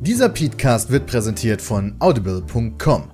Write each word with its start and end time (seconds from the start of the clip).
Dieser 0.00 0.28
Podcast 0.28 0.92
wird 0.92 1.06
präsentiert 1.06 1.60
von 1.60 1.96
audible.com. 1.98 3.10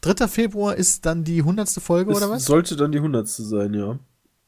3. 0.00 0.28
Februar 0.28 0.76
ist 0.76 1.04
dann 1.04 1.24
die 1.24 1.40
100. 1.40 1.68
Folge, 1.82 2.10
oder 2.12 2.26
Es 2.26 2.30
was? 2.30 2.44
sollte 2.46 2.76
dann 2.76 2.92
die 2.92 3.00
hundertste 3.00 3.42
sein, 3.42 3.74
ja. 3.74 3.98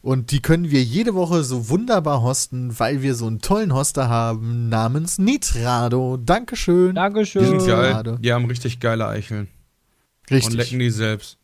Und 0.02 0.32
die 0.32 0.42
können 0.42 0.70
wir 0.70 0.82
jede 0.82 1.14
Woche 1.14 1.44
so 1.44 1.68
wunderbar 1.68 2.22
hosten, 2.22 2.78
weil 2.80 3.02
wir 3.02 3.14
so 3.14 3.28
einen 3.28 3.40
tollen 3.40 3.72
Hoster 3.72 4.08
haben 4.08 4.68
namens 4.68 5.18
Nitrado. 5.18 6.16
Dankeschön. 6.16 6.90
Die 6.90 6.94
Dankeschön. 6.96 7.60
sind 7.60 7.66
geil. 7.66 8.18
Die 8.20 8.32
haben 8.32 8.44
richtig 8.46 8.80
geile 8.80 9.06
Eicheln. 9.06 9.48
Und 10.28 10.36
Richtig. 10.36 10.54
lecken 10.56 10.78
die 10.80 10.90
selbst. 10.90 11.38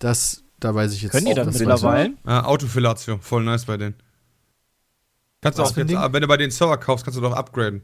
Das, 0.00 0.42
da 0.58 0.74
weiß 0.74 0.92
ich 0.94 1.02
jetzt 1.02 1.12
Können 1.12 1.26
die 1.26 1.32
auch, 1.32 1.36
das 1.36 1.46
das 1.46 1.58
mittlerweile? 1.58 2.14
Ah, 2.24 2.40
Autofilatio, 2.44 3.18
voll 3.18 3.44
nice 3.44 3.66
bei 3.66 3.76
denen. 3.76 3.94
Kannst 5.40 5.58
du 5.58 5.62
Was 5.62 5.70
auch 5.70 5.74
für 5.74 5.82
ein 5.82 5.88
jetzt, 5.88 6.02
Ding? 6.02 6.12
wenn 6.12 6.22
du 6.22 6.28
bei 6.28 6.36
den 6.36 6.50
Server 6.50 6.78
kaufst, 6.78 7.04
kannst 7.04 7.18
du 7.18 7.20
doch 7.20 7.34
upgraden. 7.34 7.82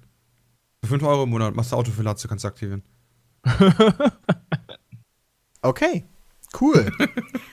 Für 0.83 0.89
5 0.89 1.03
Euro 1.05 1.25
im 1.25 1.31
Monat 1.31 1.55
machst 1.55 1.71
du 1.71 1.77
Autofilatio, 1.77 2.29
kannst 2.29 2.45
du 2.45 2.49
aktivieren. 2.49 2.83
Okay, 5.65 6.05
cool. 6.61 6.91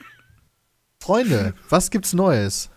Freunde, 1.14 1.54
was 1.68 1.90
gibt's 1.90 2.12
Neues? 2.12 2.70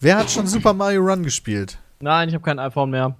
Wer 0.00 0.16
hat 0.16 0.30
schon 0.30 0.46
Super 0.46 0.72
Mario 0.72 1.02
Run 1.02 1.22
gespielt? 1.24 1.78
Nein, 2.00 2.30
ich 2.30 2.34
habe 2.34 2.42
kein 2.42 2.58
iPhone 2.58 2.88
mehr. 2.88 3.18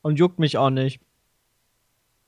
Und 0.00 0.18
juckt 0.18 0.38
mich 0.38 0.56
auch 0.56 0.70
nicht. 0.70 1.02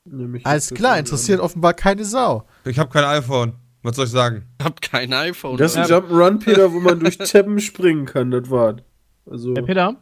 Nämlich 0.05 0.45
Alles 0.45 0.69
klar, 0.69 0.99
interessiert 0.99 1.39
offenbar 1.39 1.73
keine 1.73 2.05
Sau. 2.05 2.45
Ich 2.65 2.77
habe 2.77 2.91
kein 2.91 3.03
iPhone. 3.03 3.53
Was 3.81 3.95
soll 3.95 4.05
ich 4.05 4.11
sagen? 4.11 4.45
hab 4.61 4.79
kein 4.79 5.11
iPhone. 5.11 5.57
Das 5.57 5.71
ist 5.71 5.77
ein 5.79 5.89
Ja. 5.89 5.97
Jump'n'Run, 5.97 6.37
Peter, 6.37 6.71
wo 6.71 6.79
man 6.79 6.99
durch 6.99 7.17
Teppen 7.17 7.59
springen 7.59 8.05
kann, 8.05 8.29
das 8.29 8.51
war. 8.51 8.75
Also, 9.25 9.55
Herr 9.55 9.63
Peter, 9.63 9.95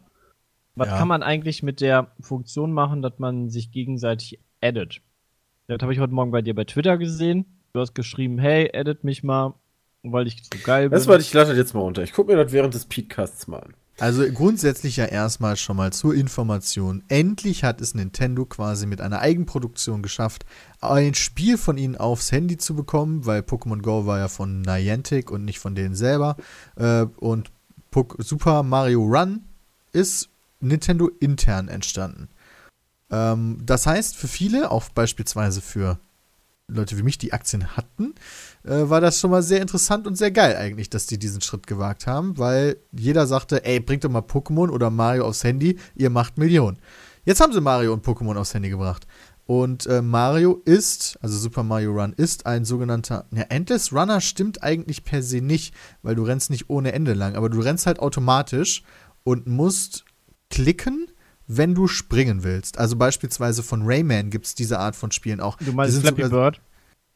was 0.74 0.88
Ja. 0.88 0.98
kann 0.98 1.08
man 1.08 1.22
eigentlich 1.22 1.62
mit 1.62 1.80
der 1.80 2.12
Funktion 2.20 2.74
machen, 2.74 3.00
dass 3.00 3.18
man 3.18 3.48
sich 3.48 3.72
gegenseitig 3.72 4.38
edit? 4.60 5.00
Das 5.66 5.80
habe 5.80 5.94
ich 5.94 5.98
heute 5.98 6.12
Morgen 6.12 6.30
bei 6.30 6.42
dir 6.42 6.54
bei 6.54 6.64
Twitter 6.64 6.98
gesehen. 6.98 7.46
Du 7.72 7.80
hast 7.80 7.94
geschrieben, 7.94 8.36
hey, 8.38 8.68
edit 8.74 9.02
mich 9.02 9.22
mal, 9.22 9.54
weil 10.02 10.26
ich 10.26 10.42
so 10.42 10.58
geil 10.62 10.88
bin. 10.88 10.98
das 10.98 11.06
war, 11.06 11.18
ich 11.18 11.32
lade 11.32 11.50
das 11.50 11.58
jetzt 11.58 11.74
mal 11.74 11.80
runter. 11.80 12.02
Ich 12.02 12.12
guck 12.12 12.28
mir 12.28 12.36
das 12.36 12.52
während 12.52 12.74
des 12.74 12.86
Podcasts 12.86 13.46
mal 13.46 13.58
an. 13.58 13.74
Also 13.98 14.24
grundsätzlich 14.32 14.96
ja 14.96 15.04
erstmal 15.04 15.56
schon 15.56 15.76
mal 15.76 15.92
zur 15.92 16.14
Information. 16.14 17.02
Endlich 17.08 17.64
hat 17.64 17.82
es 17.82 17.94
Nintendo 17.94 18.46
quasi 18.46 18.86
mit 18.86 19.02
einer 19.02 19.20
Eigenproduktion 19.20 20.02
geschafft, 20.02 20.46
ein 20.80 21.12
Spiel 21.12 21.58
von 21.58 21.76
ihnen 21.76 21.96
aufs 21.96 22.32
Handy 22.32 22.56
zu 22.56 22.74
bekommen, 22.74 23.26
weil 23.26 23.42
Pokémon 23.42 23.82
Go 23.82 24.06
war 24.06 24.18
ja 24.18 24.28
von 24.28 24.62
Niantic 24.62 25.30
und 25.30 25.44
nicht 25.44 25.58
von 25.58 25.74
denen 25.74 25.94
selber. 25.94 26.36
Äh, 26.76 27.02
und 27.18 27.50
Super 28.18 28.62
Mario 28.62 29.02
Run 29.02 29.44
ist 29.92 30.30
Nintendo 30.60 31.10
intern 31.20 31.68
entstanden. 31.68 32.28
Ähm, 33.10 33.58
das 33.66 33.86
heißt, 33.86 34.16
für 34.16 34.28
viele, 34.28 34.70
auch 34.70 34.88
beispielsweise 34.88 35.60
für 35.60 35.98
Leute 36.68 36.96
wie 36.96 37.02
mich, 37.02 37.18
die 37.18 37.32
Aktien 37.32 37.76
hatten, 37.76 38.14
äh, 38.64 38.88
war 38.88 39.00
das 39.00 39.18
schon 39.20 39.30
mal 39.30 39.42
sehr 39.42 39.60
interessant 39.62 40.06
und 40.06 40.16
sehr 40.16 40.30
geil 40.30 40.56
eigentlich, 40.56 40.90
dass 40.90 41.06
die 41.06 41.18
diesen 41.18 41.40
Schritt 41.40 41.66
gewagt 41.66 42.06
haben, 42.06 42.38
weil 42.38 42.76
jeder 42.92 43.26
sagte, 43.26 43.64
ey, 43.64 43.80
bringt 43.80 44.04
doch 44.04 44.10
mal 44.10 44.20
Pokémon 44.22 44.68
oder 44.70 44.90
Mario 44.90 45.26
aufs 45.26 45.44
Handy, 45.44 45.78
ihr 45.94 46.10
macht 46.10 46.38
Millionen. 46.38 46.78
Jetzt 47.24 47.40
haben 47.40 47.52
sie 47.52 47.60
Mario 47.60 47.92
und 47.92 48.04
Pokémon 48.04 48.36
aufs 48.36 48.54
Handy 48.54 48.70
gebracht. 48.70 49.06
Und 49.46 49.86
äh, 49.86 50.00
Mario 50.00 50.62
ist, 50.64 51.18
also 51.22 51.36
Super 51.36 51.64
Mario 51.64 51.90
Run 51.92 52.12
ist 52.16 52.46
ein 52.46 52.64
sogenannter, 52.64 53.26
ja, 53.32 53.42
Endless 53.48 53.92
Runner 53.92 54.20
stimmt 54.20 54.62
eigentlich 54.62 55.02
per 55.02 55.22
se 55.24 55.40
nicht, 55.40 55.74
weil 56.02 56.14
du 56.14 56.22
rennst 56.22 56.50
nicht 56.50 56.70
ohne 56.70 56.92
Ende 56.92 57.14
lang, 57.14 57.34
aber 57.34 57.48
du 57.50 57.58
rennst 57.60 57.86
halt 57.86 57.98
automatisch 57.98 58.84
und 59.24 59.48
musst 59.48 60.04
klicken, 60.50 61.08
wenn 61.48 61.74
du 61.74 61.88
springen 61.88 62.44
willst. 62.44 62.78
Also 62.78 62.94
beispielsweise 62.94 63.64
von 63.64 63.82
Rayman 63.84 64.30
gibt 64.30 64.46
es 64.46 64.54
diese 64.54 64.78
Art 64.78 64.94
von 64.94 65.10
Spielen 65.10 65.40
auch. 65.40 65.56
du 65.56 65.72
meinst 65.72 65.98
Flappy 65.98 66.22
sogar- 66.22 66.30
Bird? 66.52 66.60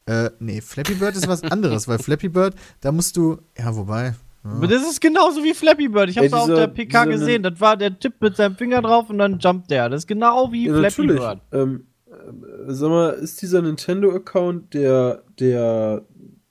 Äh, 0.07 0.31
nee, 0.39 0.61
Flappy 0.61 0.95
Bird 0.95 1.17
ist 1.17 1.29
was 1.29 1.43
anderes, 1.43 1.89
weil 1.89 1.99
Flappy 1.99 2.29
Bird, 2.29 2.55
da 2.81 2.93
musst 2.93 3.17
du, 3.17 3.39
ja, 3.59 3.75
wobei. 3.75 4.15
Aber 4.43 4.67
das 4.67 4.83
ist 4.83 5.01
genauso 5.01 5.43
wie 5.43 5.55
Flappy 5.55 5.89
Bird. 5.89 6.11
Ich 6.11 6.19
hab's 6.19 6.27
Ey, 6.27 6.35
auf 6.35 6.45
dieser- 6.45 6.57
der 6.57 6.67
PK 6.69 7.05
gesehen. 7.07 7.43
Das 7.43 7.59
war 7.61 7.79
der 7.79 7.99
Tipp 7.99 8.15
mit 8.21 8.37
seinem 8.37 8.57
Finger 8.57 8.83
drauf 8.83 9.09
und 9.09 9.17
dann 9.17 9.39
jumpt 9.39 9.71
der. 9.71 9.89
Das 9.89 10.03
ist 10.03 10.07
genau 10.07 10.53
wie 10.53 10.67
Ja, 10.67 10.75
Flappy 10.75 11.07
natürlich. 11.07 11.21
Bird. 11.21 11.41
Ähm, 11.53 11.87
äh, 12.07 12.73
sag 12.73 12.91
mal, 12.91 13.11
ist 13.15 13.41
dieser 13.41 13.63
Nintendo-Account 13.63 14.75
der, 14.75 15.23
der, 15.41 16.03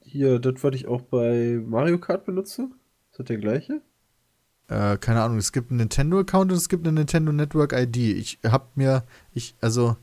hier, 0.02 0.40
das, 0.40 0.56
was 0.64 0.74
ich 0.74 0.88
auch 0.88 1.02
bei 1.02 1.62
Mario 1.64 2.00
Kart 2.00 2.26
benutze? 2.26 2.64
Ist 3.12 3.20
das 3.20 3.26
der 3.28 3.38
gleiche? 3.38 3.82
Äh, 4.70 4.98
keine 4.98 5.22
Ahnung, 5.22 5.38
es 5.38 5.52
gibt 5.52 5.70
einen 5.70 5.78
Nintendo-Account 5.78 6.52
und 6.52 6.58
es 6.58 6.70
gibt 6.70 6.88
eine 6.88 6.94
Nintendo 7.00 7.32
Network 7.32 7.74
ID. 7.74 7.98
Ich 7.98 8.40
hab 8.44 8.76
mir, 8.76 9.04
ich, 9.36 9.54
also, 9.62 9.98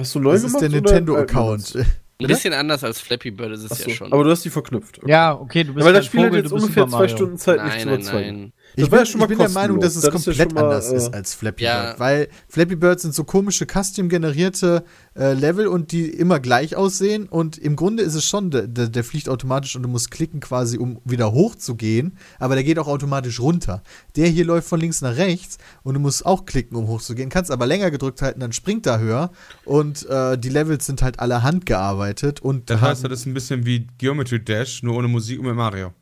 Hast 0.00 0.14
du 0.14 0.20
neu 0.20 0.32
das 0.32 0.44
ist 0.44 0.46
gemacht 0.58 0.62
der 0.62 0.70
oder 0.70 0.80
Nintendo-Account. 0.80 1.78
Ein 2.18 2.28
bisschen 2.28 2.54
anders 2.54 2.82
als 2.82 3.00
Flappy 3.00 3.30
Bird 3.30 3.52
ist 3.52 3.64
es? 3.64 3.72
Achso, 3.72 3.90
ja 3.90 3.94
schon. 3.96 4.12
aber 4.12 4.24
du 4.24 4.30
hast 4.30 4.44
die 4.44 4.50
verknüpft. 4.50 4.98
okay. 5.02 5.10
Ja, 5.10 5.34
okay, 5.34 5.64
du 5.64 5.72
Ja, 5.72 5.74
bist 5.74 5.84
weil 5.86 5.92
kein 5.92 5.94
das 5.94 6.06
Spiel 6.06 6.20
hat 6.20 6.26
Vogel, 6.28 6.40
jetzt 6.40 6.50
du 6.50 6.54
bist 6.54 6.64
ungefähr 6.66 6.88
zwei. 6.88 7.08
Stunden 7.08 7.36
Zeit, 7.38 7.56
nein, 7.58 7.70
zu 7.80 7.86
nein, 7.86 7.94
überzeugen. 7.96 8.40
nein. 8.40 8.52
Ich 8.74 8.90
bin, 8.90 8.98
ja 8.98 9.06
schon 9.06 9.20
mal 9.20 9.24
ich 9.24 9.30
bin 9.30 9.38
der 9.38 9.48
Meinung, 9.50 9.80
dass 9.80 9.96
es. 9.96 10.02
Das 10.02 10.14
ist 10.14 10.26
ja 10.26 10.32
komplett 10.34 10.50
schon 10.50 10.54
mal, 10.54 10.64
anders 10.64 10.92
äh, 10.92 10.96
ist 10.96 11.14
als 11.14 11.34
Flappy 11.34 11.64
ja. 11.64 11.86
Bird. 11.86 12.00
Weil 12.00 12.28
Flappy 12.48 12.76
Bird 12.76 13.00
sind 13.00 13.14
so 13.14 13.24
komische 13.24 13.64
custom-generierte 13.66 14.84
äh, 15.16 15.32
Level 15.32 15.66
und 15.66 15.92
die 15.92 16.10
immer 16.10 16.40
gleich 16.40 16.76
aussehen. 16.76 17.26
Und 17.26 17.56
im 17.56 17.76
Grunde 17.76 18.02
ist 18.02 18.14
es 18.14 18.24
schon, 18.24 18.50
der, 18.50 18.66
der, 18.66 18.88
der 18.88 19.04
fliegt 19.04 19.28
automatisch 19.28 19.76
und 19.76 19.82
du 19.82 19.88
musst 19.88 20.10
klicken 20.10 20.40
quasi, 20.40 20.76
um 20.78 21.00
wieder 21.04 21.32
hoch 21.32 21.54
zu 21.54 21.74
gehen. 21.74 22.18
Aber 22.38 22.54
der 22.54 22.64
geht 22.64 22.78
auch 22.78 22.88
automatisch 22.88 23.40
runter. 23.40 23.82
Der 24.16 24.28
hier 24.28 24.44
läuft 24.44 24.68
von 24.68 24.78
links 24.78 25.00
nach 25.00 25.16
rechts 25.16 25.58
und 25.82 25.94
du 25.94 26.00
musst 26.00 26.26
auch 26.26 26.44
klicken, 26.44 26.76
um 26.76 26.86
hoch 26.86 27.00
zu 27.00 27.14
gehen. 27.14 27.30
Kannst 27.30 27.50
aber 27.50 27.66
länger 27.66 27.90
gedrückt 27.90 28.20
halten, 28.20 28.40
dann 28.40 28.52
springt 28.52 28.86
er 28.86 28.98
höher. 28.98 29.30
Und 29.64 30.06
äh, 30.06 30.36
die 30.36 30.50
Levels 30.50 30.86
sind 30.86 31.02
halt 31.02 31.18
alle 31.18 31.42
handgearbeitet. 31.42 32.40
Und 32.40 32.68
Das 32.68 32.80
heißt, 32.80 33.04
das 33.04 33.20
ist 33.20 33.26
ein 33.26 33.34
bisschen 33.34 33.64
wie 33.64 33.86
Geometry 33.98 34.42
Dash, 34.42 34.82
nur 34.82 34.96
ohne 34.96 35.08
Musik 35.08 35.38
und 35.38 35.46
mit 35.46 35.56
Mario. 35.56 35.92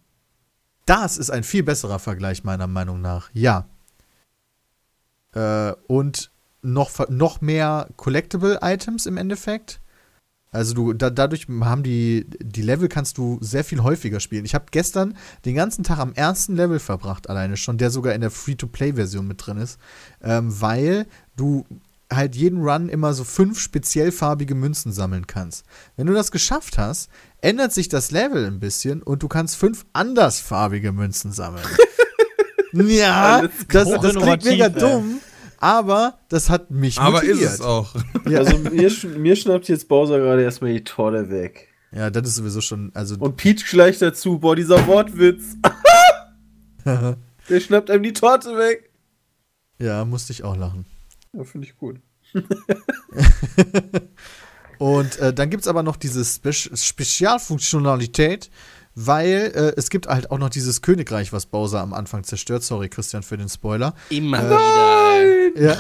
Das 0.87 1.17
ist 1.19 1.31
ein 1.31 1.45
viel 1.45 1.63
besserer 1.63 1.99
Vergleich, 1.99 2.45
meiner 2.45 2.67
Meinung 2.67 3.01
nach. 3.01 3.31
Ja. 3.33 3.69
Äh, 5.33 5.73
und 5.87 6.31
noch, 6.63 7.09
noch 7.09 7.41
mehr 7.41 7.89
Collectible 7.97 8.59
Items 8.63 9.07
im 9.07 9.17
Endeffekt. 9.17 9.81
Also 10.51 10.73
du, 10.73 10.93
da, 10.93 11.11
dadurch 11.11 11.49
haben 11.49 11.83
die, 11.83 12.27
die 12.41 12.63
Level 12.63 12.89
kannst 12.89 13.19
du 13.19 13.39
sehr 13.41 13.65
viel 13.65 13.83
häufiger 13.83 14.21
spielen. 14.21 14.45
Ich 14.45 14.55
habe 14.55 14.67
gestern 14.71 15.17
den 15.45 15.57
ganzen 15.57 15.83
Tag 15.83 15.99
am 15.99 16.13
ersten 16.13 16.55
Level 16.55 16.79
verbracht, 16.79 17.29
alleine 17.29 17.57
schon, 17.57 17.77
der 17.77 17.91
sogar 17.91 18.15
in 18.15 18.21
der 18.21 18.31
Free-to-Play-Version 18.31 19.27
mit 19.27 19.45
drin 19.45 19.57
ist. 19.57 19.81
Ähm, 20.23 20.61
weil 20.61 21.07
du 21.37 21.67
halt 22.13 22.37
jeden 22.37 22.63
Run 22.63 22.89
immer 22.89 23.15
so 23.15 23.25
fünf 23.25 23.59
speziell 23.59 24.13
farbige 24.13 24.55
Münzen 24.55 24.93
sammeln 24.93 25.27
kannst. 25.27 25.65
Wenn 25.97 26.07
du 26.07 26.13
das 26.13 26.31
geschafft 26.31 26.79
hast, 26.79 27.11
ändert 27.45 27.73
sich 27.73 27.89
das 27.89 28.11
Level 28.11 28.47
ein 28.47 28.59
bisschen 28.59 29.03
und 29.03 29.23
du 29.23 29.29
kannst 29.29 29.57
fünf 29.57 29.85
andersfarbige 29.93 30.93
Münzen 30.93 31.31
sammeln. 31.33 31.65
ja, 32.73 33.47
das, 33.69 33.91
das 33.91 34.15
klingt 34.17 34.45
mega 34.45 34.69
dumm, 34.71 35.21
aber 35.59 36.19
das 36.31 36.49
hat 36.49 36.71
mich 36.71 36.99
Aber 36.99 37.19
motiviert. 37.19 37.39
ist 37.39 37.55
es 37.55 37.61
auch. 37.61 37.95
Ja. 38.27 38.39
Also 38.39 38.59
mir, 38.59 38.89
sch 38.91 39.05
mir 39.05 39.37
schnappt 39.37 39.69
jetzt 39.69 39.89
Bowser 39.89 40.19
gerade 40.19 40.43
erstmal 40.43 40.73
die 40.73 40.85
Torte 40.85 41.29
weg. 41.31 41.69
Ja, 41.93 42.11
das 42.11 42.27
ist 42.29 42.37
sowieso 42.37 42.61
schon, 42.61 42.91
also 42.95 43.17
Und 43.19 43.37
Peach 43.37 43.65
gleich 43.71 43.99
dazu, 43.99 44.39
boah, 44.39 44.57
dieser 44.57 44.87
Wortwitz. 44.87 45.57
Der 46.85 47.61
schnappt 47.61 47.91
einem 47.91 48.03
die 48.03 48.13
Torte 48.15 48.57
weg. 48.57 48.91
ja, 49.79 50.05
musste 50.05 50.33
ich 50.33 50.45
auch 50.45 50.57
lachen. 50.57 50.87
Ja, 51.33 51.45
finde 51.45 51.67
ich 51.67 51.77
gut. 51.77 52.01
Und 54.85 55.19
äh, 55.19 55.33
dann 55.33 55.49
gibt 55.49 55.63
es 55.63 55.67
aber 55.67 55.83
noch 55.83 55.97
diese 55.97 56.23
Spe 56.27 56.53
Spezialfunktionalität, 56.53 58.51
weil 58.95 59.51
äh, 59.55 59.73
es 59.79 59.89
gibt 59.89 60.09
halt 60.09 60.31
auch 60.31 60.37
noch 60.37 60.51
dieses 60.51 60.83
Königreich, 60.83 61.33
was 61.33 61.47
Bowser 61.47 61.81
am 61.81 61.95
Anfang 61.95 62.23
zerstört. 62.23 62.65
Sorry, 62.65 62.91
Christian, 62.91 63.23
für 63.23 63.39
den 63.39 63.49
Spoiler. 63.49 63.95
Immer 64.11 64.45
wieder. 64.45 64.61
ey. 65.57 65.65
Ja. 65.65 65.79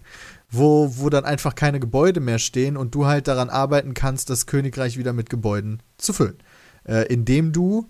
wo, 0.50 0.98
wo 0.98 1.08
dann 1.08 1.24
einfach 1.24 1.54
keine 1.54 1.80
Gebäude 1.80 2.20
mehr 2.20 2.38
stehen 2.38 2.76
und 2.76 2.94
du 2.94 3.06
halt 3.06 3.26
daran 3.26 3.48
arbeiten 3.48 3.94
kannst, 3.94 4.28
das 4.28 4.44
Königreich 4.44 4.98
wieder 4.98 5.14
mit 5.14 5.30
Gebäuden 5.30 5.82
zu 5.96 6.12
füllen. 6.12 6.36
Äh, 6.84 7.06
indem 7.06 7.54
du 7.54 7.88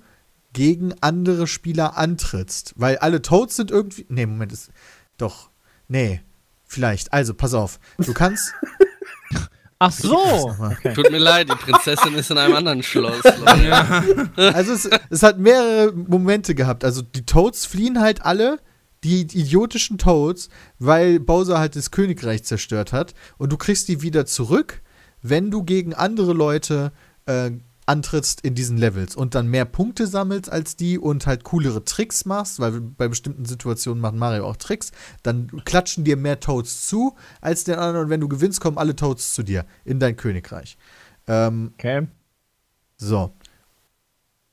gegen 0.52 0.94
andere 1.00 1.48
Spieler 1.48 1.98
antrittst. 1.98 2.74
Weil 2.76 2.98
alle 2.98 3.20
Toads 3.20 3.56
sind 3.56 3.72
irgendwie. 3.72 4.06
Nee, 4.08 4.26
Moment, 4.26 4.52
ist. 4.52 4.70
Doch. 5.16 5.50
Nee. 5.88 6.20
Vielleicht. 6.66 7.12
Also, 7.12 7.34
pass 7.34 7.52
auf. 7.52 7.80
Du 7.98 8.14
kannst. 8.14 8.54
Ach 9.84 9.90
so! 9.90 10.54
Okay. 10.60 10.92
Tut 10.94 11.10
mir 11.10 11.18
leid, 11.18 11.50
die 11.50 11.56
Prinzessin 11.56 12.14
ist 12.14 12.30
in 12.30 12.38
einem 12.38 12.54
anderen 12.54 12.84
Schloss. 12.84 13.24
Leute. 13.24 14.30
Also 14.54 14.72
es, 14.74 14.88
es 15.10 15.22
hat 15.24 15.38
mehrere 15.38 15.92
Momente 15.92 16.54
gehabt. 16.54 16.84
Also 16.84 17.02
die 17.02 17.26
Toads 17.26 17.66
fliehen 17.66 18.00
halt 18.00 18.24
alle, 18.24 18.60
die 19.02 19.22
idiotischen 19.22 19.98
Toads, 19.98 20.50
weil 20.78 21.18
Bowser 21.18 21.58
halt 21.58 21.74
das 21.74 21.90
Königreich 21.90 22.44
zerstört 22.44 22.92
hat. 22.92 23.14
Und 23.38 23.50
du 23.50 23.56
kriegst 23.56 23.88
die 23.88 24.02
wieder 24.02 24.24
zurück, 24.24 24.82
wenn 25.20 25.50
du 25.50 25.64
gegen 25.64 25.94
andere 25.94 26.32
Leute 26.32 26.92
äh, 27.26 27.50
antrittst 27.86 28.40
in 28.42 28.54
diesen 28.54 28.76
Levels 28.78 29.16
und 29.16 29.34
dann 29.34 29.48
mehr 29.48 29.64
Punkte 29.64 30.06
sammelst 30.06 30.50
als 30.50 30.76
die 30.76 30.98
und 30.98 31.26
halt 31.26 31.42
coolere 31.44 31.84
Tricks 31.84 32.24
machst, 32.24 32.60
weil 32.60 32.80
bei 32.80 33.08
bestimmten 33.08 33.44
Situationen 33.44 34.00
macht 34.00 34.14
Mario 34.14 34.46
auch 34.46 34.56
Tricks, 34.56 34.92
dann 35.22 35.48
klatschen 35.64 36.04
dir 36.04 36.16
mehr 36.16 36.38
Toads 36.40 36.86
zu 36.86 37.16
als 37.40 37.64
den 37.64 37.74
anderen 37.76 38.04
und 38.04 38.10
wenn 38.10 38.20
du 38.20 38.28
gewinnst, 38.28 38.60
kommen 38.60 38.78
alle 38.78 38.94
Toads 38.94 39.34
zu 39.34 39.42
dir 39.42 39.66
in 39.84 39.98
dein 40.00 40.16
Königreich. 40.16 40.76
Ähm, 41.26 41.72
Okay. 41.74 42.06
so. 42.96 43.32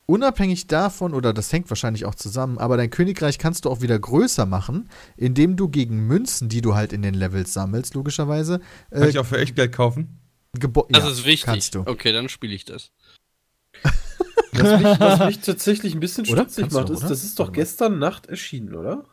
Unabhängig 0.05 0.65
davon, 0.65 1.13
oder 1.13 1.33
das 1.33 1.53
hängt 1.53 1.69
wahrscheinlich 1.69 2.05
auch 2.05 2.15
zusammen, 2.15 2.57
aber 2.57 2.77
dein 2.77 2.89
Königreich 2.89 3.37
kannst 3.37 3.65
du 3.65 3.69
auch 3.69 3.81
wieder 3.81 3.99
größer 3.99 4.47
machen, 4.47 4.89
indem 5.17 5.55
du 5.55 5.69
gegen 5.69 6.07
Münzen, 6.07 6.49
die 6.49 6.61
du 6.61 6.73
halt 6.73 6.93
in 6.93 7.03
den 7.03 7.13
Levels 7.13 7.53
sammelst, 7.53 7.93
logischerweise, 7.93 8.59
Kann 8.89 9.03
äh, 9.03 9.09
ich 9.09 9.19
auch 9.19 9.25
für 9.27 9.37
Echtgeld 9.37 9.71
kaufen? 9.71 10.17
Gebo- 10.57 10.87
Das 10.89 11.03
ja, 11.03 11.11
ist 11.11 11.25
wichtig. 11.25 11.45
Kannst 11.45 11.75
du. 11.75 11.81
Okay, 11.81 12.11
dann 12.11 12.27
spiele 12.27 12.55
ich 12.55 12.65
das. 12.65 12.91
Was 14.53 14.81
mich, 14.81 14.99
was 14.99 15.19
mich 15.27 15.39
tatsächlich 15.39 15.93
ein 15.93 15.99
bisschen 15.99 16.25
stutzig 16.25 16.71
macht, 16.71 16.89
ist, 16.89 17.03
das 17.03 17.23
ist 17.23 17.39
doch 17.39 17.51
gestern 17.51 17.99
Nacht 17.99 18.25
erschienen, 18.27 18.73
oder? 18.75 19.03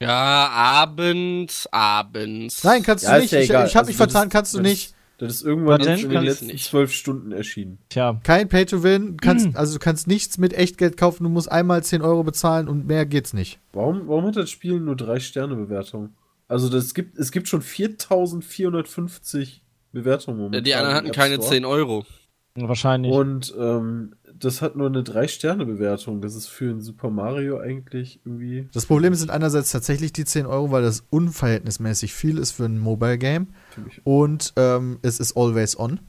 Ja, 0.00 0.48
abends, 0.48 1.68
abends. 1.70 2.64
Nein, 2.64 2.82
kannst 2.82 3.04
Ja, 3.04 3.14
du 3.16 3.20
nicht. 3.22 3.32
ja 3.32 3.40
ich 3.40 3.48
ich 3.50 3.54
habe 3.54 3.66
mich 3.66 3.76
Also 3.76 3.88
das 3.88 3.96
vertan, 3.96 4.26
ist- 4.28 4.32
kannst 4.32 4.54
du 4.54 4.60
nicht. 4.60 4.94
Das 5.18 5.34
ist 5.34 5.42
irgendwann 5.42 5.80
in 5.82 6.08
den 6.10 6.24
letzten 6.24 6.58
zwölf 6.58 6.92
Stunden 6.92 7.30
erschienen. 7.30 7.78
Tja. 7.90 8.20
Kein 8.24 8.48
Pay 8.48 8.66
to 8.66 8.82
Win, 8.82 9.18
kannst, 9.18 9.54
also 9.56 9.74
du 9.74 9.78
kannst 9.78 10.08
nichts 10.08 10.36
mit 10.36 10.52
Echtgeld 10.52 10.96
kaufen, 10.96 11.22
du 11.22 11.30
musst 11.30 11.52
einmal 11.52 11.84
10 11.84 12.02
Euro 12.02 12.24
bezahlen 12.24 12.66
und 12.68 12.86
mehr 12.88 13.06
geht's 13.06 13.32
nicht. 13.32 13.60
Warum, 13.72 14.08
warum 14.08 14.24
hat 14.26 14.34
das 14.36 14.50
Spiel 14.50 14.80
nur 14.80 14.96
drei 14.96 15.20
Sterne 15.20 15.54
Bewertung? 15.54 16.14
Also 16.48 16.68
das 16.68 16.92
gibt, 16.92 17.16
es 17.18 17.30
gibt 17.30 17.46
schon 17.46 17.62
4450 17.62 19.62
Bewertungen 19.92 20.38
momentan. 20.38 20.64
Die 20.64 20.74
anderen 20.74 20.96
hatten 20.96 21.12
keine 21.12 21.34
Store. 21.36 21.50
10 21.50 21.64
Euro. 21.66 22.04
Wahrscheinlich. 22.54 23.12
Und 23.12 23.54
ähm, 23.58 24.14
das 24.38 24.60
hat 24.60 24.76
nur 24.76 24.86
eine 24.88 25.02
drei 25.02 25.26
Sterne 25.28 25.64
Bewertung. 25.64 26.20
Das 26.20 26.34
ist 26.34 26.48
für 26.48 26.70
ein 26.70 26.80
Super 26.82 27.08
Mario 27.10 27.58
eigentlich 27.58 28.20
irgendwie. 28.24 28.68
Das 28.74 28.86
Problem 28.86 29.14
sind 29.14 29.30
einerseits 29.30 29.72
tatsächlich 29.72 30.12
die 30.12 30.24
10 30.24 30.44
Euro, 30.46 30.70
weil 30.70 30.82
das 30.82 31.04
unverhältnismäßig 31.10 32.12
viel 32.12 32.36
ist 32.38 32.52
für 32.52 32.64
ein 32.64 32.78
Mobile 32.78 33.16
Game. 33.18 33.48
für 33.70 33.80
mich. 33.82 34.00
Und 34.04 34.52
ähm, 34.56 34.98
es 35.02 35.18
ist 35.20 35.36
always 35.36 35.78
on. 35.78 36.00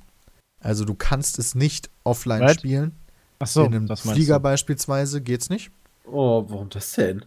Also 0.60 0.84
du 0.86 0.95
kannst 0.95 1.40
es 1.40 1.56
nicht 1.56 1.90
offline 2.04 2.42
Right. 2.42 2.60
spielen. 2.60 2.92
Ach 3.39 3.48
so, 3.48 3.66
in 3.66 3.75
einem 3.75 3.88
das 3.88 4.01
Flieger 4.01 4.36
du. 4.36 4.44
beispielsweise 4.44 5.22
geht's 5.22 5.50
nicht. 5.50 5.72
Oh, 6.06 6.46
warum 6.48 6.69
das 6.69 6.92
denn? 6.94 7.24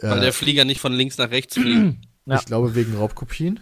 Weil 0.00 0.18
Äh, 0.18 0.20
der 0.22 0.32
Flieger 0.32 0.64
nicht 0.64 0.80
von 0.80 0.92
links 0.94 1.18
nach 1.18 1.30
rechts 1.30 1.54
fliegt. 1.56 1.96
Ja. 2.24 2.36
Ich 2.36 2.44
glaube 2.46 2.76
wegen 2.76 2.94
Raubkopien. 2.96 3.58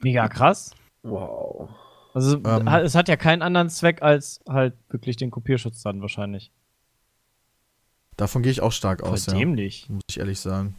Mega 0.00 0.28
krass. 0.28 0.70
Wow. 1.02 1.68
Also 2.14 2.36
Ähm. 2.44 2.66
es 2.66 2.94
hat 2.94 3.08
ja 3.08 3.16
keinen 3.16 3.42
anderen 3.42 3.70
Zweck 3.70 4.02
als 4.02 4.40
halt 4.48 4.74
wirklich 4.88 5.16
den 5.16 5.30
Kopierschutz 5.30 5.82
dann 5.82 6.00
wahrscheinlich. 6.00 6.50
Davon 8.16 8.42
gehe 8.42 8.52
ich 8.52 8.60
auch 8.60 8.72
stark 8.72 9.00
Voll 9.00 9.10
aus, 9.10 9.26
ja. 9.26 9.34
dämlich. 9.34 9.86
Muss 9.88 10.02
ich 10.10 10.18
ehrlich 10.18 10.40
sagen. 10.40 10.74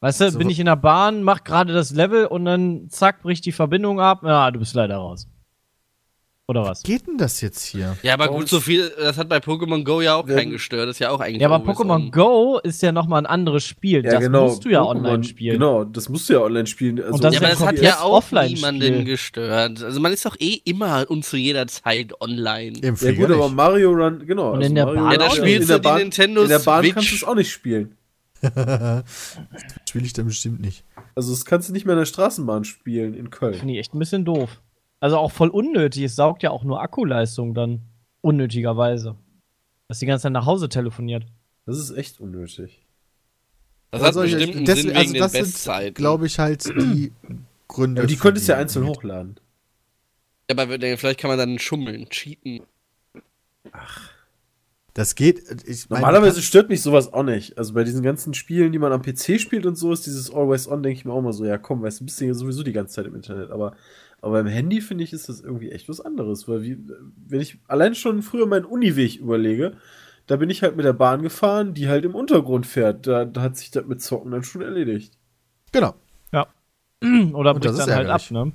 Weißt 0.00 0.20
du, 0.20 0.30
So- 0.30 0.38
bin 0.38 0.50
ich 0.50 0.60
in 0.60 0.66
der 0.66 0.76
Bahn, 0.76 1.22
mach 1.22 1.44
gerade 1.44 1.72
das 1.72 1.90
Level 1.90 2.26
und 2.26 2.44
dann 2.44 2.88
zack, 2.90 3.22
bricht 3.22 3.44
die 3.46 3.52
Verbindung 3.52 4.00
ab. 4.00 4.22
Ja, 4.22 4.50
du 4.50 4.58
bist 4.58 4.74
leider 4.74 4.96
raus. 4.96 5.26
Oder 6.46 6.62
was? 6.64 6.82
Geht 6.82 7.06
denn 7.06 7.16
das 7.16 7.40
jetzt 7.40 7.64
hier? 7.64 7.96
Ja, 8.02 8.12
aber 8.12 8.28
gut, 8.28 8.48
so 8.50 8.60
viel, 8.60 8.92
das 8.98 9.16
hat 9.16 9.30
bei 9.30 9.38
Pokémon 9.38 9.82
Go 9.82 10.02
ja 10.02 10.14
auch 10.16 10.26
Werden- 10.26 10.36
keinen 10.38 10.50
gestört. 10.50 10.88
Das 10.88 10.96
ist 10.96 11.00
ja 11.00 11.08
auch 11.08 11.20
eigentlich 11.20 11.40
Ja, 11.40 11.48
aber 11.50 11.64
Pokémon 11.64 11.94
on. 11.94 12.10
Go 12.10 12.58
ist 12.62 12.82
ja 12.82 12.92
nochmal 12.92 13.22
ein 13.22 13.26
anderes 13.26 13.64
Spiel. 13.64 14.04
Ja, 14.04 14.10
das 14.12 14.20
genau. 14.20 14.48
musst 14.48 14.62
du 14.62 14.68
ja 14.68 14.82
Pokémon- 14.82 14.88
online 14.96 15.24
spielen. 15.24 15.54
Genau, 15.54 15.84
das 15.84 16.10
musst 16.10 16.28
du 16.28 16.34
ja 16.34 16.40
online 16.42 16.66
spielen. 16.66 17.00
Also, 17.00 17.14
Und 17.14 17.24
das 17.24 17.34
Ja, 17.34 17.40
aber 17.40 17.48
das 17.48 17.60
hat 17.60 17.78
ja 17.80 18.00
auch 18.00 18.18
Offline-Spiel. 18.18 18.56
niemanden 18.72 19.04
gestört. 19.06 19.82
Also 19.82 20.00
man 20.00 20.12
ist 20.12 20.26
doch 20.26 20.36
eh 20.38 20.60
immer 20.66 21.06
und 21.08 21.24
zu 21.24 21.38
jeder 21.38 21.66
Zeit 21.66 22.12
online. 22.20 22.76
Im 22.82 22.94
ja 22.94 23.12
gut, 23.12 23.30
aber. 23.30 23.48
Mario 23.48 23.92
Run, 23.92 24.26
genau. 24.26 24.52
Und 24.52 24.60
in 24.60 24.74
der 24.74 24.84
Mario 24.84 25.00
Bahn 25.00 25.12
Ja, 25.12 25.18
da 25.18 25.30
spielst 25.30 25.62
in 25.62 25.68
der 25.68 25.76
du 25.78 25.80
die 25.82 25.88
Bahn, 25.88 25.98
Nintendo 26.00 26.42
In 26.42 26.48
der 26.50 26.58
Bahn 26.58 26.82
Switch. 26.82 26.94
kannst 26.94 27.10
du 27.10 27.14
es 27.16 27.24
auch 27.24 27.34
nicht 27.36 27.50
spielen. 27.52 27.96
Spiele 29.88 30.04
ich 30.04 30.12
dann 30.12 30.26
bestimmt 30.26 30.60
nicht. 30.60 30.84
Also 31.14 31.30
das 31.32 31.46
kannst 31.46 31.70
du 31.70 31.72
nicht 31.72 31.86
mehr 31.86 31.94
in 31.94 32.00
der 32.00 32.06
Straßenbahn 32.06 32.64
spielen 32.64 33.14
in 33.14 33.30
Köln. 33.30 33.54
Finde 33.54 33.72
ich 33.72 33.80
echt 33.80 33.94
ein 33.94 33.98
bisschen 33.98 34.26
doof. 34.26 34.60
Also 35.04 35.18
auch 35.18 35.32
voll 35.32 35.50
unnötig. 35.50 36.02
Es 36.04 36.16
saugt 36.16 36.42
ja 36.42 36.48
auch 36.50 36.64
nur 36.64 36.80
Akkuleistung 36.80 37.52
dann. 37.52 37.82
Unnötigerweise. 38.22 39.16
Dass 39.86 39.98
die 39.98 40.06
ganze 40.06 40.22
Zeit 40.22 40.32
nach 40.32 40.46
Hause 40.46 40.70
telefoniert. 40.70 41.26
Das 41.66 41.76
ist 41.78 41.90
echt 41.90 42.20
unnötig. 42.20 42.86
Das 43.90 44.00
hat 44.00 44.06
Also, 44.16 44.22
bestimmt 44.22 44.56
einen 44.56 44.64
das- 44.64 44.78
Sinn 44.78 44.86
wegen 44.88 44.96
also 44.98 45.12
den 45.12 45.20
das 45.20 45.32
sind, 45.32 45.42
Bestzeiten. 45.42 45.92
glaube 45.94 46.24
ich, 46.26 46.38
halt 46.38 46.64
die 46.64 47.12
Gründe. 47.68 48.00
Aber 48.00 48.06
die 48.08 48.16
könntest 48.16 48.48
du 48.48 48.52
ja 48.52 48.58
einzeln 48.58 48.86
hochladen. 48.86 49.36
Ja, 50.50 50.56
aber 50.56 50.78
vielleicht 50.96 51.20
kann 51.20 51.28
man 51.28 51.36
dann 51.38 51.58
schummeln, 51.58 52.08
cheaten. 52.08 52.62
Das 54.94 55.14
geht. 55.16 55.42
Ich 55.66 55.90
meine, 55.90 56.00
Normalerweise 56.00 56.40
stört 56.40 56.70
mich 56.70 56.80
sowas 56.80 57.12
auch 57.12 57.24
nicht. 57.24 57.58
Also 57.58 57.74
bei 57.74 57.84
diesen 57.84 58.02
ganzen 58.02 58.32
Spielen, 58.32 58.72
die 58.72 58.78
man 58.78 58.92
am 58.92 59.02
PC 59.02 59.38
spielt 59.38 59.66
und 59.66 59.74
so, 59.76 59.92
ist 59.92 60.06
dieses 60.06 60.32
Always 60.32 60.66
On, 60.66 60.82
denke 60.82 60.98
ich 60.98 61.04
mir 61.04 61.12
auch 61.12 61.20
mal 61.20 61.32
so, 61.34 61.44
ja 61.44 61.58
komm, 61.58 61.82
weißt 61.82 62.00
du, 62.00 62.04
bist 62.06 62.20
du 62.22 62.24
ja 62.26 62.32
sowieso 62.34 62.62
die 62.62 62.72
ganze 62.72 62.94
Zeit 62.94 63.06
im 63.06 63.14
Internet. 63.14 63.50
Aber, 63.50 63.76
aber 64.24 64.42
beim 64.42 64.46
Handy 64.52 64.80
finde 64.80 65.04
ich, 65.04 65.12
ist 65.12 65.28
das 65.28 65.40
irgendwie 65.40 65.70
echt 65.70 65.88
was 65.88 66.00
anderes. 66.00 66.48
Weil 66.48 66.62
wie, 66.62 66.78
wenn 67.28 67.40
ich 67.40 67.58
allein 67.68 67.94
schon 67.94 68.22
früher 68.22 68.46
meinen 68.46 68.64
Uniweg 68.64 69.16
überlege, 69.16 69.76
da 70.26 70.36
bin 70.36 70.50
ich 70.50 70.62
halt 70.62 70.76
mit 70.76 70.84
der 70.84 70.92
Bahn 70.94 71.22
gefahren, 71.22 71.74
die 71.74 71.88
halt 71.88 72.04
im 72.04 72.14
Untergrund 72.14 72.66
fährt. 72.66 73.06
Da, 73.06 73.24
da 73.24 73.42
hat 73.42 73.56
sich 73.56 73.70
das 73.70 73.84
mit 73.86 74.02
Zocken 74.02 74.30
dann 74.30 74.42
schon 74.42 74.62
erledigt. 74.62 75.18
genau. 75.72 75.94
Oder 77.34 77.54
Und 77.54 77.64
das 77.64 77.72
bricht 77.72 77.80
ist 77.80 77.86
dann 77.88 77.96
halt 77.96 78.08
ab, 78.08 78.30
ne? 78.30 78.52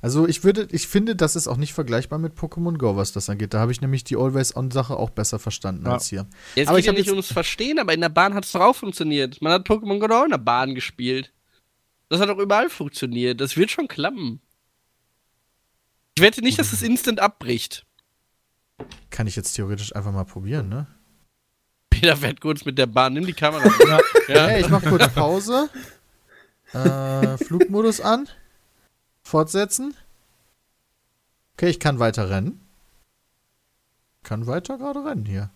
Also 0.00 0.28
ich 0.28 0.44
würde, 0.44 0.68
ich 0.70 0.86
finde, 0.86 1.16
das 1.16 1.34
ist 1.34 1.48
auch 1.48 1.56
nicht 1.56 1.72
vergleichbar 1.72 2.18
mit 2.18 2.34
Pokémon 2.34 2.76
Go, 2.76 2.96
was 2.96 3.12
das 3.12 3.28
angeht. 3.28 3.52
Da 3.52 3.58
habe 3.58 3.72
ich 3.72 3.80
nämlich 3.80 4.04
die 4.04 4.16
Always-On-Sache 4.16 4.96
auch 4.96 5.10
besser 5.10 5.40
verstanden 5.40 5.86
Ja. 5.86 5.94
als 5.94 6.08
hier. 6.08 6.26
Jetzt 6.54 6.68
Aber 6.68 6.76
geht 6.76 6.82
ich 6.82 6.86
ja 6.86 6.92
nicht 6.92 7.10
ums 7.10 7.32
Verstehen, 7.32 7.80
aber 7.80 7.94
in 7.94 8.00
der 8.00 8.10
Bahn 8.10 8.34
hat 8.34 8.44
es 8.44 8.52
doch 8.52 8.60
auch 8.60 8.76
funktioniert. 8.76 9.42
Man 9.42 9.52
hat 9.52 9.66
Pokémon 9.66 9.98
Go 9.98 10.14
auch 10.14 10.24
in 10.24 10.30
der 10.30 10.38
Bahn 10.38 10.74
gespielt. 10.76 11.32
Das 12.10 12.20
hat 12.20 12.28
auch 12.30 12.38
überall 12.38 12.70
funktioniert. 12.70 13.40
Das 13.40 13.56
wird 13.56 13.70
schon 13.70 13.88
klappen. 13.88 14.40
Ich 16.18 16.22
wette 16.22 16.42
nicht, 16.42 16.58
dass 16.58 16.72
es 16.72 16.82
instant 16.82 17.20
abbricht. 17.20 17.86
Kann 19.08 19.28
ich 19.28 19.36
jetzt 19.36 19.52
theoretisch 19.52 19.94
einfach 19.94 20.10
mal 20.10 20.24
probieren, 20.24 20.68
ne? 20.68 20.88
Peter 21.90 22.16
fährt 22.16 22.40
kurz 22.40 22.64
mit 22.64 22.76
der 22.76 22.86
Bahn, 22.86 23.12
nimm 23.12 23.24
die 23.24 23.34
Kamera. 23.34 23.62
Ja. 23.86 24.00
ja. 24.26 24.46
Hey, 24.48 24.62
ich 24.62 24.68
mache 24.68 24.88
kurz 24.88 25.14
Pause. 25.14 25.70
äh, 26.72 27.36
Flugmodus 27.44 28.00
an. 28.00 28.28
Fortsetzen. 29.22 29.94
Okay, 31.54 31.68
ich 31.68 31.78
kann 31.78 32.00
weiter 32.00 32.28
rennen. 32.28 32.66
Kann 34.24 34.48
weiter 34.48 34.76
gerade 34.76 35.04
rennen 35.04 35.24
hier. 35.24 35.50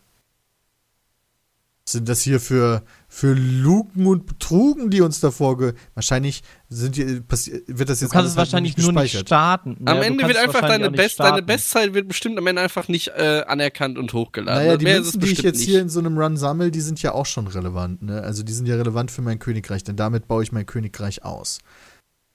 Sind 1.88 2.08
das 2.08 2.22
hier 2.22 2.38
für, 2.38 2.84
für 3.08 3.34
Luken 3.34 4.06
und 4.06 4.24
Betrugen, 4.24 4.88
die 4.90 5.00
uns 5.00 5.18
davor 5.18 5.58
ge 5.58 5.74
Wahrscheinlich 5.94 6.42
sind 6.68 6.96
die, 6.96 7.04
wird 7.06 7.28
das 7.28 7.98
Du 7.98 8.04
jetzt 8.04 8.12
kannst 8.12 8.14
es 8.14 8.14
halt 8.14 8.36
wahrscheinlich 8.36 8.76
nur 8.78 8.92
nicht 8.92 9.18
starten. 9.18 9.76
Am 9.84 9.96
Ja, 9.96 10.00
du 10.00 10.06
Ende 10.06 10.28
wird 10.28 10.36
einfach 10.36 10.60
deine, 10.60 10.90
nicht 10.90 10.96
Best, 10.96 11.18
deine. 11.18 11.42
Bestzeit 11.42 11.92
wird 11.92 12.06
bestimmt 12.06 12.38
am 12.38 12.46
Ende 12.46 12.62
einfach 12.62 12.86
nicht 12.86 13.08
äh, 13.08 13.42
anerkannt 13.48 13.98
und 13.98 14.12
hochgeladen. 14.12 14.64
Naja, 14.64 14.76
die 14.76 14.84
Mehr 14.84 15.00
Münzen, 15.00 15.20
die 15.20 15.32
ich 15.32 15.42
jetzt 15.42 15.58
nicht. 15.58 15.68
hier 15.68 15.80
in 15.80 15.88
so 15.88 15.98
einem 15.98 16.16
Run 16.16 16.36
sammle, 16.36 16.70
die 16.70 16.80
sind 16.80 17.02
ja 17.02 17.12
auch 17.12 17.26
schon 17.26 17.48
relevant. 17.48 18.02
Ne? 18.02 18.22
Also 18.22 18.44
die 18.44 18.52
sind 18.52 18.66
ja 18.68 18.76
relevant 18.76 19.10
für 19.10 19.22
mein 19.22 19.40
Königreich, 19.40 19.82
denn 19.82 19.96
damit 19.96 20.28
baue 20.28 20.44
ich 20.44 20.52
mein 20.52 20.66
Königreich 20.66 21.24
aus. 21.24 21.58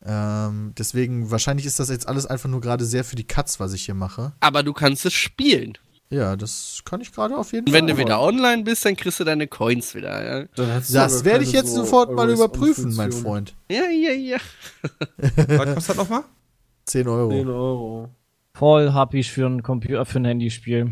Ähm, 0.05 0.73
deswegen, 0.77 1.31
wahrscheinlich 1.31 1.65
ist 1.65 1.79
das 1.79 1.89
jetzt 1.89 2.07
alles 2.07 2.25
einfach 2.25 2.49
nur 2.49 2.61
gerade 2.61 2.85
sehr 2.85 3.03
für 3.03 3.15
die 3.15 3.25
Katz, 3.25 3.59
was 3.59 3.73
ich 3.73 3.85
hier 3.85 3.95
mache. 3.95 4.33
Aber 4.41 4.61
du 4.63 4.73
kannst 4.73 5.05
es 5.05 5.13
spielen. 5.13 5.77
Ja, 6.09 6.35
das 6.37 6.81
kann 6.85 7.01
ich 7.01 7.11
gerade 7.11 7.35
auf 7.37 7.51
jeden 7.51 7.65
Und 7.67 7.71
Fall. 7.73 7.81
wenn 7.81 7.87
du 7.87 7.97
wieder 7.97 8.21
online 8.21 8.63
bist, 8.63 8.85
dann 8.85 8.95
kriegst 8.95 9.19
du 9.19 9.23
deine 9.25 9.47
Coins 9.47 9.93
wieder, 9.93 10.41
ja. 10.41 10.45
Das 10.55 11.25
werde 11.25 11.43
ich 11.43 11.51
jetzt 11.51 11.69
so 11.73 11.83
sofort 11.83 12.13
mal 12.13 12.29
überprüfen, 12.29 12.95
mein. 12.95 13.11
Freund. 13.11 13.55
Ja, 13.69 13.83
ja, 13.89 14.11
ja. 14.11 14.37
Was 15.17 15.47
kostet 15.73 15.77
das 15.89 15.95
nochmal? 15.97 16.23
10 16.85 17.07
Euro. 17.09 17.29
10 17.31 17.47
Euro. 17.49 18.09
Voll 18.53 18.93
happy 18.93 19.23
für 19.23 19.45
ein 19.47 19.61
Computer, 19.63 20.05
für 20.05 20.19
ein 20.19 20.25
Handyspiel. 20.25 20.91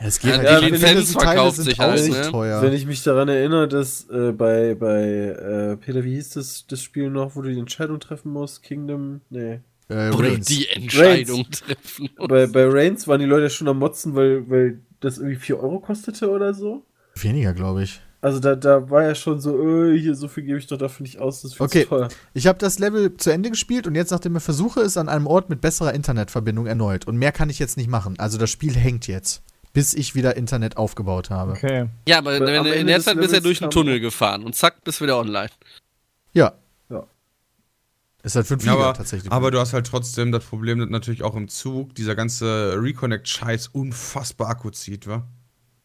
Ja, 0.00 0.06
es 0.06 0.18
geht 0.18 0.30
Ja, 0.32 0.38
halt. 0.38 0.62
die 0.62 0.70
Lizenz 0.70 0.82
Mindestteile 0.82 1.26
verkauft 1.28 1.56
sind 1.56 1.64
sich 1.66 1.80
auch 1.80 1.84
halt, 1.84 2.10
ne? 2.10 2.30
teuer. 2.30 2.62
Wenn 2.62 2.72
ich 2.72 2.86
mich 2.86 3.02
daran 3.04 3.28
erinnere, 3.28 3.68
dass 3.68 4.08
äh, 4.10 4.32
bei, 4.32 4.74
bei 4.74 5.02
äh, 5.04 5.76
Peter, 5.76 6.02
wie 6.02 6.14
hieß 6.16 6.30
das, 6.30 6.66
das 6.66 6.82
Spiel 6.82 7.10
noch, 7.10 7.36
wo 7.36 7.42
du 7.42 7.50
die 7.50 7.58
Entscheidung 7.60 8.00
treffen 8.00 8.32
musst? 8.32 8.62
Kingdom? 8.64 9.20
Nee. 9.30 9.60
Äh, 9.88 10.10
Oder 10.10 10.30
Reigns. 10.32 10.46
die 10.46 10.68
Entscheidung 10.68 11.46
treffen. 11.50 12.08
Bei, 12.28 12.46
bei 12.46 12.66
Reigns 12.68 13.06
waren 13.08 13.20
die 13.20 13.26
Leute 13.26 13.50
schon 13.50 13.68
am 13.68 13.78
Motzen, 13.78 14.14
weil, 14.14 14.48
weil 14.48 14.80
das 15.00 15.18
irgendwie 15.18 15.36
4 15.36 15.60
Euro 15.62 15.80
kostete 15.80 16.30
oder 16.30 16.54
so. 16.54 16.84
Weniger, 17.16 17.52
glaube 17.52 17.82
ich. 17.84 18.00
Also 18.20 18.40
da, 18.40 18.54
da 18.56 18.88
war 18.88 19.02
ja 19.02 19.14
schon 19.14 19.38
so, 19.38 19.60
äh, 19.62 19.98
hier 19.98 20.14
so 20.14 20.28
viel 20.28 20.44
gebe 20.44 20.58
ich 20.58 20.66
doch 20.66 20.78
dafür 20.78 21.04
nicht 21.04 21.18
aus, 21.18 21.42
das 21.42 21.50
ist 21.50 21.56
viel 21.58 21.66
Okay. 21.66 21.82
zu 21.82 21.88
teuer. 21.90 22.08
Ich 22.32 22.46
habe 22.46 22.58
das 22.58 22.78
Level 22.78 23.14
zu 23.18 23.30
Ende 23.30 23.50
gespielt 23.50 23.86
und 23.86 23.94
jetzt, 23.94 24.10
nachdem 24.12 24.34
ich 24.36 24.42
versuche, 24.42 24.80
es 24.80 24.96
an 24.96 25.10
einem 25.10 25.26
Ort 25.26 25.50
mit 25.50 25.60
besserer 25.60 25.92
Internetverbindung 25.92 26.66
erneut. 26.66 27.06
Und 27.06 27.18
mehr 27.18 27.32
kann 27.32 27.50
ich 27.50 27.58
jetzt 27.58 27.76
nicht 27.76 27.90
machen. 27.90 28.14
Also 28.18 28.38
das 28.38 28.48
Spiel 28.50 28.74
hängt 28.74 29.06
jetzt, 29.08 29.42
bis 29.74 29.92
ich 29.92 30.14
wieder 30.14 30.38
Internet 30.38 30.78
aufgebaut 30.78 31.28
habe. 31.28 31.52
Okay. 31.52 31.88
Ja, 32.08 32.16
aber 32.18 32.36
am 32.36 32.66
in 32.66 32.86
der 32.86 33.00
Zeit 33.02 33.18
bist 33.18 33.32
du 33.32 33.36
ja 33.36 33.40
durch 33.42 33.60
einen 33.60 33.70
Tunnel 33.70 34.00
gefahren 34.00 34.42
und 34.42 34.54
zack, 34.54 34.82
bist 34.84 35.02
wieder 35.02 35.18
online. 35.18 35.50
Ja. 36.32 36.54
Ist 38.24 38.34
halt 38.36 38.46
für 38.46 38.54
einen 38.54 38.62
Ja, 38.62 38.72
Flieger 38.72 38.84
aber, 38.86 38.94
tatsächlich. 38.96 39.30
aber 39.32 39.50
du 39.52 39.60
hast 39.60 39.72
halt 39.74 39.86
trotzdem 39.86 40.32
das 40.32 40.44
Problem, 40.44 40.78
dass 40.80 40.88
natürlich 40.88 41.22
auch 41.22 41.36
im 41.36 41.46
Zug 41.48 41.94
dieser 41.94 42.14
ganze 42.16 42.74
Reconnect-Scheiß 42.80 43.68
unfassbar 43.68 44.48
Akku 44.48 44.70
zieht, 44.70 45.06
wa? 45.06 45.28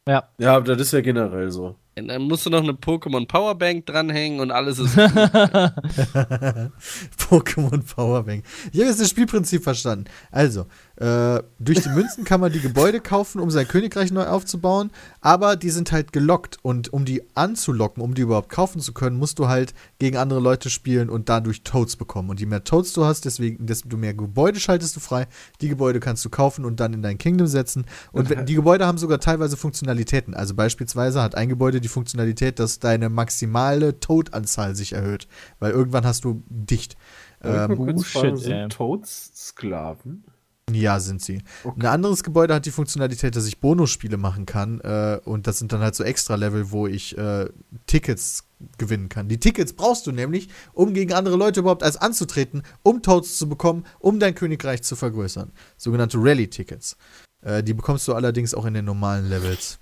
Ja. 0.07 0.29
Ja, 0.39 0.55
aber 0.55 0.75
das 0.75 0.87
ist 0.87 0.93
ja 0.93 1.01
generell 1.01 1.51
so. 1.51 1.75
Und 1.97 2.07
dann 2.07 2.21
musst 2.23 2.45
du 2.45 2.49
noch 2.49 2.63
eine 2.63 2.71
Pokémon 2.71 3.27
Powerbank 3.27 3.85
dranhängen 3.85 4.39
und 4.39 4.51
alles 4.51 4.79
ist. 4.79 4.97
Pokémon 7.17 7.83
Powerbank. 7.93 8.43
Ich 8.71 8.79
habe 8.79 8.89
jetzt 8.89 9.01
das 9.01 9.09
Spielprinzip 9.09 9.63
verstanden. 9.63 10.05
Also, 10.31 10.65
äh, 10.99 11.41
durch 11.59 11.81
die 11.81 11.89
Münzen 11.89 12.25
kann 12.25 12.41
man 12.41 12.51
die 12.51 12.59
Gebäude 12.59 12.99
kaufen, 12.99 13.39
um 13.39 13.49
sein 13.49 13.65
Königreich 13.67 14.11
neu 14.11 14.25
aufzubauen, 14.27 14.91
aber 15.21 15.55
die 15.55 15.69
sind 15.69 15.93
halt 15.93 16.11
gelockt 16.11 16.57
und 16.61 16.91
um 16.91 17.05
die 17.05 17.23
anzulocken, 17.35 18.03
um 18.03 18.13
die 18.13 18.21
überhaupt 18.23 18.49
kaufen 18.49 18.81
zu 18.81 18.93
können, 18.93 19.17
musst 19.17 19.39
du 19.39 19.47
halt 19.47 19.73
gegen 19.99 20.17
andere 20.17 20.41
Leute 20.41 20.69
spielen 20.69 21.09
und 21.09 21.29
dadurch 21.29 21.63
Toads 21.63 21.95
bekommen. 21.95 22.29
Und 22.29 22.41
je 22.41 22.45
mehr 22.47 22.65
Toads 22.65 22.91
du 22.91 23.05
hast, 23.05 23.23
deswegen, 23.23 23.65
desto 23.65 23.95
mehr 23.95 24.13
Gebäude 24.13 24.59
schaltest 24.59 24.95
du 24.97 24.99
frei. 24.99 25.27
Die 25.61 25.69
Gebäude 25.69 26.01
kannst 26.01 26.25
du 26.25 26.29
kaufen 26.29 26.65
und 26.65 26.81
dann 26.81 26.91
in 26.93 27.01
dein 27.01 27.17
Kingdom 27.17 27.47
setzen. 27.47 27.85
Und 28.11 28.29
wenn- 28.29 28.45
die 28.45 28.55
Gebäude 28.55 28.85
haben 28.85 28.97
sogar 28.97 29.19
teilweise 29.21 29.55
Funktionalitäten. 29.55 30.33
Also 30.33 30.53
beispielsweise 30.53 31.21
hat 31.21 31.35
ein 31.35 31.47
Gebäude 31.47 31.79
die 31.79 31.87
Funktionalität, 31.87 32.59
dass 32.59 32.79
deine 32.79 33.07
maximale 33.09 33.99
Toad-Anzahl 34.01 34.75
sich 34.75 34.93
erhöht. 34.93 35.27
Weil 35.59 35.71
irgendwann 35.71 36.05
hast 36.05 36.25
du 36.25 36.43
dicht. 36.49 36.97
Ähm, 37.41 37.77
kurz 37.77 37.93
Bullshit, 37.93 38.11
fragen, 38.21 38.37
sind 38.37 38.73
Toads 38.73 39.31
Sklaven? 39.33 40.25
Ja, 40.73 40.99
sind 40.99 41.21
sie. 41.21 41.41
Okay. 41.63 41.79
Ein 41.79 41.85
anderes 41.87 42.23
Gebäude 42.23 42.53
hat 42.53 42.65
die 42.65 42.71
Funktionalität, 42.71 43.35
dass 43.35 43.47
ich 43.47 43.59
Bonusspiele 43.59 44.17
machen 44.17 44.45
kann. 44.45 44.79
Äh, 44.81 45.19
und 45.25 45.47
das 45.47 45.59
sind 45.59 45.71
dann 45.71 45.81
halt 45.81 45.95
so 45.95 46.03
Extra-Level, 46.03 46.71
wo 46.71 46.87
ich 46.87 47.17
äh, 47.17 47.47
Tickets 47.87 48.45
gewinnen 48.77 49.09
kann. 49.09 49.29
Die 49.29 49.39
Tickets 49.39 49.73
brauchst 49.73 50.05
du 50.07 50.11
nämlich, 50.11 50.49
um 50.73 50.93
gegen 50.93 51.13
andere 51.13 51.37
Leute 51.37 51.61
überhaupt 51.61 51.83
als 51.83 51.97
anzutreten, 51.97 52.63
um 52.83 53.01
Toads 53.01 53.37
zu 53.37 53.47
bekommen, 53.47 53.85
um 53.99 54.19
dein 54.19 54.35
Königreich 54.35 54.83
zu 54.83 54.95
vergrößern. 54.95 55.51
Sogenannte 55.77 56.17
Rally-Tickets. 56.19 56.97
Äh, 57.41 57.63
die 57.63 57.73
bekommst 57.73 58.07
du 58.07 58.13
allerdings 58.13 58.53
auch 58.53 58.65
in 58.65 58.73
den 58.73 58.85
normalen 58.85 59.29
Levels. 59.29 59.79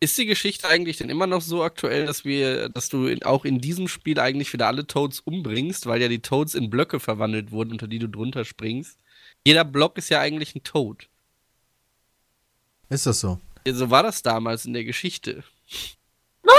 Ist 0.00 0.18
die 0.18 0.26
Geschichte 0.26 0.68
eigentlich 0.68 0.98
denn 0.98 1.08
immer 1.08 1.26
noch 1.26 1.40
so 1.40 1.62
aktuell, 1.62 2.06
dass 2.06 2.24
wir, 2.24 2.68
dass 2.68 2.88
du 2.88 3.06
in, 3.06 3.22
auch 3.22 3.44
in 3.44 3.60
diesem 3.60 3.88
Spiel 3.88 4.18
eigentlich 4.18 4.52
wieder 4.52 4.66
alle 4.66 4.86
Toads 4.86 5.20
umbringst, 5.20 5.86
weil 5.86 6.02
ja 6.02 6.08
die 6.08 6.20
Toads 6.20 6.54
in 6.54 6.68
Blöcke 6.68 7.00
verwandelt 7.00 7.52
wurden, 7.52 7.72
unter 7.72 7.86
die 7.86 7.98
du 7.98 8.08
drunter 8.08 8.44
springst? 8.44 8.98
Jeder 9.46 9.64
Block 9.64 9.98
ist 9.98 10.08
ja 10.08 10.20
eigentlich 10.20 10.54
ein 10.54 10.62
Toad. 10.62 11.08
Ist 12.88 13.06
das 13.06 13.20
so? 13.20 13.38
Ja, 13.66 13.74
So 13.74 13.90
war 13.90 14.02
das 14.02 14.22
damals 14.22 14.64
in 14.66 14.72
der 14.72 14.84
Geschichte. 14.84 15.44
Nein! 16.42 16.54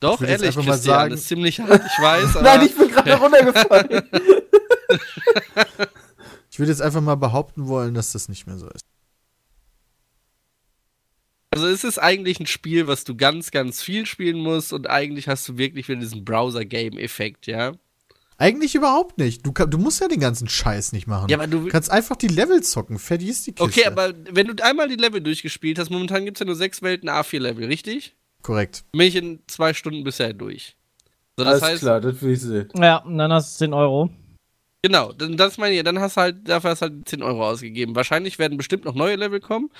Doch, 0.00 0.20
ehrlich, 0.20 0.48
einfach 0.48 0.64
mal 0.64 0.72
Christian, 0.72 0.94
sagen- 0.96 1.10
das 1.10 1.20
ist 1.20 1.28
ziemlich 1.28 1.60
hart, 1.60 1.82
ich 1.84 2.02
weiß, 2.02 2.36
aber 2.36 2.42
Nein, 2.42 2.66
ich 2.66 2.76
bin 2.76 2.88
gerade 2.88 3.14
runtergefallen. 3.14 4.10
Ich 6.50 6.58
würde 6.58 6.72
jetzt 6.72 6.80
einfach 6.80 7.02
mal 7.02 7.16
behaupten 7.16 7.66
wollen, 7.66 7.92
dass 7.92 8.12
das 8.12 8.30
nicht 8.30 8.46
mehr 8.46 8.56
so 8.56 8.66
ist. 8.70 8.80
also 11.50 11.66
es 11.66 11.84
ist 11.84 11.98
eigentlich 11.98 12.40
ein 12.40 12.46
Spiel, 12.46 12.86
was 12.86 13.04
du 13.04 13.14
ganz, 13.14 13.50
ganz 13.50 13.82
viel 13.82 14.06
spielen 14.06 14.38
musst 14.38 14.72
und 14.72 14.88
eigentlich 14.88 15.28
hast 15.28 15.46
du 15.48 15.58
wirklich 15.58 15.86
wieder 15.88 16.00
diesen 16.00 16.24
Browser-Game-Effekt, 16.24 17.46
ja? 17.46 17.72
Eigentlich 18.38 18.74
überhaupt 18.74 19.16
nicht. 19.18 19.46
Du, 19.46 19.50
du 19.52 19.78
musst 19.78 20.00
ja 20.00 20.08
den 20.08 20.20
ganzen 20.20 20.46
Scheiß 20.48 20.92
nicht 20.92 21.06
machen. 21.06 21.28
Ja, 21.30 21.38
aber 21.38 21.46
du- 21.46 21.60
du 21.64 21.68
kannst 21.68 21.90
einfach 21.90 22.16
die 22.16 22.28
Level 22.28 22.62
zocken. 22.62 22.98
Fertig 22.98 23.28
ist 23.30 23.46
die 23.46 23.52
Kiste. 23.52 23.80
Okay, 23.80 23.86
aber 23.86 24.12
wenn 24.30 24.46
du 24.48 24.62
einmal 24.64 24.88
die 24.88 24.96
Level 24.96 25.20
durchgespielt 25.22 25.78
hast, 25.78 25.90
momentan 25.90 26.24
gibt 26.26 26.36
es 26.36 26.40
ja 26.40 26.46
nur 26.46 26.54
sechs 26.56 26.82
Welten 26.82 27.08
A4-Level, 27.08 27.64
richtig? 27.64 28.14
Korrekt. 28.42 28.84
Bin 28.92 29.00
ich 29.00 29.16
in 29.16 29.40
zwei 29.46 29.72
Stunden 29.72 30.04
bisher 30.04 30.32
durch. 30.34 30.76
So, 31.38 31.44
das 31.44 31.54
Alles 31.54 31.62
heißt, 31.62 31.80
klar, 31.82 32.00
das 32.00 32.20
will 32.22 32.32
ich 32.34 32.40
sehen. 32.40 32.68
Ja, 32.76 32.98
und 32.98 33.16
dann 33.18 33.32
hast 33.32 33.54
du 33.60 33.64
10 33.64 33.72
Euro. 33.74 34.10
genau, 34.82 35.12
dann, 35.12 35.36
das 35.36 35.56
meine 35.58 35.74
ich, 35.74 35.82
dann 35.82 35.98
hast 35.98 36.16
du 36.16 36.20
halt, 36.20 36.48
dafür 36.48 36.70
hast 36.70 36.82
du 36.82 36.86
halt 36.86 37.08
10 37.08 37.22
Euro 37.22 37.46
ausgegeben. 37.48 37.94
Wahrscheinlich 37.96 38.38
werden 38.38 38.56
bestimmt 38.58 38.84
noch 38.84 38.94
neue 38.94 39.16
Level 39.16 39.40
kommen, 39.40 39.70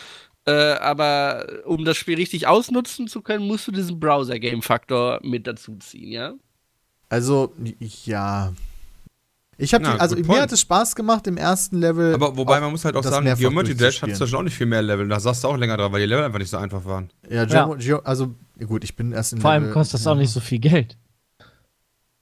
äh, 0.47 0.53
aber 0.53 1.47
um 1.65 1.85
das 1.85 1.97
Spiel 1.97 2.17
richtig 2.17 2.47
ausnutzen 2.47 3.07
zu 3.07 3.21
können, 3.23 3.47
musst 3.47 3.69
du 3.69 3.73
diesen 3.73 4.01
Browser-Game-Faktor 4.01 5.21
mit 5.23 5.47
dazu 5.47 5.77
ziehen, 5.77 6.11
ja? 6.11 6.35
Also, 7.09 7.55
ja. 8.05 8.53
Ich 9.59 9.73
habe, 9.73 9.89
also 9.99 10.17
mir 10.17 10.23
point. 10.25 10.41
hat 10.43 10.53
es 10.53 10.61
Spaß 10.61 10.95
gemacht 10.97 11.27
im 11.27 11.39
ersten 11.39 11.79
Level. 11.79 12.13
Aber 12.13 12.37
wobei 12.37 12.59
auch 12.59 12.61
man 12.63 12.73
muss 12.73 12.85
halt 12.85 12.95
auch 12.95 13.01
das 13.01 13.11
sagen, 13.13 13.33
Geometry 13.39 13.75
Dash 13.75 14.03
hat 14.03 14.15
zwar 14.15 14.27
schon 14.27 14.41
auch 14.41 14.43
nicht 14.43 14.55
viel 14.57 14.67
mehr 14.67 14.83
Level, 14.83 15.09
da 15.09 15.19
saß 15.19 15.41
du 15.41 15.49
auch 15.49 15.57
länger 15.57 15.79
dran, 15.79 15.91
weil 15.93 16.01
die 16.01 16.07
Level 16.07 16.25
einfach 16.25 16.39
nicht 16.39 16.51
so 16.51 16.59
einfach 16.59 16.85
waren. 16.85 17.09
Ja, 17.31 17.45
Geo, 17.47 18.01
also 18.01 18.35
gut, 18.67 18.85
ich 18.85 18.97
bin 18.97 19.13
erst 19.13 19.33
in 19.33 19.41
Vor 19.41 19.51
allem 19.53 19.63
Level- 19.63 19.73
kostet 19.75 19.95
das 20.01 20.07
auch 20.07 20.15
nicht 20.15 20.31
so 20.31 20.41
viel 20.41 20.59
Geld. 20.59 20.99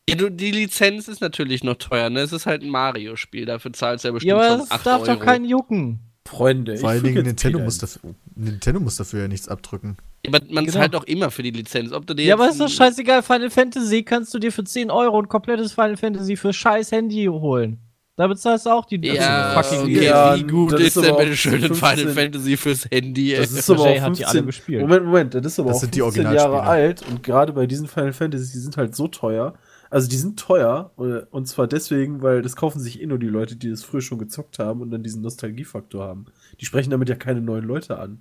Ja, 0.08 0.14
du, 0.16 0.30
die 0.30 0.50
Lizenz 0.52 1.08
ist 1.08 1.20
natürlich 1.22 1.64
noch 1.64 1.74
teuer, 1.76 2.08
ne? 2.10 2.20
Es 2.20 2.32
ist 2.32 2.46
halt 2.46 2.62
ein 2.62 2.68
Mario-Spiel, 2.68 3.46
dafür 3.46 3.72
zahlst 3.72 4.04
du 4.04 4.08
ja 4.08 4.12
bestimmt 4.12 4.28
Ja, 4.28 4.36
aber 4.36 4.48
schon 4.50 4.58
das 4.60 4.70
8 4.70 4.86
darf 4.86 5.02
Euro. 5.02 5.14
doch 5.14 5.24
keinen 5.24 5.46
jucken. 5.46 5.98
Freunde, 6.26 6.78
Vor 6.78 6.88
allen 6.88 7.02
Dingen 7.02 7.22
Nintendo 7.24 7.58
muss, 7.58 7.78
dafür, 7.78 8.14
Nintendo 8.34 8.80
muss 8.80 8.96
dafür 8.96 9.22
ja 9.22 9.28
nichts 9.28 9.46
abdrücken. 9.46 9.96
Ja, 10.24 10.32
aber 10.34 10.40
man 10.50 10.64
Genau. 10.64 10.78
zahlt 10.78 10.94
auch 10.96 11.04
immer 11.04 11.30
für 11.30 11.42
die 11.42 11.50
Lizenz. 11.50 11.92
Ob 11.92 12.06
du 12.06 12.14
dir 12.14 12.24
Ja, 12.24 12.34
aber 12.34 12.48
ist 12.48 12.58
doch 12.60 12.68
scheißegal. 12.68 13.22
Final 13.22 13.50
Fantasy 13.50 14.02
kannst 14.02 14.32
du 14.32 14.38
dir 14.38 14.50
für 14.50 14.64
10 14.64 14.90
Euro 14.90 15.20
ein 15.20 15.28
komplettes 15.28 15.72
Final 15.72 15.98
Fantasy 15.98 16.36
für 16.36 16.52
scheiß 16.54 16.92
Handy 16.92 17.26
holen. 17.26 17.78
Da 18.16 18.26
bezahlst 18.28 18.64
du 18.66 18.70
auch 18.70 18.86
die 18.86 19.04
Ja, 19.04 19.60
fucking 19.62 19.82
okay, 19.82 20.04
Ja, 20.06 20.36
wie 20.38 20.44
gut 20.44 20.72
das 20.72 20.80
ist 20.82 20.96
denn 20.96 21.16
bitte 21.16 21.36
schön 21.36 21.54
ein 21.54 21.60
15 21.74 21.76
Final 21.98 22.14
Fantasy 22.14 22.56
fürs 22.56 22.84
Handy, 22.90 23.32
ey? 23.34 23.40
Das 23.40 23.50
ist 23.52 23.68
aber 23.68 23.80
auch 23.82 23.86
hat 23.86 23.94
die 23.94 24.22
15, 24.22 24.26
alle 24.26 24.42
gespielt. 24.44 24.80
Moment, 24.82 25.04
Moment, 25.04 25.34
das 25.34 25.44
ist 25.44 25.58
aber 25.58 25.68
Das 25.70 25.76
auch 25.76 25.80
sind 25.80 25.94
die 25.96 26.00
15 26.00 26.22
Jahre 26.32 26.62
alt 26.62 27.02
und 27.10 27.22
gerade 27.24 27.52
bei 27.52 27.66
diesen 27.66 27.88
Final 27.88 28.12
Fantasy, 28.12 28.52
die 28.52 28.58
sind 28.60 28.76
halt 28.76 28.94
so 28.94 29.08
teuer. 29.08 29.54
Also 29.94 30.08
die 30.08 30.16
sind 30.16 30.40
teuer 30.40 30.90
äh, 30.98 31.24
und 31.30 31.46
zwar 31.46 31.68
deswegen, 31.68 32.20
weil 32.20 32.42
das 32.42 32.56
kaufen 32.56 32.80
sich 32.80 33.00
eh 33.00 33.06
nur 33.06 33.20
die 33.20 33.28
Leute, 33.28 33.54
die 33.54 33.70
das 33.70 33.84
früher 33.84 34.00
schon 34.00 34.18
gezockt 34.18 34.58
haben 34.58 34.80
und 34.80 34.90
dann 34.90 35.04
diesen 35.04 35.22
Nostalgiefaktor 35.22 36.04
haben. 36.04 36.26
Die 36.60 36.64
sprechen 36.64 36.90
damit 36.90 37.08
ja 37.08 37.14
keine 37.14 37.40
neuen 37.40 37.64
Leute 37.64 37.96
an. 38.00 38.20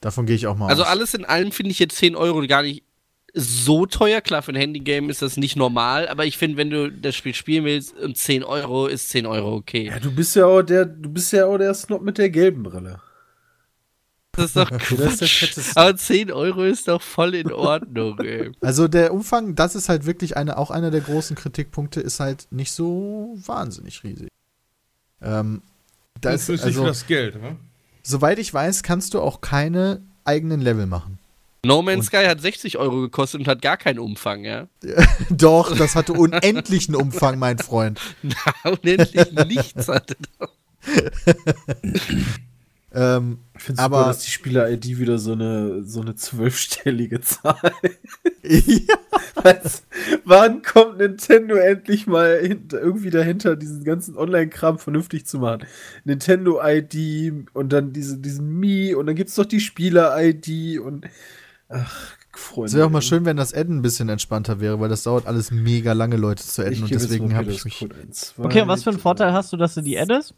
Davon 0.00 0.24
gehe 0.24 0.36
ich 0.36 0.46
auch 0.46 0.56
mal 0.56 0.68
Also 0.70 0.84
aus. 0.84 0.88
alles 0.88 1.12
in 1.12 1.26
allem 1.26 1.52
finde 1.52 1.72
ich 1.72 1.78
jetzt 1.78 1.96
10 1.96 2.16
Euro 2.16 2.46
gar 2.46 2.62
nicht 2.62 2.82
so 3.34 3.84
teuer. 3.84 4.22
Klar, 4.22 4.40
für 4.40 4.52
ein 4.52 4.56
Handygame 4.56 5.10
ist 5.10 5.20
das 5.20 5.36
nicht 5.36 5.54
normal, 5.54 6.08
aber 6.08 6.24
ich 6.24 6.38
finde, 6.38 6.56
wenn 6.56 6.70
du 6.70 6.90
das 6.90 7.14
Spiel 7.14 7.34
spielen 7.34 7.66
willst 7.66 7.94
und 7.98 8.16
10 8.16 8.42
Euro, 8.42 8.86
ist 8.86 9.10
10 9.10 9.26
Euro 9.26 9.54
okay. 9.54 9.88
Ja, 9.88 10.00
du 10.00 10.10
bist 10.10 10.34
ja 10.34 10.46
auch 10.46 10.62
der, 10.62 10.86
du 10.86 11.10
bist 11.10 11.30
ja 11.30 11.44
auch 11.44 11.58
der 11.58 11.74
Snob 11.74 12.00
mit 12.00 12.16
der 12.16 12.30
gelben 12.30 12.62
Brille. 12.62 13.02
Das 14.38 14.46
ist 14.46 14.56
doch 14.56 14.70
Das 14.96 15.20
ist 15.20 15.38
Quatsch. 15.38 15.76
Aber 15.76 15.96
10 15.96 16.30
Euro 16.30 16.62
ist 16.62 16.86
doch 16.86 17.02
voll 17.02 17.34
in 17.34 17.52
Ordnung, 17.52 18.18
ey. 18.20 18.52
Also 18.60 18.86
der 18.86 19.12
Umfang, 19.12 19.54
das 19.56 19.74
ist 19.74 19.88
halt 19.88 20.06
wirklich 20.06 20.36
eine, 20.36 20.58
auch 20.58 20.70
einer 20.70 20.90
der 20.90 21.00
großen 21.00 21.34
Kritikpunkte, 21.36 22.00
ist 22.00 22.20
halt 22.20 22.46
nicht 22.50 22.72
so 22.72 23.36
wahnsinnig 23.44 24.04
riesig. 24.04 24.28
Ähm, 25.20 25.62
da 26.20 26.32
Das 26.32 26.48
ist, 26.48 26.62
also, 26.62 26.82
für 26.82 26.88
das 26.88 27.06
Geld, 27.06 27.40
ne? 27.40 27.56
soweit 28.04 28.38
ich 28.38 28.54
weiß, 28.54 28.84
kannst 28.84 29.14
du 29.14 29.20
auch 29.20 29.40
keine 29.40 30.02
eigenen 30.24 30.60
Level 30.60 30.86
machen. 30.86 31.18
No 31.66 31.82
Man's 31.82 32.06
Sky 32.06 32.24
hat 32.26 32.40
60 32.40 32.78
Euro 32.78 33.00
gekostet 33.00 33.40
und 33.40 33.48
hat 33.48 33.60
gar 33.60 33.76
keinen 33.76 33.98
Umfang, 33.98 34.44
ja. 34.44 34.68
Doch, 35.30 35.76
das 35.76 35.96
hatte 35.96 36.12
unendlichen 36.12 36.94
Umfang, 36.94 37.40
mein 37.40 37.58
Freund. 37.58 38.00
Unendlich 38.64 39.32
nichts 39.32 39.88
hatte 39.88 40.16
das. 40.38 40.50
Ähm, 42.98 43.38
Ich 43.56 43.62
finde 43.62 43.82
es 43.82 43.88
dass 43.90 44.18
die 44.20 44.30
Spieler-ID 44.30 44.98
wieder 44.98 45.18
so 45.18 45.32
eine, 45.32 45.84
so 45.84 46.00
eine 46.00 46.16
zwölfstellige 46.16 47.20
Zahl 47.22 47.72
ja, 48.42 48.96
Was? 49.34 49.84
Wann 50.24 50.62
kommt 50.62 50.98
Nintendo 50.98 51.54
endlich 51.54 52.06
mal 52.06 52.38
hinter, 52.40 52.80
irgendwie 52.80 53.10
dahinter, 53.10 53.56
diesen 53.56 53.84
ganzen 53.84 54.16
Online-Kram 54.16 54.78
vernünftig 54.78 55.26
zu 55.26 55.38
machen? 55.38 55.66
Nintendo 56.04 56.60
ID 56.62 57.48
und 57.52 57.72
dann 57.72 57.92
diese, 57.92 58.18
diesen 58.18 58.58
Mi 58.58 58.94
und 58.94 59.06
dann 59.06 59.14
gibt's 59.14 59.34
doch 59.34 59.44
die 59.46 59.60
Spieler-ID 59.60 60.80
und 60.80 61.06
ach, 61.68 62.16
Freunde. 62.32 62.68
es 62.68 62.74
wäre 62.74 62.86
auch 62.86 62.90
mal 62.90 63.02
schön, 63.02 63.24
wenn 63.24 63.36
das 63.36 63.52
Adden 63.52 63.78
ein 63.78 63.82
bisschen 63.82 64.08
entspannter 64.08 64.60
wäre, 64.60 64.80
weil 64.80 64.88
das 64.88 65.02
dauert 65.02 65.26
alles 65.26 65.50
mega 65.50 65.92
lange, 65.92 66.16
Leute 66.16 66.42
zu 66.42 66.62
adden 66.62 66.72
Ich 66.74 66.82
und 66.82 66.90
deswegen 66.90 67.36
habe 67.36 67.50
ich 67.50 67.64
mich. 67.64 67.86
Zwei, 68.12 68.44
Okay, 68.44 68.62
und 68.62 68.68
was 68.68 68.84
für 68.84 68.90
einen. 68.90 68.98
Vorteil 68.98 69.32
hast 69.32 69.52
du, 69.52 69.56
dass 69.56 69.74
du 69.74 69.82
die 69.82 69.98
addest? 69.98 70.34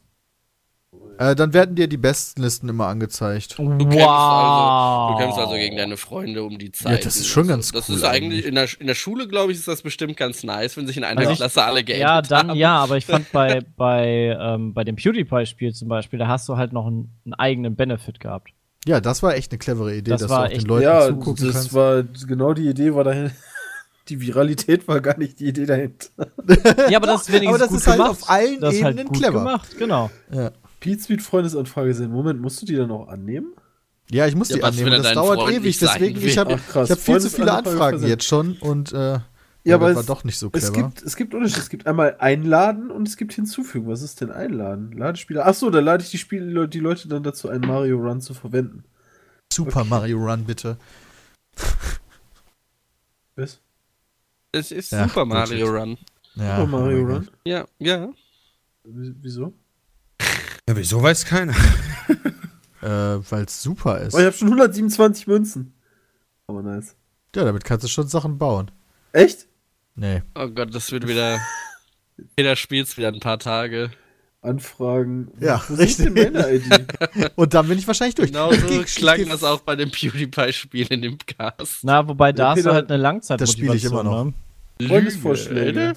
Äh, 1.21 1.35
dann 1.37 1.53
werden 1.53 1.75
dir 1.77 1.87
die 1.87 1.99
besten 1.99 2.41
Listen 2.41 2.69
immer 2.71 2.87
angezeigt. 2.87 3.59
Du 3.59 3.69
kämpfst, 3.69 3.99
also, 4.01 5.13
du 5.13 5.19
kämpfst 5.19 5.39
also 5.39 5.55
gegen 5.55 5.77
deine 5.77 5.99
Freunde 5.99 6.43
um 6.43 6.59
die 6.59 6.73
Zeit. 6.73 7.05
das 7.05 7.17
ist 7.17 7.27
schon 7.27 7.47
ganz 7.47 7.73
Das 7.73 7.91
cool 7.91 7.97
ist 7.97 8.05
eigentlich, 8.05 8.47
in 8.47 8.55
der, 8.55 8.67
in 8.81 8.87
der 8.87 8.95
Schule, 8.95 9.29
glaube 9.29 9.53
ich, 9.53 9.59
ist 9.59 9.69
das 9.69 9.83
bestimmt 9.83 10.17
ganz 10.17 10.43
nice, 10.45 10.79
wenn 10.79 10.87
sich 10.87 10.97
in 10.97 11.05
einer 11.05 11.21
Also 11.21 11.33
ich- 11.33 11.39
Klasse 11.39 11.63
alle 11.63 11.85
geändert 11.85 12.09
Ja, 12.09 12.23
dann 12.23 12.49
haben. 12.51 12.57
ja, 12.59 12.77
aber 12.79 12.97
ich 12.97 13.05
fand 13.05 13.31
bei, 13.33 13.61
bei, 13.77 14.35
ähm, 14.41 14.73
bei 14.73 14.83
dem 14.85 14.97
PewDiePie-Spiel 14.97 15.75
zum 15.75 15.89
Beispiel, 15.89 16.19
da 16.19 16.27
hast 16.27 16.49
du 16.49 16.57
halt 16.57 16.73
noch 16.73 16.87
einen, 16.87 17.11
einen 17.27 17.35
eigenen 17.35 17.77
Benefit 17.77 18.19
gehabt. 18.19 18.53
Ja, 18.87 19.01
das 19.03 19.23
war 19.23 19.35
echt 19.35 19.53
eine 19.53 19.59
clevere 19.59 19.95
Idee, 19.95 20.13
Das 20.13 20.23
dass 20.23 20.31
war 20.31 20.39
du 20.39 20.45
auch 20.47 20.51
echt- 20.53 20.63
den 20.63 20.69
Leuten 20.69 20.85
Ja, 20.85 21.07
zugucken 21.07 21.45
das 21.45 21.55
kannst. 21.55 21.75
war 21.75 22.03
genau 22.03 22.55
die 22.55 22.67
Idee, 22.67 22.95
war 22.95 23.05
dahin. 23.05 23.31
Die 24.09 24.21
Viralität 24.23 24.89
war 24.89 25.01
gar 25.01 25.19
nicht 25.19 25.39
die 25.39 25.49
Idee 25.49 25.67
dahinter. 25.67 26.07
Ja, 26.89 26.97
aber 26.97 27.07
das 27.07 27.29
ist 27.29 27.29
wenigstens 27.33 27.49
aber 27.49 27.59
das 27.59 27.69
gut 27.69 27.79
ist 27.79 27.87
halt 27.87 27.97
gemacht. 27.99 28.11
auf 28.23 28.31
allen 28.31 28.59
das 28.61 28.83
halt 28.83 28.95
Ebenen 28.95 29.07
gut 29.09 29.19
clever. 29.19 29.39
gemacht, 29.39 29.79
genau. 29.79 30.11
Ja. 30.33 30.51
Speed 30.83 31.23
Freundesanfrage 31.23 31.95
sehen. 31.95 32.11
Moment, 32.11 32.41
musst 32.41 32.61
du 32.63 32.67
die 32.67 32.77
dann 32.77 32.91
auch 32.91 33.09
annehmen? 33.09 33.53
ja, 34.11 34.27
ich 34.27 34.35
muss 34.35 34.49
Ja, 34.49 34.57
die 34.57 34.65
annehmen. 34.65 34.91
Das 35.03 35.13
dauert 35.15 35.39
Freund 35.41 35.57
ewig, 35.57 35.79
deswegen 35.79 36.21
ich 36.21 36.37
habe 36.39 36.59
hab 36.75 36.99
viel 36.99 37.21
zu 37.21 37.31
viele 37.31 37.53
Anfragen 37.53 38.03
jetzt 38.07 38.25
schon 38.25 38.55
und 38.61 38.93
äh, 38.93 38.97
Ja, 38.97 39.23
ja, 39.63 39.75
aber 39.77 39.89
das 39.89 39.95
war 39.97 40.01
es- 40.01 40.07
doch 40.07 40.25
nicht 40.25 40.39
so 40.39 40.49
Es 40.53 40.73
clever. 40.73 40.89
gibt, 40.89 41.03
es 41.03 41.17
gibt 41.17 41.35
Unterschiede. 41.35 41.61
Es 41.61 41.69
gibt 41.69 41.87
einmal 41.87 42.17
einladen 42.19 42.91
und 42.91 43.07
es 43.07 43.17
gibt 43.17 43.33
hinzufügen. 43.35 43.87
Was 43.89 44.03
ist 44.03 44.21
denn 44.21 44.31
einladen? 44.33 44.93
Ladespieler. 44.93 45.47
Ach 45.47 45.55
so, 45.55 45.69
da 45.71 45.81
lade 45.81 46.03
ich 46.03 46.11
die 46.11 46.19
Spiele, 46.19 46.67
die 46.69 46.81
Leute 46.81 47.09
dann 47.09 47.23
dazu 47.23 47.49
ein, 47.51 47.61
Mario 47.61 47.99
Run 47.99 48.21
zu 48.21 48.33
verwenden. 48.35 48.85
Super 49.53 49.85
Mario 49.85 50.19
Run, 50.19 50.45
bitte. 50.45 50.77
Was? 53.37 53.61
Es 54.53 54.73
ist 54.73 54.93
Ja, 54.93 55.07
Super. 55.09 55.25
Mario 55.25 55.69
Run. 55.69 55.99
Ja, 56.35 56.57
Super 56.57 56.67
Mario 56.79 57.05
Run? 57.05 57.29
Ja, 57.45 57.67
ja. 57.79 58.09
W- 58.85 59.15
Wieso? 59.21 59.53
Ja, 60.71 60.77
wieso 60.77 61.03
weiß 61.03 61.25
keiner? 61.25 61.55
Äh, 62.83 62.87
Weil 62.87 63.45
es 63.45 63.61
super 63.63 63.99
ist. 63.99 64.15
Oh, 64.15 64.19
ich 64.19 64.25
habe 64.25 64.35
schon 64.35 64.49
127 64.49 65.27
Münzen. 65.27 65.75
Aber 66.47 66.63
nice. 66.63 66.97
Ja, 67.37 67.45
damit 67.45 67.63
kannst 67.63 67.85
du 67.85 67.89
schon 67.89 68.09
Sachen 68.09 68.39
bauen. 68.39 68.71
Echt? 69.13 69.49
Nee. 69.97 70.23
Oh 70.35 70.49
Gott, 70.49 70.75
das 70.75 70.91
wird 70.91 71.07
wieder. 71.07 71.41
Jeder 72.39 72.57
spielt's 72.57 72.97
wieder 72.97 73.09
ein 73.09 73.21
paar 73.21 73.39
Tage. 73.39 73.91
Anfragen. 74.41 75.31
Ja, 75.41 75.63
Wo 75.69 75.75
ist 75.75 75.99
denn 75.99 76.17
richtig. 76.17 76.73
Und 77.37 77.53
dann 77.53 77.69
bin 77.69 77.79
ich 77.79 77.87
wahrscheinlich 77.87 78.15
durch. 78.15 78.33
Genau 78.33 78.51
so 78.51 78.83
klang 78.85 79.29
das 79.29 79.45
auch 79.45 79.61
bei 79.61 79.77
dem 79.77 79.91
PewDiePie-Spiel 79.91 80.87
in 80.87 81.03
dem 81.03 81.19
Cast. 81.19 81.85
Na, 81.85 82.09
wobei 82.09 82.33
da 82.33 82.53
hast 82.53 82.65
du 82.65 82.73
halt 82.73 82.91
eine 82.91 83.03
Langzeitmotivation. 83.03 83.37
das 83.39 83.53
spiele 83.53 83.77
ich 83.77 83.85
immer 83.85 84.05
noch. 84.05 84.25
Ne? 84.25 84.89
Freundesvorschläge. 84.89 85.93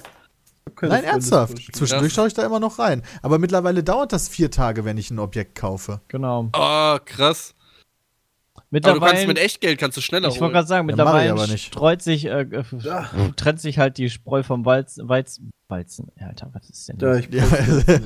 Nein, 0.82 1.04
ernsthaft. 1.04 1.58
Zwischendurch 1.74 2.12
Ja. 2.12 2.16
schaue 2.16 2.26
ich 2.28 2.34
da 2.34 2.44
immer 2.44 2.60
noch 2.60 2.78
rein. 2.78 3.02
Aber 3.22 3.38
mittlerweile 3.38 3.82
dauert 3.84 4.12
das 4.12 4.28
vier 4.28 4.50
Tage, 4.50 4.84
wenn 4.84 4.98
ich 4.98 5.10
ein 5.10 5.18
Objekt 5.18 5.54
kaufe. 5.54 6.00
Genau. 6.08 6.50
Oh, 6.54 6.98
krass. 7.04 7.54
Aber 8.54 8.80
du 8.80 8.98
kannst 9.00 9.26
mit 9.28 9.38
Echtgeld 9.38 9.78
kannst 9.78 9.96
du 9.96 10.00
schneller 10.00 10.28
ich 10.28 10.40
wollte 10.40 10.54
gerade 10.54 10.66
sagen, 10.66 10.88
Ja, 10.88 10.96
mittlerweile 10.96 11.30
aber 11.30 11.46
nicht. 11.46 11.66
streut 11.66 12.02
sich, 12.02 12.24
äh, 12.24 12.40
äh, 12.42 12.64
Ja. 12.80 13.08
trennt 13.36 13.60
sich 13.60 13.78
halt 13.78 13.98
die 13.98 14.10
Spreu 14.10 14.42
vom 14.42 14.64
Walz, 14.64 14.98
Weizen, 15.00 15.52
Weizen. 15.68 16.10
Ja, 16.18 16.26
Alter, 16.28 16.50
was 16.52 16.68
ist 16.70 16.88
denn 16.88 16.98
Da, 16.98 17.20
das? 17.20 17.26
Ja. 17.30 17.44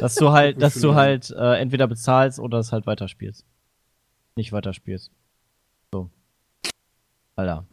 Dass 0.00 0.14
du 0.16 0.30
halt, 0.32 0.60
dass 0.62 0.74
du 0.74 0.94
halt 0.94 1.30
äh, 1.30 1.54
entweder 1.58 1.86
bezahlst 1.88 2.38
oder 2.38 2.58
es 2.58 2.72
halt 2.72 2.86
weiterspielst. 2.86 3.44
Nicht 4.36 4.52
weiterspielst. 4.52 5.10
So. 5.92 6.10
Alter. 7.36 7.64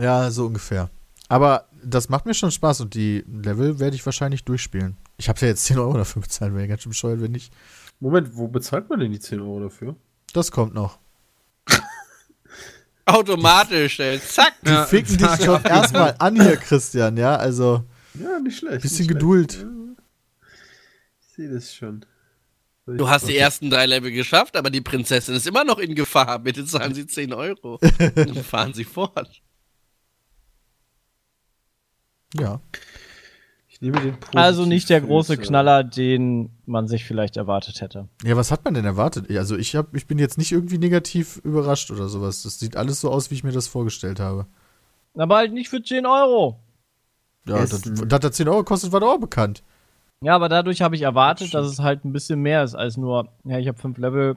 Ja, 0.00 0.30
so 0.30 0.46
ungefähr. 0.46 0.88
Aber 1.28 1.66
das 1.88 2.08
macht 2.08 2.26
mir 2.26 2.34
schon 2.34 2.50
Spaß 2.50 2.80
und 2.80 2.94
die 2.94 3.24
Level 3.26 3.78
werde 3.78 3.96
ich 3.96 4.04
wahrscheinlich 4.04 4.44
durchspielen. 4.44 4.96
Ich 5.18 5.28
habe 5.28 5.40
ja 5.40 5.48
jetzt 5.48 5.64
10 5.66 5.78
Euro 5.78 5.94
dafür 5.96 6.22
bezahlt, 6.22 6.54
wäre 6.54 6.68
ganz 6.68 6.82
schön 6.82 6.90
bescheuert, 6.90 7.20
wenn 7.20 7.32
nicht. 7.32 7.52
Moment, 8.00 8.36
wo 8.36 8.48
bezahlt 8.48 8.88
man 8.90 9.00
denn 9.00 9.12
die 9.12 9.20
10 9.20 9.40
Euro 9.40 9.60
dafür? 9.60 9.96
Das 10.32 10.50
kommt 10.50 10.74
noch. 10.74 10.98
Automatisch, 13.04 14.00
ey. 14.00 14.20
Zack. 14.20 14.54
Die 14.62 14.74
ficken 14.88 15.16
dich 15.16 15.44
schon 15.44 15.62
erstmal 15.64 16.14
an 16.18 16.34
hier, 16.40 16.56
Christian, 16.56 17.16
ja? 17.16 17.36
Also, 17.36 17.84
Ja, 18.14 18.38
nicht 18.40 18.58
schlecht. 18.58 18.82
bisschen 18.82 19.06
nicht 19.06 19.08
Geduld. 19.08 19.52
Schlecht. 19.52 19.66
Ja. 19.66 20.02
Ich 21.20 21.34
sehe 21.36 21.50
das 21.52 21.74
schon. 21.74 22.04
Du 22.86 23.08
hast 23.08 23.26
die 23.28 23.36
ersten 23.36 23.68
drei 23.68 23.86
Level 23.86 24.10
geschafft, 24.12 24.56
aber 24.56 24.70
die 24.70 24.80
Prinzessin 24.80 25.34
ist 25.34 25.46
immer 25.46 25.64
noch 25.64 25.78
in 25.78 25.94
Gefahr. 25.94 26.38
Bitte 26.38 26.64
zahlen 26.64 26.94
Sie 26.94 27.06
10 27.06 27.32
Euro. 27.32 27.78
Dann 28.14 28.34
fahren 28.44 28.74
Sie 28.74 28.84
fort. 28.84 29.42
Ja. 32.40 32.60
Ich 33.68 33.80
nehme 33.82 34.00
den 34.00 34.16
Also 34.34 34.64
nicht 34.64 34.88
der 34.88 35.00
große 35.00 35.34
Positivfilter. 35.34 35.48
Knaller, 35.48 35.84
den 35.84 36.50
man 36.64 36.88
sich 36.88 37.04
vielleicht 37.04 37.36
erwartet 37.36 37.82
hätte. 37.82 38.08
Ja, 38.24 38.34
was 38.36 38.50
hat 38.50 38.64
man 38.64 38.72
denn 38.72 38.86
erwartet? 38.86 39.30
Ja, 39.30 39.40
Also, 39.40 39.56
ich, 39.56 39.76
hab, 39.76 39.94
ich 39.94 40.06
bin 40.06 40.18
jetzt 40.18 40.38
nicht 40.38 40.52
irgendwie 40.52 40.78
negativ 40.78 41.36
überrascht 41.44 41.90
oder 41.90 42.08
sowas. 42.08 42.42
Das 42.42 42.58
sieht 42.58 42.76
alles 42.76 43.00
so 43.02 43.10
aus, 43.10 43.30
wie 43.30 43.34
ich 43.34 43.44
mir 43.44 43.52
das 43.52 43.68
vorgestellt 43.68 44.18
habe. 44.18 44.46
Aber 45.14 45.36
halt 45.36 45.52
nicht 45.52 45.68
für 45.68 45.82
10 45.82 46.06
Euro. 46.06 46.58
Ja, 47.46 47.58
das, 47.58 47.82
dass 47.82 48.20
das 48.20 48.32
10 48.32 48.48
Euro 48.48 48.64
kostet, 48.64 48.92
war 48.92 49.00
doch 49.00 49.14
auch 49.14 49.20
bekannt. 49.20 49.62
Ja, 50.22 50.34
aber 50.34 50.48
dadurch 50.48 50.80
habe 50.80 50.96
ich 50.96 51.02
erwartet, 51.02 51.52
dass 51.52 51.66
es 51.66 51.78
halt 51.78 52.04
ein 52.04 52.12
bisschen 52.12 52.40
mehr 52.40 52.64
ist 52.64 52.74
als 52.74 52.96
nur, 52.96 53.28
ja, 53.44 53.58
ich 53.58 53.68
habe 53.68 53.78
fünf 53.78 53.98
Level 53.98 54.36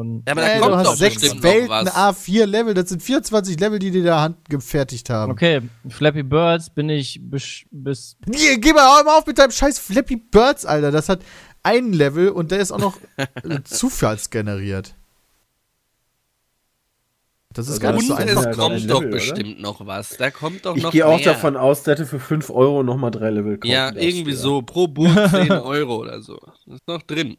und. 0.00 0.22
Ja, 0.26 0.32
aber 0.32 0.40
da 0.40 0.48
Ey, 0.48 0.60
kommt 0.60 0.72
du 0.74 0.78
doch 0.82 0.90
hast 0.90 0.98
sechs 0.98 1.20
bestimmt 1.20 1.42
Welten 1.44 1.68
noch 1.68 1.84
was. 1.86 1.94
A4 1.94 2.46
Level, 2.46 2.74
das 2.74 2.88
sind 2.88 3.02
24 3.02 3.60
Level, 3.60 3.78
die 3.78 3.90
die 3.90 4.02
da 4.02 4.20
Hand 4.22 4.36
gefertigt 4.48 5.08
haben. 5.10 5.30
Okay, 5.30 5.62
Flappy 5.88 6.22
Birds 6.24 6.70
bin 6.70 6.88
ich 6.88 7.20
bis, 7.22 7.62
bis 7.70 8.16
Geh, 8.26 8.56
geh 8.58 8.72
mal, 8.72 9.02
auf 9.06 9.26
mit 9.26 9.38
deinem 9.38 9.50
scheiß 9.52 9.78
Flappy 9.78 10.16
Birds, 10.16 10.64
Alter. 10.66 10.90
Das 10.90 11.08
hat 11.08 11.20
ein 11.62 11.92
Level 11.92 12.30
und 12.30 12.50
der 12.50 12.58
ist 12.60 12.72
auch 12.72 12.78
noch 12.78 12.96
äh, 13.16 13.26
zufallsgeneriert. 13.64 14.94
Das 17.52 17.66
ist 17.66 17.72
Also 17.72 17.80
gar 17.82 17.92
nicht 17.94 18.08
Und 18.08 18.16
so 18.16 18.22
es 18.22 18.36
einfach. 18.36 18.46
ein 18.46 18.54
kommt 18.54 18.90
doch 18.90 19.00
Level, 19.02 19.08
oder? 19.08 19.08
bestimmt 19.10 19.60
noch 19.60 19.84
was. 19.84 20.16
Da 20.16 20.30
kommt 20.30 20.64
doch 20.66 20.76
Ich 20.76 20.84
noch 20.84 20.92
gehe 20.92 21.04
auch 21.04 21.16
mehr. 21.16 21.24
davon 21.32 21.56
aus, 21.56 21.82
der 21.82 21.94
hätte 21.94 22.06
für 22.06 22.20
5 22.20 22.48
Euro 22.50 22.84
nochmal 22.84 23.10
drei 23.10 23.30
Level 23.30 23.58
kaufen 23.58 23.72
Ja, 23.72 23.92
irgendwie 23.92 24.34
so. 24.34 24.62
Pro 24.62 24.86
Buch 24.86 25.12
10 25.30 25.50
Euro 25.50 25.96
oder 25.96 26.22
so. 26.22 26.38
Das 26.66 26.76
ist 26.76 26.86
noch 26.86 27.02
drin. 27.02 27.36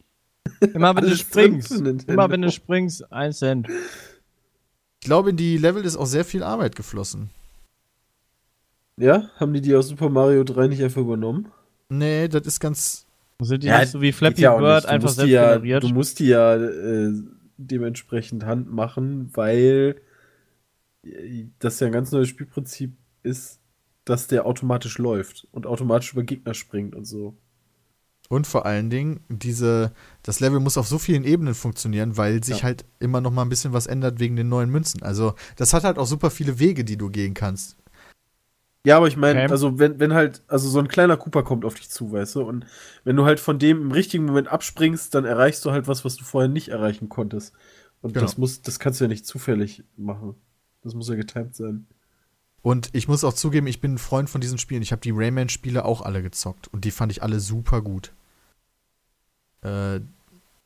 Immer 0.73 0.95
wenn 0.95 1.05
du 1.05 1.15
springst. 1.15 1.71
Immer 1.71 2.29
wenn 2.29 2.41
du 2.41 2.51
springst, 2.51 3.11
ein 3.11 3.33
Cent. 3.33 3.67
Ich 4.99 5.05
glaube, 5.05 5.31
in 5.31 5.37
die 5.37 5.57
Level 5.57 5.83
ist 5.83 5.97
auch 5.97 6.05
sehr 6.05 6.25
viel 6.25 6.43
Arbeit 6.43 6.75
geflossen. 6.75 7.29
Ja, 8.97 9.29
haben 9.37 9.53
die 9.53 9.61
die 9.61 9.75
aus 9.75 9.87
Super 9.87 10.09
Mario 10.09 10.43
3 10.43 10.67
nicht 10.67 10.83
einfach 10.83 11.01
übernommen? 11.01 11.51
Nee, 11.89 12.27
das 12.27 12.45
ist 12.45 12.59
ganz. 12.59 13.07
Sind 13.41 13.63
die 13.63 13.67
Ja, 13.67 13.79
nicht 13.79 13.89
so 13.89 14.01
wie 14.01 14.07
Geht 14.07 14.15
Flappy 14.15 14.41
ja 14.41 14.55
Bird 14.55 14.85
einfach 14.85 15.07
musst 15.07 15.17
die 15.17 15.21
selbst 15.21 15.33
ja, 15.33 15.53
generiert? 15.53 15.83
Du 15.83 15.89
musst 15.89 16.19
die 16.19 16.27
ja 16.27 16.55
äh, 16.55 17.11
dementsprechend 17.57 18.45
Hand 18.45 18.71
machen, 18.71 19.31
weil 19.33 19.95
äh, 21.03 21.45
das 21.57 21.79
ja 21.79 21.87
ein 21.87 21.93
ganz 21.93 22.11
neues 22.11 22.27
Spielprinzip 22.27 22.93
ist, 23.23 23.59
dass 24.05 24.27
der 24.27 24.45
automatisch 24.45 24.99
läuft 24.99 25.47
und 25.51 25.65
automatisch 25.65 26.13
über 26.13 26.23
Gegner 26.23 26.53
springt 26.53 26.95
und 26.95 27.05
so. 27.05 27.35
Und 28.31 28.47
vor 28.47 28.65
allen 28.65 28.89
Dingen, 28.89 29.19
diese, 29.27 29.91
das 30.23 30.39
Level 30.39 30.61
muss 30.61 30.77
auf 30.77 30.87
so 30.87 30.97
vielen 30.97 31.25
Ebenen 31.25 31.53
funktionieren, 31.53 32.15
weil 32.15 32.41
sich 32.41 32.59
Ja. 32.59 32.63
halt 32.63 32.85
immer 32.99 33.19
noch 33.19 33.31
mal 33.31 33.41
ein 33.41 33.49
bisschen 33.49 33.73
was 33.73 33.87
ändert 33.87 34.21
wegen 34.21 34.37
den 34.37 34.47
neuen 34.47 34.69
Münzen. 34.69 35.03
Also, 35.03 35.33
das 35.57 35.73
hat 35.73 35.83
halt 35.83 35.97
auch 35.97 36.05
super 36.05 36.29
viele 36.29 36.57
Wege, 36.57 36.85
die 36.85 36.95
du 36.95 37.09
gehen 37.09 37.33
kannst. 37.33 37.75
Ja, 38.85 38.95
aber 38.95 39.09
ich 39.09 39.17
meine, 39.17 39.41
Okay. 39.43 39.51
also 39.51 39.79
wenn, 39.79 39.99
wenn 39.99 40.13
halt, 40.13 40.43
also 40.47 40.69
so 40.69 40.79
ein 40.79 40.87
kleiner 40.87 41.17
Cooper 41.17 41.43
kommt 41.43 41.65
auf 41.65 41.73
dich 41.75 41.89
zu, 41.89 42.13
weißt 42.13 42.35
du, 42.35 42.43
und 42.43 42.65
wenn 43.03 43.17
du 43.17 43.25
halt 43.25 43.41
von 43.41 43.59
dem 43.59 43.81
im 43.81 43.91
richtigen 43.91 44.23
Moment 44.23 44.47
abspringst, 44.47 45.13
dann 45.13 45.25
erreichst 45.25 45.65
du 45.65 45.71
halt 45.71 45.89
was, 45.89 46.05
was 46.05 46.15
du 46.15 46.23
vorher 46.23 46.47
nicht 46.47 46.69
erreichen 46.69 47.09
konntest. 47.09 47.53
Und 48.01 48.13
Genau. 48.13 48.25
das 48.25 48.37
muss, 48.37 48.61
das 48.61 48.79
kannst 48.79 49.01
du 49.01 49.03
ja 49.03 49.07
nicht 49.09 49.25
zufällig 49.25 49.83
machen. 49.97 50.35
Das 50.83 50.93
muss 50.93 51.09
ja 51.09 51.15
getimed 51.15 51.53
sein. 51.53 51.85
Und 52.61 52.91
ich 52.93 53.09
muss 53.09 53.25
auch 53.25 53.33
zugeben, 53.33 53.67
ich 53.67 53.81
bin 53.81 53.95
ein 53.95 53.97
Freund 53.97 54.29
von 54.29 54.39
diesen 54.39 54.57
Spielen. 54.57 54.83
Ich 54.83 54.93
habe 54.93 55.01
die 55.01 55.11
Rayman-Spiele 55.11 55.83
auch 55.83 56.01
alle 56.01 56.23
gezockt 56.23 56.69
und 56.69 56.85
die 56.85 56.91
fand 56.91 57.11
ich 57.11 57.21
alle 57.23 57.41
super 57.41 57.81
gut. 57.81 58.13
Äh, 59.61 60.01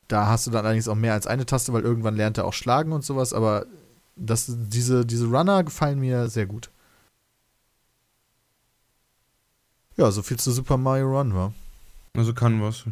da 0.08 0.26
hast 0.26 0.46
du 0.46 0.50
dann 0.50 0.64
allerdings 0.64 0.88
auch 0.88 0.94
mehr 0.94 1.14
als 1.14 1.26
eine 1.26 1.46
Taste, 1.46 1.72
weil 1.72 1.82
irgendwann 1.82 2.16
lernt 2.16 2.38
er 2.38 2.44
auch 2.44 2.52
schlagen 2.52 2.92
und 2.92 3.04
sowas, 3.04 3.32
aber 3.32 3.66
das, 4.14 4.46
diese, 4.48 5.04
diese 5.04 5.26
Runner 5.26 5.64
gefallen 5.64 5.98
mir 5.98 6.28
sehr 6.28 6.46
gut. 6.46 6.70
Ja, 9.96 10.10
so 10.10 10.22
viel 10.22 10.38
zu 10.38 10.52
Super 10.52 10.76
Mario 10.76 11.18
Run, 11.18 11.34
war. 11.34 11.54
Also 12.16 12.34
kann 12.34 12.62
was. 12.62 12.84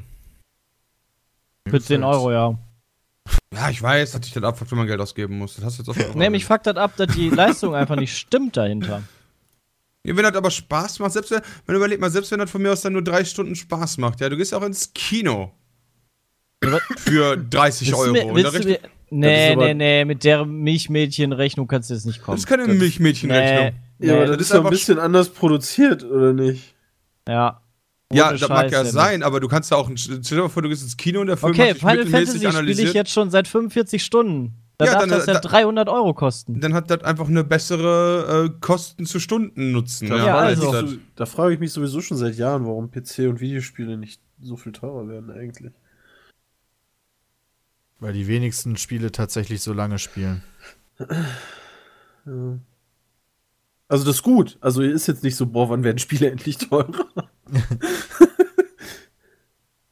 Für 1.69 1.81
10 1.81 2.03
Euro, 2.03 2.33
ja. 2.33 2.59
Ja, 3.55 3.71
ich 3.71 3.81
weiß, 3.81 4.13
dass 4.13 4.27
ich 4.27 4.33
das 4.33 4.43
abfuckt, 4.43 4.71
wenn 4.71 4.79
man 4.79 4.87
Geld 4.87 5.01
ausgeben 5.01 5.39
muss. 5.39 5.55
Das 5.57 5.65
hast 5.65 5.79
du 5.79 5.83
jetzt 5.83 6.11
auch 6.11 6.15
Nee, 6.15 6.31
mich 6.31 6.45
fuckt 6.45 6.67
das 6.67 6.77
ab, 6.77 6.97
dass 6.97 7.15
die 7.15 7.31
Leistung 7.31 7.75
einfach 7.75 7.97
nicht 7.97 8.17
stimmt 8.17 8.57
dahinter. 8.57 9.03
Ja, 10.03 10.17
wenn 10.17 10.25
das 10.25 10.35
aber 10.35 10.51
Spaß 10.51 10.99
macht, 10.99 11.13
selbst 11.13 11.31
wenn, 11.31 11.41
wenn 11.67 11.77
überleg 11.77 12.01
mal, 12.01 12.11
selbst 12.11 12.31
wenn 12.31 12.39
das 12.39 12.51
von 12.51 12.61
mir 12.61 12.73
aus 12.73 12.83
dann 12.83 12.93
nur 12.93 13.03
drei 13.05 13.25
Stunden 13.25 13.55
Spaß 13.55 13.99
macht, 13.99 14.21
ja, 14.21 14.29
du 14.29 14.37
gehst 14.37 14.53
auch 14.53 14.63
ins 14.63 14.93
Kino 14.93 15.53
für 16.99 17.37
30 17.37 17.89
Willst 17.89 18.01
du 18.01 18.05
Euro. 18.05 18.13
mir, 18.13 18.35
willst 18.35 18.65
du 18.65 18.69
mir, 18.69 18.79
nee, 19.11 19.53
aber- 19.53 19.65
nee, 19.67 19.75
nee, 19.75 20.05
mit 20.05 20.25
der 20.25 20.45
Milchmädchenrechnung 20.45 21.67
kannst 21.67 21.91
du 21.91 21.95
jetzt 21.95 22.07
nicht 22.07 22.23
kommen. 22.23 22.35
das 22.37 22.43
ist 22.43 22.47
keine 22.47 22.67
Milchmädchenrechnung. 22.73 23.73
Nee, 23.99 24.07
Ja, 24.09 24.15
aber 24.17 24.27
das 24.27 24.37
das 24.39 24.47
ist 24.49 24.53
ja 24.55 24.61
ein 24.61 24.71
bisschen 24.71 24.99
anders 24.99 25.29
produziert, 25.31 26.05
oder 26.05 26.33
nicht? 26.33 26.75
ja. 27.29 27.61
Ja, 28.13 28.29
Ohne 28.29 28.39
das 28.39 28.49
mag 28.49 28.71
ja 28.71 28.85
sein, 28.85 29.23
aber 29.25 29.41
du 29.41 29.49
kannst 29.49 29.71
ja 29.73 29.77
auch, 29.77 29.89
ein- 29.89 29.97
stell 29.97 30.19
dir 30.21 30.43
mal 30.43 30.49
vor, 30.49 30.63
du 30.63 30.69
gehst 30.69 30.83
ins 30.83 30.97
Kino 30.97 31.21
und 31.21 31.27
der 31.27 31.37
Film 31.37 31.51
Okay, 31.53 31.63
hat 31.63 31.69
dich 31.71 31.79
Final 31.81 31.97
mittelmäßig 31.97 32.13
Fantasy 32.27 32.39
spiele 32.39 32.51
ich 32.51 32.57
analysiert. 32.59 32.95
jetzt 32.95 33.11
schon 33.11 33.31
seit 33.31 33.49
45 33.49 34.05
Stunden. 34.05 34.53
Da 34.79 34.85
Ja, 34.85 34.93
darf 34.93 35.01
dann, 35.01 35.11
das 35.11 35.27
ja 35.27 35.33
da- 35.35 35.41
300 35.41 35.89
Euro 35.89 36.15
kosten. 36.15 36.61
Dann 36.61 36.75
hat 36.75 36.91
das 36.91 37.03
einfach 37.03 37.27
eine 37.29 37.43
bessere 37.45 38.47
äh, 38.55 38.59
Kosten 38.61 39.07
zu 39.07 39.19
Stunden 39.21 39.73
nutzen. 39.73 40.09
Ja, 40.09 40.19
frage 40.19 40.37
also. 40.47 40.87
so, 40.87 40.97
da 41.17 41.27
frage 41.27 41.55
ich 41.55 41.61
mich 41.61 41.73
sowieso 41.73 42.01
schon 42.03 42.17
seit 42.17 42.37
Jahren, 42.37 42.67
warum 42.67 42.91
PC 42.91 43.27
und 43.29 43.41
Videospiele 43.41 43.97
nicht 43.97 44.21
so 44.41 44.57
viel 44.57 44.73
teurer 44.73 45.09
werden 45.09 45.31
eigentlich. 45.31 45.73
Weil 48.01 48.13
die 48.13 48.27
wenigsten 48.27 48.77
Spiele 48.77 49.13
tatsächlich 49.13 49.63
so 49.63 49.73
lange 49.73 49.99
spielen. 49.99 50.43
Ja. 50.99 52.59
Also 53.89 54.05
das 54.05 54.17
ist 54.17 54.23
gut. 54.23 54.59
Also 54.61 54.83
ist 54.83 55.07
jetzt 55.07 55.23
nicht 55.23 55.37
so, 55.37 55.47
boah, 55.47 55.69
wann 55.69 55.85
werden 55.85 55.99
Spiele 55.99 56.31
endlich 56.33 56.59
teurer? 56.59 57.09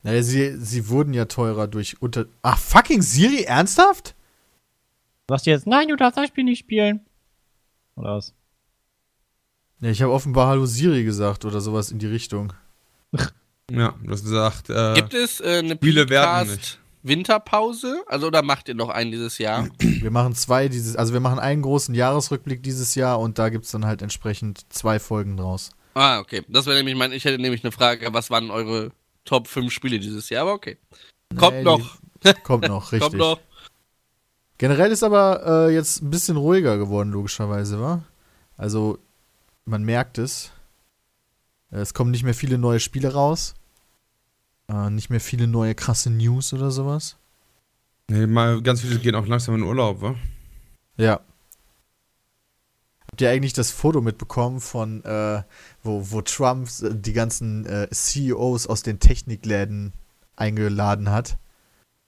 Naja, 0.02 0.22
sie, 0.22 0.56
sie 0.58 0.88
wurden 0.88 1.14
ja 1.14 1.26
teurer 1.26 1.68
durch 1.68 2.02
unter. 2.02 2.26
Ach, 2.42 2.58
fucking 2.58 3.02
Siri, 3.02 3.44
ernsthaft? 3.44 4.14
Sagst 5.28 5.46
du 5.46 5.50
jetzt, 5.50 5.66
nein, 5.66 5.88
du 5.88 5.96
darfst 5.96 6.18
das 6.18 6.28
Spiel 6.28 6.44
nicht 6.44 6.58
spielen? 6.58 7.00
Oder 7.94 8.16
was? 8.16 8.34
Ja, 9.80 9.90
ich 9.90 10.02
habe 10.02 10.12
offenbar 10.12 10.48
Hallo 10.48 10.66
Siri 10.66 11.04
gesagt 11.04 11.44
oder 11.44 11.60
sowas 11.60 11.90
in 11.92 11.98
die 11.98 12.06
Richtung. 12.06 12.52
Ja, 13.70 13.94
du 14.02 14.10
hast 14.10 14.24
gesagt, 14.24 14.70
äh, 14.70 14.94
Gibt 14.94 15.14
es 15.14 15.40
äh, 15.40 15.58
eine 15.58 15.76
Spiele 15.76 16.08
werden 16.08 16.48
Podcast 16.48 16.80
Winterpause? 17.02 18.02
Also 18.06 18.26
oder 18.28 18.42
macht 18.42 18.68
ihr 18.68 18.74
noch 18.74 18.88
einen 18.88 19.10
dieses 19.10 19.38
Jahr? 19.38 19.68
Wir 19.78 20.10
machen 20.10 20.34
zwei 20.34 20.68
dieses, 20.68 20.96
also 20.96 21.12
wir 21.12 21.20
machen 21.20 21.38
einen 21.38 21.62
großen 21.62 21.94
Jahresrückblick 21.94 22.62
dieses 22.62 22.94
Jahr 22.94 23.18
und 23.20 23.38
da 23.38 23.48
gibt 23.48 23.64
es 23.64 23.70
dann 23.72 23.86
halt 23.86 24.02
entsprechend 24.02 24.72
zwei 24.72 24.98
Folgen 24.98 25.36
draus. 25.36 25.70
ah, 25.94 26.18
okay. 26.20 26.42
Das 26.48 26.66
wäre 26.66 26.76
nämlich 26.76 26.94
mein, 26.96 27.12
ich 27.12 27.24
hätte 27.24 27.40
nämlich 27.40 27.64
eine 27.64 27.72
Frage, 27.72 28.12
was 28.12 28.30
waren 28.30 28.50
eure 28.50 28.90
Top 29.24 29.46
5 29.48 29.72
Spiele 29.72 29.98
dieses 30.00 30.28
Jahr? 30.30 30.42
Aber 30.42 30.52
okay. 30.54 30.78
Kommt 31.36 31.56
Nee, 31.58 31.62
noch. 31.62 31.96
die- 32.24 32.32
Kommt 32.44 32.68
noch, 32.68 32.92
richtig. 32.92 33.08
Kommt 33.10 33.18
noch. 33.18 33.40
Generell 34.58 34.92
ist 34.92 35.02
aber 35.02 35.68
äh, 35.68 35.74
jetzt 35.74 36.02
ein 36.02 36.10
bisschen 36.10 36.36
ruhiger 36.36 36.78
geworden, 36.78 37.10
logischerweise, 37.10 37.80
wa? 37.80 38.02
Also, 38.56 38.98
man 39.64 39.82
merkt 39.82 40.18
es. 40.18 40.50
Äh, 41.72 41.78
Es 41.80 41.94
kommen 41.94 42.10
nicht 42.12 42.22
mehr 42.22 42.34
viele 42.34 42.58
neue 42.58 42.78
Spiele 42.80 43.12
raus. 43.12 43.54
Äh, 44.72 44.90
nicht 44.90 45.10
mehr 45.10 45.20
viele 45.20 45.46
neue 45.46 45.74
krasse 45.74 46.10
News 46.10 46.52
oder 46.52 46.70
sowas. 46.70 47.16
nee, 48.08 48.26
mal 48.26 48.62
ganz 48.62 48.80
viele 48.80 48.98
gehen 48.98 49.14
auch 49.14 49.26
langsam 49.26 49.54
in 49.56 49.62
Urlaub, 49.62 50.00
wa? 50.00 50.14
Ja. 50.96 51.20
Habt 53.10 53.20
ihr 53.20 53.30
eigentlich 53.30 53.52
das 53.52 53.70
Foto 53.70 54.00
mitbekommen 54.00 54.60
von, 54.60 55.04
äh, 55.04 55.42
wo, 55.82 56.10
wo 56.10 56.22
Trump 56.22 56.68
äh, 56.82 56.90
die 56.94 57.12
ganzen 57.12 57.66
äh, 57.66 57.88
CEOs 57.90 58.66
aus 58.66 58.82
den 58.82 59.00
Technikläden 59.00 59.92
eingeladen 60.36 61.10
hat? 61.10 61.36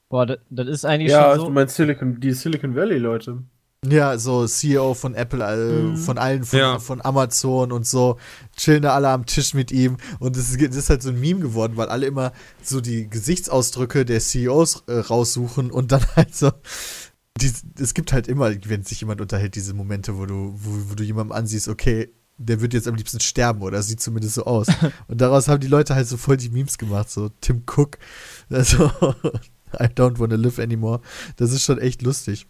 Boah, 0.09 0.25
das, 0.27 0.39
das 0.49 0.69
ist 0.69 0.85
eigentlich 0.87 1.11
Ja, 1.11 1.23
schon 1.23 1.31
also 1.31 1.41
so. 1.43 1.47
du 1.49 1.53
meinst 1.55 1.77
Silicon, 1.77 2.21
die 2.21 2.33
Silicon 2.33 2.75
Valley 2.75 2.99
Leute. 2.99 3.43
Ja, 3.91 4.17
so 4.19 4.47
CEO 4.47 4.95
von 4.95 5.15
Apple, 5.15 5.43
äh, 5.45 5.83
Mhm. 5.83 5.97
von 5.97 6.19
allen, 6.19 6.45
von, 6.45 6.59
Ja. 6.59 6.79
von 6.79 7.01
Amazon 7.05 7.73
und 7.73 7.87
so, 7.87 8.19
chillen 8.57 8.83
da 8.83 8.95
alle 8.95 9.09
am 9.09 9.27
Tisch 9.27 9.55
mit 9.55 9.73
ihm. 9.73 9.97
Und 10.19 10.37
das 10.37 10.51
ist, 10.51 10.61
das 10.63 10.77
ist 10.77 10.91
halt 10.91 11.03
so 11.03 11.11
ein 11.11 11.21
Meme 11.21 11.41
geworden, 11.41 11.77
weil 11.77 11.89
alle 11.89 12.07
immer 12.07 12.33
so 12.63 12.81
die 12.81 13.09
Gesichtsausdrücke 13.11 14.05
der 14.05 14.21
CEOs 14.21 14.85
äh, 14.87 14.95
raussuchen 14.99 15.71
und 15.71 15.93
dann 15.93 16.03
halt 16.17 16.35
so. 16.35 16.51
Die, 17.41 17.53
es 17.81 17.95
gibt 17.95 18.13
halt 18.13 18.29
immer, 18.29 18.53
wenn 18.67 18.85
sich 18.85 19.01
jemand 19.01 19.21
unterhält, 19.21 19.57
diese 19.57 19.75
Momente, 19.75 20.17
wo 20.17 20.25
du, 20.25 20.55
wo, 20.57 20.91
wo 20.91 20.95
du 20.95 21.03
jemandem 21.03 21.33
ansiehst, 21.33 21.67
okay, 21.69 22.11
der 22.39 22.61
wird 22.61 22.75
jetzt 22.75 22.87
am 22.89 22.95
liebsten 22.95 23.21
sterben 23.21 23.63
oder 23.63 23.83
sieht 23.83 24.01
zumindest 24.01 24.35
so 24.37 24.45
aus. 24.45 24.69
und 25.09 25.21
daraus 25.21 25.49
haben 25.49 25.61
die 25.61 25.67
Leute 25.67 25.95
halt 25.95 26.07
so 26.07 26.17
voll 26.17 26.37
die 26.37 26.49
Memes 26.51 26.79
gemacht, 26.79 27.11
so 27.11 27.31
Tim 27.41 27.63
Cook, 27.67 27.99
also 28.51 28.87
I 29.81 29.87
don't 29.87 30.21
wanna 30.21 30.37
live 30.37 30.61
anymore. 30.61 31.01
Das 31.37 31.51
ist 31.53 31.65
schon 31.65 31.79
echt 31.81 32.03
lustig. 32.03 32.47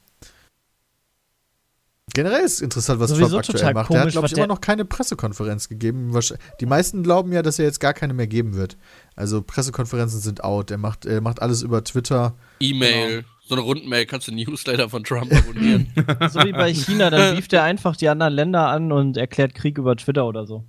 Generell 2.13 2.43
ist 2.45 2.61
interessant, 2.61 3.01
was 3.01 3.11
Sowieso 3.11 3.29
Trump 3.29 3.39
aktuell 3.41 3.59
total 3.61 3.75
macht. 3.75 3.91
er 3.91 3.97
hat, 3.97 4.03
komisch, 4.03 4.13
glaube 4.13 4.27
ich, 4.27 4.33
immer 4.35 4.41
der- 4.43 4.47
noch 4.55 4.61
keine 4.61 4.85
Pressekonferenz 4.85 5.69
gegeben. 5.69 6.13
Die 6.61 6.67
meisten 6.67 7.03
glauben 7.03 7.33
ja, 7.33 7.43
dass 7.43 7.59
er 7.59 7.65
jetzt 7.65 7.81
gar 7.81 7.95
keine 7.95 8.13
mehr 8.13 8.27
geben 8.27 8.55
wird. 8.55 8.77
Also 9.17 9.43
Pressekonferenzen 9.43 10.21
sind 10.21 10.45
out. 10.45 10.71
Er 10.71 10.79
macht, 10.79 11.07
er 11.07 11.21
macht 11.23 11.41
alles 11.41 11.63
über 11.63 11.83
Twitter. 11.83 12.35
E-Mail. 12.61 13.25
So 13.47 13.55
eine 13.55 13.65
Rundmail 13.65 14.07
kannst 14.07 14.29
du 14.29 14.33
Newsletter 14.33 14.89
von 14.89 15.03
Trump 15.05 15.33
abonnieren. 15.35 15.89
So 16.31 16.41
wie 16.45 16.53
bei 16.53 16.73
China, 16.73 17.11
dann 17.11 17.35
bieft 17.37 17.53
er 17.53 17.63
einfach 17.63 17.97
die 17.97 18.09
anderen 18.09 18.33
Länder 18.35 18.69
an 18.69 18.93
und 18.93 19.17
erklärt 19.17 19.55
Krieg 19.55 19.77
über 19.79 19.97
Twitter 19.97 20.27
oder 20.27 20.47
so. 20.47 20.65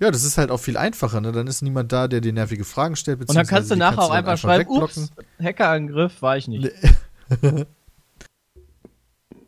Ja, 0.00 0.10
das 0.10 0.24
ist 0.24 0.38
halt 0.38 0.50
auch 0.50 0.58
viel 0.60 0.76
einfacher. 0.76 1.20
Ne? 1.20 1.32
Dann 1.32 1.46
ist 1.46 1.62
niemand 1.62 1.90
da, 1.92 2.08
der 2.08 2.20
dir 2.20 2.32
nervige 2.32 2.64
Fragen 2.64 2.96
stellt. 2.96 3.20
Und 3.20 3.34
dann 3.34 3.46
kannst 3.46 3.70
du 3.70 3.76
nachher 3.76 4.02
auch 4.02 4.10
einfach 4.10 4.38
schreiben, 4.38 4.68
ups, 4.70 5.10
Hackerangriff, 5.42 6.20
war 6.22 6.36
ich 6.36 6.48
nicht. 6.48 6.70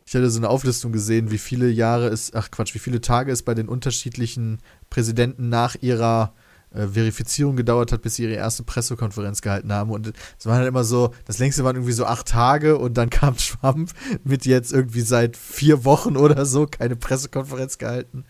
Ich 0.07 0.15
hatte 0.15 0.29
so 0.29 0.39
eine 0.39 0.47
Auflistung 0.47 0.93
gesehen, 0.93 1.31
wie 1.31 1.37
viele 1.37 1.69
Jahre 1.69 2.07
es, 2.07 2.33
ach 2.33 2.49
Quatsch, 2.49 2.73
wie 2.73 2.79
viele 2.79 3.01
Tage 3.01 3.29
es 3.29 3.43
bei 3.43 3.53
den 3.53 3.67
unterschiedlichen 3.67 4.59
Präsidenten 4.89 5.49
nach 5.49 5.75
ihrer 5.81 6.33
äh, 6.69 6.87
Verifizierung 6.87 7.57
gedauert 7.57 7.91
hat, 7.91 8.03
bis 8.03 8.15
sie 8.15 8.23
ihre 8.23 8.35
erste 8.35 8.63
Pressekonferenz 8.63 9.41
gehalten 9.41 9.73
haben. 9.73 9.91
Und 9.91 10.13
es 10.39 10.45
waren 10.45 10.59
halt 10.59 10.67
immer 10.69 10.85
so, 10.85 11.13
das 11.25 11.39
längste 11.39 11.65
waren 11.65 11.75
irgendwie 11.75 11.91
so 11.91 12.05
acht 12.05 12.25
Tage 12.25 12.77
und 12.77 12.93
dann 12.93 13.09
kam 13.11 13.35
Trump 13.35 13.91
mit 14.23 14.45
jetzt 14.45 14.71
irgendwie 14.71 15.01
seit 15.01 15.35
vier 15.35 15.83
Wochen 15.83 16.15
oder 16.15 16.45
so 16.45 16.67
keine 16.67 16.95
Pressekonferenz 16.95 17.77
gehalten. 17.77 18.23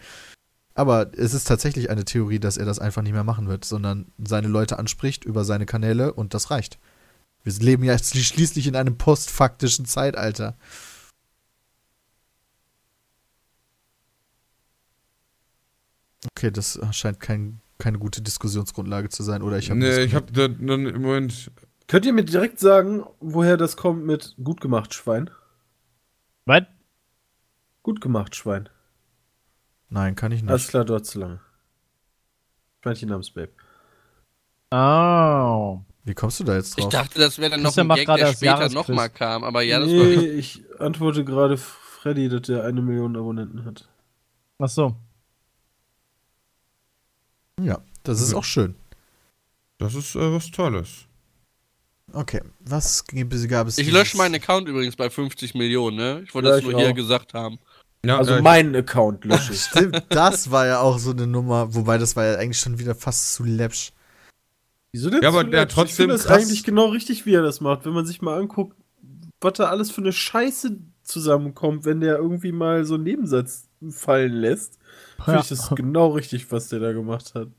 Aber 0.74 1.12
es 1.16 1.36
ist 1.36 1.48
tatsächlich 1.48 1.92
eine 1.92 2.06
Theorie, 2.06 2.40
dass 2.40 2.58
er 2.58 2.66
das 2.66 2.80
einfach 2.80 3.04
nicht 3.04 3.14
mehr 3.14 3.24
machen 3.24 3.48
wird, 3.48 3.66
sondern 3.66 4.08
seine 4.18 4.48
Leute 4.48 4.80
anspricht 4.80 5.26
über 5.26 5.46
seine 5.46 5.68
Kanäle 5.68 6.12
und 6.12 6.34
das 6.34 6.50
reicht. 6.50 6.80
Wir 7.44 7.54
leben 7.54 7.84
ja 7.84 8.00
schließlich 8.00 8.66
in 8.66 8.76
einem 8.76 8.98
postfaktischen 8.98 9.86
Zeitalter. 9.86 10.58
Okay, 16.26 16.52
das 16.52 16.80
scheint 16.92 17.20
kein, 17.20 17.62
keine 17.78 18.00
gute 18.00 18.22
Diskussionsgrundlage 18.22 19.10
zu 19.10 19.24
sein, 19.24 19.42
oder 19.42 19.58
ich 19.58 19.70
habe 19.70 19.80
Nee, 19.80 20.00
ich 20.04 20.16
hab 20.16 20.32
da 20.34 20.48
dann 20.48 20.86
im 20.88 21.02
Moment. 21.02 21.52
Könnt 21.88 22.06
ihr 22.06 22.14
mir 22.14 22.26
direkt 22.26 22.60
sagen, 22.60 23.06
woher 23.20 23.56
das 23.58 23.78
kommt 23.78 24.06
mit 24.06 24.36
gut 24.44 24.60
gemacht, 24.62 24.94
Schwein? 24.94 25.30
Was? 26.46 26.64
Gut 27.84 28.02
gemacht, 28.02 28.36
Schwein. 28.36 28.68
Nein, 29.90 30.16
kann 30.16 30.32
ich 30.32 30.42
Alles 30.48 30.64
nicht. 30.64 30.70
klar, 30.70 30.84
dort 30.86 31.06
zu 31.06 31.20
lange. 31.20 31.40
Schweinchen 32.84 33.10
namens 33.10 33.32
Babe. 33.32 33.52
Oh. 34.72 35.80
Wie 36.04 36.14
kommst 36.14 36.40
du 36.40 36.44
da 36.44 36.56
jetzt 36.56 36.78
Ich 36.78 36.84
drauf? 36.84 36.92
dachte, 36.92 37.20
das 37.20 37.38
wäre 37.38 37.52
dann 37.52 37.62
noch 37.62 37.76
ein 37.78 37.88
Gag, 37.90 38.06
der 38.06 38.18
das 38.18 38.36
später 38.38 38.70
nochmal 38.70 39.10
kam. 39.10 39.44
Aber 39.44 39.62
ja, 39.62 39.80
das 39.80 39.88
nee, 39.88 40.16
war. 40.16 40.24
ich 40.24 40.64
antworte 40.80 41.24
gerade 41.24 41.58
Freddy, 41.58 42.28
dass 42.30 42.44
der 42.44 42.64
eine 42.64 42.82
Million 42.82 43.16
Abonnenten 43.16 43.64
hat. 43.66 43.88
Ach 44.60 44.70
so. 44.70 44.96
Ja, 47.62 47.80
das 48.04 48.22
ist 48.22 48.32
Mhm. 48.32 48.38
auch 48.38 48.44
schön. 48.44 48.76
Das 49.78 49.96
ist 49.96 50.16
äh, 50.16 50.34
was 50.34 50.50
Tolles. 50.52 51.06
Okay, 52.14 52.42
was 52.62 53.06
gab 53.06 53.34
es? 53.34 53.48
Gab 53.48 53.68
es 53.68 53.78
Ich 53.78 53.92
lösche 53.92 54.18
meinen 54.18 54.36
Account 54.36 54.68
übrigens 54.68 54.96
bei 54.96 55.10
50 55.10 55.56
Millionen, 55.56 55.98
ne? 55.98 56.22
Ich 56.24 56.34
wollte 56.34 56.48
Ja, 56.50 56.56
das 56.56 56.64
nur 56.64 56.74
hier 56.80 56.94
gesagt 56.94 57.34
haben. 57.34 57.60
Ja, 58.06 58.18
Also 58.18 58.34
äh, 58.36 58.42
meinen 58.42 58.76
Account 58.76 59.26
lösche 59.26 59.54
ich. 59.54 59.62
Stimmt, 59.72 60.04
das 60.10 60.50
war 60.50 60.66
ja 60.66 60.80
auch 60.80 61.00
so 61.00 61.12
eine 61.12 61.28
Nummer, 61.28 61.74
wobei 61.76 61.98
das 61.98 62.16
war 62.16 62.26
ja 62.26 62.38
eigentlich 62.38 62.60
schon 62.60 62.80
wieder 62.80 62.96
fast 62.96 63.34
zu 63.34 63.44
läppsch. 63.44 63.92
Wieso 64.94 65.10
denn 65.10 65.22
Ja, 65.22 65.30
aber 65.30 65.44
der 65.44 65.62
hat 65.62 65.70
Ich 65.70 65.76
trotzdem 65.76 65.96
finde 66.10 66.14
das 66.16 66.28
eigentlich 66.28 66.64
genau 66.64 66.88
richtig, 66.88 67.26
wie 67.26 67.34
er 67.34 67.42
das 67.42 67.60
macht. 67.60 67.86
Wenn 67.86 67.94
man 67.94 68.06
sich 68.06 68.22
mal 68.22 68.40
anguckt, 68.40 68.78
was 69.42 69.54
da 69.54 69.66
alles 69.66 69.92
für 69.92 70.02
eine 70.02 70.14
Scheiße 70.14 70.78
zusammenkommt, 71.04 71.86
wenn 71.86 72.00
der 72.00 72.18
irgendwie 72.18 72.52
mal 72.54 72.86
so 72.86 72.96
einen 72.96 73.04
Nebensatz 73.04 73.68
fallen 73.90 74.34
lässt, 74.34 74.77
finde 75.24 75.40
Ja. 75.40 75.40
ich 75.42 75.50
das 75.50 75.70
genau 75.76 76.10
richtig, 76.12 76.52
was 76.52 76.70
der 76.70 76.80
da 76.80 76.92
gemacht 76.94 77.34
hat. 77.36 77.50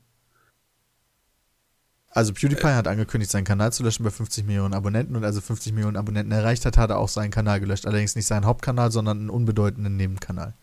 Also 2.11 2.33
PewDiePie 2.33 2.67
hat 2.73 2.87
angekündigt, 2.87 3.31
seinen 3.31 3.43
Kanal 3.45 3.71
zu 3.71 3.83
löschen 3.83 4.03
bei 4.03 4.09
50 4.09 4.43
Millionen 4.45 4.73
Abonnenten 4.73 5.15
und 5.15 5.23
als 5.23 5.35
er 5.35 5.41
50 5.43 5.73
Millionen 5.73 5.95
Abonnenten 5.97 6.31
erreicht 6.31 6.65
hat, 6.65 6.77
hat 6.77 6.89
er 6.89 6.97
auch 6.97 7.07
seinen 7.09 7.29
Kanal 7.31 7.59
gelöscht. 7.59 7.85
Allerdings 7.85 8.15
nicht 8.15 8.25
seinen 8.25 8.45
Hauptkanal, 8.45 8.91
sondern 8.91 9.19
einen 9.19 9.29
unbedeutenden 9.29 9.95
Nebenkanal. 9.95 10.55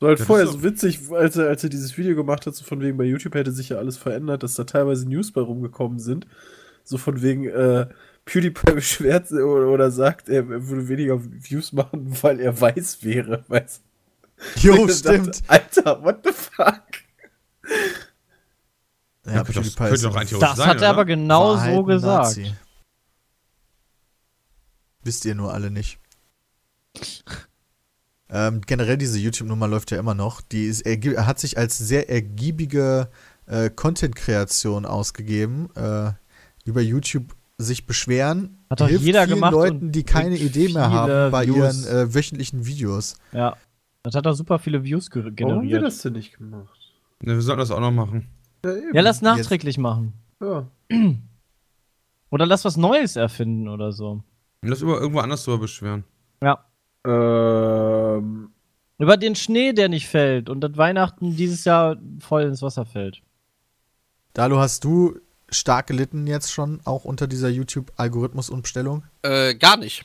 So 0.00 0.08
halt 0.08 0.18
Ja, 0.18 0.26
das 0.26 0.26
vorher 0.26 0.44
ist 0.44 0.52
so 0.52 0.62
witzig, 0.62 1.10
als 1.10 1.36
er, 1.36 1.48
als 1.48 1.64
er 1.64 1.70
dieses 1.70 1.96
Video 1.96 2.14
gemacht 2.16 2.46
hat, 2.46 2.54
so 2.54 2.64
von 2.64 2.80
wegen 2.80 2.96
bei 2.98 3.04
YouTube 3.04 3.34
hätte 3.34 3.52
sich 3.52 3.70
ja 3.70 3.78
alles 3.78 3.96
verändert, 3.96 4.42
dass 4.42 4.54
da 4.54 4.64
teilweise 4.64 5.08
News 5.08 5.32
bei 5.32 5.40
rumgekommen 5.40 5.98
sind, 5.98 6.26
So 6.84 6.98
von 6.98 7.22
wegen, 7.22 7.46
äh, 7.48 7.86
PewDiePie 8.26 8.72
beschwert 8.74 9.32
oder 9.32 9.90
sagt, 9.90 10.28
er 10.28 10.48
würde 10.48 10.88
weniger 10.88 11.22
Views 11.24 11.72
machen, 11.72 12.16
weil 12.22 12.40
er 12.40 12.60
weiß 12.60 13.02
wäre. 13.04 13.44
Weißt 13.48 13.82
Jo, 14.56 14.86
stimmt. 14.88 15.42
Alter, 15.46 16.02
what 16.02 16.18
the 16.24 16.32
fuck? 16.32 16.82
Ja, 19.24 19.42
könnte 19.42 19.52
doch- 19.54 19.62
PewDiePie 19.62 19.84
könnte 19.88 20.02
doch 20.02 20.14
ein 20.14 20.20
eigentlich 20.20 20.34
auch 20.36 20.40
Das 20.40 20.56
sein, 20.56 20.68
hat 20.68 20.82
er 20.82 20.90
aber 20.90 20.98
oder? 21.00 21.04
genau 21.06 21.52
so 21.54 21.58
verhalten 21.62 21.86
gesagt. 21.86 22.24
Nazi. 22.24 22.54
Wisst 25.02 25.24
ihr 25.24 25.34
nur 25.34 25.52
alle 25.52 25.70
nicht. 25.70 25.98
Ähm, 28.28 28.60
generell 28.66 28.96
diese 28.96 29.18
YouTube-Nummer 29.18 29.68
läuft 29.68 29.90
ja 29.92 29.98
immer 29.98 30.14
noch. 30.14 30.40
Die 30.40 30.64
ist, 30.66 30.84
ergi- 30.84 31.16
hat 31.16 31.38
sich 31.38 31.56
als 31.58 31.78
sehr 31.78 32.10
ergiebige 32.10 33.08
äh, 33.46 33.70
Content-Kreation 33.70 34.84
ausgegeben. 34.84 35.68
Äh, 35.76 36.12
über 36.64 36.80
YouTube 36.80 37.36
sich 37.58 37.86
beschweren. 37.86 38.58
Hat 38.68 38.80
doch 38.80 38.88
hilft 38.88 39.04
jeder 39.04 39.24
vielen 39.24 39.36
gemacht 39.36 39.52
Leuten, 39.52 39.92
die 39.92 40.02
keine 40.02 40.36
Idee 40.36 40.68
mehr 40.68 40.90
haben 40.90 41.30
bei 41.30 41.46
Views. 41.46 41.56
ihren 41.56 41.86
äh, 41.86 42.14
wöchentlichen 42.14 42.66
Videos. 42.66 43.14
Ja. 43.32 43.56
Das 44.06 44.14
hat 44.14 44.24
doch 44.24 44.34
super 44.34 44.60
viele 44.60 44.84
Views 44.84 45.10
ge 45.10 45.24
Warum 45.24 45.34
haben 45.34 45.62
wir 45.62 45.68
generiert. 45.68 45.82
das 45.82 46.00
denn 46.02 46.12
nicht 46.12 46.38
gemacht? 46.38 46.78
Ne, 47.22 47.34
wir 47.34 47.42
sollten 47.42 47.58
das 47.58 47.72
auch 47.72 47.80
noch 47.80 47.90
machen. 47.90 48.28
Ja, 48.64 48.72
eben. 48.76 48.94
Ja, 48.94 49.00
lass 49.00 49.20
nachträglich 49.20 49.78
machen. 49.78 50.12
Ja. 50.40 50.68
Oder 52.30 52.46
lass 52.46 52.64
was 52.64 52.76
Neues 52.76 53.16
erfinden 53.16 53.66
oder 53.66 53.90
so. 53.90 54.22
Das 54.62 54.80
über 54.80 55.00
irgendwo 55.00 55.18
anders 55.18 55.44
drüber 55.44 55.58
beschweren. 55.58 56.04
Ja. 56.40 56.64
Ähm, 57.04 58.50
Über 58.98 59.16
den 59.16 59.34
Schnee, 59.34 59.72
der 59.72 59.88
nicht 59.88 60.06
fällt 60.06 60.50
und 60.50 60.60
das 60.60 60.76
Weihnachten 60.76 61.34
dieses 61.34 61.64
Jahr 61.64 61.96
voll 62.20 62.42
ins 62.42 62.62
Wasser 62.62 62.86
fällt. 62.86 63.22
Dalu, 64.34 64.58
hast 64.58 64.84
du 64.84 65.18
stark 65.48 65.88
gelitten 65.88 66.28
jetzt 66.28 66.52
schon, 66.52 66.80
auch 66.84 67.04
unter 67.04 67.26
dieser 67.26 67.48
YouTube-Algorithmus-Umstellung? 67.48 69.02
Äh, 69.22 69.56
gar 69.56 69.76
nicht. 69.76 70.04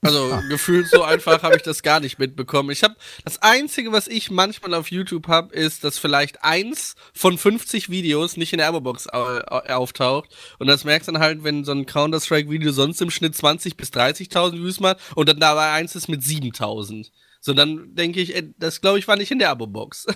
Also 0.00 0.40
gefühlt 0.48 0.88
so 0.88 1.02
einfach 1.02 1.42
habe 1.42 1.56
ich 1.56 1.62
das 1.62 1.82
gar 1.82 1.98
nicht 1.98 2.20
mitbekommen. 2.20 2.70
Ich 2.70 2.84
habe 2.84 2.94
das 3.24 3.42
einzige, 3.42 3.90
was 3.90 4.06
ich 4.06 4.30
manchmal 4.30 4.74
auf 4.74 4.92
YouTube 4.92 5.26
habe, 5.26 5.52
ist, 5.54 5.82
dass 5.82 5.98
vielleicht 5.98 6.44
eins 6.44 6.94
von 7.12 7.36
50 7.36 7.90
Videos 7.90 8.36
nicht 8.36 8.52
in 8.52 8.58
der 8.58 8.68
Abo-Box 8.68 9.08
au 9.08 9.24
au- 9.38 9.74
auftaucht 9.74 10.30
und 10.60 10.68
das 10.68 10.84
merkst 10.84 11.08
du 11.08 11.12
dann 11.12 11.20
halt, 11.20 11.42
wenn 11.42 11.64
so 11.64 11.72
ein 11.72 11.84
Counter 11.84 12.20
Strike 12.20 12.48
Video 12.48 12.70
sonst 12.70 13.02
im 13.02 13.10
Schnitt 13.10 13.34
20 13.34 13.76
bis 13.76 13.88
30.000 13.90 14.52
Views 14.54 14.78
macht 14.78 14.98
und 15.16 15.28
dann 15.28 15.40
dabei 15.40 15.72
eins 15.72 15.96
ist 15.96 16.08
mit 16.08 16.22
7.000. 16.22 17.10
So 17.40 17.52
dann 17.52 17.94
denke 17.96 18.20
ich, 18.20 18.36
äh, 18.36 18.48
das 18.56 18.80
glaube 18.80 19.00
ich 19.00 19.08
war 19.08 19.16
nicht 19.16 19.32
in 19.32 19.40
der 19.40 19.50
Abo-Box. 19.50 20.06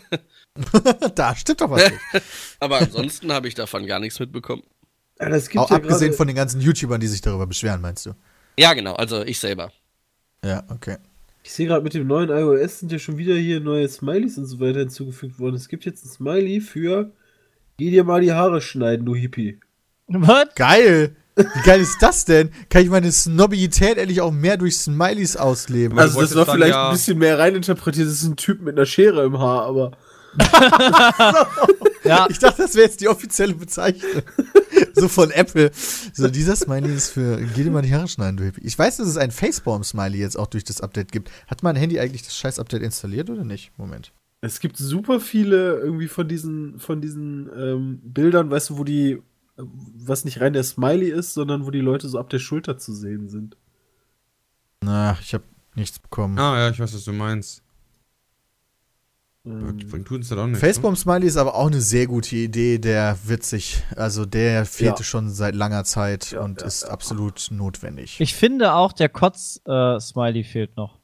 da 1.15 1.35
stimmt 1.37 1.61
doch 1.61 1.71
was 1.71 1.91
nicht. 1.91 2.01
Aber 2.61 2.79
ansonsten 2.79 3.33
habe 3.33 3.49
ich 3.49 3.55
davon 3.55 3.87
gar 3.87 3.99
nichts 3.99 4.21
mitbekommen. 4.21 4.63
ja, 5.21 5.29
das 5.29 5.49
gibt 5.49 5.59
Auch 5.65 5.71
ja 5.71 5.77
abgesehen 5.77 6.13
von 6.13 6.27
den 6.27 6.37
ganzen 6.37 6.61
YouTubern, 6.61 7.01
die 7.01 7.07
sich 7.09 7.21
darüber 7.21 7.47
beschweren, 7.47 7.81
meinst 7.81 8.07
du? 8.07 8.15
Ja, 8.59 8.75
genau, 8.75 8.95
also 8.95 9.23
ich 9.23 9.39
selber. 9.41 9.73
Ja, 10.45 10.63
okay. 10.69 10.97
Ich 11.45 11.53
sehe 11.53 11.67
gerade 11.67 11.83
mit 11.83 11.95
dem 11.95 12.07
neuen 12.07 12.31
iOS 12.31 12.81
sind 12.81 12.93
ja 12.93 12.99
schon 12.99 13.19
wieder 13.19 13.35
hier 13.35 13.61
neue 13.61 13.89
Smileys 13.89 14.39
und 14.39 14.47
so 14.47 14.61
weiter 14.61 14.81
hinzugefügt 14.81 15.39
worden. 15.39 15.57
Es 15.57 15.69
gibt 15.69 15.85
jetzt 15.85 16.05
ein 16.05 16.09
Smiley 16.09 16.61
für 16.61 17.11
Geh 17.79 17.91
dir 17.91 18.05
mal 18.05 18.21
die 18.21 18.33
Haare 18.33 18.61
schneiden, 18.61 19.07
du 19.07 19.15
Hippie. 19.15 19.59
Was? 20.07 20.55
Geil! 20.55 21.17
Wie 21.35 21.63
geil 21.65 21.81
ist 21.81 21.97
das 22.03 22.27
denn? 22.27 22.51
Kann 22.69 22.83
ich 22.83 22.91
meine 22.91 23.11
Snobbität 23.11 23.97
endlich 23.97 24.21
auch 24.21 24.31
mehr 24.31 24.59
durch 24.59 24.77
Smileys 24.77 25.37
ausleben? 25.37 25.99
Also 25.99 26.21
das 26.21 26.35
war 26.37 26.45
vielleicht 26.47 26.75
ja- 26.75 26.89
ein 26.89 26.93
bisschen 26.93 27.19
mehr 27.19 27.39
reininterpretiert. 27.39 28.07
Das 28.07 28.13
ist 28.15 28.25
ein 28.25 28.37
Typ 28.37 28.61
mit 28.61 28.77
einer 28.77 28.85
Schere 28.85 29.25
im 29.25 29.39
Haar, 29.39 29.65
aber 29.65 29.93
Ja, 32.05 32.27
Ich 32.29 32.39
dachte, 32.39 32.63
das 32.63 32.75
wäre 32.75 32.87
jetzt 32.87 33.01
die 33.01 33.09
offizielle 33.09 33.55
Bezeichnung. 33.55 34.23
so 34.95 35.09
von 35.09 35.31
Apple. 35.31 35.71
So, 36.13 36.29
dieser 36.29 36.57
Smiley 36.57 36.95
ist 36.95 37.11
für, 37.11 37.41
geh 37.55 37.65
dir 37.65 37.71
mal 37.71 37.83
die 37.83 37.95
Haare 37.95 38.09
schneiden, 38.09 38.37
du 38.37 38.45
Hippie. 38.45 38.63
Ich 38.65 38.79
weiß, 38.79 38.97
dass 38.97 39.07
es 39.09 39.17
ein 39.17 39.31
Facebaum-Smiley 39.31 40.19
jetzt 40.19 40.37
auch 40.37 40.49
durch 40.49 40.65
das 40.65 40.81
Update 40.81 41.13
gibt. 41.13 41.31
Hat 41.47 41.63
mein 41.63 41.77
Handy 41.77 42.01
eigentlich 42.01 42.23
das 42.23 42.37
scheiß 42.37 42.59
Update 42.59 42.83
installiert 42.83 43.31
oder 43.31 43.45
nicht? 43.45 43.71
Moment. 43.77 44.13
es 44.41 44.59
gibt 44.59 44.77
super 44.77 45.21
viele 45.21 45.79
irgendwie 45.79 46.09
von 46.09 46.27
diesen 46.27 46.81
von 46.81 47.01
diesen 47.01 47.49
ähm, 47.57 48.01
Bildern, 48.03 48.51
weißt 48.51 48.71
du, 48.71 48.79
wo 48.79 48.85
die 48.85 49.23
was 49.57 50.25
nicht 50.25 50.41
rein 50.41 50.55
der 50.55 50.65
Smiley 50.65 51.11
ist, 51.11 51.35
sondern 51.35 51.67
wo 51.67 51.71
die 51.71 51.81
Leute 51.81 52.09
so 52.09 52.19
ab 52.19 52.31
der 52.31 52.39
Schulter 52.41 52.79
zu 52.79 52.93
sehen 52.93 53.29
sind. 53.29 53.57
Na, 54.83 55.17
ich 55.21 55.35
habe 55.35 55.45
nichts 55.77 55.99
bekommen. 56.01 56.39
Ah, 56.39 56.59
ja, 56.59 56.71
ich 56.71 56.81
weiß, 56.81 56.93
was 56.95 57.05
du 57.05 57.13
meinst. 57.13 57.62
Ähm, 59.45 59.77
Bringt 59.91 60.07
tut 60.07 60.19
uns 60.19 60.29
das 60.29 60.39
auch 60.39 60.47
nicht. 60.47 60.61
Facebaum-Smiley 60.61 61.27
ist 61.27 61.37
aber 61.37 61.57
auch 61.57 61.67
eine 61.67 61.81
sehr 61.81 62.07
gute 62.07 62.37
Idee, 62.37 62.79
der 62.79 63.17
witzig. 63.27 63.83
Also 63.97 64.25
der 64.25 64.65
fehlte 64.67 65.01
Ja. 65.01 65.05
schon 65.05 65.31
seit 65.31 65.57
langer 65.57 65.83
Zeit 65.85 66.31
Ja, 66.31 66.43
und 66.43 66.61
ja, 66.61 66.67
ist 66.67 66.83
ja. 66.83 66.91
absolut 66.91 67.49
notwendig. 67.51 68.21
ich 68.21 68.35
finde 68.35 68.75
auch, 68.75 68.93
der 68.93 69.09
Kotz-Smiley 69.09 70.45
fehlt 70.45 70.77
noch. 70.77 70.99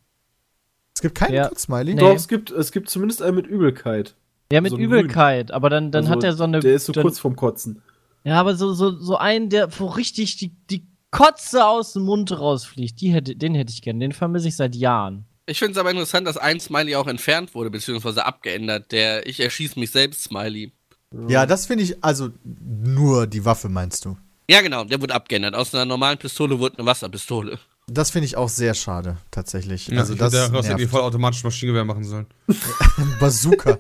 es 0.94 1.03
gibt 1.03 1.14
keinen 1.16 1.35
Ja. 1.35 1.51
Smiley. 1.57 1.94
Nee. 1.94 2.01
Doch, 2.01 2.14
es 2.14 2.27
gibt, 2.29 2.51
es 2.51 2.70
gibt 2.72 2.88
zumindest 2.90 3.22
einen 3.22 3.37
mit 3.37 3.46
Übelkeit. 3.46 4.14
Ja, 4.53 4.61
mit 4.61 4.70
So 4.72 4.79
Übelkeit, 4.79 5.51
aber 5.53 5.68
dann, 5.70 5.90
dann 5.92 6.05
Also, 6.05 6.16
hat 6.16 6.24
er 6.24 6.33
so 6.33 6.44
eine. 6.44 6.61
Der 6.61 6.74
ist 6.74 6.87
so 6.87 6.92
dann, 6.92 7.03
kurz 7.03 7.18
vorm 7.18 7.37
Kotzen. 7.37 7.83
Ja, 8.24 8.40
aber 8.40 8.57
so, 8.57 8.72
so, 8.72 8.90
so 8.98 9.16
einen, 9.16 9.48
der 9.51 9.68
wo 9.79 9.87
richtig 9.87 10.37
die, 10.38 10.53
die 10.70 10.87
Kotze 11.11 11.66
aus 11.66 11.92
dem 11.92 12.03
Mund 12.05 12.33
rausfliegt, 12.38 13.01
die 13.01 13.12
hätte, 13.12 13.37
den 13.37 13.55
hätte 13.55 13.72
ich 13.72 13.83
gern. 13.83 14.01
Den 14.01 14.12
vermisse 14.12 14.48
ich 14.48 14.57
seit 14.57 14.74
Jahren. 14.74 15.24
Ich 15.48 15.58
finde 15.58 15.72
es 15.72 15.78
aber 15.78 15.90
interessant, 15.90 16.26
dass 16.26 16.37
ein 16.37 16.61
Smiley 16.61 16.94
auch 16.96 17.06
entfernt 17.06 17.54
wurde, 17.54 17.70
beziehungsweise 17.70 18.26
abgeändert. 18.26 18.92
Der 18.92 19.26
Ich 19.26 19.40
erschieße 19.40 19.78
mich 19.80 19.90
selbst 19.90 20.24
Smiley. 20.24 20.72
Ja, 21.26 21.46
das 21.46 21.64
finde 21.64 21.84
ich, 21.84 22.04
also 22.04 22.30
nur 22.44 23.26
die 23.26 23.46
Waffe 23.46 23.70
meinst 23.70 24.04
du. 24.04 24.18
Ja, 24.50 24.61
genau, 24.61 24.84
der 24.84 25.00
wurde 25.00 25.14
abgeändert. 25.14 25.54
Aus 25.54 25.74
einer 25.74 25.87
normalen 25.87 26.18
Pistole 26.18 26.58
wurde 26.58 26.78
eine 26.78 26.87
Wasserpistole. 26.87 27.58
Das 27.87 28.11
finde 28.11 28.26
ich 28.26 28.37
auch 28.37 28.50
sehr 28.50 28.74
schade, 28.74 29.16
tatsächlich. 29.30 29.88
Ja, 29.88 30.00
also 30.00 30.12
ich 30.12 30.18
das 30.18 30.34
hätte 30.34 30.50
daraus 30.50 30.66
irgendwie 30.66 30.82
nervt. 30.82 30.92
vollautomatisch 30.92 31.42
Maschinengewehr 31.42 31.87
machen 31.87 32.04
sollen. 32.04 32.26
Bazooka. 33.20 33.78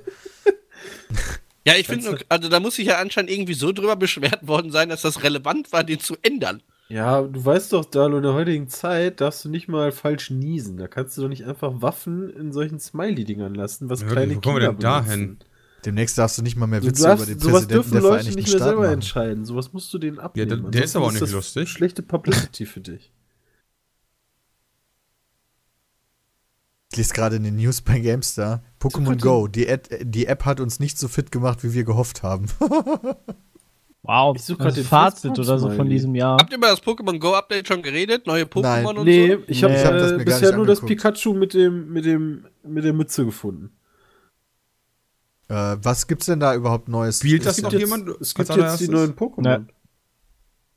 Ja, 1.66 1.74
ich 1.76 1.86
finde, 1.86 2.18
also 2.30 2.48
da 2.48 2.60
muss 2.60 2.76
sich 2.76 2.86
ja 2.86 2.98
anscheinend 2.98 3.30
irgendwie 3.30 3.52
so 3.52 3.72
drüber 3.72 3.96
beschwert 3.96 4.46
worden 4.46 4.70
sein, 4.70 4.88
dass 4.88 5.02
das 5.02 5.22
relevant 5.22 5.70
war, 5.70 5.84
den 5.84 6.00
zu 6.00 6.16
ändern. 6.22 6.62
Ja, 6.90 7.20
du 7.22 7.44
weißt 7.44 7.74
doch, 7.74 7.84
Dalo, 7.84 8.16
in 8.16 8.22
der 8.22 8.32
heutigen 8.32 8.68
Zeit 8.68 9.20
darfst 9.20 9.44
du 9.44 9.50
nicht 9.50 9.68
mal 9.68 9.92
falsch 9.92 10.30
niesen. 10.30 10.78
Da 10.78 10.88
kannst 10.88 11.16
du 11.18 11.22
doch 11.22 11.28
nicht 11.28 11.44
einfach 11.44 11.82
Waffen 11.82 12.30
in 12.30 12.50
solchen 12.52 12.80
Smiley-Dingern 12.80 13.54
lassen, 13.54 13.90
was 13.90 14.00
Ja, 14.00 14.06
kleine 14.08 14.36
wo 14.36 14.40
kommen 14.40 14.56
wir 14.56 14.68
Kinder 14.68 14.72
denn 14.72 14.80
da 14.80 15.00
benutzen. 15.00 15.18
hin? 15.20 15.38
Demnächst 15.84 16.16
darfst 16.18 16.38
du 16.38 16.42
nicht 16.42 16.56
mal 16.56 16.66
mehr 16.66 16.82
Witze 16.82 17.02
darfst, 17.02 17.26
über 17.26 17.34
den 17.34 17.40
sowas 17.40 17.52
Präsidenten 17.66 17.74
dürfen 17.74 17.92
der 17.92 18.00
Leute 18.02 18.12
Vereinigten 18.14 18.36
nicht 18.40 18.48
mehr 18.48 18.56
Staaten 18.56 18.64
selber 18.70 18.82
machen. 18.82 18.92
entscheiden. 18.94 19.44
Sowas 19.44 19.72
musst 19.74 19.92
du 19.94 19.98
denen 19.98 20.18
abnehmen. 20.18 20.48
der- 20.62 20.70
der 20.70 20.84
ist 20.84 20.96
aber 20.96 21.06
auch 21.06 21.10
nicht 21.10 21.22
das 21.22 21.32
lustig. 21.32 21.68
Schlechte 21.68 22.02
Publicity 22.02 22.64
für 22.66 22.80
dich. 22.80 23.12
Ich 26.90 26.96
lese 26.96 27.12
gerade 27.14 27.36
in 27.36 27.44
den 27.44 27.56
News 27.56 27.82
bei 27.82 28.00
GameStar. 28.00 28.62
Pokémon 28.80 29.20
Go. 29.20 29.46
Die, 29.46 29.68
Ad, 29.70 30.04
die 30.04 30.26
App 30.26 30.46
hat 30.46 30.58
uns 30.58 30.80
nicht 30.80 30.98
so 30.98 31.06
fit 31.06 31.30
gemacht, 31.30 31.62
wie 31.62 31.74
wir 31.74 31.84
gehofft 31.84 32.22
haben. 32.22 32.46
Wow, 34.08 34.34
Ich 34.36 34.42
such 34.42 34.56
das 34.56 34.64
grad 34.68 34.76
den 34.78 34.84
Fazit 34.84 35.38
oder 35.38 35.58
so 35.58 35.68
von 35.70 35.86
diesem 35.86 36.14
Jahr. 36.14 36.38
Habt 36.40 36.50
ihr 36.50 36.56
über 36.56 36.68
das 36.68 36.82
Pokémon 36.82 37.18
Go 37.18 37.34
Update 37.34 37.68
schon 37.68 37.82
geredet? 37.82 38.26
Neue 38.26 38.44
Pokémon 38.44 38.62
Nein. 38.62 38.86
und 38.96 39.04
Nee, 39.04 39.34
so? 39.34 39.42
ich 39.48 39.62
habe 39.62 39.74
Nee. 39.74 39.78
Ich 39.80 39.84
hab 39.86 39.92
mir 39.94 40.20
äh, 40.20 40.24
bisher 40.24 40.56
nur 40.56 40.64
das. 40.66 40.80
Pikachu 40.80 41.34
mit 41.34 41.52
dem, 41.52 41.92
mit 41.92 42.06
dem, 42.06 42.46
mit 42.62 42.84
der 42.84 42.94
Mütze 42.94 43.26
gefunden. 43.26 43.70
äh, 45.48 45.76
was 45.82 46.06
gibt's 46.06 46.24
denn 46.24 46.40
da 46.40 46.54
überhaupt 46.54 46.88
Neues? 46.88 47.18
Spielt 47.18 47.42
Es 47.42 47.46
das 47.48 47.56
gibt 47.56 47.66
noch 47.66 47.72
jetzt, 47.72 47.80
jemand? 47.82 48.08
Es 48.20 48.34
gibt 48.34 48.48
jetzt 48.48 48.80
die 48.80 48.88
neuen 48.88 49.12
Pokémon. 49.14 49.58
Nee. 49.58 49.64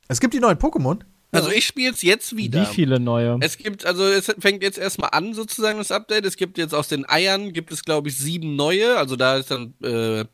Es 0.08 0.20
gibt 0.20 0.34
die 0.34 0.40
neuen 0.40 0.58
Pokémon. 0.58 0.98
Also 1.30 1.50
ich 1.50 1.64
spiele 1.64 1.92
es 1.92 2.02
jetzt 2.02 2.36
wieder. 2.36 2.60
Wie 2.60 2.66
viele 2.66 3.00
neue? 3.00 3.38
Es 3.40 3.56
gibt, 3.56 3.86
also 3.86 4.04
es 4.04 4.26
fängt 4.38 4.62
jetzt 4.62 4.76
erstmal 4.76 5.08
an, 5.12 5.32
sozusagen 5.32 5.78
das 5.78 5.90
Update. 5.90 6.26
Es 6.26 6.36
gibt 6.36 6.58
jetzt 6.58 6.74
aus 6.74 6.88
den 6.88 7.08
Eiern, 7.08 7.54
gibt 7.54 7.72
es 7.72 7.82
glaube 7.82 8.10
ich 8.10 8.18
sieben 8.18 8.56
neue. 8.56 8.98
Also 8.98 9.16
da 9.16 9.38
ist 9.38 9.50
dann 9.50 9.72
äh, 9.82 10.26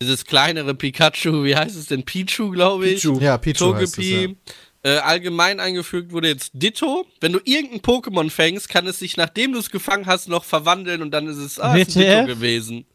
dieses 0.00 0.24
kleinere 0.24 0.74
Pikachu, 0.74 1.44
wie 1.44 1.56
heißt 1.56 1.76
es 1.76 1.86
denn? 1.86 2.04
Pichu, 2.04 2.50
glaube 2.50 2.86
ich. 2.86 3.02
Pichu. 3.02 3.18
Ja, 3.20 3.36
Pichu 3.38 3.74
heißt 3.74 3.98
es, 3.98 4.08
ja. 4.08 4.16
Togepi. 4.20 4.36
Äh, 4.84 4.98
allgemein 4.98 5.58
eingefügt 5.58 6.12
wurde 6.12 6.28
jetzt 6.28 6.50
Ditto. 6.54 7.04
Wenn 7.20 7.32
du 7.32 7.40
irgendein 7.44 7.80
Pokémon 7.80 8.30
fängst, 8.30 8.68
kann 8.68 8.86
es 8.86 9.00
sich, 9.00 9.16
nachdem 9.16 9.52
du 9.52 9.58
es 9.58 9.70
gefangen 9.70 10.06
hast, 10.06 10.28
noch 10.28 10.44
verwandeln 10.44 11.02
und 11.02 11.10
dann 11.10 11.26
ist 11.26 11.38
es 11.38 11.58
ah, 11.58 11.74
ist? 11.74 11.96
Ditto 11.96 12.26
gewesen. 12.26 12.86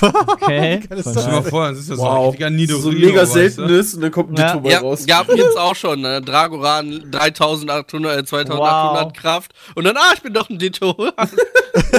Okay. 0.00 0.80
Ist 0.90 1.04
das 1.04 1.20
Stell 1.20 1.32
mal 1.32 1.42
vor, 1.42 1.66
dann 1.66 1.76
ist 1.76 1.90
das 1.90 1.98
so 1.98 2.02
Wow. 2.02 2.34
ein 2.40 2.66
so 2.66 2.90
mega 2.92 3.26
seltenes 3.26 3.92
und 3.92 4.00
dann 4.00 4.10
kommt 4.10 4.30
ein 4.30 4.36
Ja. 4.36 4.46
Ditto 4.52 4.60
mal 4.60 4.70
Ja, 4.70 4.78
raus. 4.78 5.04
gab 5.06 5.28
jetzt 5.36 5.58
auch 5.58 5.76
schon, 5.76 6.00
ne? 6.00 6.22
Dragoran 6.22 7.10
3800, 7.10 8.20
äh, 8.20 8.24
2800 8.24 9.04
Wow. 9.04 9.12
Kraft. 9.12 9.52
Und 9.74 9.84
dann, 9.84 9.98
ah, 9.98 10.12
ich 10.14 10.22
bin 10.22 10.32
doch 10.32 10.48
ein 10.48 10.58
Ditto. 10.58 10.96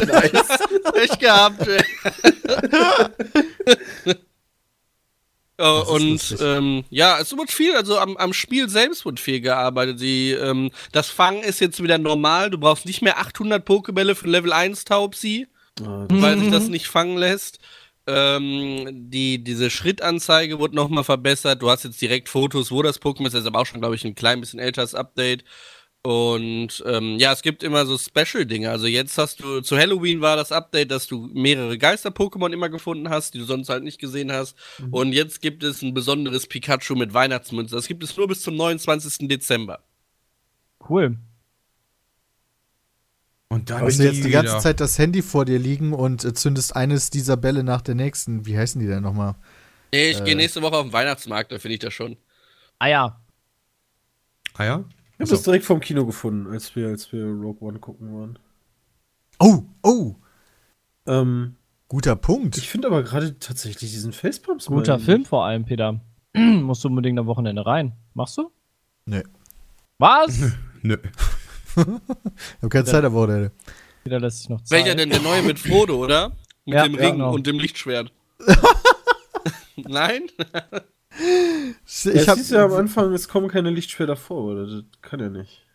nice. 0.08 0.60
Echt 0.96 1.20
gehabt. 1.20 1.68
ey. 1.68 1.84
Äh, 5.58 5.82
ist 5.82 6.32
und 6.32 6.38
ähm, 6.42 6.84
ja, 6.90 7.20
es 7.20 7.36
wird 7.38 7.52
viel, 7.52 7.76
also 7.76 8.00
am, 8.00 8.18
am 8.18 8.34
Spiel 8.34 8.70
selbst 8.70 9.06
wird 9.06 9.20
viel 9.20 9.40
gearbeitet. 9.40 10.02
Die, 10.02 10.32
ähm, 10.32 10.72
das 10.92 11.10
Fangen 11.10 11.44
ist 11.44 11.60
jetzt 11.60 11.82
wieder 11.82 11.98
normal. 11.98 12.50
Du 12.50 12.58
brauchst 12.58 12.86
nicht 12.86 13.02
mehr 13.02 13.20
800 13.20 13.64
Pokebälle 13.64 14.16
für 14.16 14.28
Level 14.28 14.52
1 14.54 14.86
Taubsi, 14.86 15.48
Ah, 15.82 16.06
weil 16.10 16.36
Mhm. 16.36 16.40
sich 16.42 16.52
das 16.52 16.70
nicht 16.70 16.88
fangen 16.88 17.18
lässt. 17.18 17.60
Ähm, 18.06 19.10
die, 19.10 19.44
diese 19.44 19.70
Schrittanzeige 19.70 20.60
wurde 20.60 20.76
nochmal 20.76 21.04
verbessert. 21.04 21.62
Du 21.62 21.70
hast 21.70 21.84
jetzt 21.84 22.02
direkt 22.02 22.30
Fotos, 22.30 22.70
wo 22.72 22.82
das 22.82 23.02
Pokémon 23.02 23.28
ist. 23.28 23.34
Das 23.34 23.42
ist 23.42 23.48
aber 23.48 23.60
auch 23.60 23.66
schon, 23.66 23.80
glaube 23.80 23.96
ich, 23.96 24.04
ein 24.06 24.14
klein 24.16 24.40
bisschen 24.40 24.60
älteres 24.60 24.94
Update. 24.94 25.44
Und 26.06 26.84
ähm, 26.86 27.18
ja, 27.18 27.32
es 27.32 27.42
gibt 27.44 27.64
immer 27.64 27.86
so 27.86 27.98
Special-Dinge. 27.98 28.70
Also 28.70 28.88
jetzt 28.88 29.18
hast 29.18 29.40
du, 29.42 29.62
zu 29.62 29.78
Halloween 29.78 30.20
war 30.20 30.36
das 30.36 30.52
Update, 30.52 30.92
dass 30.92 31.08
du 31.08 31.30
mehrere 31.34 31.78
Geister-Pokémon 31.78 32.52
immer 32.52 32.68
gefunden 32.68 33.10
hast, 33.10 33.34
die 33.34 33.40
du 33.40 33.46
sonst 33.46 33.70
halt 33.70 33.86
nicht 33.86 34.00
gesehen 34.02 34.30
hast. 34.32 34.58
Mhm. 34.80 34.94
Und 34.94 35.14
jetzt 35.14 35.42
gibt 35.42 35.64
es 35.64 35.82
ein 35.82 35.94
besonderes 35.94 36.46
Pikachu 36.48 36.96
mit 36.96 37.14
Weihnachtsmünze. 37.14 37.74
Das 37.76 37.88
gibt 37.88 38.04
es 38.04 38.18
nur 38.18 38.28
bis 38.28 38.42
zum 38.42 38.58
29. 38.58 39.30
Dezember. 39.30 39.80
Cool. 40.90 41.18
Und 43.48 43.70
dann 43.70 43.82
Hast 43.84 44.00
du 44.00 44.04
jetzt 44.04 44.26
die 44.26 44.30
ganze 44.32 44.54
wieder. 44.54 44.60
Zeit 44.60 44.80
das 44.82 44.98
Handy 45.00 45.22
vor 45.22 45.46
dir 45.46 45.60
liegen 45.60 45.94
und 45.94 46.26
äh, 46.26 46.34
zündest 46.34 46.76
eines 46.76 47.12
dieser 47.12 47.38
Bälle 47.38 47.64
nach 47.64 47.82
der 47.82 47.96
nächsten. 47.96 48.46
Wie 48.46 48.58
heißen 48.58 48.82
die 48.82 48.88
denn 48.88 49.04
nochmal? 49.04 49.36
Nee, 49.94 50.10
ich 50.10 50.20
Äh. 50.20 50.24
gehe 50.26 50.36
nächste 50.36 50.62
Woche 50.62 50.76
auf 50.76 50.84
den 50.88 50.92
Weihnachtsmarkt, 50.92 51.52
da 51.54 51.60
finde 51.60 51.76
ich 51.76 51.80
das 51.80 51.94
schon. 51.94 52.18
Ah 52.80 52.88
ja. 52.88 53.22
Ah 54.56 54.64
ja? 54.66 54.84
Ich 55.14 55.20
habe 55.20 55.28
So. 55.28 55.36
das 55.36 55.44
direkt 55.44 55.66
vom 55.66 55.80
Kino 55.80 56.06
gefunden, 56.06 56.52
als 56.52 56.76
wir, 56.76 56.88
als 56.88 57.12
wir 57.14 57.26
Rogue 57.26 57.58
One 57.68 57.80
gucken 57.80 58.14
waren. 58.14 58.40
Oh, 59.40 59.64
oh, 59.84 60.16
Ähm, 61.06 61.56
guter 61.88 62.16
Punkt. 62.16 62.58
ich 62.58 62.70
finde 62.70 62.88
aber 62.88 63.04
gerade 63.04 63.38
tatsächlich 63.40 63.92
diesen 63.92 64.14
Facepalms 64.14 64.66
Guter 64.68 65.00
Film 65.00 65.26
vor 65.26 65.46
allem, 65.46 65.66
Peter. 65.66 66.00
Musst 66.36 66.84
du 66.84 66.88
unbedingt 66.88 67.20
am 67.20 67.26
Wochenende 67.28 67.66
rein. 67.66 67.94
Machst 68.14 68.38
du? 68.38 68.52
Nee. 69.06 69.24
Was? 70.00 70.40
Nö. 70.82 70.98
Ich 71.76 71.78
habe 71.78 72.70
keine 72.70 72.86
Zeit 72.86 73.04
am 73.04 73.14
Wochenende. 73.14 73.52
Peter 74.04 74.20
lässt 74.20 74.40
sich 74.40 74.50
noch 74.50 74.62
Zeit. 74.62 74.80
Welcher 74.84 74.96
denn? 74.96 75.10
Der 75.10 75.22
neue 75.22 75.42
mit 75.44 75.60
Frodo, 75.60 75.96
oder? 76.04 76.30
Mit 76.66 76.76
Ja, 76.76 76.84
dem 76.84 76.94
ja, 76.96 77.00
Ring 77.02 77.12
genau. 77.14 77.34
und 77.34 77.46
dem 77.48 77.60
Lichtschwert. 77.60 78.12
Nein? 79.76 80.24
Ich, 81.86 82.06
Ja, 82.06 82.12
es 82.14 82.28
hab, 82.28 82.38
hieß 82.38 82.50
ja 82.52 82.66
am 82.66 82.74
Anfang, 82.74 83.14
es 83.14 83.28
kommen 83.28 83.48
keine 83.48 83.70
Lichtschwerter 83.70 84.16
vor, 84.16 84.52
oder? 84.52 84.66
Das 84.68 84.84
kann 85.02 85.20
ja 85.20 85.30
nicht. 85.30 85.66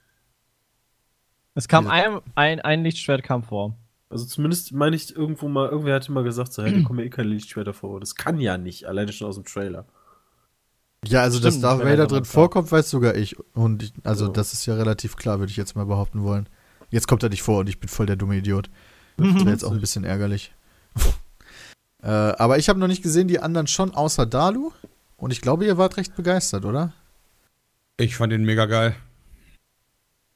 Es 1.55 1.69
kam 1.69 1.87
ein, 1.89 2.21
ein, 2.35 2.61
ein 2.61 2.83
Lichtschwert 2.85 3.23
kam 3.23 3.43
vor. 3.43 3.77
Also 4.11 4.25
zumindest 4.25 4.73
meine 4.73 4.97
ich 4.97 5.15
irgendwo 5.15 5.49
mal, 5.49 5.69
irgendwer 5.69 5.95
hatte 5.97 6.13
mal 6.13 6.25
gesagt, 6.25 6.53
so, 6.53 6.63
hey, 6.63 6.73
da 6.73 6.87
kommen 6.87 6.99
ja 7.01 7.05
eh 7.05 7.11
keine 7.11 7.29
Lichtschwerter 7.31 7.75
vor. 7.75 8.01
Das 8.01 8.15
kann 8.15 8.41
ja 8.41 8.57
nicht, 8.57 8.87
alleine 8.87 9.13
schon 9.13 9.29
aus 9.29 9.35
dem 9.35 9.45
Trailer. 9.45 9.85
ja, 11.05 11.21
also 11.23 11.41
dass 11.41 11.55
Stimmt, 11.55 11.65
Darth 11.65 11.81
wenn 11.81 11.87
er 11.89 11.93
Vader 11.93 12.07
da 12.07 12.15
drin 12.15 12.25
vorkommt, 12.25 12.73
weiß 12.73 12.89
sogar 12.91 13.17
ich. 13.17 13.37
Und 13.55 13.83
ich, 13.83 13.93
also 14.05 14.27
Ja. 14.27 14.33
das 14.33 14.53
ist 14.53 14.67
ja 14.67 14.75
relativ 14.75 15.17
klar, 15.17 15.41
würde 15.41 15.51
ich 15.51 15.57
jetzt 15.57 15.77
mal 15.77 15.85
behaupten 15.85 16.23
wollen. 16.23 16.49
Jetzt 16.91 17.07
kommt 17.07 17.23
er 17.23 17.29
nicht 17.29 17.43
vor 17.43 17.61
und 17.61 17.69
ich 17.69 17.81
bin 17.81 17.89
voll 17.89 18.07
der 18.07 18.17
dumme 18.17 18.37
Idiot. 18.39 18.71
Das 19.19 19.27
wäre 19.35 19.51
jetzt 19.51 19.65
auch 19.65 19.73
ein 19.73 19.81
bisschen 19.81 20.05
ärgerlich. 20.05 20.55
äh, 22.03 22.07
aber 22.09 22.57
ich 22.59 22.69
habe 22.69 22.79
noch 22.79 22.89
nicht 22.89 23.03
gesehen, 23.03 23.29
die 23.29 23.41
anderen 23.41 23.67
schon, 23.67 23.95
außer 23.95 24.25
Dalu. 24.27 24.71
Und 25.19 25.33
ich 25.33 25.41
glaube, 25.41 25.67
ihr 25.67 25.77
wart 25.79 25.97
recht 25.97 26.15
begeistert, 26.17 26.65
oder? 26.65 26.93
Ich 27.99 28.15
fand 28.17 28.33
den 28.33 28.45
mega 28.45 28.67
geil. 28.67 28.95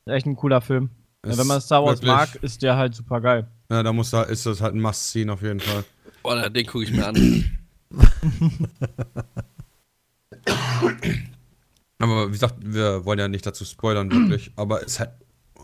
Echt 0.07 0.27
ein 0.27 0.35
cooler 0.37 0.61
Film. 0.61 0.91
Ja, 1.25 1.31
Ist 1.31 1.39
wenn 1.39 1.47
man 1.47 1.61
Star 1.61 1.85
Wars 1.85 2.03
wirklich- 2.03 2.13
mag, 2.13 2.35
ist 2.43 2.63
der 2.63 2.77
halt 2.77 2.95
super 2.95 3.21
geil. 3.21 3.47
Ja, 3.71 3.83
da 3.85 3.93
muss 3.93 4.11
da, 4.11 4.23
ist 4.25 4.45
das 4.45 4.61
halt 4.61 4.75
ein 4.75 4.81
Must-Sehen 4.81 5.31
auf 5.31 5.41
jeden 5.43 5.61
Fall. 5.61 5.85
Boah, 6.25 6.51
den 6.51 6.67
gucke 6.67 6.85
ich 6.85 6.93
mir 6.93 7.07
an. 7.07 7.59
Aber 11.99 12.29
wie 12.29 12.33
gesagt, 12.33 12.57
wir 12.61 13.05
wollen 13.05 13.19
ja 13.21 13.29
nicht 13.29 13.47
dazu 13.47 13.65
spoilern, 13.65 14.11
wirklich. 14.11 14.51
Aber 14.57 14.83
es 14.85 14.99
hat. 14.99 15.15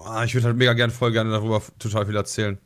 ah, 0.04 0.22
Ich 0.24 0.35
würde 0.35 0.46
halt 0.46 0.57
mega 0.57 0.72
gern, 0.74 0.90
voll 0.90 1.11
gerne 1.11 1.31
darüber 1.31 1.61
total 1.81 2.07
viel 2.07 2.14
erzählen. 2.16 2.59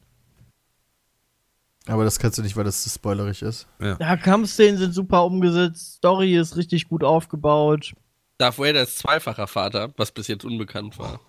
Aber 1.86 2.04
das 2.04 2.18
kannst 2.18 2.38
du 2.38 2.42
nicht, 2.42 2.56
weil 2.56 2.64
das 2.64 2.82
zu 2.82 2.90
spoilerig 2.90 3.42
ist. 3.42 3.66
Ja, 3.80 4.16
Kampfszenen 4.16 4.78
sind 4.78 4.94
super 4.94 5.24
umgesetzt, 5.24 5.96
Story 5.96 6.36
ist 6.36 6.56
richtig 6.56 6.88
gut 6.88 7.02
aufgebaut. 7.02 7.94
Darth 8.38 8.58
Vader 8.58 8.82
ist 8.82 8.98
zweifacher 8.98 9.46
Vater, 9.46 9.92
was 9.96 10.12
bis 10.12 10.28
jetzt 10.28 10.44
unbekannt 10.44 10.98
war. 10.98 11.20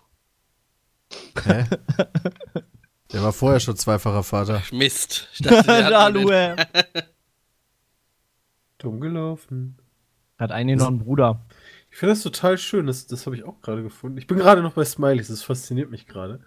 Hä? 1.44 1.66
der 3.14 3.24
war 3.24 3.34
vorher 3.34 3.60
schon 3.60 3.76
zweifacher 3.76 4.24
Vater. 4.24 4.62
Mist. 4.72 5.28
Ich 5.34 5.42
dachte, 5.42 5.64
der 5.68 6.56
hat. 6.58 6.68
Dumm 8.78 9.00
gelaufen. 9.00 9.78
Hat 10.38 10.52
eigentlich 10.52 10.80
noch 10.80 10.88
einen 10.88 11.00
Bruder. 11.00 11.46
Ich 11.90 11.98
finde 11.98 12.14
das 12.14 12.24
total 12.24 12.58
schön, 12.58 12.88
das, 12.88 13.06
das 13.06 13.26
habe 13.28 13.36
ich 13.36 13.44
auch 13.44 13.62
gerade 13.62 13.84
gefunden. 13.84 14.18
Ich 14.18 14.26
bin 14.26 14.38
gerade 14.38 14.64
noch 14.64 14.74
bei 14.74 14.84
Smileys, 14.84 15.28
das 15.28 15.44
fasziniert 15.44 15.92
mich 15.92 16.08
gerade. 16.08 16.42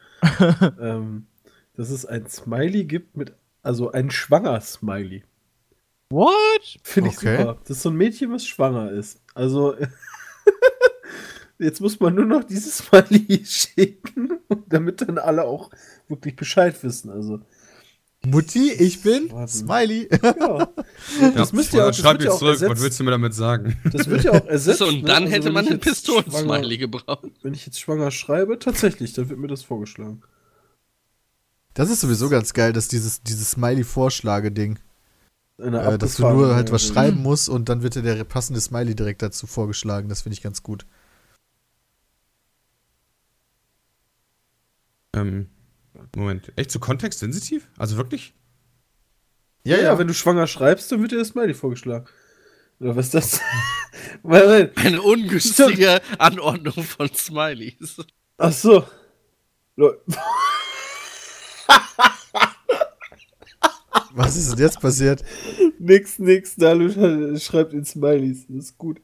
ähm, 0.81 1.29
dass 1.75 1.91
es 1.91 2.05
ein 2.05 2.27
Smiley 2.29 2.85
gibt 2.85 3.17
mit, 3.17 3.35
also 3.67 3.91
ein 3.93 4.11
schwanger 4.11 4.61
Smiley. 4.61 5.25
What? 6.11 6.79
Finde 6.83 7.11
ich 7.11 7.19
Okay. 7.19 7.37
super. 7.39 7.59
Das 7.67 7.77
ist 7.79 7.83
so 7.83 7.91
ein 7.91 7.97
Mädchen, 7.97 8.33
was 8.33 8.47
schwanger 8.47 8.91
ist. 8.93 9.21
Also, 9.35 9.75
jetzt 11.59 11.81
muss 11.81 11.99
man 12.01 12.15
nur 12.15 12.25
noch 12.27 12.45
dieses 12.45 12.79
Smiley 12.79 13.43
schicken, 13.45 14.39
damit 14.69 15.01
dann 15.01 15.19
alle 15.19 15.45
auch 15.45 15.71
wirklich 16.09 16.37
Bescheid 16.37 16.81
wissen. 16.85 17.11
Also, 17.11 17.41
Mutti, 18.25 18.73
ich 18.73 19.03
bin 19.03 19.31
Warte. 19.33 19.53
Smiley. 19.53 20.09
ja. 20.23 20.69
Das 21.35 21.53
müsst 21.53 21.73
ihr 21.75 21.83
auch, 21.85 21.89
das 21.89 21.99
Schreib 21.99 22.15
wird 22.15 22.23
ja 22.23 22.27
jetzt 22.31 22.35
auch 22.43 22.57
zurück, 22.57 22.71
was 22.71 22.83
willst 22.83 22.99
du 23.01 23.05
mir 23.05 23.11
damit 23.13 23.35
sagen? 23.35 23.77
Das 23.93 24.09
wird 24.09 24.25
ja 24.25 24.33
auch 24.33 24.47
ersetzt. 24.47 24.79
So, 24.79 24.87
und 24.89 25.03
ne? 25.03 25.09
dann 25.09 25.25
Also, 25.25 25.35
hätte 25.35 25.51
man 25.53 25.67
einen 25.67 25.81
Pistolen-Smiley 25.81 26.79
gebraucht. 26.79 27.31
Wenn 27.43 27.55
ich 27.55 27.67
jetzt 27.67 27.81
schwanger 27.81 28.11
schreibe, 28.11 28.59
tatsächlich, 28.59 29.13
dann 29.13 29.29
wird 29.29 29.39
mir 29.39 29.47
das 29.49 29.63
vorgeschlagen. 29.63 30.23
Das 31.77 31.91
ist 31.91 32.01
sowieso 32.01 32.31
ganz 32.31 32.55
geil, 32.55 32.73
dass 32.73 32.89
dieses, 32.89 33.23
dieses 33.23 33.51
Smiley-Vorschlage-Ding, 33.51 34.79
äh, 35.59 35.99
dass 35.99 36.17
du 36.17 36.23
nur 36.23 36.55
halt 36.55 36.73
was 36.73 36.87
schreiben 36.87 37.23
musst 37.23 37.51
und 37.51 37.69
dann 37.69 37.83
wird 37.83 37.97
dir 37.97 38.03
der 38.03 38.25
passende 38.25 38.63
Smiley 38.63 38.95
direkt 38.95 39.21
dazu 39.21 39.47
vorgeschlagen. 39.47 40.09
Das 40.09 40.23
finde 40.23 40.33
ich 40.33 40.43
ganz 40.43 40.63
gut. 40.63 40.87
ähm, 45.15 45.51
Moment. 46.15 46.51
Echt 46.57 46.71
so 46.71 46.79
kontextsensitiv? 46.79 47.69
Also 47.77 47.99
wirklich? 47.99 48.33
Ja, 49.65 49.77
ja, 49.77 49.99
wenn 49.99 50.07
du 50.07 50.15
schwanger 50.15 50.47
schreibst, 50.47 50.91
dann 50.91 51.03
wird 51.03 51.13
dir 51.13 51.19
das 51.19 51.29
Smiley 51.29 51.53
vorgeschlagen. 51.53 52.07
Oder 52.81 52.97
was 52.97 53.07
ist 53.07 53.15
das? 53.15 53.41
weil, 54.23 54.49
weil, 54.49 54.73
Eine 54.77 55.03
ungünstige 55.03 56.01
Anordnung 56.19 56.85
von 56.85 57.13
Smileys. 57.13 57.99
ach 58.39 58.53
so. 58.53 58.87
Was 64.15 64.37
ist 64.37 64.53
denn 64.53 64.59
jetzt 64.61 64.81
passiert? 64.81 65.23
nix, 65.79 66.19
nix, 66.19 66.57
Dalu 66.57 67.37
schreibt 67.39 67.73
in 67.75 67.85
Smileys. 67.85 68.47
Das 68.49 68.67
ist 68.67 68.79
gut. 68.79 69.01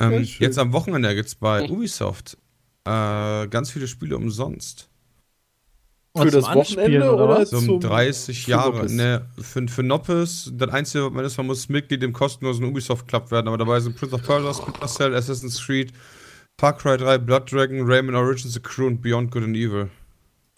Ähm, 0.00 0.22
jetzt 0.38 0.58
am 0.58 0.72
Wochenende 0.72 1.14
gibt's 1.14 1.34
bei 1.34 1.68
Ubisoft 1.68 2.38
äh, 2.84 3.46
ganz 3.48 3.70
viele 3.70 3.88
Spiele 3.88 4.16
umsonst. 4.16 4.88
Für 6.16 6.22
Und 6.22 6.34
das 6.34 6.44
Wochenende 6.54 7.12
oder 7.12 7.44
So 7.44 7.58
um 7.58 7.64
zum- 7.64 7.80
30 7.80 8.44
für 8.44 8.50
Jahre. 8.52 8.76
Noppes? 8.76 8.92
Ne, 8.92 9.28
für, 9.40 9.68
für 9.68 9.82
Noppes, 9.82 10.50
das 10.54 10.70
Einzige, 10.70 11.04
was 11.04 11.12
man 11.12 11.24
ist, 11.24 11.36
man 11.36 11.46
muss 11.46 11.68
Mitglied 11.68 12.02
im 12.02 12.12
kostenlosen 12.12 12.64
Ubisoft 12.64 13.06
Club 13.08 13.30
werden, 13.30 13.48
aber 13.48 13.58
dabei 13.58 13.80
sind 13.80 13.96
Prince 13.96 14.14
of 14.14 14.22
Persia, 14.22 14.54
Splinter 14.54 14.86
Cell, 14.86 15.14
Assassin's 15.14 15.64
Creed, 15.64 15.92
Far 16.58 16.76
Cry 16.76 16.96
3, 16.96 17.18
Blood 17.18 17.50
Dragon, 17.52 17.82
Rayman 17.86 18.14
Origins, 18.16 18.52
The 18.54 18.60
Crew 18.60 18.86
und 18.88 19.00
Beyond 19.00 19.30
Good 19.30 19.44
and 19.44 19.56
Evil. 19.56 19.90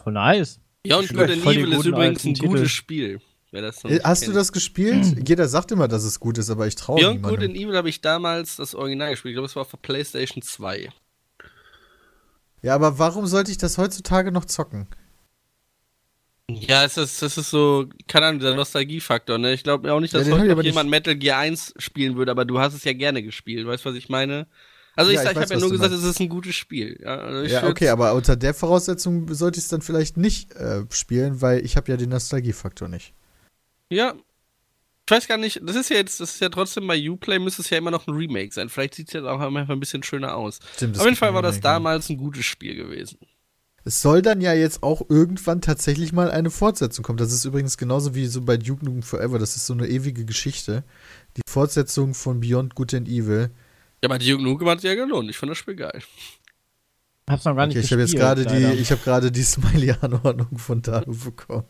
Voll 0.03 0.13
nice. 0.13 0.59
Ja, 0.85 0.97
Schlecht. 0.97 1.13
Good 1.13 1.29
and 1.29 1.45
Evil 1.45 1.73
ist 1.73 1.85
übrigens 1.85 2.23
ein 2.25 2.33
Titel. 2.33 2.47
gutes 2.47 2.71
Spiel. 2.71 3.21
Wer 3.51 3.61
das 3.61 3.83
noch 3.83 3.91
Äh, 3.91 3.99
Hast 4.03 4.23
du 4.23 4.27
kennt. 4.27 4.37
das 4.37 4.51
gespielt? 4.51 5.27
Jeder 5.27 5.47
sagt 5.47 5.71
immer, 5.71 5.87
dass 5.87 6.03
es 6.03 6.19
gut 6.19 6.37
ist, 6.37 6.49
aber 6.49 6.65
ich 6.67 6.75
traue 6.75 6.99
Beyond 6.99 7.21
Good 7.21 7.31
and 7.33 7.39
niemandem. 7.41 7.61
Evil 7.67 7.77
habe 7.77 7.89
ich 7.89 8.01
damals 8.01 8.55
das 8.55 8.73
Original 8.73 9.11
gespielt. 9.11 9.33
Ich 9.33 9.35
glaube, 9.35 9.45
es 9.47 9.55
war 9.55 9.61
auf 9.61 9.69
der 9.71 9.77
PlayStation 9.77 10.41
2. 10.41 10.89
Ja, 12.63 12.75
aber 12.75 12.97
warum 12.97 13.27
sollte 13.27 13.51
ich 13.51 13.57
das 13.59 13.77
heutzutage 13.77 14.31
noch 14.31 14.45
zocken? 14.45 14.87
Ja, 16.49 16.83
es 16.83 16.97
ist, 16.97 17.21
das 17.21 17.37
ist 17.37 17.49
so, 17.51 17.87
keine 18.07 18.25
Ahnung, 18.27 18.39
dieser 18.39 18.55
Nostalgiefaktor, 18.55 19.37
ne? 19.37 19.53
Ich 19.53 19.63
glaube 19.63 19.91
auch 19.93 19.99
nicht, 19.99 20.13
Ja, 20.13 20.19
dass 20.19 20.29
hab 20.31 20.39
heute 20.39 20.61
jemand 20.61 20.89
Metal 20.89 21.15
Gear 21.15 21.39
1 21.39 21.75
spielen 21.77 22.15
würde, 22.17 22.31
aber 22.31 22.45
du 22.45 22.59
hast 22.59 22.73
es 22.73 22.83
ja 22.83 22.93
gerne 22.93 23.21
gespielt, 23.23 23.65
weißt 23.67 23.85
du, 23.85 23.89
was 23.89 23.95
ich 23.95 24.09
meine? 24.09 24.47
Also 24.95 25.11
ich, 25.11 25.15
Ja, 25.15 25.23
ich 25.23 25.27
sag, 25.27 25.35
ich 25.35 25.41
habe 25.43 25.53
ja 25.53 25.59
nur 25.59 25.71
gesagt, 25.71 25.93
es 25.93 26.03
ist 26.03 26.19
ein 26.19 26.29
gutes 26.29 26.55
Spiel. 26.55 26.99
Ja, 27.01 27.15
also 27.17 27.43
Ja, 27.43 27.67
okay, 27.67 27.89
aber 27.89 28.13
unter 28.13 28.35
der 28.35 28.53
Voraussetzung 28.53 29.33
sollte 29.33 29.57
ich 29.57 29.65
es 29.65 29.69
dann 29.69 29.81
vielleicht 29.81 30.17
nicht 30.17 30.53
äh, 30.53 30.83
spielen, 30.91 31.41
weil 31.41 31.65
ich 31.65 31.77
habe 31.77 31.89
ja 31.91 31.97
den 31.97 32.09
Nostalgiefaktor 32.09 32.87
nicht. 32.87 33.13
Ja. 33.89 34.15
Ich 35.07 35.11
weiß 35.11 35.27
gar 35.27 35.37
nicht, 35.37 35.59
das 35.63 35.75
ist 35.75 35.89
ja 35.89 35.97
jetzt, 35.97 36.19
das 36.19 36.35
ist 36.35 36.41
ja 36.41 36.49
trotzdem 36.49 36.87
bei 36.87 37.09
Uplay, 37.09 37.39
müsste 37.39 37.61
es 37.63 37.69
ja 37.69 37.77
immer 37.77 37.91
noch 37.91 38.07
ein 38.07 38.13
Remake 38.13 38.53
sein. 38.53 38.69
Vielleicht 38.69 38.95
sieht 38.95 39.07
es 39.07 39.13
jetzt 39.13 39.25
auch 39.25 39.39
einfach 39.39 39.69
ein 39.69 39.79
bisschen 39.79 40.03
schöner 40.03 40.35
aus. 40.35 40.59
Stimmt, 40.75 40.97
Auf 40.97 41.05
jeden 41.05 41.17
Fall 41.17 41.33
war 41.33 41.41
das 41.41 41.55
ja. 41.55 41.61
damals 41.61 42.09
ein 42.09 42.17
gutes 42.17 42.45
Spiel 42.45 42.75
gewesen. 42.75 43.17
Es 43.83 44.01
soll 44.01 44.21
dann 44.21 44.41
ja 44.41 44.53
jetzt 44.53 44.83
auch 44.83 45.01
irgendwann 45.09 45.59
tatsächlich 45.59 46.13
mal 46.13 46.29
eine 46.29 46.51
Fortsetzung 46.51 47.03
kommen. 47.03 47.17
Das 47.17 47.33
ist 47.33 47.45
übrigens 47.45 47.77
genauso 47.77 48.13
wie 48.13 48.27
so 48.27 48.41
bei 48.41 48.57
Duke 48.57 48.85
Nukem 48.85 49.01
Forever. 49.01 49.39
Das 49.39 49.55
ist 49.55 49.65
so 49.65 49.73
eine 49.73 49.87
ewige 49.87 50.23
Geschichte. 50.23 50.83
Die 51.35 51.41
Fortsetzung 51.49 52.13
von 52.13 52.39
Beyond 52.39 52.75
Good 52.75 52.93
and 52.93 53.07
Evil. 53.09 53.49
Ja, 54.03 54.09
aber 54.09 54.17
Duke 54.19 54.41
Nukem 54.41 54.67
hat 54.69 54.81
sich 54.81 54.89
ja 54.89 54.95
gelohnt. 54.95 55.29
Ich 55.29 55.37
fand 55.37 55.51
das 55.51 55.57
Spiel 55.57 55.75
geil. 55.75 56.01
Hab's 57.29 57.45
noch 57.45 57.55
gar 57.55 57.67
nicht 57.67 57.77
Okay, 57.77 57.85
ich 57.85 57.91
habe 57.91 58.01
jetzt 58.01 58.15
gerade 58.15 58.45
die, 58.45 58.81
ich 58.81 58.91
habe 58.91 59.01
gerade 59.01 59.31
die 59.31 59.43
Smiley-Anordnung 59.43 60.57
von 60.57 60.81
Dalu 60.81 61.15
bekommen. 61.15 61.65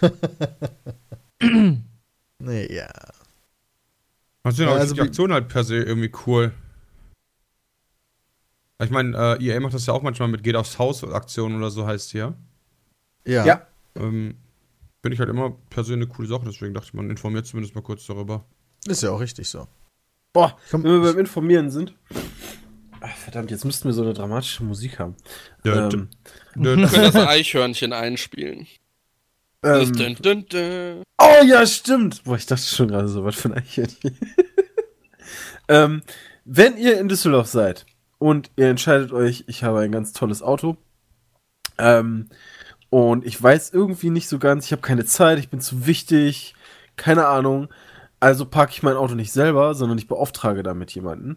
nee, 2.38 2.74
ja. 2.74 2.88
Also, 4.42 4.64
Ja, 4.64 4.72
also 4.74 4.94
die 4.94 5.00
wie- 5.00 5.04
Aktion 5.04 5.32
halt 5.32 5.48
per 5.48 5.64
se 5.64 5.76
irgendwie 5.76 6.12
cool. 6.26 6.52
Ich 8.82 8.90
meine, 8.90 9.16
äh, 9.38 9.42
EA 9.44 9.60
macht 9.60 9.72
das 9.74 9.86
ja 9.86 9.94
auch 9.94 10.02
manchmal 10.02 10.28
mit 10.28 10.42
Geht 10.42 10.56
aufs 10.56 10.78
Haus 10.78 11.04
Aktionen 11.04 11.56
oder 11.56 11.70
so 11.70 11.86
heißt 11.86 12.12
die 12.12 12.18
ja. 12.18 12.34
Ja. 13.24 13.46
Ja. 13.46 13.66
Ähm, 13.94 14.36
Finde 15.00 15.14
ich 15.14 15.20
halt 15.20 15.30
immer 15.30 15.50
per 15.70 15.84
se 15.84 15.92
eine 15.92 16.06
coole 16.06 16.26
Sache, 16.28 16.44
deswegen 16.46 16.74
dachte 16.74 16.88
ich, 16.88 16.94
man 16.94 17.08
informiert 17.08 17.46
zumindest 17.46 17.74
mal 17.74 17.82
kurz 17.82 18.04
darüber. 18.06 18.44
Ist 18.86 19.02
ja 19.02 19.10
auch 19.10 19.20
richtig 19.20 19.48
so. 19.48 19.68
Boah, 20.34 20.58
Komm, 20.70 20.82
wenn 20.84 21.00
wir 21.00 21.12
beim 21.12 21.18
Informieren 21.20 21.70
sind. 21.70 21.94
Ach, 23.00 23.16
verdammt, 23.16 23.50
jetzt 23.50 23.64
müssten 23.64 23.86
wir 23.88 23.92
so 23.94 24.02
eine 24.02 24.12
dramatische 24.14 24.64
Musik 24.64 24.98
haben. 24.98 25.14
Ja, 25.64 25.88
ähm, 25.88 26.08
d- 26.56 26.76
Wir 26.76 26.88
können 26.88 27.12
das 27.12 27.16
Eichhörnchen 27.16 27.92
einspielen. 27.92 28.66
Ähm, 29.62 29.92
dün, 29.92 30.16
dün, 30.16 30.46
dün. 30.48 31.02
oh 31.18 31.44
ja, 31.46 31.64
stimmt. 31.66 32.24
Boah, 32.24 32.36
ich 32.36 32.46
dachte 32.46 32.64
schon 32.66 32.88
gerade 32.88 33.08
so, 33.08 33.24
was 33.24 33.36
für 33.36 33.48
ein 33.50 33.54
Eichhörnchen. 33.58 34.18
ähm, 35.68 36.02
wenn 36.44 36.76
ihr 36.76 36.98
in 36.98 37.08
Düsseldorf 37.08 37.46
seid 37.46 37.86
und 38.18 38.50
ihr 38.56 38.68
entscheidet 38.68 39.12
euch, 39.12 39.44
ich 39.46 39.62
habe 39.64 39.80
ein 39.80 39.92
ganz 39.92 40.12
tolles 40.12 40.42
Auto, 40.42 40.76
ähm, 41.78 42.28
und 42.90 43.24
ich 43.24 43.40
weiß 43.42 43.70
irgendwie 43.72 44.10
nicht 44.10 44.28
so 44.28 44.38
ganz, 44.38 44.66
ich 44.66 44.72
habe 44.72 44.82
keine 44.82 45.04
Zeit, 45.04 45.38
ich 45.38 45.48
bin 45.48 45.60
zu 45.60 45.86
wichtig, 45.86 46.54
keine 46.96 47.26
Ahnung. 47.26 47.68
Also 48.24 48.46
parke 48.46 48.72
ich 48.72 48.82
mein 48.82 48.96
Auto 48.96 49.14
nicht 49.14 49.32
selber, 49.32 49.74
sondern 49.74 49.98
ich 49.98 50.08
beauftrage 50.08 50.62
damit 50.62 50.92
jemanden. 50.92 51.36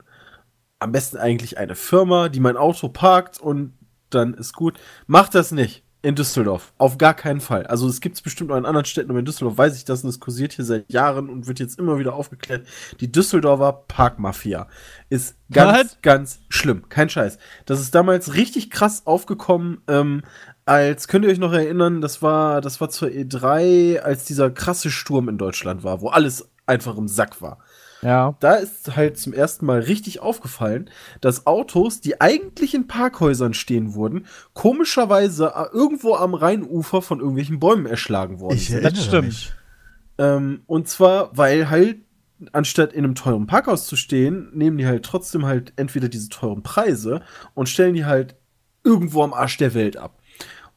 Am 0.79 0.93
besten 0.93 1.17
eigentlich 1.17 1.57
eine 1.57 1.75
Firma, 1.75 2.29
die 2.29 2.39
mein 2.39 2.55
Auto 2.55 2.87
parkt 2.87 3.41
und 3.41 3.73
dann 4.09 4.33
ist 4.33 4.53
gut. 4.53 4.79
Macht 5.05 5.35
das 5.35 5.51
nicht 5.51 5.83
in 6.01 6.15
Düsseldorf. 6.15 6.71
Auf 6.77 6.97
gar 6.97 7.13
keinen 7.13 7.41
Fall. 7.41 7.67
Also 7.67 7.89
es 7.89 7.99
gibt 7.99 8.15
es 8.15 8.21
bestimmt 8.21 8.53
auch 8.53 8.55
in 8.55 8.65
anderen 8.65 8.85
Städten, 8.85 9.09
aber 9.09 9.19
in 9.19 9.25
Düsseldorf 9.25 9.57
weiß 9.57 9.75
ich 9.75 9.83
das 9.83 10.05
und 10.05 10.11
es 10.11 10.21
kursiert 10.21 10.53
hier 10.53 10.63
seit 10.63 10.89
Jahren 10.89 11.29
und 11.29 11.45
wird 11.45 11.59
jetzt 11.59 11.77
immer 11.77 11.99
wieder 11.99 12.13
aufgeklärt. 12.13 12.65
Die 13.01 13.11
Düsseldorfer 13.11 13.83
Parkmafia 13.89 14.69
ist 15.09 15.35
ganz, 15.51 15.77
Was? 15.79 16.01
ganz 16.01 16.39
schlimm. 16.47 16.87
Kein 16.87 17.09
Scheiß. 17.09 17.37
Das 17.65 17.81
ist 17.81 17.95
damals 17.95 18.35
richtig 18.35 18.69
krass 18.69 19.05
aufgekommen, 19.05 19.81
ähm, 19.89 20.21
als, 20.63 21.09
könnt 21.09 21.25
ihr 21.25 21.31
euch 21.31 21.39
noch 21.39 21.53
erinnern, 21.53 21.99
das 21.99 22.21
war, 22.21 22.61
das 22.61 22.79
war 22.79 22.89
zur 22.89 23.09
E3, 23.09 23.99
als 23.99 24.23
dieser 24.23 24.51
krasse 24.51 24.89
Sturm 24.89 25.27
in 25.27 25.37
Deutschland 25.37 25.83
war, 25.83 25.99
wo 25.99 26.09
alles 26.09 26.49
einfach 26.67 26.97
im 26.97 27.07
Sack 27.07 27.41
war 27.41 27.57
Ja. 28.03 28.35
da 28.39 28.55
ist 28.55 28.95
halt 28.95 29.17
zum 29.17 29.33
ersten 29.33 29.65
Mal 29.65 29.79
richtig 29.79 30.19
aufgefallen, 30.19 30.89
dass 31.21 31.47
Autos, 31.47 31.99
die 32.01 32.21
eigentlich 32.21 32.73
in 32.75 32.87
Parkhäusern 32.87 33.53
stehen 33.55 33.95
wurden, 33.95 34.25
komischerweise 34.53 35.53
äh, 35.55 35.65
irgendwo 35.75 36.15
am 36.15 36.33
Rheinufer 36.33 37.01
von 37.01 37.19
irgendwelchen 37.19 37.59
Bäumen 37.59 37.85
erschlagen 37.85 38.39
worden 38.39 38.57
Ich 38.57 38.67
sind. 38.67 38.83
erinnere 38.83 39.01
stimmt. 39.03 39.25
mich. 39.27 39.53
Ähm, 40.19 40.61
und 40.67 40.87
zwar, 40.87 41.35
weil 41.37 41.69
halt, 41.69 41.97
anstatt 42.51 42.93
in 42.93 43.03
einem 43.03 43.15
teuren 43.15 43.47
Parkhaus 43.47 43.87
zu 43.87 43.95
stehen, 43.95 44.49
nehmen 44.53 44.77
die 44.77 44.85
halt 44.85 45.03
trotzdem 45.03 45.45
halt 45.45 45.73
entweder 45.75 46.07
diese 46.09 46.29
teuren 46.29 46.61
Preise 46.63 47.21
und 47.55 47.67
stellen 47.69 47.95
die 47.95 48.05
halt 48.05 48.35
irgendwo 48.83 49.23
am 49.23 49.33
Arsch 49.33 49.57
der 49.57 49.73
Welt 49.73 49.97
ab. 49.97 50.19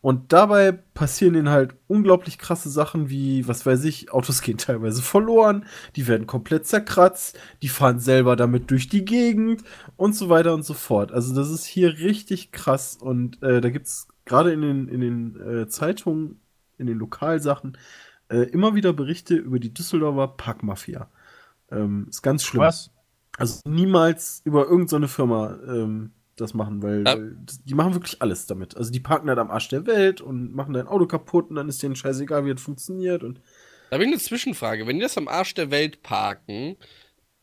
Und 0.02 0.32
dabei 0.32 0.72
passieren 0.72 1.34
denen 1.34 1.50
halt 1.50 1.74
unglaublich 1.86 2.38
krasse 2.38 2.70
Sachen 2.70 3.10
wie, 3.10 3.46
was 3.46 3.66
weiß 3.66 3.84
ich, 3.84 4.12
Autos 4.12 4.40
gehen 4.40 4.56
teilweise 4.56 5.02
verloren, 5.02 5.66
die 5.94 6.06
werden 6.08 6.26
komplett 6.26 6.66
zerkratzt, 6.66 7.38
die 7.60 7.68
fahren 7.68 8.00
selber 8.00 8.34
damit 8.34 8.70
durch 8.70 8.88
die 8.88 9.04
Gegend 9.04 9.62
und 9.96 10.14
so 10.14 10.30
weiter 10.30 10.54
und 10.54 10.64
so 10.64 10.72
fort. 10.72 11.12
Also 11.12 11.34
das 11.34 11.50
ist 11.50 11.66
hier 11.66 11.98
richtig 11.98 12.50
krass 12.50 12.96
und 12.98 13.42
äh, 13.42 13.60
da 13.60 13.68
gibt's 13.68 14.08
gerade 14.24 14.52
in 14.52 14.62
den, 14.62 14.88
in 14.88 15.00
den 15.00 15.40
äh, 15.40 15.68
Zeitungen, 15.68 16.40
in 16.78 16.86
den 16.86 16.98
Lokalsachen, 16.98 17.76
äh, 18.30 18.44
immer 18.44 18.74
wieder 18.74 18.94
Berichte 18.94 19.34
über 19.34 19.58
die 19.58 19.74
Düsseldorfer 19.74 20.28
Parkmafia. 20.28 21.10
Ähm, 21.70 22.06
ist 22.08 22.22
ganz 22.22 22.44
schlimm. 22.44 22.62
Was? 22.62 22.90
Also 23.36 23.60
niemals 23.68 24.40
über 24.44 24.66
irgendeine 24.66 25.08
Firma 25.08 25.58
ähm, 25.66 26.12
das 26.40 26.54
machen, 26.54 26.82
weil, 26.82 27.04
Ja. 27.06 27.14
weil 27.16 27.36
die 27.64 27.74
machen 27.74 27.94
wirklich 27.94 28.20
alles 28.22 28.46
damit. 28.46 28.76
Also 28.76 28.90
die 28.90 29.00
parken 29.00 29.28
halt 29.28 29.38
am 29.38 29.50
Arsch 29.50 29.68
der 29.68 29.86
Welt 29.86 30.20
und 30.20 30.54
machen 30.54 30.74
dein 30.74 30.86
Auto 30.86 31.06
kaputt 31.06 31.50
und 31.50 31.56
dann 31.56 31.68
ist 31.68 31.82
denen 31.82 31.96
scheißegal, 31.96 32.44
wie 32.44 32.50
es 32.50 32.60
funktioniert. 32.62 33.22
Und 33.22 33.40
Da 33.90 33.96
habe 33.96 34.04
ich 34.04 34.10
eine 34.10 34.18
Zwischenfrage. 34.20 34.86
Wenn 34.86 34.96
die 34.96 35.02
das 35.02 35.18
am 35.18 35.28
Arsch 35.28 35.54
der 35.54 35.70
Welt 35.70 36.02
parken, 36.02 36.76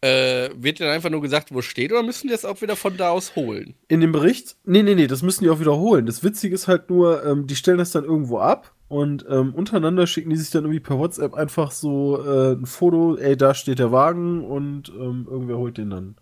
äh, 0.02 0.50
wird 0.56 0.80
dann 0.80 0.90
einfach 0.90 1.10
nur 1.10 1.22
gesagt, 1.22 1.52
wo 1.54 1.60
es 1.60 1.66
steht, 1.66 1.92
oder 1.92 2.04
müssen 2.04 2.28
die 2.28 2.32
das 2.34 2.46
auch 2.46 2.62
wieder 2.62 2.76
von 2.76 2.96
da 2.98 3.10
aus 3.10 3.36
holen? 3.36 3.74
in 3.88 4.00
dem 4.00 4.12
Bericht, 4.12 4.56
nee, 4.64 4.84
nee, 4.84 4.94
nee, 4.96 5.08
das 5.08 5.24
müssen 5.24 5.44
die 5.44 5.50
auch 5.50 5.60
wiederholen. 5.60 6.06
Das 6.06 6.24
Witzige 6.24 6.54
ist 6.54 6.68
halt 6.68 6.90
nur, 6.90 7.26
ähm, 7.26 7.48
die 7.48 7.56
stellen 7.56 7.80
das 7.80 7.92
dann 7.92 8.04
irgendwo 8.06 8.38
ab 8.38 8.74
und 8.90 9.26
ähm, 9.28 9.54
untereinander 9.56 10.06
schicken 10.06 10.30
die 10.30 10.36
sich 10.36 10.52
dann 10.52 10.64
irgendwie 10.66 10.80
per 10.80 11.00
WhatsApp 11.00 11.34
einfach 11.34 11.72
so 11.72 12.24
äh, 12.24 12.54
ein 12.54 12.66
Foto, 12.68 13.18
ey, 13.18 13.36
da 13.36 13.54
steht 13.56 13.80
der 13.80 13.92
Wagen 13.92 14.46
und 14.46 14.90
ähm, 14.90 15.28
irgendwer 15.30 15.58
holt 15.58 15.78
den 15.80 15.90
dann. 15.90 16.16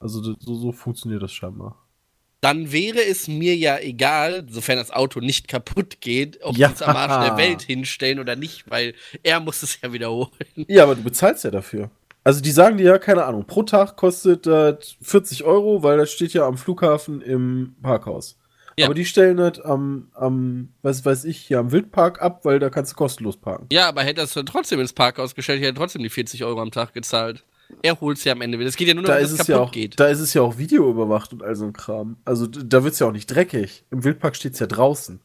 Also 0.00 0.20
so, 0.20 0.34
so 0.40 0.72
funktioniert 0.72 1.22
das 1.22 1.32
scheinbar. 1.32 1.83
Dann 2.44 2.72
wäre 2.72 3.02
es 3.02 3.26
mir 3.26 3.56
ja 3.56 3.78
egal, 3.78 4.44
sofern 4.50 4.76
das 4.76 4.90
Auto 4.90 5.20
nicht 5.20 5.48
kaputt 5.48 6.02
geht, 6.02 6.38
ob 6.42 6.56
Ja. 6.58 6.68
die 6.68 6.74
es 6.74 6.82
am 6.82 6.94
Arsch 6.94 7.26
der 7.26 7.36
Welt 7.38 7.62
hinstellen 7.62 8.18
oder 8.20 8.36
nicht, 8.36 8.70
weil 8.70 8.92
er 9.22 9.40
muss 9.40 9.62
es 9.62 9.78
ja 9.80 9.92
wiederholen. 9.94 10.28
Ja, 10.68 10.82
aber 10.82 10.94
du 10.94 11.02
bezahlst 11.02 11.44
ja 11.44 11.50
dafür. 11.50 11.90
Also 12.22 12.42
die 12.42 12.50
sagen 12.50 12.76
dir 12.76 12.84
ja, 12.84 12.98
keine 12.98 13.24
Ahnung, 13.24 13.46
pro 13.46 13.62
Tag 13.62 13.96
kostet 13.96 14.46
das 14.46 14.96
40 15.00 15.44
Euro, 15.44 15.82
weil 15.82 15.96
das 15.96 16.12
steht 16.12 16.34
ja 16.34 16.46
am 16.46 16.58
Flughafen 16.58 17.22
im 17.22 17.76
Parkhaus. 17.82 18.38
Ja. 18.76 18.86
Aber 18.86 18.94
die 18.94 19.04
stellen 19.04 19.36
das 19.38 19.60
am, 19.60 20.08
am, 20.14 20.68
was 20.82 21.04
weiß 21.04 21.24
ich, 21.24 21.38
hier 21.38 21.60
am 21.60 21.70
Wildpark 21.72 22.20
ab, 22.20 22.40
weil 22.44 22.58
da 22.58 22.70
kannst 22.70 22.92
du 22.92 22.96
kostenlos 22.96 23.36
parken. 23.36 23.66
Ja, 23.72 23.88
aber 23.88 24.02
hätte 24.02 24.20
er 24.20 24.24
es 24.24 24.34
dann 24.34 24.46
trotzdem 24.46 24.80
ins 24.80 24.92
Parkhaus 24.92 25.34
gestellt, 25.34 25.60
hätte 25.60 25.70
er 25.70 25.74
trotzdem 25.76 26.02
die 26.02 26.10
40 26.10 26.44
Euro 26.44 26.60
am 26.60 26.70
Tag 26.72 26.92
gezahlt. 26.92 27.44
Er 27.82 28.00
holt 28.00 28.18
es 28.18 28.24
ja 28.24 28.32
am 28.32 28.40
Ende 28.40 28.58
wieder. 28.58 28.68
Es 28.68 28.76
geht 28.76 28.88
ja 28.88 28.94
nur 28.94 29.02
noch, 29.02 29.08
Da 29.08 29.16
wenn 29.16 29.24
ist, 29.24 29.32
es 29.32 29.40
es 29.40 29.46
kaputt 29.46 29.54
ja 29.54 29.60
auch, 29.60 29.72
geht. 29.72 30.00
da 30.00 30.06
ist 30.08 30.20
es 30.20 30.32
ja 30.34 30.42
auch 30.42 30.56
videoüberwacht 30.58 31.32
und 31.32 31.42
all 31.42 31.54
so 31.54 31.64
ein 31.66 31.72
Kram. 31.72 32.16
Also 32.24 32.46
da 32.46 32.82
wird's 32.84 32.98
ja 32.98 33.06
auch 33.06 33.12
nicht 33.12 33.26
dreckig. 33.26 33.84
Im 33.90 34.04
Wildpark 34.04 34.36
steht's 34.36 34.58
ja 34.58 34.66
draußen. 34.66 35.20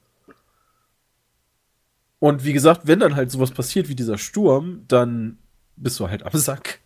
Und 2.19 2.43
wie 2.43 2.51
gesagt, 2.53 2.81
wenn 2.85 2.99
dann 2.99 3.15
halt 3.15 3.31
sowas 3.31 3.51
passiert 3.51 3.87
wie 3.87 3.95
dieser 3.95 4.17
Sturm, 4.17 4.83
dann 4.87 5.37
bist 5.77 5.99
du 5.99 6.09
halt 6.09 6.23
am 6.23 6.37
Sack. 6.37 6.79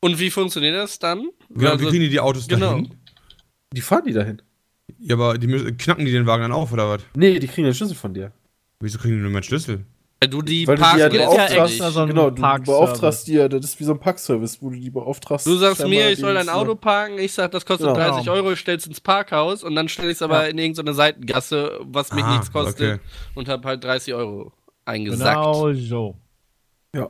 Und 0.00 0.18
wie 0.18 0.30
funktioniert 0.30 0.74
das 0.74 0.98
dann? 0.98 1.30
Genau, 1.50 1.70
Also- 1.70 1.84
wie 1.84 1.88
kriegen 1.90 2.02
die 2.02 2.08
die 2.10 2.20
Autos 2.20 2.48
genau. 2.48 2.70
dahin? 2.72 2.94
Die 3.72 3.80
fahren 3.80 4.04
die 4.06 4.12
dahin. 4.12 4.42
Ja, 4.98 5.14
aber 5.14 5.38
die 5.38 5.46
müssen, 5.46 5.76
knacken 5.78 6.04
die 6.04 6.12
den 6.12 6.26
Wagen 6.26 6.42
dann 6.42 6.52
auf, 6.52 6.72
oder 6.72 6.88
was? 6.88 7.02
Nee, 7.16 7.38
die 7.38 7.46
kriegen 7.46 7.64
den 7.64 7.74
Schlüssel 7.74 7.96
von 7.96 8.12
dir. 8.14 8.32
Wieso 8.80 8.98
kriegen 8.98 9.14
die 9.16 9.20
nur 9.22 9.30
meinen 9.30 9.42
Schlüssel? 9.42 9.84
Weil 10.20 10.30
du 10.30 10.40
die 10.42 10.66
Weil 10.66 10.76
du 10.76 10.82
die 10.82 10.98
ja 10.98 11.08
parken 11.08 11.10
gibt's 11.18 11.36
lässt. 11.36 11.50
ja 11.50 11.56
beauftragst, 11.64 11.94
so 11.94 12.00
einen 12.00 12.08
genau, 12.08 12.30
du 12.30 12.40
beauftragst 12.64 13.26
die 13.28 13.34
ja, 13.34 13.48
das 13.48 13.64
ist 13.64 13.80
wie 13.80 13.84
so 13.84 13.92
ein 13.92 14.00
Parkservice, 14.00 14.62
wo 14.62 14.70
du 14.70 14.76
die 14.76 14.88
beauftragst. 14.90 15.46
Du 15.46 15.54
sagst 15.56 15.86
mir, 15.86 16.10
ich 16.10 16.18
soll 16.18 16.32
die- 16.32 16.38
dein 16.38 16.48
Auto 16.48 16.74
parken, 16.76 17.18
ich 17.18 17.32
sag, 17.32 17.50
das 17.50 17.66
kostet 17.66 17.88
Genau. 17.88 17.98
30 17.98 18.30
Euro, 18.30 18.52
ich 18.52 18.58
stell's 18.60 18.86
ins 18.86 19.00
Parkhaus 19.00 19.62
und 19.62 19.74
dann 19.74 19.88
stell 19.88 20.08
ich's 20.10 20.22
aber 20.22 20.44
Ja. 20.44 20.48
in 20.48 20.56
irgendeine 20.58 20.94
Seitengasse, 20.94 21.78
was 21.82 22.12
mich 22.12 22.24
Ah, 22.24 22.32
nichts 22.32 22.50
kostet 22.52 22.94
okay. 22.94 23.00
und 23.34 23.48
hab 23.48 23.64
halt 23.66 23.84
30 23.84 24.14
Euro 24.14 24.52
eingesackt. 24.86 25.36
Genau 25.36 25.72
so. 25.74 26.16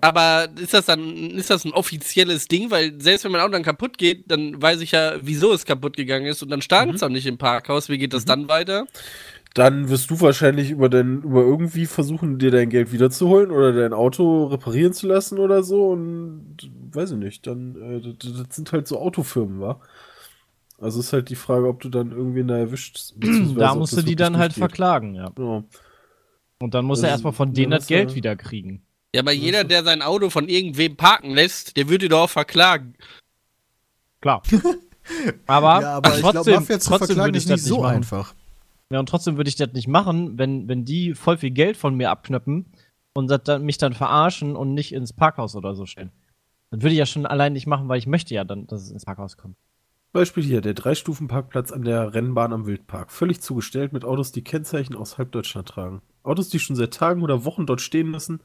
Aber 0.01 0.49
ist 0.59 0.73
das 0.73 0.87
dann, 0.87 1.15
ist 1.33 1.51
das 1.51 1.67
ein 1.67 1.73
offizielles 1.75 2.49
Ding? 2.49 2.71
Weil 2.71 2.99
selbst 3.03 3.23
wenn 3.25 3.33
mein 3.33 3.43
Auto 3.43 3.53
dann 3.53 3.63
kaputt 3.63 3.99
geht, 3.99 4.31
dann 4.31 4.61
weiß 4.63 4.81
ich 4.81 4.93
ja, 4.93 5.17
wieso 5.21 5.53
es 5.53 5.67
kaputt 5.67 5.95
gegangen 5.99 6.25
ist 6.25 6.43
und 6.43 6.49
dann 6.49 6.63
startet 6.63 6.95
es 6.95 7.03
Mhm. 7.03 7.07
auch 7.07 7.11
nicht 7.11 7.27
im 7.27 7.37
Parkhaus. 7.37 7.91
Wie 7.91 7.99
geht 7.99 8.15
das 8.15 8.25
dann 8.25 8.49
weiter? 8.49 8.87
Dann 9.55 9.89
wirst 9.89 10.11
du 10.11 10.21
wahrscheinlich 10.21 10.71
über 10.71 10.89
dein, 10.89 11.23
über 11.23 11.43
irgendwie 11.43 11.87
versuchen, 11.87 12.39
dir 12.39 12.51
dein 12.51 12.71
Geld 12.71 12.93
wiederzuholen 12.93 13.53
oder 13.53 13.73
dein 13.73 13.93
Auto 13.93 14.47
reparieren 14.47 14.93
zu 14.93 15.07
lassen 15.07 15.39
oder 15.39 15.63
so 15.63 15.91
und 15.91 16.57
weiß 16.93 17.13
ich 17.13 17.19
nicht, 17.19 17.47
dann, 17.47 17.77
äh, 17.81 18.15
das, 18.19 18.57
sind 18.57 18.73
halt 18.73 18.89
so 18.89 18.99
Autofirmen, 18.99 19.61
wa? 19.61 19.81
Also 20.81 20.99
ist 20.99 21.13
halt 21.13 21.29
die 21.29 21.37
Frage, 21.37 21.69
ob 21.69 21.81
du 21.81 21.89
dann 21.89 22.11
irgendwen 22.11 22.49
da 22.49 22.59
erwischt. 22.59 23.15
Da 23.57 23.75
musst 23.77 23.97
du 23.97 24.03
die 24.03 24.17
dann 24.17 24.39
halt 24.39 24.51
durchgeht. 24.51 24.71
verklagen, 24.71 25.15
ja. 25.15 25.31
Genau. 25.31 25.65
Und 26.59 26.75
dann 26.75 26.85
muss 26.85 27.01
er 27.01 27.05
Also, 27.05 27.13
erstmal 27.15 27.33
von 27.33 27.49
ja, 27.51 27.55
denen 27.55 27.71
das 27.71 27.87
Geld 27.87 28.11
äh, 28.11 28.15
wieder 28.17 28.35
kriegen. 28.35 28.83
Ja, 29.15 29.21
aber 29.21 29.33
jeder, 29.33 29.63
der 29.63 29.85
sein 29.85 30.03
Auto 30.03 30.31
von 30.31 30.49
irgendwem 30.49 30.97
parken 30.97 31.31
lässt, 31.31 31.77
der 31.77 31.89
würde 31.89 32.09
doch 32.09 32.23
auch 32.23 32.31
verklagen. 32.31 32.95
Klar. 34.21 34.43
Aber, 35.47 35.83
ja, 35.83 35.97
aber 35.99 36.15
ich 36.15 36.21
glaube, 36.21 36.37
trotzdem, 36.37 36.55
Mafia 36.55 36.81
zu 36.81 36.89
trotzdem 36.89 37.07
verklagen 37.09 37.29
würde 37.29 37.39
ich 37.39 37.45
ist 37.45 37.51
nicht 37.51 37.65
so 37.65 37.83
machen. 37.83 37.97
einfach. 37.97 38.35
Ja, 38.95 39.01
und 39.01 39.09
trotzdem 39.09 39.36
würde 39.36 39.49
ich 39.49 39.57
das 39.57 39.72
nicht 39.72 39.88
machen, 39.88 40.38
wenn, 40.38 40.68
wenn 40.68 40.84
die 40.84 41.14
voll 41.14 41.36
viel 41.36 41.51
Geld 41.51 41.76
von 41.76 41.97
mir 41.97 42.11
abknöpfen 42.11 42.66
und 43.12 43.28
dann, 43.28 43.64
mich 43.64 43.76
dann 43.76 43.92
verarschen 43.92 44.55
und 44.55 44.72
nicht 44.72 44.95
ins 44.95 45.12
Parkhaus 45.12 45.57
oder 45.57 45.74
so 45.74 45.84
stellen. 45.84 46.12
Das 46.70 46.80
würde 46.80 46.92
ich 46.92 46.99
ja 46.99 47.07
schon 47.07 47.26
allein 47.26 47.55
nicht 47.55 47.66
machen, 47.66 47.88
weil 47.88 47.99
ich 47.99 48.07
möchte 48.07 48.36
ja 48.36 48.45
dann, 48.45 48.68
dass 48.68 48.82
es 48.82 48.92
ins 48.92 49.05
Parkhaus 49.05 49.36
kommt. 49.36 49.57
Beispiel 50.12 50.45
hier, 50.45 50.61
der 50.61 50.74
Drei-Stufen-Parkplatz 50.74 51.72
an 51.72 51.82
der 51.82 52.14
Rennbahn 52.14 52.53
am 52.53 52.66
Wildpark. 52.66 53.11
Völlig 53.11 53.40
zugestellt 53.40 53.92
mit 53.92 54.05
Autos, 54.05 54.30
die 54.30 54.45
Kennzeichen 54.45 54.95
aus 54.95 55.18
halb 55.18 55.32
Deutschland 55.32 55.68
tragen. 55.68 56.01
Autos, 56.22 56.49
die 56.49 56.61
schon 56.61 56.76
seit 56.76 56.95
Tagen 56.95 57.22
oder 57.22 57.45
Wochen 57.45 57.66
dort 57.66 57.80
stehen 57.80 58.12
müssen. 58.12 58.42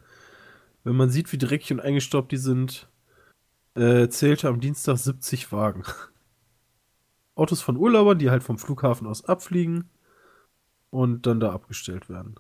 Wenn 0.84 0.96
man 0.96 1.12
sieht, 1.12 1.32
wie 1.32 1.38
dreckig 1.38 1.74
und 1.74 1.80
eingestaubt 1.80 2.32
die 2.32 2.38
sind, 2.38 2.90
äh, 3.76 4.08
zählte 4.08 4.48
am 4.48 4.62
Dienstag 4.62 4.98
70 4.98 5.52
Wagen. 5.52 5.84
Autos 7.36 7.62
von 7.62 7.78
Urlaubern, 7.78 8.18
die 8.18 8.32
halt 8.32 8.42
vom 8.42 8.58
Flughafen 8.58 9.06
aus 9.06 9.26
abfliegen 9.26 9.92
und 10.90 11.26
dann 11.26 11.40
da 11.40 11.52
abgestellt 11.52 12.10
werden. 12.10 12.36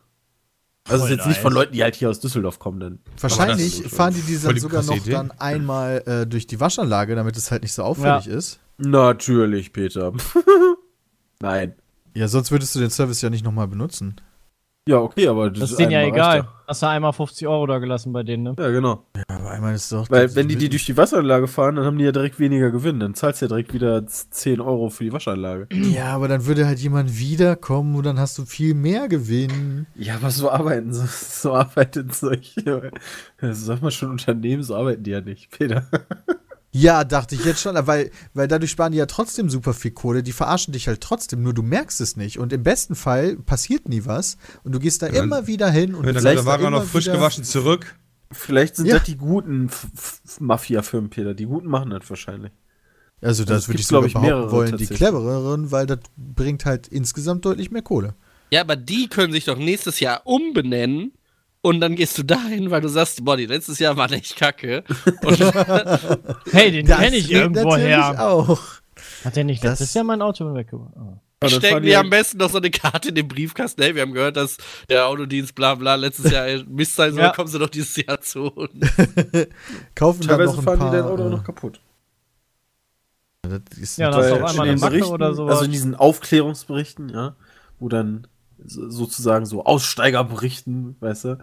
Also 0.87 1.01
Voll 1.03 1.11
ist 1.11 1.17
jetzt 1.17 1.27
nicht 1.27 1.35
nice. 1.37 1.43
von 1.43 1.53
Leuten, 1.53 1.73
die 1.73 1.83
halt 1.83 1.95
hier 1.95 2.09
aus 2.09 2.19
Düsseldorf 2.19 2.57
kommen, 2.57 2.79
denn. 2.79 2.99
Wahrscheinlich 3.19 3.83
das 3.83 3.91
fahren 3.93 4.13
die 4.13 4.21
die 4.21 4.35
voll 4.37 4.47
dann 4.47 4.55
die 4.55 4.59
sogar 4.61 4.83
noch 4.83 4.95
Idee. 4.95 5.11
dann 5.11 5.31
einmal 5.31 6.03
äh, 6.07 6.25
durch 6.25 6.47
die 6.47 6.59
Waschanlage, 6.59 7.15
damit 7.15 7.37
es 7.37 7.51
halt 7.51 7.61
nicht 7.61 7.73
so 7.73 7.83
auffällig 7.83 8.27
ist. 8.27 8.59
Natürlich, 8.77 9.71
Peter. 9.73 10.13
Nein. 11.41 11.75
Ja, 12.15 12.27
sonst 12.27 12.51
würdest 12.51 12.73
du 12.75 12.79
den 12.79 12.89
Service 12.89 13.21
ja 13.21 13.29
nicht 13.29 13.43
nochmal 13.45 13.67
benutzen. 13.67 14.15
Ja, 14.87 14.97
okay, 14.97 15.27
aber 15.27 15.51
Das 15.51 15.71
ist 15.71 15.79
denen 15.79 15.91
ja 15.91 16.01
egal. 16.01 16.47
Hast 16.69 16.83
du 16.83 16.87
einmal 16.87 17.13
50 17.13 17.47
Euro 17.47 17.65
da 17.65 17.79
gelassen 17.79 18.13
bei 18.13 18.21
denen, 18.21 18.43
ne? 18.43 18.55
Ja, 18.59 18.69
genau. 18.69 19.03
Ja, 19.17 19.23
aber 19.27 19.49
einmal 19.49 19.73
ist 19.73 19.91
doch. 19.91 20.07
Weil 20.11 20.35
wenn 20.35 20.47
die 20.47 20.55
die 20.55 20.69
durch 20.69 20.85
die 20.85 20.95
Waschanlage 20.95 21.47
fahren, 21.47 21.77
dann 21.77 21.85
haben 21.85 21.97
die 21.97 22.03
ja 22.03 22.11
direkt 22.11 22.39
weniger 22.39 22.69
Gewinn. 22.69 22.99
Dann 22.99 23.15
zahlst 23.15 23.41
du 23.41 23.45
ja 23.45 23.47
direkt 23.47 23.73
wieder 23.73 24.05
10 24.05 24.61
Euro 24.61 24.91
für 24.91 25.03
die 25.03 25.11
Waschanlage. 25.11 25.67
Ja, 25.89 26.13
aber 26.13 26.27
dann 26.27 26.45
würde 26.45 26.67
halt 26.67 26.77
jemand 26.77 27.17
wiederkommen 27.17 27.95
und 27.95 28.05
dann 28.05 28.19
hast 28.19 28.37
du 28.37 28.45
viel 28.45 28.75
mehr 28.75 29.07
Gewinn. 29.07 29.87
Ja, 29.95 30.17
aber 30.17 30.29
so 30.29 30.51
arbeiten, 30.51 30.93
so, 30.93 31.05
so 31.07 31.53
arbeiten 31.55 32.11
solche. 32.11 32.91
Das 33.41 33.65
sagt 33.65 33.81
man 33.81 33.89
schon 33.89 34.11
Unternehmen, 34.11 34.61
so 34.61 34.75
arbeiten 34.75 35.01
die 35.01 35.11
ja 35.11 35.21
nicht, 35.21 35.49
Peter. 35.49 35.87
Ja, 36.71 37.03
dachte 37.03 37.33
ich 37.35 37.43
jetzt 37.45 37.61
schon, 37.61 37.75
weil, 37.87 38.11
weil 38.35 38.47
dadurch 38.47 38.69
sparen 38.71 38.91
die 38.91 38.99
ja 38.99 39.07
trotzdem 39.07 39.49
super 39.49 39.73
viel 39.73 39.89
Kohle. 39.91 40.21
Die 40.21 40.31
verarschen 40.31 40.71
dich 40.71 40.87
halt 40.87 41.01
trotzdem, 41.01 41.41
nur 41.41 41.53
du 41.53 41.63
merkst 41.63 41.99
es 41.99 42.15
nicht. 42.15 42.37
Und 42.37 42.53
im 42.53 42.61
besten 42.61 42.93
Fall 42.95 43.37
passiert 43.37 43.89
nie 43.89 44.05
was. 44.05 44.37
Und 44.63 44.73
du 44.73 44.79
gehst 44.79 45.01
da 45.01 45.07
dann- 45.09 45.23
immer 45.23 45.47
wieder 45.47 45.71
hin 45.71 45.95
und 45.95 46.05
Wenn 46.05 46.13
dann 46.13 46.23
bleibst 46.23 46.43
der 46.43 46.51
Wagen 46.51 46.63
da 46.63 46.67
auch 46.69 46.83
noch 46.83 46.85
frisch 46.85 47.05
gewaschen 47.05 47.43
zurück. 47.43 47.95
Vielleicht 48.31 48.75
sind 48.75 48.85
Ja. 48.85 48.95
das 48.99 49.05
die 49.05 49.17
guten 49.17 49.71
Mafia-Firmen, 50.39 51.09
Peter. 51.09 51.33
Die 51.33 51.45
guten 51.45 51.67
machen 51.67 51.89
das 51.89 52.07
wahrscheinlich. 52.09 52.51
Also, 53.21 53.43
das 53.43 53.67
würde 53.67 53.73
gibt, 53.77 53.79
ich 53.81 53.87
sogar 53.87 54.05
ich, 54.05 54.13
behaupten 54.13 54.51
wollen, 54.51 54.77
die 54.77 54.85
clevereren, 54.87 55.71
weil 55.71 55.85
das 55.87 55.99
bringt 56.15 56.65
halt 56.65 56.87
insgesamt 56.87 57.43
deutlich 57.45 57.71
mehr 57.71 57.81
Kohle. 57.81 58.13
Ja, 58.51 58.61
aber 58.61 58.75
die 58.75 59.09
können 59.09 59.33
sich 59.33 59.45
doch 59.45 59.57
nächstes 59.57 59.99
Jahr 59.99 60.21
umbenennen 60.25 61.11
und 61.61 61.79
dann 61.81 61.95
gehst 61.95 62.17
du 62.17 62.23
dahin, 62.23 62.71
weil 62.71 62.81
du 62.81 62.87
sagst, 62.87 63.23
boah, 63.25 63.35
die 63.37 63.45
letztes 63.45 63.79
Jahr 63.79 63.97
waren 63.97 64.13
echt 64.13 64.35
kacke. 64.35 64.83
Und 65.23 65.39
Hey, 66.51 66.71
den 66.71 66.85
kenne 66.87 67.15
ich 67.17 67.27
geht 67.27 67.37
irgendwo 67.37 67.69
natürlich 67.69 67.87
her. 67.87 68.27
auch. 68.31 68.59
Hat 69.25 69.35
der 69.35 69.43
nicht 69.43 69.63
Das- 69.63 69.79
letztes 69.79 69.93
Jahr 69.93 70.03
mein 70.05 70.21
Auto 70.21 70.53
weggebracht? 70.53 70.93
Oh. 70.95 71.19
Aber 71.41 71.51
dann 71.51 71.59
stecken 71.61 71.83
die 71.83 71.89
ja- 71.89 72.01
am 72.01 72.09
besten 72.09 72.37
noch 72.37 72.49
so 72.49 72.57
eine 72.57 72.69
Karte 72.69 73.09
in 73.09 73.15
den 73.15 73.27
Briefkasten. 73.29 73.81
Hey, 73.81 73.95
wir 73.95 74.01
haben 74.01 74.11
gehört, 74.13 74.35
dass 74.35 74.57
der 74.89 75.07
Autodienst 75.07 75.55
bla 75.55 75.75
bla 75.75 75.95
letztes 75.95 76.31
Jahr 76.31 76.45
Mist 76.67 76.95
sein 76.95 77.13
soll, 77.13 77.23
Ja. 77.23 77.31
kommen 77.31 77.47
sie 77.47 77.57
doch 77.59 77.69
dieses 77.69 77.95
Jahr 77.95 78.19
zu 78.19 78.43
uns. 78.47 78.71
Kaufen 79.95 80.27
dann 80.27 80.43
noch 80.43 80.57
ein 80.57 80.63
fahren 80.63 80.79
paar, 80.79 80.91
die 80.91 80.97
dein 80.97 81.05
Auto 81.05 81.27
äh, 81.27 81.29
noch 81.29 81.43
kaputt. 81.45 81.79
Das 83.43 83.61
ist 83.79 83.97
Ja, 83.97 84.11
das 84.11 84.25
ist 84.27 84.31
auf 84.33 84.43
einmal 84.49 84.67
in 84.67 84.71
eine 84.73 84.79
Macke 84.99 85.07
oder 85.09 85.33
sowas. 85.33 85.53
Also 85.55 85.65
in 85.65 85.71
diesen 85.71 85.95
Aufklärungsberichten, 85.95 87.09
ja, 87.09 87.35
wo 87.79 87.87
dann 87.87 88.27
sozusagen 88.65 89.45
so 89.45 89.65
Aussteiger 89.65 90.23
berichten, 90.23 90.95
weißt 90.99 91.25
du, 91.25 91.37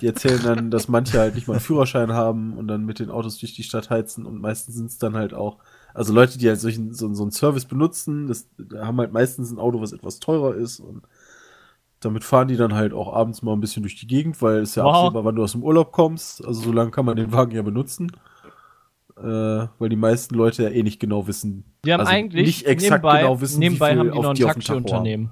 die 0.00 0.06
erzählen 0.06 0.40
dann, 0.42 0.70
dass 0.70 0.88
manche 0.88 1.18
halt 1.18 1.34
nicht 1.34 1.46
mal 1.46 1.54
einen 1.54 1.60
Führerschein 1.62 2.12
haben 2.12 2.56
und 2.56 2.68
dann 2.68 2.84
mit 2.84 2.98
den 2.98 3.10
Autos 3.10 3.38
durch 3.38 3.54
die 3.54 3.62
Stadt 3.62 3.90
heizen 3.90 4.26
und 4.26 4.40
meistens 4.40 4.74
sind 4.76 4.86
es 4.86 4.98
dann 4.98 5.14
halt 5.14 5.34
auch, 5.34 5.58
also 5.94 6.12
Leute, 6.12 6.38
die 6.38 6.48
halt 6.48 6.60
solchen, 6.60 6.94
so, 6.94 7.12
so 7.14 7.22
einen 7.22 7.32
Service 7.32 7.64
benutzen, 7.64 8.26
das 8.26 8.48
haben 8.78 8.98
halt 8.98 9.12
meistens 9.12 9.50
ein 9.50 9.58
Auto, 9.58 9.80
was 9.80 9.92
etwas 9.92 10.20
teurer 10.20 10.54
ist 10.54 10.80
und 10.80 11.02
damit 12.00 12.24
fahren 12.24 12.48
die 12.48 12.56
dann 12.56 12.74
halt 12.74 12.94
auch 12.94 13.12
abends 13.12 13.42
mal 13.42 13.52
ein 13.52 13.60
bisschen 13.60 13.82
durch 13.82 13.96
die 13.96 14.06
Gegend, 14.06 14.40
weil 14.40 14.60
es 14.60 14.74
ja 14.74 14.84
Wow. 14.84 14.96
absehbar, 14.96 15.24
wann 15.24 15.34
du 15.36 15.42
aus 15.42 15.52
dem 15.52 15.62
Urlaub 15.62 15.92
kommst. 15.92 16.42
Also 16.46 16.62
so 16.62 16.72
lange 16.72 16.90
kann 16.90 17.04
man 17.04 17.16
den 17.16 17.30
Wagen 17.32 17.52
ja 17.52 17.60
benutzen. 17.60 18.10
Äh, 19.18 19.22
weil 19.78 19.88
die 19.90 19.96
meisten 19.96 20.34
Leute 20.34 20.62
ja 20.62 20.70
eh 20.70 20.82
nicht 20.82 20.98
genau 20.98 21.26
wissen. 21.26 21.64
Die 21.84 21.92
haben 21.92 22.00
also 22.00 22.10
eigentlich 22.10 22.46
nicht 22.46 22.66
exakt 22.66 23.02
nebenbei, 23.04 23.20
genau 23.20 23.40
wissen, 23.42 23.58
nebenbei 23.58 23.90
wie 23.90 23.92
viel 23.92 23.98
haben 23.98 24.12
die 24.12 24.18
auf 24.18 24.22
noch 24.24 24.30
ein. 24.30 24.54
Taxiunternehmen. 24.54 25.30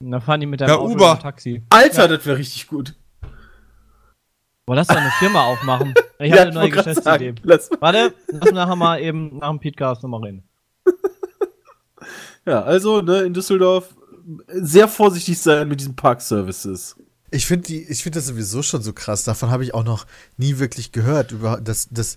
Und 0.00 0.10
dann 0.10 0.20
fahren 0.20 0.40
die 0.40 0.46
mit 0.46 0.60
deinem 0.60 0.68
Ja, 0.70 0.76
Auto 0.76 0.92
Uber. 0.92 1.18
Taxi. 1.20 1.62
Alter, 1.70 2.08
das 2.08 2.26
wäre 2.26 2.38
richtig 2.38 2.66
gut. 2.68 2.94
Boah, 4.66 4.76
lass 4.76 4.86
doch 4.86 4.96
eine 4.96 5.10
Firma 5.18 5.44
aufmachen. 5.44 5.94
Ich 6.20 6.30
Ja, 6.30 6.38
habe 6.38 6.50
eine 6.50 6.54
neue 6.54 6.70
Geschäftsidee. 6.70 7.34
lass 7.42 7.70
Warte, 7.80 8.14
lass 8.28 8.52
nachher 8.52 8.76
mal 8.76 9.00
eben 9.00 9.38
nach 9.38 9.50
dem 9.50 9.58
Podcast 9.60 10.02
nochmal 10.02 10.22
reden. 10.24 10.44
Ja, 12.46 12.62
also, 12.62 13.00
ne, 13.00 13.22
in 13.22 13.32
Düsseldorf 13.34 13.94
sehr 14.48 14.86
vorsichtig 14.86 15.38
sein 15.38 15.66
mit 15.68 15.80
diesen 15.80 15.96
Park-Services. 15.96 16.96
Ich 17.30 17.46
finde 17.46 17.66
die, 17.66 17.82
ich 17.82 18.02
finde 18.02 18.18
das 18.18 18.26
sowieso 18.26 18.62
schon 18.62 18.82
so 18.82 18.92
krass. 18.92 19.24
Davon 19.24 19.50
habe 19.50 19.64
ich 19.64 19.74
auch 19.74 19.82
noch 19.84 20.06
nie 20.36 20.58
wirklich 20.58 20.92
gehört. 20.92 21.32
Über 21.32 21.60
das, 21.60 21.88
das 21.90 22.16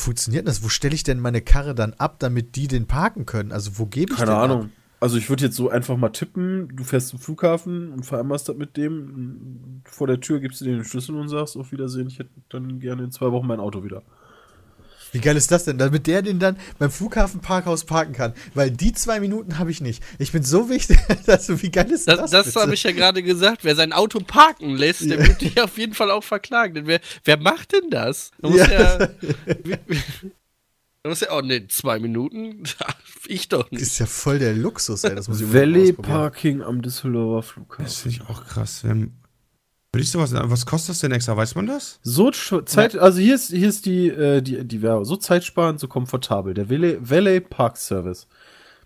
funktioniert 0.00 0.48
das. 0.48 0.62
Wo 0.64 0.68
stelle 0.68 0.94
ich 0.94 1.04
denn 1.04 1.20
meine 1.20 1.42
Karre 1.42 1.74
dann 1.74 1.92
ab, 1.94 2.16
damit 2.18 2.56
die 2.56 2.66
den 2.66 2.86
parken 2.86 3.24
können? 3.26 3.52
Also 3.52 3.78
wo 3.78 3.86
gebe 3.86 4.12
ich 4.12 4.18
Keine 4.18 4.30
den 4.32 4.38
Ahnung. 4.38 4.62
Ab? 4.64 4.68
Also 4.98 5.18
ich 5.18 5.28
würde 5.28 5.44
jetzt 5.44 5.56
so 5.56 5.68
einfach 5.68 5.96
mal 5.96 6.08
tippen, 6.08 6.74
du 6.74 6.82
fährst 6.82 7.08
zum 7.08 7.18
Flughafen 7.18 7.92
und 7.92 8.04
vereinbarst 8.04 8.48
das 8.48 8.56
mit 8.56 8.76
dem. 8.76 9.82
Vor 9.84 10.06
der 10.06 10.20
Tür 10.20 10.40
gibst 10.40 10.60
du 10.60 10.64
dir 10.64 10.74
den 10.74 10.84
Schlüssel 10.84 11.16
und 11.16 11.28
sagst, 11.28 11.56
auf 11.56 11.70
Wiedersehen, 11.70 12.08
ich 12.08 12.18
hätte 12.18 12.30
dann 12.48 12.80
gerne 12.80 13.04
in 13.04 13.12
zwei 13.12 13.30
Wochen 13.30 13.46
mein 13.46 13.60
Auto 13.60 13.84
wieder. 13.84 14.02
Wie 15.12 15.20
geil 15.20 15.36
ist 15.36 15.50
das 15.52 15.64
denn? 15.64 15.78
Damit 15.78 16.06
der 16.06 16.22
den 16.22 16.38
dann 16.38 16.56
beim 16.78 16.90
Flughafenparkhaus 16.90 17.84
parken 17.84 18.12
kann. 18.12 18.34
Weil 18.54 18.70
die 18.70 18.92
zwei 18.92 19.20
Minuten 19.20 19.58
habe 19.58 19.70
ich 19.70 19.80
nicht. 19.80 20.02
Ich 20.18 20.32
bin 20.32 20.42
so 20.42 20.68
wichtig. 20.68 20.98
Also 21.26 21.60
wie 21.62 21.70
geil 21.70 21.90
ist 21.90 22.06
das? 22.06 22.30
Das, 22.30 22.30
das 22.30 22.56
habe 22.56 22.74
ich 22.74 22.82
ja 22.82 22.92
gerade 22.92 23.22
gesagt. 23.22 23.64
Wer 23.64 23.74
sein 23.74 23.92
Auto 23.92 24.20
parken 24.20 24.76
lässt, 24.76 25.08
der 25.08 25.18
wird 25.18 25.40
dich 25.40 25.60
auf 25.60 25.76
jeden 25.78 25.94
Fall 25.94 26.10
auch 26.10 26.22
verklagen. 26.24 26.74
Denn 26.74 26.86
wer, 26.86 27.00
wer 27.24 27.36
macht 27.36 27.72
denn 27.72 27.90
das? 27.90 28.30
Du 28.40 28.50
musst 28.50 28.68
Ja. 28.68 29.00
ja. 29.00 29.08
Du 31.06 31.10
musst 31.10 31.22
ja, 31.22 31.28
oh 31.36 31.40
ne, 31.40 31.68
zwei 31.68 32.00
Minuten? 32.00 32.64
Ich 33.28 33.48
doch 33.48 33.62
Das 33.62 33.70
nicht. 33.72 33.82
ist 33.82 33.98
ja 34.00 34.06
voll 34.06 34.38
der 34.40 34.54
Luxus, 34.54 35.04
ey. 35.04 35.14
Das 35.14 35.28
muss 35.28 35.40
ich 35.40 35.52
Valley. 35.52 35.92
Parking 35.92 36.62
am 36.62 36.82
Düsseldorfer 36.82 37.38
Das 37.38 37.52
Flughafen. 37.52 37.86
finde 37.88 38.16
ich 38.16 38.28
auch 38.28 38.44
krass. 38.44 38.82
Ähm, 38.84 39.12
Würde 39.92 40.02
ich 40.02 40.10
sowas, 40.10 40.32
was 40.34 40.66
kostet 40.66 40.90
das 40.90 40.98
denn 41.00 41.10
extra? 41.12 41.36
Weiß 41.36 41.54
man 41.54 41.66
das? 41.66 41.98
So 42.02 42.30
Zeit, 42.32 42.96
also 42.96 43.18
hier 43.20 43.36
ist, 43.36 43.50
hier 43.50 43.68
ist 43.68 43.86
die, 43.86 44.08
äh, 44.08 44.42
die, 44.42 44.64
die 44.64 44.82
Werbung. 44.82 45.04
So 45.04 45.14
zeitsparend, 45.16 45.78
so 45.80 45.86
komfortabel. 45.88 46.54
Der 46.54 46.68
Valley, 46.70 46.98
Valley 47.00 47.40
Park 47.40 47.76
Service. 47.76 48.26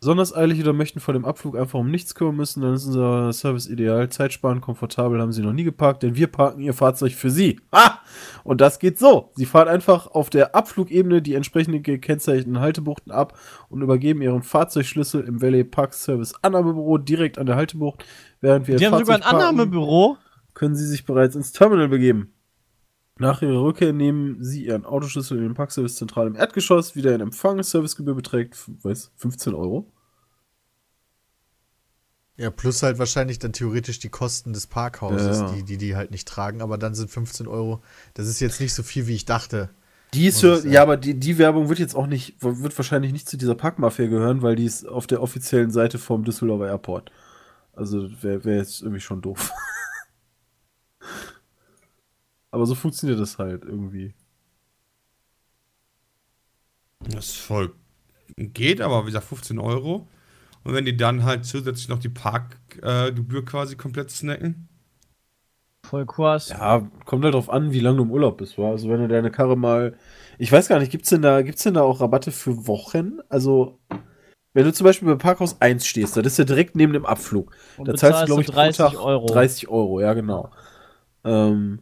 Besonders 0.01 0.35
eilig 0.35 0.59
oder 0.63 0.73
möchten 0.73 0.99
vor 0.99 1.13
dem 1.13 1.27
Abflug 1.27 1.59
einfach 1.59 1.79
um 1.79 1.91
nichts 1.91 2.15
kümmern 2.15 2.37
müssen, 2.37 2.63
dann 2.63 2.73
ist 2.73 2.87
unser 2.87 3.35
Service 3.35 3.69
ideal. 3.69 4.09
Zeitsparend, 4.09 4.63
komfortabel 4.63 5.21
haben 5.21 5.33
sie 5.33 5.43
noch 5.43 5.53
nie 5.53 5.63
geparkt, 5.65 6.03
denn 6.03 6.17
wir 6.17 6.27
parken 6.27 6.63
ihr 6.63 6.73
Fahrzeug 6.73 7.13
für 7.13 7.29
sie. 7.31 7.61
Ah! 7.71 7.99
Und 8.43 8.63
das 8.63 8.79
geht 8.79 8.99
so. 8.99 9.31
Sie 9.35 9.45
fahren 9.45 9.69
einfach 9.69 10.07
auf 10.07 10.31
der 10.31 10.55
Abflugebene 10.55 11.21
die 11.21 11.35
entsprechenden 11.35 11.83
gekennzeichneten 11.83 12.61
Haltebuchten 12.61 13.13
ab 13.13 13.39
und 13.69 13.83
übergeben 13.83 14.23
ihren 14.23 14.43
Fahrzeugschlüssel 14.43 15.23
im 15.23 15.43
Valley 15.43 15.65
Park 15.65 15.93
Service 15.93 16.33
Annahmebüro 16.41 16.97
direkt 16.97 17.39
an 17.39 17.45
der 17.45 17.57
Haltebucht, 17.57 18.07
während 18.41 18.69
wir 18.69 18.77
Die 18.77 18.87
haben 18.87 18.97
sogar 18.99 19.17
ein 19.17 19.23
Fahrzeug 19.23 19.39
parken 19.39 19.59
Annahmebüro. 19.59 20.17
können 20.55 20.77
Sie 20.77 20.87
sich 20.87 21.05
bereits 21.05 21.37
ins 21.37 21.53
Terminal 21.53 21.89
begeben. 21.89 22.33
Nach 23.21 23.43
Ihrer 23.43 23.63
Rückkehr 23.63 23.93
nehmen 23.93 24.43
Sie 24.43 24.65
Ihren 24.65 24.87
Autoschlüssel 24.87 25.37
in 25.37 25.45
den 25.45 25.55
Parkservice-Zentral 25.55 26.27
im 26.27 26.37
Erdgeschoss 26.37 26.97
wieder 26.97 27.15
in 27.15 27.21
Empfang. 27.21 27.63
Servicegebühr 27.63 28.15
beträgt, 28.15 28.57
weiß, 28.83 29.13
15 29.17 29.55
Euro. 29.55 29.93
Ja, 32.39 32.49
plus 32.49 32.83
halt 32.83 32.99
wahrscheinlich 32.99 33.39
dann 33.39 33.53
theoretisch 33.53 33.99
die 33.99 34.09
Kosten 34.09 34.55
des 34.55 34.67
Parkhauses, 34.67 35.41
Ja, 35.41 35.47
ja. 35.49 35.53
die, 35.53 35.63
die 35.65 35.77
die 35.77 35.97
halt 35.97 36.11
nicht 36.11 36.27
tragen. 36.27 36.63
Aber 36.63 36.79
dann 36.79 36.95
sind 36.95 37.11
15 37.11 37.47
Euro. 37.47 37.83
Das 38.15 38.27
ist 38.27 38.41
jetzt 38.41 38.59
nicht 38.59 38.73
so 38.73 38.83
viel, 38.83 39.07
wie 39.07 39.15
ich 39.15 39.27
dachte. 39.27 39.69
Die 40.15 40.27
ist 40.27 40.41
sagen. 40.41 40.71
ja, 40.71 40.81
aber 40.81 40.97
die, 40.97 41.13
die 41.13 41.37
Werbung 41.37 41.69
wird 41.69 41.79
jetzt 41.79 41.95
auch 41.95 42.07
nicht, 42.07 42.37
wird 42.41 42.79
wahrscheinlich 42.79 43.13
nicht 43.13 43.29
zu 43.29 43.37
dieser 43.37 43.55
Parkmafia 43.55 44.07
gehören, 44.07 44.41
weil 44.41 44.57
die 44.57 44.65
ist 44.65 44.89
auf 44.89 45.07
der 45.07 45.23
offiziellen 45.23 45.71
Seite 45.71 45.99
vom 45.99 46.25
Düsseldorfer 46.25 46.69
Airport. 46.69 47.13
Also 47.75 48.09
wäre 48.23 48.45
wär 48.47 48.57
jetzt 48.57 48.81
irgendwie 48.81 49.01
schon 49.01 49.21
doof. 49.21 49.51
aber 52.51 52.67
so 52.67 52.75
funktioniert 52.75 53.21
das 53.21 53.39
halt 53.39 53.65
irgendwie. 53.65 54.15
Das 57.09 57.27
ist 57.27 57.37
voll. 57.37 57.75
Geht, 58.37 58.81
aber 58.81 59.03
wie 59.03 59.07
gesagt, 59.07 59.27
15 59.27 59.59
Euro. 59.59 60.09
Und 60.63 60.75
wenn 60.75 60.85
die 60.85 60.97
dann 60.97 61.25
halt 61.25 61.45
zusätzlich 61.45 61.89
noch 61.89 61.99
die 61.99 62.11
Parkgebühr 62.11 63.41
äh, 63.41 63.45
quasi 63.45 63.77
komplett 63.77 64.11
snacken. 64.11 64.69
Voll 65.87 66.07
krass. 66.07 66.51
Ja, 66.51 66.87
kommt 67.07 67.25
halt 67.25 67.35
drauf 67.35 67.49
an, 67.49 67.73
wie 67.73 67.81
lange 67.81 67.97
du 67.97 68.03
im 68.05 68.11
Urlaub 68.11 68.37
bist, 68.37 68.59
wa? 68.59 68.71
Also 68.71 68.89
wenn 68.91 69.01
du 69.01 69.09
deine 69.09 69.31
Karre 69.31 69.57
mal. 69.57 69.97
Ich 70.39 70.53
weiß 70.53 70.69
gar 70.69 70.79
nicht, 70.79 70.93
gibt's 70.93 71.09
denn 71.09 71.23
da, 71.23 71.43
gibt's 71.43 71.63
denn 71.63 71.75
da 71.75 71.83
auch 71.83 72.01
Rabatte 72.01 72.31
für 72.31 72.67
Wochen? 72.67 73.19
Also, 73.29 73.79
wenn 74.53 74.65
du 74.65 74.73
zum 74.73 74.85
Beispiel 74.85 75.09
bei 75.09 75.15
Parkhaus 75.17 75.61
1 75.61 75.87
stehst, 75.87 76.17
das 76.17 76.27
ist 76.27 76.39
ja 76.39 76.45
direkt 76.45 76.77
neben 76.77 76.93
dem 76.93 77.07
Abflug. 77.07 77.53
Und 77.79 77.89
Da 77.89 77.95
zahlst 77.95 78.23
du, 78.23 78.27
glaube 78.27 78.43
ich, 78.43 78.49
pro 78.49 78.55
30 78.55 78.77
Tag 78.77 79.01
Euro. 79.01 79.27
30 79.27 79.69
Euro, 79.69 80.01
ja, 80.01 80.13
genau. 80.13 80.51
Ähm, 81.25 81.81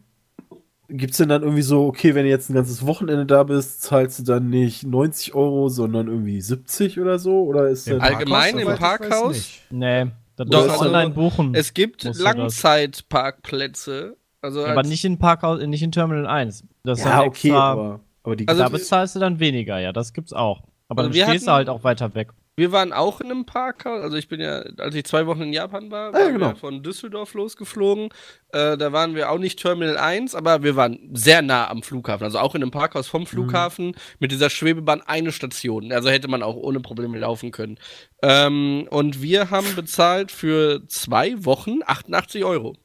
gibt's 0.89 1.19
denn 1.19 1.29
dann 1.29 1.43
irgendwie 1.43 1.63
so, 1.63 1.87
okay, 1.87 2.15
wenn 2.15 2.25
du 2.25 2.31
jetzt 2.31 2.49
ein 2.51 2.55
ganzes 2.55 2.87
Wochenende 2.87 3.27
da 3.27 3.43
bist, 3.43 3.83
zahlst 3.83 4.21
du 4.21 4.23
dann 4.25 4.49
nicht 4.49 4.85
90 4.85 5.35
Euro, 5.35 5.69
sondern 5.69 6.09
irgendwie 6.09 6.41
70 6.41 6.99
oder 6.99 7.19
so? 7.19 7.43
Oder 7.43 7.69
ist 7.69 7.87
Im 7.87 8.01
Allgemein 8.01 8.55
im 8.55 8.61
ich 8.61 8.67
weiß 8.67 8.79
Parkhaus? 8.79 9.51
Nee, 9.71 10.07
Doch, 10.37 10.47
musst 10.47 10.53
du 10.53 10.59
also, 10.73 10.87
online 10.87 11.11
buchen. 11.11 11.55
Es 11.55 11.75
gibt. 11.75 12.05
Langzeitparkplätze. 12.05 14.17
Also 14.41 14.65
aber 14.65 14.79
als- 14.79 14.89
nicht 14.89 15.05
in 15.05 15.19
Parkhaus, 15.19 15.61
nicht 15.61 15.83
in 15.83 15.93
Terminal 15.93 16.27
1. 16.27 16.65
Das 16.85 17.01
ist 17.01 17.05
ja, 17.05 17.11
dann 17.11 17.29
okay, 17.29 17.49
extra, 17.49 17.73
aber, 17.73 18.01
aber 18.23 18.37
die 18.37 18.49
Also 18.49 18.63
da 18.63 18.69
bezahlst 18.69 19.17
du 19.17 19.21
dann 19.21 19.41
weniger, 19.41 19.81
ja, 19.81 19.93
das 19.93 20.13
gibt's 20.13 20.33
auch. 20.33 20.63
Aber 20.89 21.01
Also 21.03 21.11
dann 21.11 21.15
wir 21.15 21.27
stehst 21.27 21.49
du 21.49 21.53
halt 21.53 21.69
auch 21.69 21.83
weiter 21.85 22.15
weg. 22.15 22.31
Wir 22.59 22.73
waren 22.73 22.93
auch 22.93 23.21
in 23.21 23.31
einem 23.31 23.47
Parkhaus. 23.47 24.03
Also 24.03 24.17
ich 24.17 24.27
bin 24.27 24.41
ja, 24.41 24.63
als 24.79 24.93
ich 24.97 25.05
zwei 25.05 25.29
Wochen 25.29 25.43
in 25.43 25.53
Japan 25.53 25.93
war, 25.93 26.13
Ah, 26.13 26.19
ja, 26.19 26.25
waren 26.25 26.33
genau. 26.33 26.49
wir 26.49 26.57
von 26.57 26.83
Düsseldorf 26.83 27.35
losgeflogen. 27.35 28.09
Äh, 28.49 28.77
da 28.77 28.93
waren 28.93 29.15
wir 29.15 29.31
auch 29.31 29.39
nicht 29.39 29.61
Terminal 29.61 29.97
1, 29.97 30.35
aber 30.35 30.65
wir 30.65 30.75
waren 30.75 30.99
sehr 31.13 31.41
nah 31.41 31.69
am 31.71 31.85
Flughafen. 31.85 32.25
Also 32.25 32.41
auch 32.41 32.57
in 32.57 32.63
einem 32.63 32.73
Parkhaus 32.73 33.07
vom 33.07 33.27
Flughafen 33.27 33.95
mit 34.19 34.33
dieser 34.33 34.51
Schwebebahn 34.51 35.03
eine 35.03 35.31
Station. 35.31 35.93
Also 35.93 36.11
hätte 36.11 36.27
man 36.27 36.43
auch 36.43 36.57
ohne 36.57 36.81
Probleme 36.81 37.17
laufen 37.17 37.53
können. 37.53 37.79
Ähm, 38.23 38.89
und 38.91 39.23
wir 39.23 39.51
haben 39.51 39.77
bezahlt 39.77 40.33
für 40.33 40.85
zwei 40.89 41.45
Wochen 41.45 41.79
88 41.87 42.45
Euro. 42.45 42.77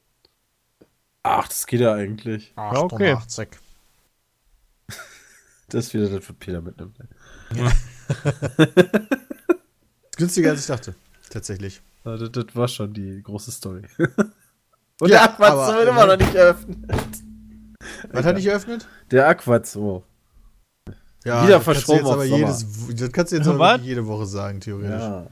Ach, 1.24 1.48
das 1.48 1.66
geht 1.66 1.80
ja 1.80 1.94
eigentlich. 1.94 2.52
Ja, 2.56 2.78
okay. 2.80 3.10
88. 3.14 3.48
Das 5.68 5.86
ist 5.86 5.94
wieder 5.94 6.08
das, 6.08 6.28
was 6.28 6.36
Peter 6.36 6.60
mitnimmt. 6.60 6.96
Günstiger 10.16 10.50
als 10.50 10.60
ich 10.60 10.66
dachte. 10.66 10.94
Tatsächlich. 11.30 11.80
Ja, 12.04 12.16
das, 12.16 12.30
das 12.32 12.46
war 12.54 12.68
schon 12.68 12.92
die 12.92 13.22
große 13.22 13.50
Story. 13.50 13.82
Und 15.00 15.08
Ja, 15.08 15.08
der 15.08 15.22
Aquaz 15.24 15.50
aber- 15.50 15.78
wird 15.78 15.88
immer 15.88 16.06
noch 16.06 16.16
nicht 16.16 16.34
eröffnet. 16.34 16.76
Was 18.12 18.24
hat 18.24 18.36
nicht 18.36 18.46
eröffnet? 18.46 18.86
Der 19.10 19.28
Aquaz, 19.28 19.76
oh. 19.76 20.02
Ja, 21.24 21.42
Wieder 21.46 21.60
verschoben 21.60 21.98
jetzt 22.00 22.06
aber 22.10 22.22
auf 22.22 22.24
jedes, 22.28 22.66
Das 22.96 23.12
kannst 23.12 23.32
du 23.32 23.36
jetzt 23.36 23.48
aber 23.48 23.58
Was? 23.58 23.80
jede 23.82 24.06
Woche 24.06 24.26
sagen, 24.26 24.60
theoretisch. 24.60 25.00
Ja. 25.00 25.26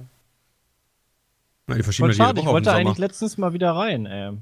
Die 1.77 1.83
verschieben 1.83 2.09
ja 2.09 2.15
schade, 2.15 2.41
ich 2.41 2.47
wollte 2.47 2.73
eigentlich 2.73 2.99
letztens 2.99 3.39
mal 3.39 3.53
wieder 3.53 3.73
rein, 3.73 4.07
ey. 4.07 4.33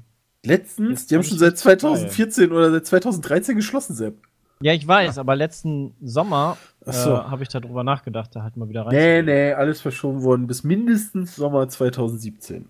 Letztens, 0.43 1.05
die 1.07 1.15
haben 1.15 1.23
schon 1.23 1.37
seit 1.37 1.53
richtig 1.53 1.63
geil. 1.65 1.77
2014 1.77 2.51
oder 2.51 2.71
seit 2.71 2.85
2013 2.87 3.55
geschlossen, 3.55 3.95
Sepp. 3.95 4.15
Ja, 4.61 4.73
ich 4.73 4.87
weiß, 4.87 5.17
aber 5.17 5.35
letzten 5.35 5.93
Sommer 6.01 6.57
äh, 6.85 6.91
habe 6.93 7.43
ich 7.43 7.49
darüber 7.49 7.83
nachgedacht, 7.83 8.35
da 8.35 8.43
halt 8.43 8.57
mal 8.57 8.69
wieder 8.69 8.85
rein. 8.85 8.95
Nee, 8.95 9.21
nee, 9.21 9.53
alles 9.53 9.81
verschoben 9.81 10.23
worden 10.23 10.47
bis 10.47 10.63
mindestens 10.63 11.35
Sommer 11.35 11.67
2017. 11.69 12.65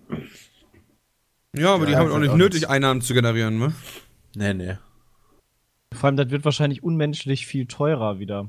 Ja, 1.56 1.74
aber 1.74 1.86
die 1.86 1.92
Ja, 1.92 1.98
haben 1.98 2.10
auch 2.10 2.18
nicht 2.18 2.30
auch 2.30 2.36
nötig, 2.36 2.60
nichts. 2.62 2.70
Einnahmen 2.70 3.00
zu 3.02 3.14
generieren, 3.14 3.58
ne? 3.58 3.74
Nee, 4.34 4.54
nee. 4.54 4.78
Vor 5.94 6.06
allem, 6.06 6.16
das 6.16 6.30
wird 6.30 6.44
wahrscheinlich 6.44 6.82
unmenschlich 6.82 7.46
viel 7.46 7.66
teurer 7.66 8.18
wieder. 8.18 8.48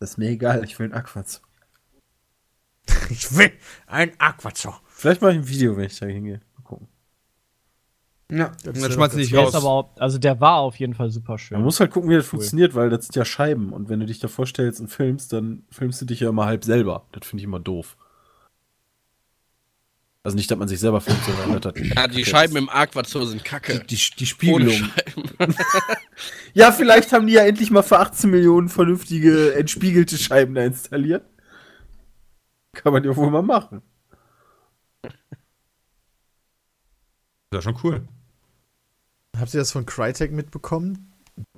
Das 0.00 0.10
ist 0.10 0.16
mir 0.18 0.28
egal, 0.30 0.64
ich 0.64 0.78
will 0.78 0.86
einen 0.86 0.94
Aquaz. 0.94 1.42
Ich 3.10 3.36
will 3.36 3.52
ein 3.86 4.12
Aquazzo. 4.18 4.74
Vielleicht 4.88 5.22
mache 5.22 5.32
ich 5.32 5.38
ein 5.38 5.48
Video, 5.48 5.76
wenn 5.76 5.84
ich 5.84 5.98
da 5.98 6.06
hingehe. 6.06 6.40
Ja, 8.30 8.48
Das 8.64 8.76
ist 8.76 8.82
dann 8.82 8.90
die 8.90 8.96
ganz 8.96 9.14
nicht 9.14 9.32
Der 9.32 9.40
raus. 9.40 9.50
ist 9.50 9.54
aber 9.54 9.68
auch, 9.70 9.90
also 9.98 10.18
der 10.18 10.40
war 10.40 10.56
auf 10.56 10.76
jeden 10.80 10.94
Fall 10.94 11.10
super 11.10 11.38
schön. 11.38 11.58
Man 11.58 11.64
muss 11.64 11.78
halt 11.78 11.92
gucken, 11.92 12.10
wie 12.10 12.14
das 12.14 12.24
Cool. 12.24 12.30
funktioniert, 12.30 12.74
weil 12.74 12.90
das 12.90 13.06
sind 13.06 13.14
ja 13.14 13.24
Scheiben. 13.24 13.72
Und 13.72 13.88
wenn 13.88 14.00
du 14.00 14.06
dich 14.06 14.18
da 14.18 14.26
vorstellst 14.28 14.80
und 14.80 14.88
filmst, 14.88 15.32
dann 15.32 15.64
filmst 15.70 16.00
du 16.00 16.06
dich 16.06 16.20
ja 16.20 16.28
immer 16.30 16.46
halb 16.46 16.64
selber. 16.64 17.06
Das 17.12 17.26
finde 17.26 17.42
ich 17.42 17.44
immer 17.46 17.60
doof. 17.60 17.96
Also 20.24 20.34
nicht, 20.36 20.50
dass 20.50 20.58
man 20.58 20.66
sich 20.66 20.80
selber 20.80 21.00
filmt, 21.00 21.20
sondern 21.22 21.60
das 21.60 21.74
Ja, 21.94 22.08
die 22.08 22.24
Scheiben 22.24 22.56
im 22.56 22.68
Aquazoo 22.68 23.24
sind 23.26 23.44
kacke. 23.44 23.78
die, 23.78 23.94
die 23.94 24.24
Ohne 24.24 24.26
Spiegelung. 24.26 24.72
Scheiben. 25.38 25.54
Ja, 26.52 26.72
vielleicht 26.72 27.12
haben 27.12 27.28
die 27.28 27.34
ja 27.34 27.44
endlich 27.44 27.70
mal 27.70 27.82
für 27.82 28.00
18 28.00 28.28
Millionen 28.30 28.68
vernünftige, 28.68 29.54
entspiegelte 29.54 30.18
Scheiben 30.18 30.56
da 30.56 30.64
installiert. 30.64 31.24
Kann 32.72 32.92
man 32.92 33.04
ja 33.04 33.14
wohl 33.14 33.30
mal 33.30 33.42
machen. 33.42 33.82
Das 35.02 35.12
ist 37.52 37.52
ja 37.52 37.62
schon 37.62 37.78
cool. 37.84 38.08
Habt 39.38 39.54
ihr 39.54 39.60
das 39.60 39.72
von 39.72 39.86
Crytek 39.86 40.32
mitbekommen? 40.32 41.12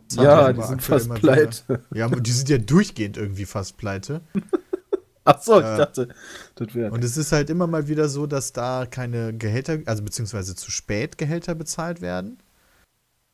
Das 0.08 0.16
Ja, 0.24 0.52
die 0.52 0.62
sind 0.62 0.82
fast 0.82 1.06
immer 1.06 1.16
wieder- 1.16 1.32
pleite. 1.34 1.84
Ja, 1.94 2.08
die 2.08 2.32
sind 2.32 2.48
ja 2.48 2.58
durchgehend 2.58 3.16
irgendwie 3.16 3.44
fast 3.44 3.76
pleite. 3.76 4.22
Ach 5.24 5.42
so, 5.42 5.58
ich 5.60 5.66
Äh, 5.66 5.76
dachte, 5.76 6.08
das 6.54 6.74
wäre. 6.74 6.90
Und 6.90 7.04
es 7.04 7.16
ist 7.18 7.32
halt 7.32 7.50
immer 7.50 7.66
mal 7.66 7.86
wieder 7.88 8.08
so, 8.08 8.26
dass 8.26 8.52
da 8.54 8.86
keine 8.86 9.36
Gehälter, 9.36 9.78
also 9.84 10.02
beziehungsweise 10.02 10.54
zu 10.56 10.70
spät 10.70 11.18
Gehälter 11.18 11.54
bezahlt 11.54 12.00
werden. 12.00 12.38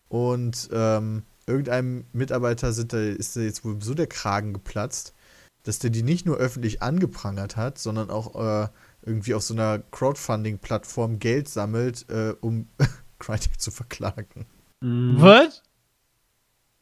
Und 0.09 0.69
ähm, 0.73 1.23
irgendeinem 1.47 2.05
Mitarbeiter 2.13 2.73
sind 2.73 2.93
da, 2.93 2.99
ist 3.01 3.37
da 3.37 3.41
jetzt 3.41 3.65
wohl 3.65 3.81
so 3.81 3.95
der 3.95 4.09
Kragen 4.09 4.53
geplatzt, 4.53 5.15
dass 5.63 5.79
der 5.79 5.91
die 5.91 6.03
nicht 6.03 6.27
nur 6.27 6.37
öffentlich 6.37 6.83
angeprangert 6.83 7.57
hat, 7.57 7.79
sondern 7.79 8.11
auch 8.11 8.35
äh, 8.65 8.69
irgendwie 9.03 9.35
auf 9.35 9.43
so 9.43 9.55
einer 9.55 9.79
Crowdfunding-Plattform 9.93 11.21
Geld 11.21 11.49
sammelt, 11.49 12.07
äh, 12.11 12.35
um 12.41 12.67
Crytek 13.19 13.61
zu 13.61 13.71
verklagen. 13.71 14.47
Mhm. 14.81 15.17
Was? 15.19 15.63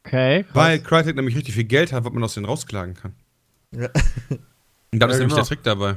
Okay. 0.04 0.42
krass. 0.44 0.54
Weil 0.54 0.78
Crytek 0.80 1.16
nämlich 1.16 1.36
richtig 1.36 1.54
viel 1.54 1.64
Geld 1.64 1.92
hat, 1.92 2.04
was 2.04 2.12
man 2.12 2.24
aus 2.24 2.34
denen 2.34 2.46
rausklagen 2.46 2.94
kann. 2.94 3.14
Ja. 3.70 3.88
Und 4.92 5.00
da 5.00 5.06
Ja, 5.06 5.12
ist 5.12 5.18
nämlich 5.18 5.34
genau. 5.34 5.36
der 5.36 5.44
Trick 5.44 5.62
dabei. 5.62 5.96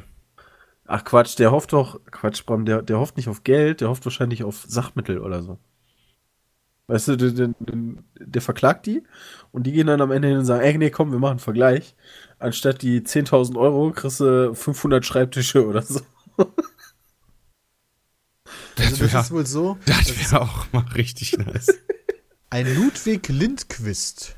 Ach 0.88 1.04
Quatsch, 1.04 1.38
der 1.40 1.52
hofft 1.52 1.74
doch, 1.74 2.00
Quatsch, 2.12 2.46
Bram, 2.46 2.66
der, 2.66 2.82
der 2.84 3.00
hofft 3.00 3.18
nicht 3.18 3.28
auf 3.28 3.44
Geld, 3.44 3.82
der 3.82 3.90
hofft 3.90 4.06
wahrscheinlich 4.06 4.44
auf 4.44 4.66
Sachmittel 4.68 5.18
oder 5.20 5.42
so. 5.42 5.58
Weißt 6.88 7.08
du, 7.08 7.16
der, 7.16 7.32
der, 7.32 7.54
der 8.20 8.42
verklagt 8.44 8.86
die 8.86 9.02
und 9.52 9.64
die 9.64 9.72
gehen 9.72 9.88
dann 9.88 10.02
am 10.02 10.12
Ende 10.12 10.28
hin 10.28 10.38
und 10.38 10.46
sagen, 10.46 10.64
ey, 10.64 10.78
nee, 10.78 10.92
komm, 10.92 11.12
wir 11.12 11.18
machen 11.18 11.32
einen 11.32 11.40
Vergleich. 11.40 11.96
Anstatt 12.38 12.84
die 12.84 13.02
10.000 13.02 13.58
Euro 13.58 13.92
kriegst 13.92 14.20
du 14.20 14.54
500 14.54 15.04
Schreibtische 15.04 15.66
oder 15.66 15.82
so. 15.82 16.02
Also 18.80 18.98
das 19.04 19.14
wär- 19.14 19.22
ist 19.22 19.32
wohl 19.32 19.46
so, 19.46 19.78
Das 19.86 20.08
wäre 20.32 20.42
auch 20.42 20.72
mal 20.74 20.86
richtig 20.96 21.38
nice. 21.38 21.68
Ein 22.50 22.74
Ludwig 22.76 23.28
Lindquist 23.30 24.36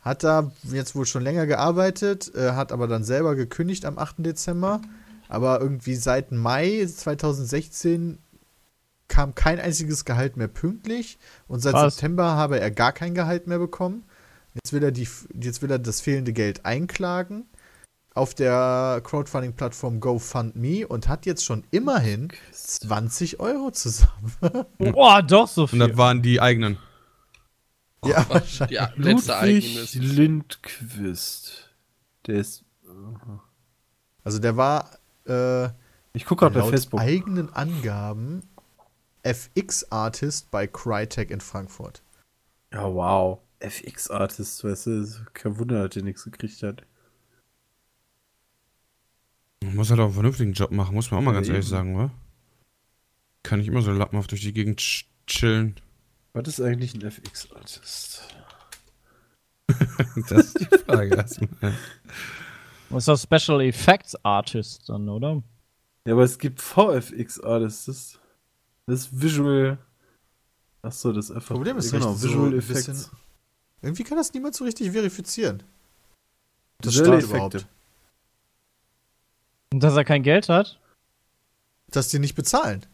hat 0.00 0.22
da 0.24 0.52
jetzt 0.64 0.94
wohl 0.94 1.06
schon 1.06 1.22
länger 1.22 1.46
gearbeitet, 1.46 2.32
äh, 2.34 2.52
hat 2.52 2.72
aber 2.72 2.86
dann 2.86 3.04
selber 3.04 3.34
gekündigt 3.34 3.84
am 3.84 3.98
8. 3.98 4.16
Dezember. 4.18 4.80
Aber 5.28 5.60
irgendwie 5.60 5.96
seit 5.96 6.32
Mai 6.32 6.86
2016 6.86 8.18
kam 9.08 9.34
kein 9.34 9.58
einziges 9.60 10.04
Gehalt 10.04 10.36
mehr 10.36 10.48
pünktlich 10.48 11.18
und 11.48 11.60
seit 11.60 11.74
Krass. 11.74 11.94
September 11.94 12.24
habe 12.36 12.60
er 12.60 12.70
gar 12.70 12.92
kein 12.92 13.14
Gehalt 13.14 13.46
mehr 13.46 13.58
bekommen. 13.58 14.04
Jetzt 14.54 14.72
will 14.72 14.82
er, 14.82 14.92
die, 14.92 15.08
jetzt 15.40 15.60
will 15.62 15.70
er 15.70 15.78
das 15.78 16.00
fehlende 16.00 16.32
Geld 16.32 16.64
einklagen 16.64 17.44
auf 18.14 18.34
der 18.34 19.00
Crowdfunding-Plattform 19.04 20.00
GoFundMe 20.00 20.86
und 20.86 21.08
hat 21.08 21.24
jetzt 21.26 21.44
schon 21.44 21.64
immerhin 21.70 22.28
20 22.52 23.38
Euro 23.40 23.70
zusammen. 23.70 24.32
Boah, 24.78 25.22
doch 25.22 25.46
so 25.48 25.62
Und 25.62 25.68
viel. 25.68 25.78
das 25.80 25.96
waren 25.96 26.22
die 26.22 26.40
eigenen. 26.40 26.78
ja, 28.04 28.24
wahrscheinlich. 28.28 28.76
Ja, 28.76 28.92
letzte 28.96 29.32
Ludwig. 29.32 29.94
Lindquist. 29.94 31.70
Der 32.26 32.36
ist. 32.36 32.64
Also 34.24 34.38
der 34.38 34.56
war 34.56 34.90
äh, 35.26 35.66
Ich 36.12 36.24
gucke 36.24 36.44
gerade 36.46 36.60
bei 36.60 36.68
Facebook. 36.68 37.00
eigenen 37.00 37.52
Angaben 37.52 38.42
FX-Artist 39.22 40.50
bei 40.50 40.66
Crytek 40.66 41.30
in 41.30 41.40
Frankfurt. 41.40 42.02
Ja, 42.72 42.84
wow. 42.92 43.38
FX-Artist, 43.60 44.62
weißt 44.64 44.86
du, 44.86 45.06
kein 45.34 45.58
Wunder, 45.58 45.84
dass 45.84 45.94
der 45.94 46.02
nichts 46.04 46.24
gekriegt 46.24 46.62
hat. 46.62 46.82
Man 49.64 49.76
muss 49.76 49.90
halt 49.90 50.00
auch 50.00 50.04
einen 50.06 50.14
vernünftigen 50.14 50.52
Job 50.52 50.70
machen, 50.70 50.94
muss 50.94 51.10
man 51.10 51.20
auch 51.20 51.24
mal 51.24 51.32
ganz 51.32 51.48
Ja, 51.48 51.54
ehrlich 51.54 51.66
eben. 51.66 51.70
sagen, 51.76 51.96
wa? 51.98 52.10
Kann 53.42 53.58
nicht 53.58 53.68
immer 53.68 53.82
so 53.82 53.92
lappenhaft 53.92 54.30
durch 54.30 54.40
die 54.42 54.52
Gegend 54.52 54.80
ch- 54.80 55.04
chillen. 55.26 55.74
Was 56.32 56.46
ist 56.48 56.60
eigentlich 56.60 56.94
ein 56.94 57.02
FX-Artist? 57.02 58.22
Das 60.28 60.46
ist 60.46 60.60
die 60.60 60.78
Frage 60.78 61.14
erstmal. 61.14 61.48
Das 62.90 63.06
ist 63.06 63.08
doch 63.28 63.38
Special 63.38 63.60
Effects 63.60 64.16
Artist 64.24 64.88
dann, 64.88 65.10
oder? 65.10 65.42
Ja, 66.06 66.14
aber 66.14 66.22
es 66.22 66.38
gibt 66.38 66.58
VFX-Artists. 66.62 67.84
Das, 67.84 68.18
das 68.86 69.00
ist 69.00 69.20
Visual. 69.20 69.76
Achso, 70.80 71.12
das 71.12 71.26
ist 71.26 71.32
einfach. 71.36 71.54
Problem 71.54 71.76
ist 71.76 71.90
genau, 71.92 72.14
so 72.14 72.26
Visual 72.28 72.54
Effects. 72.54 72.86
bisschen- 72.86 73.10
Irgendwie 73.82 74.04
kann 74.04 74.16
das 74.16 74.32
niemand 74.32 74.54
so 74.54 74.64
richtig 74.64 74.90
verifizieren. 74.92 75.62
Das 76.80 76.94
Visuelle 76.94 77.18
stimmt 77.18 77.30
überhaupt. 77.34 77.66
Und 79.72 79.82
dass 79.82 79.96
er 79.96 80.04
kein 80.04 80.22
Geld 80.22 80.48
hat? 80.48 80.78
Dass 81.90 82.08
die 82.08 82.18
nicht 82.18 82.34
bezahlen. 82.34 82.84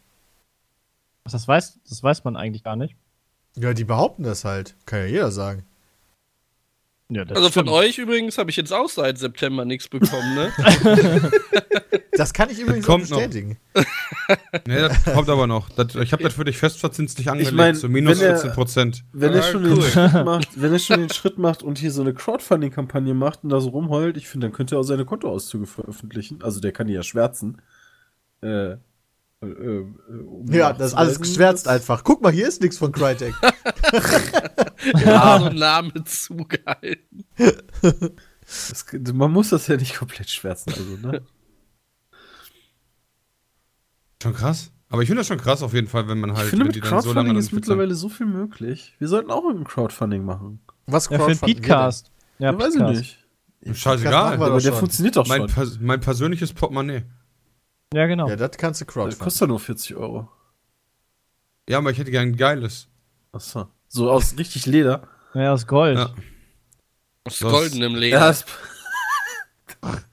Das 1.24 1.46
weiß, 1.48 1.78
das 1.88 2.02
weiß 2.02 2.24
man 2.24 2.36
eigentlich 2.36 2.64
gar 2.64 2.76
nicht. 2.76 2.96
Ja, 3.56 3.72
die 3.72 3.84
behaupten 3.84 4.24
das 4.24 4.44
halt. 4.44 4.74
Kann 4.84 5.00
ja 5.00 5.06
jeder 5.06 5.32
sagen. 5.32 5.64
Ja, 7.14 7.24
das 7.24 7.36
Also 7.36 7.50
von 7.50 7.64
stimmt. 7.66 7.70
euch 7.70 7.98
übrigens 7.98 8.38
habe 8.38 8.50
ich 8.50 8.56
jetzt 8.56 8.72
auch 8.72 8.88
seit 8.88 9.18
September 9.18 9.64
nichts 9.64 9.88
bekommen, 9.88 10.34
ne? 10.34 10.52
Das 12.16 12.32
kann 12.32 12.48
ich 12.48 12.60
übrigens 12.60 12.86
kommt 12.86 13.06
auch 13.06 13.10
noch. 13.10 13.16
bestätigen. 13.18 13.58
Nee, 14.66 14.78
das 14.78 15.04
kommt 15.04 15.28
aber 15.28 15.46
noch. 15.48 15.68
Das, 15.70 15.94
ich 15.96 16.12
habe 16.12 16.22
das 16.22 16.34
für 16.34 16.44
dich 16.44 16.56
festverzinslich 16.56 17.28
angelegt, 17.28 17.52
mein, 17.54 17.74
so 17.74 17.88
minus 17.88 18.20
wenn 18.20 18.26
er- 18.30 18.36
14 18.36 18.52
Prozent. 18.52 19.04
Wenn 19.12 19.32
Ah, 19.32 19.36
er 19.36 19.42
schon 19.42 19.64
cool. 19.64 19.74
den 19.74 19.82
Schritt 19.82 20.12
macht, 20.24 20.48
wenn 20.54 20.72
er 20.72 20.78
schon 20.78 21.00
den 21.00 21.10
Schritt 21.10 21.38
macht 21.38 21.62
und 21.64 21.78
hier 21.78 21.90
so 21.90 22.02
eine 22.02 22.14
Crowdfunding-Kampagne 22.14 23.14
macht 23.14 23.42
und 23.42 23.50
da 23.50 23.60
so 23.60 23.70
rumheult, 23.70 24.16
ich 24.16 24.28
finde, 24.28 24.46
dann 24.46 24.54
könnte 24.54 24.76
er 24.76 24.78
auch 24.78 24.84
seine 24.84 25.04
Kontoauszüge 25.04 25.66
veröffentlichen. 25.66 26.40
Also 26.42 26.60
der 26.60 26.70
kann 26.72 26.86
die 26.86 26.94
ja 26.94 27.02
schwärzen. 27.02 27.60
Äh, 28.42 28.76
äh, 29.46 29.78
äh, 29.78 29.86
um 30.26 30.46
Ja, 30.52 30.72
das 30.72 30.88
ist 30.92 30.94
alles 30.94 31.20
geschwärzt 31.20 31.68
einfach. 31.68 32.04
Guck 32.04 32.22
mal, 32.22 32.32
hier 32.32 32.48
ist 32.48 32.60
nichts 32.62 32.78
von 32.78 32.92
Crytek. 32.92 33.34
Ja, 35.02 35.40
so 35.40 35.48
Name 35.48 35.92
zugehalten. 36.04 37.24
Das, 37.38 38.84
man 39.14 39.32
muss 39.32 39.48
das 39.48 39.66
ja 39.66 39.76
nicht 39.76 39.96
komplett 39.96 40.28
schwärzen, 40.28 40.72
also, 40.74 40.96
ne? 41.08 41.22
Schon 44.22 44.34
krass. 44.34 44.70
Aber 44.90 45.02
ich 45.02 45.08
finde 45.08 45.20
das 45.20 45.26
schon 45.26 45.38
krass 45.38 45.62
auf 45.62 45.72
jeden 45.74 45.88
Fall, 45.88 46.06
wenn 46.08 46.20
man 46.20 46.34
halt 46.34 46.44
ich 46.44 46.50
finde, 46.50 46.66
mit 46.66 46.74
die 46.76 46.80
dann 46.80 46.88
so 46.88 46.94
lange 46.94 47.02
Crowdfunding 47.30 47.34
dann 47.34 47.36
ist 47.38 47.52
mittlerweile 47.52 47.94
so 47.94 48.08
viel 48.08 48.26
möglich. 48.26 48.94
Wir 48.98 49.08
sollten 49.08 49.30
auch 49.30 49.44
ein 49.48 49.64
Crowdfunding 49.64 50.24
machen. 50.24 50.60
Was 50.86 51.08
Ja, 51.08 51.18
für 51.18 51.26
den 51.32 51.40
wir 51.40 51.54
Podcast. 51.54 52.10
Ja, 52.38 52.52
Ja, 52.52 52.58
weiß 52.58 52.74
ich 52.76 52.82
nicht. 52.82 53.18
Scheißegal. 53.78 54.34
Aber 54.34 54.50
der 54.50 54.60
schon. 54.60 54.78
funktioniert 54.78 55.16
doch 55.16 55.26
Mein, 55.26 55.40
schon. 55.42 55.50
pers 55.50 55.78
mein 55.80 56.00
persönliches 56.00 56.52
Portemonnaie. 56.52 57.04
Ja, 57.94 58.06
genau. 58.06 58.28
Ja, 58.28 58.36
das 58.36 58.56
kannst 58.58 58.80
du 58.80 58.84
Das 58.84 58.92
crowdfunden. 58.94 59.18
kostet 59.20 59.40
ja 59.42 59.46
nur 59.46 59.60
40 59.60 59.94
Euro. 59.96 60.28
Ja, 61.68 61.78
aber 61.78 61.90
ich 61.90 61.98
hätte 61.98 62.10
gern 62.10 62.28
ein 62.28 62.36
geiles. 62.36 62.88
Achso. 63.32 63.68
So 63.88 64.10
aus 64.10 64.36
richtig 64.38 64.66
Leder. 64.66 65.08
Ja, 65.34 65.52
aus 65.52 65.66
Gold. 65.66 65.98
Ja. 65.98 66.14
Aus 67.24 67.38
Das- 67.38 67.50
goldenem 67.50 67.94
Leder. 67.94 68.18
das, 68.20 68.44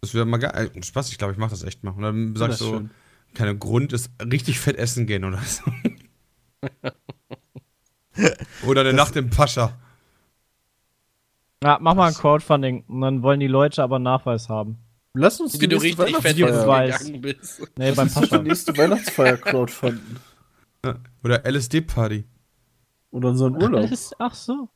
Das 0.00 0.14
wäre 0.14 0.24
mal 0.26 0.38
geil. 0.38 0.70
Äh, 0.74 0.82
Spaß, 0.82 1.10
ich 1.10 1.18
glaube, 1.18 1.32
ich 1.34 1.38
mache 1.38 1.50
das 1.50 1.62
echt 1.64 1.84
mal. 1.84 1.90
Und 1.92 2.02
dann 2.02 2.34
sag 2.36 2.46
ich 2.46 2.52
das 2.52 2.60
ist 2.60 2.66
so, 2.66 2.72
schön. 2.78 2.90
keine 3.34 3.56
Grund 3.56 3.92
ist 3.92 4.10
richtig 4.22 4.58
fett 4.60 4.76
essen 4.76 5.06
gehen 5.06 5.24
oder 5.24 5.40
so. 5.42 5.62
oder 8.66 8.80
eine 8.82 8.92
Nacht 8.92 9.16
im 9.16 9.30
Pascha. 9.30 9.78
Ja, 11.62 11.78
mach 11.80 11.94
mal 11.94 12.08
ein 12.08 12.14
Crowdfunding. 12.14 12.84
Und 12.88 13.00
dann 13.00 13.22
wollen 13.22 13.40
die 13.40 13.46
Leute 13.48 13.82
aber 13.82 13.98
Nachweis 13.98 14.48
haben. 14.48 14.78
Lass 15.18 15.40
uns 15.40 15.52
die 15.58 15.66
nächste. 15.66 15.98
Weihnachtsfeier, 15.98 16.88
essen 16.88 17.06
gegangen 17.06 17.20
bist. 17.20 17.60
Nee, 17.76 17.92
beim 17.92 18.08
die 18.08 18.14
Pascha. 18.14 18.38
nächste 18.38 18.76
Weihnachtsfeier 18.76 19.36
crowdfunden. 19.36 20.16
Ja. 20.84 20.94
Oder 21.24 21.44
LSD-Party. 21.44 22.24
Oder 23.10 23.28
unseren 23.30 23.54
Urlaub. 23.60 23.84
Alles- 23.86 24.12
Ach 24.18 24.34
so. 24.34 24.68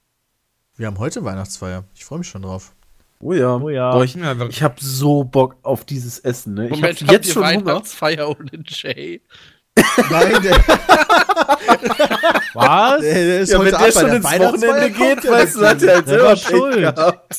Wir 0.76 0.86
haben 0.88 0.98
heute 0.98 1.24
Weihnachtsfeier. 1.24 1.84
Ich 1.94 2.04
freue 2.04 2.18
mich 2.18 2.28
schon 2.28 2.42
drauf. 2.42 2.74
Oh 3.20 3.32
ja. 3.32 3.54
Oh 3.56 3.68
ja. 3.68 3.92
Boah, 3.92 4.02
ich 4.04 4.16
ich 4.16 4.62
habe 4.62 4.74
so 4.80 5.22
Bock 5.22 5.56
auf 5.62 5.84
dieses 5.84 6.18
Essen, 6.18 6.54
ne? 6.54 6.64
Ich 6.66 6.70
Moment, 6.72 7.00
hab 7.00 7.08
habt 7.08 7.12
jetzt 7.12 7.26
ihr 7.28 7.32
schon 7.34 7.44
Hunger. 7.46 7.64
Weihnachtsfeier 7.66 8.28
ohne 8.28 8.50
Jay? 8.66 9.22
Nein, 10.10 10.42
der, 10.42 10.56
Was? 12.54 13.00
der, 13.00 13.14
der 13.14 13.40
ist 13.40 13.50
Ja, 13.52 13.58
wenn 13.58 13.66
heute 13.66 13.70
der 13.70 13.78
ab 13.78 13.84
bei 13.86 13.90
schon 13.92 14.06
der 14.06 14.16
ins 14.16 14.24
Wochenende 14.24 14.90
geht, 14.90 15.24
der 15.24 15.30
weißt 15.32 15.54
du, 15.54 15.60
nicht. 15.60 15.68
hat 15.68 15.82
er 15.82 15.94
halt 15.94 16.06
Selber 16.08 16.36
schuld. 16.36 16.76
gehabt. 16.76 17.38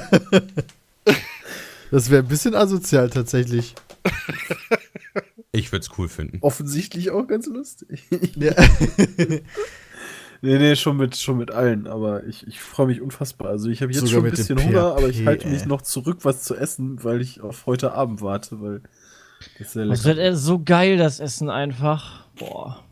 Das 1.90 2.10
wäre 2.10 2.22
ein 2.22 2.28
bisschen 2.28 2.54
asozial 2.54 3.10
tatsächlich. 3.10 3.74
Ich 5.52 5.72
würde 5.72 5.86
es 5.88 5.98
cool 5.98 6.08
finden. 6.08 6.38
Offensichtlich 6.40 7.10
auch 7.10 7.26
ganz 7.26 7.46
lustig. 7.46 8.04
Ja. 8.36 8.52
Nee, 10.42 10.58
nee, 10.58 10.76
schon 10.76 10.98
mit, 10.98 11.16
schon 11.16 11.38
mit 11.38 11.50
allen, 11.50 11.86
aber 11.86 12.24
ich, 12.24 12.46
ich 12.46 12.60
freue 12.60 12.88
mich 12.88 13.00
unfassbar. 13.00 13.48
Also 13.48 13.70
ich 13.70 13.80
habe 13.80 13.90
jetzt 13.90 14.00
Sogar 14.00 14.12
schon 14.12 14.24
ein 14.26 14.30
bisschen 14.30 14.62
Hunger, 14.62 14.94
aber 14.94 15.08
ich 15.08 15.24
halte 15.24 15.48
mich 15.48 15.64
noch 15.64 15.80
zurück, 15.80 16.18
was 16.24 16.42
zu 16.42 16.54
essen, 16.54 17.02
weil 17.02 17.22
ich 17.22 17.40
auf 17.40 17.64
heute 17.64 17.92
Abend 17.92 18.20
warte, 18.20 18.60
weil 18.60 18.82
das 19.58 19.68
ist 19.68 19.72
sehr 19.72 19.86
Das 19.86 20.04
wird 20.04 20.36
so 20.36 20.62
geil, 20.62 20.98
das 20.98 21.20
Essen 21.20 21.48
einfach. 21.48 22.26
Boah. 22.38 22.84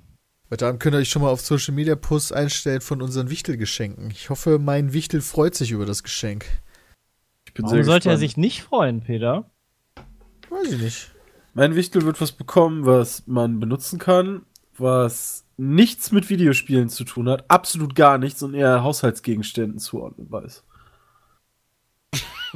Heute 0.50 0.66
Abend 0.66 0.80
könnt 0.80 0.96
ihr 0.96 1.00
euch 1.00 1.10
schon 1.10 1.20
mal 1.20 1.28
auf 1.28 1.42
Social 1.42 1.74
Media 1.74 1.96
Posts 1.96 2.32
einstellen 2.32 2.80
von 2.80 3.02
unseren 3.02 3.28
Wichtelgeschenken. 3.28 4.10
Ich 4.10 4.30
hoffe, 4.30 4.58
mein 4.58 4.94
Wichtel 4.94 5.20
freut 5.20 5.54
sich 5.54 5.70
über 5.72 5.84
das 5.84 6.02
Geschenk. 6.02 6.46
Bin 7.54 7.66
Warum 7.66 7.84
sollte 7.84 8.10
er 8.10 8.18
sich 8.18 8.36
nicht 8.36 8.62
freuen, 8.62 9.00
Peter? 9.00 9.50
Weiß 10.50 10.72
ich 10.72 10.80
nicht. 10.80 11.10
Mein 11.54 11.76
Wichtel 11.76 12.02
wird 12.02 12.20
was 12.20 12.32
bekommen, 12.32 12.84
was 12.84 13.26
man 13.26 13.60
benutzen 13.60 14.00
kann, 14.00 14.42
was 14.76 15.46
nichts 15.56 16.10
mit 16.10 16.28
Videospielen 16.28 16.88
zu 16.88 17.04
tun 17.04 17.28
hat, 17.28 17.48
absolut 17.48 17.94
gar 17.94 18.18
nichts 18.18 18.42
und 18.42 18.54
eher 18.54 18.82
Haushaltsgegenständen 18.82 19.78
zuordnenbar 19.78 20.44
ist. 20.44 20.64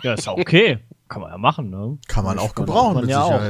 Ja, 0.03 0.14
ist 0.14 0.26
ja 0.26 0.32
okay. 0.32 0.80
Kann 1.09 1.22
man 1.22 1.30
ja 1.30 1.38
machen, 1.38 1.70
ne? 1.70 1.99
Kann 2.09 2.24
man 2.24 2.38
auch 2.38 2.55
Man 2.94 3.03
mit 3.03 3.11
ja 3.11 3.22
auch. 3.22 3.40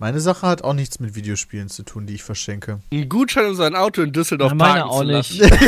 Meine 0.00 0.20
Sache 0.20 0.46
hat 0.46 0.62
auch 0.62 0.74
nichts 0.74 1.00
mit 1.00 1.16
Videospielen 1.16 1.68
zu 1.68 1.82
tun, 1.82 2.06
die 2.06 2.14
ich 2.14 2.22
verschenke. 2.22 2.78
Ein 2.92 3.08
Gutschein, 3.08 3.46
um 3.46 3.56
sein 3.56 3.74
Auto 3.74 4.00
in 4.00 4.12
Düsseldorf 4.12 4.52
Ja, 4.52 4.54
meine 4.54 4.84
parken 4.84 4.90
auch 4.90 5.00
zu 5.00 5.06
nicht. 5.06 5.38
lassen. 5.40 5.62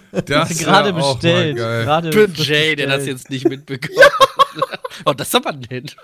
Das 0.24 0.50
wär 0.50 0.56
Gerade 0.56 0.92
bestellt. 0.92 1.56
Gerade 1.56 2.10
Jay, 2.34 2.74
der 2.76 2.86
das 2.88 3.06
jetzt 3.06 3.28
nicht 3.30 3.48
mitbekommt. 3.48 3.94
oh, 5.04 5.12
das 5.12 5.28
ist 5.28 5.34
aber 5.34 5.52
nett. 5.52 5.96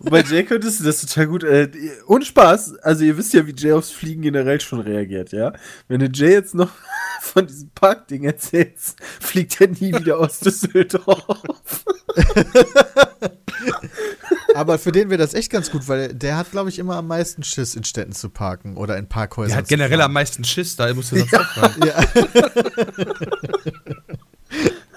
Bei 0.00 0.22
Jay 0.22 0.44
könntest 0.44 0.80
du 0.80 0.84
das 0.84 1.00
total 1.00 1.26
gut. 1.26 1.42
Äh, 1.42 1.70
ohne 2.06 2.24
Spaß, 2.24 2.76
also 2.80 3.04
ihr 3.04 3.16
wisst 3.16 3.32
ja, 3.34 3.46
wie 3.46 3.54
Jay 3.56 3.72
aufs 3.72 3.90
Fliegen 3.90 4.22
generell 4.22 4.60
schon 4.60 4.80
reagiert, 4.80 5.32
ja? 5.32 5.52
Wenn 5.88 6.00
du 6.00 6.06
Jay 6.06 6.32
jetzt 6.32 6.54
noch 6.54 6.70
von 7.22 7.46
diesem 7.46 7.70
Parkding 7.70 8.24
erzählst, 8.24 8.98
fliegt 9.20 9.60
er 9.60 9.68
nie 9.68 9.92
wieder 9.94 10.18
aus 10.18 10.38
Düsseldorf. 10.40 11.84
Aber 14.60 14.78
für 14.78 14.92
den 14.92 15.08
wäre 15.08 15.16
das 15.16 15.32
echt 15.32 15.50
ganz 15.50 15.70
gut, 15.70 15.88
weil 15.88 16.12
der 16.12 16.36
hat, 16.36 16.50
glaube 16.50 16.68
ich, 16.68 16.78
immer 16.78 16.96
am 16.96 17.06
meisten 17.06 17.42
Schiss, 17.42 17.74
in 17.76 17.84
Städten 17.84 18.12
zu 18.12 18.28
parken 18.28 18.76
oder 18.76 18.98
in 18.98 19.08
Parkhäusern. 19.08 19.48
Der 19.52 19.56
hat 19.56 19.68
generell 19.68 20.02
am 20.02 20.12
meisten 20.12 20.44
Schiss, 20.44 20.76
da 20.76 20.92
musst 20.92 21.12
du 21.12 21.16
sonst 21.16 21.32
aufhören. 21.32 21.76
Ja. 21.82 22.04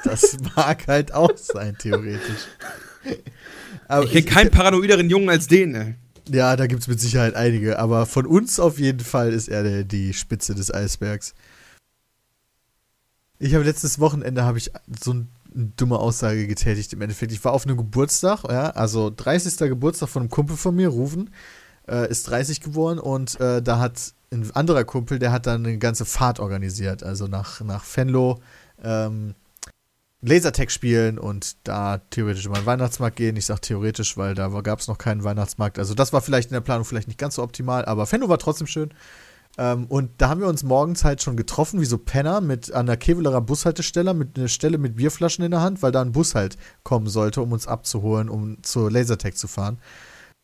das 0.03 0.35
mag 0.57 0.85
halt 0.87 1.13
auch 1.13 1.37
sein, 1.37 1.77
theoretisch. 1.77 2.41
Aber 3.87 4.03
Ich 4.03 4.11
kenne 4.11 4.25
keinen 4.25 4.51
paranoideren 4.51 5.09
Jungen 5.09 5.29
als 5.29 5.47
den, 5.47 5.75
ey. 5.75 5.95
Ja, 6.27 6.57
da 6.57 6.67
gibt 6.67 6.81
es 6.81 6.89
mit 6.89 6.99
Sicherheit 6.99 7.35
einige, 7.35 7.79
aber 7.79 8.05
von 8.05 8.25
uns 8.25 8.59
auf 8.59 8.79
jeden 8.79 8.99
Fall 8.99 9.31
ist 9.31 9.47
er 9.47 9.63
der, 9.63 9.83
die 9.85 10.13
Spitze 10.13 10.55
des 10.55 10.73
Eisbergs. 10.73 11.35
Ich 13.39 13.53
habe 13.55 13.63
letztes 13.63 13.97
Wochenende 13.99 14.43
habe 14.43 14.57
ich 14.57 14.71
so 15.01 15.13
ein- 15.13 15.29
dumme 15.53 15.97
Aussage 15.99 16.47
getätigt 16.47 16.93
im 16.93 17.01
Endeffekt. 17.01 17.31
Ich 17.31 17.43
war 17.43 17.53
auf 17.53 17.65
einem 17.65 17.77
Geburtstag, 17.77 18.43
ja, 18.49 18.69
also 18.71 19.11
30. 19.15 19.57
Geburtstag 19.69 20.09
von 20.09 20.23
einem 20.23 20.29
Kumpel 20.29 20.57
von 20.57 20.75
mir, 20.75 20.89
Rufen, 20.89 21.29
äh, 21.87 22.09
ist 22.09 22.29
30 22.29 22.61
geworden 22.61 22.99
und 22.99 23.39
äh, 23.39 23.61
da 23.61 23.79
hat 23.79 24.13
ein 24.31 24.49
anderer 24.51 24.83
Kumpel, 24.83 25.19
der 25.19 25.31
hat 25.31 25.45
dann 25.45 25.65
eine 25.65 25.77
ganze 25.77 26.05
Fahrt 26.05 26.39
organisiert, 26.39 27.03
also 27.03 27.27
nach, 27.27 27.61
nach 27.61 27.85
Venlo, 27.95 28.39
ähm, 28.83 29.35
Lasertag 30.21 30.71
spielen 30.71 31.19
und 31.19 31.57
da 31.65 31.97
theoretisch 32.09 32.45
über 32.45 32.55
den 32.55 32.65
Weihnachtsmarkt 32.65 33.17
gehen. 33.17 33.35
Ich 33.35 33.45
sage 33.45 33.59
theoretisch, 33.59 34.15
weil 34.15 34.35
da 34.35 34.47
gab 34.61 34.79
es 34.79 34.87
noch 34.87 34.97
keinen 34.97 35.23
Weihnachtsmarkt. 35.23 35.77
Also 35.77 35.93
das 35.93 36.13
war 36.13 36.21
vielleicht 36.21 36.49
in 36.49 36.53
der 36.53 36.61
Planung 36.61 36.85
vielleicht 36.85 37.09
nicht 37.09 37.19
ganz 37.19 37.35
so 37.35 37.43
optimal, 37.43 37.83
aber 37.83 38.05
Fenno 38.05 38.29
war 38.29 38.37
trotzdem 38.37 38.67
schön. 38.67 38.93
Ähm, 39.57 39.85
und 39.85 40.09
da 40.17 40.29
haben 40.29 40.41
wir 40.41 40.47
uns 40.47 40.63
morgens 40.63 41.03
halt 41.03 41.21
schon 41.21 41.37
getroffen, 41.37 41.79
wie 41.79 41.85
so 41.85 41.97
Penner, 41.97 42.41
mit 42.41 42.71
an 42.73 42.87
der 42.87 42.97
Kevelerer 42.97 43.41
Bushaltestelle, 43.41 44.13
mit 44.13 44.37
einer 44.37 44.47
Stelle 44.47 44.77
mit 44.77 44.95
Bierflaschen 44.95 45.45
in 45.45 45.51
der 45.51 45.61
Hand, 45.61 45.83
weil 45.83 45.91
da 45.91 46.01
ein 46.01 46.11
Bus 46.11 46.33
halt 46.33 46.57
kommen 46.83 47.07
sollte, 47.07 47.41
um 47.41 47.51
uns 47.51 47.67
abzuholen, 47.67 48.29
um 48.29 48.63
zur 48.63 48.89
Lasertag 48.89 49.37
zu 49.37 49.47
fahren. 49.47 49.77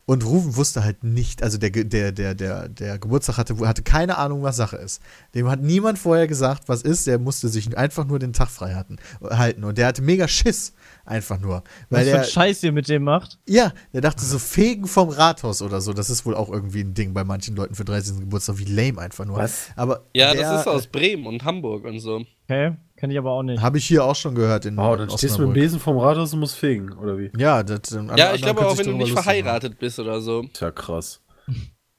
Und 0.10 0.26
Rufen 0.26 0.56
wusste 0.56 0.84
halt 0.84 1.04
nicht, 1.04 1.44
also 1.44 1.60
der, 1.60 1.70
der, 1.70 2.12
der, 2.12 2.34
der, 2.34 2.68
der 2.68 2.98
Geburtstag 2.98 3.38
hatte, 3.38 3.56
hatte 3.68 3.84
keine 3.84 4.18
Ahnung, 4.18 4.42
was 4.42 4.56
Sache 4.56 4.78
ist. 4.78 5.04
Dem 5.36 5.48
hat 5.48 5.62
niemand 5.62 6.00
vorher 6.00 6.26
gesagt, 6.26 6.64
was 6.68 6.82
ist. 6.82 7.06
Der 7.06 7.20
musste 7.20 7.48
sich 7.48 7.78
einfach 7.78 8.08
nur 8.08 8.18
den 8.18 8.34
Tag 8.34 8.50
frei 8.50 8.74
hatten, 8.74 8.96
halten. 9.22 9.64
Und 9.64 9.78
der 9.78 9.86
hatte 9.86 10.02
mega 10.02 10.28
Schiss, 10.28 10.74
einfach 11.06 11.40
nur. 11.40 11.64
Weil 11.92 12.00
Was 12.00 12.06
für 12.06 12.10
der, 12.10 12.22
ein 12.22 12.28
Scheiß 12.28 12.64
ihr 12.64 12.72
mit 12.72 12.90
dem 12.90 13.04
macht? 13.04 13.38
ja, 13.48 13.72
der 13.94 14.02
dachte 14.02 14.26
so, 14.26 14.40
Fegen 14.40 14.88
vom 14.88 15.10
Rathaus 15.10 15.62
oder 15.62 15.80
so. 15.80 15.94
Das 15.94 16.10
ist 16.10 16.26
wohl 16.26 16.34
auch 16.34 16.50
irgendwie 16.50 16.82
ein 16.82 16.96
Ding 16.96 17.14
bei 17.14 17.24
manchen 17.24 17.56
Leuten 17.56 17.76
für 17.76 17.86
30. 17.86 18.22
Geburtstag, 18.22 18.58
wie 18.58 18.66
lame 18.66 19.00
einfach 19.00 19.26
nur. 19.26 19.38
Was? 19.38 19.68
Aber 19.76 20.08
Ja, 20.16 20.34
der, 20.34 20.42
das 20.42 20.62
ist 20.62 20.68
aus 20.68 20.88
Bremen 20.88 21.28
und 21.28 21.44
Hamburg 21.44 21.86
und 21.86 22.00
so. 22.00 22.26
Okay, 22.46 22.76
kenne 23.00 23.14
ich 23.14 23.20
aber 23.20 23.32
auch 23.32 23.44
nicht. 23.44 23.62
Habe 23.62 23.78
ich 23.78 23.86
hier 23.86 24.04
auch 24.04 24.16
schon 24.16 24.36
gehört 24.36 24.66
in, 24.66 24.76
Wow, 24.76 24.94
in 24.94 25.08
dann 25.08 25.18
stehst 25.18 25.38
du 25.38 25.48
mit 25.48 25.52
dem. 25.52 25.54
Besen 25.54 25.80
vom 25.80 25.98
Rathaus 25.98 26.34
und 26.34 26.42
musst 26.42 26.58
fegen, 26.58 26.92
oder 26.92 27.18
wie? 27.18 27.32
Ja, 27.38 27.64
das, 27.64 27.94
ähm, 27.94 28.12
Ja, 28.18 28.34
ich 28.34 28.42
glaube 28.42 28.68
auch, 28.68 28.78
wenn 28.78 28.88
du 28.88 28.98
nicht 28.98 29.14
verheiratet 29.14 29.80
bist 29.80 30.00
oder 30.00 30.20
so. 30.20 30.44
Tja, 30.54 30.70
krass. 30.72 31.22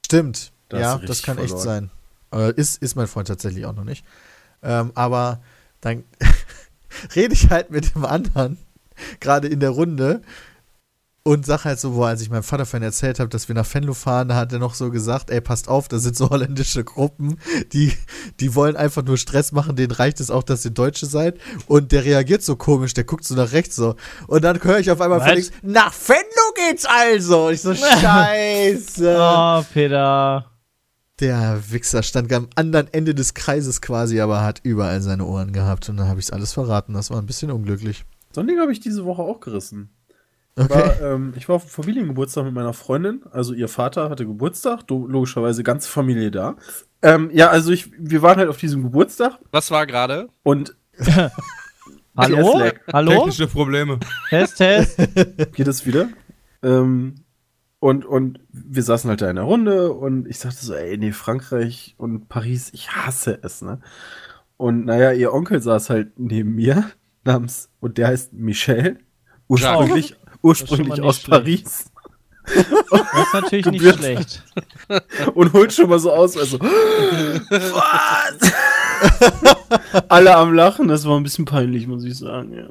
Stimmt. 0.04 0.52
Da 0.68 0.76
hast 0.76 1.00
ja, 1.00 1.06
das 1.06 1.22
kann 1.22 1.38
echt 1.38 1.48
verloren. 1.48 1.90
sein. 2.30 2.50
Äh, 2.50 2.54
ist, 2.54 2.82
ist 2.82 2.96
mein 2.96 3.06
Freund 3.06 3.28
tatsächlich 3.28 3.64
auch 3.64 3.74
noch 3.74 3.84
nicht. 3.84 4.04
Ähm, 4.62 4.92
aber 4.94 5.40
dann 5.80 6.04
rede 7.16 7.32
ich 7.32 7.48
halt 7.48 7.70
mit 7.70 7.94
dem 7.94 8.04
anderen, 8.04 8.58
gerade 9.20 9.48
in 9.48 9.60
der 9.60 9.70
Runde, 9.70 10.20
und 11.30 11.46
sag 11.46 11.64
halt 11.64 11.78
so, 11.78 11.94
wo 11.94 12.02
als 12.02 12.22
ich 12.22 12.28
meinem 12.28 12.42
Vater 12.42 12.66
von 12.66 12.82
erzählt 12.82 13.20
habe, 13.20 13.30
dass 13.30 13.46
wir 13.46 13.54
nach 13.54 13.72
Venlo 13.72 13.94
fahren, 13.94 14.26
da 14.26 14.34
hat 14.34 14.52
er 14.52 14.58
noch 14.58 14.74
so 14.74 14.90
gesagt, 14.90 15.30
ey, 15.30 15.40
passt 15.40 15.68
auf, 15.68 15.86
da 15.86 16.00
sind 16.00 16.16
so 16.16 16.28
holländische 16.30 16.82
Gruppen, 16.82 17.38
die, 17.72 17.92
die 18.40 18.56
wollen 18.56 18.74
einfach 18.74 19.04
nur 19.04 19.16
Stress 19.16 19.52
machen, 19.52 19.76
denen 19.76 19.92
reicht 19.92 20.18
es 20.18 20.32
auch, 20.32 20.42
dass 20.42 20.64
ihr 20.64 20.72
Deutsche 20.72 21.06
seid. 21.06 21.38
Und 21.68 21.92
der 21.92 22.04
reagiert 22.04 22.42
so 22.42 22.56
komisch, 22.56 22.94
der 22.94 23.04
guckt 23.04 23.22
so 23.22 23.36
nach 23.36 23.52
rechts 23.52 23.76
so. 23.76 23.94
Und 24.26 24.42
dann 24.42 24.60
höre 24.60 24.80
ich 24.80 24.90
auf 24.90 25.00
einmal 25.00 25.20
von 25.20 25.34
links, 25.34 25.52
nach 25.62 25.94
Venlo 25.94 26.52
geht's 26.56 26.84
also. 26.84 27.46
Und 27.46 27.52
ich 27.52 27.62
so, 27.62 27.74
scheiße. 27.76 29.16
Oh, 29.16 29.62
Peter. 29.72 30.46
Der 31.20 31.62
Wichser 31.70 32.02
stand 32.02 32.32
am 32.32 32.48
anderen 32.56 32.92
Ende 32.92 33.14
des 33.14 33.34
Kreises 33.34 33.80
quasi, 33.80 34.20
aber 34.20 34.42
hat 34.42 34.62
überall 34.64 35.00
seine 35.00 35.24
Ohren 35.26 35.52
gehabt. 35.52 35.88
Und 35.88 35.96
dann 35.96 36.08
habe 36.08 36.18
ich 36.18 36.26
es 36.26 36.32
alles 36.32 36.52
verraten. 36.52 36.94
Das 36.94 37.12
war 37.12 37.18
ein 37.18 37.26
bisschen 37.26 37.52
unglücklich. 37.52 38.04
So 38.32 38.40
ein 38.40 38.48
Ding 38.48 38.58
habe 38.58 38.72
ich 38.72 38.80
diese 38.80 39.04
Woche 39.04 39.22
auch 39.22 39.38
gerissen. 39.38 39.90
Ich 40.56 40.64
Okay. 40.64 40.74
war, 40.74 41.00
ähm, 41.00 41.32
ich 41.36 41.48
war 41.48 41.56
auf 41.56 41.64
dem 41.64 41.70
Familiengeburtstag 41.70 42.44
mit 42.44 42.54
meiner 42.54 42.72
Freundin. 42.72 43.22
Also 43.30 43.54
ihr 43.54 43.68
Vater 43.68 44.10
hatte 44.10 44.26
Geburtstag, 44.26 44.82
logischerweise 44.88 45.62
ganze 45.62 45.88
Familie 45.88 46.30
da. 46.30 46.56
Ähm, 47.02 47.30
ja, 47.32 47.48
also 47.48 47.70
ich, 47.72 47.90
wir 47.98 48.20
waren 48.22 48.36
halt 48.38 48.48
auf 48.48 48.58
diesem 48.58 48.82
Geburtstag 48.82 49.38
Was 49.52 49.70
war 49.70 49.86
gerade? 49.86 50.28
und 50.42 50.76
Hallo? 52.16 52.70
Hallo? 52.92 53.10
Technische 53.12 53.46
Probleme. 53.46 53.98
Test, 54.28 54.58
Test. 54.58 54.98
geht 55.54 55.68
es 55.68 55.86
wieder. 55.86 56.08
Ähm, 56.62 57.14
und, 57.78 58.04
und 58.04 58.40
wir 58.52 58.82
saßen 58.82 59.08
halt 59.08 59.22
da 59.22 59.30
in 59.30 59.36
der 59.36 59.44
Runde 59.46 59.92
und 59.92 60.28
ich 60.28 60.38
sagte 60.38 60.64
so, 60.64 60.74
ey, 60.74 60.98
nee, 60.98 61.12
Frankreich 61.12 61.94
und 61.96 62.28
Paris, 62.28 62.70
ich 62.74 62.90
hasse 62.90 63.38
es, 63.42 63.62
ne? 63.62 63.80
Und 64.58 64.84
naja, 64.84 65.12
ihr 65.12 65.32
Onkel 65.32 65.62
saß 65.62 65.88
halt 65.88 66.18
neben 66.18 66.54
mir, 66.54 66.90
namens, 67.24 67.70
und 67.80 67.96
der 67.96 68.08
heißt 68.08 68.34
Michel, 68.34 68.98
ursprünglich, 69.48 70.16
ursprünglich 70.42 71.00
aus 71.02 71.16
schlecht. 71.20 71.30
Paris. 71.30 71.84
Das 72.52 73.26
ist 73.26 73.34
natürlich 73.34 73.66
nicht 73.66 73.78
Gebührt. 73.84 73.98
schlecht. 73.98 74.42
und 75.34 75.52
holt 75.52 75.72
schon 75.72 75.88
mal 75.88 76.00
so 76.00 76.10
aus, 76.12 76.36
also, 76.36 76.58
was? 77.50 78.52
Alle 80.08 80.34
am 80.36 80.52
Lachen, 80.54 80.88
das 80.88 81.04
war 81.04 81.16
ein 81.16 81.22
bisschen 81.22 81.44
peinlich, 81.44 81.86
muss 81.86 82.02
ich 82.04 82.18
sagen, 82.18 82.52
ja. 82.54 82.66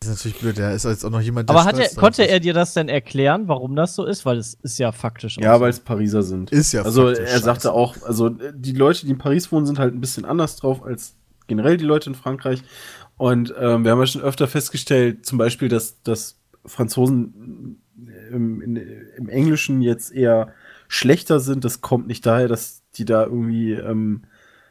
Das 0.00 0.10
ist 0.10 0.16
natürlich 0.18 0.40
blöd, 0.40 0.58
da 0.58 0.72
ist 0.72 0.84
jetzt 0.84 1.04
auch 1.04 1.10
noch 1.10 1.20
jemand, 1.20 1.48
der 1.48 1.56
Aber 1.56 1.64
hat 1.64 1.78
er, 1.78 1.88
konnte 1.94 2.26
er 2.28 2.40
dir 2.40 2.52
das 2.54 2.74
denn 2.74 2.88
erklären, 2.88 3.46
warum 3.46 3.76
das 3.76 3.94
so 3.94 4.04
ist? 4.04 4.26
Weil 4.26 4.36
es 4.38 4.54
ist 4.62 4.78
ja 4.78 4.90
faktisch 4.92 5.38
Ja, 5.38 5.54
so. 5.54 5.60
weil 5.60 5.70
es 5.70 5.80
Pariser 5.80 6.22
sind. 6.22 6.50
Ist 6.50 6.72
ja 6.72 6.82
Also 6.82 7.06
faktisch 7.06 7.24
er 7.28 7.38
sagte 7.40 7.68
scheiße. 7.68 7.72
auch, 7.72 7.96
also 8.02 8.28
die 8.28 8.72
Leute, 8.72 9.06
die 9.06 9.12
in 9.12 9.18
Paris 9.18 9.52
wohnen, 9.52 9.64
sind 9.64 9.78
halt 9.78 9.94
ein 9.94 10.00
bisschen 10.00 10.24
anders 10.24 10.56
drauf 10.56 10.82
als 10.84 11.14
generell 11.46 11.76
die 11.76 11.84
Leute 11.84 12.10
in 12.10 12.16
Frankreich. 12.16 12.62
Und 13.16 13.54
ähm, 13.58 13.84
wir 13.84 13.92
haben 13.92 14.00
ja 14.00 14.06
schon 14.06 14.22
öfter 14.22 14.48
festgestellt, 14.48 15.24
zum 15.24 15.38
Beispiel, 15.38 15.68
dass, 15.68 16.02
dass 16.02 16.36
Franzosen 16.64 17.80
im, 18.30 18.60
in, 18.60 18.76
im 19.16 19.28
Englischen 19.28 19.82
jetzt 19.82 20.12
eher 20.12 20.52
schlechter 20.88 21.40
sind. 21.40 21.64
Das 21.64 21.80
kommt 21.80 22.06
nicht 22.06 22.26
daher, 22.26 22.48
dass 22.48 22.82
die 22.94 23.04
da 23.04 23.24
irgendwie, 23.24 23.72
ähm, 23.72 24.22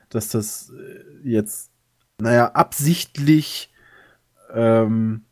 dass 0.09 0.29
das 0.29 0.71
äh, 0.71 1.29
jetzt, 1.29 1.71
naja, 2.19 2.51
absichtlich 2.53 3.73
ähm, 4.53 5.23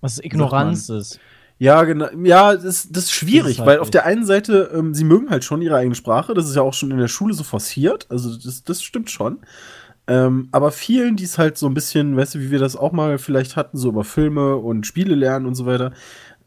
Was 0.00 0.22
Ignoranz 0.22 0.88
ist. 0.88 1.20
ja, 1.58 1.82
genau. 1.84 2.08
Ja, 2.22 2.54
das, 2.54 2.88
das 2.90 3.04
ist 3.04 3.12
schwierig, 3.12 3.42
Das 3.42 3.50
ist 3.52 3.58
halt 3.60 3.68
weil 3.68 3.78
auf 3.78 3.90
der 3.90 4.04
einen 4.06 4.24
Seite, 4.24 4.70
ähm, 4.74 4.94
sie 4.94 5.04
mögen 5.04 5.30
halt 5.30 5.44
schon 5.44 5.62
ihre 5.62 5.76
eigene 5.76 5.94
Sprache. 5.94 6.34
Das 6.34 6.48
ist 6.48 6.56
ja 6.56 6.62
auch 6.62 6.74
schon 6.74 6.90
in 6.90 6.98
der 6.98 7.08
Schule 7.08 7.34
so 7.34 7.42
forciert. 7.42 8.06
Also, 8.10 8.36
das, 8.36 8.62
das 8.64 8.82
stimmt 8.82 9.10
schon. 9.10 9.40
Ähm, 10.06 10.48
aber 10.50 10.72
vielen, 10.72 11.16
die 11.16 11.24
es 11.24 11.38
halt 11.38 11.56
so 11.56 11.66
ein 11.66 11.74
bisschen, 11.74 12.16
weißt 12.16 12.34
du, 12.34 12.40
wie 12.40 12.50
wir 12.50 12.58
das 12.58 12.76
auch 12.76 12.92
mal 12.92 13.18
vielleicht 13.18 13.56
hatten, 13.56 13.76
so 13.76 13.90
über 13.90 14.04
Filme 14.04 14.56
und 14.56 14.86
Spiele 14.86 15.14
lernen 15.14 15.46
und 15.46 15.54
so 15.54 15.66
weiter, 15.66 15.92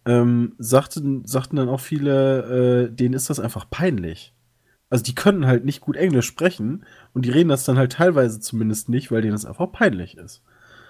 ähm, 0.06 0.54
sagten, 0.58 1.26
sagten 1.26 1.56
dann 1.56 1.70
auch 1.70 1.80
viele, 1.80 2.88
äh, 2.88 2.92
denen 2.92 3.14
ist 3.14 3.30
das 3.30 3.40
einfach 3.40 3.70
peinlich. 3.70 4.34
Also, 4.90 5.04
die 5.04 5.16
können 5.16 5.48
halt 5.48 5.66
nicht 5.66 5.82
gut 5.82 5.96
Englisch 5.96 6.28
sprechen 6.28 6.86
und 7.14 7.26
die 7.26 7.32
reden 7.32 7.50
das 7.50 7.64
dann 7.64 7.78
halt 7.78 7.94
teilweise 7.94 8.40
zumindest 8.40 8.90
nicht, 8.90 9.12
weil 9.12 9.22
denen 9.22 9.34
das 9.34 9.46
einfach 9.46 9.72
peinlich 9.72 10.18
ist. 10.18 10.44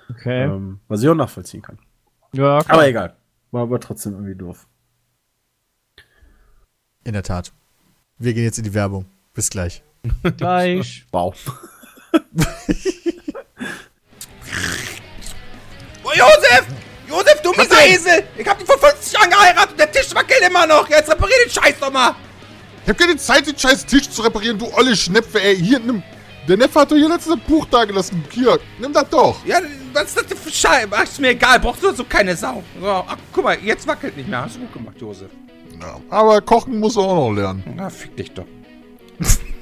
Okay. 0.09 0.43
Ähm, 0.43 0.79
was 0.87 1.01
ich 1.01 1.09
auch 1.09 1.15
nachvollziehen 1.15 1.61
kann. 1.61 1.77
ja, 2.33 2.59
klar. 2.59 2.77
Aber 2.77 2.87
egal. 2.87 3.15
War 3.51 3.63
aber 3.63 3.79
trotzdem 3.79 4.13
irgendwie 4.13 4.35
doof. 4.35 4.67
In 7.03 7.13
der 7.13 7.23
Tat. 7.23 7.53
Wir 8.17 8.33
gehen 8.33 8.43
jetzt 8.43 8.57
in 8.57 8.63
die 8.63 8.73
Werbung. 8.73 9.05
Bis 9.33 9.49
gleich. 9.49 9.83
gleich. 10.37 11.05
Wow. 11.11 11.35
Oh, 16.05 16.11
Josef! 16.11 16.65
Josef, 17.07 17.41
du 17.41 17.51
mieser 17.51 17.85
Esel! 17.85 18.23
Ich 18.37 18.47
hab 18.47 18.57
dich 18.59 18.67
vor 18.67 18.77
50 18.77 19.13
Jahren 19.13 19.29
geheiratet 19.29 19.71
und 19.71 19.79
der 19.79 19.91
Tisch 19.91 20.13
wackelt 20.13 20.41
immer 20.45 20.67
noch! 20.67 20.89
Jetzt 20.89 21.09
reparier 21.09 21.37
den 21.45 21.49
Scheiß 21.49 21.75
doch 21.79 21.91
mal! 21.91 22.15
Ich 22.83 22.89
hab 22.89 22.97
keine 22.97 23.15
Zeit, 23.15 23.47
den 23.47 23.57
scheiß 23.57 23.85
Tisch 23.85 24.09
zu 24.09 24.21
reparieren, 24.21 24.59
du 24.59 24.67
olle 24.73 24.95
Schnepfe, 24.95 25.41
ey. 25.41 25.55
Hier, 25.55 25.79
nimm. 25.79 26.03
Der 26.47 26.57
Neffe 26.57 26.81
hat 26.81 26.91
doch 26.91 26.97
hier 26.97 27.07
letztes 27.07 27.37
Buch 27.47 27.65
da 27.71 27.85
gelassen. 27.85 28.21
Hier, 28.29 28.59
nimm 28.77 28.91
das 28.91 29.07
doch. 29.09 29.45
Ja, 29.45 29.59
was 29.93 30.07
ist 30.07 30.17
das 30.17 30.25
denn 30.25 30.37
für 30.37 30.51
Scheiße? 30.51 30.89
Ach, 30.91 31.03
ist 31.03 31.19
mir 31.19 31.29
egal, 31.29 31.61
brauchst 31.61 31.81
du 31.81 31.93
so 31.93 32.03
keine 32.03 32.35
Sau. 32.35 32.61
So, 32.81 32.87
ach, 32.87 33.15
guck 33.31 33.45
mal, 33.45 33.57
jetzt 33.63 33.87
wackelt 33.87 34.17
nicht 34.17 34.27
mehr. 34.27 34.41
Hast 34.41 34.57
du 34.57 34.59
gut 34.59 34.73
gemacht, 34.73 34.95
Josef. 34.99 35.29
Ja, 35.79 36.01
aber 36.09 36.41
kochen 36.41 36.79
muss 36.79 36.97
er 36.97 37.03
auch 37.03 37.29
noch 37.29 37.31
lernen. 37.33 37.63
Na, 37.77 37.89
fick 37.89 38.17
dich 38.17 38.31
doch. 38.33 38.45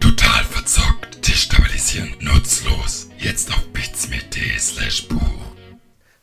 Total 0.00 0.44
verzockt, 0.44 1.26
destabilisierend, 1.28 2.22
nutzlos. 2.22 3.08
Jetzt 3.18 3.50
auf 3.52 3.66
bitsme.de 3.72 4.58
slash 4.58 5.08
Buch. 5.08 5.20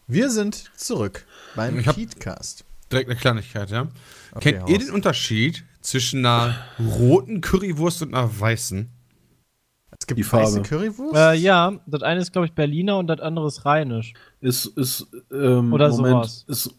Wir 0.07 0.29
sind 0.29 0.71
zurück 0.75 1.25
beim 1.55 1.79
Heatcast. 1.79 2.63
Direkt 2.91 3.09
eine 3.09 3.19
Kleinigkeit, 3.19 3.69
ja. 3.69 3.87
Okay, 4.33 4.53
Kennt 4.53 4.69
ihr 4.69 4.79
den 4.79 4.91
Unterschied 4.91 5.65
zwischen 5.81 6.25
einer 6.25 6.55
roten 6.79 7.41
Currywurst 7.41 8.01
und 8.03 8.13
einer 8.13 8.39
weißen? 8.39 8.89
Es 9.99 10.05
gibt 10.07 10.17
Die 10.19 10.23
Farbe. 10.23 10.45
weiße 10.45 10.61
Currywurst. 10.61 11.15
Äh, 11.15 11.33
ja, 11.35 11.79
das 11.85 12.03
eine 12.03 12.21
ist, 12.21 12.31
glaube 12.31 12.45
ich, 12.47 12.53
Berliner 12.53 12.97
und 12.97 13.07
das 13.07 13.19
andere 13.19 13.47
ist 13.47 13.65
Rheinisch. 13.65 14.13
Ist, 14.39 14.65
ist, 14.77 15.07
ähm, 15.31 15.73
Oder 15.73 15.89
Moment, 15.89 16.25
sowas. 16.29 16.45
ist, 16.47 16.71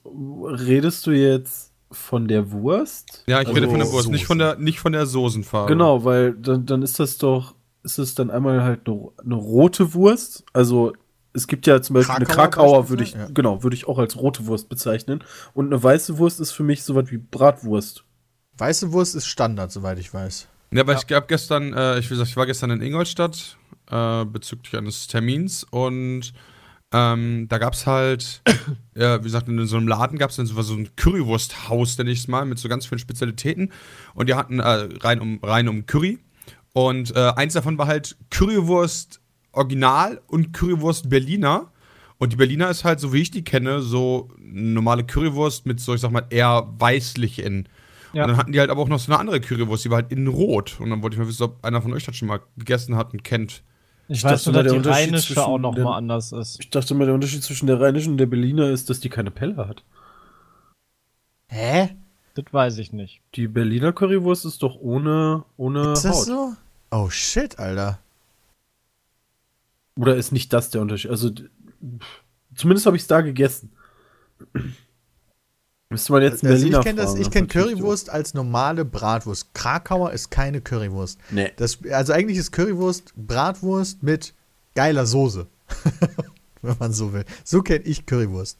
redest 0.66 1.06
du 1.06 1.10
jetzt 1.10 1.67
von 1.90 2.28
der 2.28 2.50
Wurst? 2.52 3.24
Ja, 3.26 3.40
ich 3.40 3.48
Also 3.48 3.54
rede 3.58 3.68
von 3.68 3.78
der 3.78 3.86
Wurst, 3.88 4.04
Soße. 4.04 4.10
nicht 4.12 4.26
von 4.26 4.38
der, 4.38 4.56
nicht 4.56 4.80
von 4.80 4.92
der 4.92 5.06
Soßenfarbe. 5.06 5.68
Genau, 5.72 6.04
weil 6.04 6.34
dann, 6.34 6.66
dann 6.66 6.82
ist 6.82 6.98
das 7.00 7.18
doch, 7.18 7.54
ist 7.82 7.98
es 7.98 8.14
dann 8.14 8.30
einmal 8.30 8.62
halt 8.62 8.86
eine, 8.86 9.08
eine 9.24 9.34
rote 9.34 9.94
Wurst. 9.94 10.44
Also 10.52 10.92
es 11.32 11.46
gibt 11.46 11.66
ja 11.66 11.80
zum 11.80 11.94
Beispiel 11.94 12.16
eine 12.16 12.26
Krakauer 12.26 12.50
Krakauer, 12.50 12.88
würde 12.88 13.04
ich? 13.04 13.12
Ja. 13.12 13.28
genau, 13.32 13.62
würde 13.62 13.76
ich 13.76 13.86
auch 13.88 13.98
als 13.98 14.16
rote 14.16 14.46
Wurst 14.46 14.68
bezeichnen. 14.68 15.22
Und 15.54 15.66
eine 15.66 15.82
weiße 15.82 16.18
Wurst 16.18 16.40
ist 16.40 16.52
für 16.52 16.62
mich 16.62 16.82
sowas 16.82 17.10
wie 17.10 17.18
Bratwurst. 17.18 18.04
Weiße 18.58 18.92
Wurst 18.92 19.14
ist 19.14 19.26
Standard, 19.26 19.70
soweit 19.70 19.98
ich 19.98 20.12
weiß. 20.12 20.48
Ja, 20.72 20.82
aber 20.82 20.94
ich 20.94 21.06
gab 21.06 21.28
gestern, 21.28 21.72
äh, 21.72 21.98
ich, 21.98 22.06
wie 22.06 22.14
gesagt, 22.14 22.28
ich 22.28 22.36
war 22.36 22.44
gestern 22.46 22.70
in 22.70 22.82
Ingolstadt 22.82 23.56
äh, 23.90 24.24
bezüglich 24.26 24.76
eines 24.76 25.06
Termins 25.06 25.64
und 25.64 26.32
ähm, 26.92 27.46
da 27.48 27.58
gab's 27.58 27.86
halt, 27.86 28.42
ja, 28.94 29.20
wie 29.20 29.24
gesagt, 29.24 29.48
in 29.48 29.66
so 29.66 29.76
einem 29.76 29.88
Laden 29.88 30.18
gab's 30.18 30.36
dann 30.36 30.46
so, 30.46 30.60
so 30.62 30.74
ein 30.74 30.88
Currywursthaus, 30.96 31.98
nenne 31.98 32.10
ich 32.10 32.20
es 32.20 32.28
mal, 32.28 32.44
mit 32.44 32.58
so 32.58 32.68
ganz 32.68 32.86
vielen 32.86 32.98
Spezialitäten 32.98 33.72
und 34.14 34.28
die 34.28 34.34
hatten 34.34 34.60
äh, 34.60 34.88
rein 35.00 35.20
um 35.20 35.40
rein 35.42 35.68
um 35.68 35.86
Curry 35.86 36.18
und 36.72 37.14
äh, 37.14 37.32
eins 37.36 37.54
davon 37.54 37.78
war 37.78 37.86
halt 37.86 38.16
Currywurst 38.30 39.20
Original 39.52 40.20
und 40.28 40.52
Currywurst 40.52 41.08
Berliner 41.08 41.70
und 42.18 42.32
die 42.32 42.36
Berliner 42.36 42.68
ist 42.68 42.84
halt, 42.84 43.00
so 43.00 43.12
wie 43.12 43.22
ich 43.22 43.30
die 43.30 43.44
kenne, 43.44 43.80
so 43.80 44.28
normale 44.38 45.04
Currywurst 45.04 45.66
mit 45.66 45.80
so, 45.80 45.94
ich 45.94 46.00
sag 46.00 46.10
mal, 46.10 46.26
eher 46.30 46.68
weißlich 46.78 47.38
in. 47.40 47.68
Ja. 48.12 48.24
Und 48.24 48.30
dann 48.30 48.36
hatten 48.36 48.52
die 48.52 48.60
halt 48.60 48.70
aber 48.70 48.82
auch 48.82 48.88
noch 48.88 48.98
so 48.98 49.12
eine 49.12 49.20
andere 49.20 49.40
Currywurst, 49.40 49.84
die 49.84 49.90
war 49.90 50.02
halt 50.02 50.10
innen 50.10 50.26
rot. 50.26 50.80
Und 50.80 50.90
dann 50.90 51.02
wollte 51.02 51.14
ich 51.14 51.20
mal 51.20 51.28
wissen, 51.28 51.44
ob 51.44 51.64
einer 51.64 51.80
von 51.80 51.92
euch 51.92 52.04
das 52.04 52.16
schon 52.16 52.28
mal 52.28 52.40
gegessen 52.56 52.96
hat 52.96 53.12
und 53.12 53.22
kennt. 53.22 53.62
Ich, 54.08 54.18
Ich 54.18 54.24
weiß 54.24 54.44
dachte 54.44 54.50
nur, 54.50 54.54
mal, 54.58 54.62
dass 54.64 54.72
der 54.72 54.72
die 54.72 54.86
Unterschied 54.88 55.06
Rheinische 55.08 55.26
zwischen 55.34 55.38
auch 55.40 55.58
noch 55.58 55.74
den- 55.74 55.84
mal 55.84 55.96
anders 55.96 56.32
ist. 56.32 56.60
Ich 56.60 56.70
dachte 56.70 56.94
mal, 56.94 57.04
der 57.04 57.14
Unterschied 57.14 57.42
zwischen 57.42 57.66
der 57.66 57.80
rheinischen 57.80 58.12
und 58.12 58.18
der 58.18 58.26
Berliner 58.26 58.70
ist, 58.70 58.88
dass 58.88 59.00
die 59.00 59.10
keine 59.10 59.30
Pelle 59.30 59.56
hat. 59.68 59.82
Hä? 61.48 61.96
Das 62.34 62.44
weiß 62.50 62.78
ich 62.78 62.92
nicht. 62.92 63.20
Die 63.34 63.48
Berliner 63.48 63.92
Currywurst 63.92 64.44
ist 64.46 64.62
doch 64.62 64.76
ohne, 64.76 65.44
ohne 65.56 65.92
Ist 65.92 66.04
das 66.04 66.16
Haut. 66.16 66.26
so? 66.26 66.52
Oh 66.90 67.10
shit, 67.10 67.58
Alter. 67.58 67.98
Oder 69.96 70.16
ist 70.16 70.32
nicht 70.32 70.52
das 70.52 70.70
der 70.70 70.80
Unterschied? 70.80 71.10
Also, 71.10 71.30
pff, 71.30 72.22
zumindest 72.54 72.86
habe 72.86 72.96
ich 72.96 73.02
es 73.02 73.08
da 73.08 73.20
gegessen. 73.20 73.72
Müsste 75.90 76.12
man 76.12 76.22
jetzt 76.22 76.44
einen 76.44 76.52
Also 76.52 76.64
Berliner 76.64 76.78
ich 76.80 76.84
kenne 76.84 77.00
das, 77.00 77.14
ich 77.14 77.30
kenne 77.30 77.46
Currywurst 77.46 78.10
als 78.10 78.34
normale 78.34 78.84
Bratwurst. 78.84 79.54
Krakauer 79.54 80.12
ist 80.12 80.30
keine 80.30 80.60
Currywurst. 80.60 81.18
Nee. 81.30 81.50
Das, 81.56 81.78
also 81.90 82.12
eigentlich 82.12 82.36
ist 82.36 82.52
Currywurst 82.52 83.14
Bratwurst 83.16 84.02
mit 84.02 84.34
geiler 84.74 85.06
Soße. 85.06 85.46
Wenn 86.62 86.76
man 86.78 86.92
so 86.92 87.12
will. 87.12 87.24
So 87.42 87.62
kenne 87.62 87.84
ich 87.84 88.04
Currywurst. 88.04 88.58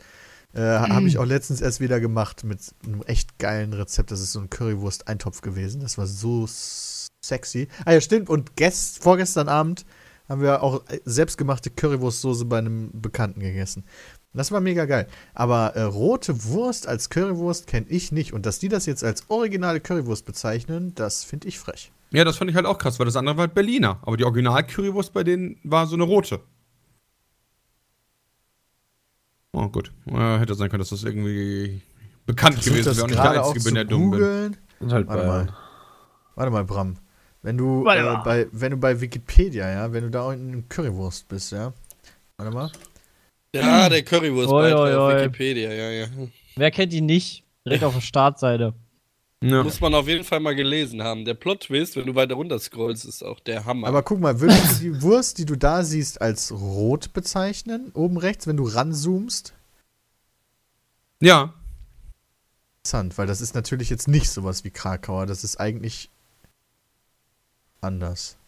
Äh, 0.55 0.61
Habe 0.61 1.07
ich 1.07 1.19
auch 1.19 1.27
letztens 1.27 1.61
erst 1.61 1.81
wieder 1.81 2.01
gemacht 2.01 2.45
mit 2.45 2.61
einem 2.85 3.03
echt 3.03 3.39
geilen 3.39 3.75
Rezept. 3.75 4.11
Das 4.11 4.21
ist 4.21 4.33
so 4.33 4.41
ein 4.41 4.49
Currywurst-Eintopf 4.49 5.43
gewesen. 5.43 5.81
Das 5.81 5.99
war 5.99 6.07
so 6.07 6.49
sexy. 6.49 7.69
Ah 7.85 7.93
ja, 7.93 8.01
stimmt. 8.01 8.31
Und 8.31 8.57
gest, 8.57 9.03
vorgestern 9.03 9.49
Abend 9.49 9.85
haben 10.29 10.41
wir 10.41 10.63
auch 10.63 10.85
selbstgemachte 11.05 11.71
Currywurstsoße 11.71 12.47
bei 12.47 12.59
einem 12.59 12.91
Bekannten 12.93 13.41
gegessen. 13.41 13.85
Das 14.39 14.53
war 14.53 14.61
mega 14.61 14.85
geil. 14.85 15.09
Aber 15.35 15.75
äh, 15.75 15.83
rote 15.83 16.45
Wurst 16.45 16.87
als 16.87 17.11
Currywurst 17.11 17.67
kenne 17.67 17.87
ich 17.89 18.13
nicht. 18.13 18.33
Und 18.33 18.47
dass 18.47 18.61
die 18.61 18.69
das 18.69 18.87
jetzt 18.87 19.03
als 19.03 19.29
originale 19.29 19.81
Currywurst 19.81 20.25
bezeichnen, 20.25 20.95
das 20.95 21.25
finde 21.25 21.49
ich 21.49 21.59
frech. 21.59 21.91
Ja, 22.11 22.25
das 22.25 22.37
fand 22.37 22.49
ich 22.49 22.57
halt 22.57 22.65
auch 22.65 22.79
krass, 22.79 23.01
weil 23.01 23.07
das 23.07 23.17
andere 23.17 23.37
war 23.37 23.47
halt 23.47 23.55
Berliner. 23.55 23.99
Aber 24.03 24.17
die 24.17 24.25
Original-Currywurst 24.25 25.13
bei 25.13 25.25
denen 25.25 25.59
war 25.65 25.89
so 25.89 25.97
eine 25.97 26.05
rote. 26.05 26.41
Oh, 29.53 29.69
gut. 29.69 29.91
Äh, 30.07 30.39
hätte 30.39 30.55
sein 30.55 30.71
können, 30.71 30.83
dass 30.83 30.91
das 30.91 31.03
irgendwie 31.03 31.83
bekannt 32.25 32.55
Versuch 32.55 32.71
gewesen 32.71 32.85
das 32.85 32.97
wäre 32.97 33.05
und 33.07 33.11
ich 33.11 33.21
der 33.21 33.45
Einzige 33.45 33.65
bin, 33.65 33.75
der 33.75 33.85
dumm 33.87 34.11
bin. 34.13 34.57
Und 34.79 34.93
halt 34.93 35.09
Warte 35.09 35.27
mal. 35.27 35.49
Warte 36.37 36.53
mal, 36.53 36.65
Bram. 36.65 36.97
Wenn 37.43 37.59
du, 37.59 37.85
äh, 37.89 38.17
bei, 38.25 38.47
wenn 38.53 38.71
du 38.71 38.77
bei 38.77 39.01
Wikipedia, 39.01 39.69
ja, 39.69 39.93
wenn 39.93 40.05
du 40.05 40.11
da 40.11 40.29
unten 40.29 40.53
in 40.53 40.69
Currywurst 40.69 41.27
bist, 41.27 41.51
ja. 41.51 41.73
Warte 42.37 42.55
mal. 42.55 42.71
Ja, 43.55 43.89
der 43.89 44.03
Currywurst 44.03 44.51
Oi, 44.51 44.73
auf 44.73 44.81
oi, 44.81 44.95
oi. 44.95 45.21
Wikipedia, 45.23 45.73
ja, 45.73 45.91
ja. 45.91 46.07
Wer 46.57 46.71
kennt 46.71 46.93
die 46.93 47.01
nicht? 47.01 47.45
Direkt 47.65 47.85
auf 47.85 47.95
der 47.95 48.01
Startseite. 48.01 48.75
Ja. 49.43 49.63
Muss 49.63 49.81
man 49.81 49.95
auf 49.95 50.09
jeden 50.09 50.25
Fall 50.25 50.41
mal 50.41 50.57
gelesen 50.57 51.03
haben. 51.03 51.25
Der 51.25 51.35
Plot-Twist, 51.35 51.97
wenn 51.97 52.07
du 52.07 52.15
weiter 52.15 52.35
runter 52.35 52.59
scrollst, 52.59 53.05
ist 53.05 53.23
auch 53.23 53.39
der 53.39 53.65
Hammer. 53.65 53.87
Aber 53.87 54.03
guck 54.03 54.19
mal, 54.19 54.41
würdest 54.41 54.81
du 54.81 54.85
die 54.85 55.03
Wurst, 55.03 55.39
die 55.39 55.45
du 55.45 55.55
da 55.57 55.85
siehst, 55.85 56.21
als 56.21 56.51
rot 56.51 57.13
bezeichnen? 57.13 57.93
Oben 57.95 58.19
rechts, 58.19 58.47
wenn 58.47 58.57
du 58.57 58.67
ranzoomst? 58.67 59.55
ja. 61.21 61.55
Interessant, 62.81 63.19
weil 63.19 63.27
das 63.27 63.43
ist 63.43 63.55
natürlich 63.55 63.91
jetzt 63.91 64.09
nicht 64.09 64.31
sowas 64.31 64.65
wie 64.65 64.71
Krakauer. 64.71 65.27
Das 65.27 65.45
ist 65.45 65.61
eigentlich 65.61 66.11
anders. 67.81 68.39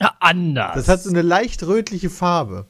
Ja, 0.00 0.16
anders. 0.18 0.76
Das 0.76 0.88
hat 0.88 1.02
so 1.02 1.10
eine 1.10 1.20
leicht 1.20 1.62
rötliche 1.62 2.08
Farbe. 2.08 2.66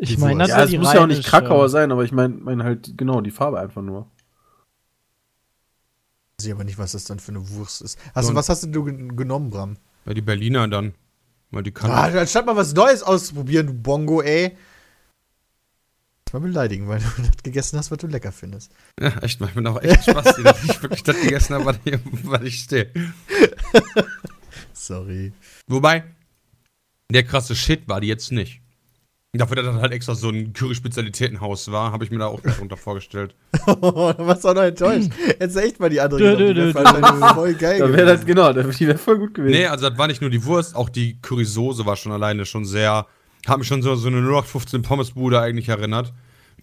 Ich 0.00 0.18
meine, 0.18 0.38
das. 0.40 0.48
Ja, 0.48 0.62
es 0.64 0.72
muss 0.72 0.92
ja 0.92 1.00
auch 1.02 1.06
nicht 1.06 1.24
Krakauer 1.24 1.68
sein, 1.68 1.90
aber 1.92 2.04
ich 2.04 2.12
meine 2.12 2.34
mein 2.34 2.62
halt 2.62 2.96
genau 2.96 3.20
die 3.20 3.30
Farbe 3.30 3.58
einfach 3.60 3.82
nur. 3.82 4.10
Ich 6.38 6.44
sehe 6.44 6.54
aber 6.54 6.64
nicht, 6.64 6.78
was 6.78 6.92
das 6.92 7.04
dann 7.04 7.18
für 7.18 7.32
eine 7.32 7.48
Wurst 7.50 7.82
ist. 7.82 7.98
Hast 8.14 8.26
du, 8.26 8.30
Und- 8.30 8.36
was 8.36 8.48
hast 8.48 8.62
du 8.64 8.84
gen- 8.84 9.16
genommen, 9.16 9.50
Bram? 9.50 9.76
Ja, 10.06 10.14
die 10.14 10.20
Berliner 10.22 10.68
dann. 10.68 10.94
Weil 11.50 11.62
die 11.62 11.72
kann. 11.72 11.90
Ah, 11.90 12.04
anstatt 12.20 12.44
mal 12.46 12.56
was 12.56 12.74
Neues 12.74 13.02
auszuprobieren, 13.02 13.66
du 13.66 13.72
Bongo, 13.74 14.20
ey. 14.22 14.56
Mal 16.32 16.40
beleidigen, 16.40 16.86
weil 16.88 17.00
du 17.00 17.06
das 17.22 17.42
gegessen 17.42 17.78
hast, 17.78 17.90
was 17.90 17.98
du 17.98 18.06
lecker 18.06 18.32
findest. 18.32 18.70
Ja, 19.00 19.08
echt, 19.22 19.40
macht 19.40 19.56
mir 19.56 19.68
auch 19.70 19.80
echt 19.82 20.02
Spaß, 20.04 20.36
dass 20.42 20.62
ich 20.64 20.82
wirklich 20.82 21.02
das 21.02 21.18
gegessen 21.20 21.54
habe, 21.54 21.64
was 21.64 21.78
ich, 21.84 21.98
was 22.24 22.42
ich 22.42 22.58
stehe. 22.60 22.92
Sorry. 24.74 25.32
Wobei, 25.66 26.04
der 27.10 27.24
krasse 27.24 27.56
Shit 27.56 27.88
war 27.88 28.00
die 28.00 28.08
jetzt 28.08 28.30
nicht. 28.30 28.60
Dafür, 29.38 29.56
dass 29.56 29.66
das 29.66 29.80
halt 29.80 29.92
extra 29.92 30.14
so 30.14 30.28
ein 30.28 30.52
Curry-Spezialitätenhaus 30.52 31.70
war, 31.70 31.92
habe 31.92 32.04
ich 32.04 32.10
mir 32.10 32.18
da 32.18 32.26
auch 32.26 32.40
darunter 32.40 32.76
vorgestellt. 32.76 33.34
da 33.66 33.80
warst 33.82 34.44
du 34.44 34.48
auch 34.48 34.54
noch 34.54 34.62
enttäuscht. 34.62 35.10
Du 35.38 35.60
echt 35.60 35.80
mal 35.80 35.88
die 35.90 36.00
andere 36.00 36.36
Dö, 36.36 36.54
dö, 36.54 36.72
voll 36.72 37.54
geil 37.54 37.78
Da 37.78 37.92
wäre 37.92 38.06
das 38.06 38.26
genau, 38.26 38.52
da- 38.52 38.62
die 38.64 38.86
wäre 38.86 38.98
voll 38.98 39.18
gut 39.18 39.34
gewesen. 39.34 39.52
Nee, 39.58 39.66
also 39.66 39.88
das 39.88 39.98
war 39.98 40.06
nicht 40.08 40.20
nur 40.20 40.30
die 40.30 40.44
Wurst, 40.44 40.74
auch 40.74 40.88
die 40.88 41.18
Currysoße 41.22 41.86
war 41.86 41.96
schon 41.96 42.12
alleine 42.12 42.44
schon 42.44 42.64
sehr. 42.64 43.06
Hat 43.46 43.58
mich 43.58 43.68
schon 43.68 43.82
so, 43.82 43.94
so 43.94 44.08
eine 44.08 44.18
0815 44.18 44.82
Pommesbude 44.82 45.40
eigentlich 45.40 45.68
erinnert. 45.68 46.12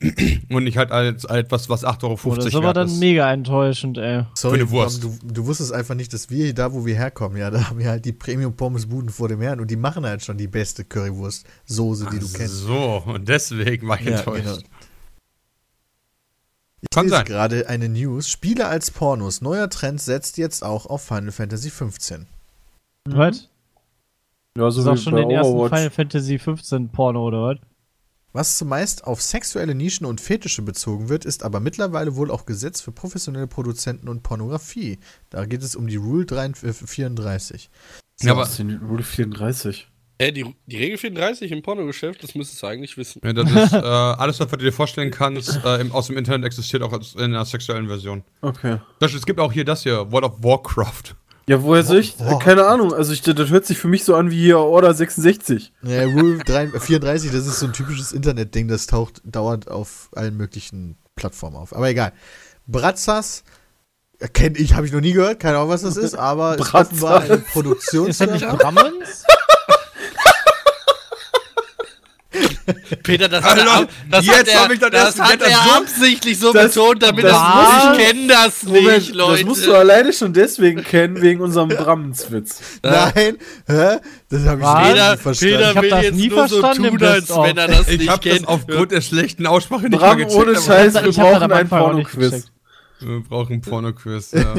Und 0.50 0.66
nicht 0.66 0.78
halt 0.78 0.92
als, 0.92 1.26
als 1.26 1.46
etwas, 1.46 1.70
was 1.70 1.86
8,50 1.86 2.04
Euro 2.04 2.20
Oh, 2.26 2.36
das 2.36 2.46
ist 2.48 2.56
aber 2.56 2.74
dann 2.74 2.88
ist. 2.88 3.00
mega 3.00 3.32
enttäuschend, 3.32 3.98
ey. 3.98 4.24
Sorry, 4.34 4.60
Für 4.60 4.70
Wurst. 4.72 5.04
Du, 5.04 5.18
du 5.24 5.46
wusstest 5.46 5.72
einfach 5.72 5.96
nicht, 5.96 6.12
dass 6.14 6.30
wir 6.30 6.46
hier, 6.46 6.54
da 6.54 6.74
wo 6.74 6.86
wir 6.86 6.96
herkommen, 6.96 7.38
ja, 7.38 7.50
da 7.50 7.70
haben 7.70 7.80
wir 7.80 7.90
halt 7.90 8.04
die 8.06 8.12
Premium-Pommes-Buden 8.12 9.10
vor 9.10 9.30
dem 9.30 9.40
Herrn 9.42 9.60
und 9.62 9.72
die 9.72 9.78
machen 9.78 10.06
halt 10.06 10.22
schon 10.24 10.38
die 10.38 10.48
beste 10.48 10.84
Currywurst-Soße, 10.84 12.10
die 12.12 12.20
du 12.20 12.28
kennst. 12.32 12.56
So, 12.58 13.04
und 13.06 13.30
deswegen 13.30 13.88
war 13.88 14.00
ich 14.00 14.06
Ja, 14.08 14.18
enttäuscht. 14.18 14.44
genau. 14.44 14.58
Ich 16.82 16.90
Kann 16.92 17.06
lese 17.06 17.16
sein. 17.16 17.26
gerade 17.26 17.68
eine 17.70 17.90
News. 17.90 18.30
Spiele 18.30 18.68
als 18.68 18.92
Pornos. 18.92 19.42
Neuer 19.42 19.70
Trend 19.70 20.02
setzt 20.02 20.38
jetzt 20.38 20.64
auch 20.64 20.86
auf 20.86 21.04
Final 21.04 21.32
Fantasy 21.32 21.70
15. 21.70 22.28
Was? 23.10 23.50
ja, 24.58 24.64
Das 24.66 24.76
so 24.76 24.82
ist 24.82 24.88
auch 24.88 24.94
wie 24.94 24.98
schon 24.98 25.14
bei 25.14 25.22
den 25.22 25.32
ersten. 25.32 25.54
Final 25.70 25.90
Fantasy 25.90 26.38
15 26.38 26.90
Porno, 26.90 27.26
oder 27.26 27.42
was? 27.44 27.58
Was 28.36 28.58
zumeist 28.58 29.06
auf 29.06 29.22
sexuelle 29.22 29.76
Nischen 29.76 30.06
und 30.06 30.20
Fetische 30.20 30.62
bezogen 30.62 31.08
wird, 31.08 31.24
ist 31.24 31.42
aber 31.42 31.62
mittlerweile 31.62 32.18
wohl 32.18 32.30
auch 32.30 32.46
Gesetz 32.46 32.82
für 32.82 32.92
professionelle 32.92 33.48
Produzenten 33.48 34.10
und 34.10 34.24
Pornografie. 34.24 35.00
Da 35.30 35.46
geht 35.46 35.64
es 35.64 35.74
um 35.74 35.88
die 35.88 35.96
Rule 35.96 36.26
33, 36.26 36.86
34. 36.86 37.70
Ja, 38.24 38.34
aber 38.34 38.42
Was 38.42 38.50
ist 38.50 38.60
denn 38.60 38.82
Rule 38.90 39.04
34? 39.04 39.88
Äh, 40.18 40.34
die, 40.34 40.54
die 40.66 40.76
Regel 40.76 40.98
34 40.98 41.50
im 41.50 41.62
Pornogeschäft, 41.62 42.24
das 42.24 42.36
müsstest 42.36 42.62
du 42.62 42.68
eigentlich 42.68 42.98
wissen. 42.98 43.22
Ja, 43.24 43.32
das 43.32 43.50
ist 43.50 43.72
äh, 43.74 43.78
alles, 43.78 44.38
was 44.42 44.50
du 44.50 44.58
dir 44.58 44.74
vorstellen 44.74 45.12
kannst, 45.12 45.64
äh, 45.64 45.80
im, 45.80 45.94
aus 45.94 46.08
dem 46.08 46.18
Internet 46.18 46.46
existiert 46.46 46.84
auch 46.84 46.92
in 47.16 47.22
einer 47.22 47.46
sexuellen 47.46 47.88
Version. 47.88 48.26
Okay. 48.42 48.82
Das, 49.00 49.14
es 49.14 49.26
gibt 49.26 49.40
auch 49.40 49.54
hier 49.54 49.64
das 49.64 49.84
hier, 49.84 50.12
World 50.12 50.26
of 50.26 50.44
Warcraft. 50.44 51.16
Ja, 51.48 51.62
woher 51.62 51.84
soll 51.84 52.00
ich? 52.00 52.16
Boah. 52.16 52.40
Keine 52.40 52.66
Ahnung. 52.66 52.94
Also 52.94 53.14
ich, 53.14 53.22
das 53.22 53.50
hört 53.50 53.66
sich 53.66 53.78
für 53.78 53.88
mich 53.88 54.04
so 54.04 54.16
an 54.16 54.32
wie 54.32 54.40
hier 54.42 54.58
Order 54.60 54.94
66. 54.94 55.74
Ja, 55.84 56.04
Rule 56.06 56.40
3, 56.40 56.80
34, 56.80 57.32
das 57.32 57.46
ist 57.46 57.60
so 57.60 57.68
ein 57.68 57.74
typisches 57.74 58.14
Internetding, 58.14 58.68
das 58.68 58.88
taucht 58.88 59.22
dauernd 59.24 59.70
auf 59.70 60.10
allen 60.16 60.38
möglichen 60.38 60.98
Plattformen 61.16 61.56
auf. 61.56 61.76
Aber 61.76 61.88
egal. 61.88 62.14
Bratzas, 62.66 63.44
kenne 64.34 64.58
ich, 64.58 64.74
habe 64.74 64.88
ich 64.88 64.92
noch 64.94 65.02
nie 65.02 65.14
gehört, 65.14 65.40
keine 65.40 65.58
Ahnung, 65.58 65.70
was 65.70 65.84
das 65.84 65.98
ist, 65.98 66.16
aber 66.16 66.56
ist 66.56 66.62
Brazzas. 66.72 66.88
offenbar 66.94 67.16
eine 67.18 67.24
Ist 67.24 67.30
das 67.30 67.40
nicht 67.40 67.54
Produktionsfirma. 67.54 68.54
Brammens? 68.56 69.24
Peter, 73.04 73.28
das 73.30 73.44
Hallo, 73.44 73.62
hat 73.72 73.82
er, 73.82 73.88
das 74.10 74.26
jetzt 74.26 74.38
hat 74.40 74.48
er, 74.48 74.64
hab 74.64 74.72
ich 74.72 74.80
das 74.80 74.92
das 74.92 75.20
hat 75.20 75.42
er 75.42 75.50
so- 75.50 75.72
absichtlich 75.78 76.40
so 76.40 76.52
Das- 76.54 76.74
betont, 76.74 77.04
damit 77.04 77.24
das 77.26 77.32
das 77.32 77.56
muss 77.56 77.68
ich 77.84 78.00
ich- 78.02 78.08
kenne 78.08 78.28
das 78.28 78.64
nicht, 78.64 78.82
Moment, 78.84 79.14
Leute. 79.16 79.32
das 79.38 79.44
musst 79.46 79.66
du 79.68 79.74
alleine 79.74 80.14
schon 80.14 80.34
deswegen 80.34 80.84
kennen, 80.84 81.22
wegen 81.22 81.42
unserem 81.42 81.70
Brammenswitz. 81.70 82.60
Nein, 82.84 83.38
hä? 83.68 83.98
Das 84.30 84.46
habe 84.46 84.62
ich 84.62 84.68
nie 84.68 84.92
Peter, 84.92 85.18
verstanden. 85.18 85.56
Peter 85.56 85.70
Ich 85.76 85.82
will 85.82 85.90
das 85.90 86.04
jetzt 86.04 86.16
nie 86.16 86.28
nur 86.30 86.48
so 86.48 86.60
verstanden 86.60 86.86
im 86.94 86.98
tun, 86.98 87.08
als 87.08 87.30
wenn 87.30 87.58
er 87.58 87.68
das 87.68 87.88
Ich 87.88 87.98
nicht 88.00 88.10
habe 88.10 88.30
das 88.30 88.38
kennt. 88.38 88.48
aufgrund 88.48 88.92
der 88.92 89.02
schlechten 89.02 89.46
Aussprache 89.48 89.90
nicht 89.90 90.00
Bram, 90.00 90.18
mal 90.18 90.26
gecheckt. 90.26 90.36
ohne 90.36 90.56
Scheiß, 90.62 90.94
wir 90.96 91.06
Ich 91.08 91.16
brauchen 91.18 91.52
einen 91.52 91.70
Porno-Quiz. 91.70 92.46
Wir 93.00 93.20
brauchen 93.28 93.54
einen 93.54 93.62
Porno-Quiz, 93.62 94.32
ja. 94.34 94.54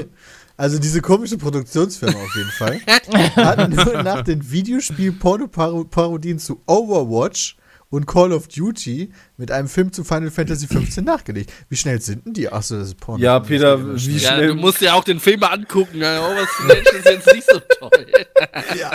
Also 0.59 0.79
diese 0.79 1.03
komische 1.03 1.37
Produktionsfirma 1.37 2.14
auf 2.18 2.35
jeden 2.35 2.51
Fall 2.51 2.81
hat 2.87 3.68
nur 3.70 4.03
nach 4.03 4.22
den 4.22 4.51
Videospiel-Porno-Parodien 4.51 6.39
zu 6.39 6.62
Overwatch 6.66 7.57
und 7.89 8.07
Call 8.07 8.32
of 8.32 8.49
Duty 8.49 9.12
mit 9.37 9.51
einem 9.53 9.68
Film 9.68 9.93
zu 9.93 10.03
Final 10.05 10.30
Fantasy 10.30 10.66
15 10.68 11.05
nachgelegt. 11.05 11.53
Wie 11.68 11.76
schnell 11.76 12.01
sind 12.01 12.26
denn 12.26 12.32
die? 12.34 12.51
Achso, 12.51 12.76
das 12.78 12.89
ist 12.89 13.01
Porno. 13.01 13.22
Ja, 13.22 13.39
Peter, 13.41 13.95
wie 13.97 14.18
schnell. 14.18 14.41
Ja, 14.43 14.47
du 14.49 14.55
musst 14.55 14.80
ja 14.80 14.95
auch 14.95 15.05
den 15.05 15.20
Film 15.20 15.41
mal 15.41 15.49
angucken. 15.53 15.99
Ja, 15.99 16.20
oh, 16.26 16.34
was 16.34 16.49
Mensch 16.66 16.89
ist 16.89 17.05
jetzt 17.05 17.32
nicht 17.34 17.49
so 17.51 17.61
toll. 17.78 18.07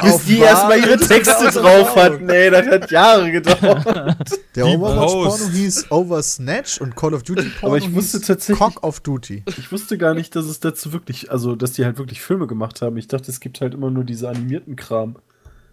Bis 0.01 0.13
Auf 0.13 0.25
die 0.25 0.39
erstmal 0.39 0.79
ihre 0.79 0.97
Texte 0.97 1.49
drauf 1.51 1.95
hatten, 1.95 2.29
ey, 2.29 2.51
das 2.51 2.67
hat 2.67 2.91
Jahre 2.91 3.31
gedauert. 3.31 3.85
Der 4.55 4.65
Die 4.65 4.75
Overwatch-Porno 4.75 5.47
hieß 5.51 5.91
Oversnatch 5.91 6.81
und 6.81 6.95
Call 6.95 7.13
of 7.13 7.23
Duty-Porno 7.23 7.67
Aber 7.67 7.77
ich 7.77 7.93
wusste 7.93 8.17
hieß 8.17 8.27
tatsächlich- 8.27 8.59
Cock 8.59 8.83
of 8.83 8.99
Duty. 8.99 9.43
Ich 9.57 9.71
wusste 9.71 9.97
gar 9.97 10.13
nicht, 10.13 10.35
dass 10.35 10.45
es 10.45 10.59
dazu 10.59 10.91
wirklich, 10.91 11.31
also, 11.31 11.55
dass 11.55 11.71
die 11.73 11.85
halt 11.85 11.97
wirklich 11.97 12.21
Filme 12.21 12.47
gemacht 12.47 12.81
haben. 12.81 12.97
Ich 12.97 13.07
dachte, 13.07 13.31
es 13.31 13.39
gibt 13.39 13.61
halt 13.61 13.73
immer 13.73 13.89
nur 13.89 14.03
diese 14.03 14.27
animierten 14.29 14.75
Kram. 14.75 15.15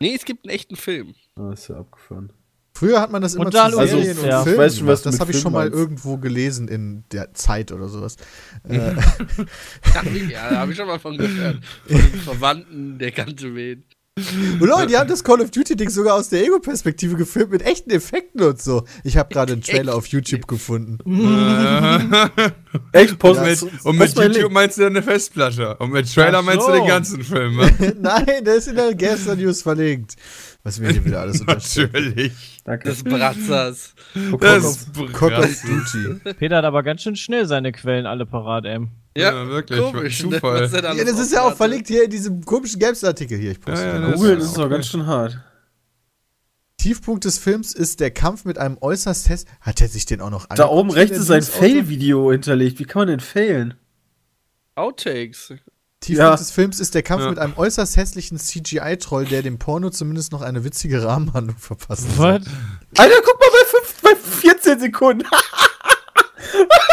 Nee, 0.00 0.14
es 0.14 0.24
gibt 0.24 0.44
einen 0.46 0.54
echten 0.54 0.76
Film. 0.76 1.14
Ah, 1.36 1.52
ist 1.52 1.68
ja 1.68 1.76
abgefahren. 1.76 2.30
Früher 2.78 3.00
hat 3.00 3.10
man 3.10 3.20
das 3.22 3.34
immer 3.34 3.46
Und 3.46 3.52
zu. 3.52 3.58
Serien 3.86 4.18
und 4.18 4.26
Ja. 4.26 4.42
Filmen 4.44 4.58
weiß 4.58 4.78
schon, 4.78 4.86
was 4.86 5.02
Das 5.02 5.18
habe 5.18 5.32
ich 5.32 5.40
schon 5.40 5.52
mal 5.52 5.64
meinst. 5.64 5.76
irgendwo 5.78 6.16
gelesen 6.18 6.68
in 6.68 7.02
der 7.12 7.34
Zeit 7.34 7.72
oder 7.72 7.88
sowas. 7.88 8.16
Äh, 8.68 8.94
Ja, 10.30 10.50
da 10.50 10.56
habe 10.58 10.70
ich 10.72 10.76
schon 10.78 10.86
mal 10.86 10.98
von 10.98 11.16
gehört. 11.18 11.58
Von 11.86 11.98
Verwandten, 12.24 12.98
der 12.98 13.10
kannte 13.12 13.54
wen. 13.54 13.82
Und 14.60 14.68
Leute, 14.68 14.86
die 14.88 14.96
haben 14.96 15.08
das 15.08 15.22
Call 15.24 15.40
of 15.40 15.50
Duty-Ding 15.50 15.90
sogar 15.90 16.14
aus 16.14 16.28
der 16.28 16.44
Ego-Perspektive 16.44 17.16
gefilmt 17.16 17.50
mit 17.52 17.62
echten 17.62 17.90
Effekten 17.90 18.42
und 18.42 18.60
so. 18.60 18.84
Ich 19.04 19.16
habe 19.16 19.32
gerade 19.32 19.52
einen 19.52 19.62
Trailer 19.62 19.94
auf 19.94 20.06
YouTube 20.06 20.46
gefunden. 20.46 20.98
Echt, 22.92 23.18
Post, 23.18 23.40
Ja, 23.40 23.46
mit, 23.46 23.84
und 23.84 23.98
mit 23.98 24.14
YouTube 24.16 24.52
meinst 24.52 24.78
du 24.78 24.86
eine 24.86 25.02
Festplatte. 25.02 25.76
Und 25.76 25.92
mit 25.92 26.12
Trailer 26.12 26.38
Ach 26.38 26.42
meinst 26.44 26.66
du 26.66 26.72
so. 26.72 26.78
den 26.78 26.86
ganzen 26.86 27.22
Film. 27.22 27.56
Ne? 27.56 27.96
Nein, 28.00 28.44
der 28.44 28.54
ist 28.56 28.68
in 28.68 28.76
der 28.76 28.94
Gaster 28.94 29.36
News 29.36 29.62
verlinkt. 29.62 30.16
Was 30.64 30.80
mir 30.80 30.90
hier 30.90 31.04
wieder 31.04 31.20
alles 31.20 31.40
unterstellt. 31.40 31.92
Natürlich. 31.92 32.32
Danke. 32.64 32.88
Des 32.88 33.04
Bratzers. 33.04 33.94
Das 34.40 34.86
Cock 35.12 35.32
of. 35.32 35.46
Duty. 35.62 36.34
Peter 36.34 36.56
hat 36.56 36.64
aber 36.64 36.82
ganz 36.82 37.02
schön 37.02 37.16
schnell 37.16 37.46
seine 37.46 37.72
Quellen 37.72 38.06
alle 38.06 38.26
parat, 38.26 38.64
ey. 38.66 38.80
Ja, 39.18 39.32
Ja, 39.32 39.48
wirklich. 39.48 39.80
Komisch. 39.80 40.22
ne, 40.24 40.30
Zufall. 40.36 40.68
da 40.68 40.92
Ja, 40.94 41.04
das 41.04 41.18
ist 41.18 41.32
ja 41.32 41.42
auch 41.42 41.56
verlinkt 41.56 41.88
hier 41.88 42.04
in 42.04 42.10
diesem 42.10 42.44
komischen 42.44 42.78
Games-Artikel 42.80 43.38
hier. 43.38 43.52
Ich 43.52 43.60
poste 43.60 43.84
Ja, 43.86 44.00
ja. 44.00 44.10
Googeln 44.14 44.40
ist 44.40 44.56
doch 44.56 44.68
ganz 44.68 44.86
schön 44.88 45.06
hart. 45.06 45.38
Tiefpunkt 46.78 47.24
des 47.24 47.38
Films 47.38 47.74
ist 47.74 47.98
der 48.00 48.12
Kampf 48.12 48.44
mit 48.44 48.56
einem 48.58 48.78
äußerst 48.80 49.28
häss... 49.28 49.46
Hat 49.60 49.80
er 49.80 49.88
sich 49.88 50.06
den 50.06 50.20
auch 50.20 50.30
noch 50.30 50.46
Da 50.46 50.68
oben 50.68 50.90
rechts 50.90 51.16
ist 51.18 51.30
ein? 51.30 51.42
Fail-Video 51.42 52.30
hinterlegt. 52.30 52.78
Wie 52.78 52.84
kann 52.84 53.00
man 53.00 53.08
denn 53.08 53.20
failen? 53.20 53.74
Outtakes. 54.76 55.54
Tiefpunkt 56.00 56.30
Ja. 56.30 56.36
des 56.36 56.52
Films 56.52 56.78
ist 56.78 56.94
der 56.94 57.02
Kampf 57.02 57.24
Ja. 57.24 57.30
mit 57.30 57.40
einem 57.40 57.54
äußerst 57.56 57.96
hässlichen 57.96 58.38
CGI-Troll, 58.38 59.24
der 59.24 59.42
dem 59.42 59.58
Porno 59.58 59.90
zumindest 59.90 60.30
noch 60.30 60.42
eine 60.42 60.62
witzige 60.62 61.02
Rahmenhandlung 61.02 61.56
verpasst. 61.58 62.06
Was? 62.16 62.42
Alter, 62.96 63.14
guck 63.24 63.40
mal 63.40 63.48
bei, 63.50 63.64
fünf, 63.66 63.94
bei 64.02 64.14
14 64.14 64.78
Sekunden. 64.78 65.24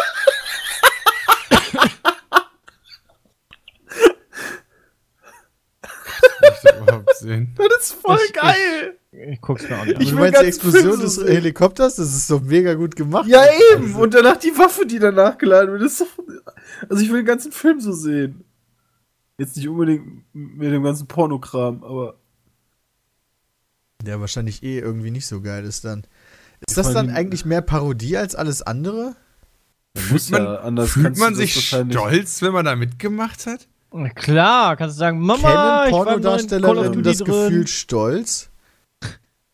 überhaupt 6.87 7.15
sehen. 7.17 7.53
Das 7.57 7.67
ist 7.83 7.93
voll 7.93 8.17
Ich- 8.25 8.33
geil. 8.33 8.97
Ich 9.11 9.39
guck's 9.39 9.67
mir 9.69 9.79
auch 9.79 9.85
nicht 9.85 10.01
Ich 10.01 10.09
an. 10.09 10.15
will 10.15 10.23
meinst 10.25 10.41
die 10.41 10.45
Explosion 10.45 10.99
des 10.99 11.15
so 11.15 11.21
sehen. 11.23 11.31
Helikopters? 11.33 11.95
Das 11.95 12.07
ist 12.13 12.27
so 12.27 12.39
mega 12.41 12.73
gut 12.73 12.95
gemacht. 12.97 13.27
Ja, 13.27 13.43
eben. 13.73 13.95
Und 13.95 14.13
danach 14.13 14.35
die 14.37 14.57
Waffe, 14.57 14.85
die 14.85 14.99
danach 14.99 15.37
geladen 15.37 15.71
wird. 15.71 15.83
Das 15.83 15.93
ist 15.93 16.01
doch, 16.01 16.25
also 16.89 17.01
ich 17.01 17.09
will 17.09 17.21
den 17.21 17.25
ganzen 17.25 17.51
Film 17.53 17.79
so 17.79 17.93
sehen. 17.93 18.43
Jetzt 19.37 19.55
nicht 19.55 19.67
unbedingt 19.69 20.23
mit 20.33 20.71
dem 20.71 20.83
ganzen 20.83 21.07
Pornokram, 21.07 21.83
aber 21.83 22.17
Der 24.03 24.19
wahrscheinlich 24.19 24.63
eh 24.63 24.79
irgendwie 24.79 25.11
nicht 25.11 25.27
so 25.27 25.41
geil 25.41 25.63
ist 25.65 25.85
dann. 25.85 25.99
Ist 26.67 26.75
Ja, 26.77 26.83
das 26.83 26.93
dann 26.93 27.09
eigentlich 27.09 27.45
mehr 27.45 27.61
Parodie 27.61 28.17
als 28.17 28.35
alles 28.35 28.61
andere? 28.61 29.15
Man 29.95 30.09
muss 30.11 30.27
Fühlt 30.27 30.39
ja, 30.39 30.43
man, 30.45 30.55
anders 30.57 30.91
fühlt 30.91 31.17
man 31.17 31.33
du 31.33 31.39
sich 31.39 31.67
stolz, 31.69 32.41
wenn 32.41 32.51
man 32.53 32.65
da 32.65 32.75
mitgemacht 32.75 33.45
hat? 33.47 33.67
Na 33.97 34.09
Klar, 34.09 34.75
kannst 34.75 34.95
du 34.97 34.99
sagen, 34.99 35.19
Mama, 35.19 35.85
Kennen 35.85 35.87
ich 35.87 35.93
war 35.93 36.15
im 36.15 36.21
neuen 36.21 36.47
Call 36.47 36.77
of 36.77 36.85
Pornodarstellerinnen 36.85 36.93
Duty 36.93 37.03
das 37.03 37.17
drin. 37.19 37.25
Gefühl 37.49 37.67
stolz? 37.67 38.49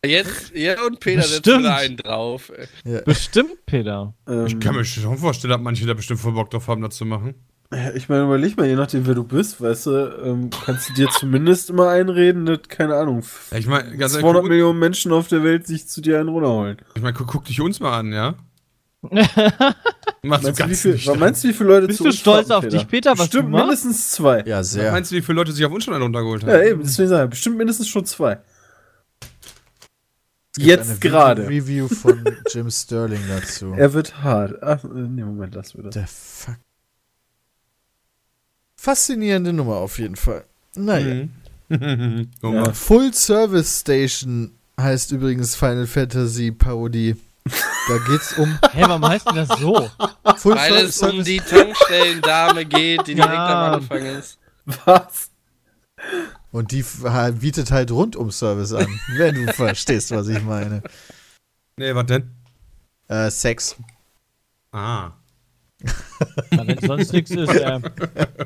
Jetzt, 0.03 0.51
ja, 0.55 0.83
und 0.87 0.99
Peter 0.99 1.21
setzt 1.21 1.43
Bestimmt. 1.43 1.59
wieder 1.63 1.75
einen 1.75 1.97
drauf. 1.97 2.51
ey. 2.83 3.01
Bestimmt, 3.05 3.65
Peter. 3.67 4.15
Ähm, 4.27 4.47
Ich 4.47 4.59
kann 4.59 4.75
mir 4.75 4.83
schon 4.83 5.17
vorstellen, 5.19 5.51
dass 5.51 5.61
manche 5.61 5.85
da 5.85 5.93
bestimmt 5.93 6.19
voll 6.19 6.31
Bock 6.33 6.49
drauf 6.49 6.67
haben, 6.67 6.81
das 6.81 6.95
zu 6.95 7.05
machen. 7.05 7.35
Ja, 7.71 7.93
Ich 7.93 8.09
meine, 8.09 8.23
überleg 8.23 8.57
mal, 8.57 8.65
je 8.67 8.75
nachdem, 8.75 9.05
wer 9.05 9.13
du 9.13 9.23
bist, 9.23 9.61
weißt 9.61 9.85
du, 9.85 9.91
ähm, 10.25 10.49
kannst 10.65 10.89
du 10.89 10.93
dir 10.93 11.07
zumindest 11.11 11.69
immer 11.69 11.89
einreden, 11.89 12.47
dass, 12.47 12.61
keine 12.67 12.95
Ahnung, 12.95 13.21
Ja, 13.51 13.57
ich 13.59 13.67
meine, 13.67 13.95
ganz 13.95 14.13
ehrlich, 14.13 14.23
200 14.23 14.41
guck, 14.41 14.49
Millionen 14.49 14.79
Menschen 14.79 15.11
auf 15.11 15.27
der 15.27 15.43
Welt 15.43 15.67
sich 15.67 15.87
zu 15.87 16.01
dir 16.01 16.19
einen 16.19 16.29
runterholen. 16.29 16.77
ich 16.95 17.01
mein, 17.03 17.13
guck, 17.13 17.27
guck 17.27 17.45
dich 17.45 17.61
uns 17.61 17.79
mal 17.79 17.95
an, 17.99 18.11
ja? 18.11 18.33
Machst 20.23 20.43
Meinst 20.43 20.45
du, 20.45 20.53
wie 20.53 20.57
ganz 20.57 20.81
viel, 20.81 20.93
nicht. 20.93 21.07
was 21.07 21.17
meinst 21.17 21.43
du, 21.43 21.47
wie 21.49 21.53
viele 21.53 21.69
Leute 21.69 21.87
Bist 21.87 21.97
zu 21.97 22.03
du 22.03 22.11
stolz 22.11 22.47
fahren, 22.49 22.63
auf 22.65 22.69
dich, 22.69 22.87
Peter, 22.87 23.11
was 23.11 23.19
Bestimmt 23.29 23.49
mindestens 23.49 24.11
zwei. 24.11 24.43
Ja, 24.45 24.59
Was 24.59 24.71
sehr. 24.71 24.91
meinst 24.91 25.11
du, 25.11 25.15
wie 25.15 25.21
viele 25.23 25.37
Leute 25.37 25.51
sich 25.51 25.65
auf 25.65 25.71
uns 25.71 25.83
schon 25.83 25.93
einen 25.95 26.03
runtergeholt 26.03 26.43
haben? 26.43 26.49
Ja, 26.51 26.61
eben, 26.63 26.81
deswegen 26.83 27.09
sage 27.09 27.23
ich, 27.23 27.29
bestimmt 27.31 27.57
mindestens 27.57 27.87
schon 27.87 28.05
zwei. 28.05 28.37
Jetzt 30.57 31.01
gerade. 31.01 31.47
Review 31.47 31.87
von 31.87 32.23
Jim 32.51 32.69
Sterling 32.69 33.21
dazu. 33.27 33.73
Er 33.77 33.93
wird 33.93 34.21
hart. 34.21 34.61
Ach, 34.61 34.83
nee, 34.83 35.23
Moment, 35.23 35.55
lass 35.55 35.75
wieder. 35.77 35.89
Der 35.89 36.05
fuck. 36.07 36.57
Faszinierende 38.75 39.53
Nummer 39.53 39.77
auf 39.77 39.97
jeden 39.99 40.15
Fall. 40.15 40.43
Naja. 40.75 41.25
Mhm. 41.25 41.31
Ja. 42.43 42.73
Full 42.73 43.13
Service 43.13 43.79
Station 43.79 44.51
heißt 44.77 45.13
übrigens 45.13 45.55
Final 45.55 45.87
Fantasy 45.87 46.51
Parodie. 46.51 47.15
Da 47.45 47.97
geht's 48.07 48.33
um 48.37 48.57
Hä, 48.71 48.83
warum 48.87 49.07
heißt 49.07 49.27
denn 49.27 49.35
das 49.35 49.49
so? 49.59 49.89
Full 50.37 50.55
Weil 50.55 50.73
es 50.85 51.01
um 51.01 51.23
die 51.23 51.39
Tankstellendame 51.39 52.65
geht, 52.65 53.07
die 53.07 53.15
direkt 53.15 53.33
Ja. 53.33 53.67
am 53.67 53.73
Anfang 53.75 54.05
ist. 54.05 54.37
Was? 54.85 55.31
Und 56.51 56.71
die 56.71 56.85
bietet 57.39 57.71
halt 57.71 57.91
rundum 57.91 58.31
Service 58.31 58.73
an, 58.73 58.87
wenn 59.17 59.33
du 59.45 59.53
verstehst, 59.53 60.11
was 60.11 60.27
ich 60.27 60.41
meine. 60.43 60.83
Nee, 61.77 61.95
was 61.95 62.05
denn? 62.05 62.29
Äh, 63.07 63.31
Sex. 63.31 63.75
Ah. 64.71 65.11
Ja, 66.51 66.67
wenn 66.67 66.77
sonst 66.79 67.11
nichts 67.11 67.31
ist, 67.31 67.49
äh, 67.55 67.79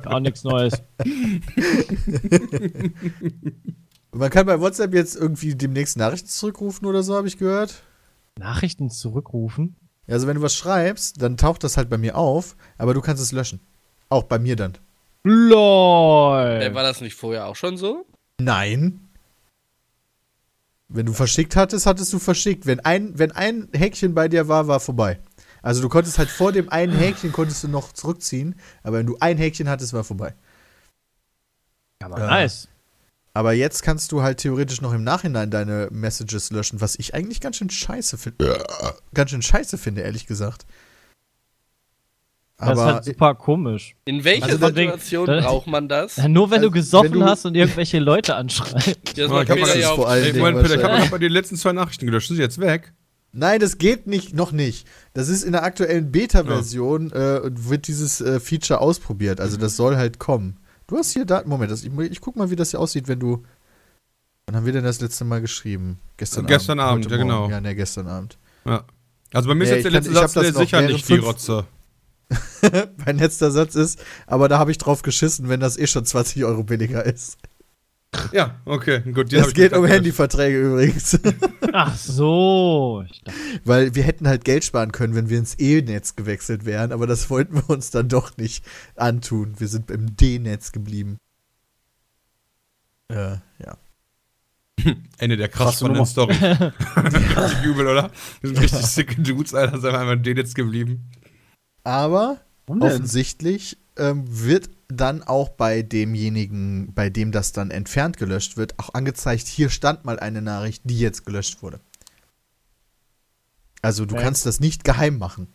gar 0.02 0.20
nichts 0.22 0.44
Neues. 0.46 0.74
Man 4.14 4.30
kann 4.30 4.46
bei 4.46 4.60
WhatsApp 4.60 4.94
jetzt 4.94 5.16
irgendwie 5.18 5.54
demnächst 5.56 5.98
Nachrichten 5.98 6.30
zurückrufen 6.30 6.88
oder 6.88 7.04
so, 7.04 7.16
habe 7.16 7.28
ich 7.28 7.38
gehört. 7.38 7.84
Nachrichten 8.38 8.90
zurückrufen? 8.90 9.76
Also 10.08 10.28
wenn 10.28 10.36
du 10.36 10.42
was 10.42 10.56
schreibst, 10.56 11.22
dann 11.22 11.38
taucht 11.38 11.64
das 11.64 11.78
halt 11.78 11.90
bei 11.90 11.98
mir 11.98 12.18
auf, 12.18 12.56
aber 12.78 12.94
du 12.94 13.02
kannst 13.02 13.22
es 13.24 13.32
löschen. 13.32 13.60
Auch 14.10 14.24
bei 14.24 14.38
mir 14.40 14.56
dann. 14.56 14.78
LOL. 15.24 16.62
Äh, 16.62 16.74
war 16.76 16.84
das 16.84 17.02
nicht 17.02 17.16
vorher 17.16 17.48
auch 17.48 17.56
schon 17.56 17.78
so? 17.78 18.06
Nein. 18.40 19.00
Wenn 20.88 21.08
du 21.08 21.14
verschickt 21.14 21.56
hattest, 21.56 21.88
hattest 21.88 22.14
du 22.14 22.20
verschickt. 22.20 22.68
Wenn 22.68 22.80
ein, 22.82 23.18
wenn 23.18 23.32
ein 23.32 23.70
Häkchen 23.74 24.14
bei 24.14 24.28
dir 24.28 24.48
war, 24.48 24.68
war 24.68 24.80
vorbei. 24.80 25.20
Also 25.64 25.82
du 25.82 25.90
konntest 25.90 26.20
halt 26.20 26.30
vor 26.30 26.52
dem 26.52 26.70
einen 26.70 26.94
Häkchen 26.96 27.32
konntest 27.32 27.64
du 27.64 27.68
noch 27.68 27.92
zurückziehen, 27.92 28.54
aber 28.84 29.00
wenn 29.00 29.08
du 29.08 29.18
ein 29.20 29.38
Häkchen 29.38 29.68
hattest, 29.68 29.94
war 29.94 30.04
vorbei. 30.04 30.36
Aber 32.04 32.20
Ja. 32.20 32.28
nice. 32.28 32.68
Aber 33.36 33.52
jetzt 33.52 33.84
kannst 33.84 34.14
du 34.14 34.22
halt 34.24 34.38
theoretisch 34.38 34.80
noch 34.82 34.94
im 34.94 35.04
Nachhinein 35.04 35.52
deine 35.52 35.90
Messages 35.92 36.52
löschen, 36.52 36.80
was 36.80 36.96
ich 36.98 37.14
eigentlich 37.14 37.42
ganz 37.42 37.58
schön 37.58 37.70
scheiße 37.70 38.18
finde. 38.18 38.64
Ganz 39.14 39.30
schön 39.32 39.42
scheiße 39.42 39.78
finde, 39.78 40.02
ehrlich 40.04 40.26
gesagt. 40.26 40.66
Das 42.58 42.70
ist 42.70 42.72
Aber 42.80 42.86
halt 42.94 43.04
super 43.04 43.36
komisch. 43.36 43.98
In 44.06 44.24
welcher 44.24 44.46
Also 44.46 44.68
Situation 44.68 45.26
da- 45.28 45.42
braucht 45.42 45.68
man 45.68 45.90
das? 45.90 46.16
Ja, 46.16 46.30
nur 46.30 46.50
wenn 46.50 46.60
Also, 46.60 46.70
du 46.70 46.74
gesoffen 46.76 47.12
wenn 47.12 47.20
du- 47.20 47.26
hast 47.26 47.46
und 47.46 47.56
irgendwelche 47.56 48.00
Leute 48.00 48.36
anschreibst. 48.36 48.88
Das 48.88 48.96
Peter 49.14 49.28
mal- 49.28 49.78
ja 49.80 49.90
vor 49.94 50.06
auch. 50.06 50.10
allem- 50.12 50.38
Moment, 50.38 50.62
Peter, 50.62 50.68
ich 50.68 50.72
habe 50.76 50.84
wahrscheinlich. 50.84 51.04
noch 51.04 51.12
bei 51.12 51.18
die 51.18 51.28
letzten 51.28 51.58
zwei 51.58 51.74
Nachrichten 51.74 52.06
gelöscht. 52.06 52.30
Sind 52.30 52.38
sie 52.38 52.42
jetzt 52.42 52.62
weg? 52.62 52.94
Nein, 53.34 53.60
das 53.60 53.78
geht 53.80 54.08
nicht, 54.08 54.34
noch 54.34 54.54
nicht. 54.54 54.88
Das 55.14 55.28
ist 55.28 55.44
in 55.44 55.52
der 55.52 55.64
aktuellen 55.64 56.10
Beta-Version, 56.14 57.12
äh, 57.12 57.42
wird 57.44 57.88
dieses 57.90 58.22
äh, 58.22 58.40
Feature 58.40 58.80
ausprobiert. 58.80 59.42
Also 59.42 59.58
das 59.58 59.76
soll 59.76 59.98
halt 59.98 60.20
kommen. 60.20 60.58
Du 60.88 60.98
hast 60.98 61.12
hier 61.12 61.26
Daten. 61.26 61.50
Moment, 61.50 61.72
das, 61.72 61.84
ich, 61.84 61.92
ich 61.98 62.22
guck 62.22 62.36
mal, 62.36 62.50
wie 62.50 62.56
das 62.56 62.72
hier 62.72 62.80
aussieht, 62.80 63.08
wenn 63.08 63.20
du. 63.20 63.44
Wann 64.48 64.56
haben 64.58 64.66
wir 64.66 64.74
denn 64.74 64.84
das 64.84 65.02
letzte 65.02 65.26
Mal 65.26 65.42
geschrieben? 65.42 66.00
Gestern 66.18 66.46
Gestern 66.46 66.80
Abend, 66.80 67.10
ja, 67.10 67.18
genau. 67.18 67.50
Ja, 67.50 67.60
ne, 67.60 67.74
gestern 67.76 68.08
Abend. 68.08 68.38
Ja. 68.66 68.84
Also 69.34 69.50
bei 69.50 69.56
mir 69.56 69.64
ist 69.64 69.70
Nee, 69.72 69.76
jetzt 69.78 69.84
der 69.86 69.92
kann- 69.92 70.04
letzte 70.04 70.22
hab 70.22 70.30
Satz, 70.30 70.44
der 70.44 70.54
sicher 70.54 70.82
nicht 70.84 71.10
die 71.10 71.18
Rotze. 71.18 71.66
mein 73.06 73.18
letzter 73.18 73.52
Satz 73.52 73.76
ist, 73.76 74.00
aber 74.28 74.48
da 74.48 74.58
habe 74.60 74.72
ich 74.72 74.78
drauf 74.78 75.02
geschissen, 75.02 75.50
wenn 75.50 75.60
das 75.60 75.78
eh 75.78 75.88
schon 75.88 76.06
20 76.06 76.44
Euro 76.46 76.64
billiger 76.64 77.04
ist. 77.06 77.38
Ja, 78.32 78.56
okay, 78.66 79.02
gut. 79.12 79.32
Es 79.34 79.54
geht 79.54 79.74
um. 79.74 79.86
Handyverträge 79.86 80.60
übrigens. 80.60 81.20
Ach 81.74 81.96
so. 81.96 83.04
Ich 83.10 83.22
dachte, 83.24 83.38
Weil 83.64 83.96
wir 83.96 84.04
hätten 84.04 84.28
halt 84.28 84.46
Geld 84.46 84.64
sparen 84.64 84.92
können, 84.92 85.16
wenn 85.16 85.30
wir 85.30 85.38
ins 85.38 85.56
E-Netz 85.60 86.16
gewechselt 86.16 86.66
wären, 86.66 86.92
aber 86.92 87.08
das 87.08 87.30
wollten 87.30 87.56
wir 87.56 87.70
uns 87.70 87.92
dann 87.92 88.10
doch 88.10 88.38
nicht 88.38 88.66
antun. 88.96 89.56
Wir 89.58 89.68
sind 89.68 89.92
im 89.92 90.16
D-Netz 90.16 90.72
geblieben. 90.72 91.18
Äh, 93.10 93.38
ja. 93.64 93.78
Ende 95.18 95.38
der 95.38 95.48
krass 95.50 95.82
Nummer. 95.82 96.06
spannenden 96.06 96.34
Story. 96.36 96.36
richtig 97.44 97.64
übel, 97.64 97.88
oder? 97.88 98.12
Wir 98.42 98.50
sind 98.50 98.62
richtig 98.62 98.86
sicke 98.86 99.22
Dudes, 99.22 99.54
Alter. 99.54 99.80
Sind 99.80 99.92
wir 99.92 100.00
einfach 100.00 100.14
in 100.14 100.24
den 100.24 100.38
jetzt 100.38 100.56
geblieben. 100.56 101.10
Aber 101.84 102.42
offensichtlich 102.68 103.78
ähm, 103.98 104.24
wird 104.28 104.70
dann 104.88 105.24
auch 105.24 105.50
bei 105.50 105.82
demjenigen, 105.82 106.94
bei 106.94 107.10
dem 107.10 107.32
das 107.32 107.52
dann 107.52 107.72
entfernt 107.72 108.18
gelöscht 108.18 108.56
wird, 108.58 108.78
auch 108.78 108.94
angezeigt, 108.94 109.48
hier 109.48 109.70
stand 109.70 110.06
mal 110.06 110.20
eine 110.20 110.42
Nachricht, 110.42 110.84
die 110.86 111.00
jetzt 111.00 111.26
gelöscht 111.26 111.62
wurde. 111.64 111.80
Also 113.82 114.06
du 114.06 114.16
Okay. 114.16 114.24
kannst 114.24 114.46
das 114.46 114.60
nicht 114.60 114.84
geheim 114.84 115.18
machen. 115.18 115.48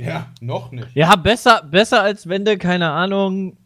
Ja, 0.00 0.30
noch 0.40 0.70
nicht. 0.70 0.88
Ja, 0.94 1.16
besser, 1.16 1.62
besser 1.68 2.02
als 2.02 2.28
wenn 2.28 2.44
du, 2.44 2.56
keine 2.56 2.90
Ahnung, 2.90 3.56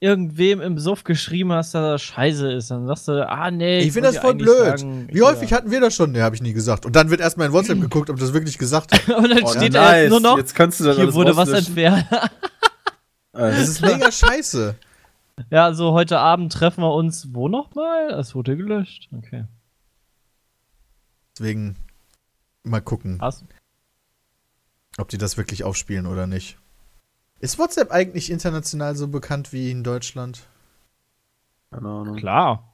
irgendwem 0.00 0.60
im 0.60 0.78
Suff 0.78 1.04
geschrieben 1.04 1.52
hast, 1.52 1.74
dass 1.74 1.82
das 1.82 2.02
scheiße 2.02 2.52
ist. 2.52 2.70
Dann 2.70 2.86
sagst 2.86 3.08
du, 3.08 3.26
ah 3.28 3.50
nee. 3.50 3.78
Ich 3.80 3.92
finde 3.92 4.08
wollte 4.08 4.14
das 4.16 4.22
voll 4.24 4.34
blöd. 4.34 4.78
sagen, 4.80 5.04
ich 5.08 5.14
Wie 5.14 5.22
häufig 5.22 5.52
hatten 5.52 5.70
wir 5.70 5.80
das 5.80 5.94
schon? 5.94 6.12
Ne, 6.12 6.22
habe 6.22 6.34
ich 6.34 6.42
nie 6.42 6.52
gesagt. 6.52 6.84
Und 6.84 6.96
dann 6.96 7.08
wird 7.10 7.20
erstmal 7.20 7.46
in 7.46 7.52
WhatsApp 7.52 7.80
geguckt, 7.80 8.10
ob 8.10 8.18
das 8.18 8.32
wirklich 8.34 8.58
gesagt 8.58 8.92
hat. 8.92 9.08
Und 9.16 9.30
dann 9.30 9.44
Oh, 9.44 9.48
steht 9.48 9.74
da 9.74 9.96
jetzt 9.96 10.10
nur 10.10 10.20
noch, 10.20 10.36
Jetzt 10.36 10.54
kannst 10.54 10.80
du 10.80 10.84
dann 10.84 10.96
hier 10.96 11.14
wurde 11.14 11.36
was 11.36 11.48
entfernt. 11.50 12.06
Alles 13.34 13.58
Das 13.58 13.68
ist 13.68 13.80
mega 13.82 14.10
scheiße. 14.12 14.74
ja, 15.50 15.64
also 15.64 15.92
heute 15.92 16.18
Abend 16.18 16.52
treffen 16.52 16.82
wir 16.82 16.92
uns 16.94 17.28
wo 17.34 17.48
nochmal? 17.48 18.10
Es 18.12 18.34
wurde 18.34 18.56
gelöscht. 18.56 19.08
Okay. 19.16 19.44
Deswegen 21.36 21.76
mal 22.62 22.80
gucken, 22.80 23.18
Krass. 23.18 23.44
ob 24.98 25.08
die 25.08 25.18
das 25.18 25.36
wirklich 25.36 25.64
aufspielen 25.64 26.06
oder 26.06 26.26
nicht. 26.26 26.58
Ist 27.40 27.58
WhatsApp 27.58 27.90
eigentlich 27.90 28.30
international 28.30 28.94
so 28.96 29.08
bekannt 29.08 29.52
wie 29.52 29.70
in 29.70 29.82
Deutschland? 29.84 30.44
Keine 31.72 31.88
Ahnung. 31.88 32.16
Klar. 32.16 32.72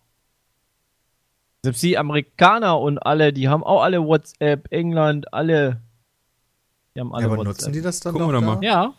Selbst 1.63 1.83
die 1.83 1.99
Amerikaner 1.99 2.79
und 2.79 2.99
alle, 2.99 3.33
die 3.33 3.49
haben 3.49 3.65
auch 3.65 3.83
alle 3.83 4.05
WhatsApp, 4.05 4.69
England, 4.71 5.33
alle. 5.33 5.81
Die 6.95 7.01
haben 7.01 7.13
alle 7.15 7.23
Ja, 7.27 7.29
aber 7.33 7.39
WhatsApp. 7.39 7.47
nutzen 7.57 7.73
die 7.73 7.83
das 7.83 8.01
dann 8.01 8.13
Gucken 8.13 8.29
wir 8.29 8.33
doch 8.35 8.41
doch 8.41 8.47
da? 8.49 8.55
mal. 8.57 8.65
Ja. 8.65 8.95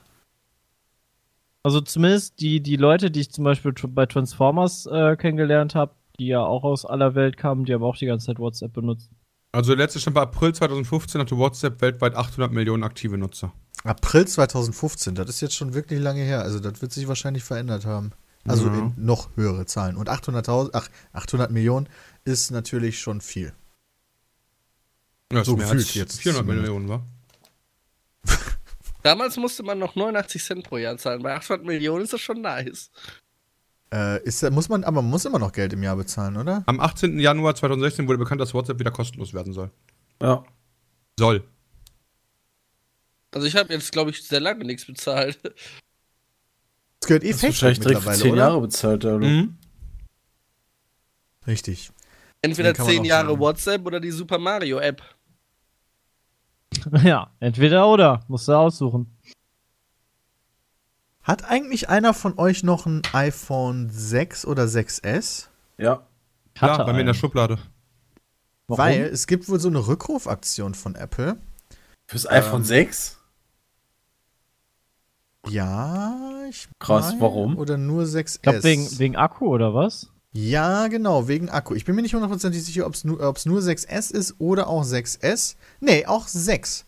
Also 1.63 1.81
zumindest 1.81 2.39
die, 2.39 2.61
die 2.61 2.75
Leute, 2.75 3.11
die 3.11 3.21
ich 3.21 3.31
zum 3.31 3.43
Beispiel 3.43 3.73
bei 3.89 4.05
Transformers 4.05 4.87
äh, 4.87 5.15
kennengelernt 5.15 5.75
habe, 5.75 5.93
die 6.19 6.27
ja 6.27 6.43
auch 6.43 6.63
aus 6.63 6.85
aller 6.85 7.13
Welt 7.15 7.37
kamen, 7.37 7.65
die 7.65 7.73
haben 7.73 7.83
auch 7.83 7.97
die 7.97 8.07
ganze 8.07 8.27
Zeit 8.27 8.39
WhatsApp 8.39 8.73
benutzt. 8.73 9.09
Also 9.51 9.71
der 9.75 9.77
letzte 9.85 9.99
Stand 9.99 10.15
bei 10.15 10.21
April 10.21 10.53
2015 10.53 11.21
hatte 11.21 11.37
WhatsApp 11.37 11.81
weltweit 11.81 12.15
800 12.15 12.51
Millionen 12.51 12.83
aktive 12.83 13.17
Nutzer. 13.17 13.51
April 13.83 14.27
2015, 14.27 15.15
das 15.15 15.29
ist 15.29 15.41
jetzt 15.41 15.55
schon 15.55 15.73
wirklich 15.73 15.99
lange 15.99 16.21
her. 16.21 16.41
Also 16.41 16.59
das 16.59 16.81
wird 16.81 16.91
sich 16.93 17.07
wahrscheinlich 17.07 17.43
verändert 17.43 17.85
haben. 17.85 18.11
Also 18.47 18.67
Ja. 18.67 18.73
in 18.79 18.93
noch 18.97 19.29
höhere 19.35 19.65
Zahlen. 19.65 19.97
Und 19.97 20.09
800.000, 20.09 20.71
ach, 20.73 20.89
800 21.13 21.51
Millionen 21.51 21.87
ist 22.23 22.49
natürlich 22.51 22.99
schon 22.99 23.21
viel. 23.21 23.53
Ja, 25.31 25.43
So 25.43 25.55
mehr 25.57 25.69
als 25.69 25.93
jetzt 25.93 26.21
400 26.21 26.43
zumindest. 26.45 26.69
Millionen, 26.71 26.89
wa? 26.89 27.01
Damals 29.03 29.37
musste 29.37 29.63
man 29.63 29.79
noch 29.79 29.95
89 29.95 30.43
Cent 30.43 30.63
pro 30.63 30.77
Jahr 30.77 30.97
zahlen. 30.97 31.23
Bei 31.23 31.35
800 31.35 31.65
Millionen 31.65 32.03
ist 32.03 32.13
das 32.13 32.21
schon 32.21 32.41
nice. 32.41 32.91
Äh, 33.93 34.23
ist, 34.23 34.49
muss 34.51 34.69
man, 34.69 34.83
aber 34.83 35.01
man 35.01 35.11
muss 35.11 35.25
immer 35.25 35.39
noch 35.39 35.51
Geld 35.51 35.73
im 35.73 35.83
Jahr 35.83 35.95
bezahlen, 35.95 36.37
oder? 36.37 36.63
Am 36.65 36.79
18. 36.79 37.19
Januar 37.19 37.55
2016 37.55 38.07
wurde 38.07 38.19
bekannt, 38.19 38.39
dass 38.39 38.53
WhatsApp 38.53 38.79
wieder 38.79 38.91
kostenlos 38.91 39.33
werden 39.33 39.53
soll. 39.53 39.69
Ja. 40.21 40.43
Soll. 41.19 41.43
Also 43.33 43.47
ich 43.47 43.55
habe 43.55 43.73
jetzt, 43.73 43.91
glaube 43.91 44.11
ich, 44.11 44.23
sehr 44.23 44.39
lange 44.39 44.63
nichts 44.65 44.85
bezahlt. 44.85 45.39
Das 45.43 47.07
gehört 47.07 47.23
eh 47.23 47.33
Facebook 47.33 47.49
wahrscheinlich 47.49 47.79
direkt 47.79 48.01
für 48.01 48.09
mittlerweile, 48.09 48.21
10 48.21 48.31
oder? 48.31 48.41
Jahre 48.41 48.61
bezahlt, 48.61 49.05
oder? 49.05 49.17
Mhm. 49.17 49.57
Richtig. 51.47 51.91
Entweder 52.41 52.73
Den 52.73 52.77
kann 52.77 52.85
man 52.85 52.93
10 52.93 53.01
auch 53.01 53.05
Jahre 53.05 53.27
sagen. 53.29 53.39
WhatsApp 53.39 53.85
oder 53.85 53.99
die 53.99 54.11
Super 54.11 54.37
Mario 54.37 54.79
App. 54.79 55.01
Ja, 57.03 57.29
entweder 57.39 57.87
oder. 57.87 58.21
Musst 58.27 58.47
du 58.47 58.53
aussuchen. 58.53 59.15
Hat 61.23 61.45
eigentlich 61.49 61.89
einer 61.89 62.13
von 62.13 62.37
euch 62.39 62.63
noch 62.63 62.85
ein 62.85 63.01
iPhone 63.13 63.89
6 63.89 64.45
oder 64.45 64.63
6S? 64.63 65.47
Ja. 65.77 66.05
Klar, 66.55 66.71
Hatte 66.71 66.85
bei 66.85 66.93
mir 66.93 67.01
in 67.01 67.05
der 67.05 67.13
einen. 67.13 67.19
Schublade. 67.19 67.57
Warum? 68.67 68.79
Weil 68.83 69.01
es 69.03 69.27
gibt 69.27 69.47
wohl 69.49 69.59
so 69.59 69.67
eine 69.69 69.85
Rückrufaktion 69.87 70.73
von 70.73 70.95
Apple. 70.95 71.37
Fürs 72.07 72.27
iPhone 72.29 72.61
Ähm, 72.61 72.65
6? 72.65 73.17
Ja, 75.47 76.15
ich 76.49 76.67
Krass, 76.79 77.15
warum? 77.19 77.57
Oder 77.57 77.77
nur 77.77 78.03
6S. 78.03 78.35
Ich 78.35 78.41
glaube, 78.41 78.63
wegen, 78.63 78.99
wegen 78.99 79.15
Akku 79.15 79.47
oder 79.47 79.73
was? 79.73 80.11
Ja, 80.33 80.87
genau, 80.87 81.27
wegen 81.27 81.49
Akku. 81.49 81.75
Ich 81.75 81.83
bin 81.85 81.95
mir 81.95 82.01
nicht 82.01 82.13
hundertprozentig 82.13 82.63
sicher, 82.63 82.85
ob 82.85 82.93
es 82.93 83.03
nur, 83.03 83.21
ob's 83.27 83.45
nur 83.45 83.59
6S 83.59 84.13
ist 84.13 84.35
oder 84.39 84.67
auch 84.67 84.83
6S. 84.83 85.55
Nee, 85.81 86.05
auch 86.05 86.27
6. 86.27 86.85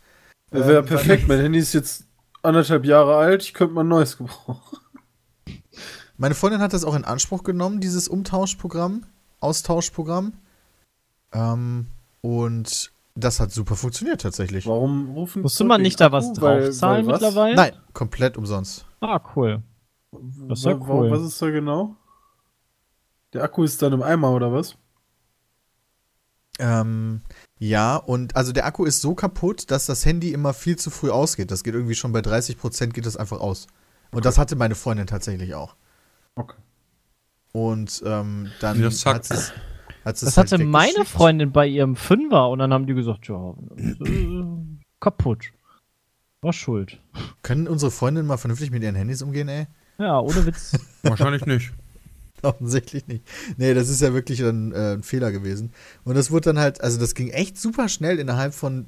Wäre 0.52 0.68
wär 0.68 0.80
Ähm, 0.80 0.86
perfekt. 0.86 1.28
Mein 1.28 1.40
Handy 1.40 1.60
ist 1.60 1.74
jetzt 1.74 2.06
anderthalb 2.42 2.86
Jahre 2.86 3.16
alt. 3.16 3.44
Ich 3.44 3.54
könnte 3.54 3.74
mal 3.74 3.84
ein 3.84 3.90
neues 3.90 4.18
gebrauchen. 4.18 4.78
Meine 6.18 6.36
Freundin 6.36 6.62
hat 6.62 6.74
das 6.74 6.86
auch 6.86 6.96
in 6.96 7.04
Anspruch 7.04 7.44
genommen, 7.44 7.82
dieses 7.82 8.08
Umtauschprogramm, 8.08 9.04
Austauschprogramm. 9.40 10.34
Ähm, 11.34 11.88
und 12.22 12.92
das 13.16 13.40
hat 13.40 13.52
super 13.52 13.76
funktioniert 13.76 14.22
tatsächlich. 14.22 14.66
Warum 14.66 15.12
rufen 15.12 15.42
Musste 15.42 15.66
man 15.66 15.82
nicht 15.82 16.00
da 16.00 16.12
was 16.12 16.32
draufzahlen 16.34 17.06
mittlerweile? 17.06 17.56
Nein, 17.56 17.74
komplett 17.94 18.38
umsonst. 18.38 18.86
Ah, 19.02 19.20
cool. 19.36 19.64
Das 20.48 20.60
ist 20.60 20.66
ja 20.66 20.80
cool. 20.88 21.12
Was 21.12 21.24
ist 21.24 21.42
da 21.42 21.50
genau? 21.50 21.98
Der 23.34 23.44
Akku 23.44 23.64
ist 23.64 23.82
dann 23.82 23.94
im 23.94 24.04
Eimer 24.04 24.32
oder 24.32 24.52
was? 24.52 24.78
Ähm, 26.60 27.22
ja, 27.58 27.96
und 27.96 28.36
also 28.36 28.52
der 28.52 28.66
Akku 28.66 28.86
ist 28.86 29.02
so 29.02 29.16
kaputt, 29.16 29.72
dass 29.72 29.88
das 29.88 30.06
Handy 30.06 30.32
immer 30.34 30.54
viel 30.54 30.78
zu 30.78 30.92
früh 30.92 31.10
ausgeht. 31.10 31.50
Das 31.50 31.64
geht 31.64 31.74
irgendwie 31.74 31.96
schon 31.96 32.12
bei 32.12 32.20
30% 32.20 32.90
geht 32.90 33.06
das 33.06 33.18
einfach 33.18 33.40
aus. 33.40 33.68
Und 34.12 34.26
das 34.26 34.38
hatte 34.38 34.56
meine 34.56 34.76
Freundin 34.76 35.08
tatsächlich 35.08 35.56
auch. 35.56 35.76
Okay. 36.36 36.58
Und 37.52 38.04
ähm, 38.06 38.52
dann 38.60 38.92
zack. 38.92 39.16
hat 39.16 39.26
sie 39.26 39.36
hat 40.06 40.22
Das 40.22 40.38
hatte 40.38 40.58
meine 40.58 41.06
Freundin 41.06 41.52
bei 41.52 41.66
ihrem 41.66 41.96
Fünfer 41.96 42.50
und 42.50 42.60
dann 42.60 42.74
haben 42.74 42.88
die 42.88 42.94
gesagt, 42.94 43.28
ja, 43.28 43.56
äh, 43.78 43.96
kaputt. 45.00 45.52
War 46.42 46.54
schuld. 46.54 47.00
Können 47.42 47.68
unsere 47.68 47.90
Freundinnen 47.90 48.28
mal 48.28 48.38
vernünftig 48.38 48.70
mit 48.70 48.84
ihren 48.84 48.96
Handys 48.96 49.22
umgehen, 49.22 49.48
ey? 49.48 49.68
Ja, 49.98 50.20
ohne 50.20 50.46
Witz. 50.46 50.78
Wahrscheinlich 51.04 51.46
nicht. 51.46 51.72
Offensichtlich 52.48 53.08
nicht. 53.08 53.24
Nee, 53.58 53.74
das 53.74 53.90
ist 53.90 54.02
ja 54.02 54.14
wirklich 54.14 54.42
ein, 54.44 54.72
äh, 54.74 54.94
ein 54.94 55.04
Fehler 55.04 55.32
gewesen. 55.32 55.72
Und 56.04 56.16
das 56.16 56.30
wurde 56.32 56.46
dann 56.54 56.60
halt, 56.60 56.82
also 56.82 57.00
das 57.00 57.16
ging 57.16 57.30
echt 57.30 57.58
super 57.60 57.90
schnell 57.90 58.20
innerhalb 58.20 58.54
von 58.54 58.88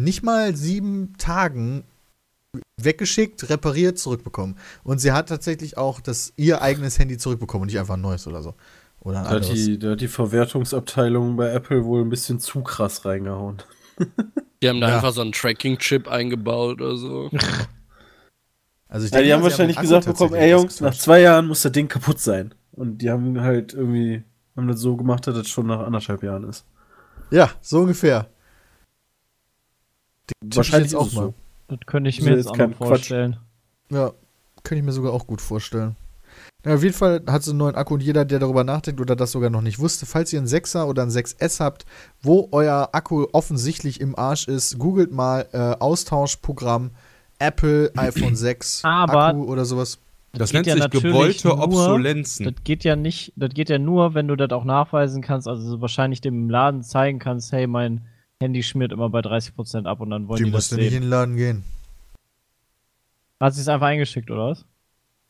nicht 0.00 0.22
mal 0.22 0.54
sieben 0.56 1.14
Tagen 1.18 1.84
weggeschickt, 2.80 3.48
repariert, 3.50 3.98
zurückbekommen. 3.98 4.56
Und 4.82 4.98
sie 5.00 5.12
hat 5.12 5.28
tatsächlich 5.28 5.76
auch 5.76 6.00
das 6.00 6.32
ihr 6.36 6.62
eigenes 6.62 6.98
Handy 6.98 7.16
zurückbekommen 7.18 7.62
und 7.62 7.66
nicht 7.68 7.78
einfach 7.78 7.94
ein 7.94 8.00
neues 8.00 8.26
oder 8.26 8.42
so. 8.42 8.54
Oder 9.00 9.18
ein 9.18 9.24
Da 9.24 9.30
hat, 9.30 9.36
anderes. 9.42 9.64
die, 9.64 9.78
da 9.78 9.90
hat 9.92 10.00
die 10.00 10.08
Verwertungsabteilung 10.08 11.36
bei 11.36 11.50
Apple 11.50 11.84
wohl 11.84 12.02
ein 12.02 12.08
bisschen 12.10 12.40
zu 12.40 12.62
krass 12.62 13.04
reingehauen. 13.04 13.62
Die 14.62 14.68
haben 14.68 14.80
da 14.80 14.88
Ja. 14.88 14.96
einfach 14.96 15.12
so 15.12 15.20
einen 15.20 15.32
Tracking-Chip 15.32 16.08
eingebaut 16.08 16.80
oder 16.80 16.96
so. 16.96 17.30
Also 18.94 19.06
ich 19.06 19.12
Ja, 19.12 19.18
die 19.18 19.24
denke 19.24 19.34
haben 19.34 19.42
mal, 19.42 19.50
sie 19.50 19.50
wahrscheinlich 19.50 19.76
den 19.76 19.80
Akku 19.80 19.88
gesagt 19.88 20.06
bekommen, 20.06 20.30
tatsächlich 20.30 20.52
ey 20.52 20.60
Jungs, 20.60 20.80
nach 20.80 20.94
zwei 20.94 21.20
Jahren 21.20 21.46
muss 21.48 21.62
das 21.62 21.72
Ding 21.72 21.88
kaputt 21.88 22.20
sein. 22.20 22.54
Und 22.70 22.98
die 22.98 23.10
haben 23.10 23.40
halt 23.40 23.74
irgendwie, 23.74 24.22
haben 24.56 24.68
das 24.68 24.78
so 24.78 24.96
gemacht, 24.96 25.26
dass 25.26 25.34
das 25.34 25.48
schon 25.48 25.66
nach 25.66 25.80
anderthalb 25.80 26.22
Jahren 26.22 26.44
ist. 26.48 26.64
Ja, 27.32 27.50
so 27.60 27.80
ungefähr. 27.80 28.28
Tipp 30.28 30.56
Wahrscheinlich 30.56 30.92
es 30.92 31.10
so. 31.10 31.34
Das 31.66 31.80
könnte 31.86 32.08
ich 32.08 32.20
mir 32.20 32.30
ja 32.30 32.36
jetzt 32.36 32.44
jetzt 32.44 32.52
auch 32.52 32.56
kein 32.56 32.70
noch 32.70 32.76
Quatsch. 32.78 32.88
vorstellen. 32.88 33.36
Ja, 33.90 34.12
kann 34.62 34.78
ich 34.78 34.84
mir 34.84 34.92
sogar 34.92 35.12
auch 35.12 35.26
gut 35.26 35.40
vorstellen. 35.40 35.96
Ja, 36.64 36.76
auf 36.76 36.82
jeden 36.84 36.94
Fall 36.94 37.20
hat 37.26 37.42
sie 37.42 37.50
einen 37.50 37.58
neuen 37.58 37.74
Akku 37.74 37.94
und 37.94 38.02
jeder, 38.02 38.24
der 38.24 38.38
darüber 38.38 38.62
nachdenkt 38.62 39.00
oder 39.00 39.16
das 39.16 39.32
sogar 39.32 39.50
noch 39.50 39.60
nicht 39.60 39.80
wusste, 39.80 40.06
falls 40.06 40.32
ihr 40.32 40.38
einen 40.38 40.46
6er 40.46 40.84
oder 40.84 41.02
einen 41.02 41.10
6S 41.10 41.58
habt, 41.58 41.84
wo 42.22 42.48
euer 42.52 42.90
Akku 42.92 43.26
offensichtlich 43.32 44.00
im 44.00 44.16
Arsch 44.16 44.46
ist, 44.46 44.78
googelt 44.78 45.10
mal 45.10 45.48
äh, 45.52 45.58
Austauschprogramm 45.58 46.92
Apple 47.38 47.92
iPhone 47.96 48.36
6 48.36 48.84
Aber 48.84 49.26
Akku 49.26 49.44
oder 49.44 49.64
sowas. 49.64 49.98
Das 50.32 50.52
nennt 50.52 50.66
ja 50.66 50.74
sich 50.74 50.90
gewollte 50.90 51.46
nur- 51.48 51.62
Obsolenzen. 51.62 52.44
Das 52.46 52.54
geht 52.64 52.82
ja 52.82 52.96
nicht, 52.96 53.32
das 53.36 53.50
geht 53.54 53.68
ja 53.68 53.78
nur, 53.78 54.14
wenn 54.14 54.26
du 54.26 54.34
das 54.36 54.50
auch 54.50 54.64
nachweisen 54.64 55.22
kannst, 55.22 55.46
also 55.46 55.62
so 55.62 55.80
wahrscheinlich 55.80 56.20
dem 56.20 56.34
im 56.34 56.50
Laden 56.50 56.82
zeigen 56.82 57.18
kannst, 57.20 57.52
hey, 57.52 57.66
mein 57.68 58.00
Handy 58.40 58.62
schmiert 58.64 58.90
immer 58.90 59.08
bei 59.10 59.20
30% 59.20 59.86
ab 59.86 60.00
und 60.00 60.10
dann 60.10 60.26
wollen 60.26 60.38
Die 60.38 60.44
die, 60.44 60.50
das 60.50 60.56
musst 60.58 60.72
du 60.72 60.76
nicht 60.76 60.88
sehen. 60.90 60.96
in 60.96 61.02
den 61.02 61.10
Laden 61.10 61.36
gehen. 61.36 61.64
Hat 63.40 63.54
sie 63.54 63.60
es 63.60 63.68
einfach 63.68 63.86
eingeschickt, 63.86 64.30
oder 64.30 64.48
was? 64.50 64.64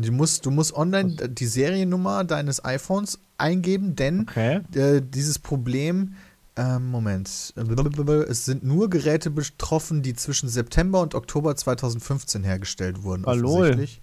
Die 0.00 0.10
musst, 0.10 0.44
du 0.46 0.50
musst 0.50 0.74
online 0.74 1.14
die 1.28 1.46
Seriennummer 1.46 2.24
deines 2.24 2.64
iPhones 2.64 3.18
eingeben, 3.38 3.96
denn 3.96 4.20
Okay. 4.28 4.60
äh, 4.74 5.00
dieses 5.02 5.38
Problem, 5.38 6.14
ähm, 6.56 6.86
Moment, 6.90 7.28
es 7.28 8.44
sind 8.44 8.62
nur 8.64 8.88
Geräte 8.90 9.30
betroffen, 9.30 10.02
die 10.02 10.14
zwischen 10.14 10.48
September 10.48 11.00
und 11.00 11.14
Oktober 11.14 11.56
2015 11.56 12.44
hergestellt 12.44 13.02
wurden, 13.02 13.24
Ah, 13.26 13.32
lol. 13.32 13.62
offensichtlich. 13.70 14.02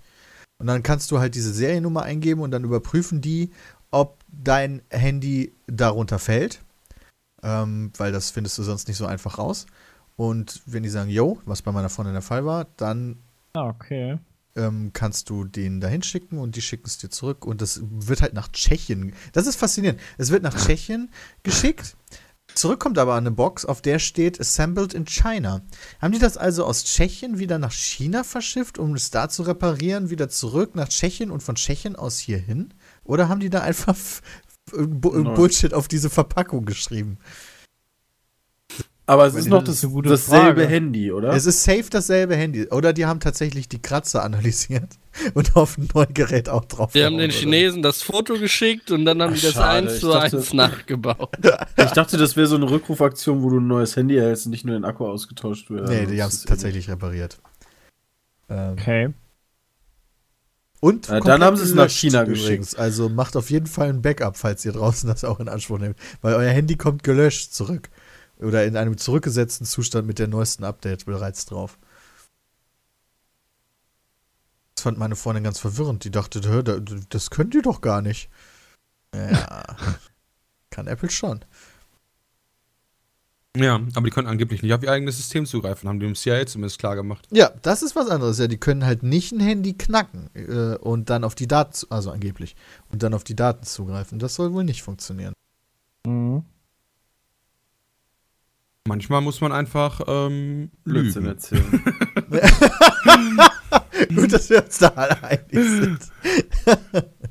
Und 0.59 0.67
dann 0.67 0.83
kannst 0.83 1.09
du 1.11 1.19
halt 1.19 1.33
diese 1.35 1.53
Seriennummer 1.53 2.03
eingeben 2.03 2.41
und 2.41 2.51
dann 2.51 2.63
überprüfen 2.63 3.21
die, 3.21 3.51
ob 3.89 4.19
dein 4.27 4.81
Handy 4.89 5.53
darunter 5.67 6.19
fällt, 6.19 6.61
ähm, 7.43 7.91
weil 7.97 8.11
das 8.11 8.29
findest 8.31 8.57
du 8.57 8.63
sonst 8.63 8.87
nicht 8.87 8.97
so 8.97 9.05
einfach 9.05 9.37
raus. 9.37 9.65
Und 10.17 10.61
wenn 10.65 10.83
die 10.83 10.89
sagen, 10.89 11.09
yo, 11.09 11.39
was 11.45 11.61
bei 11.61 11.71
meiner 11.71 11.89
Freundin 11.89 12.13
der 12.13 12.21
Fall 12.21 12.45
war, 12.45 12.67
dann 12.77 13.17
Ah, 13.53 13.69
okay. 13.69 14.19
ähm, 14.55 14.91
kannst 14.93 15.29
du 15.29 15.45
den 15.45 15.81
dahin 15.81 16.03
schicken 16.03 16.37
und 16.37 16.55
die 16.55 16.61
schicken 16.61 16.85
es 16.85 16.97
dir 16.99 17.09
zurück 17.09 17.45
und 17.45 17.61
das 17.61 17.81
wird 17.83 18.21
halt 18.21 18.33
nach 18.33 18.49
Tschechien. 18.49 19.13
Das 19.33 19.47
ist 19.47 19.55
faszinierend. 19.55 19.99
Es 20.17 20.29
wird 20.29 20.43
nach 20.43 20.55
Tschechien 20.55 21.09
geschickt. 21.43 21.95
Zurückkommt 22.55 22.97
aber 22.97 23.15
eine 23.15 23.31
Box, 23.31 23.65
auf 23.65 23.81
der 23.81 23.99
steht 23.99 24.39
Assembled 24.39 24.93
in 24.93 25.05
China. 25.05 25.61
Haben 26.01 26.11
die 26.13 26.19
das 26.19 26.37
also 26.37 26.65
aus 26.65 26.83
Tschechien 26.83 27.39
wieder 27.39 27.57
nach 27.57 27.71
China 27.71 28.23
verschifft, 28.23 28.77
um 28.77 28.93
es 28.95 29.11
da 29.11 29.29
zu 29.29 29.43
reparieren, 29.43 30.09
wieder 30.09 30.29
zurück 30.29 30.75
nach 30.75 30.89
Tschechien 30.89 31.31
und 31.31 31.41
von 31.41 31.55
Tschechien 31.55 31.95
aus 31.95 32.19
hier 32.19 32.37
hin? 32.37 32.73
Oder 33.03 33.29
haben 33.29 33.39
die 33.39 33.49
da 33.49 33.61
einfach. 33.61 33.95
Bullshit 34.71 35.73
auf 35.73 35.87
diese 35.87 36.09
Verpackung 36.09 36.65
geschrieben? 36.65 37.17
Aber 39.11 39.25
es 39.27 39.33
Das 39.33 39.41
ist 39.43 39.49
noch 39.49 39.61
das, 39.63 39.81
gute 39.81 40.07
dasselbe 40.07 40.61
Frage. 40.61 40.67
Handy, 40.67 41.11
oder? 41.11 41.33
Es 41.33 41.45
ist 41.45 41.65
safe 41.65 41.83
dasselbe 41.89 42.33
Handy. 42.37 42.67
Oder 42.69 42.93
die 42.93 43.05
haben 43.05 43.19
tatsächlich 43.19 43.67
die 43.67 43.81
Kratzer 43.81 44.23
analysiert 44.23 44.87
und 45.33 45.57
auf 45.57 45.77
ein 45.77 45.89
neues 45.93 46.07
Gerät 46.13 46.47
auch 46.47 46.63
drauf. 46.63 46.93
Die 46.93 47.03
haben 47.03 47.17
den 47.17 47.29
oder. 47.29 47.37
Chinesen 47.37 47.81
das 47.81 48.01
Foto 48.01 48.35
geschickt 48.39 48.89
und 48.89 49.03
dann 49.03 49.21
haben 49.21 49.31
Ach, 49.33 49.35
die 49.35 49.41
das 49.41 49.53
schade, 49.55 49.89
eins 49.89 49.99
zu 49.99 50.11
dachte- 50.11 50.37
eins 50.37 50.53
nachgebaut. 50.53 51.37
Ich 51.75 51.91
dachte, 51.91 52.15
das 52.15 52.37
wäre 52.37 52.47
so 52.47 52.55
eine 52.55 52.69
Rückrufaktion, 52.69 53.43
wo 53.43 53.49
du 53.49 53.59
ein 53.59 53.67
neues 53.67 53.97
Handy 53.97 54.15
erhältst 54.15 54.45
und 54.45 54.51
nicht 54.51 54.63
nur 54.65 54.75
den 54.75 54.85
Akku 54.85 55.05
ausgetauscht 55.05 55.69
wird. 55.69 55.89
Nee, 55.89 56.05
die 56.05 56.15
das 56.15 56.21
haben 56.23 56.29
es 56.29 56.33
ist 56.35 56.47
tatsächlich 56.47 56.89
repariert. 56.89 57.37
Ähm, 58.49 58.71
Okay. 58.79 59.09
Und 60.79 61.09
Ja, 61.09 61.19
dann 61.19 61.43
haben 61.43 61.57
sie 61.57 61.63
es 61.63 61.75
nach 61.75 61.89
China 61.89 62.23
übrigens. 62.23 62.73
Also 62.75 63.07
macht 63.09 63.35
auf 63.35 63.51
jeden 63.51 63.67
Fall 63.67 63.89
ein 63.89 64.01
Backup, 64.01 64.35
falls 64.37 64.65
ihr 64.65 64.71
draußen 64.71 65.07
das 65.09 65.23
auch 65.23 65.39
in 65.39 65.47
Anspruch 65.47 65.77
nehmt. 65.77 65.95
Weil 66.21 66.33
euer 66.33 66.49
Handy 66.49 66.75
kommt 66.75 67.03
gelöscht 67.03 67.53
zurück. 67.53 67.89
Oder 68.41 68.65
in 68.65 68.75
einem 68.77 68.97
zurückgesetzten 68.97 69.65
Zustand 69.65 70.07
mit 70.07 70.19
der 70.19 70.27
neuesten 70.27 70.63
Update 70.63 71.05
bereits 71.05 71.45
drauf. 71.45 71.77
Das 74.75 74.83
fand 74.83 74.97
meine 74.97 75.15
Freundin 75.15 75.43
ganz 75.43 75.59
verwirrend. 75.59 76.03
Die 76.03 76.11
dachte, 76.11 76.41
"Hä, 76.41 76.63
da- 76.63 76.79
das 77.09 77.29
könnt 77.29 77.53
ihr 77.53 77.61
doch 77.61 77.81
gar 77.81 78.01
nicht. 78.01 78.29
Ja. 79.13 79.63
Kann 80.71 80.87
Apple 80.87 81.09
schon. 81.09 81.43
Ja, 83.57 83.75
aber 83.95 84.05
die 84.05 84.11
können 84.11 84.27
angeblich 84.29 84.63
nicht 84.63 84.73
auf 84.73 84.81
ihr 84.81 84.89
eigenes 84.91 85.17
System 85.17 85.45
zugreifen, 85.45 85.89
haben 85.89 85.99
die 85.99 86.05
im 86.05 86.15
CIA 86.15 86.45
zumindest 86.47 86.79
klar 86.79 86.95
gemacht. 86.95 87.27
Ja, 87.31 87.49
das 87.61 87.83
ist 87.83 87.97
was 87.97 88.07
anderes. 88.09 88.39
Ja, 88.39 88.47
die 88.47 88.57
können 88.57 88.85
halt 88.85 89.03
nicht 89.03 89.33
ein 89.33 89.41
Handy 89.41 89.73
knacken 89.73 90.29
äh, 90.35 90.77
und 90.77 91.09
dann 91.09 91.25
auf 91.25 91.35
die 91.35 91.47
Daten, 91.47 91.85
also 91.89 92.11
angeblich, 92.11 92.55
und 92.89 93.03
dann 93.03 93.13
auf 93.13 93.25
die 93.25 93.35
Daten 93.35 93.65
zugreifen. 93.65 94.19
Das 94.19 94.35
soll 94.35 94.53
wohl 94.53 94.63
nicht 94.63 94.83
funktionieren. 94.83 95.33
Mhm. 96.07 96.45
Manchmal 98.87 99.21
muss 99.21 99.41
man 99.41 99.51
einfach 99.51 100.01
ähm, 100.07 100.71
Blödsinn 100.83 101.23
lügen. 101.23 101.35
erzählen. 101.35 101.83
Gut, 104.15 104.33
dass 104.33 104.49
wir 104.49 104.63
uns 104.63 104.77
da 104.79 104.87
alle 104.89 105.23
einig 105.23 105.49
sind. 105.51 105.99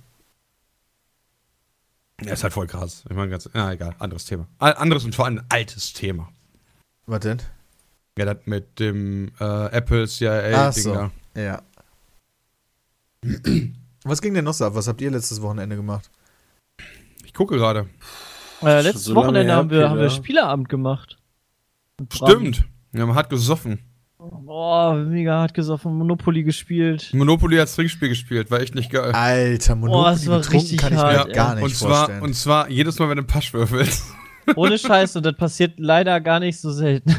Ja, 2.22 2.35
ist 2.35 2.43
halt 2.43 2.52
voll 2.52 2.66
krass. 2.66 3.05
Ich 3.09 3.16
meine, 3.16 3.31
ganz, 3.31 3.48
ja, 3.55 3.72
egal, 3.72 3.94
anderes 3.98 4.27
Thema. 4.27 4.47
Anderes 4.59 5.06
und 5.06 5.14
vor 5.14 5.24
allem 5.24 5.39
ein 5.39 5.47
altes 5.48 5.94
Thema. 5.94 6.28
Was 7.06 7.20
denn? 7.20 7.40
Ja, 8.18 8.27
das 8.27 8.44
mit 8.44 8.78
dem 8.78 9.32
äh, 9.40 9.66
Apple 9.72 10.06
CIA-Ding 10.06 10.82
so. 10.82 10.94
da. 10.94 11.10
Ja. 11.35 11.62
Was 14.05 14.20
ging 14.20 14.35
denn 14.35 14.44
noch 14.44 14.55
so 14.55 14.64
ab? 14.66 14.74
Was 14.74 14.89
habt 14.89 15.01
ihr 15.01 15.10
letztes 15.10 15.40
Wochenende 15.43 15.77
gemacht? 15.77 16.10
Ich 17.24 17.35
gucke 17.35 17.56
gerade. 17.56 17.89
Äh, 18.62 18.82
letztes 18.82 19.05
so 19.05 19.14
Wochenende 19.14 19.55
haben 19.55 19.70
wir, 19.70 19.89
haben 19.89 19.98
wir. 19.98 20.10
Spieleabend 20.10 20.68
gemacht. 20.68 21.16
Stimmt. 22.12 22.64
Ja, 22.93 23.06
man 23.06 23.16
hat 23.16 23.31
gesoffen. 23.31 23.78
Boah, 24.18 24.97
mega 24.97 25.39
hart 25.39 25.55
gesoffen, 25.55 25.94
Monopoly 25.97 26.43
gespielt. 26.43 27.10
Monopoly 27.14 27.59
als 27.59 27.74
Trinkspiel 27.74 28.10
gespielt, 28.10 28.51
war 28.51 28.60
echt 28.60 28.74
nicht 28.74 28.90
geil. 28.90 29.12
Alter, 29.12 29.77
Monopoly 29.77 30.14
das 30.14 30.27
war 30.27 30.39
betrunken 30.39 30.60
richtig 30.60 30.78
kann 30.78 30.93
ich 30.93 30.98
mir 30.98 31.18
hart, 31.18 31.32
gar 31.32 31.56
ey. 31.56 31.62
nicht 31.62 31.64
und 31.64 31.74
zwar, 31.74 31.97
vorstellen. 31.97 32.22
und 32.22 32.35
zwar 32.35 32.68
jedes 32.68 32.98
Mal, 32.98 33.09
wenn 33.09 33.16
du 33.16 33.24
Pasch 33.24 33.55
würfelst. 33.55 34.12
Ohne 34.56 34.78
Scheiß, 34.78 35.16
und 35.16 35.24
das 35.24 35.36
passiert 35.36 35.78
leider 35.78 36.20
gar 36.20 36.40
nicht 36.40 36.60
so 36.60 36.70
selten. 36.70 37.16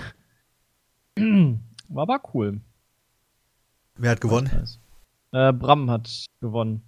War 1.18 2.03
aber 2.03 2.22
cool. 2.34 2.62
Wer 3.95 4.12
hat 4.12 4.22
gewonnen? 4.22 4.49
Äh, 5.32 5.53
Bram 5.53 5.90
hat 5.90 6.26
gewonnen. 6.40 6.84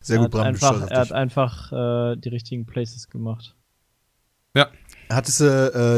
Sehr 0.00 0.16
er 0.16 0.22
gut, 0.22 0.32
Bram, 0.32 0.46
hat 0.46 0.54
du 0.54 0.56
stolz 0.58 0.74
einfach, 0.82 0.90
Er 0.90 1.00
hat 1.00 1.12
einfach 1.12 1.72
äh, 1.72 2.16
die 2.16 2.28
richtigen 2.28 2.66
Places 2.66 3.08
gemacht. 3.08 3.54
Hattest 5.14 5.40
du 5.40 5.44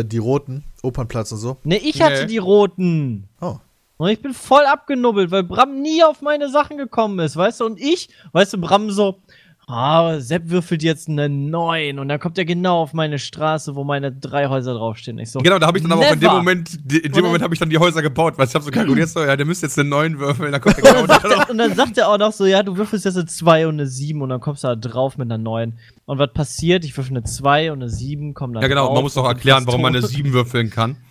äh, 0.00 0.04
die 0.04 0.18
roten, 0.18 0.64
Opernplatz 0.82 1.32
und 1.32 1.38
so? 1.38 1.56
Ne, 1.64 1.76
ich 1.78 2.02
hatte 2.02 2.22
Nee. 2.22 2.26
die 2.26 2.38
roten. 2.38 3.28
Oh. 3.40 3.56
Und 3.96 4.08
ich 4.08 4.20
bin 4.20 4.34
voll 4.34 4.64
abgenubbelt, 4.66 5.30
weil 5.30 5.44
Bram 5.44 5.80
nie 5.80 6.02
auf 6.02 6.20
meine 6.20 6.50
Sachen 6.50 6.76
gekommen 6.78 7.18
ist, 7.20 7.36
weißt 7.36 7.60
du? 7.60 7.64
Und 7.66 7.80
ich, 7.80 8.08
weißt 8.32 8.52
du, 8.54 8.58
Bram 8.60 8.90
so, 8.90 9.20
ah, 9.68 10.18
Sepp 10.20 10.50
würfelt 10.50 10.82
jetzt 10.82 11.08
eine 11.08 11.28
9 11.28 11.98
und 12.00 12.08
dann 12.08 12.18
kommt 12.18 12.36
er 12.36 12.44
genau 12.44 12.80
auf 12.82 12.92
meine 12.92 13.18
Straße, 13.20 13.76
wo 13.76 13.84
meine 13.84 14.10
drei 14.12 14.48
Häuser 14.48 14.74
draufstehen. 14.74 15.18
Ich 15.20 15.30
so, 15.30 15.38
Genau, 15.38 15.58
da 15.58 15.68
habe 15.68 15.78
ich 15.78 15.84
dann 15.84 15.92
aber 15.92 16.02
auch 16.02 16.12
in 16.12 16.18
dem 16.20 16.26
Never. 16.26 16.34
Moment, 16.34 16.78
die- 16.84 16.96
in 16.98 17.04
Und 17.04 17.04
dem 17.04 17.12
dann- 17.12 17.24
Moment 17.24 17.42
habe 17.44 17.54
ich 17.54 17.60
dann 17.60 17.70
die 17.70 17.78
Häuser 17.78 18.02
gebaut, 18.02 18.34
weil 18.36 18.46
ich 18.48 18.54
habe 18.54 18.64
so 18.64 18.70
kalkuliert, 18.72 19.08
so, 19.08 19.24
ja, 19.24 19.36
der 19.36 19.46
müsste 19.46 19.66
jetzt 19.66 19.78
einen 19.78 19.88
neuen 19.90 20.18
würfeln, 20.18 20.50
dann 20.52 20.60
kommt 20.60 20.76
Und 20.78 20.82
genau 20.84 21.06
dann, 21.06 21.08
sagt 21.08 21.24
da 21.24 21.42
er, 21.44 21.50
und 21.50 21.58
dann 21.58 21.74
sagt 21.74 21.96
er 21.98 22.08
auch 22.08 22.18
noch 22.18 22.32
so, 22.32 22.44
ja, 22.46 22.62
du 22.62 22.76
würfelst 22.76 23.04
jetzt 23.04 23.16
eine 23.16 23.26
2 23.26 23.68
und 23.68 23.74
eine 23.74 23.86
7 23.86 24.20
und 24.20 24.28
dann 24.28 24.40
kommst 24.40 24.64
du 24.64 24.68
da 24.68 24.76
drauf 24.76 25.16
mit 25.16 25.30
einer 25.30 25.38
9. 25.38 25.78
Und 26.06 26.18
was 26.18 26.32
passiert? 26.32 26.85
Ich 26.85 26.97
würfel 26.97 27.16
eine 27.16 27.24
2 27.24 27.72
und 27.72 27.82
eine 27.82 27.90
7, 27.90 28.35
komm 28.35 28.52
dann 28.52 28.62
Ja, 28.62 28.68
genau, 28.68 28.86
drauf 28.86 28.94
man 28.94 29.02
muss 29.05 29.14
doch 29.14 29.26
erklären, 29.26 29.66
warum 29.66 29.82
man 29.82 29.93
eine 29.94 30.02
tot. 30.02 30.10
7 30.10 30.32
würfeln 30.32 30.70
kann. 30.70 30.97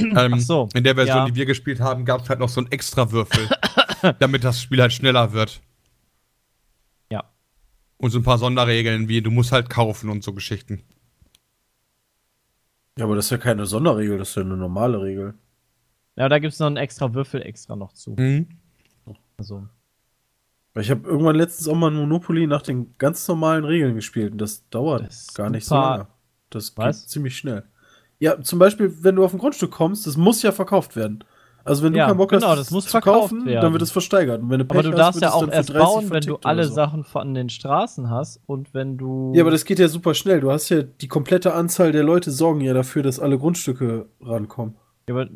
Ähm, 0.00 0.34
Ach 0.36 0.38
so, 0.38 0.68
In 0.74 0.84
der 0.84 0.94
Version, 0.94 1.16
ja. 1.16 1.24
die 1.24 1.34
wir 1.34 1.44
gespielt 1.44 1.80
haben, 1.80 2.04
gab 2.04 2.20
es 2.20 2.28
halt 2.28 2.38
noch 2.38 2.48
so 2.48 2.60
einen 2.60 2.70
extra 2.70 3.10
Würfel, 3.10 3.48
damit 4.20 4.44
das 4.44 4.62
Spiel 4.62 4.80
halt 4.80 4.92
schneller 4.92 5.32
wird. 5.32 5.60
Ja. 7.10 7.24
Und 7.96 8.12
so 8.12 8.20
ein 8.20 8.22
paar 8.22 8.38
Sonderregeln, 8.38 9.08
wie 9.08 9.22
du 9.22 9.32
musst 9.32 9.50
halt 9.50 9.68
kaufen 9.68 10.08
und 10.08 10.22
so 10.22 10.32
Geschichten. 10.32 10.84
Ja, 12.96 13.06
aber 13.06 13.16
das 13.16 13.24
ist 13.24 13.30
ja 13.32 13.38
keine 13.38 13.66
Sonderregel, 13.66 14.18
das 14.18 14.28
ist 14.28 14.36
ja 14.36 14.42
eine 14.42 14.56
normale 14.56 15.02
Regel. 15.02 15.34
Ja, 16.14 16.28
da 16.28 16.38
gibt's 16.38 16.60
noch 16.60 16.68
einen 16.68 16.76
extra 16.76 17.12
Würfel 17.12 17.42
extra 17.42 17.74
noch 17.74 17.92
zu. 17.92 18.14
Mhm. 18.16 18.46
Also, 19.36 19.66
Weil 20.78 20.84
ich 20.84 20.92
habe 20.92 21.08
irgendwann 21.08 21.34
letztens 21.34 21.66
auch 21.66 21.74
mal 21.74 21.90
ein 21.90 21.96
Monopoly 21.96 22.46
nach 22.46 22.62
den 22.62 22.94
ganz 22.98 23.26
normalen 23.26 23.64
Regeln 23.64 23.96
gespielt 23.96 24.30
und 24.30 24.38
das 24.38 24.68
dauert 24.70 25.04
Das 25.08 25.34
gar 25.34 25.50
nicht 25.50 25.64
so 25.66 25.74
lange. 25.74 26.06
Das 26.50 26.72
geht 26.72 26.84
Was? 26.84 27.08
ziemlich 27.08 27.36
schnell. 27.36 27.64
Ja, 28.20 28.40
zum 28.40 28.60
Beispiel, 28.60 28.94
wenn 29.02 29.16
du 29.16 29.24
auf 29.24 29.32
ein 29.32 29.38
Grundstück 29.40 29.72
kommst, 29.72 30.06
das 30.06 30.16
muss 30.16 30.40
ja 30.42 30.52
verkauft 30.52 30.94
werden. 30.94 31.24
Also 31.64 31.82
wenn 31.82 31.92
du 31.94 31.98
Ja, 31.98 32.06
keinen 32.06 32.16
Bock 32.16 32.30
genau, 32.30 32.46
hast, 32.50 32.60
das 32.60 32.70
muss 32.70 32.84
zu 32.84 32.92
verkauft 32.92 33.30
kaufen, 33.32 33.44
werden. 33.44 33.60
dann 33.60 33.72
wird 33.72 33.82
es 33.82 33.90
versteigert. 33.90 34.40
Und 34.40 34.50
wenn 34.50 34.60
du 34.60 34.64
aber 34.70 34.82
du 34.84 34.90
hast, 34.90 34.98
darfst 34.98 35.20
wird 35.20 35.32
ja 35.32 35.36
auch 35.36 35.48
erst 35.48 35.70
30 35.70 35.80
bauen, 35.84 36.10
wenn 36.10 36.20
du 36.22 36.36
alle 36.44 36.64
so. 36.64 36.74
Sachen 36.74 37.02
von 37.02 37.34
den 37.34 37.48
Straßen 37.48 38.08
hast 38.08 38.40
und 38.46 38.72
wenn 38.72 38.96
du. 38.98 39.32
Ja, 39.34 39.42
aber 39.42 39.50
das 39.50 39.64
geht 39.64 39.80
ja 39.80 39.88
super 39.88 40.14
schnell. 40.14 40.40
Du 40.40 40.52
hast 40.52 40.68
ja 40.68 40.82
die 40.82 41.08
komplette 41.08 41.54
Anzahl 41.54 41.90
der 41.90 42.04
Leute 42.04 42.30
sorgen 42.30 42.60
ja 42.60 42.72
dafür, 42.72 43.02
dass 43.02 43.18
alle 43.18 43.36
Grundstücke 43.36 44.06
rankommen. 44.20 44.76
Ja, 45.08 45.14
aber 45.16 45.28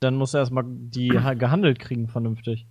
dann 0.00 0.16
musst 0.16 0.34
du 0.34 0.38
erstmal 0.38 0.64
die 0.66 1.18
ha- 1.18 1.34
gehandelt 1.34 1.78
kriegen, 1.78 2.08
vernünftig. 2.08 2.66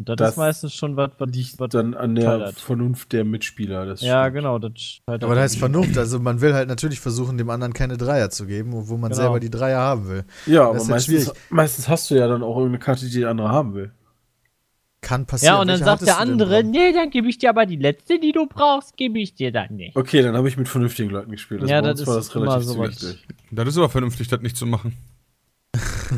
Und 0.00 0.08
das, 0.08 0.16
Das 0.16 0.30
ist 0.30 0.36
meistens 0.38 0.74
schon 0.74 0.96
was, 0.96 1.10
was 1.18 1.28
Liegt 1.30 1.60
was- 1.60 1.68
dann 1.68 1.92
an 1.94 2.14
der 2.14 2.24
teuert. 2.38 2.58
Vernunft 2.58 3.12
der 3.12 3.24
Mitspieler. 3.24 3.84
Das 3.84 4.00
Ja, 4.00 4.22
stimmt. 4.24 4.36
genau. 4.36 4.58
Das 4.58 4.72
scheitert 4.80 5.24
Aber 5.24 5.34
da 5.34 5.44
ist 5.44 5.52
an- 5.54 5.58
Vernunft. 5.60 5.98
Also 5.98 6.18
man 6.18 6.40
will 6.40 6.54
halt 6.54 6.68
natürlich 6.68 7.00
versuchen, 7.00 7.36
dem 7.36 7.50
anderen 7.50 7.74
keine 7.74 7.98
Dreier 7.98 8.30
zu 8.30 8.46
geben, 8.46 8.72
obwohl 8.74 8.96
man 8.98 9.10
Genau. 9.10 9.22
selber 9.22 9.40
die 9.40 9.50
Dreier 9.50 9.78
haben 9.78 10.08
will. 10.08 10.24
Ja, 10.46 10.60
Das 10.60 10.68
aber 10.68 10.76
ist 10.76 10.80
halt 10.82 10.90
meistens, 10.90 11.22
schwierig. 11.24 11.38
meistens 11.50 11.88
hast 11.88 12.10
du 12.10 12.14
ja 12.14 12.26
dann 12.28 12.42
auch 12.42 12.56
irgendeine 12.56 12.78
Karte, 12.78 13.06
die 13.10 13.20
der 13.20 13.28
andere 13.28 13.50
haben 13.50 13.74
will. 13.74 13.92
Kann 15.02 15.24
passieren. 15.26 15.54
Ja, 15.54 15.60
und 15.60 15.68
dann 15.68 15.74
Welche 15.80 15.84
sagt 15.84 16.06
der 16.06 16.18
andere, 16.18 16.62
nee, 16.64 16.92
dann 16.92 17.08
gebe 17.10 17.28
ich 17.28 17.38
dir 17.38 17.50
aber 17.50 17.64
die 17.66 17.76
letzte, 17.76 18.18
die 18.18 18.32
du 18.32 18.46
brauchst, 18.46 18.96
gebe 18.98 19.18
ich 19.18 19.34
dir 19.34 19.50
dann 19.50 19.76
nicht. 19.76 19.96
Okay, 19.96 20.20
dann 20.22 20.36
habe 20.36 20.46
ich 20.48 20.58
mit 20.58 20.68
vernünftigen 20.68 21.10
Leuten 21.10 21.30
gespielt. 21.30 21.62
Ja, 21.68 21.80
bei 21.80 21.88
das 21.88 22.06
war 22.06 22.16
das 22.16 22.34
relativ 22.34 22.68
zügig 22.70 22.98
durch. 22.98 23.18
Das 23.50 23.68
ist 23.68 23.78
aber 23.78 23.88
vernünftig, 23.88 24.28
das 24.28 24.40
nicht 24.42 24.56
zu 24.56 24.66
machen. 24.66 24.94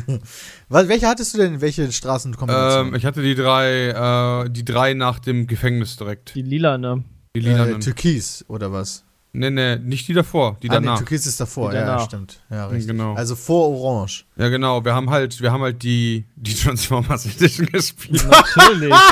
Welche 0.69 1.07
hattest 1.07 1.33
du 1.33 1.37
denn? 1.37 1.61
Welche 1.61 1.91
Straßenkombination? 1.91 2.87
Ähm, 2.87 2.95
ich 2.95 3.05
hatte 3.05 3.21
die 3.21 3.35
drei, 3.35 4.45
äh, 4.45 4.49
die 4.49 4.65
drei 4.65 4.93
nach 4.93 5.19
dem 5.19 5.47
Gefängnis 5.47 5.97
direkt. 5.97 6.35
Die 6.35 6.41
lila, 6.41 6.77
ne? 6.77 7.03
Die 7.35 7.39
äh, 7.39 7.43
lilanen. 7.43 7.81
Türkis 7.81 8.45
oder 8.47 8.71
was? 8.71 9.03
nee, 9.33 9.49
nee, 9.49 9.75
nicht 9.77 10.07
die 10.07 10.13
davor, 10.13 10.57
die 10.61 10.69
ah, 10.69 10.79
nee, 10.79 10.85
danach. 10.85 10.99
Türkis 10.99 11.25
ist 11.25 11.39
davor. 11.39 11.71
Die 11.71 11.77
Ja, 11.77 11.85
danach. 11.85 12.05
stimmt. 12.05 12.39
Ja, 12.49 12.67
richtig. 12.67 12.87
Genau. 12.87 13.15
Also 13.15 13.35
vor 13.35 13.69
Orange. 13.69 14.25
Ja, 14.35 14.49
genau, 14.49 14.85
wir 14.85 14.93
haben 14.93 15.09
halt, 15.09 15.41
wir 15.41 15.51
haben 15.51 15.63
halt 15.63 15.81
die, 15.83 16.25
die 16.35 16.53
Transformers 16.53 17.25
Edition 17.35 17.65
gespielt. 17.65 18.25
Natürlich. 18.29 18.93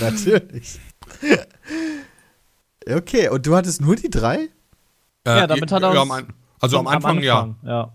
Natürlich. 0.00 0.80
okay, 2.90 3.28
und 3.28 3.46
du 3.46 3.54
hattest 3.54 3.80
nur 3.80 3.96
die 3.96 4.10
drei? 4.10 4.48
Ja, 5.26 5.46
damit 5.46 5.70
hat 5.70 5.82
er 5.82 5.94
ja, 5.94 6.00
uns- 6.00 6.24
am 6.62 6.62
An- 6.62 6.62
Also 6.62 6.78
am 6.78 6.86
Anfang, 6.86 7.22
ja. 7.22 7.54
ja. 7.64 7.92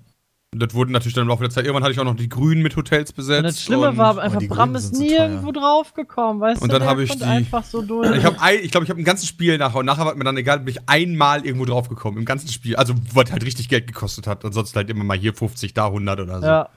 Das 0.56 0.76
wurde 0.76 0.92
natürlich 0.92 1.16
dann 1.16 1.24
im 1.24 1.30
Laufe 1.30 1.42
der 1.42 1.50
Zeit. 1.50 1.66
Irgendwann 1.66 1.82
hatte 1.84 1.94
ich 1.94 2.00
auch 2.00 2.04
noch 2.04 2.16
die 2.16 2.30
Grünen 2.30 2.62
mit 2.62 2.76
Hotels 2.76 3.12
besetzt. 3.12 3.38
Und 3.40 3.44
das 3.46 3.60
Schlimme 3.62 3.90
und 3.90 3.98
war 3.98 4.20
einfach, 4.20 4.38
die 4.38 4.48
Bram 4.48 4.70
Grünen 4.70 4.76
ist 4.76 4.84
sind 4.90 4.98
so 4.98 5.02
nie 5.02 5.10
teuer. 5.10 5.28
irgendwo 5.30 5.52
draufgekommen, 5.52 6.42
weißt 6.42 6.62
Und 6.62 6.68
du? 6.72 6.74
dann 6.74 6.82
der 6.84 6.90
hab 6.92 7.00
ich 7.00 7.12
die- 7.18 7.24
einfach 7.24 7.64
so 7.64 7.82
durch. 7.82 8.16
Ich 8.16 8.24
habe 8.24 8.36
ich 8.62 8.70
glaube, 8.72 8.84
ich 8.84 8.90
habe 8.92 9.00
im 9.00 9.06
ganzen 9.06 9.26
Spiel 9.26 9.58
nachher 9.58 9.80
und 9.80 9.88
nachher 9.88 10.06
war 10.06 10.14
mir 10.14 10.24
dann 10.24 10.38
egal, 10.38 10.60
bin 10.60 10.68
ich 10.68 10.88
einmal 10.88 11.44
irgendwo 11.44 11.66
draufgekommen. 11.66 12.20
Im 12.20 12.26
ganzen 12.26 12.50
Spiel. 12.50 12.76
Also, 12.76 12.94
was 13.14 13.32
halt 13.32 13.44
richtig 13.44 13.68
Geld 13.68 13.88
gekostet 13.88 14.28
hat. 14.28 14.46
Ansonsten 14.46 14.76
halt 14.76 14.92
immer 14.92 15.04
mal 15.04 15.18
hier 15.18 15.34
50, 15.34 15.74
da 15.74 15.88
100 15.88 16.20
oder 16.20 16.40
so. 16.40 16.46
ja. 16.46 16.70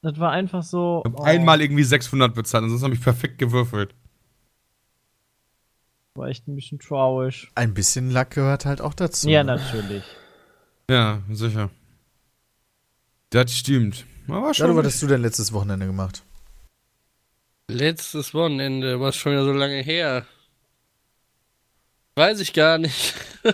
Das 0.00 0.18
war 0.20 0.30
einfach 0.30 0.62
so. 0.62 1.02
Ich 1.04 1.12
hab 1.12 1.20
oh, 1.20 1.24
einmal 1.24 1.60
irgendwie 1.60 1.82
600 1.82 2.34
bezahlt. 2.34 2.64
Ansonsten 2.64 2.84
habe 2.84 2.94
ich 2.94 3.00
perfekt 3.02 3.38
gewürfelt. 3.38 3.94
War 6.14 6.28
echt 6.28 6.48
ein 6.48 6.54
bisschen 6.54 6.78
traurig. 6.78 7.50
Ein 7.56 7.74
bisschen 7.74 8.10
Lack 8.10 8.30
gehört 8.30 8.64
halt 8.64 8.80
auch 8.80 8.94
dazu. 8.94 9.28
Ja, 9.28 9.44
ne? 9.44 9.56
natürlich. 9.56 10.04
Ja, 10.90 11.22
sicher. 11.30 11.70
Das 13.30 13.52
stimmt. 13.52 14.04
Aber 14.28 14.48
Ja, 14.48 14.54
schon. 14.54 14.76
was 14.76 14.86
hast 14.86 15.02
du 15.02 15.06
denn 15.06 15.22
letztes 15.22 15.52
Wochenende 15.52 15.86
gemacht? 15.86 16.22
Letztes 17.68 18.32
Wochenende, 18.34 19.00
was 19.00 19.16
schon 19.16 19.32
wieder 19.32 19.44
so 19.44 19.52
lange 19.52 19.82
her. 19.82 20.26
Weiß 22.14 22.40
ich 22.40 22.52
gar 22.52 22.78
nicht. 22.78 23.14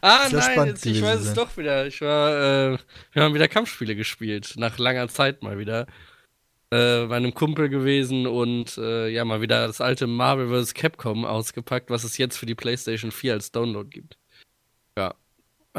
ah, 0.00 0.28
Sehr 0.28 0.38
nein, 0.40 0.52
spannend 0.52 0.68
jetzt, 0.76 0.86
ich 0.86 1.02
weiß 1.02 1.20
es 1.20 1.26
sein. 1.26 1.34
doch 1.36 1.56
wieder. 1.56 1.86
Ich 1.86 2.00
war, 2.00 2.72
äh, 2.72 2.78
wir 3.12 3.22
haben 3.22 3.34
wieder 3.34 3.48
Kampfspiele 3.48 3.94
gespielt. 3.94 4.54
Nach 4.56 4.78
langer 4.78 5.08
Zeit 5.08 5.42
mal 5.42 5.58
wieder. 5.58 5.86
Äh, 6.70 7.06
bei 7.06 7.16
einem 7.16 7.32
Kumpel 7.34 7.68
gewesen 7.68 8.26
und 8.26 8.76
äh, 8.78 9.08
ja, 9.08 9.24
mal 9.24 9.40
wieder 9.40 9.66
das 9.66 9.80
alte 9.80 10.06
Marvel 10.06 10.48
vs. 10.48 10.74
Capcom 10.74 11.24
ausgepackt, 11.24 11.88
was 11.88 12.04
es 12.04 12.18
jetzt 12.18 12.36
für 12.36 12.46
die 12.46 12.54
PlayStation 12.54 13.10
4 13.10 13.34
als 13.34 13.52
Download 13.52 13.88
gibt. 13.88 14.18
Ja. 14.98 15.14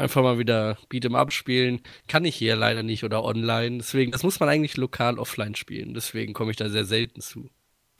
Einfach 0.00 0.22
mal 0.22 0.38
wieder 0.38 0.78
Beat'em 0.90 1.14
Up 1.14 1.32
spielen. 1.32 1.80
Kann 2.08 2.24
ich 2.24 2.34
hier 2.34 2.56
leider 2.56 2.82
nicht 2.82 3.04
oder 3.04 3.22
online. 3.22 3.78
Deswegen, 3.78 4.12
das 4.12 4.22
muss 4.22 4.40
man 4.40 4.48
eigentlich 4.48 4.76
lokal 4.76 5.18
offline 5.18 5.54
spielen. 5.54 5.94
Deswegen 5.94 6.32
komme 6.32 6.50
ich 6.50 6.56
da 6.56 6.68
sehr 6.68 6.84
selten 6.84 7.20
zu. 7.20 7.50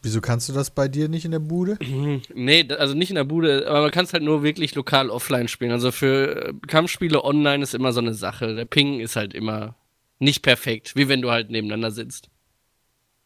Wieso 0.02 0.22
kannst 0.22 0.48
du 0.48 0.55
das 0.55 0.70
bei 0.70 0.89
dir 0.89 1.09
nicht 1.09 1.27
in 1.27 1.31
der 1.31 1.40
Bude? 1.40 1.77
Nee, 2.35 2.66
also 2.70 2.94
nicht 2.94 3.10
in 3.10 3.16
der 3.16 3.24
Bude, 3.24 3.68
aber 3.68 3.82
man 3.82 3.90
kann 3.90 4.06
es 4.06 4.12
halt 4.12 4.22
nur 4.22 4.43
wirklich 4.43 4.74
lokal 4.74 5.10
offline 5.10 5.48
spielen. 5.48 5.72
Also 5.72 5.93
für 5.93 6.48
äh, 6.48 6.52
Kampfspiele 6.66 7.22
online 7.22 7.62
ist 7.62 7.74
immer 7.74 7.93
so 7.93 8.01
eine 8.01 8.14
Sache. 8.14 8.55
Der 8.55 8.64
Ping 8.64 9.01
ist 9.01 9.16
halt 9.16 9.35
immer 9.35 9.77
nicht 10.18 10.43
perfekt, 10.43 10.97
wie 10.97 11.09
wenn 11.09 11.20
du 11.20 11.31
halt 11.31 11.51
nebeneinander 11.51 11.90
sitzt. 11.90 12.31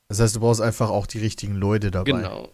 Das 0.09 0.21
heißt, 0.21 0.37
du 0.37 0.41
brauchst 0.41 0.61
einfach 0.61 0.91
auch 0.91 1.07
die 1.07 1.19
richtigen 1.19 1.55
Leute 1.55 1.91
dabei. 1.91 2.11
Genau. 2.11 2.49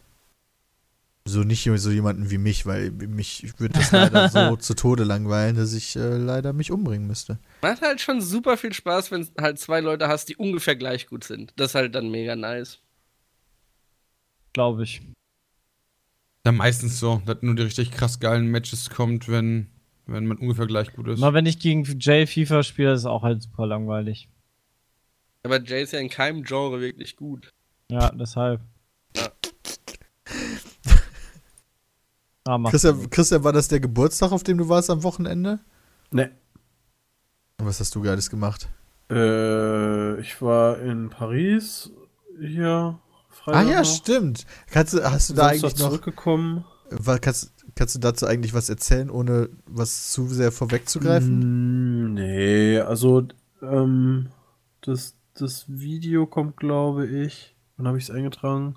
So 1.26 1.40
nicht 1.40 1.62
so 1.62 1.90
jemanden 1.90 2.30
wie 2.30 2.38
mich, 2.38 2.64
weil 2.64 2.90
mich 2.90 3.58
würde 3.58 3.74
das 3.78 3.92
leider 3.92 4.28
so 4.30 4.56
zu 4.56 4.74
Tode 4.74 5.04
langweilen, 5.04 5.54
dass 5.54 5.74
ich 5.74 5.94
äh, 5.96 6.16
leider 6.16 6.52
mich 6.52 6.72
umbringen 6.72 7.06
müsste. 7.06 7.38
Man 7.62 7.72
hat 7.72 7.82
halt 7.82 8.00
schon 8.00 8.20
super 8.20 8.56
viel 8.56 8.72
Spaß, 8.72 9.10
wenn 9.10 9.28
halt 9.38 9.58
zwei 9.58 9.80
Leute 9.80 10.08
hast, 10.08 10.28
die 10.28 10.36
ungefähr 10.36 10.76
gleich 10.76 11.08
gut 11.08 11.24
sind. 11.24 11.52
Das 11.56 11.72
ist 11.72 11.74
halt 11.74 11.94
dann 11.94 12.10
mega 12.10 12.36
nice. 12.36 12.78
Glaube 14.52 14.82
ich. 14.84 15.02
Ja, 16.46 16.52
meistens 16.52 16.98
so, 16.98 17.20
dass 17.26 17.42
nur 17.42 17.54
die 17.54 17.62
richtig 17.62 17.90
krass 17.90 18.18
geilen 18.18 18.46
Matches 18.46 18.88
kommt, 18.88 19.28
wenn, 19.28 19.68
wenn 20.06 20.26
man 20.26 20.38
ungefähr 20.38 20.66
gleich 20.66 20.92
gut 20.94 21.06
ist. 21.06 21.20
Mal 21.20 21.34
wenn 21.34 21.46
ich 21.46 21.58
gegen 21.58 21.84
Jay 22.00 22.26
FIFA 22.26 22.62
spiele, 22.62 22.92
ist 22.92 23.00
es 23.00 23.06
auch 23.06 23.22
halt 23.22 23.42
super 23.42 23.66
langweilig. 23.66 24.28
Aber 25.42 25.62
Jay 25.62 25.82
ist 25.82 25.92
ja 25.92 26.00
in 26.00 26.08
keinem 26.08 26.44
Genre 26.44 26.80
wirklich 26.80 27.16
gut. 27.16 27.52
Ja, 27.90 28.10
deshalb. 28.10 28.62
Ja. 29.16 29.30
Ah, 32.46 32.58
Christian, 32.70 33.10
Christian, 33.10 33.44
war 33.44 33.52
das 33.52 33.68
der 33.68 33.80
Geburtstag, 33.80 34.32
auf 34.32 34.42
dem 34.42 34.58
du 34.58 34.68
warst 34.68 34.90
am 34.90 35.02
Wochenende? 35.02 35.60
Ne. 36.10 36.30
Und 37.58 37.66
was 37.66 37.80
hast 37.80 37.94
du 37.94 38.00
Geiles 38.02 38.30
gemacht? 38.30 38.68
Äh, 39.10 40.18
ich 40.20 40.40
war 40.40 40.78
in 40.80 41.10
Paris 41.10 41.90
hier 42.40 42.98
Ah 42.98 43.00
Freitag 43.28 43.68
ja, 43.68 43.78
noch. 43.80 43.84
stimmt. 43.84 44.46
Kannst 44.70 44.94
du, 44.94 45.02
hast 45.04 45.30
du 45.30 45.34
da 45.34 45.48
eigentlich 45.48 45.62
noch, 45.78 45.88
zurückgekommen. 45.90 46.64
wa- 46.90 47.18
kannst, 47.18 47.52
Kannst 47.76 47.94
du 47.94 47.98
dazu 48.00 48.26
eigentlich 48.26 48.52
was 48.52 48.68
erzählen, 48.68 49.10
ohne 49.10 49.48
was 49.66 50.10
zu 50.10 50.26
sehr 50.28 50.50
vorwegzugreifen? 50.50 52.08
Mm, 52.10 52.14
nee, 52.14 52.78
also 52.80 53.28
ähm, 53.62 54.30
das, 54.80 55.14
das 55.34 55.66
Video 55.68 56.26
kommt, 56.26 56.56
glaube 56.56 57.06
ich. 57.06 57.54
Wann 57.76 57.86
habe 57.86 57.98
ich 57.98 58.04
es 58.04 58.10
eingetragen? 58.10 58.74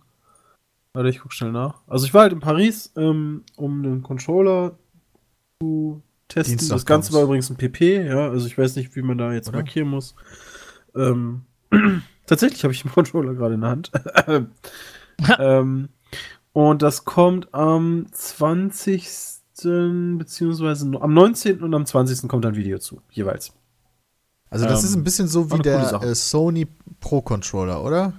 Warte, 0.94 1.10
ich 1.10 1.20
guck 1.20 1.34
schnell 1.34 1.52
nach. 1.52 1.82
Also 1.88 2.06
ich 2.06 2.14
war 2.14 2.22
halt 2.22 2.34
in 2.34 2.40
Paris, 2.40 2.92
ähm, 2.96 3.44
um 3.56 3.84
einen 3.84 4.04
Controller 4.04 4.78
zu 5.60 6.04
testen. 6.28 6.58
Dienstag 6.58 6.76
das 6.76 6.86
Ganze 6.86 7.14
war 7.14 7.24
übrigens 7.24 7.50
ein 7.50 7.58
PP, 7.58 8.06
ja. 8.06 8.30
Also 8.30 8.46
ich 8.46 8.58
weiß 8.58 8.76
nicht, 8.76 8.96
wie 8.96 9.02
man 9.02 9.18
da 9.18 9.34
jetzt 9.34 9.50
Oder? 9.50 9.58
markieren 9.58 9.90
muss. 9.90 10.16
Ähm, 10.96 11.42
tatsächlich 12.28 12.64
habe 12.64 12.74
ich 12.74 12.84
den 12.84 12.92
Controller 12.94 13.34
gerade 13.34 13.56
in 13.56 13.62
der 13.62 13.70
Hand. 13.72 13.92
ähm, 15.40 15.90
und 16.54 16.82
das 16.84 17.06
kommt 17.06 17.52
am 17.54 18.06
20. 18.12 19.10
beziehungsweise 20.18 20.92
am 21.00 21.14
19. 21.14 21.64
und 21.64 21.74
am 21.74 21.86
20. 21.88 22.28
kommt 22.30 22.46
ein 22.46 22.56
Video 22.56 22.78
zu, 22.78 23.02
jeweils. 23.10 23.54
Also 24.52 24.66
das 24.66 24.84
Ähm, 24.84 24.90
ist 24.90 24.96
ein 24.96 25.04
bisschen 25.04 25.28
so 25.28 25.52
wie 25.52 25.60
der 25.60 26.04
äh, 26.04 26.14
Sony 26.14 26.68
Pro 27.00 27.24
Controller, 27.24 27.84
oder? 27.84 28.14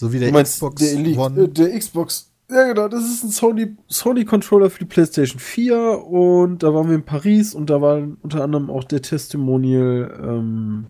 So 0.00 0.10
wie 0.14 0.18
der 0.18 0.28
Du 0.28 0.34
meinst 0.34 0.54
Xbox 0.54 0.76
der, 0.80 0.92
Elite, 0.98 1.18
One. 1.20 1.42
äh, 1.42 1.48
der 1.48 1.78
Xbox. 1.78 2.32
Ja, 2.50 2.72
genau, 2.72 2.88
das 2.88 3.04
ist 3.04 3.22
ein 3.22 3.28
Sony, 3.28 3.76
Sony 3.86 4.24
Controller 4.24 4.70
für 4.70 4.78
die 4.78 4.86
PlayStation 4.86 5.38
4 5.38 6.06
und 6.06 6.62
da 6.62 6.72
waren 6.72 6.88
wir 6.88 6.94
in 6.94 7.04
Paris 7.04 7.54
und 7.54 7.68
da 7.68 7.82
war 7.82 8.00
unter 8.22 8.42
anderem 8.42 8.70
auch 8.70 8.82
der 8.84 9.02
Testimonial 9.02 10.18
ähm, 10.22 10.86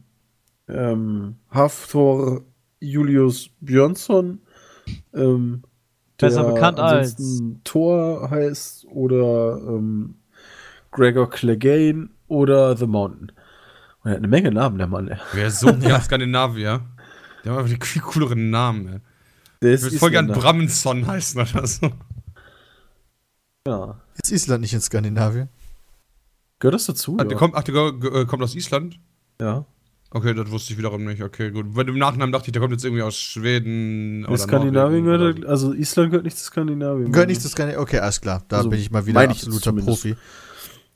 ähm, 0.68 1.34
Hafthor 1.50 2.42
Julius 2.78 3.50
Björnsson. 3.60 4.42
Ähm, 5.12 5.62
Besser 6.16 6.44
der 6.44 6.52
bekannt 6.52 6.78
als- 6.78 7.42
Thor 7.64 8.30
heißt 8.30 8.86
oder 8.92 9.60
ähm, 9.66 10.14
Gregor 10.92 11.28
Clegane 11.30 12.10
oder 12.28 12.76
The 12.76 12.86
Mountain. 12.86 13.32
Und 14.04 14.08
er 14.08 14.10
hat 14.12 14.18
eine 14.18 14.28
Menge 14.28 14.52
Namen, 14.52 14.78
der 14.78 14.86
Mann. 14.86 15.10
Wer 15.32 15.50
so 15.50 15.74
gern 15.74 16.00
Skandinavier? 16.00 16.82
Der 17.44 17.52
hat 17.52 17.58
einfach 17.60 17.74
die 17.74 17.86
viel 17.86 18.02
cooleren 18.02 18.50
Namen, 18.50 18.88
ey. 18.88 19.00
Der 19.62 19.74
Ich 19.74 19.82
würde 19.82 19.98
voll 19.98 20.10
gern. 20.10 20.26
Brammenson 20.28 21.06
heißen 21.06 21.40
oder 21.40 21.66
so. 21.66 21.90
Ja. 23.66 24.00
Ist 24.22 24.32
Island 24.32 24.62
nicht 24.62 24.72
in 24.72 24.80
Skandinavien? 24.80 25.48
Gehört 26.58 26.74
das 26.74 26.86
dazu? 26.86 27.16
Ach, 27.18 27.22
ja. 27.24 27.28
der 27.28 27.38
kommt, 27.38 27.54
ach, 27.54 27.62
der 27.62 27.74
äh, 27.74 28.26
kommt 28.26 28.42
aus 28.42 28.54
Island? 28.54 28.98
ja. 29.40 29.64
Okay, 30.12 30.34
das 30.34 30.50
wusste 30.50 30.72
ich 30.72 30.78
wiederum 30.78 31.04
nicht. 31.04 31.22
Okay, 31.22 31.52
gut. 31.52 31.66
Weil 31.68 31.88
im 31.88 31.96
Nachhinein 31.96 32.32
dachte 32.32 32.48
ich, 32.48 32.52
der 32.52 32.60
kommt 32.60 32.72
jetzt 32.72 32.84
irgendwie 32.84 33.02
aus 33.04 33.16
Schweden 33.16 34.26
Der 34.28 34.38
Skandinavien 34.38 35.04
Norwegen 35.04 35.04
gehört, 35.04 35.46
also 35.46 35.72
Island 35.72 36.10
gehört 36.10 36.24
nicht 36.24 36.36
zu 36.36 36.46
Skandinavien. 36.46 37.12
Gehört 37.12 37.28
nicht 37.28 37.40
zu 37.40 37.48
Skandinavien? 37.48 37.82
Okay, 37.84 37.98
alles 38.00 38.20
klar. 38.20 38.42
Da 38.48 38.56
Also, 38.56 38.70
bin 38.70 38.80
ich 38.80 38.90
mal 38.90 39.06
wieder 39.06 39.22
ich 39.22 39.30
absoluter. 39.30 39.72
Profi. 39.72 40.16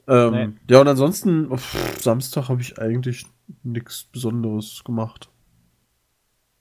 Ähm. 0.08 0.56
Ja, 0.68 0.80
und 0.80 0.88
ansonsten, 0.88 1.48
pff, 1.56 2.02
Samstag 2.02 2.48
habe 2.48 2.60
ich 2.60 2.80
eigentlich 2.80 3.24
nichts 3.62 4.02
Besonderes 4.02 4.82
gemacht. 4.84 5.28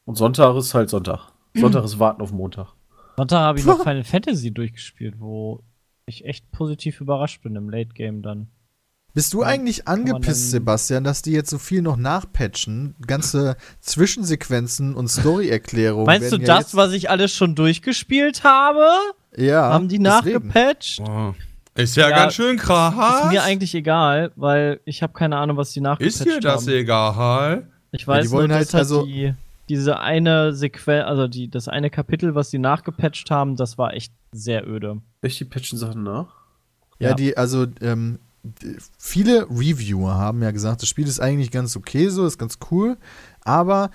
Und 0.06 0.16
Sonntag 0.16 0.56
ist 0.56 0.74
halt 0.74 0.90
Sonntag. 0.90 1.32
Sonntag 1.56 1.84
ist 1.86 2.00
Warten 2.00 2.22
auf 2.22 2.32
Montag. 2.32 2.68
Sonntag 3.18 3.40
habe 3.40 3.60
ich 3.60 3.66
noch 3.66 3.78
Final 3.84 4.04
Fantasy 4.04 4.52
durchgespielt, 4.52 5.16
wo 5.20 5.62
ich 6.06 6.26
echt 6.26 6.52
positiv 6.52 7.00
überrascht 7.02 7.42
bin 7.44 7.56
im 7.56 7.70
Late 7.70 7.94
Game 7.94 8.22
dann. 8.22 8.48
Bist 9.14 9.32
du 9.36 9.42
Ja, 9.42 9.48
eigentlich 9.50 9.88
angepisst, 9.88 10.50
Sebastian, 10.50 11.04
dass 11.04 11.22
die 11.22 11.32
jetzt 11.34 11.52
so 11.52 11.60
viel 11.60 11.84
noch 11.84 11.98
nachpatchen? 11.98 12.96
Ganze 13.06 13.56
Zwischensequenzen 13.80 14.96
und 14.96 15.08
Story-Erklärungen. 15.08 16.06
Meinst 16.08 16.32
du 16.32 16.38
ja 16.38 16.46
das, 16.58 16.76
was 16.76 16.92
ich 16.94 17.10
alles 17.12 17.32
schon 17.34 17.54
durchgespielt 17.56 18.44
habe? 18.44 18.86
ja, 19.38 19.70
haben 19.72 19.88
die 19.88 20.00
nachgepatcht? 20.00 20.98
Boah. 21.04 21.36
Ist 21.76 21.96
ja, 21.96 22.10
Ja, 22.10 22.16
ganz 22.16 22.34
schön 22.34 22.58
krass. 22.58 23.26
Ist 23.26 23.32
mir 23.32 23.44
eigentlich 23.44 23.74
egal, 23.76 24.32
weil 24.36 24.80
ich 24.86 25.02
habe 25.04 25.14
keine 25.14 25.38
Ahnung, 25.38 25.58
was 25.58 25.72
die 25.72 25.82
nachgepatcht 25.82 26.16
Ist 26.20 26.26
dir 26.26 26.40
das 26.40 26.64
haben. 26.68 26.74
egal? 26.74 27.68
Ich 27.92 28.08
weiß 28.08 28.26
die 28.26 28.32
wollen 28.32 28.48
nur, 28.50 28.58
halt 28.58 28.68
dass 28.68 28.74
halt 28.74 28.82
also- 28.82 29.06
die, 29.06 29.34
diese 29.74 30.00
eine 30.00 30.54
Sequenz, 30.54 31.06
also 31.06 31.28
die, 31.28 31.50
das 31.50 31.68
eine 31.68 31.90
Kapitel, 31.90 32.36
was 32.36 32.50
die 32.50 32.60
nachgepatcht 32.60 33.32
haben, 33.32 33.56
das 33.56 33.78
war 33.78 33.94
echt 33.94 34.14
sehr 34.32 34.68
öde. 34.68 35.02
Echt, 35.22 35.40
die 35.40 35.46
patchen 35.46 35.78
Sachen 35.78 36.04
nach? 36.04 36.28
Ja, 37.00 37.10
Ja. 37.10 37.16
die, 37.16 37.36
also, 37.36 37.66
ähm, 37.82 38.20
viele 38.98 39.50
Reviewer 39.50 40.16
haben 40.16 40.42
ja 40.44 40.52
gesagt, 40.52 40.82
das 40.82 40.90
Spiel 40.90 41.08
ist 41.08 41.20
eigentlich 41.20 41.50
ganz 41.50 41.76
okay 41.76 42.10
so, 42.10 42.26
ist 42.26 42.38
ganz 42.38 42.60
cool, 42.72 42.98
aber 43.42 43.90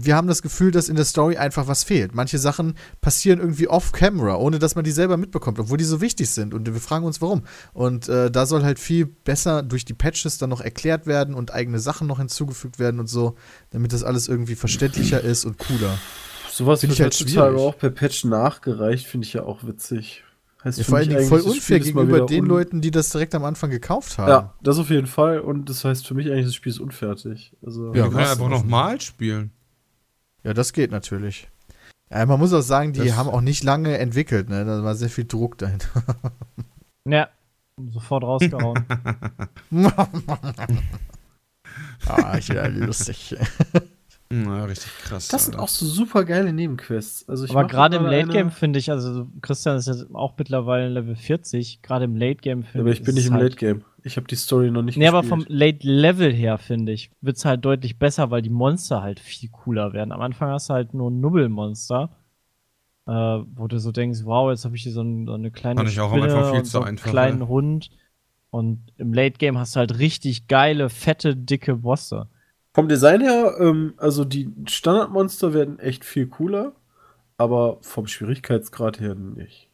wir 0.00 0.14
haben 0.14 0.28
das 0.28 0.42
Gefühl, 0.42 0.70
dass 0.70 0.88
in 0.88 0.94
der 0.94 1.04
Story 1.04 1.36
einfach 1.36 1.66
was 1.66 1.82
fehlt. 1.82 2.14
Manche 2.14 2.38
Sachen 2.38 2.74
passieren 3.00 3.40
irgendwie 3.40 3.66
off-camera, 3.66 4.36
ohne 4.36 4.60
dass 4.60 4.76
man 4.76 4.84
die 4.84 4.92
selber 4.92 5.16
mitbekommt, 5.16 5.58
obwohl 5.58 5.76
die 5.76 5.84
so 5.84 6.00
wichtig 6.00 6.30
sind 6.30 6.54
und 6.54 6.66
wir 6.72 6.80
fragen 6.80 7.04
uns 7.04 7.20
warum. 7.20 7.42
Und 7.72 8.08
äh, 8.08 8.30
da 8.30 8.46
soll 8.46 8.62
halt 8.62 8.78
viel 8.78 9.06
besser 9.06 9.62
durch 9.64 9.84
die 9.84 9.94
Patches 9.94 10.38
dann 10.38 10.50
noch 10.50 10.60
erklärt 10.60 11.06
werden 11.06 11.34
und 11.34 11.52
eigene 11.52 11.80
Sachen 11.80 12.06
noch 12.06 12.18
hinzugefügt 12.18 12.78
werden 12.78 13.00
und 13.00 13.08
so, 13.08 13.34
damit 13.70 13.92
das 13.92 14.04
alles 14.04 14.28
irgendwie 14.28 14.54
verständlicher 14.54 15.20
ist 15.20 15.44
und 15.44 15.58
cooler. 15.58 15.98
Sowas 16.50 16.80
Find 16.80 16.90
wird 16.90 16.98
ich 16.98 17.02
halt 17.02 17.14
heutzutage 17.14 17.56
schwierig. 17.56 17.68
auch 17.74 17.78
per 17.78 17.90
Patch 17.90 18.24
nachgereicht, 18.24 19.06
finde 19.06 19.26
ich 19.26 19.32
ja 19.32 19.42
auch 19.42 19.64
witzig. 19.66 20.22
Heißt 20.64 20.78
Ja, 20.78 20.84
für 20.84 20.90
vor 20.90 20.98
allen 20.98 21.08
Dingen 21.08 21.26
voll 21.28 21.40
unfair 21.40 21.80
gegenüber 21.80 22.20
den 22.26 22.42
un- 22.44 22.48
Leuten, 22.48 22.80
die 22.80 22.90
das 22.90 23.10
direkt 23.10 23.34
am 23.34 23.44
Anfang 23.44 23.70
gekauft 23.70 24.18
haben. 24.18 24.28
Ja, 24.30 24.54
das 24.62 24.78
auf 24.78 24.90
jeden 24.90 25.06
Fall. 25.08 25.40
Und 25.40 25.68
das 25.68 25.84
heißt 25.84 26.06
für 26.06 26.14
mich 26.14 26.28
eigentlich, 26.30 26.46
das 26.46 26.54
Spiel 26.54 26.70
ist 26.72 26.80
unfertig. 26.80 27.52
Also, 27.64 27.88
Ja, 27.88 28.04
wir 28.04 28.10
können 28.10 28.16
einfach 28.26 28.48
nochmal 28.48 29.00
spielen. 29.00 29.52
Ja, 30.44 30.54
das 30.54 30.72
geht 30.72 30.90
natürlich. 30.90 31.48
Ja, 32.10 32.24
man 32.26 32.38
muss 32.38 32.52
auch 32.52 32.62
sagen, 32.62 32.92
die 32.92 33.00
Das- 33.00 33.16
haben 33.16 33.28
auch 33.28 33.40
nicht 33.42 33.64
lange 33.64 33.98
entwickelt, 33.98 34.48
ne? 34.48 34.64
Da 34.64 34.82
war 34.82 34.94
sehr 34.94 35.10
viel 35.10 35.24
Druck 35.26 35.58
dahinter. 35.58 35.88
Ja, 37.10 37.30
sofort 37.90 38.22
rausgehauen. 38.22 38.84
ah, 42.06 42.36
ich 42.38 42.48
ja 42.48 42.66
lustig. 42.66 43.34
Na, 44.30 44.64
richtig 44.66 44.92
krass. 45.04 45.28
das 45.28 45.44
sind 45.46 45.54
Alter. 45.54 45.64
auch 45.64 45.68
so 45.68 45.86
super 45.86 46.24
geile 46.26 46.52
Nebenquests. 46.52 47.26
Also 47.30 47.46
ich 47.46 47.50
Aber 47.50 47.66
gerade 47.66 47.96
im 47.96 48.04
Late 48.04 48.28
Game 48.28 48.50
finde 48.50 48.78
ich, 48.78 48.90
also 48.90 49.26
Christian 49.40 49.78
ist 49.78 49.86
jetzt 49.86 50.14
auch 50.14 50.34
mittlerweile 50.36 50.90
Level 50.90 51.16
40, 51.16 51.80
gerade 51.80 52.04
im 52.04 52.14
Late 52.14 52.42
Game 52.42 52.60
Ja, 52.60 52.66
finde 52.66 52.80
aber 52.82 52.90
ich 52.90 53.02
bin 53.02 53.14
nicht 53.14 53.28
im 53.28 53.32
halt, 53.34 53.44
Late 53.44 53.56
Game. 53.56 53.84
Ich 54.04 54.16
habe 54.16 54.26
die 54.26 54.36
Story 54.36 54.70
noch 54.70 54.82
nicht 54.82 54.96
Nee, 54.96 55.08
aber 55.08 55.22
gespielt. 55.22 55.44
vom 55.44 55.44
Late 55.48 55.86
Level 55.86 56.32
her, 56.32 56.58
finde 56.58 56.92
ich, 56.92 57.10
wird's 57.20 57.44
halt 57.44 57.64
deutlich 57.64 57.98
besser, 57.98 58.30
weil 58.30 58.42
die 58.42 58.50
Monster 58.50 59.02
halt 59.02 59.20
viel 59.20 59.48
cooler 59.50 59.92
werden. 59.92 60.12
Am 60.12 60.20
Anfang 60.20 60.50
hast 60.50 60.70
du 60.70 60.74
halt 60.74 60.94
nur 60.94 61.10
ein 61.10 61.20
Nubbelmonster, 61.20 62.10
äh, 63.06 63.10
wo 63.12 63.66
du 63.66 63.78
so 63.78 63.92
denkst, 63.92 64.20
wow, 64.24 64.50
jetzt 64.50 64.64
habe 64.64 64.76
ich 64.76 64.82
hier 64.82 64.92
so, 64.92 65.02
ein, 65.02 65.26
so 65.26 65.34
eine 65.34 65.50
kleine 65.50 65.78
Fand 65.78 65.90
ich 65.90 66.00
auch 66.00 66.12
am 66.12 66.22
Anfang 66.22 66.50
viel 66.50 66.58
und 66.60 66.64
zu 66.64 66.70
so 66.72 66.78
einen 66.80 66.88
einfach, 66.88 67.10
kleinen 67.10 67.40
ja. 67.40 67.48
Hund. 67.48 67.90
Und 68.50 68.92
im 68.96 69.12
Late 69.12 69.38
Game 69.38 69.58
hast 69.58 69.76
du 69.76 69.80
halt 69.80 69.98
richtig 69.98 70.46
geile, 70.48 70.88
fette, 70.88 71.36
dicke 71.36 71.76
Bosse. 71.76 72.28
Vom 72.72 72.88
Design 72.88 73.20
her, 73.20 73.56
ähm, 73.60 73.94
also 73.98 74.24
die 74.24 74.50
Standardmonster 74.66 75.52
werden 75.52 75.78
echt 75.80 76.04
viel 76.04 76.26
cooler, 76.28 76.72
aber 77.36 77.78
vom 77.82 78.06
Schwierigkeitsgrad 78.06 79.00
her 79.00 79.14
nicht. 79.14 79.67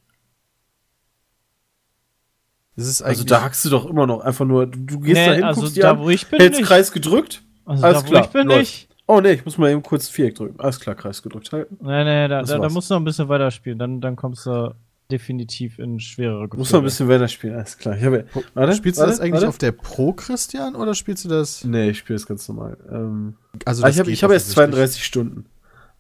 Das 2.77 2.87
ist 2.87 3.03
Also 3.03 3.25
da 3.25 3.43
hackst 3.43 3.65
du 3.65 3.71
doch 3.71 3.87
immer 3.87 4.07
noch 4.07 4.21
einfach 4.21 4.45
nur, 4.45 4.67
du, 4.67 4.79
du 4.81 5.01
gehst 5.01 5.15
Nee, 5.15 5.27
dahin, 5.27 5.45
also 5.45 5.61
guckst 5.63 5.77
dir 5.77 5.83
da, 5.83 5.91
an, 5.93 5.99
wo 6.01 6.11
ich 6.11 6.27
bin, 6.27 6.41
hältst 6.41 6.59
nicht. 6.61 6.67
Kreis 6.69 6.91
gedrückt. 6.93 7.43
Also 7.65 7.85
Alles 7.85 8.03
da, 8.03 8.09
klar, 8.09 8.23
wo 8.23 8.27
ich 8.27 8.33
bin, 8.33 8.47
läuft. 8.49 8.59
nicht. 8.61 8.89
Oh 9.07 9.21
ne, 9.21 9.33
ich 9.33 9.45
muss 9.45 9.59
mal 9.59 9.71
eben 9.71 9.83
kurz 9.83 10.09
Viereck 10.09 10.35
drücken. 10.35 10.59
Alles 10.61 10.81
klar, 10.81 10.95
Kreis 10.95 11.23
gedrückt 11.23 11.53
halten. 11.53 11.77
Nee, 11.81 12.05
nee, 12.05 12.29
da, 12.29 12.43
da, 12.43 12.59
da 12.59 12.69
musst 12.71 12.91
du 12.91 12.95
noch 12.95 13.01
ein 13.01 13.05
bisschen 13.05 13.29
weiterspielen. 13.29 13.79
Dann, 13.79 14.01
dann 14.01 14.17
kommst 14.17 14.47
du 14.47 14.75
definitiv 15.11 15.79
in 15.79 16.01
schwerere 16.01 16.49
Muss 16.57 16.73
noch 16.73 16.81
ein 16.81 16.85
bisschen 16.85 17.09
weiter 17.09 17.29
spielen, 17.29 17.55
alles 17.55 17.77
klar. 17.77 17.97
Ich 17.99 18.03
habe, 18.05 18.25
warte, 18.55 18.73
spielst 18.75 18.99
du 18.99 19.03
warte, 19.03 19.13
das 19.13 19.21
eigentlich 19.21 19.35
warte. 19.35 19.49
auf 19.49 19.59
der 19.59 19.73
Pro, 19.73 20.15
Christian, 20.15 20.75
oder 20.75 20.95
spielst 20.95 21.25
du 21.27 21.29
das? 21.29 21.63
Nee, 21.65 21.91
ich 21.91 21.99
spiele 21.99 22.19
das 22.19 22.27
ganz 22.27 22.49
normal. 22.49 22.79
Ähm, 22.91 23.35
Also 23.67 23.85
ah, 23.85 23.89
ich 23.91 23.99
habe 23.99 24.11
ich 24.11 24.25
hab 24.25 24.31
erst 24.31 24.47
offensichtlich. 24.57 24.75
32 25.03 25.05
Stunden. 25.05 25.47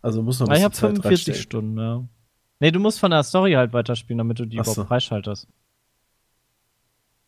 Also 0.01 0.23
muss 0.23 0.41
noch 0.41 0.49
ein 0.49 0.53
Ah, 0.53 0.57
ich 0.57 0.61
bisschen 0.61 0.65
habe 0.65 0.75
Zeit 0.75 1.03
45 1.05 1.11
reinstecken. 1.29 1.43
Stunden, 1.43 1.79
ja. 1.79 2.03
Nee, 2.61 2.71
du 2.71 2.81
musst 2.81 2.99
von 2.99 3.11
der 3.11 3.23
Story 3.23 3.53
halt 3.53 3.75
weiterspielen, 3.75 4.19
damit 4.19 4.39
du 4.39 4.47
die 4.47 4.59
Ach 4.59 4.65
so. 4.65 4.73
überhaupt 4.73 4.89
freischaltest. 4.89 5.47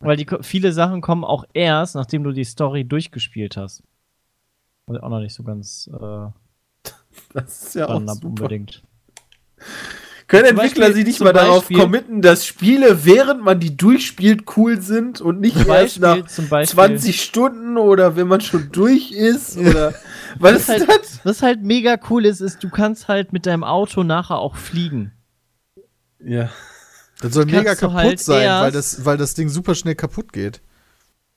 Weil 0.07 0.17
die, 0.17 0.27
viele 0.43 0.73
Sachen 0.73 1.01
kommen 1.01 1.25
auch 1.25 1.45
erst, 1.53 1.95
nachdem 1.95 2.25
du 2.25 2.33
die 2.33 2.45
Story 2.45 2.85
durchgespielt 2.85 3.57
hast. 3.57 3.83
Was 4.87 5.03
auch 5.03 5.09
noch 5.09 5.21
nicht 5.21 5.35
so 5.35 5.43
ganz 5.43 5.91
äh, 5.93 6.27
Das 7.33 7.63
ist 7.67 7.75
ja 7.75 7.89
auch 7.89 8.01
super. 8.01 8.27
unbedingt. 8.27 8.83
Können 10.29 10.47
Zum 10.49 10.59
Entwickler 10.59 10.87
Beispiel- 10.87 10.95
sich 10.95 11.05
nicht 11.07 11.21
mal 11.21 11.33
darauf 11.33 11.61
Beispiel- 11.69 11.79
committen, 11.79 12.21
dass 12.21 12.45
Spiele, 12.47 13.05
während 13.05 13.43
man 13.45 13.61
die 13.61 13.77
durchspielt, 13.77 14.45
cool 14.57 14.81
sind 14.81 15.21
und 15.21 15.41
nicht 15.41 15.57
erst 15.69 16.01
nach 16.01 16.15
Beispiel, 16.17 16.27
zum 16.31 16.49
Beispiel 16.49 16.75
20 16.75 17.23
Stunden 17.23 17.77
oder 17.79 18.17
wenn 18.17 18.27
man 18.27 18.41
schon 18.41 18.71
durch 18.73 19.13
ist 19.13 19.57
oder 19.57 19.95
was 20.41 20.53
ist 20.63 20.69
halt- 20.69 20.89
das? 20.89 21.21
Was 21.25 21.43
halt 21.43 21.63
mega 21.63 21.97
cool 22.11 22.27
ist, 22.27 22.41
ist, 22.41 22.63
du 22.65 22.71
kannst 22.71 23.07
halt 23.09 23.33
mit 23.33 23.47
deinem 23.47 23.63
Auto 23.65 24.03
nachher 24.03 24.39
auch 24.39 24.57
fliegen. 24.57 25.13
Ja. 26.19 26.51
Das 27.21 27.33
soll 27.33 27.47
mega 27.47 27.75
kaputt 27.75 27.97
halt 27.97 28.21
sein, 28.21 28.49
weil 28.63 28.73
das, 28.73 29.05
weil 29.05 29.17
das 29.17 29.35
Ding 29.35 29.49
super 29.49 29.75
schnell 29.75 29.95
kaputt 29.95 30.33
geht. 30.33 30.61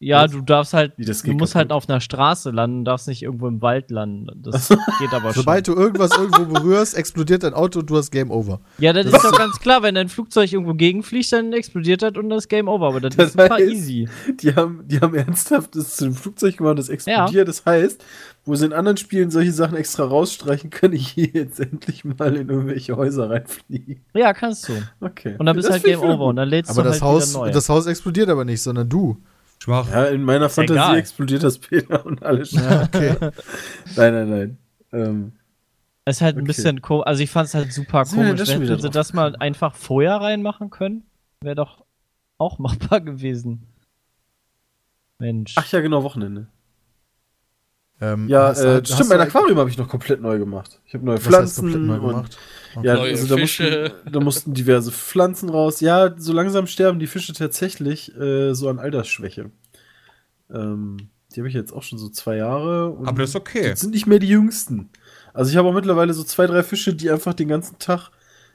Ja, 0.02 0.24
Was? 0.24 0.32
du 0.32 0.40
darfst 0.40 0.74
halt, 0.74 0.94
das 0.98 1.24
du 1.24 1.34
musst 1.34 1.56
halt 1.56 1.70
kaputt? 1.70 1.84
auf 1.84 1.90
einer 1.90 2.00
Straße 2.00 2.52
landen, 2.52 2.86
darfst 2.86 3.10
nicht 3.10 3.22
irgendwo 3.22 3.50
im 3.50 3.62
Wald 3.62 3.92
landen. 3.92 4.28
Das 4.42 4.70
geht 5.00 5.12
aber 5.12 5.34
schon. 5.34 5.42
Sobald 5.44 5.68
du 5.68 5.74
irgendwas 5.76 6.12
irgendwo 6.18 6.46
berührst, 6.46 6.96
explodiert 6.96 7.44
dein 7.44 7.54
Auto 7.54 7.80
und 7.80 7.90
du 7.90 7.98
hast 7.98 8.10
Game 8.10 8.32
Over. 8.32 8.62
Ja, 8.78 8.94
das 8.94 9.08
ist 9.08 9.22
doch 9.26 9.38
ganz 9.38 9.60
klar, 9.60 9.84
wenn 9.84 9.96
dein 9.96 10.08
Flugzeug 10.08 10.54
irgendwo 10.54 10.74
gegenfliegt, 10.74 11.34
dann 11.34 11.52
explodiert 11.52 12.02
das 12.02 12.14
und 12.16 12.30
das 12.30 12.46
ist 12.46 12.48
Game 12.48 12.70
Over. 12.70 12.88
Aber 12.88 13.02
das, 13.02 13.14
Das 13.18 13.26
ist 13.28 13.32
super 13.34 13.56
heißt- 13.56 13.70
easy. 13.72 14.08
Die 14.42 14.56
haben, 14.56 14.84
die 14.88 15.02
haben 15.02 15.14
ernsthaft 15.16 15.76
das 15.76 15.98
zu 15.98 16.06
dem 16.06 16.14
Flugzeug 16.14 16.56
gemacht, 16.56 16.80
das 16.80 16.88
explodiert. 16.88 17.50
Das 17.50 17.66
heißt, 17.66 18.02
wo 18.46 18.56
sie 18.56 18.68
in 18.68 18.74
anderen 18.74 18.96
Spielen 18.96 19.30
solche 19.32 19.52
Sachen 19.52 19.76
extra 19.76 20.06
rausstreichen, 20.06 20.70
kann 20.70 20.94
ich 20.94 21.10
hier 21.10 21.28
jetzt 21.34 21.60
endlich 21.60 22.06
mal 22.06 22.38
in 22.38 22.48
irgendwelche 22.48 22.96
Häuser 22.96 23.30
reinfliegen. 23.30 24.00
Ja, 24.14 24.32
kannst 24.34 24.70
du. 24.70 24.74
Okay. 25.02 25.36
Und 25.38 25.46
dann 25.46 25.58
bist 25.58 25.68
Das 25.68 25.74
halt 25.74 25.84
Game 25.84 26.00
Over 26.00 26.18
gut. 26.20 26.28
und 26.28 26.36
dann 26.38 26.48
lädst 26.48 26.72
Aber 26.72 26.84
du 26.84 26.88
das 26.88 27.02
halt 27.02 27.12
Haus, 27.12 27.30
wieder 27.34 27.40
neu. 27.48 27.52
das 27.52 27.68
Haus 27.68 27.86
explodiert 27.86 28.30
aber 28.30 28.46
nicht, 28.46 28.62
sondern 28.62 28.88
du. 28.88 29.18
Schwach. 29.61 29.90
Ja, 29.91 30.06
in 30.06 30.23
meiner 30.23 30.49
Fantasie 30.49 30.80
egal. 30.80 30.98
explodiert 30.98 31.44
das 31.44 31.57
Peter 31.60 32.06
und 32.06 32.23
alles. 32.23 32.52
Ja, 32.52 32.84
okay. 32.84 33.15
Nein, 33.95 34.14
nein, 34.14 34.30
nein. 34.30 34.57
Ähm, 34.94 35.31
Das 36.06 36.18
ist 36.18 36.22
halt 36.22 36.36
ein 36.38 36.40
Okay. 36.41 36.48
bisschen 36.48 36.81
komisch. 36.81 37.06
Also 37.07 37.23
ich 37.23 37.30
fand 37.30 37.48
es 37.49 37.53
halt 37.53 37.72
super 37.73 38.06
Sind 38.06 38.19
komisch. 38.19 38.49
Hätten 38.49 38.65
sie 38.65 38.76
drauf 38.77 38.90
das 38.91 39.14
mal 39.14 39.36
einfach 39.36 39.76
vorher 39.76 40.15
reinmachen 40.15 40.69
können, 40.69 41.03
wäre 41.41 41.56
doch 41.56 41.84
auch 42.38 42.57
machbar 42.60 43.02
gewesen. 43.02 43.68
Mensch. 45.19 45.53
ach 45.57 45.69
ja, 45.72 45.81
genau, 45.81 46.03
Wochenende. 46.03 46.48
Ähm, 48.02 48.30
Ja, 48.30 48.45
äh, 48.52 48.56
hast 48.56 48.94
stimmt, 48.94 49.10
mein 49.10 49.19
eigentlich- 49.19 49.36
Aquarium 49.36 49.60
habe 49.60 49.69
ich 49.69 49.77
noch 49.77 49.90
komplett 49.90 50.22
neu 50.22 50.40
gemacht. 50.40 50.80
Ich 50.86 50.94
habe 50.94 51.03
neue 51.06 51.18
Was 51.18 51.26
heißt 51.26 51.34
Pflanzen 51.60 51.61
komplett 51.73 52.02
neu 52.02 52.14
und 52.15 52.38
gemacht? 52.72 52.86
ja, 52.86 52.96
Neue 52.96 53.12
also 53.12 53.28
da 53.28 53.36
Fische. 53.36 53.91
mussten, 53.91 54.12
da 54.12 54.20
mussten 54.20 54.54
diverse 54.54 54.91
Pflanzen 54.91 55.50
raus. 55.50 55.80
Ja, 55.82 56.14
so 56.18 56.34
langsam 56.34 56.68
sterben 56.68 57.00
die 57.00 57.08
Fische 57.08 57.34
tatsächlich 57.34 58.16
äh, 58.16 58.54
so 58.54 58.70
an 58.70 58.80
Altersschwäche. 58.80 59.52
Ähm, 60.52 61.10
die 61.34 61.40
habe 61.41 61.48
ich 61.48 61.54
jetzt 61.54 61.74
auch 61.74 61.84
schon 61.84 62.00
so 62.00 62.10
zwei 62.10 62.38
Jahre. 62.38 62.90
Und 62.91 63.08
Aber 63.08 63.22
das 63.22 63.32
ist 63.32 63.36
okay. 63.36 63.70
Das 63.70 63.82
sind 63.82 63.91
nicht 63.91 64.08
mehr 64.08 64.20
die 64.20 64.28
jüngsten. 64.30 64.90
Also 65.34 65.52
ich 65.52 65.58
habe 65.58 65.68
auch 65.68 65.74
mittlerweile 65.74 66.14
so 66.14 66.24
zwei, 66.24 66.48
drei 66.48 66.64
Fische, 66.64 66.94
die 66.94 67.12
einfach 67.12 67.34
den 67.34 67.48
ganzen 67.48 67.78
Tag 67.78 68.10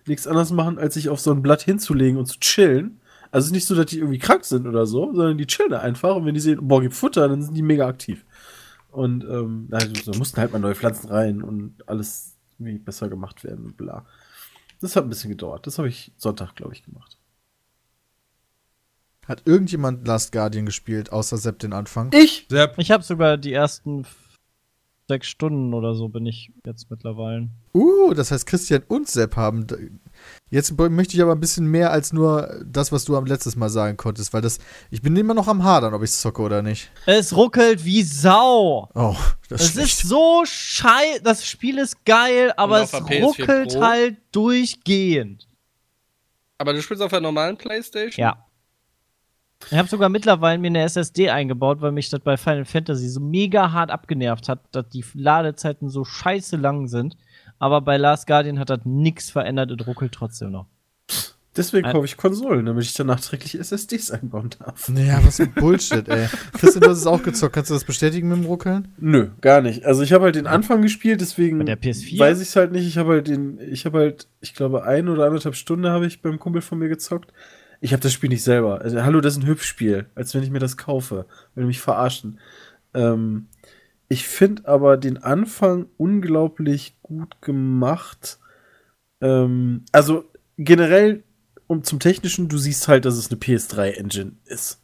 nichts 0.07 0.27
anderes 0.27 0.51
machen, 0.51 0.79
als 0.79 0.95
sich 0.95 1.09
auf 1.09 1.21
so 1.21 1.31
ein 1.31 1.43
Blatt 1.43 1.63
hinzulegen 1.63 2.19
und 2.19 2.27
zu 2.27 2.39
chillen. 2.41 3.01
Also 3.31 3.45
es 3.45 3.49
ist 3.49 3.53
nicht 3.53 3.67
so, 3.67 3.75
dass 3.75 3.87
die 3.87 3.99
irgendwie 3.99 4.19
krank 4.19 4.45
sind 4.45 4.67
oder 4.67 4.87
so, 4.87 5.13
sondern 5.15 5.39
die 5.39 5.47
chillen 5.47 5.71
da 5.71 5.81
einfach 5.81 6.15
und 6.17 6.25
wenn 6.25 6.35
die 6.35 6.41
sehen, 6.41 6.59
boah, 6.63 6.81
gibt 6.81 6.95
Futter, 6.95 7.29
dann 7.29 7.43
sind 7.43 7.55
die 7.55 7.63
mega 7.63 7.87
aktiv. 7.87 8.25
Und 8.91 9.25
ähm, 9.25 9.69
also, 9.73 10.13
da 10.13 10.17
mussten 10.17 10.41
halt 10.41 10.53
mal 10.53 10.61
neue 10.61 10.77
Pflanzen 10.77 11.09
rein 11.09 11.43
und 11.43 11.75
alles 11.87 12.34
irgendwie 12.59 12.79
besser 12.79 13.09
gemacht 13.09 13.45
werden 13.45 13.65
und 13.67 13.77
bla. 13.77 14.05
Das 14.81 14.97
hat 14.97 15.05
ein 15.05 15.09
bisschen 15.09 15.31
gedauert. 15.31 15.67
Das 15.67 15.79
habe 15.79 15.89
ich 15.89 16.13
Sonntag, 16.17 16.55
glaube 16.57 16.75
ich, 16.75 16.85
gemacht. 16.85 17.17
Hat 19.27 19.43
irgendjemand 19.47 20.07
Last 20.07 20.33
Guardian 20.33 20.67
gespielt, 20.67 21.11
außer 21.13 21.39
Sepp 21.39 21.59
den 21.61 21.73
Anfang? 21.73 22.11
Ich? 22.13 22.47
Sepp, 22.51 22.75
Ich 22.79 22.91
habe 22.91 23.03
sogar 23.03 23.39
die 23.39 23.53
ersten 23.55 24.01
f- 24.01 24.39
sechs 25.09 25.29
Stunden 25.29 25.73
oder 25.73 25.95
so 25.95 26.09
bin 26.09 26.27
ich 26.27 26.53
jetzt 26.67 26.91
mittlerweile. 26.91 27.49
Uh, 27.73 28.13
das 28.13 28.31
heißt, 28.31 28.47
Christian 28.47 28.83
und 28.89 29.09
Sepp 29.09 29.37
haben. 29.37 29.67
Jetzt 30.51 30.79
möchte 30.79 31.17
ich 31.17 31.23
aber 31.23 31.33
ein 31.33 31.41
bisschen 31.41 31.67
mehr 31.67 31.91
als 31.91 32.13
nur 32.13 32.63
das, 32.65 32.93
was 32.93 33.05
du 33.05 33.17
am 33.17 33.27
letztes 33.27 33.57
Mal 33.57 33.71
sagen 33.71 33.97
konntest, 33.97 34.33
weil 34.33 34.43
das. 34.43 34.59
Ich 34.91 35.03
bin 35.03 35.17
immer 35.17 35.35
noch 35.35 35.49
am 35.49 35.65
Hadern, 35.65 35.95
ob 35.95 36.03
ich 36.03 36.13
zocke 36.13 36.43
oder 36.43 36.63
nicht. 36.63 36.91
Es 37.07 37.35
ruckelt 37.35 37.85
wie 37.85 38.03
Sau. 38.03 38.89
Oh, 38.95 39.17
das 39.49 39.61
Es 39.61 39.67
ist 39.69 39.73
schlecht. 39.73 39.89
ist 39.89 40.09
so 40.09 40.43
scheiße. 40.45 41.23
Das 41.23 41.47
Spiel 41.47 41.79
ist 41.79 42.05
geil, 42.05 42.53
aber 42.57 42.83
es 42.83 42.91
der 42.93 43.01
PS4 43.01 43.23
ruckelt 43.23 43.81
halt 43.81 44.17
durchgehend. 44.33 45.49
Aber 46.59 46.73
du 46.73 46.81
spielst 46.83 47.03
auf 47.03 47.11
der 47.11 47.21
normalen 47.21 47.57
Playstation? 47.57 48.23
Ja. 48.23 48.45
Ich 49.71 49.79
habe 49.79 49.89
sogar 49.89 50.09
mittlerweile 50.09 50.59
mir 50.59 50.69
eine 50.69 50.83
SSD 50.83 51.31
eingebaut, 51.31 51.81
weil 51.81 51.93
mich 51.93 52.11
das 52.11 52.21
bei 52.21 52.37
Final 52.37 52.65
Fantasy 52.65 53.09
so 53.09 53.21
mega 53.21 53.73
hart 53.73 53.91
abgenervt 53.91 54.49
hat, 54.49 54.61
dass 54.73 54.89
die 54.91 55.05
Ladezeiten 55.15 55.89
so 55.89 56.05
scheiße 56.05 56.57
lang 56.57 56.87
sind. 56.87 57.17
Aber 57.65 57.81
bei 57.81 57.97
Last 57.97 58.27
Guardian 58.27 58.59
hat 58.59 58.69
das 58.69 58.81
nichts 58.85 59.31
verändert 59.31 59.71
und 59.73 59.87
ruckelt 59.87 60.13
trotzdem 60.13 60.51
noch. 60.51 60.67
Deswegen 61.57 61.91
kaufe 61.91 62.05
ich 62.05 62.19
Konsolen, 62.19 62.67
damit 62.67 62.85
ich 62.85 62.93
dann 62.93 63.07
nachträglich 63.07 63.59
SSDs 63.59 64.11
einbauen 64.11 64.51
darf. 64.59 64.91
Ja, 64.95 65.25
was 65.25 65.37
für 65.37 65.45
ein 65.45 65.55
Bullshit, 65.55 66.07
ey. 66.07 66.27
Christian, 66.53 66.83
du 66.83 66.91
hast 66.91 66.99
es 66.99 67.07
auch 67.07 67.23
gezockt. 67.23 67.55
Kannst 67.55 67.71
du 67.71 67.75
das 67.75 67.85
bestätigen 67.85 68.29
mit 68.29 68.37
dem 68.37 68.45
Ruckeln? 68.45 68.89
Nö, 68.99 69.31
gar 69.41 69.63
nicht. 69.63 69.87
Also 69.87 70.03
ich 70.03 70.13
habe 70.13 70.25
halt 70.25 70.35
den 70.35 70.47
Anfang 70.47 70.83
gespielt, 70.83 71.23
deswegen 71.23 71.57
Bei 71.57 71.65
der 71.65 71.81
PS4? 71.81 72.19
weiß 72.19 72.43
ich 72.43 72.49
es 72.49 72.57
halt 72.57 72.73
nicht. 72.73 72.87
Ich 72.87 72.99
habe 72.99 73.13
halt 73.13 73.29
den, 73.29 73.59
ich 73.59 73.87
habe 73.87 74.01
halt, 74.01 74.29
ich 74.43 74.53
glaube, 74.53 74.85
ein 74.85 75.09
oder 75.09 75.25
anderthalb 75.25 75.55
Stunden 75.55 75.87
habe 75.87 76.05
ich 76.05 76.21
beim 76.21 76.39
Kumpel 76.39 76.61
von 76.61 76.79
mir 76.79 76.91
gezockt. 76.91 77.33
Ich 77.81 77.95
habe 77.95 78.03
das 78.03 78.13
Spiel 78.13 78.29
nicht 78.29 78.45
selber. 78.45 78.83
Also, 78.83 79.03
hallo, 79.03 79.23
das 79.23 79.39
ist 79.39 79.43
ein 79.43 79.47
Hübschspiel, 79.47 80.05
als 80.15 80.35
wenn 80.35 80.43
ich 80.43 80.51
mir 80.51 80.59
das 80.59 80.77
kaufe. 80.77 81.25
Will 81.55 81.65
mich 81.65 81.81
verarschen. 81.81 82.41
Ähm, 82.93 83.47
ich 84.15 84.29
finde 84.29 84.69
aber 84.69 84.97
den 84.97 85.19
Anfang 85.19 85.87
unglaublich 85.97 86.97
gut 87.03 87.43
gemacht. 87.43 88.39
Ähm, 89.21 89.85
also 89.91 90.25
generell, 90.57 91.25
um 91.67 91.83
zum 91.83 91.99
Technischen, 91.99 92.49
du 92.49 92.57
siehst 92.57 92.87
halt, 92.87 93.07
dass 93.07 93.17
es 93.17 93.29
eine 93.29 93.41
PS3-Engine 93.41 94.37
ist. 94.45 94.81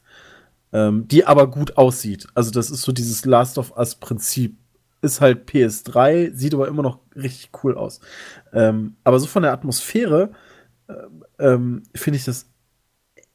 Ähm, 0.73 1.07
die 1.07 1.27
aber 1.27 1.48
gut 1.48 1.77
aussieht. 1.77 2.27
Also, 2.35 2.51
das 2.51 2.70
ist 2.70 2.82
so 2.82 2.90
dieses 2.90 3.24
Last 3.24 3.57
of 3.57 3.77
Us-Prinzip. 3.77 4.57
Ist 5.01 5.20
halt 5.20 5.48
PS3, 5.48 6.35
sieht 6.35 6.52
aber 6.52 6.66
immer 6.66 6.82
noch 6.82 6.98
richtig 7.15 7.51
cool 7.62 7.77
aus. 7.77 8.01
Ähm, 8.52 8.97
aber 9.05 9.20
so 9.20 9.27
von 9.27 9.44
der 9.44 9.52
Atmosphäre 9.52 10.32
ähm, 10.89 11.24
ähm, 11.39 11.82
finde 11.94 12.16
ich 12.19 12.24
das 12.24 12.51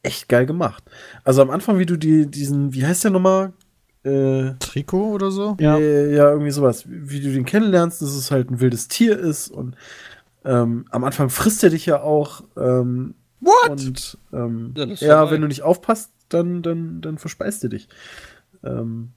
echt 0.02 0.28
geil 0.28 0.44
gemacht. 0.44 0.84
Also 1.24 1.40
am 1.40 1.50
Anfang, 1.50 1.78
wie 1.78 1.86
du 1.86 1.96
die, 1.96 2.30
diesen, 2.30 2.74
wie 2.74 2.86
heißt 2.86 3.04
der 3.04 3.10
nochmal? 3.10 3.54
Äh, 4.06 4.54
Trikot 4.60 5.12
oder 5.14 5.30
so? 5.30 5.56
Ja. 5.58 5.78
ja. 5.78 6.06
ja, 6.06 6.30
irgendwie 6.30 6.50
sowas. 6.52 6.84
Wie 6.86 7.20
du 7.20 7.32
den 7.32 7.44
kennenlernst, 7.44 8.00
dass 8.00 8.14
es 8.14 8.30
halt 8.30 8.50
ein 8.50 8.60
wildes 8.60 8.88
Tier 8.88 9.18
ist 9.18 9.48
und 9.48 9.76
ähm, 10.44 10.86
am 10.90 11.02
Anfang 11.04 11.28
frisst 11.28 11.64
er 11.64 11.70
dich 11.70 11.86
ja 11.86 12.00
auch. 12.00 12.44
Ähm, 12.56 13.14
What? 13.40 13.70
Und 13.70 14.18
ähm, 14.32 14.74
Ja, 14.76 14.86
ja, 14.86 15.30
wenn 15.30 15.40
du 15.42 15.48
nicht 15.48 15.62
aufpasst, 15.62 16.12
dann, 16.28 16.62
dann, 16.62 17.00
dann 17.00 17.18
verspeist 17.18 17.64
er 17.64 17.70
dich. 17.70 17.88
Ähm, 18.64 19.12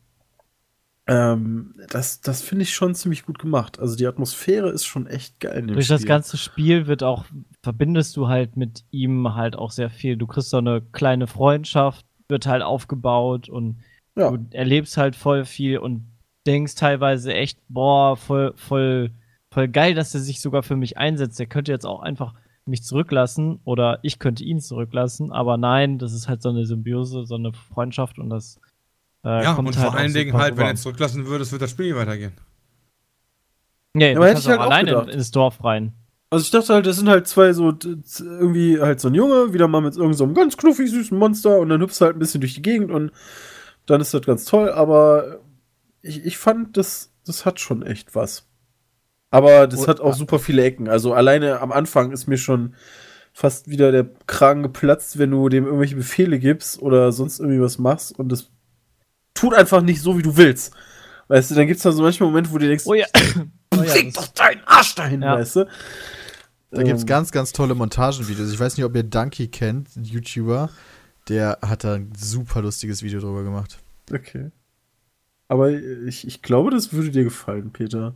ähm, 1.07 1.73
das 1.89 2.21
das 2.21 2.41
finde 2.41 2.63
ich 2.63 2.73
schon 2.73 2.93
ziemlich 2.93 3.25
gut 3.25 3.39
gemacht. 3.39 3.79
Also 3.79 3.95
die 3.95 4.05
Atmosphäre 4.05 4.69
ist 4.69 4.85
schon 4.85 5.07
echt 5.07 5.39
geil 5.39 5.57
in 5.57 5.67
dem 5.67 5.73
Durch 5.73 5.85
Spiel. 5.85 5.97
das 5.97 6.05
ganze 6.05 6.37
Spiel 6.37 6.85
wird 6.85 7.01
auch, 7.01 7.25
verbindest 7.63 8.15
du 8.15 8.27
halt 8.27 8.57
mit 8.57 8.83
ihm 8.91 9.33
halt 9.33 9.55
auch 9.55 9.71
sehr 9.71 9.89
viel. 9.89 10.17
Du 10.17 10.27
kriegst 10.27 10.51
so 10.51 10.57
eine 10.57 10.81
kleine 10.81 11.25
Freundschaft, 11.25 12.05
wird 12.27 12.45
halt 12.45 12.61
aufgebaut 12.61 13.49
und 13.49 13.77
Ja. 14.19 14.31
du 14.31 14.45
erlebst 14.51 14.97
halt 14.97 15.15
voll 15.15 15.45
viel 15.45 15.77
und 15.79 16.05
denkst 16.47 16.75
teilweise 16.75 17.33
echt, 17.33 17.59
boah, 17.69 18.17
voll, 18.17 18.53
voll, 18.55 19.11
voll 19.51 19.67
geil, 19.67 19.93
dass 19.95 20.13
er 20.13 20.21
sich 20.21 20.41
sogar 20.41 20.63
für 20.63 20.75
mich 20.75 20.97
einsetzt. 20.97 21.39
Der 21.39 21.47
könnte 21.47 21.71
jetzt 21.71 21.85
auch 21.85 22.01
einfach 22.01 22.33
mich 22.65 22.83
zurücklassen 22.83 23.59
oder 23.63 23.99
ich 24.03 24.19
könnte 24.19 24.43
ihn 24.43 24.59
zurücklassen, 24.59 25.31
aber 25.31 25.57
nein, 25.57 25.97
das 25.97 26.13
ist 26.13 26.27
halt 26.27 26.41
so 26.43 26.49
eine 26.49 26.65
Symbiose, 26.65 27.25
so 27.25 27.35
eine 27.35 27.51
Freundschaft 27.53 28.19
und 28.19 28.29
das 28.29 28.59
äh, 29.23 29.43
ja, 29.43 29.53
kommt 29.55 29.67
und 29.69 29.77
halt 29.77 29.87
vor 29.87 29.95
auch 29.95 29.95
allen 29.95 30.13
Dingen 30.13 30.33
halt, 30.33 30.55
wenn 30.57 30.63
rüber. 30.65 30.73
du 30.73 30.79
zurücklassen 30.79 31.25
würdest, 31.25 31.51
wird 31.51 31.61
das 31.63 31.71
Spiel 31.71 31.87
nicht 31.87 31.95
weitergehen. 31.95 32.33
Nee, 33.93 34.13
Ja, 34.13 34.13
du 34.13 34.17
aber 34.17 34.27
hätte 34.29 34.39
ich 34.41 34.47
halt 34.47 34.59
auch 34.59 34.65
alleine 34.65 34.91
gedacht. 34.91 35.09
ins 35.09 35.31
Dorf 35.31 35.63
rein. 35.63 35.93
Also 36.31 36.43
ich 36.43 36.51
dachte 36.51 36.73
halt, 36.75 36.85
das 36.85 36.97
sind 36.97 37.09
halt 37.09 37.27
zwei 37.27 37.53
so 37.53 37.73
irgendwie 38.19 38.79
halt 38.79 38.99
so 38.99 39.07
ein 39.07 39.15
Junge, 39.15 39.51
wieder 39.51 39.67
mal 39.67 39.81
mit 39.81 39.93
irgendeinem 39.95 40.13
so 40.17 40.23
einem 40.25 40.35
ganz 40.35 40.57
knuffig 40.57 40.89
süßen 40.91 41.17
Monster 41.17 41.59
und 41.59 41.69
dann 41.69 41.81
hüpfst 41.81 41.99
du 42.01 42.05
halt 42.05 42.15
ein 42.15 42.19
bisschen 42.19 42.41
durch 42.41 42.53
die 42.53 42.61
Gegend 42.61 42.91
und 42.91 43.11
dann 43.89 44.01
ist 44.01 44.13
das 44.13 44.21
ganz 44.21 44.45
toll, 44.45 44.69
aber 44.71 45.39
ich, 46.01 46.25
ich 46.25 46.37
fand, 46.37 46.77
das, 46.77 47.11
das 47.25 47.45
hat 47.45 47.59
schon 47.59 47.83
echt 47.83 48.15
was. 48.15 48.45
Aber 49.31 49.67
das 49.67 49.81
Und- 49.81 49.87
hat 49.87 49.99
auch 49.99 50.13
super 50.15 50.39
viele 50.39 50.63
Ecken. 50.63 50.87
Also 50.89 51.13
alleine 51.13 51.59
am 51.59 51.71
Anfang 51.71 52.11
ist 52.11 52.27
mir 52.27 52.37
schon 52.37 52.75
fast 53.33 53.69
wieder 53.69 53.91
der 53.91 54.09
Kragen 54.27 54.63
geplatzt, 54.63 55.19
wenn 55.19 55.31
du 55.31 55.49
dem 55.49 55.65
irgendwelche 55.65 55.95
Befehle 55.95 56.39
gibst 56.39 56.81
oder 56.81 57.11
sonst 57.11 57.39
irgendwie 57.39 57.61
was 57.61 57.77
machst 57.77 58.17
und 58.17 58.29
das 58.31 58.49
tut 59.33 59.53
einfach 59.53 59.81
nicht 59.81 60.01
so, 60.01 60.17
wie 60.17 60.23
du 60.23 60.35
willst. 60.35 60.73
Weißt 61.27 61.51
du, 61.51 61.55
dann 61.55 61.67
gibt's 61.67 61.83
da 61.83 61.91
so 61.91 62.01
manchmal 62.01 62.29
Momente, 62.29 62.51
wo 62.51 62.57
du 62.57 62.67
denkst, 62.67 62.85
Oh 62.87 62.95
ja. 62.95 63.05
oh 63.77 63.83
ja 63.83 64.11
doch 64.13 64.27
deinen 64.27 64.61
Arsch 64.65 64.95
dahin, 64.95 65.21
Ja. 65.21 65.35
weißt 65.35 65.57
du? 65.57 65.67
Da 66.71 66.83
gibt's 66.83 67.03
Ähm, 67.03 67.07
ganz, 67.07 67.31
ganz 67.31 67.51
tolle 67.53 67.75
Montagenvideos. 67.75 68.51
Ich 68.51 68.59
weiß 68.59 68.77
nicht, 68.77 68.85
ob 68.85 68.95
ihr 68.95 69.03
Donkey 69.03 69.47
kennt, 69.47 69.89
YouTuber. 69.95 70.69
Der 71.27 71.59
hat 71.61 71.83
da 71.83 71.95
ein 71.95 72.11
super 72.17 72.61
lustiges 72.61 73.03
Video 73.03 73.19
drüber 73.19 73.43
gemacht. 73.43 73.79
Okay. 74.11 74.51
Aber 75.47 75.71
ich, 75.71 76.25
ich 76.25 76.41
glaube, 76.41 76.71
das 76.71 76.93
würde 76.93 77.11
dir 77.11 77.23
gefallen, 77.23 77.71
Peter. 77.71 78.15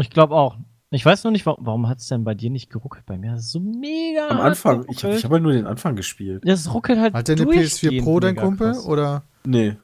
ich 0.00 0.10
glaube 0.10 0.34
auch. 0.34 0.58
Ich 0.90 1.04
weiß 1.04 1.24
noch 1.24 1.32
nicht, 1.32 1.44
warum, 1.46 1.66
warum 1.66 1.88
hat 1.88 1.98
es 1.98 2.06
denn 2.06 2.22
bei 2.22 2.34
dir 2.34 2.50
nicht 2.50 2.70
geruckelt? 2.70 3.04
Bei 3.06 3.18
mir 3.18 3.32
hat 3.32 3.38
es 3.38 3.50
so 3.50 3.58
mega. 3.58 4.28
Am 4.28 4.40
Anfang, 4.40 4.82
ich, 4.82 4.98
geruckelt. 4.98 5.18
ich 5.18 5.24
habe 5.24 5.34
halt 5.34 5.42
nur 5.42 5.52
den 5.52 5.66
Anfang 5.66 5.96
gespielt. 5.96 6.42
Das 6.46 6.72
ruckelt 6.72 7.00
halt. 7.00 7.14
Hat 7.14 7.26
der 7.26 7.36
eine 7.36 7.46
PS4 7.46 7.54
durchgehend 7.54 8.04
Pro, 8.04 8.20
dein 8.20 8.36
Kumpel? 8.36 8.72
krass. 8.72 8.86
Oder? 8.86 9.24
Nee. 9.44 9.76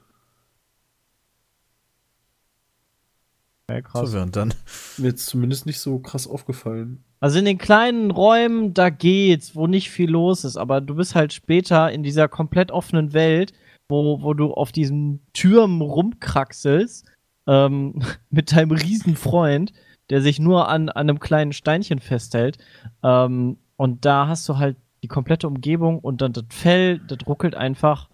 Ja, 3.69 3.81
krass. 3.81 4.09
Verwirrend 4.09 4.35
dann. 4.35 4.53
Mir 4.97 5.07
jetzt 5.07 5.25
zumindest 5.27 5.65
nicht 5.65 5.79
so 5.79 5.99
krass 5.99 6.27
aufgefallen. 6.27 7.03
Also 7.21 7.37
in 7.39 7.45
den 7.45 7.59
kleinen 7.59 8.09
Räumen, 8.11 8.73
da 8.73 8.89
geht's, 8.89 9.55
wo 9.55 9.67
nicht 9.67 9.91
viel 9.91 10.09
los 10.09 10.43
ist, 10.43 10.57
aber 10.57 10.81
du 10.81 10.95
bist 10.95 11.13
halt 11.15 11.31
später 11.33 11.91
in 11.91 12.01
dieser 12.03 12.27
komplett 12.27 12.71
offenen 12.71 13.13
Welt, 13.13 13.53
wo, 13.87 14.21
wo 14.23 14.33
du 14.33 14.53
auf 14.53 14.71
diesen 14.71 15.21
Türmen 15.31 15.81
rumkraxelst, 15.81 17.05
ähm, 17.47 18.01
mit 18.31 18.51
deinem 18.51 18.71
Riesenfreund, 18.71 19.71
der 20.09 20.21
sich 20.21 20.39
nur 20.39 20.67
an, 20.67 20.89
an 20.89 21.09
einem 21.09 21.19
kleinen 21.19 21.53
Steinchen 21.53 21.99
festhält. 21.99 22.57
Ähm, 23.03 23.57
und 23.77 24.03
da 24.03 24.27
hast 24.27 24.49
du 24.49 24.57
halt 24.57 24.77
die 25.03 25.07
komplette 25.07 25.47
Umgebung 25.47 25.99
und 25.99 26.21
dann 26.21 26.33
das 26.33 26.45
Fell, 26.49 26.99
das 27.07 27.19
ruckelt 27.27 27.55
einfach. 27.55 28.09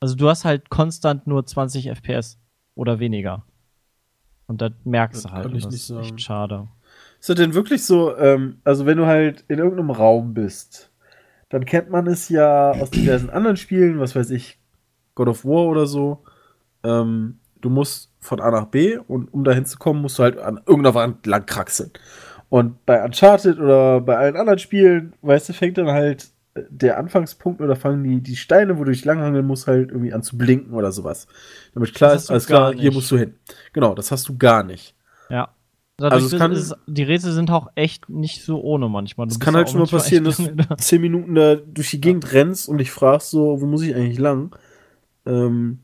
Also 0.00 0.14
du 0.14 0.28
hast 0.28 0.44
halt 0.44 0.68
konstant 0.68 1.26
nur 1.26 1.46
20 1.46 1.88
FPS 1.88 2.38
oder 2.74 2.98
weniger. 3.00 3.44
Und 4.46 4.60
das 4.60 4.72
merkst 4.84 5.24
Das 5.24 5.30
du 5.30 5.34
halt. 5.36 5.46
kann 5.46 5.56
ich 5.56 5.64
das 5.64 5.72
nicht 5.72 5.80
ist 5.80 5.86
sagen. 5.88 6.00
echt 6.02 6.20
schade. 6.20 6.68
Ist 7.26 7.30
das 7.30 7.44
denn 7.44 7.54
wirklich 7.54 7.84
so, 7.84 8.16
ähm, 8.16 8.58
also 8.62 8.86
wenn 8.86 8.98
du 8.98 9.06
halt 9.06 9.44
in 9.48 9.58
irgendeinem 9.58 9.90
Raum 9.90 10.32
bist, 10.32 10.92
dann 11.48 11.64
kennt 11.64 11.90
man 11.90 12.06
es 12.06 12.28
ja 12.28 12.70
aus 12.70 12.90
diversen 12.90 13.30
anderen 13.30 13.56
Spielen, 13.56 13.98
was 13.98 14.14
weiß 14.14 14.30
ich, 14.30 14.60
God 15.16 15.26
of 15.26 15.44
War 15.44 15.66
oder 15.66 15.88
so. 15.88 16.22
Ähm, 16.84 17.40
du 17.60 17.68
musst 17.68 18.12
von 18.20 18.40
A 18.40 18.52
nach 18.52 18.66
B 18.66 18.96
und 18.96 19.34
um 19.34 19.42
dahin 19.42 19.64
zu 19.64 19.76
kommen, 19.76 20.02
musst 20.02 20.20
du 20.20 20.22
halt 20.22 20.38
an 20.38 20.60
irgendeiner 20.66 20.94
Wand 20.94 21.26
lang 21.26 21.46
kraxeln. 21.46 21.90
Und 22.48 22.86
bei 22.86 23.04
Uncharted 23.04 23.58
oder 23.58 24.00
bei 24.02 24.16
allen 24.16 24.36
anderen 24.36 24.60
Spielen, 24.60 25.12
weißt 25.22 25.48
du, 25.48 25.52
fängt 25.52 25.78
dann 25.78 25.88
halt 25.88 26.28
äh, 26.54 26.62
der 26.70 26.96
Anfangspunkt 26.96 27.60
oder 27.60 27.74
fangen 27.74 28.04
die, 28.04 28.20
die 28.20 28.36
Steine, 28.36 28.78
wo 28.78 28.84
du 28.84 28.92
dich 28.92 29.04
langhangeln 29.04 29.48
musst, 29.48 29.66
halt 29.66 29.90
irgendwie 29.90 30.12
an 30.12 30.22
zu 30.22 30.38
blinken 30.38 30.74
oder 30.74 30.92
sowas. 30.92 31.26
Damit 31.74 31.92
klar 31.92 32.14
ist, 32.14 32.30
alles 32.30 32.46
klar, 32.46 32.72
hier 32.72 32.84
nicht. 32.84 32.94
musst 32.94 33.10
du 33.10 33.18
hin. 33.18 33.34
Genau, 33.72 33.96
das 33.96 34.12
hast 34.12 34.28
du 34.28 34.38
gar 34.38 34.62
nicht. 34.62 34.94
Ja. 35.28 35.55
Dadurch 35.98 36.22
Also 36.24 36.36
es 36.36 36.40
kann- 36.40 36.52
ist, 36.52 36.74
die 36.86 37.02
Rätsel 37.04 37.32
sind 37.32 37.50
auch 37.50 37.68
echt 37.74 38.10
nicht 38.10 38.42
so 38.42 38.60
ohne 38.60 38.88
manchmal. 38.88 39.26
Du 39.28 39.32
Es 39.32 39.40
kann 39.40 39.54
ja 39.54 39.58
halt 39.58 39.70
schon 39.70 39.80
mal 39.80 39.86
passieren, 39.86 40.24
dass 40.24 40.36
du 40.36 40.54
zehn 40.76 41.00
Minuten 41.00 41.34
da 41.34 41.54
durch 41.54 41.90
die 41.90 42.00
Gegend 42.02 42.32
rennst 42.32 42.68
und 42.68 42.78
dich 42.78 42.90
fragst 42.90 43.30
so, 43.30 43.60
wo 43.62 43.66
muss 43.66 43.80
ich 43.82 43.94
eigentlich 43.94 44.18
lang? 44.18 44.54
Ähm, 45.24 45.78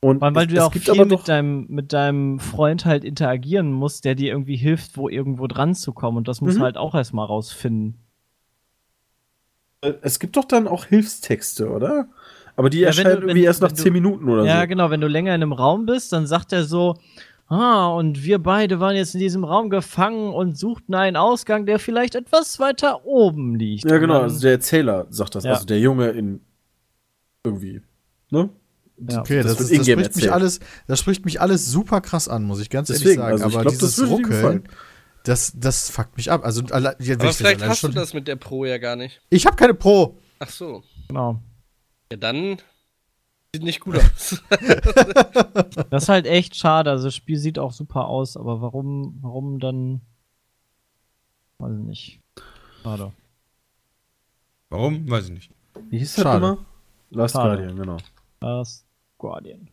und 0.00 0.20
Weil, 0.20 0.34
weil 0.34 0.42
es, 0.46 0.48
du 0.48 0.54
ja 0.56 0.62
es 0.62 0.66
auch 0.66 0.72
viel 0.72 1.04
mit 1.06 1.28
deinem, 1.28 1.66
mit 1.68 1.92
deinem 1.92 2.40
Freund 2.40 2.84
halt 2.84 3.04
interagieren 3.04 3.72
musst, 3.72 4.04
der 4.04 4.16
dir 4.16 4.32
irgendwie 4.32 4.56
hilft, 4.56 4.96
wo 4.96 5.08
irgendwo 5.08 5.46
dran 5.46 5.74
zu 5.76 5.92
kommen. 5.92 6.16
Und 6.18 6.26
das 6.28 6.40
musst 6.40 6.56
Mhm. 6.56 6.58
du 6.60 6.64
halt 6.64 6.76
auch 6.76 6.94
erstmal 6.94 7.26
rausfinden. 7.26 7.94
äh, 9.82 9.94
es 10.02 10.18
gibt 10.18 10.36
doch 10.36 10.44
dann 10.46 10.66
auch 10.66 10.86
Hilfstexte, 10.86 11.70
oder? 11.70 12.08
Aber 12.56 12.70
die 12.70 12.80
Ja, 12.80 12.88
erscheinen 12.88 13.04
du- 13.06 13.12
irgendwie 13.18 13.36
wenn- 13.36 13.42
erst 13.44 13.62
nach 13.62 13.70
du- 13.72 13.74
zehn 13.76 13.92
Minuten 13.92 14.28
oder 14.28 14.44
ja, 14.44 14.62
so. 14.62 14.66
genau. 14.66 14.90
Wenn 14.90 15.00
du 15.00 15.06
länger 15.08 15.34
in 15.34 15.42
einem 15.42 15.52
Raum 15.52 15.86
bist, 15.86 16.12
dann 16.12 16.26
sagt 16.26 16.52
er 16.52 16.64
so, 16.64 16.96
ah, 17.46 17.88
und 17.88 18.22
wir 18.24 18.38
beide 18.38 18.80
waren 18.80 18.96
jetzt 18.96 19.14
in 19.14 19.20
diesem 19.20 19.44
Raum 19.44 19.70
gefangen 19.70 20.32
und 20.32 20.58
suchten 20.58 20.94
einen 20.94 21.16
Ausgang, 21.16 21.66
der 21.66 21.78
vielleicht 21.78 22.14
etwas 22.14 22.58
weiter 22.58 23.04
oben 23.04 23.56
liegt. 23.56 23.84
Ja, 23.88 23.98
genau, 23.98 24.20
also 24.22 24.40
der 24.40 24.52
Erzähler 24.52 25.06
sagt 25.10 25.34
das, 25.34 25.44
Ja. 25.44 25.52
also 25.52 25.64
der 25.66 25.80
Junge 25.80 26.08
in 26.10 26.40
irgendwie, 27.44 27.82
ne? 28.30 28.50
Ja. 29.10 29.20
Okay, 29.20 29.42
das, 29.42 29.56
Das 29.56 29.68
das, 29.70 29.86
spricht 29.86 30.16
mich 30.16 30.32
alles, 30.32 30.60
das 30.86 31.00
spricht 31.00 31.24
mich 31.24 31.40
alles 31.40 31.66
super 31.66 32.00
krass 32.00 32.28
an, 32.28 32.44
muss 32.44 32.60
ich 32.60 32.70
ganz 32.70 32.88
ehrlich 32.90 33.02
Deswegen, 33.02 33.22
sagen. 33.22 33.32
also 33.32 33.48
ich 33.48 33.54
Aber 33.54 33.62
glaub, 33.62 33.72
das 33.78 33.94
dieses 33.96 34.08
dir 34.08 34.14
Ruckeln, 34.14 34.68
das, 35.24 35.52
das 35.56 35.90
fuckt 35.90 36.16
mich 36.16 36.30
ab. 36.30 36.44
Also, 36.44 36.62
alle, 36.70 36.96
ja, 37.00 37.14
Aber 37.14 37.24
ich 37.30 37.36
vielleicht 37.36 37.60
allein 37.60 37.70
hast 37.70 37.82
du 37.82 37.88
das 37.88 38.14
mit 38.14 38.28
der 38.28 38.36
Pro 38.36 38.64
ja 38.66 38.78
gar 38.78 38.94
nicht. 38.94 39.20
Ich 39.30 39.46
habe 39.46 39.56
keine 39.56 39.74
Pro. 39.74 40.18
Ach 40.38 40.50
so. 40.50 40.82
Genau. 41.08 41.40
Ja, 42.12 42.18
dann 42.18 42.58
sieht 43.54 43.62
nicht 43.62 43.80
gut 43.80 43.96
aus. 43.96 44.42
Das 45.90 46.04
ist 46.04 46.08
halt 46.08 46.26
echt 46.26 46.56
schade. 46.56 46.90
Also 46.90 47.04
das 47.04 47.14
Spiel 47.14 47.38
sieht 47.38 47.58
auch 47.58 47.72
super 47.72 48.06
aus, 48.08 48.36
aber 48.36 48.60
warum, 48.60 49.18
warum 49.20 49.60
dann? 49.60 50.00
Weiß 51.58 51.72
ich 51.78 51.84
nicht. 51.84 52.20
Schade. 52.82 53.12
Warum? 54.70 55.08
Weiß 55.08 55.26
ich 55.26 55.30
nicht. 55.32 55.50
Wie 55.90 55.98
hieß 55.98 56.14
das 56.16 56.22
Schade. 56.24 56.38
immer? 56.38 56.58
Last 57.10 57.34
Schade. 57.34 57.56
Guardian, 57.56 57.76
genau. 57.76 57.96
Das 58.40 58.84
Guardian. 59.18 59.68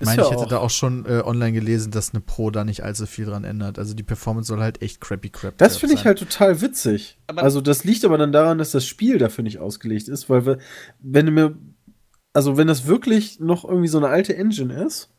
Ich 0.00 0.06
meine, 0.06 0.22
ja 0.22 0.24
ich 0.26 0.32
hätte 0.32 0.42
auch- 0.44 0.48
da 0.48 0.58
auch 0.58 0.70
schon 0.70 1.04
äh, 1.06 1.22
online 1.24 1.52
gelesen, 1.52 1.92
dass 1.92 2.10
eine 2.12 2.20
Pro 2.20 2.50
da 2.50 2.64
nicht 2.64 2.82
allzu 2.82 3.06
viel 3.06 3.26
dran 3.26 3.44
ändert. 3.44 3.78
Also 3.78 3.94
die 3.94 4.02
Performance 4.02 4.48
soll 4.48 4.60
halt 4.60 4.80
echt 4.82 5.00
crappy 5.00 5.28
crap. 5.30 5.58
Das 5.58 5.76
finde 5.76 5.94
ich 5.94 6.04
halt 6.06 6.18
total 6.18 6.60
witzig. 6.60 7.18
Aber- 7.26 7.42
also 7.42 7.60
das 7.60 7.84
liegt 7.84 8.04
aber 8.04 8.18
dann 8.18 8.32
daran, 8.32 8.58
dass 8.58 8.70
das 8.72 8.86
Spiel 8.86 9.18
dafür 9.18 9.44
nicht 9.44 9.58
ausgelegt 9.58 10.08
ist, 10.08 10.28
weil 10.30 10.46
wir, 10.46 10.58
wenn 11.00 11.26
du 11.26 11.32
mir, 11.32 11.56
also 12.32 12.56
wenn 12.56 12.66
das 12.66 12.86
wirklich 12.86 13.40
noch 13.40 13.64
irgendwie 13.64 13.88
so 13.88 13.98
eine 13.98 14.08
alte 14.08 14.36
Engine 14.36 14.72
ist, 14.84 15.10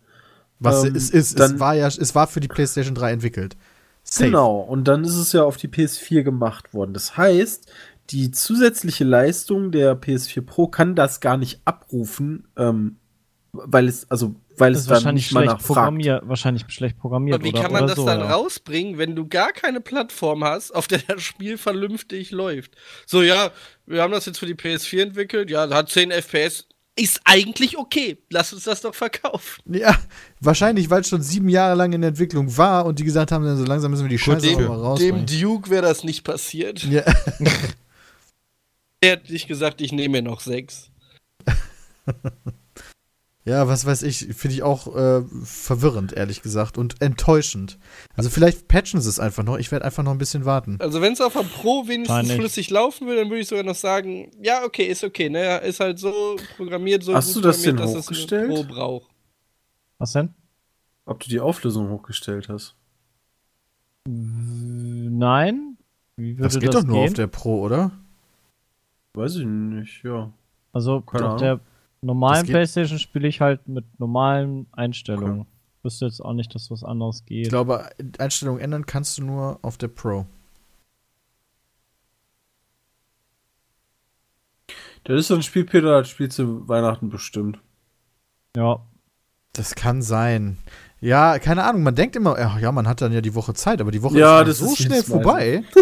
Was 0.60 0.84
ähm, 0.84 0.96
es 0.96 1.10
ist, 1.10 1.32
es 1.32 1.36
dann- 1.36 1.60
war 1.60 1.76
ja, 1.76 1.88
es 1.88 2.16
war 2.16 2.28
für 2.28 2.40
die 2.40 2.48
PlayStation 2.48 2.96
3 2.96 3.12
entwickelt. 3.12 3.56
Safe. 4.06 4.26
genau, 4.26 4.60
und 4.60 4.86
dann 4.88 5.06
ist 5.06 5.16
es 5.16 5.32
ja 5.32 5.44
auf 5.44 5.56
die 5.58 5.70
PS4 5.70 6.24
gemacht 6.24 6.74
worden. 6.74 6.94
Das 6.94 7.16
heißt, 7.16 7.72
die 8.10 8.32
zusätzliche 8.32 9.06
Leistung 9.06 9.72
der 9.72 9.96
PS4 10.00 10.42
Pro 10.42 10.68
kann 10.68 10.94
das 10.96 11.22
gar 11.22 11.38
nicht 11.38 11.62
abrufen, 11.64 12.48
ähm, 12.58 12.98
weil 13.54 13.88
es, 13.88 14.10
also 14.12 14.36
weil 14.58 14.74
Das 14.74 14.82
es 14.82 14.88
dann 14.88 14.96
wahrscheinlich 14.96 15.24
nicht 15.26 15.34
mal 15.34 15.40
schlecht 15.44 15.54
nachfragt. 15.54 15.68
programmiert, 15.68 16.28
wahrscheinlich 16.28 16.66
schlecht 16.68 16.98
programmiert 17.00 17.36
Aber 17.36 17.44
wie 17.46 17.50
oder, 17.54 17.62
kann 17.62 17.72
man 17.72 17.88
das 17.88 17.96
so, 17.96 18.06
dann 18.06 18.20
ja. 18.20 18.32
rausbringen, 18.34 18.98
wenn 18.98 19.16
du 19.16 19.26
gar 19.28 19.52
keine 19.54 19.80
Plattform 19.80 20.44
hast, 20.44 20.72
auf 20.72 20.88
der 20.88 21.00
das 21.08 21.22
Spiel 21.24 21.58
vernünftig 21.58 22.32
läuft? 22.32 22.76
So, 23.06 23.22
ja, 23.22 23.52
wir 23.86 24.02
haben 24.02 24.12
das 24.12 24.26
jetzt 24.26 24.38
für 24.40 24.46
die 24.48 24.56
PS4 24.56 25.02
entwickelt, 25.02 25.50
ja, 25.50 25.70
hat 25.70 25.90
10 25.90 26.12
FPS. 26.12 26.68
Ist 26.96 27.22
eigentlich 27.26 27.78
okay. 27.78 28.20
Lass 28.30 28.54
uns 28.54 28.66
das 28.66 28.82
doch 28.82 28.94
verkaufen. 28.94 29.62
Ja, 29.66 29.98
wahrscheinlich, 30.40 30.90
weil 30.92 31.02
es 31.02 31.10
schon 31.10 31.24
sieben 31.24 31.50
Jahre 31.50 31.76
lang 31.76 31.92
in 31.94 32.02
der 32.02 32.10
Entwicklung 32.10 32.56
war 32.56 32.86
und 32.86 33.00
die 33.00 33.04
gesagt 33.04 33.32
haben, 33.32 33.44
dann 33.46 33.58
so 33.58 33.66
langsam 33.66 33.90
müssen 33.92 34.04
wir 34.04 34.10
die 34.10 34.20
Scheiße 34.20 34.46
dem- 34.46 34.56
auch 34.66 34.70
mal 34.70 34.78
rausbringen. 34.80 35.26
Dem 35.26 35.42
Duke 35.42 35.70
wäre 35.72 35.82
das 35.82 36.04
nicht 36.04 36.24
passiert. 36.24 36.84
Ja, 36.84 37.04
Er 39.02 39.14
hat 39.14 39.30
nicht 39.30 39.48
gesagt, 39.48 39.82
ich 39.82 39.92
nehme 39.92 40.14
mir 40.14 40.22
noch 40.22 40.40
sechs. 40.40 40.90
ja, 43.46 43.68
was 43.68 43.86
weiß 43.86 44.04
ich, 44.04 44.28
finde 44.36 44.56
ich 44.56 44.64
auch 44.64 44.96
äh, 44.96 45.22
verwirrend, 45.44 46.14
ehrlich 46.14 46.42
gesagt, 46.42 46.78
und 46.78 47.02
enttäuschend. 47.02 47.78
Also 48.16 48.30
vielleicht 48.30 48.68
patchen 48.68 49.02
sie 49.02 49.10
es 49.10 49.20
einfach 49.20 49.44
noch. 49.44 49.58
Ich 49.58 49.72
werde 49.72 49.84
einfach 49.86 50.04
noch 50.04 50.12
ein 50.14 50.18
bisschen 50.18 50.46
warten. 50.46 50.78
Also 50.80 51.02
wenn 51.02 51.14
es 51.14 51.22
auf 51.22 51.34
der 51.34 51.44
Pro 51.44 51.88
wenigstens 51.88 52.32
flüssig 52.32 52.70
laufen 52.70 53.06
würde, 53.08 53.22
dann 53.22 53.30
würde 53.30 53.42
ich 53.42 53.48
sogar 53.48 53.64
noch 53.66 53.76
sagen, 53.76 54.32
ja, 54.42 54.64
okay, 54.64 54.86
ist 54.86 55.04
okay, 55.04 55.30
ne? 55.30 55.58
Ist 55.58 55.80
halt 55.82 56.00
so 56.00 56.38
programmiert, 56.56 57.04
so 57.04 57.14
Hast 57.14 57.34
gut 57.34 57.44
du 57.44 57.48
das 57.48 57.58
programmiert, 57.58 57.80
denn 57.80 57.94
dass 57.96 58.00
es 58.00 58.06
hochgestellt? 58.06 58.50
eine 58.52 58.54
Pro 58.54 58.64
braucht. 58.74 59.12
Was 59.98 60.14
denn? 60.14 60.34
Ob 61.06 61.20
du 61.20 61.28
die 61.30 61.40
Auflösung 61.42 61.90
hochgestellt 61.90 62.48
hast. 62.50 62.76
Nein? 64.06 65.78
Wie 66.16 66.38
würde 66.38 66.44
Das 66.44 66.60
geht 66.60 66.74
doch 66.74 66.84
nur 66.84 66.98
gehen? 66.98 67.08
auf 67.10 67.14
der 67.14 67.28
Pro, 67.28 67.60
oder? 67.62 67.92
Weiß 69.14 69.36
ich 69.36 69.46
nicht, 69.46 70.04
ja. 70.04 70.32
Also 70.72 71.02
Keine 71.02 71.26
auf 71.26 71.30
Ahnung. 71.32 71.40
der 71.40 71.60
normalen 72.04 72.46
Playstation 72.46 73.00
spiele 73.00 73.28
ich 73.28 73.42
halt 73.42 73.68
mit 73.68 73.86
normalen 74.00 74.68
Einstellungen. 74.72 75.46
Ich 75.78 75.84
wüsste 75.84 76.06
jetzt 76.06 76.22
auch 76.22 76.34
nicht, 76.34 76.54
dass 76.56 76.72
was 76.72 76.84
anderes 76.84 77.26
geht. 77.26 77.46
Ich 77.46 77.50
glaube, 77.50 77.90
Einstellungen 78.20 78.62
ändern 78.62 78.86
kannst 78.86 79.18
du 79.18 79.24
nur 79.26 79.60
auf 79.62 79.78
der 79.78 79.88
Pro. 79.90 80.26
Das 85.04 85.20
ist 85.20 85.28
so 85.28 85.36
ein 85.36 85.44
Spiel, 85.44 85.66
Peter, 85.66 86.00
das 86.00 86.10
spielst 86.10 86.40
du 86.40 86.68
Weihnachten 86.68 87.10
bestimmt. 87.10 87.60
ja. 88.56 88.80
Das 89.56 89.76
kann 89.76 90.02
sein. 90.02 90.58
Ja, 91.00 91.38
keine 91.38 91.64
Ahnung, 91.64 91.84
man 91.84 91.94
denkt 91.94 92.16
immer, 92.16 92.40
ja, 92.40 92.58
ja, 92.58 92.72
man 92.72 92.88
hat 92.88 93.02
dann 93.02 93.14
ja 93.14 93.22
die 93.22 93.36
Woche 93.36 93.54
Zeit, 93.54 93.82
aber 93.82 93.92
die 93.92 94.02
Woche 94.02 94.18
Ja, 94.18 94.42
ist 94.42 94.48
das 94.48 94.58
so 94.58 94.74
ist 94.74 94.82
schnell 94.82 95.04
vorbei. 95.04 95.64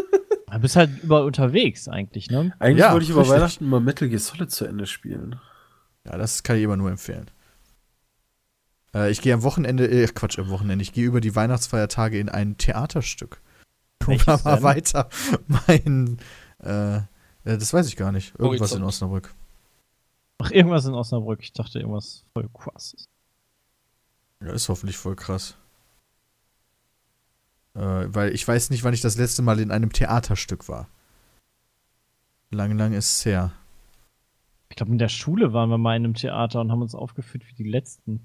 Du 0.52 0.60
bist 0.60 0.76
halt 0.76 1.02
überall 1.02 1.24
unterwegs 1.24 1.88
eigentlich, 1.88 2.30
ne? 2.30 2.54
Eigentlich 2.60 2.80
Ja, 2.80 2.92
wollte 2.92 3.06
ich 3.06 3.10
über 3.12 3.22
richtig. 3.22 3.38
Weihnachten 3.38 3.70
mal 3.70 3.80
Metal 3.80 4.10
Gear 4.10 4.20
Solid 4.20 4.52
zu 4.52 4.66
Ende 4.66 4.86
spielen. 4.86 5.40
Ja, 6.06 6.18
das 6.18 6.44
kann 6.44 6.58
ich 6.58 6.64
immer 6.64 6.78
nur 6.78 6.90
empfehlen. 6.90 7.30
Äh, 8.94 9.12
ich 9.12 9.22
gehe 9.22 9.34
am 9.34 9.44
Wochenende, 9.44 9.88
äh, 9.88 10.08
Quatsch, 10.08 10.40
am 10.40 10.50
Wochenende, 10.50 10.84
ich 10.84 10.94
gehe 10.94 11.06
über 11.06 11.22
die 11.22 11.36
Weihnachtsfeiertage 11.36 12.20
in 12.20 12.30
ein 12.30 12.58
Theaterstück. 12.58 13.40
Welches 14.06 14.44
mal 14.44 14.56
denn? 14.56 14.64
weiter 14.64 15.10
mein, 15.48 16.18
äh, 16.64 16.98
äh, 16.98 17.58
das 17.58 17.74
weiß 17.74 17.88
ich 17.88 17.96
gar 17.96 18.12
nicht. 18.12 18.34
Irgendwas 18.38 18.72
in 18.72 18.82
Horizont. 18.82 18.86
Osnabrück. 18.86 19.34
Ach, 20.40 20.52
irgendwas 20.52 20.86
in 20.86 20.94
Osnabrück. 20.94 21.42
Ich 21.42 21.54
dachte 21.54 21.80
irgendwas 21.80 22.24
voll 22.34 22.50
krasses. 22.54 23.08
Ja, 24.42 24.52
ist 24.54 24.70
hoffentlich 24.70 24.98
voll 24.98 25.16
krass. 25.16 25.56
Äh, 27.76 27.80
weil 28.08 28.34
ich 28.34 28.48
weiß 28.48 28.70
nicht, 28.72 28.84
wann 28.84 28.94
ich 28.94 29.02
das 29.02 29.18
letzte 29.18 29.44
Mal 29.44 29.60
in 29.60 29.72
einem 29.72 29.94
Theaterstück 29.94 30.68
war. 30.68 30.88
Lang, 32.50 32.78
lang 32.78 32.94
ist 32.94 33.18
es 33.18 33.26
her. 33.26 33.54
Ich 34.72 34.78
glaube, 34.78 34.94
in 34.94 34.98
der 34.98 35.10
Schule 35.10 35.52
waren 35.52 35.70
wir 35.70 35.78
mal 35.78 35.98
in 35.98 36.06
einem 36.06 36.14
Theater 36.14 36.62
und 36.62 36.72
haben 36.72 36.82
uns 36.82 36.96
aufgeführt 36.96 37.44
wie 37.46 37.54
die 37.54 37.70
Letzten. 37.70 38.22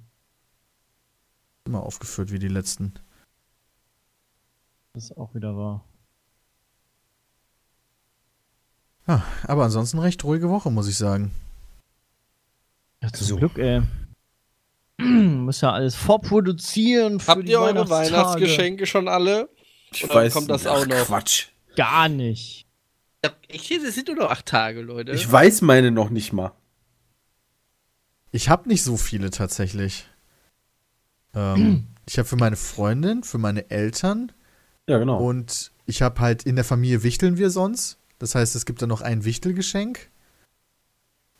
Immer 1.64 1.82
aufgeführt 1.82 2.30
wie 2.30 2.38
die 2.38 2.46
letzten. 2.46 2.94
Das 4.92 5.06
ist 5.10 5.16
auch 5.16 5.34
wieder 5.34 5.56
wahr. 5.56 5.84
Ja, 9.08 9.24
aber 9.42 9.64
ansonsten 9.64 9.98
recht 9.98 10.22
ruhige 10.22 10.48
Woche, 10.48 10.70
muss 10.70 10.86
ich 10.86 10.96
sagen. 10.96 11.32
Ja, 13.02 13.12
zum 13.12 13.26
So. 13.26 13.36
Glück, 13.36 13.58
ey. 13.58 13.82
Muss 14.98 15.60
ja 15.60 15.72
alles 15.72 15.96
vorproduzieren 15.96 17.18
für 17.18 17.32
Habt 17.32 17.42
die 17.48 17.52
ihr 17.52 17.60
eure. 17.60 17.90
Weihnachtsgeschenke 17.90 18.86
schon 18.86 19.08
alle? 19.08 19.48
Ich 19.92 20.04
Oder 20.08 20.30
kommt 20.30 20.48
das 20.48 20.66
auch 20.66 20.82
Ach, 20.82 20.86
noch? 20.86 21.06
Quatsch. 21.06 21.48
Gar 21.74 22.08
nicht. 22.08 22.65
Ja, 23.26 23.32
Ich, 23.48 23.70
es 23.70 23.94
sind 23.94 24.08
nur 24.08 24.16
noch 24.16 24.30
acht 24.30 24.46
Tage, 24.46 24.80
Leute. 24.82 25.12
Ich 25.12 25.30
weiß 25.30 25.62
meine 25.62 25.90
noch 25.90 26.10
nicht 26.10 26.32
mal. 26.32 26.52
Ich 28.30 28.48
habe 28.48 28.68
nicht 28.68 28.82
so 28.82 28.96
viele 28.96 29.30
tatsächlich. 29.30 30.06
Ähm, 31.34 31.86
ich 32.08 32.18
habe 32.18 32.28
für 32.28 32.36
meine 32.36 32.56
Freundin, 32.56 33.22
für 33.22 33.38
meine 33.38 33.70
Eltern 33.70 34.32
Ja, 34.88 34.98
genau. 34.98 35.18
und 35.18 35.72
ich 35.86 36.02
habe 36.02 36.20
halt 36.20 36.42
in 36.44 36.56
der 36.56 36.64
Familie 36.64 37.02
wichteln 37.02 37.36
wir 37.38 37.50
sonst. 37.50 37.98
Das 38.18 38.34
heißt, 38.34 38.56
es 38.56 38.66
gibt 38.66 38.80
dann 38.82 38.88
noch 38.88 39.02
ein 39.02 39.24
Wichtelgeschenk. 39.24 40.10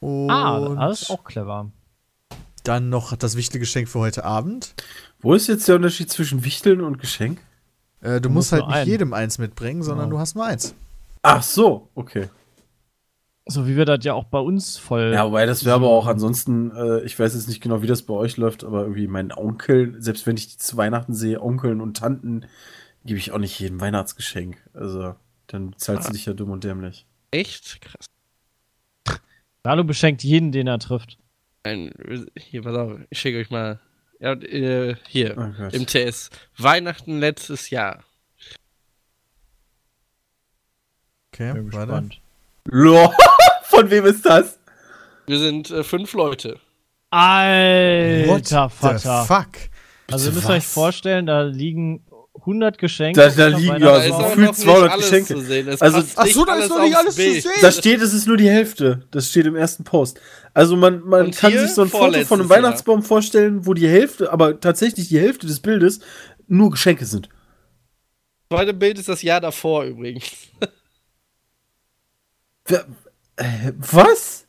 Und 0.01 0.31
Ah, 0.31 0.75
das 0.89 1.03
ist 1.03 1.11
auch 1.11 1.25
clever. 1.25 1.71
dann 2.65 2.91
noch 2.91 3.17
das 3.17 3.37
Wichtelgeschenk 3.37 3.89
für 3.89 3.99
heute 4.01 4.25
Abend. 4.25 4.75
Wo 5.21 5.35
ist 5.35 5.47
jetzt 5.47 5.67
der 5.69 5.77
Unterschied 5.77 6.11
zwischen 6.11 6.45
Wichteln 6.45 6.81
und 6.83 6.99
Geschenk? 6.99 7.41
Äh, 8.03 8.15
du, 8.17 8.23
Du 8.23 8.29
musst 8.31 8.53
musst 8.53 8.53
halt 8.53 8.67
nicht 8.67 8.77
einen. 8.77 8.91
jedem 8.91 9.15
eins 9.15 9.39
mitbringen, 9.39 9.83
sondern 9.83 10.07
Genau. 10.09 10.17
du 10.17 10.21
hast 10.21 10.35
nur 10.35 10.45
eins. 10.45 10.75
Ach 11.29 11.43
so, 11.43 11.91
okay. 11.97 12.29
So 13.47 13.67
wie 13.67 13.77
wir 13.77 13.85
das 13.85 14.05
ja 14.05 14.15
auch 14.15 14.27
bei 14.27 14.39
uns 14.39 14.77
voll. 14.77 15.11
Ja, 15.13 15.27
wobei 15.27 15.45
das 15.45 15.65
wäre 15.65 15.75
aber 15.75 15.89
auch 15.89 16.07
ansonsten, 16.07 16.71
äh, 16.71 17.01
ich 17.03 17.19
weiß 17.19 17.35
jetzt 17.35 17.49
nicht 17.49 17.61
genau, 17.61 17.83
wie 17.83 17.89
das 17.89 18.03
bei 18.03 18.15
euch 18.15 18.37
läuft, 18.37 18.63
aber 18.63 18.83
irgendwie 18.83 19.09
mein 19.09 19.33
Onkel, 19.33 20.01
selbst 20.01 20.25
wenn 20.29 20.37
ich 20.37 20.49
die 20.49 20.59
zu 20.59 20.77
Weihnachten 20.77 21.15
sehe, 21.15 21.43
Onkeln 21.43 21.81
und 21.81 21.97
Tanten, 21.97 22.47
gebe 23.05 23.19
ich 23.19 23.33
auch 23.33 23.39
nicht 23.39 23.59
jedem 23.59 23.81
Weihnachtsgeschenk. 23.81 24.57
Also, 24.73 25.17
dann 25.49 25.75
zahlst 25.77 26.09
du 26.09 26.13
dich 26.13 26.27
ja 26.27 26.33
dumm 26.33 26.51
und 26.51 26.63
dämlich. 26.63 27.07
Echt? 27.33 27.81
Krass. 27.81 28.07
Dalu 29.65 29.83
beschenkt 29.83 30.23
jeden, 30.23 30.53
den 30.53 30.69
er 30.69 30.79
trifft. 30.79 31.19
Ein, 31.65 31.93
hier, 32.37 32.63
pass 32.63 32.77
auf, 32.77 33.01
ich 33.11 33.19
schicke 33.19 33.39
euch 33.39 33.51
mal. 33.51 33.81
Ja, 34.21 34.35
äh, 34.35 34.95
hier, 35.09 35.37
Oh 35.37 35.69
im 35.73 35.87
TS. 35.87 36.31
Weihnachten 36.57 37.19
letztes 37.19 37.71
Jahr. 37.71 38.05
Okay, 41.37 41.53
Bin 41.53 41.73
warte. 41.73 41.87
gespannt. 41.87 42.21
Lo, 42.65 43.13
von 43.65 43.91
wem 43.91 44.07
ist 44.07 44.25
das? 44.25 44.59
Wir 45.27 45.39
sind 45.39 45.71
äh, 45.71 45.85
fünf 45.85 46.13
Leute. 46.15 46.59
Alter 47.11 48.69
Vater. 48.71 49.23
The 49.23 49.27
fuck? 49.27 49.47
Also 50.11 50.27
ihr 50.29 50.31
Bitte 50.31 50.35
müsst 50.37 50.51
euch 50.51 50.57
was? 50.65 50.73
vorstellen, 50.73 51.27
da 51.27 51.43
liegen 51.43 52.05
100 52.41 52.79
Geschenke. 52.79 53.21
Da- 53.21 53.29
da 53.31 53.57
liegen 53.57 53.81
ja 53.83 54.01
so 54.03 54.19
gefühlt 54.19 54.19
noch 54.19 54.37
nicht 54.37 54.55
200 54.57 54.91
alles 54.93 55.05
Geschenke. 55.11 55.77
Zu 55.77 55.83
Also- 55.85 56.03
Ach 56.17 56.27
so, 56.27 56.45
da 56.45 56.55
ist 56.55 56.69
noch 56.69 56.81
nicht 56.83 56.97
alles 56.97 57.15
zu 57.17 57.23
Bild. 57.23 57.43
sehen. 57.43 57.53
Da 57.61 57.73
steht, 57.73 58.01
es 58.03 58.13
ist 58.15 58.27
nur 58.29 58.37
die 58.37 58.49
Hälfte. 58.49 59.07
Das 59.11 59.29
steht 59.31 59.47
im 59.47 59.57
ersten 59.57 59.85
Post. 59.85 60.21
Also 60.55 60.77
man, 60.77 61.01
man 61.01 61.27
Und 61.27 61.37
kann 61.37 61.53
sich 61.53 61.71
so 61.75 61.83
ein 61.83 61.89
Foto 61.89 62.25
von 62.25 62.41
einem. 62.41 62.49
Weihnachtsbaum 62.49 63.03
vorstellen, 63.03 63.67
wo 63.67 63.75
die 63.75 63.89
Hälfte, 63.89 64.33
aber 64.33 64.61
tatsächlich 64.61 65.09
die 65.09 65.19
Hälfte 65.19 65.47
des 65.47 65.61
Bildes 65.61 66.01
nur 66.47 66.71
Geschenke 66.71 67.05
sind. 67.05 67.29
Das 68.49 68.59
zweite 68.59 68.75
Bild 68.75 68.99
ist 68.99 69.09
das 69.09 69.23
Jahr 69.23 69.41
davor 69.41 69.85
übrigens. 69.85 70.25
Wer, 72.67 72.85
äh, 73.37 73.73
was? 73.77 74.47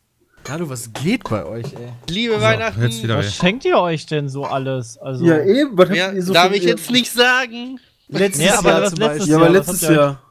Hallo, 0.49 0.69
was 0.69 0.91
geht 0.94 1.26
bei 1.26 1.45
euch, 1.45 1.65
ey? 1.73 1.91
Liebe 2.10 2.41
Weihnachten. 2.41 2.81
jetzt 2.81 3.03
wieder 3.03 3.18
Was 3.18 3.26
weg. 3.27 3.34
schenkt 3.34 3.65
ihr 3.65 3.77
euch 3.80 4.06
denn 4.06 4.30
so 4.30 4.45
alles? 4.45 4.98
Also, 4.98 5.26
Ja, 5.26 5.44
eben. 5.44 5.77
Was 5.77 5.89
habt 5.89 5.98
Ja, 5.98 6.11
ihr 6.14 6.23
so 6.23 6.34
darf 6.34 6.53
ich 6.53 6.64
jetzt 6.64 6.89
nicht 6.89 7.11
sagen. 7.11 7.80
Letztes 8.07 8.39
Nee, 8.45 8.49
aber 8.49 8.69
Jahr 8.69 8.80
das 8.81 8.89
zum 8.91 8.99
letztes 8.99 9.18
Beispiel. 9.19 9.31
Ja, 9.31 9.38
aber 9.38 9.49
letztes 9.49 9.81
Jahr. 9.81 10.23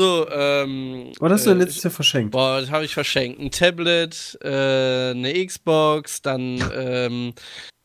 So, 0.00 0.28
ähm. 0.30 1.12
Was 1.18 1.32
hast 1.32 1.46
du 1.46 1.50
denn 1.50 1.60
äh, 1.60 1.64
letztes 1.64 1.82
Jahr 1.82 1.90
verschenkt? 1.90 2.30
Boah, 2.32 2.60
das 2.60 2.70
habe 2.70 2.84
ich 2.84 2.92
verschenkt. 2.94 3.40
Ein 3.40 3.50
Tablet, 3.50 4.38
äh, 4.42 5.10
eine 5.10 5.46
Xbox, 5.46 6.20
dann, 6.22 6.62
ähm, 6.76 7.32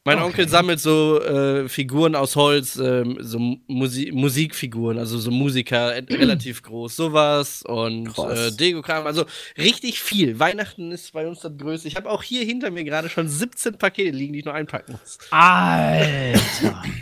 mein 0.05 0.19
Onkel 0.19 0.49
sammelt 0.49 0.79
so 0.79 1.21
äh, 1.21 1.69
Figuren 1.69 2.15
aus 2.15 2.35
Holz, 2.35 2.75
ähm, 2.75 3.17
so 3.21 3.39
Musi 3.67 4.11
Musikfiguren, 4.13 4.97
also 4.97 5.17
so 5.17 5.31
Musiker, 5.31 5.95
äh, 5.95 6.03
relativ 6.13 6.61
groß, 6.61 6.95
sowas 6.95 7.63
und 7.63 8.07
äh, 8.17 8.51
Deko-Kram, 8.51 9.07
also 9.07 9.25
richtig 9.57 10.01
viel. 10.01 10.39
Weihnachten 10.39 10.91
ist 10.91 11.13
bei 11.13 11.25
uns 11.25 11.39
das 11.39 11.57
Größte. 11.57 11.87
Ich 11.87 11.95
habe 11.95 12.09
auch 12.09 12.21
hier 12.21 12.43
hinter 12.43 12.69
mir 12.69 12.83
gerade 12.83 13.07
schon 13.07 13.29
17 13.29 13.77
Pakete 13.77 14.11
liegen, 14.11 14.33
die 14.33 14.39
ich 14.39 14.45
noch 14.45 14.53
einpacken 14.53 14.93
muss. 14.93 15.17
Alter. 15.31 16.83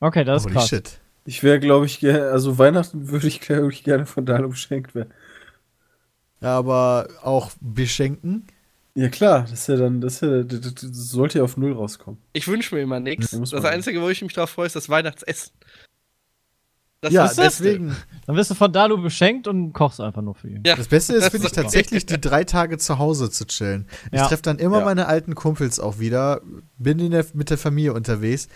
Okay, 0.00 0.22
das 0.22 0.42
ist 0.42 0.46
Holy 0.46 0.54
krass. 0.54 0.68
shit. 0.68 1.00
Ich 1.24 1.42
wäre, 1.42 1.58
glaube 1.58 1.86
ich, 1.86 2.00
gerne, 2.00 2.24
also 2.24 2.58
Weihnachten 2.58 3.08
würde 3.08 3.26
ich, 3.26 3.40
glaube 3.40 3.72
ich, 3.72 3.84
gerne 3.84 4.04
von 4.04 4.26
Dalo 4.26 4.48
beschenkt 4.50 4.94
werden. 4.94 5.14
Ja, 6.42 6.58
aber 6.58 7.08
auch 7.22 7.52
beschenken. 7.62 8.46
Ja, 8.96 9.08
klar, 9.08 9.40
das 9.42 9.52
ist 9.52 9.66
ja 9.68 9.76
dann, 9.76 10.00
das, 10.00 10.14
ist 10.14 10.22
ja, 10.22 10.42
das, 10.44 10.74
sollte 10.80 11.38
ja 11.38 11.44
auf 11.44 11.56
Null 11.56 11.72
rauskommen. 11.72 12.20
Ich 12.32 12.46
wünsche 12.46 12.74
mir 12.74 12.82
immer 12.82 13.00
nichts. 13.00 13.32
Ja, 13.32 13.40
Das. 13.40 13.64
Einzige, 13.64 14.00
wo 14.00 14.08
ich 14.08 14.22
mich 14.22 14.32
drauf 14.32 14.50
freue, 14.50 14.66
ist 14.66 14.76
das 14.76 14.88
Weihnachtsessen. 14.88 15.52
Das 17.00 17.12
Ja, 17.12 17.30
deswegen. 17.36 17.94
Dann 18.26 18.36
wirst 18.36 18.50
du 18.50 18.54
von 18.54 18.72
Dalu 18.72 18.96
beschenkt 19.02 19.46
und 19.46 19.72
kochst 19.74 20.00
einfach 20.00 20.22
nur 20.22 20.34
für 20.34 20.48
ihn. 20.48 20.62
Ja. 20.64 20.74
Das 20.76 20.88
Beste 20.88 21.14
ist, 21.14 21.28
finde 21.30 21.48
ich 21.48 21.52
tatsächlich, 21.52 22.06
die 22.06 22.18
drei 22.20 22.44
Tage 22.44 22.78
zu 22.78 22.98
Hause 22.98 23.30
zu 23.30 23.46
chillen. 23.46 23.88
Ich 24.10 24.18
Ja. 24.20 24.26
treffe 24.28 24.42
dann 24.42 24.58
immer 24.58 24.78
Ja. 24.78 24.84
meine 24.86 25.06
alten 25.06 25.34
Kumpels 25.34 25.80
auch 25.80 25.98
wieder, 25.98 26.40
bin 26.78 26.98
in 27.00 27.10
der, 27.10 27.26
mit 27.34 27.50
der 27.50 27.58
Familie 27.58 27.92
unterwegs. 27.92 28.48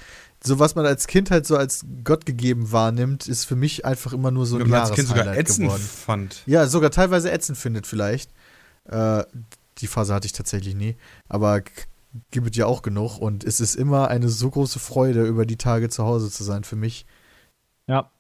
So 0.43 0.59
was 0.61 0.77
man 0.77 0.87
als 0.87 1.09
Kind 1.09 1.31
halt 1.33 1.47
so 1.47 1.57
als 1.57 1.85
Gott 2.05 2.25
gegeben 2.25 2.71
wahrnimmt, 2.73 3.27
ist 3.27 3.45
für 3.45 3.57
mich 3.57 3.85
einfach 3.85 4.13
immer 4.13 4.31
nur 4.31 4.47
so 4.47 4.57
ein 4.57 4.63
Wenn 4.63 4.71
man 4.71 4.81
als 4.83 4.93
Kind 4.93 5.09
sogar 5.09 5.25
Jahreshighlight 5.25 5.51
ätzend 5.51 5.67
geworden. 5.67 5.83
fand. 5.83 6.43
Ja, 6.47 6.67
sogar 6.69 6.91
teilweise 6.93 7.31
ätzend 7.33 7.59
findet 7.59 7.87
vielleicht. 7.89 8.31
Äh, 8.85 9.25
die 9.79 9.87
Phase 9.87 10.15
hatte 10.15 10.27
ich 10.27 10.33
tatsächlich 10.33 10.75
nie. 10.75 10.97
Aber 11.29 11.63
gibt 12.31 12.51
es 12.51 12.57
ja 12.57 12.67
auch 12.67 12.83
genug. 12.83 13.19
Und 13.19 13.45
es 13.45 13.61
ist 13.61 13.75
immer 13.75 14.09
eine 14.09 14.29
so 14.29 14.51
große 14.51 14.79
Freude, 14.79 15.25
über 15.27 15.47
die 15.47 15.57
Tage 15.57 15.89
zu 15.89 16.05
Hause 16.05 16.31
zu 16.31 16.45
sein 16.45 16.65
für 16.65 16.77
mich. 16.77 17.07
Ja, 17.87 18.03
kann 18.03 18.13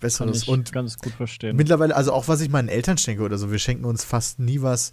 Besseres. 0.00 0.42
ich 0.42 0.48
Und 0.48 0.72
ganz 0.72 0.98
gut 0.98 1.12
verstehen. 1.12 1.56
mittlerweile, 1.56 1.96
also 1.96 2.12
auch 2.12 2.28
was 2.28 2.40
ich 2.40 2.50
meinen 2.50 2.68
Eltern 2.68 2.98
schenke 2.98 3.22
oder 3.22 3.38
so, 3.38 3.50
wir 3.50 3.58
schenken 3.58 3.84
uns 3.84 4.04
fast 4.04 4.38
nie 4.38 4.60
was, 4.60 4.92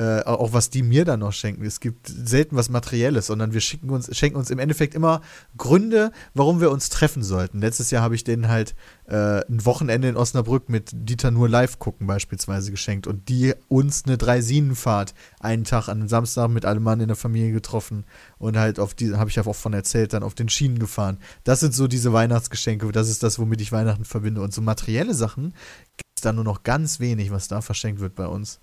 äh, 0.00 0.22
auch 0.24 0.54
was 0.54 0.70
die 0.70 0.82
mir 0.82 1.04
dann 1.04 1.20
noch 1.20 1.34
schenken. 1.34 1.62
Es 1.62 1.78
gibt 1.78 2.08
selten 2.08 2.56
was 2.56 2.70
Materielles, 2.70 3.26
sondern 3.26 3.52
wir 3.52 3.60
schicken 3.60 3.90
uns, 3.90 4.16
schenken 4.16 4.38
uns 4.38 4.48
im 4.48 4.58
Endeffekt 4.58 4.94
immer 4.94 5.20
Gründe, 5.58 6.10
warum 6.32 6.62
wir 6.62 6.70
uns 6.70 6.88
treffen 6.88 7.22
sollten. 7.22 7.60
Letztes 7.60 7.90
Jahr 7.90 8.02
habe 8.02 8.14
ich 8.14 8.24
denen 8.24 8.48
halt 8.48 8.74
äh, 9.08 9.44
ein 9.46 9.66
Wochenende 9.66 10.08
in 10.08 10.16
Osnabrück 10.16 10.70
mit 10.70 10.88
Dieter 10.94 11.30
nur 11.30 11.50
live 11.50 11.78
gucken 11.78 12.06
beispielsweise 12.06 12.70
geschenkt 12.70 13.06
und 13.06 13.28
die 13.28 13.52
uns 13.68 14.04
eine 14.06 14.16
Dreisinenfahrt 14.16 15.12
einen 15.38 15.64
Tag 15.64 15.88
an 15.88 15.98
einem 15.98 16.08
Samstag 16.08 16.48
mit 16.48 16.64
allem 16.64 16.82
Mann 16.82 17.00
in 17.00 17.08
der 17.08 17.16
Familie 17.16 17.52
getroffen 17.52 18.06
und 18.38 18.56
halt 18.56 18.80
auf 18.80 18.94
die, 18.94 19.14
habe 19.16 19.28
ich 19.28 19.36
ja 19.36 19.44
auch 19.44 19.52
von 19.54 19.74
erzählt, 19.74 20.14
dann 20.14 20.22
auf 20.22 20.34
den 20.34 20.48
Schienen 20.48 20.78
gefahren. 20.78 21.18
Das 21.44 21.60
sind 21.60 21.74
so 21.74 21.88
diese 21.88 22.14
Weihnachtsgeschenke, 22.14 22.90
das 22.90 23.10
ist 23.10 23.22
das, 23.22 23.38
womit 23.38 23.60
ich 23.60 23.70
Weihnachten 23.70 24.06
verbinde. 24.06 24.40
Und 24.40 24.54
so 24.54 24.62
materielle 24.62 25.12
Sachen 25.12 25.52
gibt 25.98 26.08
es 26.16 26.22
da 26.22 26.32
nur 26.32 26.44
noch 26.44 26.62
ganz 26.62 27.00
wenig, 27.00 27.30
was 27.30 27.48
da 27.48 27.60
verschenkt 27.60 28.00
wird 28.00 28.14
bei 28.14 28.26
uns. 28.26 28.60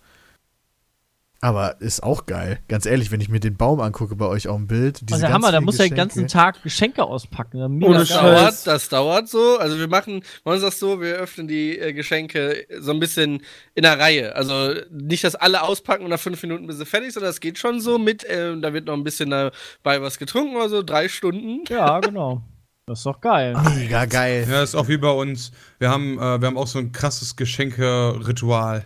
Aber 1.40 1.80
ist 1.82 2.02
auch 2.02 2.26
geil. 2.26 2.60
Ganz 2.68 2.86
ehrlich, 2.88 3.12
wenn 3.12 3.22
ich 3.22 3.30
mir 3.30 3.40
den 3.40 3.58
Baum 3.58 3.80
angucke 3.80 4.16
bei 4.16 4.26
euch 4.26 4.48
auf 4.48 4.58
dem 4.58 4.68
Bild. 4.68 5.02
Diese 5.02 5.26
Also 5.26 5.34
Hammer, 5.34 5.52
da 5.52 5.62
muss 5.62 5.80
er 5.80 5.88
den 5.88 5.96
ganzen 5.96 6.28
Tag 6.28 6.64
Geschenke 6.64 7.04
auspacken. 7.04 7.78
Mega 7.78 7.92
Ohne 7.92 8.00
Das 8.00 8.10
geil. 8.10 8.36
Dauert, 8.36 8.68
das 8.68 8.90
dauert 8.90 9.30
so. 9.30 9.58
Also 9.60 9.78
wir 9.78 9.88
machen, 9.88 10.24
ist 10.46 10.64
das 10.64 10.80
so, 10.80 11.00
wir 11.00 11.16
öffnen 11.16 11.48
die 11.48 11.78
äh, 11.78 11.94
Geschenke 11.94 12.66
so 12.80 12.92
ein 12.92 13.00
bisschen 13.00 13.44
in 13.76 13.84
der 13.84 14.00
Reihe. 14.00 14.36
Also 14.36 14.74
nicht, 14.90 15.24
dass 15.24 15.36
alle 15.36 15.62
auspacken 15.62 16.04
und 16.04 16.10
nach 16.10 16.20
fünf 16.20 16.42
Minuten 16.42 16.66
bis 16.66 16.78
sie 16.78 16.86
fertig 16.86 17.14
sind, 17.14 17.24
das 17.24 17.40
geht 17.40 17.60
schon 17.60 17.82
so 17.82 18.00
mit, 18.00 18.24
äh, 18.24 18.60
da 18.60 18.74
wird 18.74 18.86
noch 18.86 18.94
ein 18.96 19.04
bisschen 19.04 19.30
dabei 19.30 20.02
was 20.02 20.18
getrunken 20.18 20.56
oder 20.56 20.70
so, 20.70 20.82
drei 20.82 21.08
Stunden. 21.08 21.64
Ja, 21.70 22.00
genau. 22.00 22.42
Das 22.88 23.00
ist 23.00 23.06
doch 23.06 23.20
geil. 23.22 23.56
Mega 23.76 24.06
geil. 24.06 24.48
Ja, 24.50 24.64
ist 24.64 24.74
auch 24.74 24.88
wie 24.88 24.98
bei 24.98 25.12
uns. 25.12 25.52
Wir 25.78 25.90
haben, 25.90 26.18
äh, 26.18 26.42
wir 26.42 26.48
haben 26.48 26.58
auch 26.58 26.68
so 26.68 26.80
ein 26.80 26.94
krasses 26.94 27.36
Geschenke-Ritual. 27.36 28.86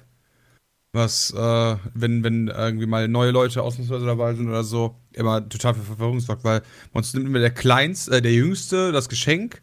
Was, 0.93 1.31
äh, 1.31 1.75
wenn, 1.93 2.21
wenn 2.23 2.49
irgendwie 2.49 2.85
mal 2.85 3.07
neue 3.07 3.31
Leute 3.31 3.63
ausnahmsweise 3.63 4.05
dabei 4.05 4.33
sind 4.33 4.49
oder 4.49 4.63
so, 4.65 4.95
immer 5.13 5.47
total 5.47 5.73
für 5.73 5.83
Verwirrung 5.83 6.19
sorgt, 6.19 6.43
weil 6.43 6.63
uns 6.91 7.13
nimmt 7.13 7.27
immer 7.27 7.39
der 7.39 7.51
Kleinste, 7.51 8.17
äh, 8.17 8.21
der 8.21 8.33
Jüngste 8.33 8.91
das 8.91 9.07
Geschenk, 9.07 9.61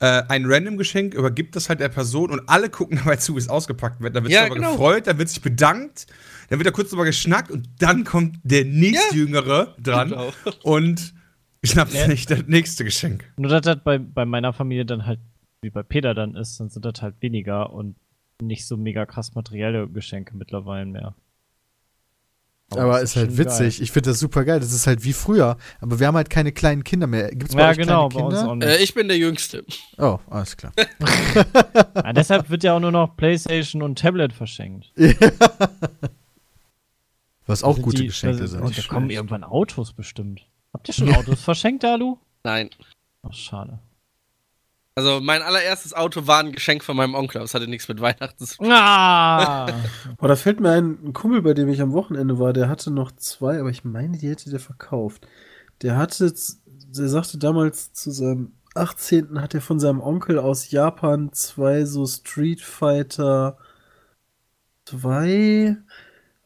äh, 0.00 0.22
ein 0.28 0.44
random 0.44 0.76
Geschenk, 0.76 1.14
übergibt 1.14 1.56
das 1.56 1.70
halt 1.70 1.80
der 1.80 1.88
Person 1.88 2.30
und 2.30 2.42
alle 2.46 2.68
gucken 2.68 2.98
dabei 3.02 3.16
zu, 3.16 3.34
wie 3.36 3.38
es 3.38 3.48
ausgepackt 3.48 4.02
wird. 4.02 4.14
Dann 4.14 4.24
wird 4.24 4.34
Ja, 4.34 4.40
sich 4.40 4.50
aber 4.50 4.56
genau. 4.56 4.72
gefreut, 4.72 5.06
dann 5.06 5.16
wird 5.16 5.30
sich 5.30 5.40
bedankt, 5.40 6.06
dann 6.50 6.58
wird 6.58 6.66
da 6.66 6.72
kurz 6.72 6.90
drüber 6.90 7.06
geschnackt 7.06 7.50
und 7.50 7.66
dann 7.78 8.04
kommt 8.04 8.36
der 8.42 8.66
nächstjüngere 8.66 9.74
dran 9.82 10.10
Genau. 10.10 10.30
und 10.62 11.14
schnappt 11.64 11.94
Ja. 11.94 12.04
sich 12.04 12.26
das 12.26 12.42
nächste 12.48 12.84
Geschenk. 12.84 13.24
Nur 13.38 13.48
dass 13.50 13.62
das 13.62 13.78
bei, 13.82 13.96
bei 13.98 14.26
meiner 14.26 14.52
Familie 14.52 14.84
dann 14.84 15.06
halt, 15.06 15.20
wie 15.62 15.70
bei 15.70 15.82
Peter 15.82 16.12
dann 16.12 16.34
ist, 16.36 16.60
dann 16.60 16.68
sind 16.68 16.84
das 16.84 17.00
halt 17.00 17.14
weniger 17.22 17.72
und 17.72 17.96
nicht 18.42 18.66
so 18.66 18.76
mega 18.76 19.06
krass 19.06 19.34
materielle 19.34 19.88
Geschenke 19.88 20.36
mittlerweile 20.36 20.86
mehr. 20.86 21.14
Aber 22.72 22.94
das 23.00 23.10
ist 23.10 23.16
halt 23.16 23.28
schon 23.30 23.38
witzig. 23.38 23.80
Ich 23.80 23.92
finde 23.92 24.10
das 24.10 24.18
super 24.18 24.44
geil. 24.44 24.58
Das 24.58 24.72
ist 24.72 24.88
halt 24.88 25.04
wie 25.04 25.12
früher. 25.12 25.56
Aber 25.80 26.00
wir 26.00 26.08
haben 26.08 26.16
halt 26.16 26.28
keine 26.30 26.50
kleinen 26.50 26.82
Kinder 26.82 27.06
mehr. 27.06 27.30
Gibt 27.30 27.50
es 27.50 27.54
bei 27.54 27.62
Ja, 27.62 27.68
euch 27.70 27.76
genau, 27.78 28.08
kleine 28.08 28.22
bei 28.24 28.26
uns 28.28 28.38
Kinder? 28.38 28.50
auch 28.50 28.56
nicht. 28.56 28.68
Äh, 28.68 28.82
ich 28.82 28.92
bin 28.92 29.06
der 29.06 29.16
Jüngste. 29.18 29.64
Oh, 29.98 30.18
alles 30.28 30.56
klar. 30.56 30.72
Ja, 31.94 32.12
deshalb 32.12 32.50
wird 32.50 32.64
ja 32.64 32.74
auch 32.74 32.80
nur 32.80 32.90
noch 32.90 33.16
Playstation 33.16 33.82
und 33.82 33.98
Tablet 34.00 34.32
verschenkt. 34.32 34.92
Was 37.46 37.62
auch 37.62 37.74
Sind 37.76 37.82
gute 37.84 38.02
die- 38.02 38.08
Geschenke 38.08 38.38
das- 38.42 38.50
sind. 38.50 38.62
Und 38.62 38.76
da 38.76 38.82
kommen 38.82 39.10
irgendwann 39.10 39.44
Autos 39.44 39.92
bestimmt. 39.92 40.44
Habt 40.72 40.88
ihr 40.88 40.94
schon 40.94 41.14
Autos 41.14 41.40
verschenkt, 41.44 41.84
Alu? 41.84 42.18
Nein. 42.42 42.70
Ach, 43.22 43.32
schade. 43.32 43.78
Also 44.98 45.20
mein 45.20 45.42
allererstes 45.42 45.92
Auto 45.92 46.26
war 46.26 46.40
ein 46.40 46.52
Geschenk 46.52 46.82
von 46.82 46.96
meinem 46.96 47.14
Onkel, 47.14 47.42
das 47.42 47.52
hatte 47.52 47.68
nichts 47.68 47.86
mit 47.86 48.00
Weihnachten 48.00 48.46
zu 48.46 48.56
tun. 48.56 48.72
Ah! 48.72 49.66
Oh, 50.18 50.26
da 50.26 50.36
fällt 50.36 50.60
mir 50.60 50.70
ein, 50.70 50.98
ein 51.04 51.12
Kumpel, 51.12 51.42
bei 51.42 51.52
dem 51.52 51.68
ich 51.68 51.82
am 51.82 51.92
Wochenende 51.92 52.38
war, 52.38 52.54
der 52.54 52.70
hatte 52.70 52.90
noch 52.90 53.12
zwei, 53.12 53.60
aber 53.60 53.68
ich 53.68 53.84
meine, 53.84 54.16
die 54.16 54.30
hätte 54.30 54.48
der 54.48 54.60
verkauft. 54.60 55.28
Der 55.82 55.98
hatte, 55.98 56.32
der 56.32 57.08
sagte 57.08 57.36
damals 57.36 57.92
zu 57.92 58.10
seinem 58.10 58.52
18. 58.74 59.42
hat 59.42 59.52
er 59.54 59.60
von 59.60 59.78
seinem 59.78 60.00
Onkel 60.00 60.38
aus 60.38 60.70
Japan 60.70 61.30
zwei 61.32 61.84
so 61.84 62.06
Street 62.06 62.62
Fighter 62.62 63.58
zwei 64.86 65.76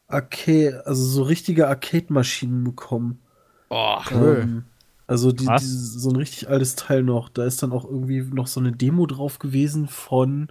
Arcade, 0.07 0.83
also 0.85 1.03
so 1.05 1.23
richtige 1.23 1.69
Arcade-Maschinen 1.69 2.65
bekommen. 2.65 3.21
Boah. 3.69 4.03
Cool. 4.11 4.39
Ähm, 4.43 4.63
also 5.11 5.33
die, 5.33 5.45
die, 5.45 5.65
so 5.65 6.09
ein 6.09 6.15
richtig 6.15 6.47
altes 6.47 6.77
Teil 6.77 7.03
noch. 7.03 7.27
Da 7.27 7.43
ist 7.43 7.61
dann 7.61 7.73
auch 7.73 7.83
irgendwie 7.83 8.21
noch 8.21 8.47
so 8.47 8.61
eine 8.61 8.71
Demo 8.71 9.05
drauf 9.05 9.39
gewesen 9.39 9.89
von 9.89 10.47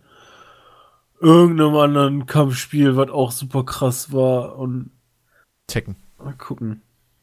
irgendeinem 1.18 1.76
anderen 1.76 2.26
Kampfspiel, 2.26 2.94
was 2.94 3.08
auch 3.08 3.32
super 3.32 3.64
krass 3.64 4.12
war. 4.12 4.58
Und 4.58 4.90
Tekken. 5.66 5.96
mal 6.22 6.34
gucken. 6.34 6.82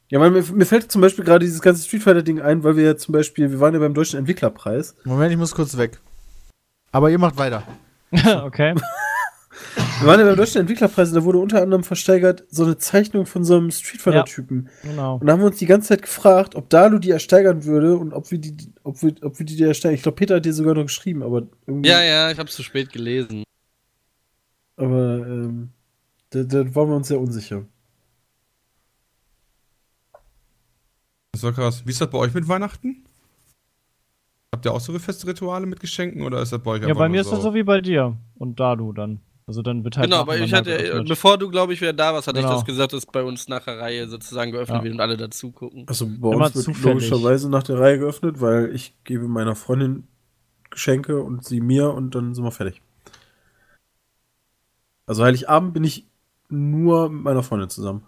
Ja, 0.09 0.19
weil 0.19 0.31
mir, 0.31 0.41
mir 0.51 0.65
fällt 0.65 0.91
zum 0.91 1.01
Beispiel 1.01 1.25
gerade 1.25 1.45
dieses 1.45 1.61
ganze 1.61 1.83
Street 1.83 2.01
Fighter-Ding 2.01 2.41
ein, 2.41 2.63
weil 2.63 2.75
wir 2.75 2.85
ja 2.85 2.97
zum 2.97 3.11
Beispiel, 3.11 3.51
wir 3.51 3.59
waren 3.59 3.75
ja 3.75 3.79
beim 3.79 3.93
Deutschen 3.93 4.17
Entwicklerpreis. 4.17 4.95
Moment, 5.03 5.31
ich 5.31 5.37
muss 5.37 5.53
kurz 5.53 5.77
weg. 5.77 5.99
Aber 6.91 7.11
ihr 7.11 7.19
macht 7.19 7.37
weiter. 7.37 7.61
okay. 8.45 8.73
Wir 9.99 10.07
waren 10.07 10.19
ja 10.19 10.25
beim 10.27 10.35
Deutschen 10.35 10.61
Entwicklerpreis 10.61 11.09
und 11.09 11.15
da 11.15 11.23
wurde 11.23 11.39
unter 11.39 11.61
anderem 11.61 11.83
versteigert 11.83 12.43
so 12.49 12.63
eine 12.65 12.77
Zeichnung 12.77 13.25
von 13.25 13.43
so 13.43 13.57
einem 13.57 13.71
Street 13.71 14.01
Fighter-Typen. 14.01 14.69
Genau. 14.83 15.15
Und 15.15 15.25
da 15.25 15.33
haben 15.33 15.39
wir 15.39 15.47
uns 15.47 15.57
die 15.57 15.65
ganze 15.65 15.89
Zeit 15.89 16.03
gefragt, 16.03 16.55
ob 16.55 16.69
Dalu 16.69 16.99
die 16.99 17.09
ersteigern 17.09 17.65
würde 17.65 17.97
und 17.97 18.13
ob 18.13 18.29
wir 18.29 18.37
die, 18.37 18.55
ob 18.83 19.01
wir, 19.01 19.15
ob 19.23 19.39
wir 19.39 19.45
die 19.45 19.55
dir 19.55 19.69
ersteigern. 19.69 19.95
Ich 19.95 20.03
glaube, 20.03 20.15
Peter 20.15 20.35
hat 20.35 20.45
dir 20.45 20.53
sogar 20.53 20.75
noch 20.75 20.83
geschrieben, 20.83 21.23
aber 21.23 21.47
irgendwie. 21.65 21.89
Ja, 21.89 22.03
ja, 22.03 22.29
ich 22.29 22.37
hab's 22.37 22.55
zu 22.55 22.63
spät 22.63 22.91
gelesen. 22.91 23.43
Aber 24.75 25.25
ähm, 25.25 25.69
da, 26.29 26.43
da 26.43 26.75
waren 26.75 26.89
wir 26.89 26.95
uns 26.95 27.07
sehr 27.07 27.19
unsicher. 27.19 27.65
Das 31.31 31.43
war 31.43 31.53
krass. 31.53 31.83
Wie 31.85 31.91
ist 31.91 32.01
das 32.01 32.09
bei 32.09 32.17
euch 32.19 32.33
mit 32.33 32.47
Weihnachten? 32.47 33.03
Habt 34.51 34.65
ihr 34.65 34.73
auch 34.73 34.79
so 34.79 34.97
feste 34.99 35.27
Rituale 35.27 35.65
mit 35.65 35.79
Geschenken 35.79 36.23
oder 36.23 36.41
ist 36.41 36.51
das 36.51 36.61
bei 36.61 36.71
euch 36.71 36.81
Ja, 36.83 36.93
bei 36.93 37.09
mir 37.09 37.15
nur 37.15 37.21
ist 37.21 37.31
das 37.31 37.41
so 37.41 37.53
wie 37.53 37.63
bei 37.63 37.81
dir. 37.81 38.15
Und 38.35 38.59
da 38.59 38.75
du 38.75 38.93
dann. 38.93 39.21
Also 39.49 39.61
dann 39.61 39.83
wird 39.85 39.95
halt. 39.95 40.07
genau, 40.09 40.19
aber 40.21 40.37
ich 40.37 40.53
hatte, 40.53 40.77
geöffnet. 40.77 41.07
bevor 41.07 41.37
du, 41.37 41.49
glaube 41.49 41.71
ich, 41.73 41.79
wieder 41.79 41.93
da 41.93 42.13
warst, 42.13 42.27
hatte 42.27 42.39
Genau. 42.41 42.51
ich 42.51 42.55
das 42.59 42.65
gesagt, 42.65 42.91
dass 42.91 43.05
bei 43.05 43.23
uns 43.23 43.47
nach 43.47 43.63
der 43.63 43.79
Reihe 43.79 44.07
sozusagen 44.09 44.51
geöffnet 44.51 44.79
Ja. 44.79 44.83
wird 44.83 44.93
und 44.93 44.99
alle 44.99 45.15
dazu 45.15 45.51
gucken. 45.51 45.85
Also 45.87 46.05
bei 46.05 46.33
Immer 46.33 46.45
uns 46.47 46.55
wird 46.55 46.65
zufällig. 46.65 46.83
logischerweise 47.09 47.49
nach 47.49 47.63
der 47.63 47.79
Reihe 47.79 47.97
geöffnet, 47.97 48.41
weil 48.41 48.75
ich 48.75 48.93
gebe 49.05 49.27
meiner 49.29 49.55
Freundin 49.55 50.05
Geschenke 50.69 51.21
und 51.23 51.45
sie 51.45 51.61
mir 51.61 51.93
und 51.93 52.13
dann 52.13 52.35
sind 52.35 52.43
wir 52.43 52.51
fertig. 52.51 52.81
Also 55.05 55.23
Heiligabend 55.23 55.73
bin 55.73 55.85
ich 55.85 56.05
nur 56.49 57.09
mit 57.09 57.23
meiner 57.23 57.41
Freundin 57.41 57.69
zusammen. 57.69 58.03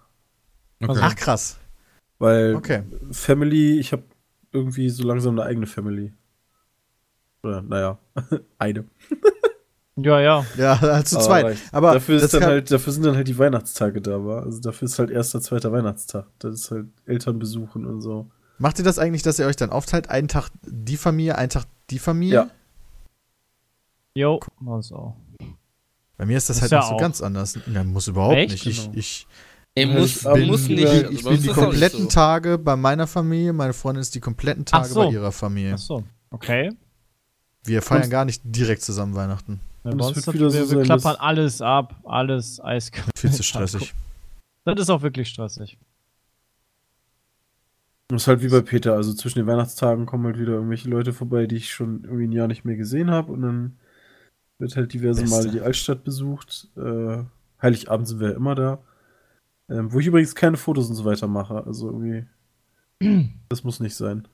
Okay. 0.83 0.99
Ach, 1.01 1.15
krass. 1.15 1.57
Weil 2.17 2.55
Okay. 2.55 2.83
Family, 3.11 3.79
ich 3.79 3.93
habe 3.93 4.03
irgendwie 4.51 4.89
so 4.89 5.03
langsam 5.07 5.39
eine 5.39 5.47
eigene 5.47 5.67
Family. 5.67 6.11
Oder, 7.43 7.61
naja, 7.61 7.97
eine. 8.57 8.83
Ja, 10.03 10.19
ja. 10.19 10.45
Ja, 10.57 10.77
zu 11.05 11.15
Aber 11.17 11.25
zweit. 11.25 11.57
Aber 11.71 11.93
dafür, 11.93 12.15
ist 12.17 12.21
das 12.21 12.31
dann 12.31 12.43
halt, 12.43 12.71
dafür 12.71 12.93
sind 12.93 13.05
dann 13.05 13.15
halt 13.15 13.27
die 13.27 13.37
Weihnachtstage 13.37 14.01
da, 14.01 14.23
war. 14.25 14.43
Also 14.43 14.59
dafür 14.59 14.85
ist 14.87 14.99
halt 14.99 15.09
erster, 15.09 15.41
zweiter 15.41 15.71
Weihnachtstag. 15.71 16.25
Das 16.39 16.53
ist 16.53 16.71
halt 16.71 16.87
Eltern 17.05 17.39
besuchen 17.39 17.85
und 17.85 18.01
so. 18.01 18.27
Macht 18.57 18.77
ihr 18.79 18.85
das 18.85 18.99
eigentlich, 18.99 19.21
dass 19.23 19.39
ihr 19.39 19.45
euch 19.45 19.55
dann 19.55 19.69
aufteilt? 19.69 20.09
Einen 20.09 20.27
Tag 20.27 20.49
die 20.63 20.97
Familie, 20.97 21.37
einen 21.37 21.49
Tag 21.49 21.63
die 21.89 21.99
Familie? 21.99 22.35
Ja. 22.35 22.49
Jo, 24.15 24.39
war's 24.59 24.91
auch. 24.91 25.15
Bei 26.17 26.25
mir 26.25 26.37
ist 26.37 26.49
das 26.49 26.57
Ist 26.57 26.61
halt 26.63 26.71
ja 26.73 26.79
noch 26.79 26.89
so 26.89 26.95
auch. 26.95 26.99
ganz 26.99 27.21
anders. 27.21 27.57
Ja, 27.73 27.83
muss 27.83 28.07
überhaupt 28.07 28.35
Echt? 28.35 28.51
nicht. 28.51 28.65
Ich, 28.67 28.83
Genau. 28.85 28.97
ich 28.97 29.27
Ey, 29.75 29.87
Ja, 29.87 29.99
muss, 29.99 30.15
ich 30.17 30.23
bin- 30.33 30.47
muss 30.47 30.67
nicht. 30.67 30.79
ich 30.79 30.87
also 30.89 31.09
ich 31.11 31.23
bin 31.23 31.33
die 31.33 31.39
ist 31.39 31.47
das 31.47 31.55
kompletten 31.55 32.01
so. 32.01 32.07
Tage 32.09 32.57
bei 32.57 32.75
meiner 32.75 33.07
Familie, 33.07 33.53
meine 33.53 33.71
Freundin 33.73 34.01
ist 34.01 34.13
die 34.15 34.19
kompletten 34.19 34.65
Tage 34.65 34.89
so. 34.89 35.01
bei 35.05 35.11
ihrer 35.11 35.31
Familie. 35.31 35.75
Ach 35.75 35.77
so. 35.77 36.03
Okay. 36.31 36.71
Wir 37.63 37.81
feiern 37.81 38.03
Und- 38.03 38.09
gar 38.09 38.25
nicht 38.25 38.41
direkt 38.43 38.81
zusammen 38.81 39.15
Weihnachten. 39.15 39.61
Und 39.91 39.97
bei 39.97 40.05
uns 40.05 40.33
wieder 40.33 40.49
so 40.49 40.71
wir, 40.71 40.77
wir 40.77 40.83
klappern 40.83 41.15
alles 41.17 41.61
ab, 41.61 41.99
alles 42.03 42.59
eiskalt. 42.61 43.17
Viel 43.17 43.31
zu 43.31 43.43
stressig. 43.43 43.93
Das 44.65 44.79
ist 44.79 44.89
auch 44.89 45.01
wirklich 45.01 45.29
stressig. 45.29 45.77
Das 48.09 48.23
ist 48.23 48.27
halt 48.27 48.41
wie 48.41 48.49
bei 48.49 48.61
Peter, 48.61 48.95
also 48.95 49.13
zwischen 49.13 49.39
den 49.39 49.47
Weihnachtstagen 49.47 50.05
kommen 50.07 50.25
halt 50.25 50.39
wieder 50.39 50.53
irgendwelche 50.53 50.89
Leute 50.89 51.13
vorbei, 51.13 51.45
die 51.45 51.57
ich 51.57 51.71
schon 51.71 52.03
irgendwie 52.03 52.25
ein 52.25 52.31
Jahr 52.31 52.47
nicht 52.47 52.65
mehr 52.65 52.75
gesehen 52.75 53.11
habe 53.11 53.31
und 53.31 53.41
dann 53.43 53.77
wird 54.57 54.75
halt 54.75 54.93
diverse 54.93 55.21
Beste. 55.21 55.35
Male 55.35 55.51
die 55.51 55.61
Altstadt 55.61 56.03
besucht. 56.03 56.67
Äh, 56.75 57.23
Heiligabend 57.61 58.07
sind 58.07 58.19
wir 58.19 58.31
ja 58.31 58.35
immer 58.35 58.55
da. 58.55 58.79
Ähm, 59.69 59.93
wo 59.93 59.99
ich 59.99 60.07
übrigens 60.07 60.33
keine 60.33 60.57
Fotos 60.57 60.89
und 60.89 60.95
so 60.95 61.05
weiter 61.05 61.27
mache, 61.27 61.63
also 61.65 61.87
irgendwie. 61.87 62.25
das 63.49 63.63
muss 63.63 63.79
nicht 63.79 63.95
sein. 63.95 64.27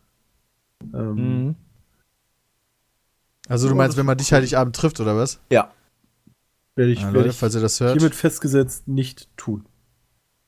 Ähm, 0.93 1.15
Mhm. 1.15 1.55
Also 3.47 3.69
du 3.69 3.75
meinst, 3.75 3.97
wenn 3.97 4.05
man 4.05 4.17
dich. 4.17 4.33
Heiligabend 4.33 4.75
trifft, 4.75 4.99
oder 4.99 5.15
was? 5.15 5.39
Ja. 5.51 5.71
Werde 6.75 6.91
ich, 6.91 6.99
Ja, 6.99 7.05
werde 7.05 7.17
Leute, 7.19 7.29
ich 7.29 7.35
falls 7.35 7.55
ihr 7.55 7.61
das 7.61 7.79
hört. 7.79 7.93
hiermit 7.93 8.15
festgesetzt 8.15 8.87
nicht 8.87 9.29
tun. 9.37 9.65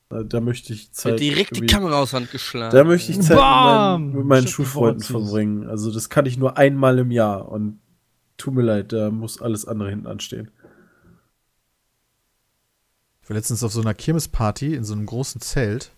Da, 0.10 0.24
da 0.24 0.40
möchte 0.40 0.74
ich 0.74 0.92
Zeit. 0.94 1.14
Wird 1.14 1.20
direkt 1.22 1.56
die 1.58 1.66
Kamera 1.66 2.00
aus 2.02 2.14
Hand 2.14 2.32
geschlagen. 2.32 2.76
Da 2.76 2.84
möchte 2.84 3.12
ich 3.12 3.20
Zeit 3.22 3.32
mit 3.32 3.40
meinen, 3.40 4.14
mit 4.14 4.26
meinen 4.26 4.48
Schulfreunden 4.48 5.04
verbringen. 5.04 5.68
Also 5.68 5.92
das 5.92 6.10
kann 6.10 6.26
ich 6.26 6.38
nur 6.38 6.58
einmal 6.58 6.98
im 7.00 7.12
Jahr 7.12 7.50
und 7.50 7.80
tut 8.38 8.54
mir 8.54 8.62
leid, 8.62 8.94
da 8.94 9.10
muss 9.12 9.42
alles 9.42 9.66
andere 9.66 9.90
hinten 9.90 10.08
anstehen. 10.08 10.52
Ich 13.22 13.30
war 13.30 13.36
letztens 13.36 13.64
auf 13.64 13.74
so 13.74 13.82
einer 13.82 13.94
Kirmesparty 13.94 14.74
in 14.76 14.86
so 14.86 14.94
einem 14.94 15.06
großen 15.06 15.42
Zelt. 15.42 15.92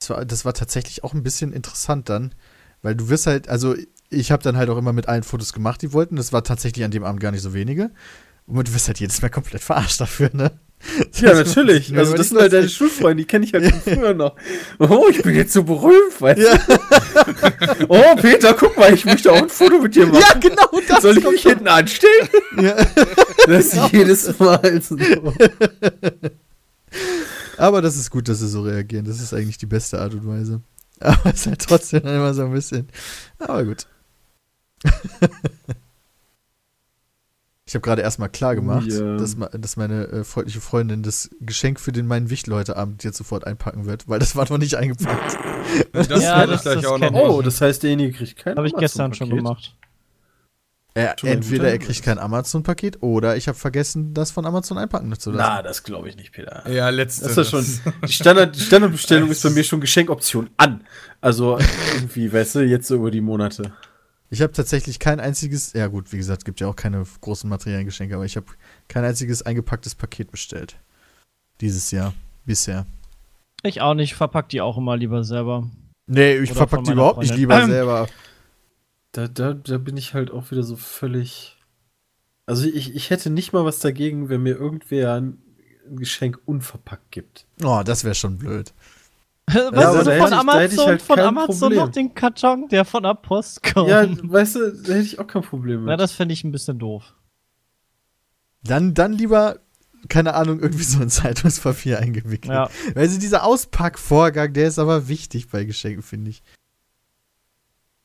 Das 0.00 0.10
war, 0.10 0.24
das 0.24 0.44
war 0.44 0.52
tatsächlich 0.54 1.04
auch 1.04 1.14
ein 1.14 1.22
bisschen 1.22 1.52
interessant 1.52 2.08
dann, 2.08 2.34
weil 2.82 2.96
du 2.96 3.08
wirst 3.08 3.26
halt, 3.28 3.48
also 3.48 3.74
ich 4.14 4.30
habe 4.32 4.42
dann 4.42 4.56
halt 4.56 4.68
auch 4.70 4.78
immer 4.78 4.92
mit 4.92 5.08
allen 5.08 5.22
Fotos 5.22 5.52
gemacht, 5.52 5.82
die 5.82 5.92
wollten. 5.92 6.16
Das 6.16 6.32
war 6.32 6.42
tatsächlich 6.44 6.84
an 6.84 6.90
dem 6.90 7.04
Abend 7.04 7.20
gar 7.20 7.30
nicht 7.32 7.42
so 7.42 7.54
wenige. 7.54 7.90
Und 8.46 8.68
du 8.68 8.74
wirst 8.74 8.88
halt 8.88 9.00
jedes 9.00 9.22
Mal 9.22 9.30
komplett 9.30 9.62
verarscht 9.62 10.00
dafür, 10.00 10.30
ne? 10.32 10.52
Ja, 11.14 11.32
natürlich. 11.32 11.96
Also 11.96 12.12
das 12.14 12.28
sind 12.28 12.38
halt 12.38 12.52
deine. 12.52 12.68
Schulfreunde, 12.68 13.22
die 13.22 13.26
kenne 13.26 13.46
ich 13.46 13.54
halt 13.54 13.64
von 13.70 13.80
früher 13.80 14.12
noch. 14.12 14.36
Oh, 14.78 15.06
ich 15.08 15.22
bin 15.22 15.34
jetzt 15.34 15.54
so 15.54 15.62
berühmt, 15.64 16.20
weißt 16.20 16.38
Ja. 16.42 16.58
du? 16.58 17.86
Oh, 17.88 18.16
Peter, 18.16 18.52
guck 18.52 18.76
mal, 18.76 18.92
ich 18.92 19.06
möchte 19.06 19.32
auch 19.32 19.40
ein 19.40 19.48
Foto 19.48 19.78
mit 19.78 19.94
dir 19.94 20.06
machen. 20.08 20.20
Ja, 20.20 20.38
genau 20.38 20.68
das. 20.86 21.00
Soll 21.02 21.16
ich 21.16 21.24
mich 21.24 21.42
hinten 21.42 21.68
anstellen? 21.68 22.28
Ja. 22.60 22.76
Das 23.46 23.72
ist 23.72 23.92
jedes 23.92 24.38
Mal 24.38 24.82
so. 24.82 24.96
Aber 27.56 27.80
das 27.80 27.96
ist 27.96 28.10
gut, 28.10 28.28
dass 28.28 28.40
sie 28.40 28.48
so 28.48 28.62
reagieren. 28.62 29.04
Das 29.06 29.20
ist 29.20 29.32
eigentlich 29.32 29.58
die 29.58 29.66
beste 29.66 30.00
Art 30.00 30.12
und 30.12 30.26
Weise. 30.26 30.60
Aber 31.00 31.30
es 31.32 31.40
ist 31.40 31.46
halt 31.46 31.60
trotzdem 31.66 32.02
immer 32.02 32.34
so 32.34 32.44
ein 32.44 32.52
bisschen. 32.52 32.88
Aber 33.38 33.64
gut. 33.64 33.86
Ich 37.66 37.74
habe 37.74 37.82
gerade 37.82 38.02
erstmal 38.02 38.28
klar 38.28 38.54
gemacht, 38.54 38.86
Oh 38.90 38.94
ja. 38.94 39.16
dass, 39.16 39.36
dass 39.52 39.76
meine 39.78 40.04
äh, 40.08 40.24
freundliche 40.24 40.60
Freundin 40.60 41.02
das 41.02 41.30
Geschenk 41.40 41.80
für 41.80 41.92
den 41.92 42.06
meinen 42.06 42.28
Wichtel 42.28 42.54
heute 42.54 42.76
Abend 42.76 43.02
jetzt 43.04 43.16
sofort 43.16 43.46
einpacken 43.46 43.86
wird, 43.86 44.06
weil 44.06 44.18
das 44.18 44.36
war 44.36 44.46
noch 44.50 44.58
nicht 44.58 44.74
eingepackt. 44.76 45.38
Das 45.92 46.08
Ja, 46.08 46.38
werde 46.40 46.52
das- 46.52 46.60
ich 46.60 46.62
gleich 46.72 46.82
das 46.82 46.86
auch 46.86 46.98
noch. 46.98 47.10
Oh, 47.12 47.40
das 47.42 47.60
heißt, 47.62 47.82
derjenige 47.82 48.12
kriegt 48.12 48.36
kein 48.36 48.56
Habe 48.56 48.66
ich 48.66 48.74
gestern 48.76 49.14
schon 49.14 49.30
gemacht. 49.30 49.74
Er, 50.92 51.16
Schon 51.18 51.30
entweder 51.30 51.68
er 51.70 51.78
kriegt 51.78 52.02
kein 52.02 52.18
Amazon-Paket 52.18 53.02
oder 53.02 53.36
ich 53.36 53.48
habe 53.48 53.58
vergessen, 53.58 54.12
das 54.14 54.30
von 54.30 54.44
Amazon 54.46 54.76
einpacken 54.78 55.10
zu 55.18 55.30
lassen. 55.32 55.50
Na, 55.56 55.62
das 55.62 55.82
glaube 55.82 56.08
ich 56.10 56.16
nicht, 56.16 56.32
Peter. 56.32 56.70
Ja, 56.70 56.90
letzte. 56.90 57.24
Das 57.26 57.36
ist 57.38 57.50
schon. 57.50 57.64
Die, 58.06 58.12
Standard, 58.12 58.54
die 58.54 58.60
Standardbestellung 58.60 59.30
ist 59.32 59.42
bei 59.42 59.50
mir 59.50 59.64
schon 59.64 59.80
Geschenkoption 59.80 60.50
an. 60.58 60.84
Also 61.22 61.58
irgendwie, 61.96 62.30
weißt 62.32 62.56
du, 62.56 62.60
jetzt 62.60 62.86
so 62.86 62.96
über 62.96 63.10
die 63.10 63.22
Monate. 63.22 63.72
Ich 64.30 64.42
habe 64.42 64.52
tatsächlich 64.52 64.98
kein 64.98 65.20
einziges, 65.20 65.72
ja 65.74 65.86
gut, 65.86 66.12
wie 66.12 66.16
gesagt, 66.16 66.44
gibt 66.44 66.60
ja 66.60 66.66
auch 66.66 66.76
keine 66.76 67.04
großen 67.20 67.48
materiellen 67.48 67.84
Geschenke, 67.84 68.14
aber 68.14 68.24
ich 68.24 68.36
habe 68.36 68.46
kein 68.88 69.04
einziges 69.04 69.42
eingepacktes 69.42 69.94
Paket 69.94 70.30
bestellt. 70.30 70.76
Dieses 71.60 71.90
Jahr. 71.90 72.14
Bisher. 72.46 72.86
Ich 73.62 73.80
auch 73.80 73.94
nicht, 73.94 74.14
verpack 74.14 74.50
die 74.50 74.60
auch 74.60 74.76
immer 74.76 74.96
lieber 74.96 75.24
selber. 75.24 75.70
Nee, 76.06 76.36
ich 76.36 76.50
Oder 76.50 76.58
verpack 76.58 76.84
die 76.84 76.92
überhaupt 76.92 77.18
nicht 77.18 77.28
Freundin. 77.28 77.40
lieber 77.40 77.62
Ähm. 77.62 77.70
selber. 77.70 78.08
Da, 79.12 79.28
da, 79.28 79.54
da 79.54 79.78
bin 79.78 79.96
ich 79.96 80.12
halt 80.12 80.30
auch 80.30 80.50
wieder 80.50 80.62
so 80.62 80.76
völlig. 80.76 81.56
Also 82.46 82.66
ich, 82.66 82.94
ich 82.94 83.10
hätte 83.10 83.30
nicht 83.30 83.52
mal 83.52 83.64
was 83.64 83.78
dagegen, 83.78 84.28
wenn 84.28 84.42
mir 84.42 84.56
irgendwer 84.56 85.14
ein 85.14 85.38
Geschenk 85.96 86.40
unverpackt 86.44 87.10
gibt. 87.10 87.46
Oh, 87.62 87.82
das 87.84 88.04
wäre 88.04 88.14
schon 88.14 88.38
blöd. 88.38 88.72
weißt 89.52 89.72
aber 89.72 89.98
du, 89.98 90.04
da 90.04 90.16
von 90.26 90.32
Amazon, 90.32 90.86
halt 90.86 91.02
von 91.02 91.18
Amazon 91.20 91.58
Problem. 91.60 91.78
noch 91.78 91.88
den 91.90 92.14
Karton, 92.14 92.68
der 92.68 92.84
von 92.84 93.02
der 93.02 93.14
Post 93.14 93.62
kommt. 93.62 93.88
Ja, 93.90 94.06
weißt 94.22 94.56
du, 94.56 94.72
da 94.72 94.92
hätte 94.94 95.04
ich 95.06 95.18
auch 95.18 95.26
kein 95.26 95.42
Problem 95.42 95.80
mit. 95.80 95.88
Na, 95.88 95.96
das 95.96 96.12
fände 96.12 96.32
ich 96.32 96.44
ein 96.44 96.52
bisschen 96.52 96.78
doof. 96.78 97.14
Dann, 98.62 98.94
dann 98.94 99.12
lieber, 99.12 99.58
keine 100.08 100.34
Ahnung, 100.34 100.60
irgendwie 100.60 100.84
so 100.84 101.02
in 101.02 101.10
Zeitungspapier 101.10 101.98
eingewickelt. 101.98 102.52
Ja. 102.54 102.70
Also 102.94 103.20
dieser 103.20 103.44
Auspackvorgang, 103.44 104.52
der 104.54 104.68
ist 104.68 104.78
aber 104.78 105.08
wichtig 105.08 105.50
bei 105.50 105.64
Geschenken, 105.64 106.02
finde 106.02 106.30
ich. 106.30 106.42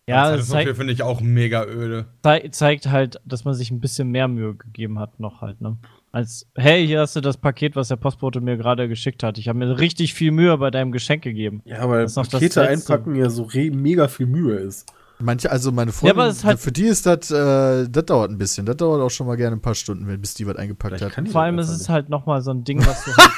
Ja, 0.07 0.35
das 0.35 0.47
zeigt, 0.49 0.75
finde 0.75 0.91
ich 0.91 1.03
auch 1.03 1.21
mega 1.21 1.65
öde. 1.65 2.07
zei- 2.23 2.49
zeigt 2.49 2.87
halt, 2.87 3.21
dass 3.25 3.45
man 3.45 3.53
sich 3.53 3.69
ein 3.69 3.79
bisschen 3.79 4.09
mehr 4.09 4.27
Mühe 4.27 4.55
gegeben 4.55 4.97
hat, 4.99 5.19
noch 5.19 5.41
halt, 5.41 5.61
ne? 5.61 5.77
Als, 6.11 6.47
hey, 6.55 6.87
hier 6.87 7.01
hast 7.01 7.15
du 7.15 7.21
das 7.21 7.37
Paket, 7.37 7.75
was 7.75 7.89
der 7.89 7.95
Postbote 7.95 8.41
mir 8.41 8.57
gerade 8.57 8.87
geschickt 8.89 9.21
hat. 9.21 9.37
Ich 9.37 9.47
habe 9.47 9.59
mir 9.59 9.77
richtig 9.77 10.15
viel 10.15 10.31
Mühe 10.31 10.57
bei 10.57 10.71
deinem 10.71 10.91
Geschenk 10.91 11.21
gegeben. 11.23 11.61
Ja, 11.65 11.87
weil 11.87 12.01
Das 12.03 12.15
noch 12.15 12.27
Pakete 12.27 12.67
einpacken 12.67 13.15
ja 13.15 13.29
so 13.29 13.47
mega 13.53 14.07
viel 14.07 14.25
Mühe 14.25 14.55
ist. 14.55 14.87
Manche, 15.21 15.51
also 15.51 15.71
meine 15.73 15.91
es 16.29 16.37
ist 16.37 16.45
halt- 16.45 16.59
für 16.59 16.71
die 16.71 16.85
ist 16.85 17.05
das, 17.05 17.29
äh, 17.29 17.87
das 17.89 18.05
dauert 18.05 18.31
ein 18.31 18.37
bisschen. 18.37 18.65
Das 18.65 18.77
dauert 18.77 19.01
auch 19.01 19.09
schon 19.09 19.27
mal 19.27 19.35
gerne 19.35 19.57
ein 19.57 19.61
paar 19.61 19.75
Stunden, 19.75 20.07
wenn- 20.07 20.21
bis 20.21 20.33
die 20.33 20.47
was 20.47 20.55
eingepackt 20.55 20.97
Vielleicht 20.97 21.17
hat. 21.17 21.27
Vor 21.29 21.41
allem 21.41 21.59
ist 21.59 21.69
es 21.69 21.89
halt 21.89 22.09
nochmal 22.09 22.41
so 22.41 22.51
ein 22.51 22.63
Ding, 22.63 22.83
was 22.85 23.03
du 23.03 23.11
halt. 23.15 23.29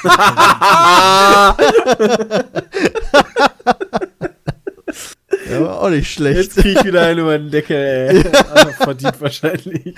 Ja, 5.50 5.56
aber 5.58 5.82
auch 5.82 5.90
nicht 5.90 6.10
schlecht. 6.12 6.36
Jetzt 6.38 6.56
krieg 6.56 6.78
ich 6.78 6.84
wieder 6.84 7.02
einen 7.02 7.18
über 7.20 7.36
den 7.38 7.50
Deckel, 7.50 7.76
ey. 7.76 8.24
Aber 8.54 8.70
verdient 8.72 9.20
wahrscheinlich. 9.20 9.94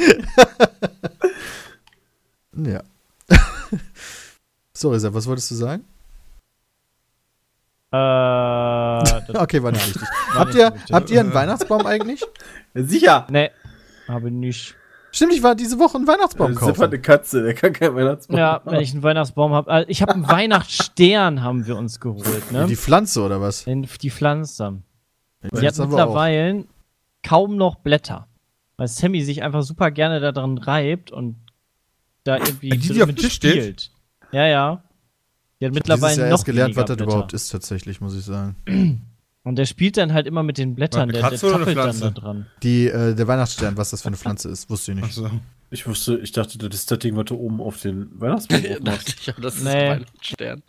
Ja. 2.57 2.83
Sorry, 4.73 4.99
Sepp, 5.01 5.15
was 5.15 5.27
wolltest 5.27 5.51
du 5.51 5.55
sagen? 5.55 5.85
äh, 7.93 7.97
Okay, 9.39 9.63
war 9.63 9.73
nicht 9.73 9.87
richtig. 9.87 10.03
war 10.29 10.35
habt, 10.41 10.55
nicht 10.55 10.59
ihr, 10.59 10.73
habt 10.93 11.11
ihr 11.11 11.21
einen 11.21 11.35
Weihnachtsbaum 11.35 11.87
eigentlich? 11.87 12.23
Sicher. 12.75 13.27
Nee, 13.31 13.51
habe 14.09 14.31
nicht. 14.31 14.75
Stimmt, 15.13 15.33
ich 15.33 15.45
war 15.45 15.55
diese 15.55 15.79
Woche 15.79 15.97
einen 15.97 16.09
Weihnachtsbaum 16.09 16.55
Sepp 16.55 16.63
hat 16.63 16.69
kaufen. 16.75 16.83
eine 16.85 17.01
Katze, 17.01 17.43
der 17.45 17.55
kann 17.55 17.73
keinen 17.73 17.95
Weihnachtsbaum. 17.95 18.37
Ja, 18.37 18.61
wenn 18.65 18.81
ich 18.81 18.93
einen 18.93 19.05
Weihnachtsbaum 19.05 19.53
habe. 19.53 19.71
Also 19.71 19.89
ich 19.89 20.03
habe 20.03 20.13
einen 20.13 20.29
Weihnachtsstern, 20.29 21.43
haben 21.43 21.67
wir 21.67 21.77
uns 21.77 22.01
geholt, 22.01 22.51
ne? 22.51 22.67
Die 22.67 22.75
Pflanze 22.75 23.23
oder 23.23 23.41
was? 23.41 23.65
In 23.67 23.83
die 24.03 24.11
Pflanze. 24.11 24.83
Die 25.45 25.49
Das 25.51 25.79
hat 25.79 25.89
mittlerweile 25.89 26.65
kaum 27.23 27.57
noch 27.57 27.77
Blätter. 27.77 28.27
Weil 28.77 28.89
Sammy 28.89 29.23
sich 29.23 29.45
einfach 29.45 29.63
super 29.63 29.93
gerne 29.93 30.19
da 30.19 30.33
dran 30.33 30.59
reibt 30.59 31.13
und 31.13 31.37
da 32.25 32.39
irgendwie 32.39 32.71
Die, 32.71 32.93
die 32.93 33.03
auf 33.03 33.13
Tisch 33.13 33.35
steht? 33.35 33.53
spielt. 33.53 33.91
Ja, 34.33 34.47
ja. 34.47 34.83
Die 35.61 35.67
hat 35.67 35.75
mittlerweile 35.75 36.17
Jahr 36.17 36.27
noch 36.27 36.33
erst 36.33 36.45
gelernt, 36.45 36.77
was 36.77 36.87
das 36.87 36.97
Blätter. 36.97 37.11
überhaupt 37.13 37.33
ist, 37.33 37.49
tatsächlich, 37.51 38.01
muss 38.01 38.17
ich 38.17 38.25
sagen. 38.25 38.57
Und 39.45 39.57
der 39.57 39.67
spielt 39.67 39.99
dann 39.99 40.13
halt 40.15 40.27
immer 40.27 40.43
mit 40.43 40.57
den 40.57 40.75
Blättern. 40.75 41.11
Der, 41.11 41.29
der 41.29 41.39
tappelt 41.39 41.77
dann 41.77 42.01
da 42.01 42.11
dran. 42.11 42.47
Die, 42.63 42.87
äh, 42.89 43.15
der 43.15 43.29
Weihnachtsstern, 43.29 43.77
was 43.77 43.91
das 43.91 44.01
für 44.03 44.09
eine 44.09 44.17
Pflanze 44.17 44.49
ist, 44.49 44.71
wusste 44.71 44.93
ich 44.93 44.97
nicht. 44.97 45.05
Achso. 45.07 45.31
Ich 45.71 45.87
wusste, 45.87 46.17
ich 46.19 46.33
dachte, 46.33 46.57
das 46.57 46.75
ist 46.75 46.91
das 46.91 46.99
Ding, 47.01 47.15
was 47.17 47.27
du 47.27 47.37
oben 47.37 47.61
auf 47.61 47.81
den 47.81 48.09
Weihnachtsbaum 48.19 48.63
drauf 48.63 48.81
machst. 48.81 49.09
dachte 49.09 49.15
ich, 49.37 49.43
das 49.45 49.57
ist 49.57 49.65
Nee. 49.65 49.89
Weihnachtsstern. 49.91 50.63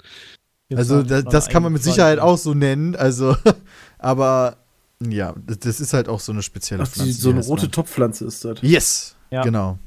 Also, 0.74 1.04
da, 1.04 1.22
das 1.22 1.48
kann 1.48 1.64
man 1.64 1.72
mit 1.74 1.84
Sicherheit 1.84 2.20
auch 2.20 2.38
so 2.38 2.54
nennen, 2.54 2.96
also, 2.96 3.38
aber, 4.00 4.58
ja, 5.00 5.34
das, 5.46 5.80
ist 5.80 5.94
halt 5.94 6.10
auch 6.10 6.20
so 6.20 6.32
eine 6.32 6.42
spezielle 6.42 6.84
Ach, 6.84 6.88
Pflanze. 6.88 7.12
die, 7.14 7.18
so 7.18 7.30
eine 7.30 7.42
rote. 7.42 7.70
Topfpflanze 7.72 8.26
ist 8.26 8.44
das. 8.44 8.58
Yes! 8.62 9.16
Ja. 9.32 9.44
Genau. 9.44 9.78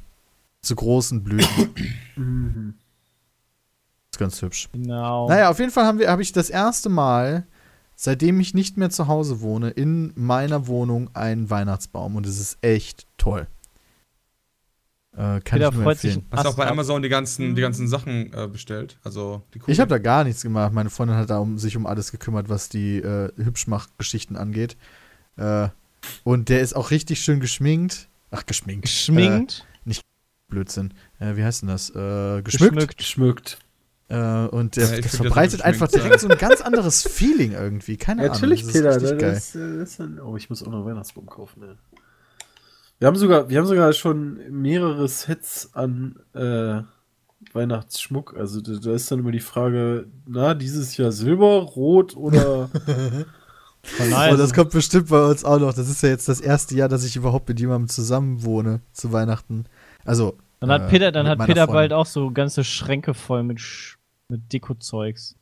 Zu 0.61 0.75
großen 0.75 1.23
Blüten. 1.23 1.69
Mhm. 2.15 2.73
ist 4.11 4.19
ganz 4.19 4.41
hübsch. 4.41 4.67
Genau. 4.73 5.29
Naja, 5.29 5.49
auf 5.49 5.59
jeden 5.59 5.71
Fall 5.71 5.85
habe 5.85 6.05
hab 6.05 6.19
ich 6.19 6.33
das 6.33 6.49
erste 6.49 6.89
Mal, 6.89 7.47
seitdem 7.95 8.41
ich 8.41 8.53
nicht 8.53 8.75
mehr 8.75 8.89
zu 8.89 9.07
Hause 9.07 9.39
wohne, 9.39 9.69
in 9.69 10.11
meiner 10.15 10.67
Wohnung 10.67 11.09
einen 11.15 11.49
Weihnachtsbaum 11.49 12.17
und 12.17 12.25
es 12.25 12.41
ist 12.41 12.57
echt 12.61 13.07
toll. 13.17 13.47
Äh, 15.13 15.41
kann 15.41 15.59
Peter 15.59 15.69
ich 15.69 15.75
nur 15.75 15.91
empfehlen. 15.91 16.25
Hast 16.31 16.45
du 16.45 16.49
auch 16.49 16.55
bei. 16.55 16.67
Amazon 16.67 17.01
die 17.01 17.09
ganzen, 17.09 17.55
die 17.55 17.61
ganzen 17.61 17.87
Sachen 17.87 18.31
äh, 18.33 18.47
bestellt? 18.47 18.97
Also 19.03 19.41
die 19.53 19.59
Ich 19.67 19.79
habe 19.79 19.89
da 19.89 19.97
gar 19.97 20.23
nichts 20.23 20.43
gemacht. 20.43 20.71
Meine 20.71 20.89
Freundin 20.89 21.17
hat 21.17 21.29
da 21.29 21.39
um, 21.39 21.57
sich 21.57 21.75
um 21.75 21.85
alles 21.85 22.11
gekümmert, 22.11 22.47
was 22.47 22.69
die 22.69 22.97
äh, 22.97 23.29
Hübschmach-Geschichten 23.35 24.37
angeht. 24.37 24.77
Äh, 25.35 25.69
und 26.23 26.47
der 26.49 26.61
ist 26.61 26.73
auch 26.75 26.91
richtig 26.91 27.21
schön 27.21 27.39
geschminkt. 27.39 28.07
Ach, 28.31 28.45
geschminkt. 28.45 28.83
Geschminkt, 28.83 29.65
Blödsinn. 30.49 30.93
Äh, 31.19 31.35
wie 31.35 31.43
heißt 31.43 31.61
denn 31.61 31.69
das? 31.69 31.89
Äh, 31.91 32.41
geschmückt. 32.41 32.73
geschmückt. 32.75 32.97
Geschmückt. 32.97 33.59
Äh, 34.09 34.47
und 34.47 34.75
der, 34.75 34.95
Ja, 34.95 35.01
das 35.01 35.15
verbreitet 35.17 35.61
einfach 35.61 35.87
direkt 35.87 36.19
so 36.19 36.27
ein 36.27 36.37
ganz 36.37 36.61
anderes 36.61 37.03
Feeling 37.03 37.51
irgendwie. 37.51 37.97
Keine 37.97 38.23
Natürlich, 38.27 38.61
Ahnung. 38.63 38.73
Peter. 38.73 38.85
Das 38.89 38.95
ist 38.97 39.03
Das, 39.03 39.11
richtig 39.11 39.21
geil. 39.21 39.33
das, 39.33 39.55
äh, 39.55 39.77
das 39.79 39.89
ist 39.91 40.01
ein, 40.01 40.19
oh, 40.19 40.35
ich 40.35 40.49
muss 40.49 40.63
auch 40.63 40.67
noch 40.71 40.79
einen 40.79 40.85
Weihnachtsbaum 40.87 41.27
kaufen. 41.27 41.63
Ey. 41.63 41.75
Wir 42.97 43.07
haben 43.07 43.15
sogar, 43.15 43.49
wir 43.49 43.57
haben 43.59 43.67
sogar 43.67 43.93
schon 43.93 44.39
mehrere 44.49 45.07
Sets 45.07 45.69
an 45.73 46.15
äh, 46.33 46.81
Weihnachtsschmuck. 47.53 48.35
Also 48.37 48.61
da, 48.61 48.73
da 48.73 48.93
ist 48.93 49.09
dann 49.11 49.19
immer 49.19 49.31
die 49.31 49.39
Frage, 49.39 50.07
na, 50.27 50.53
dieses 50.53 50.97
Jahr 50.97 51.11
Silber, 51.11 51.59
Rot 51.61 52.15
oder 52.17 52.69
Voll 53.81 54.11
Oh, 54.33 54.35
das 54.35 54.53
kommt 54.53 54.71
bestimmt 54.71 55.07
bei 55.07 55.23
uns 55.25 55.45
auch 55.45 55.57
noch. 55.59 55.73
Das 55.73 55.87
ist 55.87 56.03
ja 56.03 56.09
jetzt 56.09 56.27
das 56.27 56.41
erste 56.41 56.75
Jahr, 56.75 56.89
dass 56.89 57.05
ich 57.05 57.15
überhaupt 57.15 57.47
mit 57.47 57.59
jemandem 57.61 57.87
zusammen 57.87 58.43
wohne 58.43 58.81
zu 58.91 59.13
Weihnachten. 59.13 59.65
Also. 60.05 60.37
Dann 60.59 60.71
hat 60.71 60.83
äh, 60.83 60.87
Peter, 60.89 61.11
dann 61.11 61.27
hat 61.27 61.39
Peter 61.39 61.65
Freundin. 61.65 61.73
bald 61.73 61.93
auch 61.93 62.05
so 62.05 62.31
ganze 62.31 62.63
Schränke 62.63 63.13
voll 63.13 63.43
mit, 63.43 63.59
Sch 63.61 63.97
mit 64.27 64.51
Deko-Zeugs. 64.51 65.35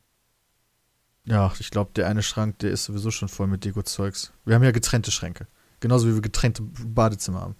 Ja, 1.24 1.52
ich 1.58 1.70
glaube, 1.70 1.90
der 1.94 2.06
eine 2.08 2.22
Schrank, 2.22 2.58
der 2.60 2.70
ist 2.70 2.84
sowieso 2.84 3.10
schon 3.10 3.28
voll 3.28 3.48
mit 3.48 3.64
Deko-Zeugs. 3.64 4.32
Wir 4.44 4.54
haben 4.54 4.62
ja 4.62 4.70
getrennte 4.70 5.10
Schränke. 5.10 5.46
Genauso 5.80 6.08
wie 6.08 6.14
wir 6.14 6.22
getrennte 6.22 6.62
Badezimmer 6.62 7.40
haben. 7.42 7.56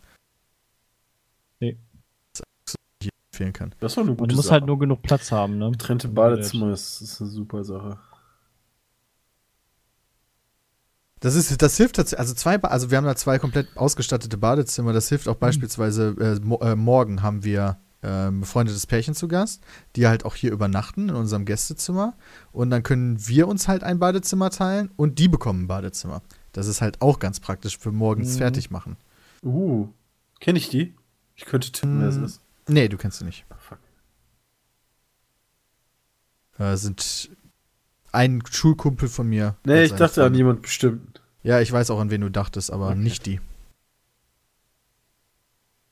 Nee. 1.60 1.76
Das 2.32 2.42
ist, 2.66 2.74
was 2.76 3.06
ich 3.06 3.10
empfehlen 3.32 3.52
kann. 3.52 3.74
das 3.80 3.96
war 3.96 4.02
eine 4.04 4.12
Und 4.12 4.18
gute 4.18 4.30
du 4.30 4.36
musst 4.36 4.48
Sache. 4.48 4.60
halt 4.60 4.66
nur 4.66 4.78
genug 4.78 5.02
Platz 5.02 5.30
haben, 5.32 5.58
ne? 5.58 5.70
Getrennte 5.72 6.08
Badezimmer 6.08 6.72
ist, 6.72 7.00
ist 7.00 7.20
eine 7.20 7.30
super 7.30 7.64
Sache. 7.64 7.98
Das 11.20 11.34
ist, 11.34 11.60
das 11.60 11.76
hilft 11.76 11.96
tatsächlich, 11.96 12.20
also 12.20 12.34
zwei, 12.34 12.56
also 12.62 12.90
wir 12.90 12.96
haben 12.98 13.04
da 13.04 13.16
zwei 13.16 13.38
komplett 13.38 13.76
ausgestattete 13.76 14.36
Badezimmer. 14.38 14.92
Das 14.92 15.08
hilft 15.08 15.26
auch 15.28 15.36
beispielsweise, 15.36 16.14
äh, 16.20 16.40
mo 16.44 16.58
äh, 16.60 16.76
morgen 16.76 17.22
haben 17.22 17.42
wir 17.44 17.78
ähm, 18.02 18.40
befreundetes 18.42 18.86
Pärchen 18.86 19.14
zu 19.14 19.26
Gast, 19.26 19.62
die 19.96 20.06
halt 20.06 20.24
auch 20.24 20.36
hier 20.36 20.52
übernachten 20.52 21.08
in 21.08 21.16
unserem 21.16 21.44
Gästezimmer. 21.44 22.14
Und 22.52 22.70
dann 22.70 22.84
können 22.84 23.26
wir 23.26 23.48
uns 23.48 23.66
halt 23.66 23.82
ein 23.82 23.98
Badezimmer 23.98 24.50
teilen 24.50 24.90
und 24.96 25.18
die 25.18 25.26
bekommen 25.28 25.62
ein 25.64 25.66
Badezimmer. 25.66 26.22
Das 26.52 26.68
ist 26.68 26.80
halt 26.80 27.02
auch 27.02 27.18
ganz 27.18 27.40
praktisch 27.40 27.76
für 27.78 27.90
morgens 27.90 28.34
Mhm. 28.34 28.38
fertig 28.38 28.70
machen. 28.70 28.96
Uh, 29.42 29.88
kenne 30.40 30.58
ich 30.58 30.68
die? 30.68 30.94
Ich 31.34 31.44
könnte 31.44 31.70
tippen, 31.72 32.00
wer 32.00 32.08
es 32.08 32.16
Mm. 32.16 32.24
ist. 32.24 32.40
Nee, 32.68 32.88
du 32.88 32.96
kennst 32.96 33.18
sie 33.18 33.24
nicht. 33.24 33.44
Ah, 33.50 33.56
fuck. 33.58 33.78
Äh, 36.58 36.76
sind 36.76 37.30
ein 38.12 38.42
Schulkumpel 38.50 39.08
von 39.08 39.28
mir. 39.28 39.56
Nee, 39.64 39.84
ich 39.84 39.92
dachte 39.94 40.24
an 40.24 40.34
jemand 40.34 40.62
bestimmt. 40.62 41.20
Ja, 41.42 41.60
ich 41.60 41.70
weiß 41.72 41.90
auch, 41.90 42.00
an 42.00 42.10
wen 42.10 42.20
du 42.20 42.30
dachtest, 42.30 42.72
aber 42.72 42.88
Okay. 42.88 42.98
nicht 42.98 43.26
die. 43.26 43.40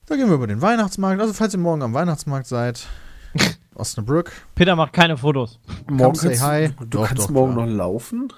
Da 0.05 0.15
gehen 0.15 0.27
wir 0.27 0.35
über 0.35 0.47
den 0.47 0.61
Weihnachtsmarkt. 0.61 1.19
Also, 1.21 1.33
falls 1.33 1.53
ihr 1.53 1.59
morgen 1.59 1.81
am 1.81 1.93
Weihnachtsmarkt 1.93 2.47
seid, 2.47 2.87
Osnabrück, 3.75 4.31
Peter 4.55 4.75
macht 4.75 4.93
keine 4.93 5.17
Fotos. 5.17 5.59
Morgen 5.89 6.15
say 6.15 6.37
hi. 6.37 6.69
Du, 6.69 6.85
du 6.85 6.97
Doch, 6.97 7.07
kannst 7.07 7.23
doch, 7.25 7.29
morgen 7.29 7.53
klar. 7.53 7.65
noch 7.67 7.73
laufen? 7.73 8.31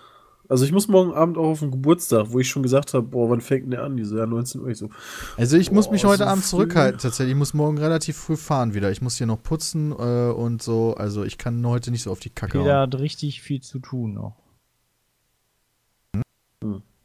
Also 0.52 0.66
ich 0.66 0.72
muss 0.72 0.88
morgen 0.88 1.14
Abend 1.14 1.38
auch 1.38 1.50
auf 1.52 1.60
den 1.60 1.70
Geburtstag, 1.70 2.32
wo 2.32 2.40
ich 2.40 2.50
schon 2.50 2.64
gesagt 2.64 2.96
habe, 2.96 3.06
boah, 3.08 3.30
wann 3.30 3.40
fängt 3.40 3.66
denn 3.66 3.72
der 3.72 3.84
an? 3.84 3.96
Die 3.98 4.04
so, 4.04 4.18
ja, 4.18 4.26
19 4.26 4.62
Uhr. 4.62 4.68
Ich 4.70 4.80
so, 4.80 4.90
Also 5.38 5.58
ich 5.58 5.72
muss 5.72 5.86
Boah, 5.86 5.92
mich 5.94 6.06
heute 6.06 6.24
so 6.24 6.30
Abend 6.30 6.44
früh? 6.44 6.50
zurückhalten 6.50 7.00
tatsächlich. 7.00 7.34
Ich 7.34 7.38
muss 7.38 7.54
morgen 7.54 7.78
relativ 7.78 8.18
früh 8.18 8.36
fahren 8.36 8.74
wieder. 8.74 8.90
Ich 8.92 9.02
muss 9.04 9.16
hier 9.16 9.28
noch 9.28 9.42
putzen 9.44 9.92
äh, 9.92 10.32
und 10.32 10.64
so. 10.64 10.96
Also 10.96 11.24
ich 11.24 11.38
kann 11.38 11.64
heute 11.68 11.92
nicht 11.92 12.02
so 12.02 12.12
auf 12.12 12.20
die 12.20 12.32
Kacke 12.32 12.58
Peter 12.58 12.64
hauen. 12.80 12.82
hat 12.82 12.96
richtig 13.00 13.44
viel 13.44 13.62
zu 13.62 13.78
tun 13.78 14.14
noch. 14.16 14.38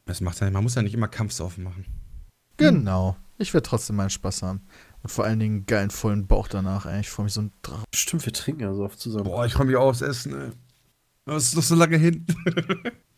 Das 0.07 0.23
macht 0.23 0.41
ja, 0.41 0.51
man 0.51 0.63
muss 0.63 0.75
ja 0.75 0.83
nicht 0.83 0.95
immer 0.95 1.09
Kampfsaufen 1.09 1.65
machen. 1.65 1.85
Genau. 2.57 3.17
Ich 3.37 3.53
werde 3.53 3.69
trotzdem 3.69 3.97
meinen 3.97 4.11
Spaß 4.11 4.43
haben. 4.43 4.63
Und 5.03 5.11
vor 5.11 5.25
allen 5.27 5.39
Dingen 5.39 5.57
einen 5.57 5.67
geilen 5.67 5.91
vollen 5.91 6.27
Bauch 6.27 6.49
danach. 6.49 6.87
Ey. 6.87 7.01
Ich 7.01 7.11
freue 7.11 7.25
mich 7.25 7.35
so 7.35 7.43
ein 7.43 7.53
Drachen. 7.61 7.85
stimmt, 7.95 8.25
wir 8.25 8.33
trinken 8.33 8.63
ja 8.63 8.73
so 8.73 8.85
oft 8.85 8.99
zusammen. 8.99 9.25
Boah, 9.25 9.45
ich 9.45 9.53
freue 9.53 9.67
mich 9.67 9.77
auch 9.77 9.89
aufs 9.91 10.01
Essen, 10.01 10.35
ey. 10.35 10.51
Das 11.27 11.45
ist 11.45 11.57
noch 11.57 11.63
so 11.63 11.75
lange 11.75 11.99
hin. 11.99 12.25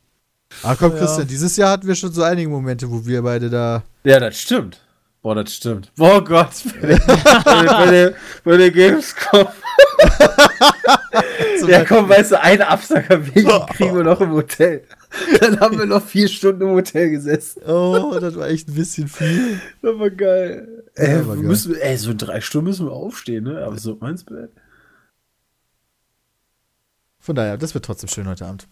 Ah 0.62 0.74
komm, 0.74 0.92
Ja. 0.92 0.98
Christian, 0.98 1.26
dieses 1.26 1.56
Jahr 1.56 1.70
hatten 1.72 1.86
wir 1.86 1.94
schon 1.94 2.12
so 2.12 2.22
einige 2.22 2.48
Momente, 2.48 2.90
wo 2.90 3.04
wir 3.06 3.22
beide 3.22 3.50
da. 3.50 3.82
Ja, 4.04 4.18
das 4.20 4.40
stimmt. 4.40 4.80
Boah, 5.22 5.34
das 5.34 5.54
stimmt. 5.54 5.92
Boah 5.96 6.22
Gott, 6.24 6.50
bei 6.80 6.86
der, 6.88 6.98
bei 6.98 7.62
der, 7.62 7.66
bei 7.66 7.90
der, 7.90 8.14
bei 8.44 8.56
der 8.56 8.70
Gamescom. 8.70 9.48
ja, 11.68 11.84
komm, 11.84 12.08
weißt 12.08 12.32
du, 12.32 12.40
einen 12.40 12.62
Absacker 12.62 13.26
wegen 13.34 13.48
kriegen 13.74 13.96
wir 13.96 14.04
noch 14.04 14.20
im 14.20 14.32
Hotel. 14.32 14.84
Dann 15.40 15.58
haben 15.60 15.78
wir 15.78 15.86
noch 15.86 16.04
vier 16.04 16.28
Stunden 16.28 16.62
im 16.62 16.70
Hotel 16.70 17.10
gesessen. 17.10 17.62
Oh, 17.66 18.18
das 18.20 18.36
war 18.36 18.48
echt 18.48 18.68
ein 18.68 18.74
bisschen 18.74 19.08
viel. 19.08 19.60
Das 19.82 19.98
war 19.98 20.10
geil. 20.10 20.84
Ey, 20.94 21.10
Ja, 21.12 21.18
war 21.26 21.34
wir 21.34 21.42
geil. 21.42 21.44
müssen, 21.44 21.74
ey, 21.74 21.96
so 21.96 22.10
in 22.10 22.18
drei 22.18 22.40
Stunden 22.40 22.68
müssen 22.68 22.86
wir 22.86 22.92
aufstehen, 22.92 23.44
ne? 23.44 23.64
Aber 23.64 23.78
so 23.78 23.96
meins 24.00 24.24
Bett. 24.24 24.50
Von 27.18 27.34
daher, 27.34 27.56
das 27.56 27.74
wird 27.74 27.84
trotzdem 27.84 28.08
schön 28.08 28.28
heute 28.28 28.46
Abend. 28.46 28.68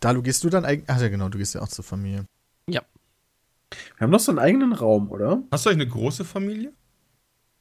Dalu, 0.00 0.22
gehst 0.22 0.44
du 0.44 0.48
dann 0.50 0.64
eigentlich. 0.64 0.88
Ach 0.88 1.00
ja, 1.00 1.08
genau, 1.08 1.28
du 1.28 1.38
gehst 1.38 1.54
ja 1.54 1.60
auch 1.62 1.68
zur 1.68 1.84
Familie. 1.84 2.24
Wir 3.98 4.04
haben 4.04 4.12
doch 4.12 4.20
so 4.20 4.32
einen 4.32 4.38
eigenen 4.38 4.72
Raum, 4.72 5.10
oder? 5.10 5.42
Hast 5.50 5.66
du 5.66 5.70
eigentlich 5.70 5.82
eine 5.88 5.90
große 5.90 6.24
Familie? 6.24 6.72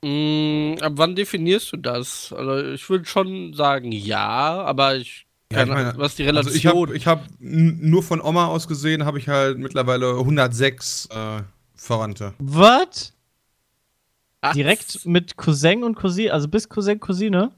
Mm, 0.04 0.76
ab 0.82 0.94
wann 0.96 1.16
definierst 1.16 1.74
du 1.74 1.78
das? 1.78 2.32
Also 2.32 2.72
ich 2.72 2.90
würde 2.90 3.04
schon 3.06 3.54
sagen 3.54 3.92
ja, 3.92 4.62
aber 4.62 4.96
ich 4.96 5.26
Ja, 5.52 5.64
ich 5.64 5.70
Keine- 5.70 5.74
meine, 5.86 5.98
was 5.98 6.16
die 6.16 6.24
Also 6.28 6.50
Relation. 6.50 6.56
ich 6.56 6.66
habe 6.68 6.96
ich 6.98 7.08
hab 7.08 7.26
nur 7.40 8.04
von 8.04 8.22
Oma 8.22 8.46
aus 8.48 8.68
gesehen, 8.68 9.04
habe 9.06 9.18
ich 9.20 9.28
halt 9.28 9.58
mittlerweile 9.58 10.18
106 10.20 11.08
äh, 11.12 11.42
Verwandte. 11.76 12.34
Was? 12.40 13.14
Was? 14.42 14.54
Direkt 14.54 15.06
mit 15.06 15.36
Cousin 15.36 15.84
und 15.84 15.96
Cousine, 15.96 16.32
also 16.32 16.48
bis 16.48 16.70
Cousin, 16.70 17.00
Cousine? 17.00 17.52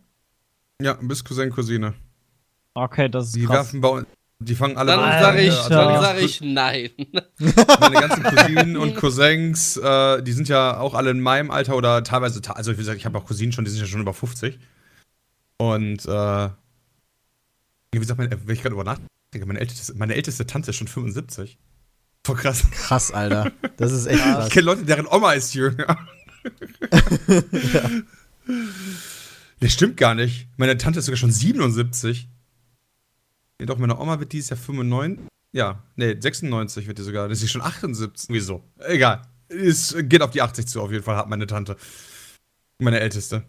Ja, 0.82 0.94
bis 0.94 1.24
Cousin, 1.24 1.50
Cousine. 1.52 1.94
Okay, 2.74 3.10
das 3.10 3.28
ist 3.28 3.36
Die 3.36 3.46
krass. 3.46 3.56
werfen 3.74 3.82
bei 3.82 3.90
uns, 3.90 4.08
die 4.42 4.56
fangen 4.56 4.78
alle 4.78 4.92
Dann 4.94 5.02
bei- 5.02 5.20
sage 5.22 5.42
ich, 5.42 5.52
also 5.52 5.70
dann 5.70 5.88
Alter. 5.90 6.02
sag 6.02 6.22
ich 6.22 6.42
nein. 6.42 6.90
meine 7.82 7.96
ganzen 8.00 8.24
Cousinen 8.24 8.78
und 8.78 8.96
Cousins, 8.96 9.76
äh, 9.78 10.24
die 10.24 10.32
sind 10.32 10.48
ja 10.48 10.78
auch 10.80 10.94
alle 10.94 11.12
in 11.12 11.20
meinem 11.20 11.52
Alter 11.52 11.76
oder 11.76 12.04
teilweise, 12.04 12.42
also 12.56 12.72
wie 12.72 12.78
gesagt, 12.78 12.98
ich 12.98 13.06
habe 13.06 13.18
auch 13.18 13.26
Cousinen 13.26 13.52
schon, 13.52 13.66
die 13.66 13.72
sind 13.72 13.82
ja 13.82 13.86
schon 13.86 14.00
über 14.02 14.14
50. 14.14 14.58
Und, 15.58 16.06
äh, 16.06 16.50
wie 17.92 18.00
gesagt, 18.00 18.18
mein, 18.18 18.32
wenn 18.32 18.56
ich 18.56 18.62
gerade 18.62 18.76
über 18.76 18.86
nachdenke, 18.86 19.46
meine 19.46 19.60
älteste, 19.60 19.94
meine 19.96 20.16
älteste 20.16 20.48
Tante 20.48 20.70
ist 20.72 20.78
schon 20.78 20.88
75. 20.88 21.58
Voll 22.26 22.36
krass. 22.38 22.64
Krass, 22.72 23.12
Alter. 23.12 23.52
Das 23.78 23.92
ist 23.92 24.06
echt 24.06 24.20
Ich 24.20 24.24
krass. 24.24 24.50
kenne 24.52 24.66
Leute, 24.66 24.86
deren 24.86 25.06
Oma 25.08 25.34
ist 25.34 25.54
jünger. 25.54 25.98
Das 29.60 29.74
stimmt 29.74 29.98
gar 29.98 30.16
nicht. 30.16 30.48
Meine 30.58 30.78
Tante 30.78 31.00
ist 31.00 31.06
sogar 31.06 31.18
schon 31.18 31.32
77. 31.34 32.30
Nee, 33.60 33.66
doch, 33.66 33.78
meine 33.78 34.00
Oma 34.00 34.20
wird 34.20 34.32
dieses 34.32 34.50
Jahr 34.50 34.58
95. 34.58 35.26
Ja, 35.52 35.84
nee, 35.96 36.16
96 36.20 36.88
wird 36.88 36.98
die 36.98 37.04
sogar. 37.04 37.28
Das 37.28 37.42
ist 37.42 37.52
schon 37.52 37.62
78. 37.62 38.30
Wieso? 38.30 38.64
Egal. 38.80 39.22
Es 39.50 39.96
geht 40.04 40.22
auf 40.22 40.32
die 40.32 40.42
80 40.42 40.68
zu, 40.68 40.82
auf 40.82 40.92
jeden 40.92 41.04
Fall, 41.04 41.16
hat 41.16 41.28
meine 41.28 41.48
Tante. 41.48 41.76
Meine 42.78 43.00
älteste. 43.00 43.44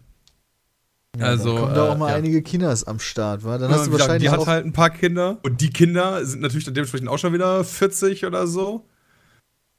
Ja, 1.17 1.25
Also, 1.25 1.53
dann 1.53 1.61
kommen 1.63 1.75
da 1.75 1.89
auch 1.89 1.95
äh, 1.95 1.97
mal 1.97 2.09
ja. 2.09 2.15
einige 2.15 2.41
Kinders 2.41 2.83
am 2.83 2.99
Start, 2.99 3.43
wa? 3.43 3.57
Dann 3.57 3.69
Ja, 3.69 3.77
hast 3.77 3.87
du 3.87 3.91
wahrscheinlich 3.91 4.23
die 4.23 4.29
hat 4.29 4.39
auch 4.39 4.47
halt 4.47 4.65
ein 4.65 4.73
paar 4.73 4.89
Kinder. 4.89 5.39
Und 5.43 5.61
die 5.61 5.69
Kinder 5.69 6.25
sind 6.25 6.41
natürlich 6.41 6.65
dann 6.65 6.73
dementsprechend 6.73 7.07
auch 7.07 7.19
schon 7.19 7.33
wieder 7.33 7.63
40 7.63 8.25
oder 8.25 8.47
so. 8.47 8.89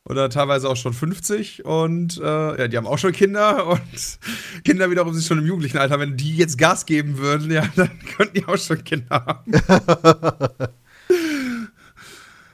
Oder 0.05 0.29
teilweise 0.31 0.69
auch 0.69 0.77
schon 0.77 0.93
50. 0.93 1.65
Und 1.65 2.19
äh, 2.19 2.23
ja, 2.61 2.69
die 2.69 2.77
haben 2.77 2.87
auch 2.87 2.99
schon 2.99 3.13
Kinder. 3.13 3.67
Und 3.67 4.19
Kinder 4.65 4.91
wiederum 4.91 5.13
sind 5.15 5.25
schon 5.25 5.39
im 5.39 5.47
jugendlichen 5.47 5.79
Alter. 5.79 6.01
Wenn 6.01 6.17
die 6.17 6.37
jetzt 6.37 6.59
Gas 6.59 6.87
geben 6.87 7.19
würden, 7.19 7.51
ja, 7.51 7.67
dann 7.77 7.91
könnten 8.17 8.35
die 8.35 8.45
auch 8.47 8.59
schon 8.59 8.83
Kinder 8.85 9.25
haben. 9.27 9.53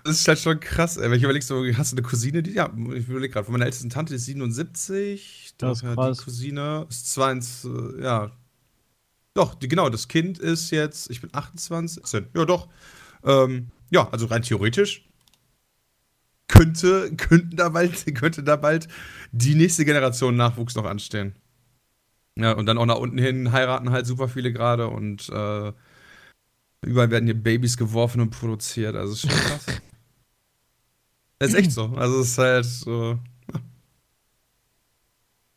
Das 0.04 0.20
ist 0.20 0.28
halt 0.28 0.38
schon 0.38 0.58
krass, 0.58 0.96
ey. 0.96 1.10
Wenn 1.10 1.18
ich 1.18 1.22
überlege, 1.24 1.44
so, 1.44 1.62
hast 1.74 1.92
du 1.92 1.96
eine 1.96 2.02
Cousine, 2.02 2.42
die, 2.42 2.52
ja, 2.52 2.72
ich 2.94 3.08
überlege 3.08 3.28
gerade, 3.28 3.44
von 3.44 3.52
meiner 3.52 3.66
ältesten 3.66 3.90
Tante 3.90 4.14
die 4.14 4.16
ist 4.16 4.24
77. 4.24 5.52
Das 5.58 5.82
ist 5.82 5.94
krass. 5.94 6.16
Die 6.16 6.24
Cousine 6.24 6.86
ist 6.88 7.12
22, 7.12 7.98
äh, 7.98 8.02
ja. 8.04 8.30
Doch, 9.34 9.54
die, 9.54 9.68
genau, 9.68 9.90
das 9.90 10.08
Kind 10.08 10.38
ist 10.38 10.70
jetzt, 10.70 11.10
ich 11.10 11.20
bin 11.20 11.28
28. 11.34 12.02
Ja, 12.34 12.46
doch. 12.46 12.68
Ähm, 13.22 13.68
ja, 13.90 14.08
also 14.08 14.24
rein 14.26 14.40
theoretisch 14.40 15.07
könnte, 16.48 17.14
könnten 17.16 17.56
da 17.56 17.68
bald, 17.68 18.04
könnte 18.16 18.42
da 18.42 18.56
bald 18.56 18.88
die 19.32 19.54
nächste 19.54 19.84
Generation 19.84 20.36
Nachwuchs 20.36 20.74
noch 20.74 20.84
anstehen. 20.84 21.34
Ja, 22.36 22.52
und 22.52 22.66
dann 22.66 22.78
auch 22.78 22.86
nach 22.86 22.98
unten 22.98 23.18
hin 23.18 23.52
heiraten 23.52 23.90
halt 23.90 24.06
super 24.06 24.28
viele 24.28 24.52
gerade 24.52 24.88
und 24.88 25.28
äh, 25.28 25.72
überall 26.82 27.10
werden 27.10 27.26
hier 27.26 27.34
Babys 27.34 27.76
geworfen 27.76 28.20
und 28.20 28.30
produziert. 28.30 28.94
Also 28.94 29.12
ist 29.12 29.20
schon 29.22 29.30
krass. 29.30 29.66
Das 31.38 31.48
ist 31.52 31.54
echt 31.54 31.72
so. 31.72 31.86
Also 31.96 32.20
es 32.20 32.28
ist 32.28 32.38
halt 32.38 32.64
so. 32.64 33.18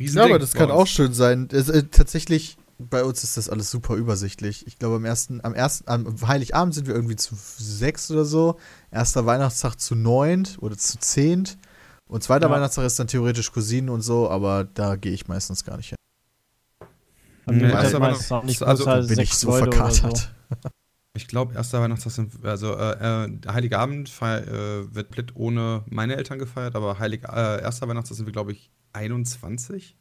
Ja, 0.02 0.12
Ja, 0.14 0.24
aber 0.26 0.40
das 0.40 0.54
kann 0.54 0.72
auch 0.72 0.88
schön 0.88 1.14
sein. 1.14 1.48
Es, 1.52 1.70
äh, 1.70 1.84
tatsächlich, 1.84 2.58
bei 2.90 3.04
uns 3.04 3.24
ist 3.24 3.38
das 3.38 3.50
alles 3.50 3.72
super 3.72 3.96
übersichtlich. 3.96 4.68
Ich 4.68 4.78
glaube, 4.80 4.96
am 4.96 5.06
ersten, 5.06 5.44
am 5.44 5.54
ersten, 5.54 5.90
am 5.90 6.16
Heiligabend 6.28 6.74
sind 6.74 6.88
wir 6.88 6.96
irgendwie 6.96 7.16
zu 7.16 7.36
sechs 7.36 8.10
oder 8.12 8.26
so. 8.26 8.58
Erster 8.92 9.26
Weihnachtstag 9.26 9.76
zu 9.76 9.96
neunt 9.96 10.58
oder 10.62 10.78
zu 10.78 11.00
zehnt. 11.00 11.58
Und 12.08 12.24
zweiter 12.24 12.48
Ja. 12.48 12.54
Weihnachtstag 12.54 12.86
ist 12.86 13.00
dann 13.00 13.08
theoretisch 13.08 13.52
Cousinen 13.52 13.90
und 13.90 14.02
so, 14.02 14.30
aber 14.30 14.66
da 14.66 14.96
gehe 14.96 15.14
ich 15.14 15.28
meistens 15.28 15.64
gar 15.64 15.78
nicht 15.78 15.90
hin. 15.90 15.98
Mir 17.48 17.68
Nee, 17.68 17.72
erster 17.72 18.00
meistens 18.00 18.32
auch 18.32 18.44
nicht 18.44 18.62
also 18.62 18.84
größer 18.84 18.96
als 18.96 19.08
Bin 19.08 19.20
ich 19.20 19.34
so 19.34 19.50
Leute 19.50 19.76
verkatert. 19.76 20.34
Ich 21.14 21.28
glaube, 21.28 21.54
erster 21.56 21.82
Weihnachtstag 21.82 22.14
sind, 22.14 22.46
also 22.46 22.74
äh, 22.74 23.26
äh, 23.26 23.40
Heiligabend 23.46 24.08
feier, 24.08 24.48
äh, 24.48 24.96
wird 24.96 25.08
komplett 25.08 25.36
ohne 25.36 25.84
meine 25.90 26.16
Eltern 26.16 26.40
gefeiert, 26.40 26.74
aber 26.74 27.00
Heilig, 27.00 27.24
äh, 27.26 27.62
erster 27.62 27.90
Weihnachtstag 27.90 28.16
sind 28.16 28.28
wir, 28.28 28.32
glaube 28.32 28.54
ich, 28.54 28.72
21. 28.94 29.98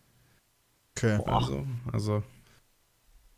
Okay. 0.96 1.18
Also, 1.26 1.66
also 1.90 2.22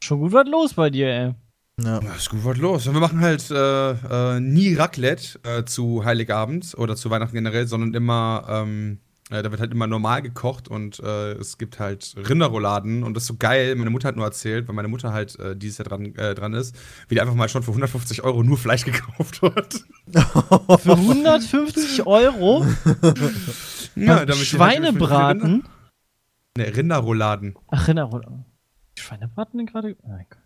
Schon 0.03 0.19
gut 0.19 0.33
was 0.33 0.49
los 0.49 0.75
bei 0.75 0.91
dir, 0.91 1.07
ey. 1.09 1.35
Ja. 1.83 2.01
Ja, 2.03 2.13
ist 2.17 2.29
gut 2.29 2.45
was 2.45 2.57
los. 2.59 2.87
Wir 2.93 2.99
machen 3.01 3.21
halt 3.21 3.49
äh, 3.51 3.91
äh, 4.37 4.41
nie 4.41 4.75
Raclette 4.75 5.39
äh, 5.45 5.65
zu 5.65 6.05
Heiligabend 6.05 6.75
oder 6.77 6.97
zu 6.97 7.09
Weihnachten 7.11 7.35
generell, 7.35 7.67
sondern 7.69 7.95
immer, 7.95 8.45
ähm, 8.49 8.99
äh, 9.31 9.43
da 9.45 9.51
wird 9.53 9.61
halt 9.61 9.71
immer 9.73 9.87
normal 9.87 10.21
gekocht 10.23 10.67
und 10.69 10.99
äh, 10.99 11.33
es 11.35 11.57
gibt 11.59 11.79
halt 11.79 12.15
Rinderrouladen 12.17 13.05
und 13.05 13.15
das 13.15 13.23
ist 13.23 13.29
so 13.29 13.37
geil. 13.39 13.77
Meine 13.77 13.91
Mutter 13.91 14.09
hat 14.09 14.17
nur 14.17 14.25
erzählt, 14.25 14.67
weil 14.69 14.75
meine 14.75 14.89
Mutter 14.89 15.13
halt 15.13 15.39
äh, 15.39 15.57
dieses 15.57 15.79
Jahr 15.79 15.87
dran, 15.89 16.15
äh, 16.17 16.35
dran 16.35 16.53
ist, 16.53 16.75
wie 17.09 17.15
die 17.15 17.21
einfach 17.21 17.35
mal 17.37 17.49
schon 17.49 17.63
für 17.63 17.71
150 17.71 18.23
Euro 18.25 18.43
nur 18.43 18.59
Fleisch 18.59 18.85
gekauft 18.85 19.41
wird. 19.41 19.85
Für 20.83 20.93
150 20.93 22.07
Euro? 22.07 22.67
Ja, 23.95 24.17
damit 24.17 24.29
halt 24.29 24.39
Schweinebraten? 24.47 25.41
Rinder- 25.63 25.69
Ne, 26.59 26.77
Rinderrouladen. 26.77 27.55
Ach, 27.69 27.89
Rinderrolle. 27.89 28.45
Schweinebraten 28.99 29.59
denn 29.59 29.67
gerade? 29.67 29.95
Gott. 29.95 30.39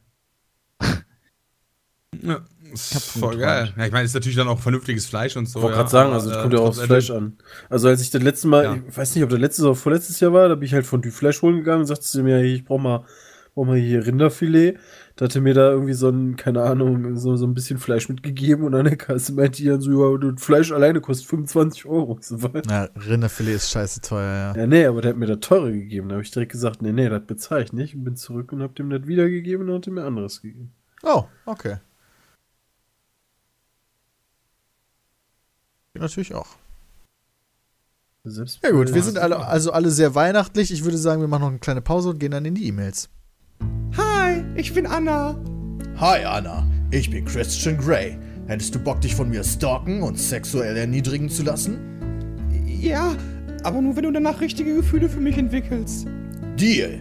Ja, 2.22 2.40
ist 2.72 2.94
voll 3.18 3.36
geil. 3.38 3.74
Ja, 3.76 3.86
ich 3.86 3.92
meine, 3.92 4.04
ist 4.04 4.14
natürlich 4.14 4.36
dann 4.36 4.48
auch 4.48 4.58
vernünftiges 4.58 5.06
Fleisch 5.06 5.36
und 5.36 5.46
so. 5.46 5.58
Ich 5.58 5.62
wollte 5.62 5.76
ja, 5.76 5.82
gerade 5.82 5.90
sagen, 5.90 6.12
also 6.12 6.28
das 6.30 6.38
äh, 6.38 6.42
kommt 6.42 6.54
ja 6.54 6.60
auch 6.60 6.68
aufs 6.68 6.80
Fleisch 6.80 7.10
an. 7.10 7.36
Also 7.68 7.88
als 7.88 8.00
ich 8.00 8.10
das 8.10 8.22
letzte 8.22 8.48
Mal, 8.48 8.64
Ja. 8.64 8.78
ich 8.88 8.96
weiß 8.96 9.14
nicht, 9.14 9.24
ob 9.24 9.30
der 9.30 9.38
letzte 9.38 9.62
oder 9.62 9.74
vorletztes 9.74 10.20
Jahr 10.20 10.32
war, 10.32 10.48
da 10.48 10.54
bin 10.54 10.64
ich 10.64 10.74
halt 10.74 10.86
von 10.86 11.02
du 11.02 11.10
Fleisch 11.10 11.42
holen 11.42 11.56
gegangen 11.56 11.80
und 11.80 11.86
sagte 11.86 12.04
zu 12.04 12.22
mir, 12.22 12.42
ich 12.42 12.64
brauch 12.64 12.78
mal, 12.78 13.04
brauch 13.54 13.66
mal 13.66 13.76
hier 13.76 14.06
Rinderfilet. 14.06 14.78
Da 15.16 15.24
hatte 15.24 15.40
mir 15.40 15.54
da 15.54 15.70
irgendwie 15.70 15.94
so 15.94 16.10
ein, 16.10 16.36
keine 16.36 16.62
Ahnung, 16.62 17.16
so, 17.16 17.36
so 17.36 17.46
ein 17.46 17.54
bisschen 17.54 17.78
Fleisch 17.78 18.10
mitgegeben 18.10 18.64
und 18.66 18.74
an 18.74 18.84
der 18.84 18.96
Kasse 18.96 19.32
meinte 19.32 19.62
die 19.62 19.68
dann 19.68 19.80
so, 19.80 20.14
ja, 20.14 20.32
Fleisch 20.36 20.70
alleine 20.72 21.00
kostet 21.00 21.26
25 21.28 21.86
Euro. 21.86 22.18
So? 22.20 22.36
Ja, 22.68 22.90
Rinderfilet 22.94 23.54
ist 23.54 23.70
scheiße 23.70 24.02
teuer, 24.02 24.54
ja. 24.54 24.60
Ja, 24.60 24.66
nee, 24.66 24.84
aber 24.84 25.00
der 25.00 25.12
hat 25.12 25.18
mir 25.18 25.26
das 25.26 25.40
teure 25.40 25.72
gegeben. 25.72 26.10
Da 26.10 26.16
habe 26.16 26.22
ich 26.22 26.30
direkt 26.30 26.52
gesagt, 26.52 26.82
nee, 26.82 26.92
nee, 26.92 27.08
das 27.08 27.24
bezahle 27.26 27.64
ich 27.64 27.72
nicht. 27.72 27.94
Und 27.94 28.04
bin 28.04 28.16
zurück 28.16 28.52
und 28.52 28.60
hab 28.60 28.74
dem 28.74 28.90
das 28.90 29.06
wiedergegeben 29.06 29.70
und 29.70 29.86
hat 29.86 29.90
mir 29.90 30.04
anderes 30.04 30.42
gegeben. 30.42 30.72
Oh, 31.02 31.24
okay. 31.46 31.78
Natürlich 35.94 36.34
auch. 36.34 36.56
Selbst 38.24 38.58
Ja 38.62 38.70
gut, 38.70 38.92
wir 38.92 39.02
sind 39.02 39.16
alle, 39.16 39.38
also 39.38 39.72
alle 39.72 39.90
sehr 39.90 40.14
weihnachtlich. 40.14 40.70
Ich 40.72 40.84
würde 40.84 40.98
sagen, 40.98 41.22
wir 41.22 41.28
machen 41.28 41.42
noch 41.42 41.48
eine 41.48 41.58
kleine 41.58 41.80
Pause 41.80 42.10
und 42.10 42.18
gehen 42.18 42.32
dann 42.32 42.44
in 42.44 42.54
die 42.54 42.66
E-Mails. 42.66 43.08
Hi, 44.36 44.44
ich 44.54 44.74
bin 44.74 44.86
Anna. 44.86 45.34
Hi 45.98 46.22
Anna, 46.24 46.66
ich 46.90 47.10
bin 47.10 47.24
Christian 47.24 47.78
Grey. 47.78 48.18
Hättest 48.48 48.74
du 48.74 48.78
Bock, 48.78 49.00
dich 49.00 49.14
von 49.14 49.30
mir 49.30 49.42
stalken 49.42 50.02
und 50.02 50.18
sexuell 50.18 50.76
erniedrigen 50.76 51.30
zu 51.30 51.42
lassen? 51.42 51.78
Ja, 52.66 53.14
aber 53.62 53.80
nur 53.80 53.96
wenn 53.96 54.02
du 54.02 54.12
danach 54.12 54.42
richtige 54.42 54.74
Gefühle 54.74 55.08
für 55.08 55.20
mich 55.20 55.38
entwickelst. 55.38 56.06
Deal. 56.56 57.00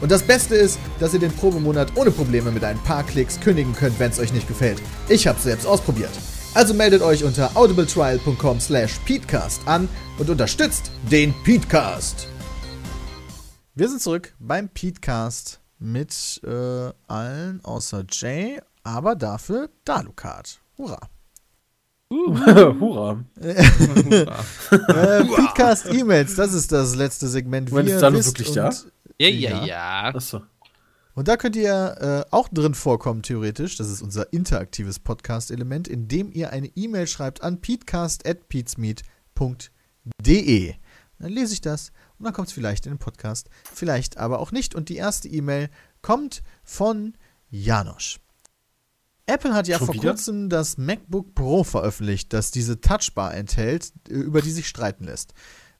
Und 0.00 0.10
das 0.10 0.22
Beste 0.22 0.54
ist, 0.54 0.78
dass 1.00 1.14
ihr 1.14 1.20
den 1.20 1.32
Probemonat 1.32 1.96
ohne 1.96 2.10
Probleme 2.10 2.50
mit 2.50 2.64
ein 2.64 2.78
paar 2.78 3.04
Klicks 3.04 3.40
kündigen 3.40 3.74
könnt, 3.74 3.98
wenn 3.98 4.10
es 4.10 4.18
euch 4.18 4.32
nicht 4.32 4.48
gefällt. 4.48 4.82
Ich 5.08 5.26
habe 5.26 5.40
selbst 5.40 5.66
ausprobiert. 5.66 6.12
Also 6.54 6.72
meldet 6.72 7.02
euch 7.02 7.22
unter 7.24 7.56
audibletrial.com 7.56 8.60
slash 8.60 8.98
peatcast 9.04 9.60
an 9.66 9.88
und 10.18 10.30
unterstützt 10.30 10.90
den 11.10 11.34
Peatcast. 11.44 12.28
Wir 13.74 13.90
sind 13.90 14.00
zurück 14.00 14.34
beim 14.38 14.70
Petecast 14.70 15.60
mit 15.78 16.40
äh, 16.44 16.90
allen 17.08 17.62
außer 17.62 18.04
Jay, 18.10 18.58
aber 18.82 19.14
dafür 19.16 19.68
Dalukat. 19.84 20.60
Hurra. 20.78 20.98
Hurra. 22.10 23.22
Äh, 24.70 25.24
Petecast 25.24 25.92
E-Mails, 25.92 26.36
das 26.36 26.54
ist 26.54 26.72
das 26.72 26.94
letzte 26.94 27.28
Segment. 27.28 27.70
Moment, 27.70 27.88
Wie 27.88 27.92
ist 27.92 28.00
Dalu 28.00 28.24
wirklich 28.24 28.52
da? 28.52 28.70
Ja, 29.18 29.28
ja, 29.28 29.64
ja. 29.64 30.14
Achso. 30.14 30.42
Und 31.14 31.28
da 31.28 31.36
könnt 31.38 31.56
ihr 31.56 32.26
äh, 32.28 32.30
auch 32.30 32.48
drin 32.48 32.74
vorkommen, 32.74 33.22
theoretisch. 33.22 33.76
Das 33.76 33.88
ist 33.88 34.02
unser 34.02 34.32
interaktives 34.34 34.98
Podcast-Element, 34.98 35.88
indem 35.88 36.30
ihr 36.30 36.50
eine 36.50 36.66
E-Mail 36.76 37.06
schreibt 37.06 37.42
an 37.42 37.60
peatcast.peatsmeet.de. 39.36 40.74
Dann 41.18 41.32
lese 41.32 41.54
ich 41.54 41.62
das 41.62 41.92
und 42.18 42.24
dann 42.26 42.34
kommt 42.34 42.48
es 42.48 42.54
vielleicht 42.54 42.84
in 42.84 42.92
den 42.92 42.98
Podcast, 42.98 43.48
vielleicht 43.72 44.18
aber 44.18 44.40
auch 44.40 44.52
nicht. 44.52 44.74
Und 44.74 44.90
die 44.90 44.96
erste 44.96 45.28
E-Mail 45.28 45.70
kommt 46.02 46.42
von 46.62 47.14
Janosch. 47.48 48.20
Apple 49.24 49.54
hat 49.54 49.66
ja 49.66 49.78
Schon 49.78 49.86
vor 49.86 49.94
wieder? 49.94 50.10
kurzem 50.10 50.48
das 50.48 50.76
MacBook 50.76 51.34
Pro 51.34 51.64
veröffentlicht, 51.64 52.32
das 52.32 52.50
diese 52.50 52.80
Touchbar 52.80 53.34
enthält, 53.34 53.92
äh, 54.08 54.12
über 54.12 54.40
die 54.42 54.50
sich 54.52 54.68
streiten 54.68 55.04
lässt. 55.04 55.32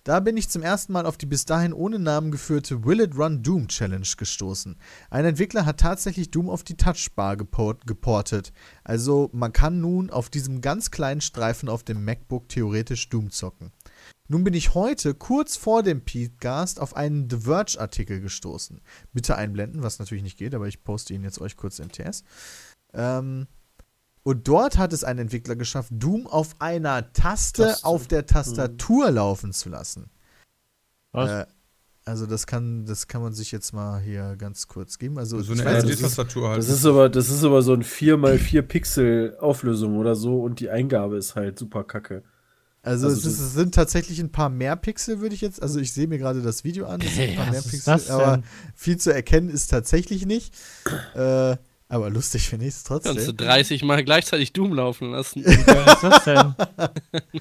Da 0.06 0.20
bin 0.20 0.36
ich 0.36 0.48
zum 0.48 0.62
ersten 0.62 0.92
Mal 0.92 1.04
auf 1.04 1.16
die 1.16 1.26
bis 1.26 1.46
dahin 1.46 1.72
ohne 1.72 1.98
Namen 1.98 2.30
geführte 2.30 2.84
Will 2.84 3.00
It 3.00 3.16
Run 3.18 3.42
Doom 3.42 3.66
Challenge 3.66 4.06
gestoßen. 4.16 4.76
Ein 5.10 5.24
Entwickler 5.24 5.66
hat 5.66 5.80
tatsächlich 5.80 6.30
Doom 6.30 6.48
auf 6.48 6.62
die 6.62 6.76
Touchbar 6.76 7.36
geport 7.36 7.88
geportet. 7.88 8.52
Also 8.84 9.30
man 9.32 9.52
kann 9.52 9.80
nun 9.80 10.10
auf 10.10 10.30
diesem 10.30 10.60
ganz 10.60 10.92
kleinen 10.92 11.20
Streifen 11.20 11.68
auf 11.68 11.82
dem 11.82 12.04
MacBook 12.04 12.48
theoretisch 12.48 13.08
Doom 13.08 13.32
zocken. 13.32 13.72
Nun 14.28 14.44
bin 14.44 14.54
ich 14.54 14.74
heute 14.74 15.12
kurz 15.12 15.56
vor 15.56 15.82
dem 15.82 16.04
Podcast 16.04 16.78
auf 16.78 16.94
einen 16.94 17.28
The 17.28 17.38
Verge 17.38 17.80
Artikel 17.80 18.20
gestoßen. 18.20 18.80
Bitte 19.12 19.34
einblenden, 19.34 19.82
was 19.82 19.98
natürlich 19.98 20.22
nicht 20.22 20.38
geht, 20.38 20.54
aber 20.54 20.68
ich 20.68 20.84
poste 20.84 21.14
ihn 21.14 21.24
jetzt 21.24 21.40
euch 21.40 21.56
kurz 21.56 21.80
im 21.80 21.90
TS. 21.90 22.22
Ähm, 22.94 23.48
und 24.26 24.48
dort 24.48 24.76
hat 24.76 24.92
es 24.92 25.04
ein 25.04 25.18
Entwickler 25.18 25.54
geschafft, 25.54 25.90
Doom 25.92 26.26
auf 26.26 26.56
einer 26.58 27.12
Taste 27.12 27.62
Taste. 27.62 27.84
auf 27.86 28.08
der 28.08 28.26
Tastatur 28.26 29.10
laufen 29.12 29.52
zu 29.52 29.68
lassen. 29.68 30.10
Was? 31.12 31.30
Äh, 31.30 31.46
also 32.04 32.26
das 32.26 32.46
kann, 32.48 32.86
das 32.86 33.06
kann 33.06 33.22
man 33.22 33.34
sich 33.34 33.52
jetzt 33.52 33.72
mal 33.72 34.00
hier 34.00 34.34
ganz 34.36 34.66
kurz 34.66 34.98
geben. 34.98 35.16
Also 35.18 35.40
So 35.42 35.52
eine 35.52 35.62
LCD-Tastatur 35.64 36.48
halt. 36.48 36.58
Das 36.58 36.68
ist 36.68 36.84
aber, 36.84 37.08
das 37.08 37.30
ist 37.30 37.44
aber 37.44 37.62
so 37.62 37.72
ein 37.72 37.82
4x4 37.84 38.62
Pixel 38.62 39.36
Auflösung 39.40 39.96
oder 39.96 40.16
so 40.16 40.40
und 40.42 40.58
die 40.58 40.70
Eingabe 40.70 41.16
ist 41.18 41.36
halt 41.36 41.56
super 41.58 41.84
kacke. 41.84 42.24
Also, 42.82 43.06
Also 43.08 43.18
es, 43.20 43.26
ist, 43.26 43.38
das- 43.40 43.46
es 43.48 43.54
sind 43.54 43.74
tatsächlich 43.74 44.18
ein 44.20 44.30
paar 44.32 44.48
mehr 44.48 44.74
Pixel, 44.76 45.20
würde 45.20 45.34
ich 45.36 45.40
jetzt. 45.40 45.62
Also 45.62 45.78
ich 45.80 45.92
sehe 45.92 46.06
mir 46.08 46.18
gerade 46.18 46.42
das 46.42 46.64
Video 46.64 46.86
an. 46.86 47.00
Es 47.00 47.14
sind 47.14 47.30
ein 47.30 47.36
paar 47.36 47.50
mehr 47.52 47.62
Pixel, 47.62 48.00
aber 48.10 48.42
viel 48.74 48.96
zu 48.96 49.12
erkennen 49.14 49.50
ist 49.50 49.68
tatsächlich 49.68 50.26
nicht. 50.26 50.52
Äh, 51.14 51.56
aber 51.88 52.10
lustig 52.10 52.48
finde 52.48 52.66
ich 52.66 52.74
es 52.74 52.84
Kannst 52.84 53.06
du 53.06 53.12
trotzdem. 53.14 53.36
30 53.36 53.82
Mal 53.82 54.04
gleichzeitig 54.04 54.52
Doom 54.52 54.72
laufen 54.72 55.10
lassen. 55.10 55.44
Was 55.44 55.94
ist 55.94 56.02
das 56.02 56.24
denn? 56.24 56.54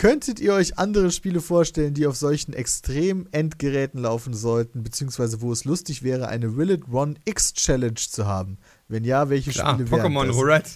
Könntet 0.00 0.40
ihr 0.40 0.54
euch 0.54 0.78
andere 0.78 1.10
Spiele 1.10 1.42
vorstellen, 1.42 1.92
die 1.92 2.06
auf 2.06 2.16
solchen 2.16 2.54
extrem 2.54 3.28
Endgeräten 3.32 4.00
laufen 4.00 4.32
sollten, 4.32 4.82
beziehungsweise 4.82 5.42
wo 5.42 5.52
es 5.52 5.66
lustig 5.66 6.02
wäre, 6.02 6.28
eine 6.28 6.56
Will 6.56 6.70
It 6.70 6.84
Run 6.90 7.18
X 7.26 7.52
Challenge 7.52 7.96
zu 7.96 8.26
haben? 8.26 8.56
Wenn 8.88 9.04
ja, 9.04 9.28
welche 9.28 9.50
Klar, 9.50 9.74
Spiele 9.74 9.90
wären 9.90 10.12
Pokémon? 10.12 10.30
Roulette. 10.30 10.70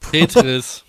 Tetris. 0.10 0.84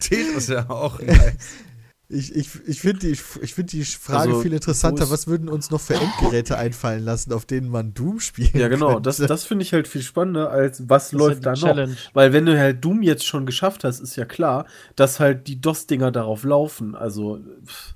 Tetris 0.00 0.48
ja 0.48 0.68
auch 0.68 0.98
nice. 1.00 1.36
Ich, 2.10 2.34
ich, 2.34 2.48
ich 2.66 2.80
finde 2.80 3.00
die, 3.00 3.10
ich 3.12 3.54
find 3.54 3.70
die 3.70 3.84
Frage 3.84 4.30
Also, 4.30 4.40
viel 4.40 4.54
interessanter. 4.54 5.10
Was 5.10 5.26
würden 5.26 5.50
uns 5.50 5.70
noch 5.70 5.80
für 5.80 5.92
Endgeräte 5.94 6.56
einfallen 6.56 7.04
lassen, 7.04 7.34
auf 7.34 7.44
denen 7.44 7.68
man 7.68 7.92
Doom 7.92 8.18
spielen 8.20 8.48
Ja, 8.54 8.68
genau. 8.68 8.94
könnte? 8.94 9.02
Das, 9.02 9.18
das 9.18 9.44
finde 9.44 9.62
ich 9.64 9.74
halt 9.74 9.86
viel 9.88 10.00
spannender, 10.00 10.50
als 10.50 10.88
was 10.88 11.10
Das 11.10 11.12
läuft 11.12 11.36
ist 11.38 11.44
da 11.46 11.52
noch. 11.52 11.58
Challenge. 11.60 11.96
Weil 12.14 12.32
wenn 12.32 12.46
du 12.46 12.58
halt 12.58 12.82
Doom 12.82 13.02
jetzt 13.02 13.26
schon 13.26 13.44
geschafft 13.44 13.84
hast, 13.84 14.00
ist 14.00 14.16
ja 14.16 14.24
klar, 14.24 14.64
dass 14.96 15.20
halt 15.20 15.48
die 15.48 15.60
DOS-Dinger 15.60 16.10
darauf 16.10 16.44
laufen. 16.44 16.94
Also 16.94 17.40
pff, 17.66 17.94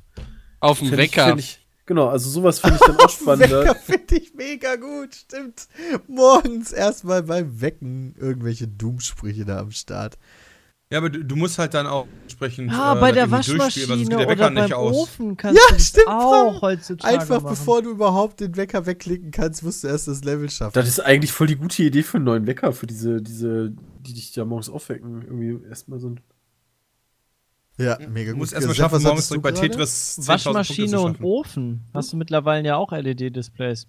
Auf 0.61 0.81
dem 0.81 0.91
Wecker. 0.95 1.35
ich, 1.39 1.67
genau, 1.87 2.09
also 2.09 2.29
sowas 2.29 2.59
finde 2.61 2.77
ich 2.83 2.87
dann 2.87 2.97
auch 2.99 3.09
spannender. 3.09 3.63
Wecker 3.65 3.75
finde 3.77 4.17
ich 4.17 4.35
mega 4.35 4.77
gut, 4.77 5.15
stimmt. 5.15 5.69
Morgens 6.07 6.71
erstmal 6.73 7.23
beim 7.23 7.63
Wecken 7.63 8.15
irgendwelche 8.19 8.69
Doom-Sprüche 8.69 9.47
da 9.47 9.59
am 9.61 9.71
Start. 9.71 10.19
Ja, 10.93 10.99
aber 10.99 11.09
du, 11.09 11.25
du 11.25 11.37
musst 11.37 11.59
halt 11.59 11.73
dann 11.73 11.87
auch 11.87 12.07
entsprechend. 12.23 12.71
Ah, 12.71 12.95
äh, 12.97 13.01
bei 13.01 13.13
der 13.13 13.31
Waschmaschine 13.31 13.97
geht 13.97 14.13
der 14.13 14.19
Wecker 14.19 14.33
oder 14.33 14.37
beim 14.51 14.55
nicht 14.55 14.75
aus. 14.75 14.95
Ofen 14.95 15.37
kannst 15.39 15.59
Ja, 15.59 15.67
du 15.71 15.75
das 15.75 15.89
stimmt, 15.89 16.07
auch 16.09 16.61
heutzutage 16.61 17.15
Einfach 17.19 17.41
machen. 17.43 17.55
bevor 17.55 17.81
du 17.83 17.91
überhaupt 17.93 18.41
den 18.41 18.55
Wecker 18.57 18.85
wegklicken 18.85 19.31
kannst, 19.31 19.63
musst 19.63 19.83
du 19.85 19.89
erst 19.89 20.07
das 20.07 20.23
Level 20.23 20.51
schaffen. 20.51 20.75
Das 20.75 20.87
ist 20.87 21.01
eigentlich 21.01 21.33
voll 21.33 21.47
die 21.47 21.57
gute 21.57 21.83
Idee 21.83 22.03
für 22.03 22.19
einen 22.19 22.27
neuen 22.27 22.47
Wecker, 22.47 22.73
für 22.75 22.87
diese, 22.87 23.23
diese, 23.23 23.73
die 24.01 24.13
dich 24.13 24.33
da 24.33 24.45
morgens 24.45 24.69
aufwecken. 24.69 25.23
Irgendwie 25.23 25.67
erstmal 25.67 25.99
so 25.99 26.11
ein. 26.11 26.21
ja, 27.79 27.99
mega 28.11 28.27
Du 28.27 28.33
gut. 28.33 28.39
musst 28.41 28.53
erstmal 28.53 28.71
was 28.73 28.77
schaffen, 28.77 29.03
morgens 29.03 29.29
du 29.29 29.39
direkt 29.39 29.43
bei? 29.59 29.69
Tetris 29.69 30.19
10.000 30.21 30.29
Waschmaschine 30.29 31.01
und. 31.01 31.23
Ofen. 31.23 31.87
Hast 31.95 32.13
du 32.13 32.19
mittlerweile 32.19 32.67
ja 32.69 32.77
auch 32.77 32.93
LED-Displays. 32.93 33.87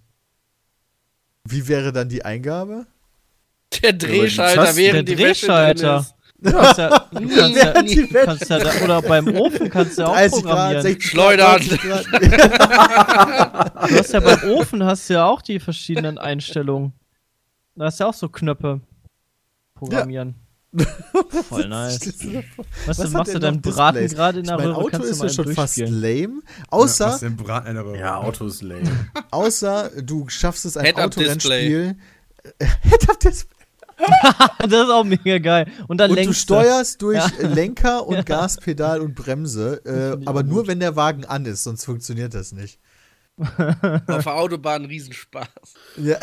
Wie 1.46 1.68
wäre 1.68 1.92
dann 1.92 2.08
die 2.08 2.24
Eingabe? 2.24 2.86
Der 3.82 3.92
Drehschalter, 3.92 4.76
während 4.76 5.08
Der 5.08 5.16
die 5.16 5.22
Wäsche 5.22 5.46
drin 5.48 5.56
Drehschalter. 5.76 6.00
ist. 6.00 6.13
Du 6.50 6.50
kannst 6.52 6.78
ja, 6.78 6.98
du 7.10 7.28
kannst 7.28 7.56
ja, 7.56 7.82
du 7.82 8.06
kannst 8.08 8.50
ja 8.50 8.58
da, 8.58 8.70
oder 8.84 9.00
beim 9.02 9.28
Ofen 9.34 9.70
kannst 9.70 9.96
du 9.96 10.02
ja 10.02 10.08
auch 10.08 10.14
30 10.14 10.32
Grad, 10.32 10.42
programmieren. 10.44 10.82
60 10.82 11.10
Schleudern. 11.10 11.60
Grad, 11.60 11.66
90 11.66 11.80
Grad. 12.38 13.90
Du 13.90 13.98
hast 13.98 14.12
ja 14.12 14.20
beim 14.20 14.50
Ofen 14.50 14.84
hast 14.84 15.08
du 15.08 15.14
ja 15.14 15.24
auch 15.26 15.40
die 15.40 15.58
verschiedenen 15.58 16.18
Einstellungen. 16.18 16.92
Da 17.76 17.86
hast 17.86 17.98
du 17.98 18.04
ja 18.04 18.10
auch 18.10 18.14
so 18.14 18.28
Knöpfe. 18.28 18.80
Programmieren. 19.74 20.34
Voll 21.48 21.68
nice. 21.68 22.00
Was, 22.86 22.98
Was 22.98 23.10
machst 23.10 23.34
du 23.34 23.38
deinen 23.38 23.62
noch 23.64 23.72
Braten 23.72 24.08
gerade 24.08 24.38
in 24.40 24.44
Ich 24.44 24.48
der 24.48 24.58
mein 24.58 24.66
Röhre? 24.66 24.76
Auto 24.76 25.02
ist 25.02 25.22
ja 25.22 25.28
schon 25.28 25.54
fast 25.54 25.78
lame. 25.78 26.42
Ja, 26.44 26.64
Außer, 26.70 27.06
was 27.06 27.20
denn 27.20 27.36
Braten 27.36 27.68
in 27.68 27.74
der 27.76 27.84
Röhre? 27.84 27.98
Ja, 27.98 28.16
Auto 28.18 28.46
ist 28.46 28.60
lame. 28.62 28.90
außer 29.30 29.90
du 30.02 30.28
schaffst 30.28 30.64
es, 30.64 30.76
ein 30.76 30.84
Head-Up-Display. 30.84 31.92
Autorennspiel. 31.92 31.96
Head-Up-Display. 32.82 33.53
das 34.58 34.72
ist 34.72 34.90
auch 34.90 35.04
mega 35.04 35.38
geil. 35.38 35.70
Und 35.88 35.98
dann 35.98 36.10
Und 36.10 36.16
du 36.16 36.22
lenkst 36.22 36.40
steuerst 36.40 37.00
durch 37.02 37.16
Ja. 37.18 37.30
Lenker 37.48 38.06
und 38.06 38.26
Gaspedal 38.26 39.00
und 39.00 39.14
Bremse, 39.14 39.82
äh, 39.84 40.26
aber 40.26 40.42
nur 40.42 40.60
gut. 40.62 40.68
wenn 40.68 40.80
der 40.80 40.96
Wagen 40.96 41.24
an 41.24 41.44
ist, 41.46 41.64
sonst 41.64 41.84
funktioniert 41.84 42.34
das 42.34 42.52
nicht. 42.52 42.78
Auf 44.06 44.24
der 44.24 44.34
Autobahn 44.34 44.82
ein 44.82 44.86
Riesenspaß. 44.88 45.48
Ja. 45.96 46.18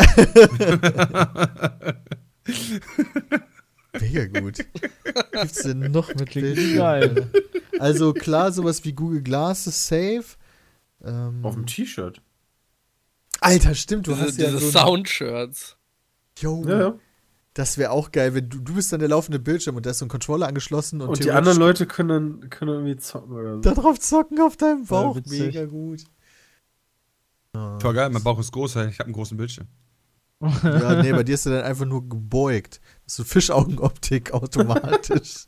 Mega 3.99 4.39
gut. 4.39 4.65
Gibt's 5.31 5.63
denn 5.63 5.91
noch 5.91 6.07
mit 6.15 6.29
Klingt 6.29 6.75
geil. 6.77 7.29
Also 7.79 8.13
klar, 8.13 8.51
sowas 8.51 8.83
wie 8.85 8.93
Google 8.93 9.21
Glass 9.21 9.67
ist 9.67 9.87
safe. 9.87 10.23
Ähm, 11.03 11.43
Auf 11.43 11.55
dem 11.55 11.65
T-Shirt. 11.65 12.21
Alter, 13.41 13.75
stimmt, 13.75 14.07
du 14.07 14.11
Diese, 14.13 14.23
hast 14.23 14.37
ja 14.37 14.45
diese 14.51 14.59
so 14.59 14.71
Soundshirts. 14.71 15.75
Yo, 16.39 16.63
Ja, 16.67 16.79
ja. 16.79 16.93
Das 17.53 17.77
wäre 17.77 17.91
auch 17.91 18.11
geil, 18.11 18.33
wenn 18.33 18.49
du, 18.49 18.59
du 18.59 18.75
bist 18.75 18.93
dann 18.93 18.99
der 18.99 19.09
laufende 19.09 19.39
Bildschirm 19.39 19.75
und 19.75 19.85
da 19.85 19.89
ist 19.89 19.99
so 19.99 20.05
ein 20.05 20.09
Controller 20.09 20.47
angeschlossen 20.47 21.01
und, 21.01 21.09
Und 21.09 21.23
die 21.23 21.31
anderen 21.31 21.57
Leute 21.57 21.85
können 21.85 22.09
dann, 22.39 22.49
können 22.49 22.71
irgendwie 22.71 22.95
zocken 22.97 23.33
oder 23.33 23.55
so. 23.55 23.61
da 23.61 23.73
drauf 23.73 23.99
zocken 23.99 24.39
auf 24.39 24.55
deinem 24.55 24.85
Bauch. 24.85 25.15
witzig. 25.17 25.41
Mega 25.41 25.65
gut. 25.65 26.03
Voll 27.53 27.93
geil, 27.93 28.09
mein 28.09 28.23
Bauch 28.23 28.39
ist 28.39 28.51
groß, 28.53 28.77
ich 28.77 28.99
habe 28.99 29.05
einen 29.05 29.13
großen 29.13 29.35
Bildschirm. 29.35 29.67
Ja, 30.63 31.03
nee, 31.03 31.11
bei 31.11 31.23
dir 31.23 31.35
ist 31.35 31.45
er 31.45 31.57
dann 31.57 31.65
einfach 31.65 31.85
nur 31.85 32.07
gebeugt. 32.07 32.81
Das 33.03 33.13
ist 33.13 33.17
so 33.17 33.23
Fischaugenoptik 33.25 34.33
automatisch. 34.33 35.45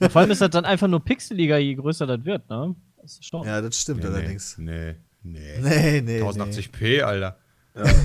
Vor 0.00 0.16
allem 0.16 0.30
ist 0.30 0.40
das 0.40 0.50
dann 0.50 0.64
einfach 0.64 0.88
nur 0.88 1.04
pixeliger, 1.04 1.58
je 1.58 1.74
größer 1.74 2.06
das 2.06 2.24
wird, 2.24 2.48
ne? 2.48 2.74
Das 3.02 3.12
ist 3.12 3.26
schon. 3.26 3.46
ja, 3.46 3.60
das 3.60 3.78
stimmt 3.78 4.04
allerdings. 4.04 4.56
Nee, 4.56 4.94
nee. 5.22 5.58
Nee, 5.60 6.00
nee. 6.00 6.20
nee. 6.20 6.22
1080p, 6.22 7.02
Alter. 7.02 7.38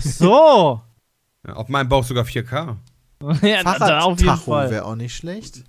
So! 0.01 0.81
Ja, 1.47 1.53
auf 1.53 1.69
meinem 1.69 1.87
Bauch 1.87 2.03
sogar 2.03 2.25
4K. 2.25 2.77
ja, 3.41 3.61
Fahrradtacho 3.61 4.51
wäre 4.69 4.85
auch 4.85 4.95
nicht 4.95 5.15
schlecht. 5.15 5.63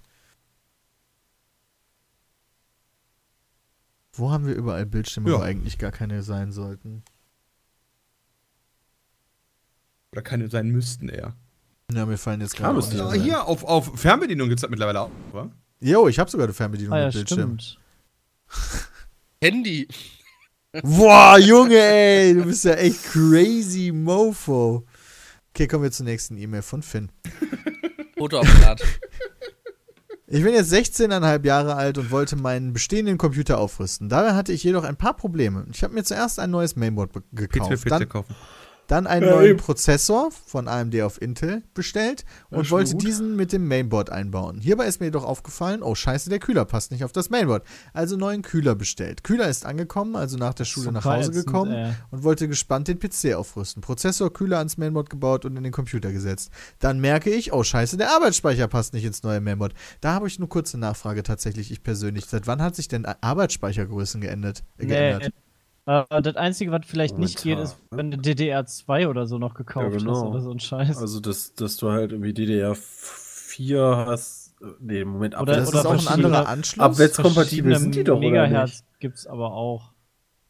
Wo 4.12 4.30
haben 4.30 4.46
wir 4.46 4.54
überall 4.54 4.86
Bildschirme, 4.86 5.30
Ja. 5.30 5.38
wo 5.38 5.42
eigentlich 5.42 5.78
gar 5.78 5.92
keine 5.92 6.22
sein 6.22 6.50
sollten? 6.52 7.02
Oder 10.12 10.22
keine 10.22 10.48
sein 10.48 10.68
müssten 10.70 11.08
eher. 11.08 11.34
Ja, 11.92 12.06
mir 12.06 12.16
fallen 12.16 12.40
jetzt 12.40 12.56
gerade 12.56 12.70
auch 12.70 12.76
müsste 12.76 12.94
nicht 12.96 13.14
Ja, 13.16 13.22
hier, 13.22 13.44
auf, 13.46 13.62
auf 13.64 13.98
Fernbedienung 14.00 14.48
gibt 14.48 14.58
es 14.58 14.62
das 14.62 14.70
mittlerweile 14.70 15.02
auch, 15.02 15.10
oder? 15.32 15.50
Jo, 15.80 16.08
ich 16.08 16.18
habe 16.18 16.30
sogar 16.30 16.46
eine 16.46 16.54
Fernbedienung 16.54 16.94
Ah 16.94 16.98
ja, 17.00 17.04
mit 17.06 17.14
Bildschirm. 17.14 17.58
Handy. 19.42 19.86
Boah, 20.82 21.38
Junge, 21.38 21.78
ey, 21.78 22.34
du 22.34 22.44
bist 22.44 22.64
ja 22.64 22.72
echt 22.74 23.04
crazy 23.04 23.92
Mofo. 23.92 24.84
Okay, 25.56 25.68
kommen 25.68 25.84
wir 25.84 25.90
zur 25.90 26.04
nächsten 26.04 26.36
E-Mail 26.36 26.60
von 26.60 26.82
Finn. 26.82 27.10
Fotoapparat. 28.18 28.82
Ich 30.26 30.42
bin 30.42 30.52
jetzt 30.52 30.70
16,5 30.70 31.46
Jahre 31.46 31.76
alt 31.76 31.96
und 31.96 32.10
wollte 32.10 32.36
meinen 32.36 32.74
bestehenden 32.74 33.16
Computer 33.16 33.56
aufrüsten. 33.56 34.10
Dabei 34.10 34.34
hatte 34.34 34.52
ich 34.52 34.62
jedoch 34.62 34.84
ein 34.84 34.96
paar 34.96 35.16
Probleme. 35.16 35.64
Ich 35.72 35.82
habe 35.82 35.94
mir 35.94 36.04
zuerst 36.04 36.40
ein 36.40 36.50
neues 36.50 36.76
Mainboard 36.76 37.10
gekauft. 37.32 37.84
PC 37.84 37.88
Dann, 37.88 38.06
kaufen. 38.06 38.34
Dann 38.86 39.06
einen 39.06 39.26
Ja, 39.26 39.32
neuen 39.32 39.50
eben. 39.52 39.58
Prozessor 39.58 40.30
von 40.30 40.68
AMD 40.68 41.00
auf 41.02 41.20
Intel 41.20 41.62
bestellt 41.74 42.24
und 42.50 42.70
wollte 42.70 42.92
gut. 42.92 43.02
diesen 43.02 43.36
mit 43.36 43.52
dem 43.52 43.66
Mainboard 43.68 44.10
einbauen. 44.10 44.60
Hierbei 44.60 44.86
ist 44.86 45.00
mir 45.00 45.06
jedoch 45.06 45.24
aufgefallen, 45.24 45.82
oh 45.82 45.94
scheiße, 45.94 46.30
der 46.30 46.38
Kühler 46.38 46.64
passt 46.64 46.90
nicht 46.92 47.04
auf 47.04 47.12
das 47.12 47.30
Mainboard. 47.30 47.64
Also 47.92 48.16
neuen 48.16 48.42
Kühler 48.42 48.74
bestellt. 48.74 49.24
Kühler 49.24 49.48
ist 49.48 49.66
angekommen, 49.66 50.16
also 50.16 50.36
nach 50.36 50.54
der 50.54 50.64
Schule 50.64 50.92
nach 50.92 51.04
Hause 51.04 51.30
ätzend, 51.30 51.46
gekommen 51.46 51.72
ey. 51.72 51.92
und 52.10 52.22
wollte 52.22 52.48
gespannt 52.48 52.88
den 52.88 52.98
PC 52.98 53.34
aufrüsten. 53.34 53.82
Prozessor, 53.82 54.32
Kühler 54.32 54.58
ans 54.58 54.76
Mainboard 54.76 55.10
gebaut 55.10 55.44
und 55.44 55.56
in 55.56 55.62
den 55.64 55.72
Computer 55.72 56.12
gesetzt. 56.12 56.50
Dann 56.78 57.00
merke 57.00 57.30
ich, 57.30 57.52
oh 57.52 57.62
scheiße, 57.62 57.96
der 57.96 58.10
Arbeitsspeicher 58.10 58.68
passt 58.68 58.92
nicht 58.94 59.04
ins 59.04 59.22
neue 59.22 59.40
Mainboard. 59.40 59.74
Da 60.00 60.12
habe 60.12 60.28
ich 60.28 60.38
eine 60.38 60.46
kurze 60.46 60.78
Nachfrage 60.78 61.22
tatsächlich, 61.22 61.70
ich 61.70 61.82
persönlich. 61.82 62.26
Seit 62.26 62.46
wann 62.46 62.62
hat 62.62 62.76
sich 62.76 62.88
denn 62.88 63.04
Arbeitsspeichergrößen 63.04 64.20
geändert? 64.20 64.62
Äh, 64.78 64.86
geändert? 64.86 65.32
Äh, 65.86 66.20
das 66.22 66.36
Einzige, 66.36 66.72
was 66.72 66.82
vielleicht 66.86 67.16
nicht 67.18 67.42
geht, 67.42 67.58
ist, 67.58 67.76
wenn 67.90 68.10
du 68.10 68.16
DDR2 68.18 69.08
oder 69.08 69.26
so 69.26 69.38
noch 69.38 69.54
gekauft 69.54 69.92
Ja, 69.92 69.98
genau. 69.98 70.12
hast 70.16 70.22
oder 70.30 70.40
so 70.40 70.50
ein 70.50 70.58
Scheiß. 70.60 70.98
Also, 70.98 71.20
dass, 71.20 71.54
dass 71.54 71.76
du 71.76 71.90
halt 71.90 72.12
irgendwie 72.12 72.32
DDR4 72.32 74.06
hast. 74.06 74.54
äh, 74.60 74.66
Nee, 74.80 75.04
Moment, 75.04 75.34
Oder- 75.34 75.52
abwärts, 75.52 75.70
das 75.70 75.84
oder 75.86 75.94
ist 75.94 76.06
auch 76.06 76.10
ein 76.12 76.14
anderer 76.24 76.48
Anschluss. 76.48 76.84
abwärtskompatibel 76.84 77.78
sind 77.78 77.94
die 77.94 78.04
doch, 78.04 78.16
oder 78.16 78.26
Megahertz 78.28 78.70
nicht? 78.70 78.84
gibt's 79.00 79.26
aber 79.26 79.52
auch. 79.52 79.92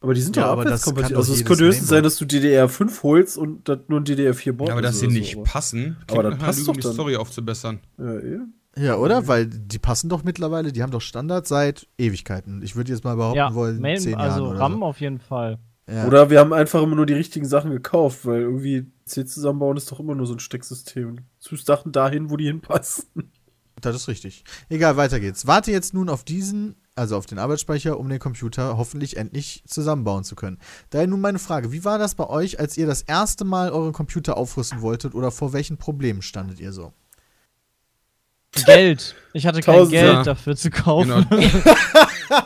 Aber 0.01 0.15
die 0.15 0.21
sind 0.21 0.37
Ja, 0.37 0.45
doch 0.45 0.53
aber 0.53 0.65
das 0.65 0.87
Also 0.87 1.33
es 1.33 1.45
könnte 1.45 1.65
höchstens 1.65 1.89
sein, 1.89 2.03
dass 2.03 2.17
du 2.17 2.25
DDR5 2.27 3.03
holst 3.03 3.37
und 3.39 3.69
das 3.69 3.81
nur 3.89 4.01
ein 4.01 4.05
DDR4-Board 4.05 4.69
Ja, 4.69 4.75
aber 4.75 4.83
dass 4.83 5.01
sie 5.01 5.07
oder 5.07 5.15
nicht 5.15 5.35
so. 5.35 5.43
passen, 5.43 5.97
Aber 6.11 6.23
das 6.23 6.39
passt 6.39 6.69
doch 6.69 6.75
um 6.75 6.81
die. 6.81 6.87
Story 6.87 7.17
aufzubessern. 7.17 7.81
Ja, 7.99 8.15
eh. 8.19 8.39
Ja, 8.79 8.97
oder? 8.97 9.27
Weil 9.27 9.47
die 9.47 9.79
passen 9.79 10.09
doch 10.09 10.23
mittlerweile, 10.23 10.73
die 10.73 10.83
haben 10.83 10.91
doch 10.91 11.01
Standard 11.01 11.47
seit 11.47 11.89
Ewigkeiten. 11.99 12.63
Ich 12.63 12.77
würde 12.77 12.93
jetzt 12.93 13.05
mal 13.05 13.17
behaupten 13.17 13.39
Ja, 13.39 13.55
wollen, 13.55 13.81
Main, 13.81 13.99
zehn 13.99 14.15
also 14.15 14.41
Jahren 14.41 14.51
oder 14.51 14.61
RAM 14.61 14.79
so. 14.81 14.85
auf 14.85 15.01
jeden 15.01 15.19
Fall. 15.19 15.59
Ja. 15.89 16.07
Oder 16.07 16.31
wir 16.31 16.41
haben 16.41 16.53
einfach 16.53 16.83
immer 16.83 16.97
nur 16.97 17.07
die 17.07 17.15
richtigen 17.15 17.47
Sachen 17.47 17.71
gekauft, 17.71 18.27
weil 18.27 18.41
irgendwie 18.41 18.91
C 19.05 19.25
zusammenbauen 19.25 19.77
ist 19.77 19.91
doch 19.91 20.01
immer 20.01 20.15
nur 20.15 20.27
so 20.27 20.35
ein 20.35 20.41
Stecksystem. 20.41 21.19
Du 21.49 21.57
Sachen 21.57 21.93
dahin, 21.93 22.29
wo 22.29 22.37
die 22.37 22.47
hinpassen. 22.47 23.05
Das 23.81 23.95
ist 23.95 24.09
richtig. 24.09 24.43
Egal, 24.69 24.97
weiter 24.97 25.21
geht's. 25.21 25.47
Warte 25.47 25.71
jetzt 25.71 25.95
nun 25.95 26.09
auf 26.09 26.25
diesen, 26.25 26.77
also 26.95 27.17
auf 27.17 27.27
den 27.27 27.39
Arbeitsspeicher, 27.39 28.01
um 28.01 28.09
den 28.09 28.19
Computer 28.19 28.77
hoffentlich 28.79 29.17
endlich 29.17 29.63
zusammenbauen 29.67 30.25
zu 30.25 30.35
können. 30.35 30.59
Daher 30.91 31.07
nun 31.07 31.21
meine 31.21 31.39
Frage, 31.39 31.73
wie 31.73 31.85
war 31.85 31.99
das 31.99 32.15
bei 32.15 32.27
euch, 32.29 32.59
als 32.59 32.77
ihr 32.77 32.87
das 32.87 33.03
erste 33.03 33.45
Mal 33.45 33.71
euren 33.71 33.93
Computer 33.93 34.37
aufrüsten 34.37 34.81
wolltet 34.81 35.15
oder 35.15 35.31
vor 35.31 35.53
welchen 35.53 35.77
Problemen 35.77 36.23
standet 36.23 36.59
ihr 36.59 36.73
so? 36.73 36.93
Geld. 38.65 39.15
Ich 39.33 39.47
hatte 39.47 39.61
kein 39.61 39.89
Geld 39.89 40.15
ja. 40.15 40.23
dafür 40.23 40.57
zu 40.57 40.71
kaufen. 40.71 41.27
Genau. 41.29 42.43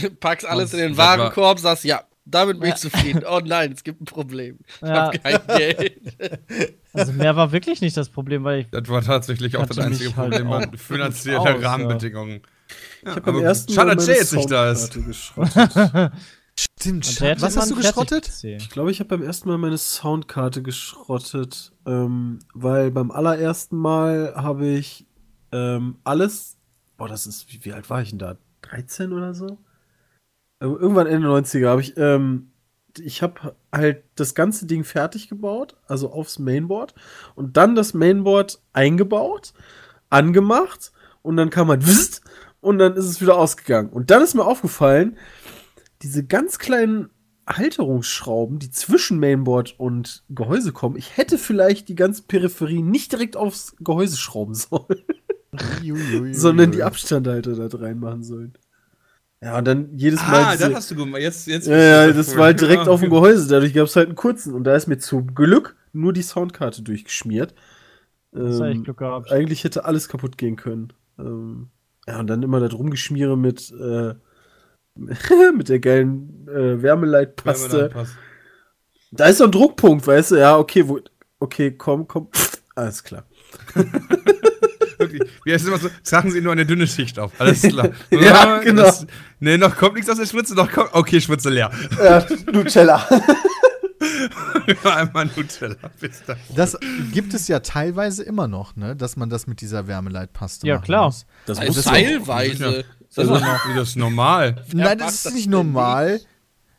Packst 0.20 0.46
alles 0.46 0.72
in 0.74 0.80
den 0.80 0.96
Warenkorb, 0.96 1.58
sagst, 1.60 1.84
ja, 1.84 2.02
damit 2.24 2.60
bin 2.60 2.68
ich 2.70 2.74
Ja. 2.74 2.90
zufrieden. 2.90 3.22
Oh 3.28 3.40
nein, 3.44 3.72
es 3.72 3.82
gibt 3.84 4.00
ein 4.02 4.04
Problem. 4.04 4.58
Ich 4.82 4.88
Ja. 4.88 5.06
hab 5.12 5.22
kein 5.22 5.40
Geld. 5.56 6.00
Also 6.94 7.12
mehr 7.12 7.36
war 7.36 7.52
wirklich 7.52 7.80
nicht 7.80 7.96
das 7.96 8.08
Problem, 8.08 8.42
weil 8.42 8.60
ich 8.60 8.66
Das 8.70 8.88
war 8.88 9.02
tatsächlich 9.02 9.56
auch 9.56 9.66
das 9.66 9.78
einzige 9.78 10.16
halt 10.16 10.30
Problem, 10.30 10.48
auch 10.48 10.60
war 10.62 10.76
finanzielle 10.76 11.38
aus. 11.38 11.62
Rahmenbedingungen. 11.62 12.40
Ja, 12.40 12.48
Ich 13.02 13.08
habe 13.10 13.20
beim 13.20 13.36
aber 13.36 13.44
ersten 13.44 13.72
Schade, 13.72 13.94
Mal 13.94 14.04
der 14.04 14.16
jetzt 14.16 14.32
nicht 14.32 14.50
da 14.50 14.70
ist. 14.72 14.92
Stimmt. 16.58 17.20
Was 17.40 17.56
hast 17.56 17.70
du 17.70 17.76
geschrottet? 17.76 18.28
Ich 18.42 18.70
glaube, 18.70 18.90
ich 18.90 18.98
habe 18.98 19.08
beim 19.10 19.22
ersten 19.22 19.48
Mal 19.48 19.58
meine 19.58 19.78
Soundkarte 19.78 20.60
geschrottet, 20.62 21.70
ähm, 21.86 22.40
weil 22.52 22.90
beim 22.90 23.12
allerersten 23.12 23.76
Mal 23.76 24.32
habe 24.34 24.66
ich 24.66 25.06
ähm, 25.52 25.98
alles, 26.04 26.56
boah, 26.96 27.08
das 27.08 27.26
ist, 27.26 27.52
wie, 27.52 27.64
wie 27.64 27.72
alt 27.72 27.88
war 27.90 28.02
ich 28.02 28.10
denn 28.10 28.18
da? 28.18 28.36
13 28.62 29.12
oder 29.12 29.34
so? 29.34 29.58
Irgendwann 30.60 31.06
Ende 31.06 31.28
90er 31.28 31.68
habe 31.68 31.80
ich, 31.80 31.96
ähm, 31.96 32.50
ich 32.98 33.22
habe 33.22 33.54
halt 33.72 34.02
das 34.16 34.34
ganze 34.34 34.66
Ding 34.66 34.82
fertig 34.84 35.28
gebaut, 35.28 35.76
also 35.86 36.10
aufs 36.10 36.38
Mainboard 36.38 36.94
und 37.36 37.56
dann 37.56 37.76
das 37.76 37.94
Mainboard 37.94 38.60
eingebaut, 38.72 39.52
angemacht 40.10 40.92
und 41.22 41.36
dann 41.36 41.50
kam 41.50 41.68
man 41.68 41.86
Wist 41.86 42.22
und 42.60 42.78
dann 42.78 42.94
ist 42.94 43.04
es 43.04 43.20
wieder 43.20 43.36
ausgegangen. 43.36 43.90
Und 43.90 44.10
dann 44.10 44.22
ist 44.22 44.34
mir 44.34 44.44
aufgefallen, 44.44 45.16
diese 46.02 46.24
ganz 46.24 46.58
kleinen 46.58 47.10
Halterungsschrauben, 47.46 48.58
die 48.58 48.70
zwischen 48.70 49.18
Mainboard 49.18 49.78
und 49.78 50.24
Gehäuse 50.28 50.72
kommen, 50.72 50.96
ich 50.96 51.16
hätte 51.16 51.38
vielleicht 51.38 51.88
die 51.88 51.94
ganze 51.94 52.22
Peripherie 52.22 52.82
nicht 52.82 53.12
direkt 53.12 53.36
aufs 53.36 53.74
Gehäuse 53.80 54.16
schrauben 54.16 54.54
sollen, 54.54 55.04
sondern 56.32 56.72
die 56.72 56.82
Abstandhalter 56.82 57.54
da 57.68 57.78
reinmachen 57.78 58.22
sollen. 58.22 58.54
Ja, 59.40 59.58
und 59.58 59.64
dann 59.66 59.96
jedes 59.96 60.20
Mal. 60.20 60.42
Ah, 60.44 60.52
diese- 60.52 60.68
das 60.68 60.74
hast 60.78 60.90
du 60.90 60.96
gemacht. 60.96 61.20
Jetzt, 61.22 61.46
jetzt 61.46 61.66
ja, 61.68 61.76
ja, 61.76 62.04
ist 62.06 62.16
das 62.16 62.36
war 62.36 62.46
halt 62.46 62.60
direkt 62.60 62.86
Ja, 62.86 62.90
auf 62.92 63.00
dem. 63.00 63.10
Gehäuse, 63.10 63.48
dadurch 63.48 63.72
gab 63.72 63.86
es 63.86 63.94
halt 63.96 64.08
einen 64.08 64.16
kurzen 64.16 64.52
und 64.54 64.64
da 64.64 64.74
ist 64.74 64.88
mir 64.88 64.98
zum 64.98 65.34
Glück 65.34 65.76
nur 65.92 66.12
die 66.12 66.22
Soundkarte 66.22 66.82
durchgeschmiert. 66.82 67.54
Das 68.32 68.60
Ähm, 68.60 68.84
Glück 68.84 68.98
gehabt. 68.98 69.32
eigentlich 69.32 69.64
hätte 69.64 69.84
alles 69.84 70.08
kaputt 70.08 70.36
gehen 70.38 70.56
können. 70.56 70.92
Ähm, 71.18 71.68
ja, 72.06 72.18
und 72.20 72.26
dann 72.26 72.42
immer 72.42 72.60
das 72.60 72.74
Rumgeschmiere 72.74 73.38
mit, 73.38 73.72
äh, 73.72 74.14
mit 75.56 75.68
der 75.68 75.78
geilen 75.80 76.46
äh, 76.48 76.82
Wärmeleitpaste. 76.82 77.90
Da 79.12 79.26
ist 79.26 79.38
so 79.38 79.44
ein 79.44 79.52
Druckpunkt, 79.52 80.06
weißt 80.06 80.32
du? 80.32 80.36
Ja, 80.36 80.58
okay, 80.58 80.86
wo, 80.88 81.00
okay, 81.38 81.70
komm, 81.76 82.06
komm. 82.06 82.28
Alles 82.74 83.02
klar. 83.02 83.24
Wirklich. 85.12 85.30
Wie 85.44 85.52
heißt 85.52 85.62
es 85.64 85.68
immer 85.68 85.78
so? 85.78 85.88
Tragen 86.04 86.30
Sie 86.30 86.40
nur 86.40 86.52
eine 86.52 86.66
dünne 86.66 86.86
Schicht 86.86 87.18
auf. 87.18 87.32
Alles 87.38 87.62
klar. 87.62 87.90
Ja, 88.10 88.58
genau. 88.58 88.82
Das, 88.82 89.06
nee, 89.40 89.56
noch 89.56 89.76
kommt 89.76 89.94
nichts 89.94 90.10
aus 90.10 90.18
der 90.18 90.26
Spritze, 90.26 90.54
noch 90.54 90.70
kommt. 90.70 90.90
Okay, 90.92 91.20
Spritze 91.20 91.50
leer. 91.50 91.70
Ja, 92.02 92.24
Nutella. 92.52 93.06
Einmal 94.84 95.30
Nutella. 95.36 95.76
Bis 96.00 96.22
dann. 96.26 96.36
Das 96.54 96.76
gibt 97.12 97.34
es 97.34 97.48
ja 97.48 97.60
teilweise 97.60 98.22
immer 98.22 98.48
noch, 98.48 98.76
ne? 98.76 98.94
Dass 98.96 99.16
man 99.16 99.28
das 99.30 99.46
mit 99.46 99.60
dieser 99.60 99.86
Wärmeleitpaste 99.86 100.66
Ja, 100.66 100.74
machen 100.76 100.84
klar. 100.84 101.06
Muss. 101.06 101.26
Das 101.46 101.58
Also 101.58 101.72
muss 101.72 101.82
teilweise. 101.84 102.84
Das 103.14 103.24
ist, 103.24 103.30
noch, 103.30 103.74
das 103.74 103.88
ist 103.88 103.96
normal. 103.96 104.64
Nein, 104.72 104.98
macht 104.98 105.00
das 105.00 105.14
ist 105.14 105.26
das 105.26 105.34
nicht 105.34 105.48
normal. 105.48 106.20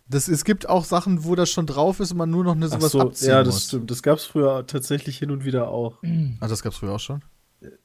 Das, 0.07 0.27
es 0.27 0.43
gibt 0.43 0.67
auch 0.69 0.85
Sachen, 0.85 1.23
wo 1.23 1.35
das 1.35 1.49
schon 1.51 1.65
drauf 1.67 1.99
ist 1.99 2.11
und 2.11 2.17
man 2.17 2.29
nur 2.29 2.43
noch 2.43 2.55
eine 2.55 2.65
Ach 2.67 2.71
sowas 2.71 2.91
so, 2.91 3.01
abziehen 3.01 3.29
ja, 3.29 3.43
das 3.43 3.53
muss. 3.55 3.63
stimmt. 3.65 3.91
Das 3.91 4.01
gab's 4.03 4.25
früher 4.25 4.65
tatsächlich 4.65 5.17
hin 5.17 5.31
und 5.31 5.43
wieder 5.45 5.67
auch. 5.69 5.97
Ah, 6.39 6.47
das 6.47 6.63
gab's 6.63 6.77
früher 6.77 6.93
auch 6.93 6.99
schon. 6.99 7.21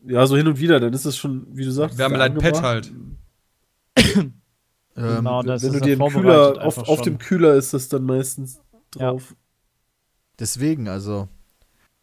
Ja, 0.07 0.27
so 0.27 0.37
hin 0.37 0.47
und 0.47 0.59
wieder, 0.61 0.79
dann 0.81 0.93
ist 0.93 1.05
es 1.05 1.17
schon, 1.17 1.47
wie 1.57 1.65
du 1.65 1.71
sagst. 1.73 1.99
Wärmeleit-Pad 1.99 2.45
angebracht. 2.45 2.65
halt. 2.65 2.93
Ähm, 4.97 5.17
Genau, 5.17 5.43
das 5.43 5.63
Wenn 5.63 5.71
ist 5.71 5.75
du 5.75 5.81
dir 5.81 5.97
ja 5.97 6.05
einen 6.05 6.13
vorbereitet 6.13 6.55
Kühler, 6.55 6.67
auf, 6.67 6.79
auf 6.79 7.03
dem 7.03 7.19
Kühler 7.19 7.55
ist 7.55 7.75
das 7.75 7.89
dann 7.89 8.05
meistens 8.05 8.61
drauf. 8.93 9.35
Deswegen, 10.39 10.87
also. 10.89 11.29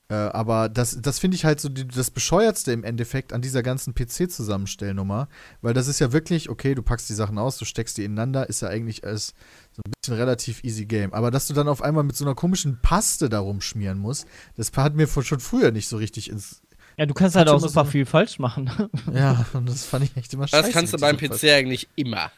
Äh, 0.09 0.15
aber 0.15 0.67
das, 0.67 0.99
das 1.01 1.17
finde 1.19 1.35
ich 1.35 1.45
halt 1.45 1.61
so 1.61 1.69
die, 1.69 1.87
das 1.87 2.11
Bescheuertste 2.11 2.73
im 2.73 2.83
Endeffekt 2.83 3.31
an 3.31 3.41
dieser 3.41 3.63
ganzen 3.63 3.93
PC-Zusammenstellnummer. 3.95 5.29
Weil 5.61 5.73
das 5.73 5.87
ist 5.87 5.99
ja 5.99 6.11
wirklich, 6.11 6.49
okay, 6.49 6.75
du 6.75 6.81
packst 6.83 7.07
die 7.09 7.13
Sachen 7.13 7.37
aus, 7.37 7.57
du 7.57 7.63
steckst 7.63 7.97
die 7.97 8.03
ineinander, 8.03 8.49
ist 8.49 8.61
ja 8.61 8.67
eigentlich 8.67 9.05
alles 9.05 9.33
so 9.71 9.81
ein 9.85 9.91
bisschen 10.01 10.15
relativ 10.19 10.61
easy 10.65 10.85
game. 10.85 11.13
Aber 11.13 11.31
dass 11.31 11.47
du 11.47 11.53
dann 11.53 11.69
auf 11.69 11.81
einmal 11.81 12.03
mit 12.03 12.17
so 12.17 12.25
einer 12.25 12.35
komischen 12.35 12.81
Paste 12.81 13.29
da 13.29 13.39
rumschmieren 13.39 13.99
musst, 13.99 14.27
das 14.57 14.69
hat 14.75 14.95
mir 14.95 15.07
von- 15.07 15.23
schon 15.23 15.39
früher 15.39 15.71
nicht 15.71 15.87
so 15.87 15.95
richtig 15.95 16.29
ins. 16.29 16.61
Ja, 16.97 17.05
du 17.05 17.13
kannst 17.13 17.35
halt 17.35 17.47
auch 17.49 17.59
super 17.59 17.85
so- 17.85 17.91
viel 17.91 18.05
falsch 18.05 18.37
machen. 18.39 18.69
Ja, 19.13 19.45
und 19.53 19.67
das 19.69 19.85
fand 19.85 20.05
ich 20.05 20.15
echt 20.17 20.33
immer 20.33 20.47
scheiße. 20.47 20.63
Das 20.63 20.71
kannst 20.73 20.93
du 20.93 20.97
beim 20.97 21.17
PC 21.17 21.43
eigentlich 21.45 21.87
immer. 21.95 22.31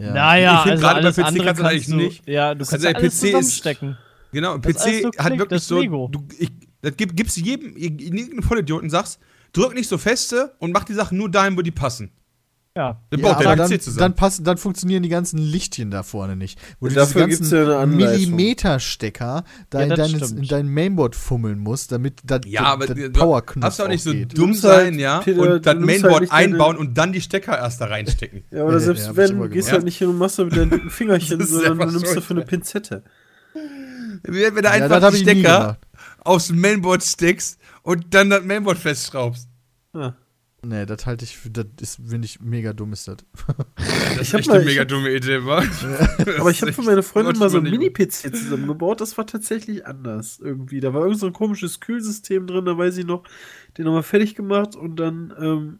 Ja. 0.00 0.12
Naja, 0.12 0.62
Ich 0.64 0.70
also 0.72 0.82
gerade 0.82 1.00
bei 1.00 1.06
alles 1.06 1.16
PC 1.16 1.24
andere 1.24 1.44
kannst 1.46 1.60
du 1.60 1.66
eigentlich 1.66 1.88
nicht. 1.88 2.28
Ja, 2.28 2.54
du 2.54 2.58
Das 2.60 2.70
kannst 2.70 2.84
ja 2.84 2.90
alles 2.92 3.02
PC 3.02 3.06
ist- 3.14 3.20
zusammenstecken. 3.20 3.98
Genau, 4.32 4.56
ist 4.56 4.64
alles 4.66 4.76
PC 4.98 5.02
so 5.02 5.08
hat 5.08 5.26
Klick, 5.26 5.38
wirklich 5.40 5.48
das 5.60 5.68
so. 5.68 5.80
Lego. 5.80 6.08
Du, 6.12 6.28
ich, 6.38 6.50
das 6.82 6.96
gib, 6.96 7.16
gibst 7.16 7.36
jedem, 7.38 7.76
irgendeinem 7.76 8.42
Vollidioten, 8.42 8.90
sagst, 8.90 9.18
drück 9.52 9.74
nicht 9.74 9.88
so 9.88 9.98
feste 9.98 10.54
und 10.58 10.72
mach 10.72 10.84
die 10.84 10.94
Sachen 10.94 11.18
nur 11.18 11.30
dahin, 11.30 11.56
wo 11.56 11.62
die 11.62 11.70
passen. 11.72 12.10
Ja. 12.78 13.02
Dann 13.10 13.18
Ja, 13.20 13.34
der 13.34 13.50
aber 13.50 13.64
PC 13.64 13.70
dann, 13.70 13.80
zusammen. 13.80 13.98
dann, 13.98 14.14
passen, 14.14 14.44
dann 14.44 14.56
funktionieren 14.56 15.02
die 15.02 15.08
ganzen 15.08 15.38
Lichtchen 15.38 15.90
da 15.90 16.04
vorne 16.04 16.36
nicht. 16.36 16.60
Wo 16.78 16.86
du 16.86 16.94
Dafür 16.94 17.26
diese 17.26 17.40
gibt's 17.40 17.50
ganzen 17.50 17.68
ja 17.70 17.80
eine 17.80 17.92
Anleitung. 17.94 18.12
Millimeterstecker 18.20 19.44
da 19.70 19.78
Ja, 19.80 19.84
in, 19.86 19.90
dein, 19.96 20.08
stimmt. 20.10 20.38
in 20.42 20.46
dein 20.46 20.68
Mainboard 20.68 21.16
fummeln 21.16 21.58
musst, 21.58 21.90
damit 21.90 22.20
da 22.22 22.38
ja, 22.46 22.62
aber 22.62 22.86
der 22.86 23.08
du 23.08 23.18
Powerknopf 23.18 23.62
darfst 23.64 23.80
auch 23.80 23.88
nicht 23.88 24.04
so 24.04 24.10
aufgeht. 24.10 24.38
dumm 24.38 24.50
nimmst 24.50 24.62
halt, 24.62 24.84
sein, 24.84 24.98
ja, 25.00 25.18
Peter, 25.18 25.40
und 25.40 25.48
du 25.48 25.60
das 25.60 25.74
Mainboard 25.76 26.30
halt 26.30 26.32
einbauen 26.32 26.76
und 26.76 26.96
dann 26.96 27.12
die 27.12 27.20
Stecker 27.20 27.58
erst 27.58 27.80
da 27.80 27.86
reinstecken. 27.86 28.44
Ja, 28.52 28.62
oder 28.62 28.78
selbst 28.78 29.08
ich 29.10 29.16
wenn, 29.16 29.30
immer 29.32 29.48
gehst 29.48 29.72
halt 29.72 29.82
nicht 29.82 29.98
hin 29.98 30.10
und 30.10 30.18
machst 30.18 30.38
da 30.38 30.44
mit 30.44 30.56
deinen 30.56 30.70
dicken 30.70 30.90
Fingerchen, 30.98 31.44
sondern 31.44 31.78
du 31.80 31.86
nimmst 31.98 32.16
dafür 32.16 32.36
eine. 32.36 32.44
Pinzette. 32.46 33.02
Wenn 34.22 34.54
du 34.54 34.62
da 34.62 34.76
Ja, 34.76 34.84
einfach 34.84 35.10
die 35.10 35.16
ich 35.16 35.24
nie 35.24 35.40
Stecker 35.40 35.78
aufs 36.20 36.52
Mainboard 36.52 37.02
steckst 37.02 37.58
und 37.82 38.14
dann 38.14 38.30
das 38.30 38.44
Mainboard 38.44 38.78
festschraubst. 38.78 39.48
Ja. 39.94 40.14
Nee, 40.64 40.86
das 40.86 41.06
halte 41.06 41.24
ich 41.24 41.36
für, 41.38 41.50
das 41.50 41.66
ist, 41.80 42.00
finde 42.04 42.24
ich, 42.26 42.40
mega 42.40 42.72
dumm 42.72 42.92
ist 42.92 43.06
das. 43.06 43.18
Das 44.16 44.20
Ich 44.22 44.32
hab 44.32 44.40
echt 44.40 44.48
mal- 44.48 44.54
eine 44.54 44.62
ich 44.64 44.68
mega 44.70 44.80
hab- 44.80 44.88
dumme 44.88 45.14
Idee, 45.14 45.44
war. 45.44 45.62
Aber 46.40 46.50
ich 46.50 46.60
habe 46.62 46.72
für 46.72 46.82
meine 46.82 47.04
Freundin 47.04 47.38
mal 47.38 47.48
so 47.48 47.58
ein 47.58 47.62
Mini 47.62 47.78
Mini-PC 47.78 48.34
zusammengebaut, 48.34 49.00
das 49.00 49.16
war 49.16 49.26
tatsächlich 49.26 49.86
anders 49.86 50.40
irgendwie. 50.42 50.80
Da 50.80 50.92
war 50.92 51.02
irgend 51.02 51.20
so 51.20 51.26
ein 51.26 51.32
komisches 51.32 51.78
Kühlsystem 51.78 52.48
drin, 52.48 52.64
da 52.64 52.76
weiß 52.76 52.96
ich 52.98 53.06
noch, 53.06 53.22
den 53.76 53.86
haben 53.86 53.94
wir 53.94 54.02
fertig 54.02 54.34
gemacht 54.34 54.74
und 54.74 54.96
dann 54.96 55.32
ähm, 55.40 55.78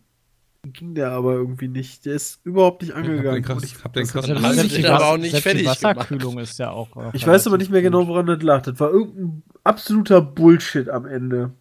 ging 0.72 0.94
der 0.94 1.10
aber 1.10 1.32
irgendwie 1.34 1.66
nicht. 1.68 2.06
Der 2.06 2.14
ist 2.14 2.40
überhaupt 2.44 2.82
nicht 2.82 2.94
angegangen. 2.94 3.42
krass- 3.42 3.64
ich, 3.64 3.82
hab 3.82 3.92
den 3.94 4.04
das 4.04 4.14
hat 4.14 4.20
krassen 4.26 4.34
mich 4.34 4.42
Hals- 4.44 4.56
richtig 4.58 4.72
ich 4.78 4.84
genervt. 4.84 5.02
aber 5.02 5.12
auch 5.12 5.18
nicht 5.18 5.36
fertig 5.36 5.58
die 5.62 5.64
gemacht. 5.80 5.82
Wasserkühlung 5.82 6.38
ist 6.38 6.56
ja 6.60 6.70
auch. 6.70 6.94
auch 6.96 7.12
Ich 7.14 7.26
weiß 7.26 7.48
aber 7.48 7.58
nicht 7.58 7.72
mehr 7.72 7.82
genau, 7.82 8.06
woran 8.06 8.26
das 8.26 8.42
lag. 8.42 8.62
Das 8.62 8.78
war 8.78 8.90
irgendein 8.92 9.42
absoluter 9.64 10.20
Bullshit 10.20 10.88
am 10.88 11.04
Ende. 11.04 11.52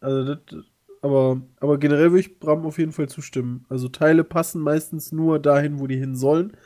Also 0.00 0.34
das, 0.34 0.64
aber, 1.02 1.42
aber 1.60 1.78
generell 1.78 2.12
würde 2.12 2.20
ich 2.20 2.40
Bram 2.40 2.66
auf 2.66 2.78
jeden 2.78 2.92
Fall 2.92 3.08
zustimmen. 3.10 3.66
Also 3.70 3.88
Teile 3.90 4.24
passen 4.24 4.62
meistens 4.62 5.12
nur 5.12 5.40
dahin, 5.40 5.80
wo 5.80 5.88
die 5.88 5.98
hin 5.98 6.16
sollen. 6.16 6.56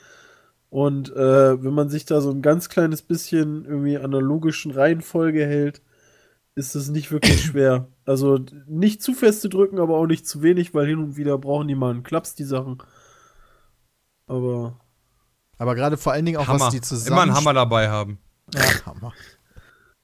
Und 0.70 1.10
äh, 1.16 1.62
wenn 1.64 1.74
man 1.74 1.88
sich 1.90 2.06
da 2.06 2.20
so 2.20 2.30
ein 2.30 2.42
ganz 2.42 2.68
kleines 2.68 3.02
bisschen 3.02 3.64
irgendwie 3.66 3.98
an 3.98 4.10
der 4.12 4.22
logischen 4.22 4.72
Reihenfolge 4.72 5.46
hält, 5.46 5.82
ist 6.56 6.76
es 6.76 6.88
nicht 6.90 7.12
wirklich 7.12 7.42
schwer. 7.44 7.88
Also 8.06 8.40
nicht 8.66 9.02
zu 9.02 9.14
fest 9.14 9.42
zu 9.42 9.48
drücken, 9.48 9.78
aber 9.80 9.96
auch 9.96 10.06
nicht 10.06 10.26
zu 10.28 10.42
wenig, 10.42 10.74
weil 10.74 10.86
hin 10.86 10.98
und 11.00 11.16
wieder 11.16 11.38
brauchen 11.38 11.68
die 11.68 11.74
mal 11.76 11.90
einen 11.92 12.04
Klaps, 12.04 12.34
die 12.34 12.44
Sachen. 12.44 12.82
Aber 14.26 14.80
Aber 15.58 15.74
gerade 15.74 15.96
vor 15.96 16.12
allen 16.12 16.24
Dingen 16.26 16.38
auch, 16.38 16.48
Hammer. 16.48 16.60
was 16.66 16.68
die 16.70 16.78
Immer 16.78 16.82
zusammen 16.82 17.18
einen 17.22 17.34
Hammer 17.34 17.54
dabei 17.54 17.88
haben. 17.88 18.18
Ja, 18.54 18.84
Hammer. 18.86 19.12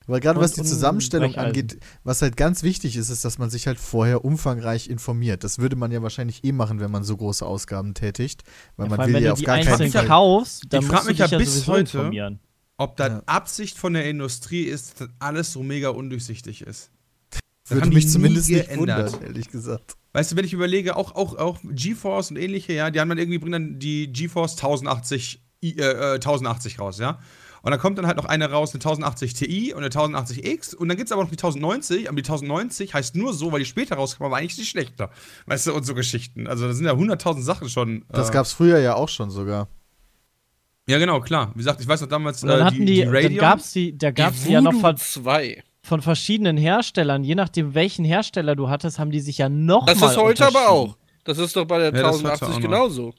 Aber 0.07 0.21
gerade 0.21 0.41
was 0.41 0.53
die 0.53 0.63
Zusammenstellung 0.63 1.35
angeht, 1.37 1.79
was 2.05 2.23
halt 2.23 2.37
ganz 2.37 2.63
wichtig 2.63 2.97
ist, 2.97 3.09
ist, 3.11 3.25
dass 3.25 3.39
man 3.39 3.51
sich 3.51 3.67
halt 3.67 3.79
vorher 3.79 4.25
umfangreich 4.25 4.89
informiert. 4.89 5.45
Das 5.45 5.59
würde 5.59 5.77
man 5.77 5.91
ja 5.93 6.03
wahrscheinlich 6.03 6.45
eh 6.45 6.53
machen, 6.53 6.81
wenn 6.81 6.91
man 6.91 7.05
so 7.05 7.17
große 7.17 7.45
Ausgaben 7.47 7.95
tätigt, 7.95 8.43
weil 8.77 8.87
Ja, 8.87 8.91
man 8.91 9.01
allem, 9.01 9.09
will 9.09 9.15
wenn 9.17 9.23
ja 9.23 9.29
du 9.29 9.33
auf 9.35 9.39
die 9.39 9.45
gar 9.45 9.59
keinen 9.61 9.91
Fall. 9.93 10.07
kaufst, 10.07 10.65
dann 10.71 10.81
Ich 10.83 10.87
frag 10.89 10.97
musst 10.97 11.07
du 11.07 11.11
mich 11.11 11.19
ja 11.19 11.27
dich 11.29 11.39
bis 11.39 11.67
heute- 11.67 11.99
informieren. 11.99 12.41
Ob 12.79 12.97
da 12.97 13.07
Ja. 13.09 13.23
Absicht 13.27 13.79
von 13.79 13.93
der 13.95 14.09
Industrie 14.09 14.63
ist, 14.63 15.01
dass 15.01 15.09
alles 15.21 15.53
so 15.53 15.63
mega 15.63 15.91
undurchsichtig 15.91 16.63
ist. 16.63 16.91
Das 17.31 17.77
Würde 17.77 17.91
mich 17.91 18.09
zumindest 18.11 18.51
nicht 18.51 18.67
geändert. 18.67 19.13
wundern, 19.13 19.23
ehrlich 19.25 19.49
gesagt. 19.51 19.95
Weißt 20.15 20.33
du, 20.33 20.37
wenn 20.37 20.45
ich 20.45 20.53
überlege, 20.53 20.97
auch, 20.97 21.15
auch, 21.15 21.37
auch 21.39 21.59
GeForce 21.63 22.31
und 22.33 22.37
ähnliche, 22.39 22.73
ja, 22.73 22.91
die 22.91 22.99
haben 22.99 23.09
dann 23.09 23.19
irgendwie, 23.19 23.39
bringen 23.39 23.53
dann 23.53 23.79
die 23.79 24.13
GeForce 24.13 24.57
1080, 24.57 25.41
i- 25.63 25.77
äh, 25.79 26.15
äh, 26.17 26.19
1080 26.19 26.81
raus, 26.81 26.99
ja. 26.99 27.21
Und 27.63 27.71
dann 27.71 27.79
kommt 27.81 27.97
dann 27.97 28.07
halt 28.09 28.17
noch 28.17 28.25
eine 28.25 28.51
raus, 28.51 28.71
eine 28.75 28.81
1080 28.81 29.35
Ti 29.35 29.73
und 29.73 29.79
eine 29.85 29.89
1080X 29.89 30.75
und 30.75 30.89
dann 30.89 30.97
gibt 30.97 31.07
es 31.09 31.13
aber 31.13 31.23
noch 31.23 31.31
die 31.31 31.37
1090, 31.37 32.09
aber 32.09 32.17
die 32.17 32.23
1090 32.29 32.93
heißt 32.95 33.15
nur 33.15 33.33
so, 33.33 33.53
weil 33.53 33.61
die 33.61 33.67
später 33.67 33.95
rauskam, 33.97 34.25
aber 34.25 34.37
eigentlich 34.39 34.57
die 34.57 34.65
schlechter. 34.67 35.11
Weißt 35.47 35.69
du, 35.69 35.75
und 35.75 35.85
so 35.85 35.95
Geschichten. 35.95 36.49
Also 36.49 36.67
da 36.67 36.73
sind 36.73 36.87
ja 36.87 36.93
100.000 36.93 37.43
Sachen 37.43 37.69
schon. 37.69 38.05
Das 38.09 38.31
äh, 38.31 38.33
gab's 38.33 38.53
früher 38.53 38.79
ja 38.81 38.95
auch 38.97 39.09
schon 39.09 39.31
sogar. 39.31 39.69
Ja, 40.89 40.99
genau, 40.99 41.21
klar. 41.21 41.53
Wie 41.55 41.59
gesagt, 41.59 41.81
ich 41.81 41.87
weiß 41.87 42.01
noch 42.01 42.09
damals, 42.09 42.43
Und 42.43 42.49
dann 42.49 42.61
äh, 42.61 42.65
hatten 42.65 42.85
die, 42.85 43.01
dann 43.05 43.15
Radeon- 43.15 43.37
gab's 43.39 43.73
die, 43.73 43.97
da 43.97 44.11
gab's 44.11 44.43
die, 44.43 44.51
ja 44.53 44.61
noch 44.61 44.75
von, 44.75 44.97
2. 44.97 45.63
von 45.85 46.03
verschiedenen 46.03 46.57
Herstellern. 46.57 47.23
Je 47.23 47.37
nachdem, 47.37 47.75
welchen 47.75 48.05
Hersteller 48.05 48.57
du 48.57 48.69
hattest, 48.69 48.99
haben 48.99 49.13
die 49.13 49.21
sich 49.21 49.39
ja 49.39 49.49
noch 49.49 49.87
Das 49.87 50.01
mal 50.01 50.11
ist 50.11 50.17
heute 50.17 50.47
aber 50.49 50.69
auch. 50.69 50.97
Das 51.23 51.39
ist 51.39 51.55
doch 51.55 51.65
bei 51.65 51.79
der 51.79 51.95
Ja, 51.95 52.03
das 52.03 52.17
ist 52.17 52.25
heute 52.25 52.33
1080 52.33 52.49
auch 52.49 52.53
noch. 52.55 52.61
genauso. 52.61 53.15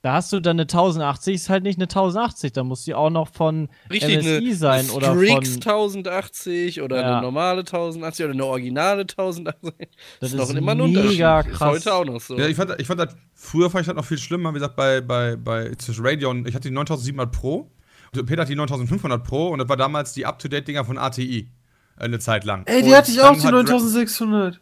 Da 0.00 0.12
hast 0.12 0.32
du 0.32 0.38
dann 0.38 0.54
eine 0.56 0.62
1080, 0.62 1.34
ist 1.34 1.48
halt 1.50 1.64
nicht 1.64 1.76
eine 1.78 1.86
1080, 1.88 2.52
da 2.52 2.62
muss 2.62 2.84
die 2.84 2.94
auch 2.94 3.10
noch 3.10 3.32
von 3.32 3.68
Richtig, 3.90 4.18
MSI 4.18 4.36
eine 4.36 4.54
sein 4.54 4.90
oder 4.90 5.12
Strix 5.16 5.48
von 5.54 5.62
1080 5.62 6.82
oder 6.82 7.00
Ja. 7.00 7.12
eine 7.14 7.22
normale 7.22 7.64
1080 7.64 8.24
oder 8.26 8.34
eine 8.34 8.44
originale 8.44 9.06
1080. 9.06 9.88
Das 10.20 10.32
noch 10.34 10.44
ist 10.50 10.54
immer 10.56 10.72
ein 10.72 10.78
mega 10.92 11.38
Unterschied. 11.38 11.52
krass. 11.56 11.76
Ist 11.78 11.86
heute 11.86 11.94
auch 11.94 12.04
noch 12.04 12.20
so. 12.20 12.38
Ja, 12.38 12.46
ich 12.46 12.54
fand, 12.56 12.80
ich 12.80 12.86
fand 12.86 13.00
das, 13.00 13.16
früher 13.34 13.70
fand 13.70 13.82
ich 13.82 13.86
das 13.88 13.96
noch 13.96 14.04
viel 14.04 14.18
schlimmer, 14.18 14.50
wie 14.50 14.54
gesagt, 14.54 14.76
bei, 14.76 15.00
bei, 15.00 15.34
bei 15.34 15.74
zwischen 15.74 16.06
Radeon, 16.06 16.46
ich 16.46 16.54
hatte 16.54 16.68
die 16.68 16.74
9700 16.74 17.32
Pro, 17.32 17.68
und 18.14 18.24
Peter 18.26 18.42
hat 18.42 18.48
die 18.48 18.54
9500 18.54 19.24
Pro 19.24 19.48
und 19.48 19.58
das 19.58 19.68
war 19.68 19.76
damals 19.76 20.12
die 20.12 20.24
Up-to-Date-Dinger 20.26 20.84
von 20.84 20.96
ATI. 20.96 21.50
Eine 21.96 22.20
Zeit 22.20 22.44
lang. 22.44 22.62
Ey, 22.66 22.82
die 22.82 22.90
Und 22.90 22.94
hatte 22.96 23.10
ich 23.10 23.20
auch, 23.20 23.32
die 23.34 23.40
hat 23.40 23.52
Ra- 23.52 23.62
9600. 23.64 24.60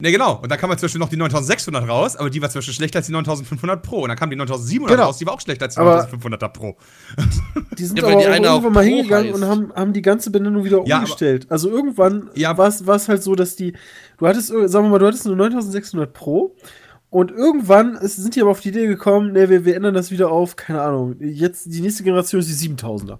Ne, 0.00 0.10
genau. 0.10 0.40
Und 0.42 0.50
dann 0.50 0.58
kam 0.58 0.68
halt 0.70 0.80
zwischen 0.80 0.98
noch 0.98 1.08
die 1.10 1.16
9600 1.16 1.88
raus, 1.88 2.16
aber 2.16 2.28
die 2.28 2.42
war 2.42 2.50
zwischen 2.50 2.72
schlechter 2.74 2.98
als 2.98 3.06
die 3.06 3.12
9500 3.12 3.82
Pro. 3.82 4.02
Und 4.02 4.08
dann 4.08 4.18
kam 4.18 4.30
die 4.30 4.36
9700 4.36 4.96
Genau. 4.96 5.06
raus, 5.06 5.18
die 5.18 5.26
war 5.26 5.34
auch 5.34 5.40
schlechter 5.40 5.66
als 5.66 5.74
die 5.74 5.80
Aber- 5.80 6.02
9500er 6.08 6.48
Pro. 6.48 6.76
Die 7.78 7.84
sind 7.84 7.98
Ja, 7.98 8.04
aber 8.04 8.16
die 8.16 8.26
auch 8.26 8.30
eine 8.32 8.50
auch 8.50 8.54
irgendwann 8.62 8.72
mal 8.74 8.84
Pro 8.84 8.96
hingegangen 8.96 9.32
heißt. 9.32 9.42
und 9.42 9.48
haben, 9.48 9.72
haben 9.74 9.92
die 9.92 10.02
ganze 10.02 10.30
Benennung 10.30 10.64
wieder 10.64 10.82
Ja, 10.84 10.96
aber- 10.96 11.04
umgestellt. 11.04 11.46
Also 11.50 11.70
irgendwann 11.70 12.30
Ja. 12.34 12.58
war 12.58 12.66
es 12.68 13.08
halt 13.08 13.22
so, 13.22 13.34
dass 13.34 13.54
die, 13.56 13.74
du 14.18 14.26
hattest, 14.26 14.48
sagen 14.48 14.72
wir 14.86 14.90
mal, 14.90 14.98
du 14.98 15.06
hattest 15.06 15.26
eine 15.26 15.36
9600 15.36 16.12
Pro 16.12 16.56
und 17.10 17.30
irgendwann 17.30 17.94
ist, 17.96 18.16
sind 18.16 18.34
die 18.34 18.40
aber 18.42 18.50
auf 18.50 18.60
die 18.60 18.70
Idee 18.70 18.86
gekommen, 18.88 19.32
ne, 19.32 19.48
wir, 19.48 19.64
wir 19.64 19.76
ändern 19.76 19.94
das 19.94 20.10
wieder 20.10 20.30
auf, 20.32 20.56
keine 20.56 20.82
Ahnung, 20.82 21.16
jetzt 21.20 21.66
die 21.72 21.80
nächste 21.80 22.02
Generation 22.02 22.40
ist 22.40 22.48
die 22.50 22.68
7000er. 22.68 23.18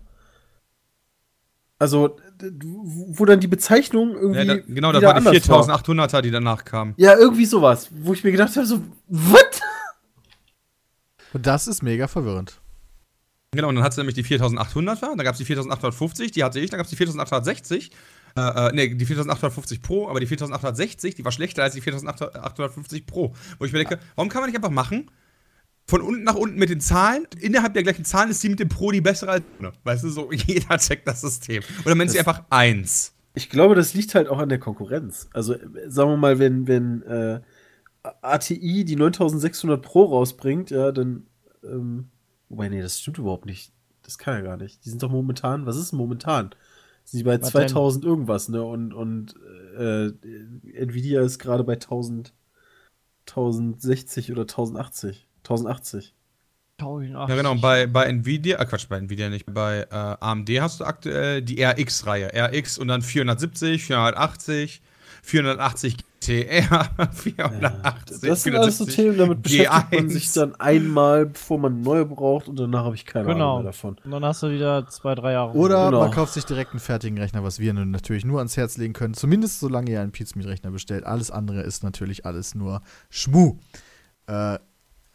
Also, 1.79 2.17
wo 2.43 3.25
dann 3.25 3.41
die 3.41 3.47
Bezeichnung 3.49 4.15
irgendwie 4.15 4.39
Ja, 4.39 4.45
da, 4.45 4.57
genau, 4.67 4.93
das 4.93 5.03
war 5.03 5.21
die 5.21 5.27
anders 5.27 5.49
war. 5.49 5.81
4800er, 5.81 6.21
die 6.23 6.31
danach 6.31 6.65
kamen. 6.65 6.95
Ja, 6.97 7.17
irgendwie 7.17 7.47
sowas, 7.47 7.89
wo 7.91 8.13
ich 8.13 8.25
mir 8.25 8.33
gedacht 8.33 8.57
habe, 8.57 8.67
so, 8.67 8.81
what? 9.09 9.61
Und 11.33 11.47
das 11.47 11.67
ist 11.67 11.83
mega 11.83 12.09
verwirrend. 12.09 12.61
Genau, 13.55 13.69
und 13.69 13.75
dann 13.75 13.85
hat 13.85 13.93
sie 13.93 14.01
nämlich 14.01 14.15
die 14.15 14.25
4800er, 14.25 15.01
dann 15.01 15.19
gab 15.19 15.35
es 15.35 15.39
die 15.39 15.45
4850, 15.45 16.31
die 16.33 16.43
hatte 16.43 16.59
ich, 16.59 16.71
dann 16.71 16.79
gab 16.79 16.85
es 16.85 16.91
die 16.91 16.97
4860. 16.97 17.91
Äh, 18.35 18.41
äh, 18.41 18.73
nee, 18.73 18.89
die 18.95 19.05
4850 19.05 19.83
Pro, 19.83 20.09
aber 20.09 20.21
die 20.21 20.27
4860, 20.27 21.17
die 21.17 21.25
war 21.25 21.33
schlechter 21.33 21.63
als 21.63 21.75
die 21.75 21.83
4850 21.83 23.07
Pro. 23.07 23.35
Wo 23.59 23.65
ich 23.65 23.73
mir 23.73 23.81
denke, 23.81 23.99
warum 24.15 24.31
kann 24.31 24.41
man 24.41 24.49
nicht 24.49 24.57
einfach 24.57 24.71
machen? 24.71 25.11
Von 25.87 26.01
unten 26.01 26.23
nach 26.23 26.37
unten 26.37 26.59
mit 26.59 26.71
den 26.71 26.81
Zahlen, 26.81 27.27
innerhalb 27.39 27.75
der 27.75 27.83
gleichen 27.83 28.05
Zahlen 28.05 28.31
ist 28.31 28.43
die 28.43 28.49
mit 28.49 28.61
dem 28.61 28.69
Pro 28.69 28.91
die 28.93 29.01
bessere 29.01 29.33
als. 29.33 29.45
Weißt 29.85 30.05
du, 30.05 30.09
so 30.09 30.33
jeder 30.33 30.79
checkt 30.79 31.07
das 31.09 31.21
System. 31.21 31.63
Oder 31.85 31.95
nennt 31.95 32.11
sie 32.11 32.19
einfach 32.19 32.45
eins. 32.51 33.15
Ich 33.35 33.51
glaube, 33.51 33.75
das 33.75 33.95
liegt 33.95 34.15
halt 34.15 34.29
auch 34.29 34.39
an 34.39 34.49
der 34.49 34.59
Konkurrenz. 34.59 35.29
Also, 35.33 35.57
sagen 35.89 36.11
wir 36.11 36.17
mal, 36.17 36.39
wenn, 36.39 36.67
wenn 36.69 37.03
äh, 37.03 37.41
ATI 38.03 38.85
die 38.85 38.97
9600 38.97 39.81
Pro 39.83 40.05
rausbringt, 40.05 40.71
ja, 40.71 40.93
dann. 40.93 41.27
Ähm, 41.65 42.09
wobei, 42.49 42.69
nee, 42.69 42.83
das 42.83 43.01
stimmt 43.01 43.19
überhaupt 43.19 43.47
nicht. 43.47 43.73
Das 44.03 44.19
kann 44.19 44.35
ja 44.35 44.41
gar 44.43 44.57
nicht. 44.57 44.85
Die 44.85 44.91
sind 44.91 45.03
doch 45.03 45.11
momentan, 45.11 45.65
was 45.67 45.77
ist 45.77 45.93
denn 45.93 45.99
momentan? 45.99 46.51
Sind 47.05 47.21
die 47.21 47.25
bei 47.25 47.41
Was 47.41 47.51
2000 47.51 48.05
irgendwas, 48.05 48.49
ne? 48.49 48.63
Und, 48.63 48.93
und 48.93 49.35
äh, 49.77 50.13
Nvidia 50.75 51.23
ist 51.23 51.39
gerade 51.39 51.65
bei 51.65 51.75
1000, 51.75 52.33
1060 53.29 54.33
oder 54.33 54.43
1080. 54.43 55.29
1080. 55.45 56.15
Ja, 56.81 57.27
genau, 57.27 57.55
bei, 57.55 57.87
bei 57.87 58.07
Nvidia, 58.07 58.59
äh 58.61 58.65
Quatsch, 58.67 58.89
bei 58.89 58.97
Nvidia 58.99 59.29
nicht, 59.29 59.47
bei 59.47 59.87
äh, 59.89 59.95
AMD 59.95 60.49
hast 60.61 60.81
du 60.81 60.85
aktuell 60.85 61.41
die 61.41 61.63
RX-Reihe. 61.63 62.33
RX 62.35 62.77
und 62.79 62.89
dann 62.89 63.03
470, 63.03 63.85
480, 63.85 64.83
480 65.23 65.97
GTR, 66.21 66.89
480. 67.13 68.21
Das 68.29 68.43
sind 68.43 68.57
alles 68.57 68.79
so 68.79 68.87
470, 68.87 68.95
Themen, 68.97 69.17
damit 69.19 69.43
beschäftigt 69.43 69.93
man 69.93 70.07
G1. 70.09 70.09
sich 70.11 70.33
dann 70.33 70.55
einmal, 70.57 71.27
bevor 71.27 71.59
man 71.61 71.83
neue 71.83 72.05
braucht 72.05 72.49
und 72.49 72.59
danach 72.59 72.85
habe 72.85 72.97
ich 72.97 73.07
keine 73.07 73.27
Ahnung 73.27 73.35
Genau. 73.39 73.57
mehr 73.59 73.65
davon. 73.67 73.97
Und 74.05 74.11
dann 74.11 74.25
hast 74.25 74.43
du 74.43 74.51
wieder 74.51 74.89
zwei, 74.89 75.15
drei 75.15 75.33
Jahre. 75.33 75.53
Oder 75.57 75.87
Genau. 75.87 76.01
man 76.01 76.11
kauft 76.11 76.33
sich 76.35 76.45
direkt 76.45 76.73
einen 76.73 76.81
fertigen 76.81 77.17
Rechner, 77.19 77.45
was 77.45 77.61
wir 77.61 77.73
nun 77.75 77.93
natürlich 77.93 78.25
nur 78.25 78.39
ans 78.39 78.57
Herz 78.57 78.77
legen 78.77 78.93
können. 78.93 79.15
Zumindest 79.15 79.61
solange 79.61 79.91
ihr 79.93 80.01
einen 80.01 80.11
Pizmeet-Rechner 80.13 80.73
bestellt. 80.73 81.05
Alles 81.05 81.31
andere 81.31 81.63
ist 81.63 81.85
natürlich 81.85 82.27
alles 82.27 82.57
nur 82.57 82.83
Schmu. 83.09 83.59
Äh, 84.27 84.59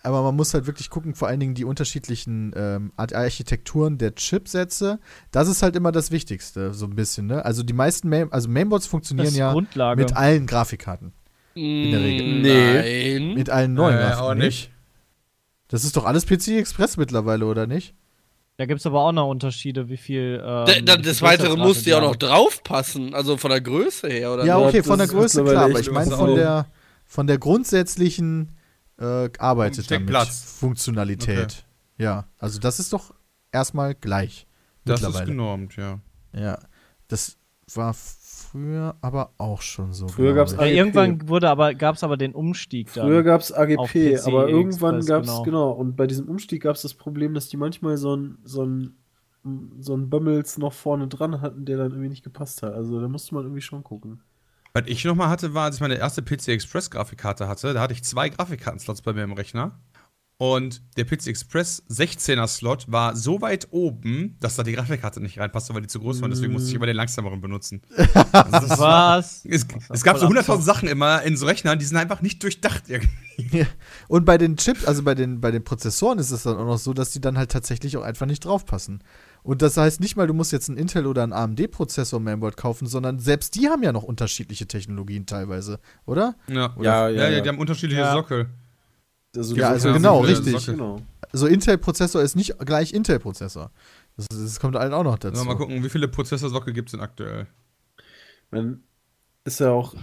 aber 0.07 0.23
man 0.23 0.35
muss 0.35 0.53
halt 0.53 0.65
wirklich 0.65 0.89
gucken, 0.89 1.13
vor 1.13 1.27
allen 1.27 1.39
Dingen 1.39 1.53
die 1.53 1.65
unterschiedlichen 1.65 2.53
ähm, 2.55 2.91
Ar- 2.95 3.13
Architekturen 3.13 3.97
der 3.97 4.15
Chipsätze. 4.15 4.99
Das 5.31 5.47
ist 5.47 5.61
halt 5.61 5.75
immer 5.75 5.91
das 5.91 6.09
Wichtigste, 6.11 6.73
so 6.73 6.85
ein 6.85 6.95
bisschen. 6.95 7.27
Ne? 7.27 7.43
Also 7.45 7.61
die 7.63 7.73
meisten 7.73 8.09
Main 8.09 8.31
also 8.31 8.49
Mainboards 8.49 8.87
funktionieren 8.87 9.35
ja 9.35 9.51
Grundlage. 9.51 10.01
mit 10.01 10.15
allen 10.15 10.47
Grafikkarten. 10.47 11.13
In 11.53 11.91
der 11.91 12.01
Regel. 12.01 12.41
Nein. 12.41 13.33
Mit 13.35 13.49
allen 13.49 13.73
neuen 13.73 13.97
Äh, 13.97 14.13
auch 14.13 14.33
nicht. 14.33 14.71
Das 15.67 15.83
ist 15.83 15.97
doch 15.97 16.05
alles 16.05 16.25
PC 16.25 16.49
Express 16.59 16.97
mittlerweile, 16.97 17.45
oder 17.45 17.67
nicht? 17.67 17.93
da 18.59 18.65
gibt 18.65 18.79
es 18.79 18.87
aber 18.87 19.01
auch 19.01 19.11
noch 19.11 19.29
Unterschiede, 19.29 19.87
wie 19.89 19.97
viel. 19.97 20.41
Ähm, 20.43 20.85
Da, 20.85 20.97
des 20.97 21.21
Weiteren 21.21 21.59
musste 21.59 21.91
ja 21.91 21.97
auch 21.97 22.01
noch 22.01 22.15
draufpassen, 22.15 23.13
also 23.13 23.37
von 23.37 23.51
der 23.51 23.61
Größe 23.61 24.07
her, 24.07 24.33
oder? 24.33 24.45
Ja, 24.45 24.59
Ja, 24.59 24.67
okay, 24.67 24.81
von 24.81 24.97
der 24.97 25.07
Größe 25.07 25.43
klar, 25.43 25.65
aber 25.65 25.79
ich 25.79 25.91
meine 25.91 26.09
von 26.15 26.33
der, 26.35 26.65
von 27.05 27.27
der 27.27 27.37
grundsätzlichen 27.37 28.49
äh, 28.99 29.29
arbeitet 29.39 29.77
damit 29.77 29.85
Steckplatz. 29.85 30.57
Funktionalität. 30.59 31.65
Ja, 31.97 32.27
also 32.37 32.59
das 32.59 32.79
ist 32.79 32.93
doch 32.93 33.13
erstmal 33.51 33.95
gleich 33.95 34.47
Das 34.85 35.01
ist 35.01 35.25
genormt, 35.25 35.75
ja. 35.75 35.99
Ja, 36.33 36.59
das 37.07 37.37
war 37.73 37.93
früher 37.93 38.95
aber 39.01 39.33
auch 39.37 39.61
schon 39.61 39.93
so. 39.93 40.07
Früher 40.07 40.41
ich. 40.43 40.51
Ja, 40.51 40.59
AGP. 40.59 40.75
irgendwann 40.75 41.27
wurde 41.27 41.49
aber, 41.49 41.73
gab 41.73 41.95
es 41.95 42.03
aber 42.03 42.17
den 42.17 42.33
Umstieg. 42.33 42.89
Früher 42.89 43.23
gab 43.23 43.41
es 43.41 43.51
AGP, 43.51 44.15
PC 44.15 44.27
aber 44.27 44.47
irgendwann 44.47 45.05
gab 45.05 45.23
es, 45.23 45.29
genau. 45.29 45.43
genau. 45.43 45.71
und 45.71 45.95
bei 45.95 46.07
diesem 46.07 46.27
Umstieg 46.27 46.63
gab 46.63 46.75
es 46.75 46.81
das 46.81 46.93
Problem, 46.93 47.33
dass 47.33 47.49
die 47.49 47.57
manchmal 47.57 47.97
so 47.97 48.15
ein, 48.15 48.37
so 48.43 48.65
ein, 48.65 48.97
so 49.79 49.95
ein 49.95 50.09
Bömmels 50.09 50.57
noch 50.57 50.73
vorne 50.73 51.07
dran 51.07 51.41
hatten, 51.41 51.65
der 51.65 51.77
dann 51.77 51.91
irgendwie 51.91 52.09
nicht 52.09 52.23
gepasst 52.23 52.63
hat. 52.63 52.73
Also 52.73 53.01
da 53.01 53.07
musste 53.07 53.35
man 53.35 53.43
irgendwie 53.43 53.61
schon 53.61 53.83
gucken. 53.83 54.21
Was 54.77 54.87
ich 54.87 55.03
nochmal 55.05 55.29
hatte, 55.29 55.53
war, 55.53 55.65
als 55.65 55.75
ich 55.75 55.81
meine 55.81 55.95
erste 55.95 56.21
PC 56.21 56.49
Express 56.49 56.89
Grafikkarte 56.91 57.47
hatte, 57.47 57.73
da 57.73 57.81
hatte 57.81 57.93
ich 57.93 58.03
zwei 58.03 58.29
Grafikkartenslots 58.29 59.01
bei 59.01 59.13
mir 59.13 59.23
im 59.23 59.33
Rechner. 59.33 59.79
Und 60.39 60.83
der 60.97 61.05
PC 61.05 61.27
Express 61.27 61.81
16er 61.89 62.45
Slot 62.45 62.85
war 62.91 63.15
so 63.15 63.41
weit 63.41 63.69
oben, 63.71 64.37
dass 64.39 64.55
da 64.55 64.61
die 64.61 64.73
Grafikkarte 64.73 65.19
nicht 65.19 65.39
reinpasste, 65.39 65.73
weil 65.73 65.81
die 65.81 65.87
zu 65.87 65.99
groß 65.99 66.21
war. 66.21 66.29
Deswegen 66.29 66.53
musste 66.53 66.69
ich 66.69 66.75
immer 66.75 66.85
den 66.85 66.95
langsameren 66.95 67.41
benutzen. 67.41 67.81
Also 68.31 68.51
das 68.67 68.77
war- 68.79 69.17
Was? 69.17 69.43
Es, 69.45 69.65
es 69.89 70.03
gab 70.03 70.19
so 70.19 70.27
voll 70.27 70.35
100.000 70.37 70.39
absurd. 70.41 70.63
Sachen 70.63 70.89
immer 70.89 71.23
in 71.23 71.35
so 71.37 71.47
Rechnern, 71.47 71.79
die 71.79 71.85
sind 71.85 71.97
einfach 71.97 72.21
nicht 72.21 72.43
durchdacht 72.43 72.83
irgendwie. 72.87 73.65
Und 74.07 74.25
bei 74.25 74.37
den 74.37 74.57
Chips, 74.57 74.85
also 74.85 75.01
bei 75.01 75.15
den, 75.15 75.41
bei 75.41 75.49
den 75.49 75.63
Prozessoren 75.63 76.19
ist 76.19 76.29
es 76.29 76.43
dann 76.43 76.55
auch 76.57 76.65
noch 76.65 76.77
so, 76.77 76.93
dass 76.93 77.09
die 77.09 77.19
dann 77.21 77.35
halt 77.35 77.49
tatsächlich 77.51 77.97
auch 77.97 78.03
einfach 78.03 78.27
nicht 78.27 78.45
draufpassen. 78.45 79.03
Und 79.47 79.61
das 79.61 79.77
heißt 79.77 80.01
nicht 80.01 80.17
mal, 80.17 80.27
du 80.27 80.33
musst 80.33 80.51
jetzt 80.51 80.67
einen 80.67 80.77
Intel 80.77 81.05
oder 81.07 81.23
einen 81.23 81.31
AMD-Prozessor 81.31 82.19
Mainboard 82.19 82.57
kaufen, 82.57 82.85
sondern 82.85 83.17
selbst 83.19 83.55
die 83.55 83.69
haben 83.69 83.81
ja 83.81 83.93
noch 83.93 84.03
unterschiedliche 84.03 84.67
Technologien 84.67 85.25
teilweise, 85.25 85.79
oder? 86.05 86.35
Ja, 86.49 86.75
Ja, 86.77 87.07
ja, 87.07 87.09
ja, 87.09 87.29
ja. 87.29 87.39
die 87.41 87.47
haben 87.47 87.57
unterschiedliche 87.57 88.01
Ja. 88.01 88.11
Sockel. 88.11 88.49
Also 89.33 89.55
Ja, 89.55 89.69
also 89.69 89.93
genau, 89.93 90.19
richtig. 90.19 90.65
Genau. 90.65 91.01
Also 91.31 91.47
Intel-Prozessor 91.47 92.21
ist 92.21 92.35
nicht 92.35 92.59
gleich 92.59 92.91
Intel-Prozessor. 92.91 93.71
Das, 94.17 94.25
das 94.29 94.59
kommt 94.59 94.75
halt 94.75 94.91
auch 94.91 95.03
noch 95.03 95.17
dazu. 95.17 95.37
So, 95.37 95.45
mal 95.45 95.55
gucken, 95.55 95.81
wie 95.81 95.89
viele 95.89 96.09
Prozessorsockel 96.09 96.73
gibt 96.73 96.89
es 96.89 96.91
denn 96.91 96.99
aktuell? 97.01 97.47
Man 98.51 98.81
ist 99.45 99.61
ja 99.61 99.71
auch 99.71 99.95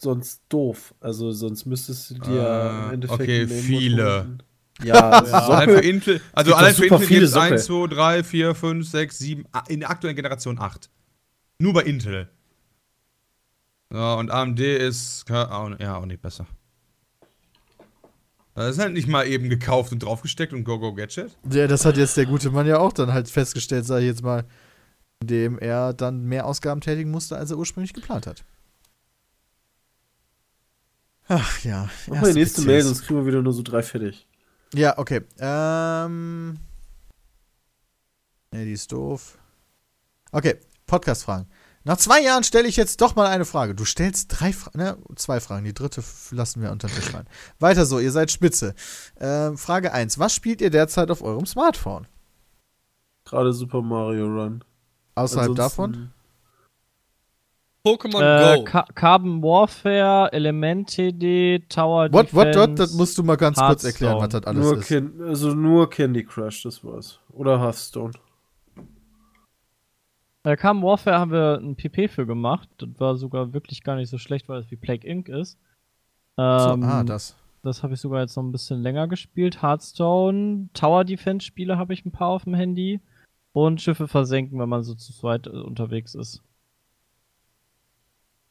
sonst 0.00 0.42
doof. 0.48 0.94
Also 1.00 1.30
sonst 1.32 1.66
müsstest 1.66 2.08
du 2.10 2.14
dir 2.14 2.40
Äh, 2.40 2.84
im 2.86 2.90
Endeffekt. 2.94 3.20
okay, 3.20 3.46
viele. 3.48 4.20
holen. 4.20 4.42
Ja, 4.82 5.10
also 5.10 5.34
Allein 5.34 5.68
für. 5.70 5.80
Intel, 5.80 6.20
also 6.32 6.54
allein 6.54 6.74
für 6.74 6.86
Intel 6.86 7.06
gibt 7.06 7.22
es 7.22 7.32
Sockel. 7.32 7.52
1, 7.52 7.64
2, 7.66 7.86
3, 7.88 8.24
4, 8.24 8.54
5, 8.54 8.88
6, 8.88 9.18
7, 9.18 9.44
ah, 9.52 9.64
in 9.68 9.80
der 9.80 9.90
aktuellen 9.90 10.16
Generation 10.16 10.58
8. 10.58 10.88
Nur 11.58 11.72
bei 11.72 11.82
Intel. 11.82 12.28
Ja, 13.92 14.14
und 14.14 14.30
AMD 14.30 14.60
ist 14.60 15.24
ja, 15.28 15.50
auch 15.50 16.06
nicht 16.06 16.22
besser. 16.22 16.46
Das 18.54 18.76
ist 18.76 18.78
halt 18.80 18.92
nicht 18.92 19.08
mal 19.08 19.26
eben 19.26 19.48
gekauft 19.48 19.92
und 19.92 20.02
draufgesteckt 20.02 20.52
und 20.52 20.64
go, 20.64 20.78
go, 20.78 20.92
gadget. 20.92 21.36
Ja, 21.50 21.66
das 21.66 21.84
hat 21.84 21.96
jetzt 21.96 22.16
der 22.16 22.26
gute 22.26 22.50
Mann 22.50 22.66
ja 22.66 22.78
auch 22.78 22.92
dann 22.92 23.12
halt 23.12 23.28
festgestellt, 23.28 23.86
sag 23.86 24.00
ich 24.00 24.06
jetzt 24.06 24.22
mal, 24.22 24.44
indem 25.20 25.58
er 25.58 25.92
dann 25.92 26.24
mehr 26.24 26.44
Ausgaben 26.44 26.80
tätigen 26.80 27.10
musste, 27.10 27.36
als 27.36 27.50
er 27.50 27.58
ursprünglich 27.58 27.94
geplant 27.94 28.26
hat. 28.26 28.44
Ach 31.28 31.64
ja. 31.64 31.88
Mach 32.08 32.22
mal 32.22 32.32
die 32.32 32.40
nächste 32.40 32.62
PCs. 32.62 32.66
Mail, 32.66 32.82
sonst 32.82 33.02
kriegen 33.02 33.20
wir 33.20 33.26
wieder 33.26 33.42
nur 33.42 33.52
so 33.52 33.62
drei 33.62 33.82
fertig. 33.82 34.27
Ja, 34.74 34.98
okay. 34.98 35.22
Ähm. 35.38 36.58
Nee, 38.50 38.64
die 38.64 38.72
ist 38.72 38.90
doof. 38.92 39.38
Okay, 40.32 40.58
Podcast-Fragen. 40.86 41.48
Nach 41.84 41.96
zwei 41.96 42.20
Jahren 42.20 42.44
stelle 42.44 42.68
ich 42.68 42.76
jetzt 42.76 43.00
doch 43.00 43.14
mal 43.16 43.26
eine 43.28 43.44
Frage. 43.46 43.74
Du 43.74 43.84
stellst 43.84 44.26
drei 44.28 44.52
Fragen, 44.52 44.78
ne? 44.78 44.98
Zwei 45.16 45.40
Fragen. 45.40 45.64
Die 45.64 45.72
dritte 45.72 46.02
lassen 46.32 46.60
wir 46.60 46.70
unter 46.70 46.88
den 46.88 46.96
Tisch 46.96 47.14
rein. 47.14 47.26
Weiter 47.60 47.86
so, 47.86 47.98
ihr 47.98 48.12
seid 48.12 48.30
spitze. 48.30 48.74
Ähm, 49.18 49.56
Frage 49.56 49.92
1. 49.92 50.18
Was 50.18 50.34
spielt 50.34 50.60
ihr 50.60 50.70
derzeit 50.70 51.10
auf 51.10 51.22
eurem 51.22 51.46
Smartphone? 51.46 52.06
Gerade 53.24 53.52
Super 53.54 53.80
Mario 53.80 54.26
Run. 54.26 54.64
Außerhalb 55.14 55.50
Ansonsten- 55.50 55.56
davon? 55.56 56.12
Pokémon 57.96 58.20
Äh, 58.22 58.56
Go. 58.58 58.64
Ca 58.64 58.84
Carbon 58.94 59.42
Warfare, 59.42 60.32
Element 60.32 60.88
TD, 60.90 61.60
Tower 61.68 62.12
What, 62.12 62.34
what, 62.34 62.46
Defense. 62.48 62.58
what? 62.60 62.78
Das 62.78 62.92
musst 62.94 63.18
du 63.18 63.22
mal 63.22 63.36
ganz 63.36 63.58
kurz 63.58 63.84
erklären, 63.84 64.18
was 64.18 64.28
das 64.28 64.44
alles 64.44 64.64
Nur 64.64 64.78
ist. 64.78 64.88
Can 64.88 65.20
also 65.22 65.54
nur 65.54 65.88
Candy 65.90 66.24
Crush, 66.24 66.62
das 66.62 66.84
war's. 66.84 67.18
Oder 67.32 67.60
Hearthstone. 67.60 68.12
Äh, 70.44 70.56
Carbon 70.56 70.82
Warfare 70.82 71.18
haben 71.18 71.30
wir 71.32 71.58
ein 71.60 71.76
PP 71.76 72.08
für 72.08 72.26
gemacht. 72.26 72.68
Das 72.78 72.88
war 72.98 73.16
sogar 73.16 73.52
wirklich 73.52 73.82
gar 73.82 73.96
nicht 73.96 74.08
so 74.08 74.18
schlecht, 74.18 74.48
weil 74.48 74.60
es 74.60 74.70
wie 74.70 74.76
Plague 74.76 75.06
Inc. 75.08 75.28
ist. 75.28 75.58
So, 76.36 76.42
Ähm, 76.42 76.82
ah, 76.84 77.02
das. 77.04 77.36
Das 77.64 77.82
habe 77.82 77.94
ich 77.94 78.00
sogar 78.00 78.20
jetzt 78.20 78.36
noch 78.36 78.44
ein 78.44 78.52
bisschen 78.52 78.80
länger 78.82 79.08
gespielt. 79.08 79.62
Hearthstone, 79.62 80.68
Tower 80.74 81.04
Defense 81.04 81.44
Spiele 81.44 81.76
habe 81.76 81.92
ich 81.92 82.04
ein 82.06 82.12
paar 82.12 82.28
auf 82.28 82.44
dem 82.44 82.54
Handy. 82.54 83.00
Und 83.52 83.80
Schiffe 83.80 84.06
versenken, 84.06 84.58
wenn 84.60 84.68
man 84.68 84.84
so 84.84 84.94
zu 84.94 85.12
zweit 85.12 85.46
äh, 85.48 85.50
unterwegs 85.50 86.14
ist. 86.14 86.42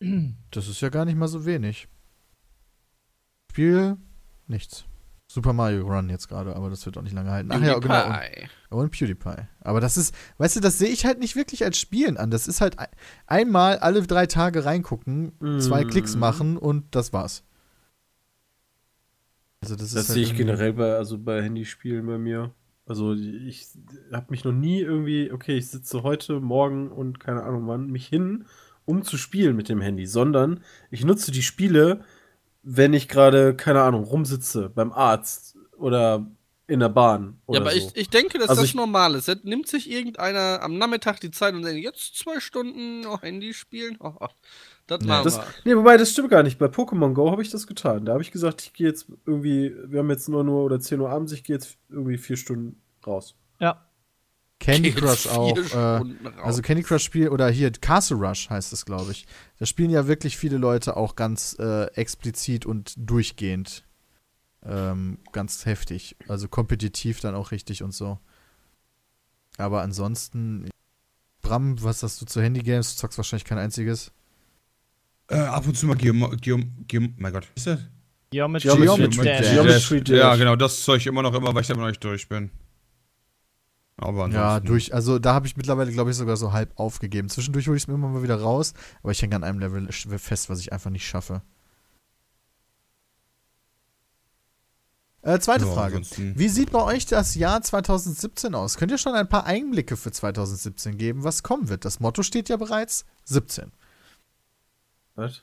Das 0.51 0.67
ist 0.67 0.81
ja 0.81 0.89
gar 0.89 1.05
nicht 1.05 1.15
mal 1.17 1.27
so 1.27 1.45
wenig. 1.45 1.87
Spiel, 3.51 3.97
nichts. 4.47 4.85
Super 5.29 5.51
Mario 5.51 5.85
Run 5.85 6.09
jetzt 6.09 6.29
gerade, 6.29 6.55
aber 6.55 6.69
das 6.69 6.85
wird 6.85 6.97
auch 6.97 7.01
nicht 7.01 7.13
lange 7.13 7.31
halten. 7.31 7.51
Ach 7.51 7.61
ja, 7.61 7.77
genau. 7.79 8.05
Und, 8.05 8.13
PewDiePie. 8.13 8.49
und 8.69 8.91
PewDiePie. 8.91 9.47
Aber 9.59 9.81
das 9.81 9.97
ist, 9.97 10.15
weißt 10.37 10.55
du, 10.55 10.59
das 10.61 10.77
sehe 10.77 10.87
ich 10.89 11.05
halt 11.05 11.19
nicht 11.19 11.35
wirklich 11.35 11.65
als 11.65 11.77
Spielen 11.77 12.15
an. 12.17 12.31
Das 12.31 12.47
ist 12.47 12.61
halt 12.61 12.79
ein, 12.79 12.87
einmal 13.25 13.77
alle 13.79 14.01
drei 14.03 14.25
Tage 14.25 14.63
reingucken, 14.63 15.33
zwei 15.59 15.83
Mm. 15.83 15.87
Klicks 15.89 16.15
machen 16.15 16.57
und 16.57 16.95
das 16.95 17.11
war's. 17.11 17.43
Also 19.61 19.75
das, 19.75 19.91
Das 19.91 20.07
halt 20.07 20.13
sehe 20.15 20.23
ich 20.23 20.35
generell 20.37 20.73
bei, 20.73 20.93
also 20.95 21.17
bei 21.17 21.41
Handyspielen 21.43 22.05
bei 22.05 22.17
mir. 22.17 22.53
Also 22.85 23.13
ich 23.13 23.67
habe 24.13 24.27
mich 24.29 24.45
noch 24.45 24.53
nie 24.53 24.79
irgendwie, 24.79 25.31
okay, 25.33 25.57
ich 25.57 25.67
sitze 25.67 26.03
heute, 26.03 26.39
morgen 26.39 26.89
und 26.89 27.19
keine 27.19 27.43
Ahnung 27.43 27.67
wann, 27.67 27.87
mich 27.87 28.07
hin, 28.07 28.45
um 28.87 29.03
zu 29.03 29.17
spielen 29.17 29.55
mit 29.55 29.69
dem 29.69 29.81
Handy, 29.81 30.07
sondern 30.07 30.63
ich 30.89 31.05
nutze 31.05 31.31
die 31.31 31.43
Spiele, 31.43 32.03
wenn 32.63 32.93
ich 32.93 33.07
gerade, 33.07 33.55
keine 33.55 33.81
Ahnung, 33.83 34.03
rumsitze 34.03 34.69
beim 34.69 34.91
Arzt 34.91 35.55
oder 35.77 36.25
in 36.69 36.79
der 36.81 36.89
Bahn. 36.89 37.39
Oder 37.45 37.59
Ja, 37.59 37.65
aber 37.65 37.71
so. 37.71 37.77
ich, 37.77 37.95
ich 37.95 38.09
denke, 38.09 38.39
dass 38.39 38.49
Also 38.49 38.61
das 38.61 38.69
ich- 38.71 38.75
normal 38.75 39.15
ist. 39.15 39.27
Jetzt 39.27 39.45
nimmt 39.45 39.67
sich 39.67 39.89
irgendeiner 39.89 40.61
am 40.61 40.77
Nachmittag 40.77 41.19
die 41.21 41.31
Zeit 41.31 41.53
und 41.53 41.63
sagt, 41.63 41.75
jetzt 41.75 42.17
zwei 42.17 42.39
Stunden 42.41 43.01
noch 43.01 43.21
Handy 43.21 43.53
spielen? 43.53 43.97
Oh, 44.01 44.13
oh, 44.19 44.27
das 44.87 44.99
Nee, 45.01 45.07
machen 45.07 45.23
Das, 45.25 45.37
wir. 45.37 45.45
nee, 45.65 45.75
wobei, 45.77 45.95
das 45.97 46.11
stimmt 46.11 46.29
gar 46.29 46.43
nicht. 46.43 46.57
Bei 46.59 46.65
Pokémon 46.65 47.13
Go 47.13 47.31
habe 47.31 47.41
ich 47.41 47.49
das 47.51 47.67
getan. 47.67 48.03
Da 48.05 48.13
habe 48.13 48.21
ich 48.23 48.31
gesagt, 48.31 48.61
ich 48.63 48.73
gehe 48.73 48.87
jetzt 48.87 49.07
irgendwie, 49.25 49.73
wir 49.85 49.99
haben 49.99 50.09
jetzt 50.09 50.27
9 50.27 50.47
Uhr 50.47 50.63
oder 50.63 50.79
10 50.79 50.99
Uhr 50.99 51.09
abends, 51.09 51.31
ich 51.31 51.43
gehe 51.45 51.55
jetzt 51.55 51.77
irgendwie 51.89 52.17
vier 52.17 52.35
Stunden 52.37 52.81
raus. 53.05 53.35
Ja. 53.59 53.86
Candy 54.59 54.91
Geht 54.91 55.03
Crush 55.03 55.27
auch. 55.27 55.57
Äh, 55.57 56.01
also 56.41 56.61
Candy 56.61 56.83
Crush 56.83 57.03
Spiel 57.03 57.29
oder 57.29 57.49
hier 57.49 57.71
Castle 57.71 58.17
Rush 58.17 58.49
heißt 58.49 58.73
es, 58.73 58.85
glaube 58.85 59.11
ich. 59.11 59.25
Da 59.59 59.65
spielen 59.65 59.89
ja 59.89 60.07
wirklich 60.07 60.37
viele 60.37 60.57
Leute 60.57 60.97
auch 60.97 61.15
ganz 61.15 61.55
äh, 61.59 61.85
explizit 61.93 62.65
und 62.65 62.93
durchgehend. 62.97 63.83
Ähm, 64.65 65.19
ganz 65.31 65.65
heftig. 65.65 66.15
Also 66.27 66.47
kompetitiv 66.47 67.19
dann 67.19 67.35
auch 67.35 67.51
richtig 67.51 67.83
und 67.83 67.93
so. 67.93 68.19
Aber 69.57 69.81
ansonsten, 69.81 70.69
Bram, 71.41 71.81
was 71.83 72.03
hast 72.03 72.21
du 72.21 72.25
zu 72.25 72.41
Handy-Games? 72.41 72.95
Du 72.95 72.99
zockst 72.99 73.17
wahrscheinlich 73.17 73.45
kein 73.45 73.57
einziges. 73.57 74.11
Äh, 75.29 75.37
ab 75.37 75.67
und 75.67 75.77
zu 75.77 75.85
mal 75.85 75.95
Geom, 75.95 76.37
Geom, 76.41 76.85
Geom, 76.87 77.13
mein 77.17 77.33
Gott. 77.33 77.47
Was 77.55 77.65
ist 77.65 77.67
das? 77.67 77.79
Geometry, 78.29 78.69
Geometry 78.69 79.23
Dash. 79.23 79.39
Dash. 79.39 79.51
Geometry 79.51 80.01
Dash. 80.01 80.17
Ja, 80.17 80.35
genau, 80.35 80.55
das 80.55 80.83
zeug 80.83 80.99
ich 81.01 81.07
immer 81.07 81.21
noch 81.21 81.33
immer, 81.33 81.53
weil 81.53 81.61
ich 81.61 81.67
da 81.67 81.75
noch 81.75 81.87
nicht 81.87 82.03
durch 82.03 82.27
bin. 82.27 82.51
Aber. 83.97 84.29
Ja, 84.29 84.59
durch, 84.59 84.93
also 84.93 85.17
da 85.19 85.33
habe 85.33 85.47
ich 85.47 85.57
mittlerweile, 85.57 85.91
glaube 85.91 86.11
ich, 86.11 86.17
sogar 86.17 86.37
so 86.37 86.53
halb 86.53 86.71
aufgegeben. 86.79 87.29
Zwischendurch 87.29 87.67
hole 87.67 87.77
ich 87.77 87.83
es 87.83 87.87
mir 87.87 87.95
immer 87.95 88.07
mal 88.09 88.23
wieder 88.23 88.39
raus, 88.39 88.73
aber 89.01 89.11
ich 89.11 89.21
hänge 89.21 89.35
an 89.35 89.43
einem 89.43 89.59
Level 89.59 89.91
fest, 89.91 90.49
was 90.49 90.59
ich 90.59 90.71
einfach 90.71 90.91
nicht 90.91 91.07
schaffe. 91.07 91.41
Äh, 95.23 95.39
zweite 95.39 95.65
Ja, 95.65 95.73
Frage. 95.73 95.97
ansonsten- 95.97 96.37
Wie 96.37 96.47
sieht 96.47 96.71
bei 96.71 96.81
euch 96.83 97.05
das 97.05 97.35
Jahr 97.35 97.61
2017 97.61 98.55
aus? 98.55 98.77
Könnt 98.77 98.91
ihr 98.91 98.97
schon 98.97 99.13
ein 99.13 99.27
paar 99.27 99.45
Einblicke 99.45 99.97
für 99.97 100.11
2017 100.11 100.97
geben, 100.97 101.23
was 101.23 101.43
kommen 101.43 101.67
wird? 101.67 101.83
Das 101.83 101.99
Motto 101.99 102.23
steht 102.23 102.49
ja 102.49 102.55
bereits 102.55 103.03
17. 103.25 103.71
Was? 105.15 105.41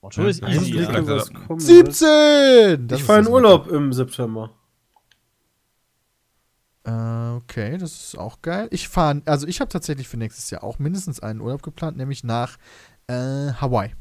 Motto 0.00 0.26
ist 0.26 0.42
Einblicke, 0.42 0.80
ja. 0.92 1.06
was 1.06 1.32
kommen 1.32 1.48
wird. 1.66 1.94
17! 1.94 2.88
Das 2.88 3.00
Ich 3.00 3.04
fahre 3.06 3.20
in 3.20 3.28
Urlaub 3.28 3.68
im 3.68 3.92
September. 3.92 4.50
Äh, 6.84 7.36
okay, 7.36 7.78
das 7.78 7.92
ist 7.92 8.18
auch 8.18 8.42
geil. 8.42 8.68
Ich 8.70 8.88
fahre, 8.88 9.22
also 9.24 9.46
ich 9.46 9.60
habe 9.60 9.70
tatsächlich 9.70 10.08
für 10.08 10.16
nächstes 10.18 10.50
Jahr 10.50 10.62
auch 10.62 10.78
mindestens 10.78 11.20
einen 11.20 11.40
Urlaub 11.40 11.62
geplant, 11.62 11.96
nämlich 11.96 12.24
nach 12.24 12.58
äh, 13.06 13.14
Hawaii. 13.14 13.94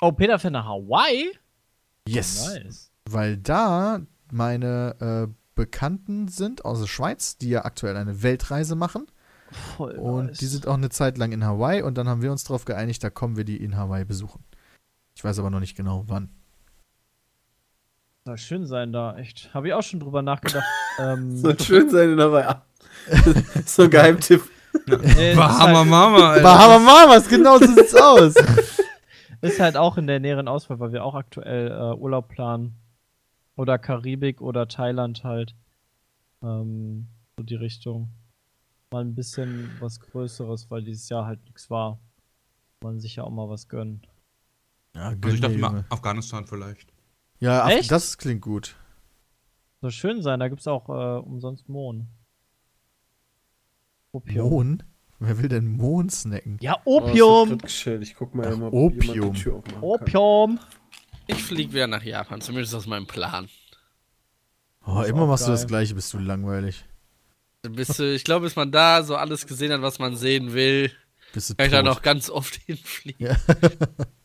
Oh, 0.00 0.12
Peter 0.12 0.38
fährt 0.38 0.54
nach 0.54 0.64
Hawaii? 0.66 1.30
Yes. 2.08 2.46
Nice. 2.46 2.90
weil 3.04 3.36
da 3.36 4.00
meine 4.32 5.28
äh, 5.28 5.34
Bekannten 5.54 6.28
sind 6.28 6.64
aus 6.64 6.80
der 6.80 6.86
Schweiz, 6.86 7.36
die 7.36 7.50
ja 7.50 7.64
aktuell 7.64 7.96
eine 7.96 8.22
Weltreise 8.22 8.74
machen. 8.76 9.06
Voll 9.76 9.92
Und 9.92 10.26
nice. 10.26 10.38
die 10.38 10.46
sind 10.46 10.66
auch 10.66 10.74
eine 10.74 10.88
Zeit 10.88 11.18
lang 11.18 11.32
in 11.32 11.44
Hawaii 11.44 11.82
und 11.82 11.98
dann 11.98 12.08
haben 12.08 12.22
wir 12.22 12.32
uns 12.32 12.44
darauf 12.44 12.64
geeinigt, 12.64 13.04
da 13.04 13.10
kommen 13.10 13.36
wir 13.36 13.44
die 13.44 13.62
in 13.62 13.76
Hawaii 13.76 14.04
besuchen. 14.04 14.44
Ich 15.14 15.22
weiß 15.22 15.38
aber 15.40 15.50
noch 15.50 15.60
nicht 15.60 15.76
genau 15.76 16.04
wann. 16.06 16.30
Soll 18.26 18.38
schön 18.38 18.66
sein 18.66 18.92
da, 18.92 19.16
echt. 19.16 19.52
Habe 19.54 19.68
ich 19.68 19.74
auch 19.74 19.82
schon 19.82 20.00
drüber 20.00 20.22
nachgedacht. 20.22 20.66
ähm, 20.98 21.36
Soll 21.36 21.58
schön 21.58 21.88
sein 21.88 22.10
in 22.10 22.16
der 22.18 22.26
Hawaii. 22.26 22.54
so 23.66 23.84
ein 23.84 23.90
Geheimtipp. 23.90 24.42
nee, 24.86 25.34
Bahama 25.34 25.78
halt, 25.78 25.88
Mama, 25.88 26.30
Alter. 26.30 26.42
Bahamas, 26.42 27.28
genau 27.28 27.58
so 27.58 27.66
sieht's 27.66 27.94
aus. 27.94 28.34
ist 29.40 29.60
halt 29.60 29.76
auch 29.76 29.96
in 29.96 30.06
der 30.06 30.20
näheren 30.20 30.48
Auswahl, 30.48 30.78
weil 30.80 30.92
wir 30.92 31.04
auch 31.04 31.14
aktuell 31.14 31.70
äh, 31.70 31.96
Urlaub 31.96 32.28
planen. 32.28 32.76
Oder 33.56 33.78
Karibik 33.78 34.40
oder 34.40 34.68
Thailand 34.68 35.24
halt. 35.24 35.54
Ähm, 36.42 37.08
so 37.38 37.44
die 37.44 37.56
Richtung. 37.56 38.10
Mal 38.92 39.02
ein 39.04 39.14
bisschen 39.14 39.70
was 39.80 40.00
Größeres, 40.00 40.70
weil 40.70 40.82
dieses 40.82 41.08
Jahr 41.08 41.26
halt 41.26 41.42
nichts 41.44 41.70
war. 41.70 41.98
Man 42.82 43.00
sich 43.00 43.16
ja 43.16 43.24
auch 43.24 43.30
mal 43.30 43.48
was 43.48 43.68
gönnen. 43.68 44.02
Ja, 44.94 45.08
Also 45.08 45.28
ich 45.28 45.40
dachte 45.40 45.58
mal. 45.58 45.84
Afghanistan 45.90 46.46
vielleicht. 46.46 46.92
Ja 47.40 47.64
Af- 47.64 47.70
Echt? 47.72 47.90
das 47.90 48.16
klingt 48.18 48.40
gut. 48.42 48.76
Soll 49.80 49.90
schön 49.90 50.22
sein, 50.22 50.40
da 50.40 50.48
gibt's 50.48 50.66
auch 50.66 50.88
äh, 50.88 51.20
umsonst 51.20 51.68
Mohn. 51.68 52.06
Opium. 54.12 54.48
Mohn? 54.50 54.82
Wer 55.18 55.38
will 55.38 55.48
denn 55.48 55.66
Mohn 55.76 56.08
snacken? 56.08 56.58
Ja, 56.60 56.80
Oh, 56.84 57.00
Opium! 57.00 57.58
geschellt. 57.58 58.02
Ich 58.02 58.14
guck 58.14 58.34
mal, 58.34 58.46
Ach, 58.54 58.60
ob 58.60 58.72
Opium. 58.72 59.34
kann. 59.34 59.82
Opium! 59.82 60.58
Ich 61.26 61.42
fliege 61.42 61.72
wieder 61.74 61.86
nach 61.86 62.02
Japan, 62.02 62.40
zumindest 62.40 62.74
aus 62.74 62.86
meinem 62.86 63.06
Plan. 63.06 63.48
Oh, 64.86 65.02
immer 65.02 65.26
machst 65.26 65.46
du 65.46 65.50
das 65.52 65.60
geil. 65.62 65.68
Gleiche, 65.68 65.94
bist 65.94 66.12
du 66.14 66.18
langweilig. 66.18 66.84
Bis, 67.62 67.98
äh, 68.00 68.14
ich 68.14 68.24
glaube, 68.24 68.46
bis 68.46 68.56
man 68.56 68.72
da 68.72 69.02
so 69.02 69.14
alles 69.16 69.46
gesehen 69.46 69.70
hat, 69.72 69.82
was 69.82 69.98
man 69.98 70.16
sehen 70.16 70.54
will, 70.54 70.90
Bist 71.34 71.50
du 71.50 71.54
kann 71.54 71.66
ich 71.66 71.72
da 71.72 71.78
tot. 71.82 71.86
noch 71.86 72.02
ganz 72.02 72.30
oft 72.30 72.54
hinfliegen. 72.66 73.26
Ja. 73.26 73.36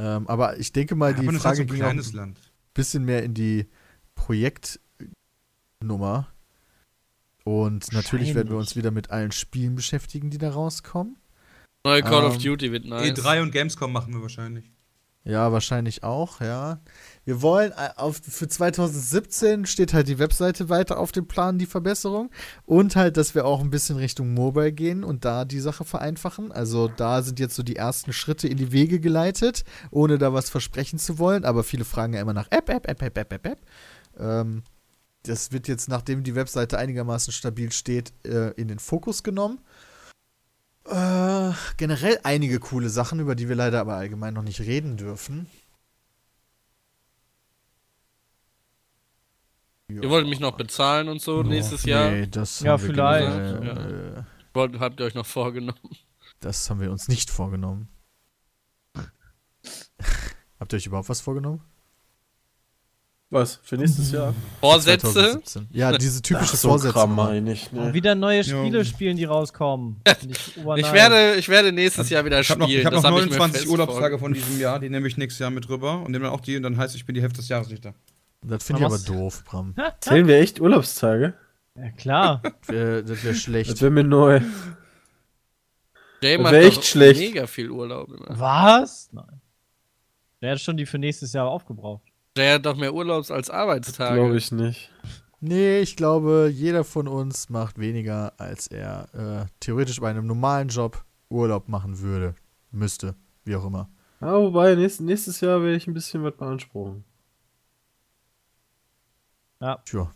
ähm, 0.00 0.26
aber 0.28 0.58
ich 0.58 0.72
denke 0.72 0.94
mal, 0.94 1.14
die 1.14 1.26
halt 1.26 1.36
Frage 1.38 1.56
so 1.58 1.64
ging 1.66 1.82
auch 1.82 1.88
ein 1.90 2.02
Land. 2.12 2.38
bisschen 2.74 3.04
mehr 3.04 3.22
in 3.22 3.34
die 3.34 3.66
Projektnummer. 4.14 6.28
Und 7.44 7.92
natürlich 7.92 8.34
werden 8.34 8.50
wir 8.50 8.56
uns 8.56 8.76
wieder 8.76 8.90
mit 8.90 9.10
allen 9.10 9.32
Spielen 9.32 9.74
beschäftigen, 9.74 10.30
die 10.30 10.38
da 10.38 10.50
rauskommen. 10.50 11.16
Neue 11.84 12.02
Call 12.02 12.24
of 12.24 12.34
Ähm, 12.36 12.42
Duty 12.42 12.72
wird 12.72 12.84
nice. 12.84 13.18
E3 13.18 13.42
und 13.42 13.50
Gamescom 13.52 13.92
machen 13.92 14.12
wir 14.14 14.22
wahrscheinlich. 14.22 14.70
Ja, 15.24 15.52
wahrscheinlich 15.52 16.02
auch, 16.02 16.40
ja. 16.40 16.80
Wir 17.24 17.42
wollen 17.42 17.72
äh, 17.72 17.90
auf, 17.96 18.20
für 18.22 18.48
2017 18.48 19.66
steht 19.66 19.92
halt 19.92 20.08
die 20.08 20.18
Webseite 20.18 20.68
weiter 20.68 20.98
auf 20.98 21.12
dem 21.12 21.26
Plan, 21.26 21.58
die 21.58 21.66
Verbesserung. 21.66 22.30
Und 22.64 22.96
halt, 22.96 23.16
dass 23.16 23.34
wir 23.34 23.44
auch 23.44 23.60
ein 23.60 23.70
bisschen 23.70 23.96
Richtung 23.96 24.32
Mobile 24.34 24.72
gehen 24.72 25.04
und 25.04 25.24
da 25.24 25.44
die 25.44 25.60
Sache 25.60 25.84
vereinfachen. 25.84 26.50
Also 26.50 26.88
da 26.88 27.22
sind 27.22 27.38
jetzt 27.38 27.54
so 27.54 27.62
die 27.62 27.76
ersten 27.76 28.12
Schritte 28.12 28.48
in 28.48 28.56
die 28.56 28.72
Wege 28.72 29.00
geleitet, 29.00 29.64
ohne 29.90 30.18
da 30.18 30.32
was 30.32 30.50
versprechen 30.50 30.98
zu 30.98 31.18
wollen. 31.18 31.44
Aber 31.44 31.62
viele 31.62 31.84
fragen 31.84 32.14
ja 32.14 32.20
immer 32.20 32.32
nach 32.32 32.48
App, 32.50 32.68
App, 32.68 32.88
App, 32.88 33.02
App, 33.02 33.18
App, 33.18 33.32
App, 33.32 33.46
App. 33.46 33.60
Ähm, 34.18 34.62
das 35.24 35.52
wird 35.52 35.68
jetzt, 35.68 35.88
nachdem 35.88 36.22
die 36.24 36.34
Webseite 36.34 36.78
einigermaßen 36.78 37.32
stabil 37.32 37.72
steht, 37.72 38.12
äh, 38.24 38.52
in 38.52 38.68
den 38.68 38.78
Fokus 38.78 39.22
genommen. 39.22 39.60
Äh, 40.86 41.50
generell 41.76 42.18
einige 42.22 42.58
coole 42.58 42.88
Sachen, 42.88 43.20
über 43.20 43.34
die 43.34 43.48
wir 43.48 43.56
leider 43.56 43.80
aber 43.80 43.96
allgemein 43.96 44.34
noch 44.34 44.42
nicht 44.42 44.60
reden 44.60 44.96
dürfen. 44.96 45.46
Ihr 50.02 50.10
wollt 50.10 50.26
mich 50.28 50.40
noch 50.40 50.56
bezahlen 50.56 51.08
und 51.08 51.20
so 51.20 51.42
nächstes 51.42 51.84
Jahr. 51.84 52.10
Nee, 52.10 52.26
das 52.26 52.60
Ja, 52.60 52.78
vielleicht, 52.78 53.26
ge- 53.60 53.66
ja. 53.66 54.18
äh, 54.20 54.22
Wollt, 54.54 54.78
habt 54.80 54.98
ihr 55.00 55.06
euch 55.06 55.14
noch 55.14 55.26
vorgenommen? 55.26 55.78
Das 56.40 56.68
haben 56.70 56.80
wir 56.80 56.90
uns 56.90 57.08
nicht 57.08 57.30
vorgenommen. 57.30 57.88
Habt 60.58 60.72
ihr 60.72 60.76
euch 60.76 60.86
überhaupt 60.86 61.08
was 61.08 61.20
vorgenommen? 61.20 61.60
Was? 63.32 63.60
Für 63.62 63.76
nächstes 63.76 64.10
Jahr? 64.10 64.34
Vorsätze? 64.60 65.12
2017. 65.12 65.68
Ja, 65.70 65.92
diese 65.98 66.20
typische 66.20 66.54
Ach, 66.54 66.56
so 66.56 66.68
Vorsätze. 66.70 66.94
Kram 66.94 67.14
meine 67.14 67.52
ich, 67.52 67.70
ne? 67.70 67.94
Wieder 67.94 68.16
neue 68.16 68.42
Spiele 68.42 68.78
Ja. 68.78 68.84
spielen, 68.84 69.16
die 69.16 69.24
rauskommen. 69.24 70.00
Ich, 70.28 70.56
Ich 70.56 70.92
werde, 70.92 71.36
ich 71.36 71.48
werde 71.48 71.70
nächstes 71.70 72.10
Jahr 72.10 72.24
wieder 72.24 72.40
Ich 72.40 72.50
habe 72.50 72.64
spielen. 72.64 72.70
noch, 72.72 72.78
ich 72.80 72.84
hab 72.86 72.92
das 72.92 73.02
noch 73.04 73.10
hab 73.12 73.18
ich 73.18 73.24
mir 73.26 73.38
29 73.38 73.60
fest 73.62 73.70
Urlaubstage 73.72 74.18
von 74.18 74.32
diesem 74.34 74.58
Jahr, 74.58 74.80
die 74.80 74.90
nehme 74.90 75.06
ich 75.06 75.16
nächstes 75.16 75.38
Jahr 75.38 75.50
mit 75.50 75.68
rüber 75.68 76.00
und 76.02 76.10
nehme 76.10 76.24
dann 76.24 76.34
auch 76.34 76.40
die 76.40 76.56
und 76.56 76.64
dann 76.64 76.76
heißt, 76.76 76.96
ich 76.96 77.06
bin 77.06 77.14
die 77.14 77.22
Hälfte 77.22 77.36
des 77.40 77.48
Jahres 77.48 77.68
nicht 77.68 77.84
da. 77.84 77.94
Das 78.42 78.64
finde 78.64 78.80
ich 78.82 78.86
aber 78.86 78.98
doof, 78.98 79.44
Bram. 79.44 79.74
Zählen 80.00 80.26
wir 80.26 80.36
echt 80.38 80.60
Urlaubstage? 80.60 81.34
Ja, 81.74 81.90
klar. 81.90 82.42
Äh, 82.68 83.02
das 83.02 83.22
wäre 83.22 83.34
Das 83.34 83.38
schlecht. 83.38 83.80
wäre 83.80 83.90
mir 83.90 84.04
neu. 84.04 84.40
Das 86.22 86.38
hat 86.38 86.52
wär 86.52 86.62
echt 86.62 86.84
schlecht. 86.84 87.20
mega 87.20 87.46
viel 87.46 87.70
Urlaub 87.70 88.10
immer. 88.10 88.26
Was? 88.38 89.08
Nein. 89.12 89.40
Der 90.42 90.52
hat 90.52 90.60
schon 90.60 90.76
die 90.76 90.86
für 90.86 90.98
nächstes 90.98 91.32
Jahr 91.32 91.46
aufgebraucht. 91.48 92.02
Der 92.36 92.54
hat 92.54 92.66
doch 92.66 92.76
mehr 92.76 92.94
Urlaubs 92.94 93.30
als 93.30 93.50
Arbeitstage. 93.50 94.14
Glaube 94.20 94.36
ich 94.36 94.52
nicht. 94.52 94.90
Nee, 95.40 95.80
ich 95.80 95.96
glaube, 95.96 96.50
jeder 96.52 96.84
von 96.84 97.08
uns 97.08 97.48
macht 97.48 97.78
weniger, 97.78 98.34
als 98.38 98.66
er 98.66 99.08
äh, 99.14 99.46
theoretisch 99.60 100.00
bei 100.00 100.10
einem 100.10 100.26
normalen 100.26 100.68
Job 100.68 101.02
Urlaub 101.30 101.68
machen 101.68 102.00
würde. 102.00 102.34
Müsste. 102.70 103.14
Wie 103.44 103.56
auch 103.56 103.64
immer. 103.64 103.88
Ja, 104.20 104.34
wobei, 104.38 104.74
nächstes, 104.74 105.00
nächstes 105.04 105.40
Jahr 105.40 105.62
werde 105.62 105.76
ich 105.76 105.86
ein 105.86 105.94
bisschen 105.94 106.22
was 106.22 106.36
beanspruchen. 106.36 107.04
Tja. 109.84 110.10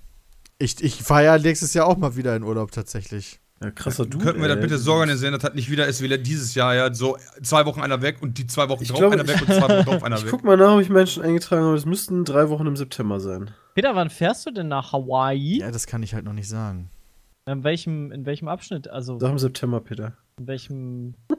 Ich, 0.58 0.82
ich 0.82 1.02
fahre 1.02 1.24
ja 1.24 1.38
nächstes 1.38 1.74
Jahr 1.74 1.86
auch 1.86 1.96
mal 1.96 2.16
wieder 2.16 2.34
in 2.36 2.42
Urlaub 2.42 2.70
tatsächlich. 2.72 3.40
Ja, 3.62 3.70
krasser 3.70 4.04
Du. 4.06 4.18
Könnten 4.18 4.40
wir 4.40 4.48
das 4.48 4.56
ey. 4.56 4.62
bitte 4.62 4.78
so 4.78 4.92
organisieren, 4.92 5.32
dass 5.32 5.42
das 5.42 5.54
nicht 5.54 5.70
wieder 5.70 5.86
ist 5.86 6.00
wie 6.02 6.18
dieses 6.18 6.54
Jahr, 6.54 6.74
ja, 6.74 6.92
so 6.92 7.16
zwei 7.42 7.64
Wochen 7.66 7.80
einer 7.80 8.02
weg 8.02 8.18
und 8.20 8.36
die 8.38 8.46
zwei 8.46 8.68
Wochen 8.68 8.82
Ich 8.82 8.88
drauf 8.88 8.98
glaube, 8.98 9.14
einer 9.14 9.26
weg 9.28 9.40
und 9.40 9.46
zwei 9.54 9.68
Wochen 9.78 9.84
drauf 9.84 10.02
einer 10.02 10.16
Ich 10.16 10.24
weg. 10.24 10.30
guck 10.30 10.44
mal 10.44 10.56
nach, 10.56 10.74
ob 10.74 10.80
ich 10.80 10.88
Menschen 10.88 11.22
eingetragen 11.22 11.64
habe. 11.64 11.76
Es 11.76 11.86
müssten 11.86 12.24
drei 12.24 12.48
Wochen 12.48 12.66
im 12.66 12.76
September 12.76 13.20
sein. 13.20 13.50
Peter, 13.74 13.94
wann 13.94 14.10
fährst 14.10 14.46
du 14.46 14.50
denn 14.50 14.68
nach 14.68 14.92
Hawaii? 14.92 15.58
Ja, 15.60 15.70
das 15.70 15.86
kann 15.86 16.02
ich 16.02 16.14
halt 16.14 16.24
noch 16.24 16.32
nicht 16.32 16.48
sagen. 16.48 16.90
In 17.46 17.62
welchem, 17.64 18.10
in 18.12 18.24
welchem 18.26 18.48
Abschnitt? 18.48 18.88
Also, 18.88 19.18
Sag 19.18 19.30
im 19.30 19.38
September, 19.38 19.80
Peter. 19.80 20.16
in 20.38 20.46
welchem. 20.46 21.14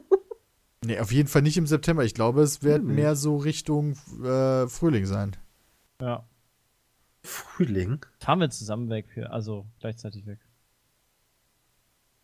Nee, 0.84 1.00
auf 1.00 1.10
jeden 1.10 1.28
Fall 1.28 1.42
nicht 1.42 1.56
im 1.56 1.66
September. 1.66 2.04
Ich 2.04 2.14
glaube, 2.14 2.42
es 2.42 2.62
wird 2.62 2.78
Hm. 2.82 2.94
mehr 2.94 3.16
so 3.16 3.38
Richtung 3.38 3.96
äh, 4.22 4.68
Frühling 4.68 5.06
sein. 5.06 5.34
Ja. 6.00 6.24
Frühling? 7.26 8.04
Fahren 8.20 8.40
wir 8.40 8.50
zusammen 8.50 8.88
weg, 8.90 9.06
für, 9.12 9.30
also 9.30 9.66
gleichzeitig 9.80 10.26
weg. 10.26 10.38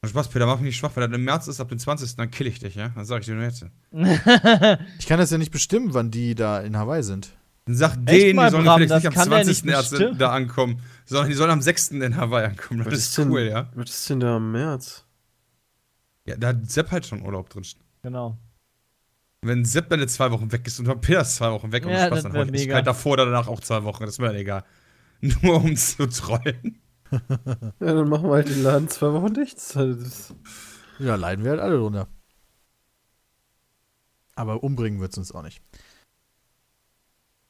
Spaß, 0.04 0.28
Peter, 0.30 0.46
mach 0.46 0.56
mich 0.56 0.66
nicht 0.66 0.76
schwach, 0.78 0.90
weil 0.96 1.06
das 1.08 1.16
im 1.16 1.22
März 1.24 1.46
ist, 1.46 1.60
ab 1.60 1.68
dem 1.68 1.78
20. 1.78 2.16
dann 2.16 2.30
kill 2.32 2.48
ich 2.48 2.58
dich, 2.58 2.74
ja? 2.74 2.88
Dann 2.88 3.04
sag 3.04 3.20
ich 3.20 3.26
dir 3.26 3.34
nur 3.34 3.44
jetzt. 3.44 3.64
Ich 4.98 5.06
kann 5.06 5.18
das 5.18 5.30
ja 5.30 5.38
nicht 5.38 5.52
bestimmen, 5.52 5.94
wann 5.94 6.10
die 6.10 6.34
da 6.34 6.60
in 6.60 6.76
Hawaii 6.76 7.04
sind. 7.04 7.30
Dann 7.66 7.76
sag 7.76 7.92
Echt 8.06 8.08
denen, 8.08 8.36
mal, 8.36 8.46
die 8.46 8.50
sollen 8.52 8.64
Bram, 8.64 8.78
vielleicht 8.80 8.94
nicht 8.94 9.06
am 9.06 9.14
kann 9.14 9.30
der 9.30 9.44
20. 9.44 9.64
nicht 9.64 9.72
erst 9.74 9.90
bestimmen. 9.90 10.18
da 10.18 10.32
ankommen, 10.32 10.80
sondern 11.04 11.28
die 11.28 11.34
sollen 11.34 11.50
am 11.52 11.62
6. 11.62 11.90
in 11.92 12.16
Hawaii 12.16 12.46
ankommen. 12.46 12.78
Das 12.82 12.86
Was 12.88 12.94
ist 12.98 13.08
ist 13.10 13.18
denn- 13.18 13.30
cool, 13.30 13.42
ja? 13.42 13.68
Was 13.76 13.90
ist 13.90 14.10
denn 14.10 14.18
da 14.18 14.36
im 14.38 14.50
März? 14.50 15.04
Ja, 16.26 16.36
da 16.36 16.48
hat 16.48 16.68
Sepp 16.68 16.90
halt 16.90 17.06
schon 17.06 17.22
Urlaub 17.22 17.48
drin. 17.50 17.64
genau. 18.02 18.36
Wenn 19.44 19.64
Sepp 19.64 19.88
dann 19.88 19.98
jetzt 20.00 20.14
zwei 20.14 20.30
Wochen 20.30 20.50
weg 20.52 20.64
ist 20.66 20.78
und 20.80 20.86
dann 20.86 21.00
Peter 21.00 21.20
ist 21.22 21.34
zwei 21.36 21.50
Wochen 21.50 21.70
weg 21.72 21.84
und 21.84 21.90
Ja, 21.92 22.06
Spaß, 22.06 22.22
das 22.22 22.32
dann 22.32 22.48
hau 22.48 22.52
ich 22.52 22.70
halt 22.72 22.86
davor 22.86 23.12
oder 23.14 23.24
danach 23.26 23.48
auch 23.48 23.58
zwei 23.60 23.82
Wochen, 23.84 24.04
das 24.04 24.14
ist 24.14 24.18
mir 24.20 24.26
dann 24.28 24.36
egal. 24.36 24.64
Nur 25.22 25.56
um 25.62 25.76
zu 25.76 26.06
trollen. 26.08 26.80
Ja, 27.10 27.94
dann 27.94 28.08
machen 28.08 28.24
wir 28.28 28.34
halt 28.34 28.48
den 28.48 28.62
Laden 28.62 28.88
zwei 28.88 29.12
Wochen 29.12 29.34
dicht. 29.34 29.58
Halt- 29.76 29.98
Ja, 30.98 31.14
leiden 31.14 31.44
wir 31.44 31.52
halt 31.52 31.60
alle 31.60 31.78
drunter. 31.78 32.08
Aber 34.34 34.62
umbringen 34.64 35.00
wird 35.00 35.12
es 35.12 35.18
uns 35.18 35.32
auch 35.32 35.42
nicht. 35.42 35.60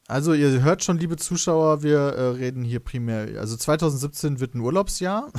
Also, 0.07 0.33
ihr 0.33 0.61
hört 0.61 0.83
schon, 0.83 0.97
liebe 0.97 1.15
Zuschauer, 1.15 1.81
wir 1.81 1.97
äh, 1.97 2.27
reden 2.31 2.63
hier 2.65 2.81
primär. 2.81 3.39
Also, 3.39 3.55
2017 3.55 4.39
wird 4.41 4.53
ein 4.53 4.59
Urlaubsjahr. 4.59 5.31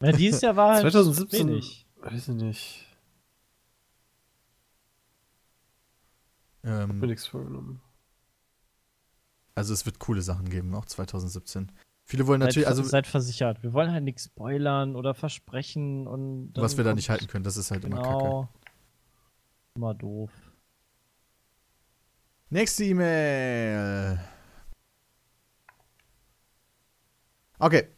Ja, 0.00 0.12
dieses 0.12 0.40
Jahr 0.40 0.56
war 0.56 0.72
halt 0.72 0.80
2017 0.82 1.48
wenig. 1.48 1.86
Weiß 2.00 2.28
ich 2.28 2.34
nicht. 2.34 2.86
Ähm, 6.64 6.72
Hab 6.80 6.88
mir 6.96 7.06
nichts 7.08 7.26
vorgenommen. 7.26 7.80
Also, 9.54 9.74
es 9.74 9.86
wird 9.86 9.98
coole 9.98 10.22
Sachen 10.22 10.48
geben, 10.48 10.74
auch 10.74 10.84
2017. 10.84 11.72
Viele 12.04 12.26
wollen 12.26 12.40
Seid, 12.40 12.48
natürlich, 12.48 12.68
also, 12.68 12.82
seid 12.82 13.06
versichert. 13.06 13.62
Wir 13.62 13.72
wollen 13.72 13.92
halt 13.92 14.04
nichts 14.04 14.24
spoilern 14.24 14.96
oder 14.96 15.14
versprechen 15.14 16.06
und. 16.06 16.52
was 16.56 16.76
wir 16.76 16.84
da 16.84 16.94
nicht 16.94 17.10
halten 17.10 17.26
können, 17.26 17.44
das 17.44 17.56
ist 17.56 17.70
halt 17.70 17.84
immer 17.84 18.02
kacke. 18.02 18.18
Genau. 18.18 18.48
Immer 19.76 19.94
doof. 19.94 20.30
Nächste 22.50 22.84
E-Mail. 22.84 24.20
Okay. 27.58 27.88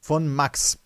Von 0.00 0.28
Max. 0.28 0.78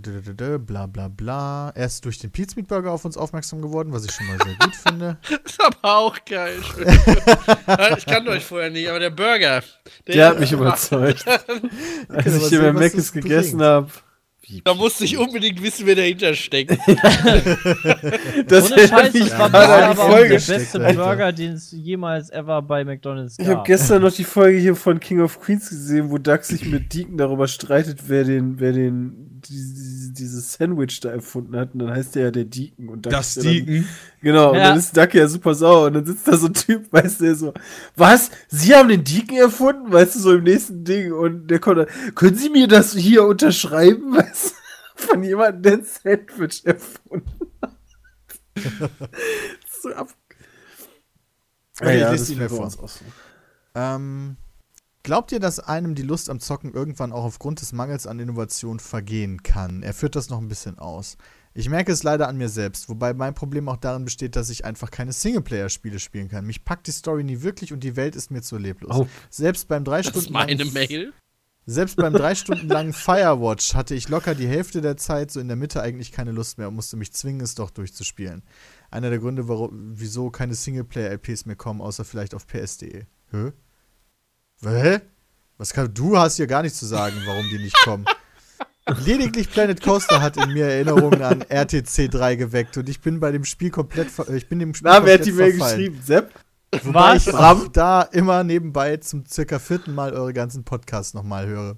Bla 0.00 0.86
bla 0.86 1.08
bla. 1.08 1.70
Er 1.70 1.86
ist 1.86 2.04
durch 2.04 2.18
den 2.18 2.30
Pizza 2.30 2.56
Meat 2.56 2.68
Burger 2.68 2.92
auf 2.92 3.04
uns 3.04 3.16
aufmerksam 3.16 3.62
geworden, 3.62 3.92
was 3.92 4.04
ich 4.04 4.12
schon 4.12 4.26
mal 4.26 4.38
sehr 4.44 4.54
gut 4.54 4.74
finde. 4.76 5.18
ist 5.44 5.62
aber 5.62 5.78
auch 5.82 6.16
geil. 6.24 6.58
ich 7.98 8.06
kannte 8.06 8.30
euch 8.30 8.44
vorher 8.44 8.70
nicht, 8.70 8.88
aber 8.88 8.98
der 8.98 9.10
Burger. 9.10 9.62
Der 10.06 10.28
hat 10.28 10.40
mich 10.40 10.52
überzeugt. 10.52 11.24
Als 12.08 12.36
ich 12.36 12.48
hier 12.48 12.74
was 12.74 12.80
Mc's 12.80 12.96
das 12.96 13.12
gegessen 13.12 13.62
habe. 13.62 13.90
Da 14.64 14.74
musste 14.74 15.04
ich 15.04 15.16
unbedingt 15.16 15.62
wissen, 15.62 15.86
wer 15.86 15.94
dahinter 15.94 16.34
steckt. 16.34 16.72
Das 18.46 18.70
Ohne 18.70 18.88
Scheiß, 18.88 19.12
mich 19.14 19.30
das 19.30 19.38
war 19.38 19.46
an 19.46 19.54
aber 19.54 20.10
Folge. 20.10 20.28
der 20.28 20.54
beste 20.54 20.84
Alter. 20.84 21.02
Burger, 21.02 21.32
den 21.32 21.52
es 21.52 21.72
jemals 21.72 22.30
ever 22.30 22.60
bei 22.62 22.84
McDonalds 22.84 23.36
gab. 23.36 23.46
Ich 23.46 23.52
habe 23.52 23.62
gestern 23.64 24.02
noch 24.02 24.12
die 24.12 24.24
Folge 24.24 24.58
hier 24.58 24.76
von 24.76 25.00
King 25.00 25.20
of 25.20 25.40
Queens 25.40 25.70
gesehen, 25.70 26.10
wo 26.10 26.18
Doug 26.18 26.42
sich 26.42 26.66
mit 26.66 26.92
Deacon 26.92 27.16
darüber 27.16 27.48
streitet, 27.48 28.00
wer 28.06 28.24
den, 28.24 28.60
wer 28.60 28.72
den, 28.72 29.33
dieses 29.48 30.52
Sandwich 30.54 31.00
da 31.00 31.10
erfunden 31.10 31.56
hat. 31.56 31.72
Und 31.74 31.80
dann 31.80 31.90
heißt 31.90 32.14
der 32.14 32.24
ja 32.24 32.30
der 32.30 32.44
Deacon. 32.44 32.88
Und 32.88 33.06
Das 33.06 33.36
ist 33.36 33.44
ja 33.44 33.52
dann- 33.52 33.66
Deacon. 33.66 33.88
Genau, 34.22 34.50
und 34.50 34.56
Ja. 34.58 34.68
dann 34.70 34.78
ist 34.78 34.96
Duck 34.96 35.14
ja 35.14 35.28
super 35.28 35.54
sauer 35.54 35.86
und 35.86 35.94
dann 35.94 36.06
sitzt 36.06 36.26
da 36.28 36.36
so 36.36 36.46
ein 36.46 36.54
Typ, 36.54 36.92
weißt 36.92 37.20
du, 37.20 37.24
der 37.24 37.34
so, 37.34 37.54
was? 37.96 38.30
Sie 38.48 38.74
haben 38.74 38.88
den 38.88 39.04
Deacon 39.04 39.36
erfunden? 39.36 39.92
Weißt 39.92 40.14
du, 40.14 40.18
so 40.20 40.34
im 40.34 40.44
nächsten 40.44 40.84
Ding 40.84 41.12
und 41.12 41.46
der 41.48 41.58
kommt 41.58 41.78
dann, 41.78 42.14
können 42.14 42.36
Sie 42.36 42.50
mir 42.50 42.66
das 42.68 42.94
hier 42.94 43.24
unterschreiben? 43.24 44.12
Weißt 44.16 44.54
du, 44.96 45.02
von 45.06 45.22
jemandem, 45.22 45.62
der 45.62 45.72
ein 45.74 45.84
Sandwich 45.84 46.64
erfunden 46.64 47.50
hat. 47.60 47.76
so 49.82 49.92
ab. 49.94 50.08
Okay, 51.80 52.04
ich 52.04 52.10
lese 52.12 52.36
das 52.36 52.38
bei 52.38 52.48
vor. 52.48 52.64
uns 52.66 52.78
auch 52.78 52.88
so. 52.88 53.04
Ähm, 53.74 54.36
Glaubt 55.04 55.32
ihr, 55.32 55.38
dass 55.38 55.60
einem 55.60 55.94
die 55.94 56.02
Lust 56.02 56.30
am 56.30 56.40
Zocken 56.40 56.72
irgendwann 56.72 57.12
auch 57.12 57.24
aufgrund 57.24 57.60
des 57.60 57.72
Mangels 57.74 58.06
an 58.06 58.18
Innovation 58.20 58.80
vergehen 58.80 59.42
kann? 59.42 59.82
Er 59.82 59.92
führt 59.92 60.16
das 60.16 60.30
noch 60.30 60.38
ein 60.40 60.48
bisschen 60.48 60.78
aus. 60.78 61.18
Ich 61.52 61.68
merke 61.68 61.92
es 61.92 62.02
leider 62.02 62.26
an 62.26 62.38
mir 62.38 62.48
selbst, 62.48 62.88
wobei 62.88 63.12
mein 63.12 63.34
Problem 63.34 63.68
auch 63.68 63.76
darin 63.76 64.06
besteht, 64.06 64.34
dass 64.34 64.48
ich 64.48 64.64
einfach 64.64 64.90
keine 64.90 65.12
Singleplayer-Spiele 65.12 65.98
spielen 65.98 66.28
kann. 66.30 66.46
Mich 66.46 66.64
packt 66.64 66.86
die 66.86 66.90
Story 66.90 67.22
nie 67.22 67.42
wirklich 67.42 67.74
und 67.74 67.80
die 67.84 67.96
Welt 67.96 68.16
ist 68.16 68.30
mir 68.30 68.40
zu 68.40 68.56
leblos. 68.56 68.96
Oh. 68.96 69.06
Selbst 69.28 69.68
beim 69.68 69.84
drei 69.84 69.98
Das 69.98 70.06
ist 70.06 70.12
Stunden 70.12 70.32
meine 70.32 70.54
langen- 70.54 70.72
Mail. 70.72 71.12
Selbst 71.66 71.96
beim 71.96 72.14
drei 72.14 72.34
Stunden 72.34 72.68
langen 72.68 72.94
Firewatch 72.94 73.74
hatte 73.74 73.94
ich 73.94 74.08
locker 74.08 74.34
die 74.34 74.48
Hälfte 74.48 74.80
der 74.80 74.96
Zeit 74.96 75.30
so 75.30 75.38
in 75.38 75.48
der 75.48 75.56
Mitte 75.56 75.82
eigentlich 75.82 76.12
keine 76.12 76.32
Lust 76.32 76.56
mehr 76.56 76.68
und 76.68 76.74
musste 76.76 76.96
mich 76.96 77.12
zwingen, 77.12 77.42
es 77.42 77.54
doch 77.54 77.68
durchzuspielen. 77.70 78.42
Einer 78.90 79.10
der 79.10 79.18
Gründe, 79.18 79.48
warum, 79.48 79.92
wieso 79.98 80.30
keine 80.30 80.54
Singleplayer-LPs 80.54 81.44
mehr 81.44 81.56
kommen, 81.56 81.82
außer 81.82 82.04
vielleicht 82.06 82.34
auf 82.34 82.46
PS.de. 82.46 83.04
Hä? 83.30 83.52
Hä? 84.70 85.00
Was 85.58 85.72
kann, 85.72 85.92
du 85.94 86.18
hast 86.18 86.36
hier 86.36 86.46
gar 86.46 86.62
nichts 86.62 86.78
zu 86.78 86.86
sagen, 86.86 87.14
warum 87.26 87.46
die 87.48 87.58
nicht 87.58 87.76
kommen. 87.84 88.04
Lediglich 89.06 89.50
Planet 89.50 89.80
Coaster 89.82 90.20
hat 90.20 90.36
in 90.36 90.52
mir 90.52 90.66
Erinnerungen 90.66 91.22
an 91.22 91.40
RTC 91.42 92.10
3 92.10 92.36
geweckt 92.36 92.76
und 92.76 92.88
ich 92.88 93.00
bin 93.00 93.18
bei 93.18 93.32
dem 93.32 93.44
Spiel 93.44 93.70
komplett, 93.70 94.10
ver- 94.10 94.28
äh, 94.28 94.36
ich 94.36 94.48
bin 94.48 94.58
dem 94.58 94.74
Spiel 94.74 94.90
Na, 94.90 95.04
wer 95.04 95.14
hat 95.14 95.24
die 95.24 95.32
Mail 95.32 95.56
geschrieben? 95.56 96.00
Sepp? 96.04 96.30
Wobei 96.82 97.14
Was? 97.14 97.26
ich 97.26 97.32
auch 97.34 97.68
da 97.68 98.02
immer 98.02 98.44
nebenbei 98.44 98.96
zum 98.98 99.24
circa 99.26 99.58
vierten 99.58 99.94
Mal 99.94 100.12
eure 100.12 100.34
ganzen 100.34 100.64
Podcasts 100.64 101.14
nochmal 101.14 101.46
höre. 101.46 101.76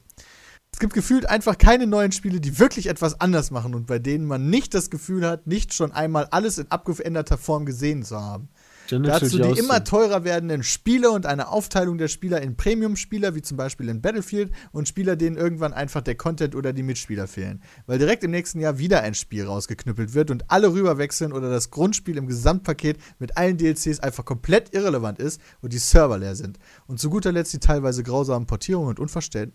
Es 0.72 0.80
gibt 0.80 0.94
gefühlt 0.94 1.28
einfach 1.28 1.56
keine 1.58 1.86
neuen 1.86 2.12
Spiele, 2.12 2.40
die 2.40 2.58
wirklich 2.58 2.88
etwas 2.88 3.20
anders 3.20 3.50
machen 3.50 3.74
und 3.74 3.86
bei 3.86 3.98
denen 3.98 4.26
man 4.26 4.50
nicht 4.50 4.74
das 4.74 4.90
Gefühl 4.90 5.26
hat, 5.28 5.46
nicht 5.46 5.74
schon 5.74 5.92
einmal 5.92 6.26
alles 6.32 6.58
in 6.58 6.70
abgeänderter 6.70 7.38
Form 7.38 7.66
gesehen 7.66 8.02
zu 8.02 8.20
haben. 8.20 8.48
Dazu 8.90 9.38
die 9.38 9.58
immer 9.58 9.84
teurer 9.84 10.24
werdenden 10.24 10.62
Spiele 10.62 11.10
und 11.10 11.26
eine 11.26 11.48
Aufteilung 11.48 11.98
der 11.98 12.08
Spieler 12.08 12.40
in 12.42 12.56
Premium-Spieler, 12.56 13.34
wie 13.34 13.42
zum 13.42 13.56
Beispiel 13.56 13.88
in 13.88 14.00
Battlefield, 14.00 14.52
und 14.72 14.88
Spieler, 14.88 15.16
denen 15.16 15.36
irgendwann 15.36 15.72
einfach 15.72 16.02
der 16.02 16.14
Content 16.14 16.54
oder 16.54 16.72
die 16.72 16.82
Mitspieler 16.82 17.26
fehlen. 17.26 17.62
Weil 17.86 17.98
direkt 17.98 18.24
im 18.24 18.30
nächsten 18.30 18.60
Jahr 18.60 18.78
wieder 18.78 19.02
ein 19.02 19.14
Spiel 19.14 19.44
rausgeknüppelt 19.44 20.14
wird 20.14 20.30
und 20.30 20.50
alle 20.50 20.72
rüberwechseln 20.72 21.32
oder 21.32 21.50
das 21.50 21.70
Grundspiel 21.70 22.16
im 22.16 22.26
Gesamtpaket 22.26 22.98
mit 23.18 23.36
allen 23.36 23.56
DLCs 23.56 24.00
einfach 24.00 24.24
komplett 24.24 24.74
irrelevant 24.74 25.18
ist 25.18 25.40
und 25.60 25.72
die 25.72 25.78
Server 25.78 26.18
leer 26.18 26.36
sind. 26.36 26.58
Und 26.86 27.00
zu 27.00 27.10
guter 27.10 27.32
Letzt 27.32 27.52
die 27.52 27.58
teilweise 27.58 28.02
grausamen 28.02 28.46
Portierungen 28.46 28.96
und 28.96 29.16
äh, 29.44 29.54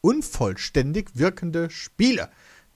unvollständig 0.00 1.10
wirkende 1.14 1.70
Spiele. 1.70 2.28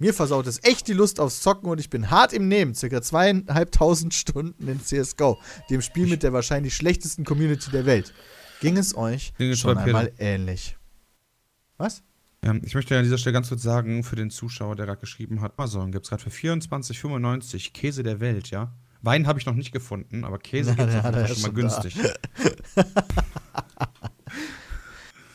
Mir 0.03 0.13
versaut 0.13 0.49
es 0.49 0.59
echt 0.65 0.89
die 0.89 0.95
Lust 0.95 1.21
aufs 1.21 1.43
Zocken 1.43 1.71
und 1.71 1.79
ich 1.79 1.89
bin 1.89 2.11
hart 2.11 2.33
im 2.33 2.49
Nehmen. 2.49 2.75
Circa 2.75 3.01
zweieinhalbtausend 3.01 4.13
Stunden 4.13 4.67
in 4.67 4.81
CSGO, 4.81 5.39
dem 5.71 5.81
Spiel 5.81 6.09
mit 6.09 6.25
der 6.25 6.33
wahrscheinlich 6.33 6.75
schlechtesten 6.75 7.25
Community 7.25 7.71
der 7.71 7.87
Welt. 7.87 8.13
Ging 8.61 8.77
es 8.79 8.97
euch 8.97 9.33
Ging 9.39 9.53
es 9.53 9.61
schon 9.61 9.77
bei 9.77 9.85
Peter. 9.85 9.99
einmal 9.99 10.13
ähnlich? 10.19 10.77
Was? 11.77 12.03
Ja, 12.45 12.53
ich 12.65 12.75
möchte 12.75 12.97
an 12.99 13.05
dieser 13.05 13.17
Stelle 13.17 13.35
ganz 13.35 13.49
kurz 13.49 13.63
sagen, 13.63 14.03
für 14.03 14.17
den 14.17 14.31
Zuschauer, 14.31 14.75
der 14.75 14.87
gerade 14.87 14.99
geschrieben 14.99 15.41
hat, 15.41 15.57
Amazon 15.57 15.93
gibt 15.93 16.07
es 16.07 16.11
gerade 16.11 16.25
für 16.25 16.31
24,95 16.31 17.73
Käse 17.73 18.03
der 18.03 18.19
Welt, 18.19 18.51
ja? 18.51 18.73
Wein 19.03 19.29
habe 19.29 19.39
ich 19.39 19.47
noch 19.47 19.55
nicht 19.55 19.71
gefunden, 19.71 20.25
aber 20.25 20.41
Käse 20.41 20.75
gibt 20.75 20.89
es 20.89 20.95
schon 20.95 21.03
mal 21.03 21.13
da. 21.13 21.51
günstig. 21.51 21.95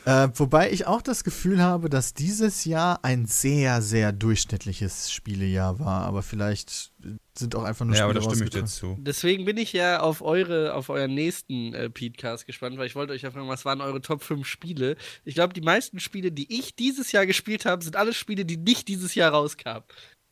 Äh, 0.07 0.29
wobei 0.35 0.71
ich 0.71 0.87
auch 0.87 1.01
das 1.01 1.25
Gefühl 1.25 1.61
habe, 1.61 1.89
dass 1.89 2.13
dieses 2.13 2.63
Jahr 2.63 3.03
ein 3.03 3.25
sehr, 3.25 3.81
sehr 3.81 4.13
durchschnittliches 4.13 5.11
Spielejahr 5.11 5.79
war. 5.79 6.03
Aber 6.03 6.23
vielleicht 6.23 6.93
sind 7.37 7.55
auch 7.55 7.65
einfach 7.65 7.83
nur 7.83 7.93
Ja, 7.93 8.05
aber 8.05 8.13
da 8.13 8.21
Spiele 8.21 8.35
stimme 8.37 8.45
ich 8.47 8.53
dir 8.53 8.65
zu. 8.65 8.95
Deswegen 9.01 9.43
bin 9.43 9.57
ich 9.57 9.73
ja 9.73 9.99
auf 9.99 10.21
eure, 10.21 10.75
auf 10.75 10.87
euren 10.87 11.13
nächsten 11.13 11.73
äh, 11.73 11.89
Podcast 11.89 12.45
gespannt, 12.45 12.77
weil 12.77 12.87
ich 12.87 12.95
wollte 12.95 13.11
euch 13.11 13.23
ja 13.23 13.31
fragen, 13.31 13.49
was 13.49 13.65
waren 13.65 13.81
eure 13.81 13.99
Top 13.99 14.23
5 14.23 14.47
Spiele? 14.47 14.95
Ich 15.25 15.35
glaube, 15.35 15.53
die 15.53 15.59
meisten 15.59 15.99
Spiele, 15.99 16.31
die 16.31 16.57
ich 16.57 16.73
dieses 16.77 17.11
Jahr 17.11 17.25
gespielt 17.25 17.65
habe, 17.65 17.83
sind 17.83 17.97
alle 17.97 18.13
Spiele, 18.13 18.45
die 18.45 18.55
nicht 18.55 18.87
dieses 18.87 19.13
Jahr 19.13 19.33
rauskamen. 19.33 19.83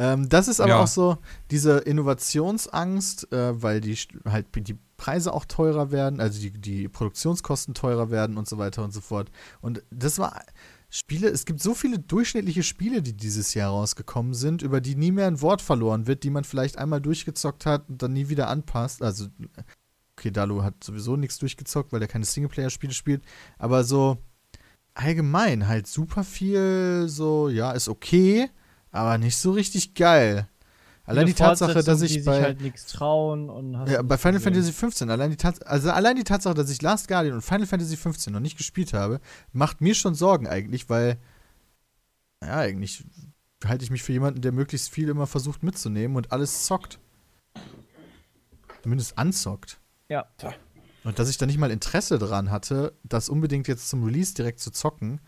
Ähm, 0.00 0.30
das 0.30 0.48
ist 0.48 0.60
aber 0.60 0.70
Ja. 0.70 0.82
auch 0.82 0.86
so 0.86 1.18
diese 1.50 1.76
Innovationsangst, 1.76 3.30
äh, 3.34 3.62
weil 3.62 3.82
die 3.82 3.98
halt 4.24 4.46
die 4.56 4.78
Preise 5.00 5.32
auch 5.32 5.46
teurer 5.46 5.90
werden, 5.92 6.20
also 6.20 6.38
die, 6.38 6.50
die 6.50 6.86
Produktionskosten 6.86 7.72
teurer 7.72 8.10
werden 8.10 8.36
und 8.36 8.46
so 8.46 8.58
weiter 8.58 8.84
und 8.84 8.92
so 8.92 9.00
fort. 9.00 9.30
Und 9.62 9.82
das 9.90 10.18
war 10.18 10.42
Spiele, 10.90 11.28
es 11.28 11.46
gibt 11.46 11.62
so 11.62 11.72
viele 11.72 11.98
durchschnittliche 11.98 12.62
Spiele, 12.62 13.00
die 13.00 13.14
dieses 13.14 13.54
Jahr 13.54 13.70
rausgekommen 13.70 14.34
sind, 14.34 14.60
über 14.60 14.82
die 14.82 14.96
nie 14.96 15.10
mehr 15.10 15.26
ein 15.26 15.40
Wort 15.40 15.62
verloren 15.62 16.06
wird, 16.06 16.22
die 16.22 16.28
man 16.28 16.44
vielleicht 16.44 16.76
einmal 16.76 17.00
durchgezockt 17.00 17.64
hat 17.64 17.88
und 17.88 18.02
dann 18.02 18.12
nie 18.12 18.28
wieder 18.28 18.48
anpasst. 18.48 19.02
Also, 19.02 19.28
okay, 20.18 20.30
Dalu 20.30 20.62
hat 20.62 20.84
sowieso 20.84 21.16
nichts 21.16 21.38
durchgezockt, 21.38 21.94
weil 21.94 22.02
er 22.02 22.08
keine 22.08 22.26
Singleplayer-Spiele 22.26 22.92
spielt, 22.92 23.22
aber 23.56 23.84
so 23.84 24.18
allgemein 24.92 25.66
halt 25.66 25.86
super 25.86 26.24
viel 26.24 27.04
so, 27.08 27.48
ja, 27.48 27.72
ist 27.72 27.88
okay, 27.88 28.50
aber 28.90 29.16
nicht 29.16 29.38
so 29.38 29.52
richtig 29.52 29.94
geil. 29.94 30.46
Allein 31.10 31.26
die 31.26 31.34
Tatsache, 31.34 31.82
dass 31.82 32.02
ich 32.02 32.12
die 32.12 32.20
bei, 32.20 32.36
sich 32.36 32.44
halt 32.44 32.60
nichts 32.60 32.86
trauen 32.86 33.50
und 33.50 33.76
hast 33.76 33.90
ja, 33.90 34.00
bei 34.02 34.16
Final 34.16 34.38
gesehen. 34.38 34.54
Fantasy 34.54 34.72
15, 34.72 35.10
allein 35.10 35.30
die, 35.30 35.36
Tats 35.36 35.60
also 35.62 35.90
allein 35.90 36.16
die 36.16 36.24
Tatsache, 36.24 36.54
dass 36.54 36.70
ich 36.70 36.80
Last 36.82 37.08
Guardian 37.08 37.34
und 37.34 37.42
Final 37.42 37.66
Fantasy 37.66 37.96
15 37.96 38.32
noch 38.32 38.40
nicht 38.40 38.56
gespielt 38.56 38.92
habe, 38.92 39.20
macht 39.52 39.80
mir 39.80 39.94
schon 39.94 40.14
Sorgen 40.14 40.46
eigentlich, 40.46 40.88
weil, 40.88 41.18
ja, 42.42 42.58
eigentlich 42.58 43.04
halte 43.64 43.84
ich 43.84 43.90
mich 43.90 44.02
für 44.02 44.12
jemanden, 44.12 44.40
der 44.40 44.52
möglichst 44.52 44.90
viel 44.90 45.08
immer 45.08 45.26
versucht 45.26 45.62
mitzunehmen 45.62 46.16
und 46.16 46.32
alles 46.32 46.64
zockt. 46.64 46.98
Zumindest 48.82 49.18
anzockt. 49.18 49.78
Ja. 50.08 50.26
Und 51.04 51.18
dass 51.18 51.28
ich 51.28 51.38
da 51.38 51.46
nicht 51.46 51.58
mal 51.58 51.70
Interesse 51.70 52.18
dran 52.18 52.50
hatte, 52.50 52.94
das 53.02 53.28
unbedingt 53.28 53.68
jetzt 53.68 53.88
zum 53.88 54.04
Release 54.04 54.34
direkt 54.34 54.60
zu 54.60 54.70
zocken, 54.70 55.20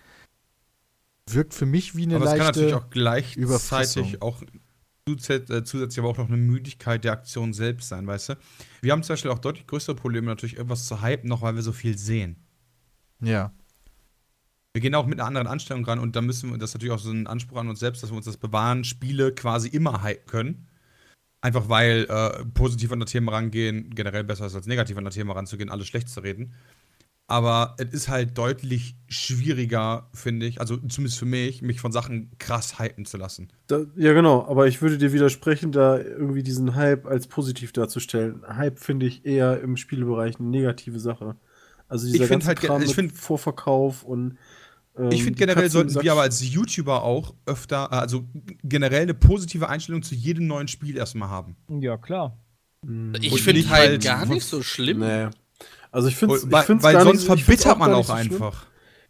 wirkt 1.28 1.54
für 1.54 1.66
mich 1.66 1.96
wie 1.96 2.04
eine 2.04 2.16
Aber 2.16 2.24
es 2.26 2.30
kann 2.30 2.38
leichte 2.38 2.60
natürlich 2.60 2.74
auch 2.74 2.90
gleichzeitig 2.90 4.22
auch 4.22 4.42
zusätzlich 5.06 5.98
aber 5.98 6.08
auch 6.08 6.18
noch 6.18 6.28
eine 6.28 6.36
Müdigkeit 6.36 7.02
der 7.04 7.12
Aktion 7.12 7.52
selbst 7.52 7.88
sein, 7.88 8.06
weißt 8.06 8.30
du? 8.30 8.34
Wir 8.82 8.92
haben 8.92 9.02
zum 9.02 9.14
Beispiel 9.14 9.30
auch 9.30 9.38
deutlich 9.38 9.66
größere 9.66 9.96
Probleme, 9.96 10.26
natürlich 10.26 10.56
irgendwas 10.56 10.86
zu 10.86 11.02
hypen, 11.02 11.28
noch 11.28 11.42
weil 11.42 11.54
wir 11.54 11.62
so 11.62 11.72
viel 11.72 11.98
sehen. 11.98 12.36
Ja. 13.20 13.52
Wir 14.74 14.80
gehen 14.80 14.94
auch 14.94 15.06
mit 15.06 15.18
einer 15.18 15.26
anderen 15.26 15.48
Anstellung 15.48 15.84
ran 15.84 15.98
und 15.98 16.16
da 16.16 16.22
müssen 16.22 16.50
wir, 16.50 16.58
das 16.58 16.70
ist 16.70 16.74
natürlich 16.74 16.94
auch 16.94 16.98
so 16.98 17.10
ein 17.10 17.26
Anspruch 17.26 17.58
an 17.58 17.68
uns 17.68 17.80
selbst, 17.80 18.02
dass 18.02 18.10
wir 18.10 18.16
uns 18.16 18.26
das 18.26 18.36
bewahren, 18.36 18.84
Spiele 18.84 19.34
quasi 19.34 19.68
immer 19.68 20.02
hypen 20.02 20.26
können. 20.26 20.68
Einfach 21.40 21.68
weil 21.68 22.06
äh, 22.08 22.44
positiv 22.54 22.92
an 22.92 23.00
das 23.00 23.10
Thema 23.10 23.32
rangehen, 23.32 23.90
generell 23.90 24.22
besser 24.22 24.46
ist 24.46 24.54
als 24.54 24.66
negativ 24.66 24.96
an 24.96 25.04
das 25.04 25.14
Thema 25.14 25.34
ranzugehen, 25.34 25.68
alles 25.68 25.88
schlecht 25.88 26.08
zu 26.08 26.20
reden. 26.20 26.54
Aber 27.32 27.76
es 27.78 27.94
ist 27.94 28.08
halt 28.10 28.36
deutlich 28.36 28.94
schwieriger, 29.08 30.10
finde 30.12 30.44
ich, 30.44 30.60
also 30.60 30.76
zumindest 30.76 31.18
für 31.18 31.24
mich, 31.24 31.62
mich 31.62 31.80
von 31.80 31.90
Sachen 31.90 32.30
krass 32.38 32.78
hypen 32.78 33.06
zu 33.06 33.16
lassen. 33.16 33.48
Da, 33.68 33.86
ja, 33.96 34.12
genau, 34.12 34.46
aber 34.46 34.66
ich 34.66 34.82
würde 34.82 34.98
dir 34.98 35.14
widersprechen, 35.14 35.72
da 35.72 35.98
irgendwie 35.98 36.42
diesen 36.42 36.74
Hype 36.74 37.06
als 37.06 37.28
positiv 37.28 37.72
darzustellen. 37.72 38.42
Hype 38.46 38.78
finde 38.78 39.06
ich 39.06 39.24
eher 39.24 39.62
im 39.62 39.78
Spielebereich 39.78 40.38
eine 40.38 40.48
negative 40.50 41.00
Sache. 41.00 41.36
Also 41.88 42.06
dieser 42.06 42.24
Ich 42.24 42.30
ganze 42.30 42.48
halt 42.48 42.60
Kram 42.60 42.82
ich 42.82 42.88
mit 42.88 42.94
find- 42.96 43.12
Vorverkauf 43.16 44.02
und 44.02 44.36
ähm, 44.98 45.10
Ich 45.10 45.24
finde 45.24 45.38
generell 45.38 45.70
sollten 45.70 46.02
wir 46.02 46.12
aber 46.12 46.20
als 46.20 46.46
YouTuber 46.46 47.02
auch 47.02 47.34
öfter, 47.46 47.88
äh, 47.92 47.94
also 47.94 48.26
generell 48.62 49.04
eine 49.04 49.14
positive 49.14 49.70
Einstellung 49.70 50.02
zu 50.02 50.14
jedem 50.14 50.46
neuen 50.46 50.68
Spiel 50.68 50.98
erstmal 50.98 51.30
haben. 51.30 51.56
Ja, 51.80 51.96
klar. 51.96 52.36
Hm. 52.84 53.14
Ich 53.22 53.40
finde 53.40 53.66
halt 53.70 53.88
halt- 53.88 54.04
gar 54.04 54.26
nicht 54.26 54.44
so 54.44 54.62
schlimm. 54.62 54.98
Nee. 54.98 55.28
Also 55.92 56.08
ich 56.08 56.16
finde 56.16 56.34
es 56.34 56.50
weil 56.50 56.66
weil 56.82 57.00
sonst 57.02 57.24
verbittert 57.24 57.78
man 57.78 57.92
auch 57.92 58.10
einfach. 58.10 58.66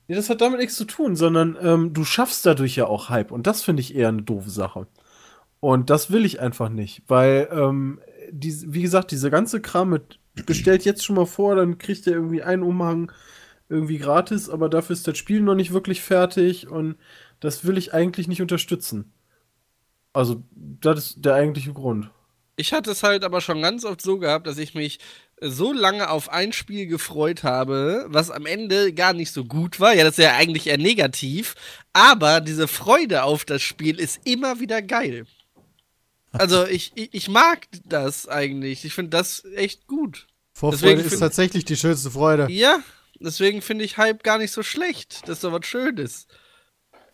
Ja, 0.09 0.17
das 0.17 0.29
hat 0.29 0.41
damit 0.41 0.59
nichts 0.59 0.75
zu 0.75 0.85
tun, 0.85 1.17
sondern 1.17 1.57
ähm, 1.63 1.95
du 1.95 2.05
schaffst 2.05 2.45
dadurch 2.45 2.77
ja 2.77 2.87
auch 2.87 3.09
Hype 3.09 3.31
und 3.31 3.47
das 3.47 3.63
finde 3.63 3.81
ich 3.81 3.95
eher 3.95 4.09
eine 4.09 4.23
doofe 4.23 4.51
Sache. 4.51 4.89
Und 5.61 5.91
das 5.91 6.11
will 6.11 6.25
ich 6.25 6.41
einfach 6.41 6.69
nicht, 6.69 7.03
weil, 7.07 7.49
ähm, 7.53 8.01
die, 8.33 8.75
wie 8.75 8.83
gesagt, 8.83 9.13
diese 9.13 9.31
ganze 9.31 9.61
Kram 9.61 9.91
mit 9.91 10.19
bestellt 10.47 10.85
jetzt 10.85 11.05
schon 11.05 11.17
mal 11.17 11.27
vor, 11.27 11.55
dann 11.55 11.79
kriegt 11.79 12.07
ihr 12.07 12.15
irgendwie 12.15 12.43
einen 12.43 12.63
Umhang 12.63 13.13
irgendwie 13.69 13.99
gratis, 13.99 14.49
aber 14.51 14.69
dafür 14.69 14.95
ist 14.95 15.07
das 15.07 15.17
Spiel 15.17 15.41
noch 15.41 15.55
nicht 15.55 15.73
wirklich 15.73 16.03
fertig 16.03 16.69
und 16.69 16.97
das 17.41 17.65
will 17.65 17.79
ich 17.79 17.95
eigentlich 17.95 18.29
nicht 18.29 18.43
unterstützen. 18.43 19.13
Also, 20.13 20.43
das 20.55 20.99
ist 20.99 21.25
der 21.25 21.35
eigentliche 21.35 21.73
Grund. 21.73 22.11
Ich 22.57 22.73
hatte 22.73 22.91
es 22.91 23.03
halt 23.03 23.25
aber 23.25 23.41
schon 23.41 23.63
ganz 23.63 23.85
oft 23.85 24.03
so 24.03 24.19
gehabt, 24.19 24.47
dass 24.47 24.59
ich 24.59 24.75
mich 24.75 24.99
so 25.43 25.73
lange 25.73 26.09
auf 26.09 26.29
ein 26.29 26.53
Spiel 26.53 26.87
gefreut 26.87 27.43
habe, 27.43 28.07
was 28.09 28.31
am 28.31 28.47
Ende 28.47 28.93
gar 28.93 29.13
nicht 29.13 29.33
so 29.33 29.45
gut 29.45 29.81
war. 29.81 29.95
Ja, 29.95 30.05
das 30.05 30.19
ist 30.19 30.25
ja 30.25 30.37
eigentlich 30.37 30.69
eher 30.69 30.79
negativ. 30.79 31.55
Aber 31.93 32.41
diese 32.41 32.69
Freude 32.69 33.25
auf 33.25 33.45
das 33.45 33.63
Spiel 33.63 33.99
ist 33.99 34.21
immer 34.25 34.61
wieder 34.61 34.81
geil. 34.83 35.27
Also 36.31 36.65
ich, 36.69 36.93
ich, 36.95 37.13
ich 37.13 37.29
mag 37.29 37.67
das 37.85 38.29
eigentlich. 38.29 38.85
Ich 38.85 38.95
finde 38.95 39.11
das 39.11 39.45
echt 39.57 39.87
gut. 39.87 40.27
Vorfreude 40.55 40.97
Deswegen 40.97 41.15
ist 41.15 41.19
tatsächlich 41.19 41.65
die 41.65 41.77
schönste 41.77 42.11
Freude. 42.11 42.47
Ja, 42.51 42.79
deswegen 43.19 43.63
finde 43.63 43.85
ich 43.85 43.99
Hype 43.99 44.23
gar 44.23 44.39
nicht 44.39 44.53
so 44.53 44.63
schlecht. 44.63 45.23
Das 45.27 45.39
ist 45.39 45.45
doch 45.45 45.53
was 45.53 45.67
Schönes. 45.67 46.27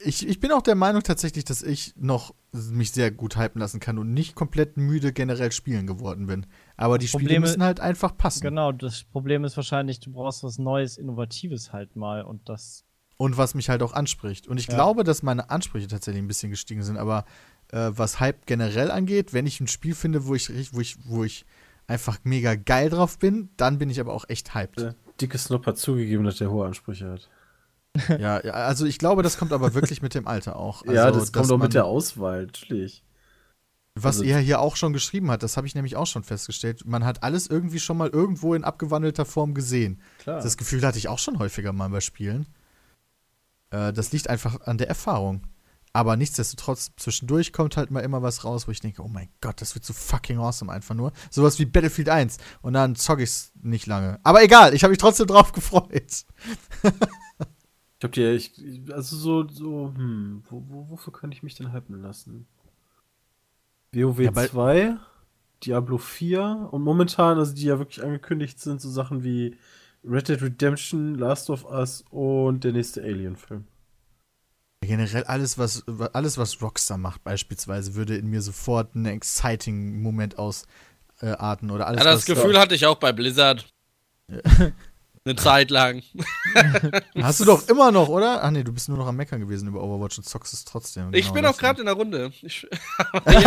Ich, 0.01 0.29
ich 0.29 0.39
bin 0.39 0.53
auch 0.53 0.63
der 0.63 0.77
Meinung 0.77 1.03
tatsächlich, 1.03 1.45
dass 1.45 1.63
ich 1.63 1.95
noch 1.97 2.35
mich 2.53 2.93
sehr 2.93 3.11
gut 3.11 3.37
hypen 3.37 3.61
lassen 3.61 3.81
kann 3.81 3.99
und 3.99 4.13
nicht 4.13 4.35
komplett 4.35 4.77
müde 4.77 5.13
generell 5.13 5.53
spielen 5.53 5.87
geworden 5.87 6.27
bin. 6.27 6.47
Aber 6.79 6.97
die 6.99 7.07
Spiele 7.09 7.25
Probleme- 7.25 7.41
müssen 7.41 7.63
halt 7.63 7.81
einfach 7.81 8.17
passen. 8.17 8.41
Genau, 8.43 8.73
das 8.73 9.03
Problem 9.05 9.45
ist 9.45 9.57
wahrscheinlich, 9.57 10.01
du 10.01 10.11
brauchst 10.13 10.43
was 10.45 10.59
Neues, 10.59 10.97
Innovatives 10.97 11.73
halt 11.73 11.97
mal 11.97 12.23
und 12.23 12.49
das. 12.49 12.85
Und 13.17 13.37
was 13.37 13.55
mich 13.55 13.69
halt 13.69 13.83
auch 13.83 13.93
anspricht. 13.93 14.47
Und 14.49 14.59
ich 14.59 14.69
Ja. 14.69 14.75
glaube, 14.77 15.03
dass 15.05 15.23
meine 15.25 15.51
Ansprüche 15.51 15.89
tatsächlich 15.89 16.23
ein 16.23 16.29
bisschen 16.29 16.51
gestiegen 16.51 16.83
sind. 16.83 16.97
Aber 16.97 17.25
äh, 17.73 17.91
was 17.93 18.21
Hype 18.21 18.47
generell 18.47 18.91
angeht, 18.91 19.33
wenn 19.35 19.45
ich 19.47 19.61
ein 19.61 19.67
Spiel 19.67 19.95
finde, 19.95 20.27
wo 20.27 20.35
ich, 20.35 20.49
richtig- 20.49 20.73
wo 20.75 20.81
ich, 20.81 20.97
wo 21.05 21.25
ich 21.25 21.45
einfach 21.89 22.19
mega 22.23 22.55
geil 22.55 22.91
drauf 22.91 23.19
bin, 23.19 23.51
dann 23.57 23.79
bin 23.79 23.91
ich 23.91 23.99
aber 24.01 24.13
auch 24.15 24.25
echt 24.29 24.55
hyped. 24.55 24.79
Der 24.79 24.95
dicke 25.21 25.37
Snob 25.37 25.67
hat 25.67 25.79
zugegeben, 25.79 26.25
dass 26.25 26.37
der 26.37 26.51
hohe 26.51 26.65
Ansprüche 26.67 27.11
hat. 27.11 27.29
ja, 28.21 28.45
ja, 28.45 28.53
also 28.53 28.87
ich 28.87 28.99
glaube, 28.99 29.23
das 29.25 29.37
kommt 29.39 29.53
aber 29.53 29.75
wirklich 29.75 30.01
mit 30.01 30.15
dem 30.15 30.29
Alter 30.29 30.57
auch. 30.57 30.83
Also, 30.83 30.93
ja, 30.95 31.11
das 31.11 31.33
kommt 31.33 31.49
man- 31.49 31.59
mit 31.61 31.75
der 31.75 31.87
Auswahl, 31.87 32.47
natürlich. 32.47 33.03
Was 34.05 34.17
Also- 34.19 34.25
er 34.25 34.39
hier 34.41 34.61
auch 34.61 34.77
schon 34.77 34.93
geschrieben 34.93 35.31
hat, 35.31 35.43
das 35.43 35.57
habe 35.57 35.67
ich 35.67 35.75
nämlich 35.75 35.97
auch 35.97 36.07
schon 36.07 36.25
festgestellt. 36.25 36.85
Man 36.87 37.05
hat 37.05 37.23
alles 37.23 37.47
irgendwie 37.47 37.81
schon 37.81 37.97
mal 37.97 38.09
irgendwo 38.09 38.55
in 38.55 38.65
abgewandelter 38.65 39.25
Form 39.25 39.55
gesehen. 39.55 40.01
Klar. 40.19 40.41
Das 40.43 40.57
Gefühl 40.57 40.85
hatte 40.87 40.99
ich 40.99 41.09
auch 41.09 41.19
schon 41.19 41.39
häufiger 41.39 41.73
mal 41.73 41.89
bei 41.91 42.01
Spielen. 42.01 42.47
Äh, 43.71 43.93
das 43.93 44.13
liegt 44.13 44.31
einfach 44.31 44.61
an 44.63 44.79
der 44.79 44.89
Erfahrung. 44.89 45.47
Aber 45.95 46.17
nichtsdestotrotz, 46.17 46.93
zwischendurch 46.97 47.53
kommt 47.53 47.77
halt 47.79 47.91
mal 47.91 48.01
immer 48.01 48.23
was 48.23 48.45
raus, 48.45 48.69
wo 48.69 48.71
ich 48.71 48.81
denke, 48.81 49.03
oh 49.03 49.09
mein 49.09 49.31
Gott, 49.41 49.61
das 49.63 49.75
wird 49.75 49.85
so 49.87 49.95
fucking 49.95 50.39
awesome 50.39 50.71
einfach 50.71 50.95
nur. 50.95 51.13
Sowas 51.31 51.59
wie 51.59 51.65
Battlefield 51.65 52.11
1. 52.11 52.37
Und 52.61 52.75
dann 52.75 52.95
zocke 52.95 53.23
ich's 53.23 53.53
nicht 53.63 53.87
lange. 53.87 54.21
Aber 54.23 54.43
egal, 54.43 54.75
ich 54.75 54.85
habe 54.85 54.91
mich 54.91 54.99
trotzdem 54.99 55.27
drauf 55.27 55.53
gefreut. 55.53 56.25
Ich 58.01 58.05
hab 58.05 58.13
dir, 58.13 58.33
ich, 58.33 58.53
also 58.93 59.17
so, 59.17 59.49
so, 59.49 59.93
hm, 59.97 60.45
wo, 60.49 60.63
wo, 60.69 60.89
wofür 60.89 61.13
könnte 61.13 61.37
ich 61.37 61.43
mich 61.43 61.57
denn 61.57 61.73
hypen 61.73 62.01
lassen? 62.01 62.47
WoW 63.95 64.19
Ja, 64.21 64.31
bei- 64.31 64.47
2, 64.49 64.97
Diablo 65.65 65.99
4 65.99 66.69
und 66.71 66.83
momentan, 66.83 67.39
also 67.39 67.55
die 67.55 67.65
ja 67.65 67.79
wirklich 67.79 68.03
angekündigt 68.05 68.61
sind, 68.61 68.81
so 68.81 68.89
Sachen 68.91 69.25
wie 69.25 69.57
Red 70.05 70.29
Dead 70.29 70.41
Redemption, 70.41 71.15
Last 71.17 71.51
of 71.51 71.65
Us 71.65 72.05
und 72.11 72.63
der 72.65 72.73
nächste 72.73 73.03
Alien-Film. 73.03 73.67
Generell 74.81 75.25
alles 75.25 75.59
was, 75.59 75.85
alles, 76.15 76.39
was 76.39 76.63
Rockstar 76.63 76.97
macht, 76.99 77.25
beispielsweise, 77.25 77.95
würde 77.97 78.17
in 78.17 78.29
mir 78.29 78.41
sofort 78.41 78.95
einen 78.95 79.07
exciting 79.07 80.01
Moment 80.01 80.39
ausarten. 80.39 81.71
oder 81.73 81.89
alles, 81.89 81.99
Ja, 81.99 82.05
das 82.05 82.19
was 82.21 82.25
Gefühl 82.27 82.59
hatte 82.59 82.75
ich 82.77 82.87
auch 82.87 82.97
bei 82.97 83.13
Blizzard. 83.13 83.67
Eine 85.29 85.37
Zeit 85.37 85.71
lang. 85.71 86.03
Hast 87.21 87.41
du 87.41 87.45
doch 87.45 87.69
immer 87.69 87.91
noch, 87.93 88.09
oder? 88.09 88.43
Ach 88.43 88.51
nee, 88.51 88.63
du 88.65 88.73
bist 88.73 88.89
nur 88.89 88.97
noch 88.99 89.07
am 89.07 89.17
Meckern 89.17 89.41
gewesen 89.41 89.69
über 89.69 89.83
Overwatch 89.83 90.19
und 90.19 90.25
zockst 90.25 90.53
es 90.55 90.65
trotzdem. 90.65 91.13
Ich 91.13 91.23
Genau, 91.27 91.35
bin 91.35 91.43
das- 91.45 91.55
auch 91.55 91.59
gerade 91.59 91.81
in 91.81 91.87
der 91.87 91.95
Runde. 91.95 92.31
Ich, 92.43 92.67
Oh, 92.71 93.21
Du 93.25 93.45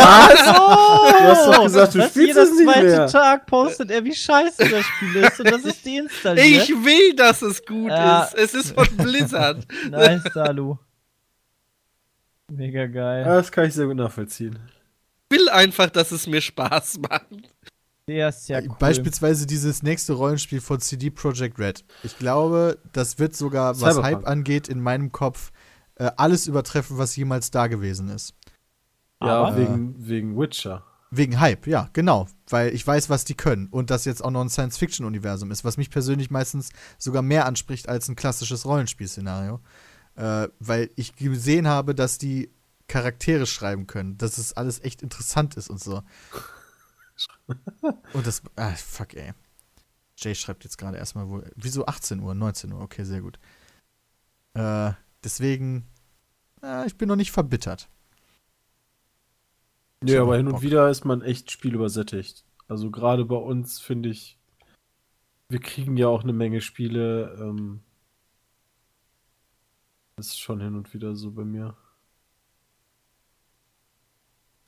hast 1.28 1.46
doch 1.46 1.62
gesagt, 1.64 1.94
du 1.94 1.98
dass 1.98 2.10
spielst 2.10 2.36
es 2.38 2.50
nicht 2.52 2.64
zweite 2.64 2.86
mehr. 2.86 3.06
Tag 3.08 3.46
postet 3.46 3.90
er, 3.90 4.04
wie 4.04 4.14
scheiße 4.14 4.68
das 4.68 4.84
Spiel 4.84 5.16
ist 5.16 5.40
und 5.40 5.50
dass 5.50 5.64
ich 5.64 5.82
deinstalliere. 5.82 6.46
ich 6.46 6.68
will, 6.70 7.14
dass 7.16 7.42
es 7.42 7.64
gut 7.64 7.90
Ja. 7.90 8.24
ist. 8.24 8.34
Es 8.34 8.54
ist 8.54 8.72
von 8.74 8.86
Blizzard. 8.96 9.66
Nice, 9.90 10.22
Dalu. 10.34 10.76
Mega 12.50 12.86
geil. 12.86 13.24
Ja, 13.26 13.36
das 13.36 13.50
kann 13.50 13.64
ich 13.66 13.74
sehr 13.74 13.86
gut 13.86 13.96
nachvollziehen. 13.96 14.58
Ich 15.30 15.38
will 15.38 15.48
einfach, 15.48 15.88
dass 15.90 16.12
es 16.12 16.26
mir 16.26 16.40
Spaß 16.42 16.98
macht. 16.98 17.26
Der 18.12 18.28
ist 18.28 18.48
ja 18.48 18.60
cool. 18.60 18.76
Beispielsweise 18.78 19.46
dieses 19.46 19.82
nächste 19.82 20.12
Rollenspiel 20.12 20.60
von 20.60 20.80
CD 20.80 21.10
Projekt 21.10 21.58
Red. 21.58 21.84
Ich 22.02 22.18
glaube, 22.18 22.78
das 22.92 23.18
wird 23.18 23.34
sogar, 23.34 23.80
was 23.80 23.94
Cyberpunk. 23.94 24.04
Hype 24.04 24.26
angeht, 24.26 24.68
in 24.68 24.80
meinem 24.80 25.12
Kopf 25.12 25.50
äh, 25.96 26.10
alles 26.16 26.46
übertreffen, 26.46 26.98
was 26.98 27.16
jemals 27.16 27.50
da 27.50 27.68
gewesen 27.68 28.08
ist. 28.10 28.34
Ja, 29.22 29.44
Aber- 29.44 29.56
wegen, 29.56 29.94
wegen 30.06 30.38
Witcher. 30.38 30.84
Wegen 31.14 31.40
Hype, 31.40 31.66
ja, 31.66 31.90
genau. 31.92 32.26
Weil 32.48 32.74
ich 32.74 32.86
weiß, 32.86 33.10
was 33.10 33.24
die 33.26 33.34
können. 33.34 33.66
Und 33.68 33.90
das 33.90 34.06
jetzt 34.06 34.24
auch 34.24 34.30
noch 34.30 34.40
ein 34.40 34.48
Science-Fiction-Universum 34.48 35.50
ist, 35.50 35.62
was 35.62 35.76
mich 35.76 35.90
persönlich 35.90 36.30
meistens 36.30 36.70
sogar 36.98 37.20
mehr 37.20 37.44
anspricht 37.44 37.86
als 37.88 38.08
ein 38.08 38.16
klassisches 38.16 38.64
Rollenspielszenario. 38.64 39.60
Äh, 40.16 40.48
weil 40.58 40.90
ich 40.96 41.14
gesehen 41.16 41.68
habe, 41.68 41.94
dass 41.94 42.16
die 42.18 42.50
Charaktere 42.88 43.46
schreiben 43.46 43.86
können, 43.86 44.16
dass 44.18 44.38
es 44.38 44.54
alles 44.54 44.82
echt 44.84 45.02
interessant 45.02 45.54
ist 45.56 45.68
und 45.70 45.80
so. 45.80 46.02
Und 48.12 48.26
das. 48.26 48.42
Ah, 48.56 48.74
fuck, 48.74 49.14
ey. 49.14 49.32
Jay 50.16 50.34
schreibt 50.34 50.64
jetzt 50.64 50.78
gerade 50.78 50.98
erstmal 50.98 51.28
wohl. 51.28 51.50
Wieso 51.56 51.86
18 51.86 52.20
Uhr, 52.20 52.34
19 52.34 52.72
Uhr? 52.72 52.80
Okay, 52.80 53.04
sehr 53.04 53.20
gut. 53.20 53.38
Äh, 54.54 54.92
deswegen. 55.24 55.86
Äh, 56.62 56.86
ich 56.86 56.96
bin 56.96 57.08
noch 57.08 57.16
nicht 57.16 57.32
verbittert. 57.32 57.88
Hab 60.02 60.10
aber 60.20 60.36
hin 60.36 60.46
und 60.46 60.54
Bock. 60.54 60.62
wieder 60.62 60.90
ist 60.90 61.04
man 61.04 61.22
echt 61.22 61.50
spielübersättigt. 61.50 62.44
Also 62.68 62.90
gerade 62.90 63.24
bei 63.24 63.36
uns 63.36 63.80
finde 63.80 64.08
ich, 64.08 64.38
wir 65.48 65.60
kriegen 65.60 65.96
ja 65.96 66.08
auch 66.08 66.22
eine 66.22 66.32
Menge 66.32 66.60
Spiele. 66.60 67.36
Ähm, 67.38 67.82
das 70.16 70.28
ist 70.28 70.40
schon 70.40 70.60
hin 70.60 70.74
und 70.74 70.92
wieder 70.94 71.14
so 71.14 71.30
bei 71.32 71.44
mir. 71.44 71.76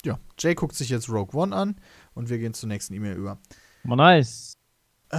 Ja, 0.05 0.21
Jay 0.39 0.55
guckt 0.55 0.75
sich 0.75 0.91
jetzt 0.91 1.09
Rogue 1.09 1.41
One 1.41 1.57
an 1.57 1.81
und 2.15 2.29
wir 2.31 2.39
gehen 2.39 2.55
zur 2.55 2.69
nächsten 2.69 2.95
E-Mail 2.95 3.17
über. 3.17 3.39
Oh, 3.89 3.97
nice. 3.97 4.57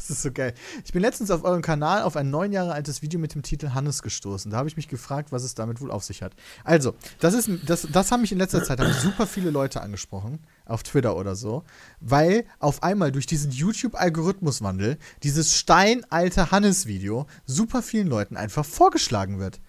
Das 0.00 0.08
ist 0.16 0.22
so 0.22 0.32
geil. 0.32 0.54
Ich 0.84 0.92
bin 0.92 1.02
letztens 1.02 1.30
auf 1.30 1.44
eurem 1.44 1.62
Kanal 1.62 2.02
auf 2.02 2.16
ein 2.16 2.30
neun 2.30 2.50
Jahre 2.50 2.72
altes 2.72 3.00
Video 3.00 3.20
mit 3.20 3.34
dem 3.34 3.42
Titel 3.42 3.74
Hannes 3.74 4.02
gestoßen. 4.02 4.50
Da 4.50 4.56
habe 4.56 4.68
ich 4.68 4.76
mich 4.76 4.88
gefragt, 4.88 5.30
was 5.30 5.44
es 5.44 5.54
damit 5.54 5.80
wohl 5.80 5.92
auf 5.92 6.02
sich 6.02 6.22
hat. 6.22 6.32
Also, 6.64 6.94
das 7.20 7.34
ist, 7.34 7.48
das, 7.64 7.86
das 7.92 8.10
haben 8.10 8.22
mich 8.22 8.32
in 8.32 8.38
letzter 8.38 8.64
Zeit 8.64 8.80
haben 8.80 8.92
super 8.92 9.28
viele 9.28 9.50
Leute 9.50 9.82
angesprochen, 9.82 10.40
auf 10.64 10.82
Twitter 10.82 11.16
oder 11.16 11.36
so, 11.36 11.62
weil 12.00 12.44
auf 12.58 12.82
einmal 12.82 13.12
durch 13.12 13.26
diesen 13.26 13.52
YouTube-Algorithmuswandel 13.52 14.98
dieses 15.22 15.56
steinalte 15.56 16.50
Hannes-Video 16.50 17.26
super 17.44 17.80
vielen 17.80 18.08
Leuten 18.08 18.36
einfach 18.36 18.64
vorgeschlagen 18.64 19.38
wird. 19.38 19.60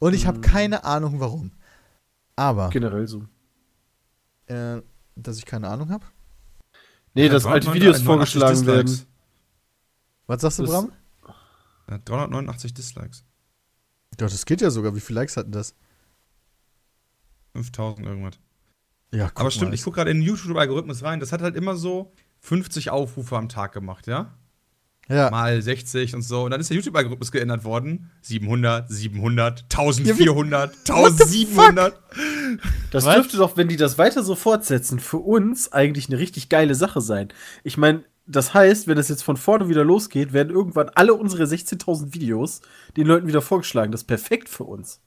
Und 0.00 0.14
ich 0.14 0.26
habe 0.26 0.40
keine 0.40 0.82
Ahnung 0.82 1.20
warum. 1.20 1.52
Aber, 2.34 2.70
Generell 2.70 3.06
so. 3.06 3.26
äh, 4.46 4.80
dass 5.26 5.38
ich 5.38 5.44
keine 5.46 5.68
Ahnung 5.68 5.90
habe? 5.90 6.04
Nee, 7.14 7.28
dass 7.28 7.44
Ja, 7.44 7.50
alte 7.50 7.66
389 7.66 7.74
Videos 7.74 8.02
vorgeschlagen 8.02 8.58
Dislikes. 8.58 8.98
werden. 9.00 9.06
Was 10.26 10.40
sagst 10.42 10.58
du, 10.60 10.62
Das- 10.62 10.70
Bram? 10.72 10.92
Ja, 11.90 11.98
389 12.04 12.72
Dislikes. 12.74 13.24
Ja, 14.20 14.26
das 14.28 14.44
geht 14.46 14.60
ja 14.60 14.70
sogar. 14.70 14.94
Wie 14.94 15.00
viele 15.00 15.20
Likes 15.20 15.36
hatten 15.36 15.50
das? 15.52 15.74
5000 17.54 18.06
irgendwas. 18.06 18.38
Ja, 19.12 19.28
guck 19.28 19.40
Aber 19.40 19.50
stimmt, 19.50 19.70
mal. 19.70 19.74
ich 19.74 19.82
gucke 19.82 19.96
gerade 19.96 20.10
in 20.12 20.18
den 20.18 20.26
YouTube-Algorithmus 20.26 21.02
rein. 21.02 21.18
Das 21.20 21.32
hat 21.32 21.42
halt 21.42 21.56
immer 21.56 21.76
so 21.76 22.12
50 22.40 22.90
Aufrufe 22.90 23.36
am 23.36 23.48
Tag 23.48 23.72
gemacht, 23.72 24.06
ja? 24.06 24.32
Ja. 25.10 25.28
Mal 25.30 25.60
60 25.60 26.14
und 26.14 26.22
so. 26.22 26.44
Und 26.44 26.52
dann 26.52 26.60
ist 26.60 26.70
der 26.70 26.76
YouTube-Algorithmus 26.76 27.32
geändert 27.32 27.64
worden. 27.64 28.10
700, 28.22 28.88
700, 28.88 29.64
1400, 29.64 30.74
1700. 30.88 32.00
Das 32.92 33.04
Was? 33.04 33.14
dürfte 33.16 33.36
doch, 33.36 33.56
wenn 33.56 33.68
die 33.68 33.76
das 33.76 33.98
weiter 33.98 34.22
so 34.22 34.36
fortsetzen, 34.36 35.00
für 35.00 35.18
uns 35.18 35.72
eigentlich 35.72 36.08
eine 36.08 36.18
richtig 36.18 36.48
geile 36.48 36.76
Sache 36.76 37.00
sein. 37.00 37.28
Ich 37.64 37.76
meine, 37.76 38.04
das 38.26 38.54
heißt, 38.54 38.86
wenn 38.86 38.98
es 38.98 39.08
jetzt 39.08 39.24
von 39.24 39.36
vorne 39.36 39.68
wieder 39.68 39.84
losgeht, 39.84 40.32
werden 40.32 40.50
irgendwann 40.52 40.88
alle 40.90 41.14
unsere 41.14 41.44
16.000 41.44 42.14
Videos 42.14 42.60
den 42.96 43.06
Leuten 43.06 43.26
wieder 43.26 43.42
vorgeschlagen. 43.42 43.90
Das 43.90 44.02
ist 44.02 44.06
perfekt 44.06 44.48
für 44.48 44.64
uns. 44.64 45.00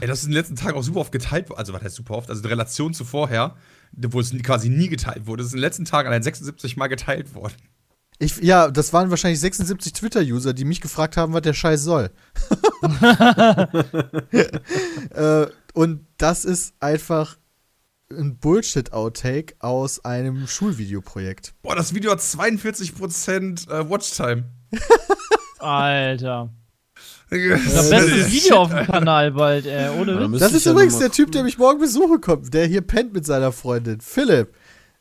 Ey, 0.00 0.08
das 0.08 0.18
ist 0.18 0.24
in 0.24 0.30
den 0.30 0.38
letzten 0.38 0.56
Tagen 0.56 0.76
auch 0.76 0.82
super 0.82 1.00
oft 1.00 1.12
geteilt 1.12 1.48
worden. 1.48 1.60
Also, 1.60 1.72
was 1.72 1.82
heißt 1.82 1.94
super 1.94 2.14
oft? 2.16 2.28
Also, 2.28 2.42
in 2.42 2.48
Relation 2.48 2.92
zu 2.92 3.04
vorher, 3.04 3.54
wo 3.92 4.18
es 4.18 4.36
quasi 4.42 4.68
nie 4.68 4.88
geteilt 4.88 5.26
wurde. 5.26 5.42
Das 5.42 5.48
ist 5.48 5.52
in 5.54 5.58
den 5.58 5.62
letzten 5.62 5.84
Tagen 5.84 6.08
allein 6.08 6.24
76 6.24 6.76
Mal 6.76 6.88
geteilt 6.88 7.34
worden. 7.34 7.54
Ich, 8.20 8.38
ja, 8.38 8.70
das 8.70 8.92
waren 8.92 9.10
wahrscheinlich 9.10 9.38
76 9.40 9.92
Twitter-User, 9.92 10.52
die 10.52 10.64
mich 10.64 10.80
gefragt 10.80 11.16
haben, 11.16 11.32
was 11.34 11.42
der 11.42 11.54
Scheiß 11.54 11.82
soll. 11.82 12.10
äh, 15.14 15.46
und 15.72 16.04
das 16.16 16.44
ist 16.44 16.74
einfach 16.80 17.38
ein 18.10 18.38
Bullshit-Outtake 18.38 19.54
aus 19.60 20.04
einem 20.04 20.48
Schulvideoprojekt. 20.48 21.54
Boah, 21.62 21.76
das 21.76 21.94
Video 21.94 22.10
hat 22.10 22.18
42% 22.18 23.70
äh, 23.70 23.88
Watchtime. 23.88 24.44
Alter. 25.58 26.50
Das 27.30 27.74
Das 27.74 27.90
beste 27.90 28.32
Video 28.32 28.56
auf 28.56 28.70
dem 28.70 28.86
Kanal 28.86 29.32
bald, 29.32 29.66
ey. 29.66 29.90
Ohne 29.90 30.32
Witz. 30.32 30.40
Das 30.40 30.54
ist 30.54 30.66
übrigens 30.66 30.98
der 30.98 31.10
Typ, 31.10 31.30
der 31.30 31.42
mich 31.42 31.58
morgen 31.58 31.78
besuchen 31.78 32.20
kommt, 32.20 32.52
der 32.54 32.66
hier 32.66 32.80
pennt 32.80 33.12
mit 33.12 33.26
seiner 33.26 33.52
Freundin, 33.52 34.00
Philipp. 34.00 34.54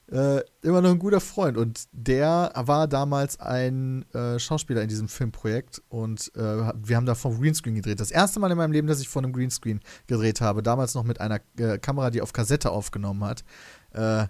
Äh, 0.10 0.42
immer 0.62 0.82
noch 0.82 0.92
ein 0.92 1.00
guter 1.00 1.20
Freund. 1.20 1.58
Und 1.58 1.88
der 1.92 2.54
war 2.56 2.88
damals 2.88 3.40
ein 3.42 4.06
äh, 4.14 4.40
Schauspieler 4.40 4.82
in 4.82 4.88
diesem 4.88 5.10
Filmprojekt 5.10 5.82
und 5.90 6.32
äh, 6.36 6.40
wir 6.40 6.96
haben 6.96 7.06
da 7.06 7.14
vom 7.14 7.40
Greenscreen 7.40 7.76
gedreht. 7.76 8.00
Das 8.00 8.12
erste 8.12 8.40
Mal 8.40 8.52
in 8.52 8.58
meinem 8.58 8.72
Leben, 8.72 8.88
dass 8.88 9.02
ich 9.02 9.10
vor 9.10 9.22
einem 9.22 9.34
Greenscreen 9.34 9.82
gedreht 10.08 10.40
habe. 10.40 10.64
Damals 10.64 10.96
noch 10.96 11.04
mit 11.04 11.20
einer 11.20 11.42
äh, 11.58 11.78
Kamera, 11.78 12.10
die 12.10 12.22
auf 12.22 12.32
Kassette 12.32 12.72
aufgenommen 12.72 13.24
hat. 13.26 13.44
Äh, 13.92 14.28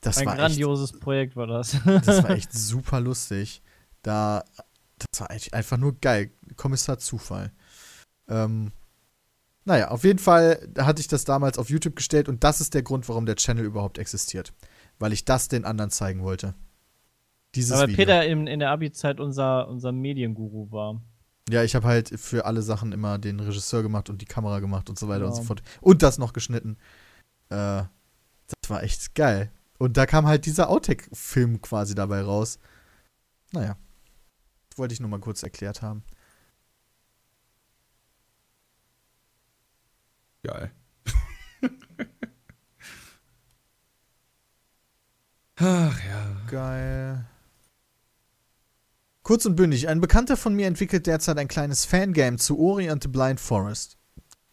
das, 0.00 0.18
Ein 0.18 0.26
war 0.26 0.32
echt, 0.32 0.40
grandioses 0.40 0.92
Projekt 0.98 1.36
war 1.36 1.46
das. 1.46 1.76
das 1.84 2.22
war 2.22 2.30
echt 2.36 2.52
super 2.52 2.98
lustig. 3.00 3.62
Da, 4.00 4.44
das 4.96 5.20
war 5.20 5.30
echt 5.30 5.52
einfach 5.52 5.76
nur 5.76 5.94
geil. 6.00 6.30
Kommissar 6.56 6.98
Zufall. 6.98 7.52
Ähm, 8.28 8.72
Naja, 9.64 9.88
auf 9.88 10.04
jeden 10.04 10.18
Fall 10.18 10.68
hatte 10.78 11.00
ich 11.00 11.08
das 11.08 11.24
damals 11.24 11.58
auf 11.58 11.68
YouTube 11.68 11.96
gestellt 11.96 12.30
und 12.30 12.42
das 12.42 12.62
ist 12.62 12.72
der 12.72 12.82
Grund, 12.82 13.08
warum 13.10 13.26
der 13.26 13.36
Channel 13.36 13.64
überhaupt 13.64 13.98
existiert. 13.98 14.54
Weil 15.02 15.12
ich 15.12 15.24
das 15.24 15.48
den 15.48 15.64
anderen 15.64 15.90
zeigen 15.90 16.22
wollte. 16.22 16.54
Dieses 17.56 17.72
Aber 17.72 17.88
Video. 17.88 17.96
Peter 17.96 18.24
in, 18.24 18.46
in 18.46 18.60
der 18.60 18.70
Abi-Zeit 18.70 19.18
unser, 19.18 19.66
unser 19.66 19.90
Medienguru 19.90 20.70
war. 20.70 21.02
Ja, 21.50 21.64
ich 21.64 21.74
habe 21.74 21.88
halt 21.88 22.08
für 22.20 22.44
alle 22.44 22.62
Sachen 22.62 22.92
immer 22.92 23.18
den 23.18 23.40
Regisseur 23.40 23.82
gemacht 23.82 24.10
und 24.10 24.22
die 24.22 24.26
Kamera 24.26 24.60
gemacht 24.60 24.88
und 24.88 24.96
so 25.00 25.08
weiter 25.08 25.24
und 25.24 25.32
Genau. 25.32 25.42
so 25.42 25.46
fort. 25.48 25.60
Und 25.80 26.04
das 26.04 26.18
noch 26.18 26.32
geschnitten. 26.32 26.76
Äh, 27.48 27.82
das 28.46 28.68
war 28.70 28.84
echt 28.84 29.16
geil. 29.16 29.50
Und 29.76 29.96
da 29.96 30.06
kam 30.06 30.24
halt 30.28 30.46
dieser 30.46 30.70
Outtake-Film 30.70 31.60
quasi 31.62 31.96
dabei 31.96 32.22
raus. 32.22 32.60
Naja. 33.50 33.76
Das 34.70 34.78
wollte 34.78 34.94
ich 34.94 35.00
nur 35.00 35.10
mal 35.10 35.18
kurz 35.18 35.42
erklärt 35.42 35.82
haben. 35.82 36.04
Geil. 40.44 40.70
Ach 45.64 45.96
ja. 46.04 46.22
Geil. 46.50 47.24
Kurz 49.22 49.46
und 49.46 49.54
bündig. 49.54 49.88
Ein 49.88 50.00
Bekannter 50.00 50.36
von 50.36 50.54
mir 50.54 50.66
entwickelt 50.66 51.06
derzeit 51.06 51.38
ein 51.38 51.46
kleines 51.46 51.84
Fangame 51.84 52.36
zu 52.36 52.58
Ori 52.58 52.90
and 52.90 53.00
the 53.00 53.08
Blind 53.08 53.38
Forest. 53.38 53.96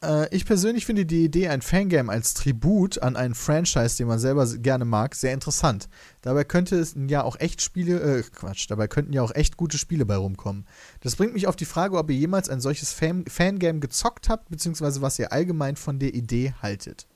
Äh, 0.03 0.33
ich 0.33 0.45
persönlich 0.45 0.85
finde 0.85 1.07
die 1.07 1.25
Idee, 1.25 1.49
ein 1.49 1.63
Fangame 1.63 2.11
als 2.11 2.35
Tribut 2.35 3.01
an 3.01 3.15
einen 3.15 3.33
Franchise, 3.33 3.97
den 3.97 4.07
man 4.07 4.19
selber 4.19 4.45
gerne 4.57 4.85
mag, 4.85 5.15
sehr 5.15 5.33
interessant. 5.33 5.89
Dabei 6.21 6.43
könnte 6.43 6.77
es 6.77 6.95
ja 7.07 7.23
auch 7.23 7.39
echt 7.39 7.63
Spiele, 7.63 7.99
äh, 7.99 8.21
Quatsch, 8.21 8.69
dabei 8.69 8.87
könnten 8.87 9.11
ja 9.11 9.23
auch 9.23 9.33
echt 9.33 9.57
gute 9.57 9.79
Spiele 9.79 10.05
bei 10.05 10.15
rumkommen. 10.15 10.67
Das 11.01 11.15
bringt 11.15 11.33
mich 11.33 11.47
auf 11.47 11.55
die 11.55 11.65
Frage, 11.65 11.97
ob 11.97 12.11
ihr 12.11 12.17
jemals 12.17 12.49
ein 12.49 12.61
solches 12.61 12.93
Fan 12.93 13.25
Fangame 13.27 13.79
gezockt 13.79 14.29
habt, 14.29 14.49
beziehungsweise 14.49 15.01
was 15.01 15.17
ihr 15.17 15.33
allgemein 15.33 15.75
von 15.75 15.97
der 15.97 16.13
Idee 16.13 16.53
haltet. 16.61 17.07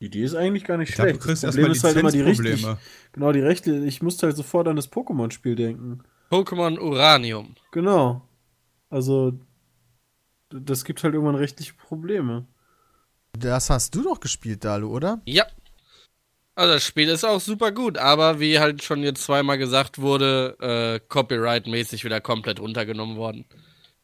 Die 0.00 0.06
Idee 0.06 0.22
ist 0.22 0.34
eigentlich 0.34 0.64
gar 0.64 0.76
nicht 0.76 0.90
Ich 0.90 0.94
glaube, 0.94 1.08
du 1.12 1.14
schlecht. 1.14 1.26
kriegst 1.26 1.44
das 1.44 1.54
Problem 1.56 1.72
erstmal 1.72 1.90
ist 1.90 1.96
halt 1.96 2.02
immer 2.02 2.12
die 2.12 2.20
richtig, 2.20 2.44
Lizenzprobleme. 2.46 2.78
genau 3.12 3.32
die 3.32 3.40
rechte. 3.40 3.84
Ich 3.84 4.00
musste 4.02 4.26
halt 4.26 4.36
sofort 4.36 4.68
an 4.68 4.76
das 4.76 4.90
Pokémon-Spiel 4.92 5.56
denken. 5.56 6.02
Pokémon 6.30 6.78
Uranium. 6.78 7.56
Genau. 7.72 8.22
Also 8.90 9.32
das 10.50 10.84
gibt 10.84 11.02
halt 11.02 11.14
irgendwann 11.14 11.34
rechtliche 11.34 11.74
Probleme. 11.74 12.46
Das 13.32 13.70
hast 13.70 13.94
du 13.94 14.02
doch 14.02 14.20
gespielt, 14.20 14.64
Dalu, 14.64 14.88
oder? 14.88 15.20
Ja. 15.26 15.46
Also 16.54 16.74
das 16.74 16.84
Spiel 16.84 17.08
ist 17.08 17.24
auch 17.24 17.40
super 17.40 17.70
gut, 17.72 17.98
aber 17.98 18.40
wie 18.40 18.58
halt 18.58 18.82
schon 18.82 19.02
jetzt 19.02 19.22
zweimal 19.22 19.58
gesagt 19.58 19.98
wurde, 20.00 20.56
äh, 20.60 21.00
Copyright-mäßig 21.08 22.04
wieder 22.04 22.20
komplett 22.20 22.58
runtergenommen 22.60 23.16
worden. 23.16 23.44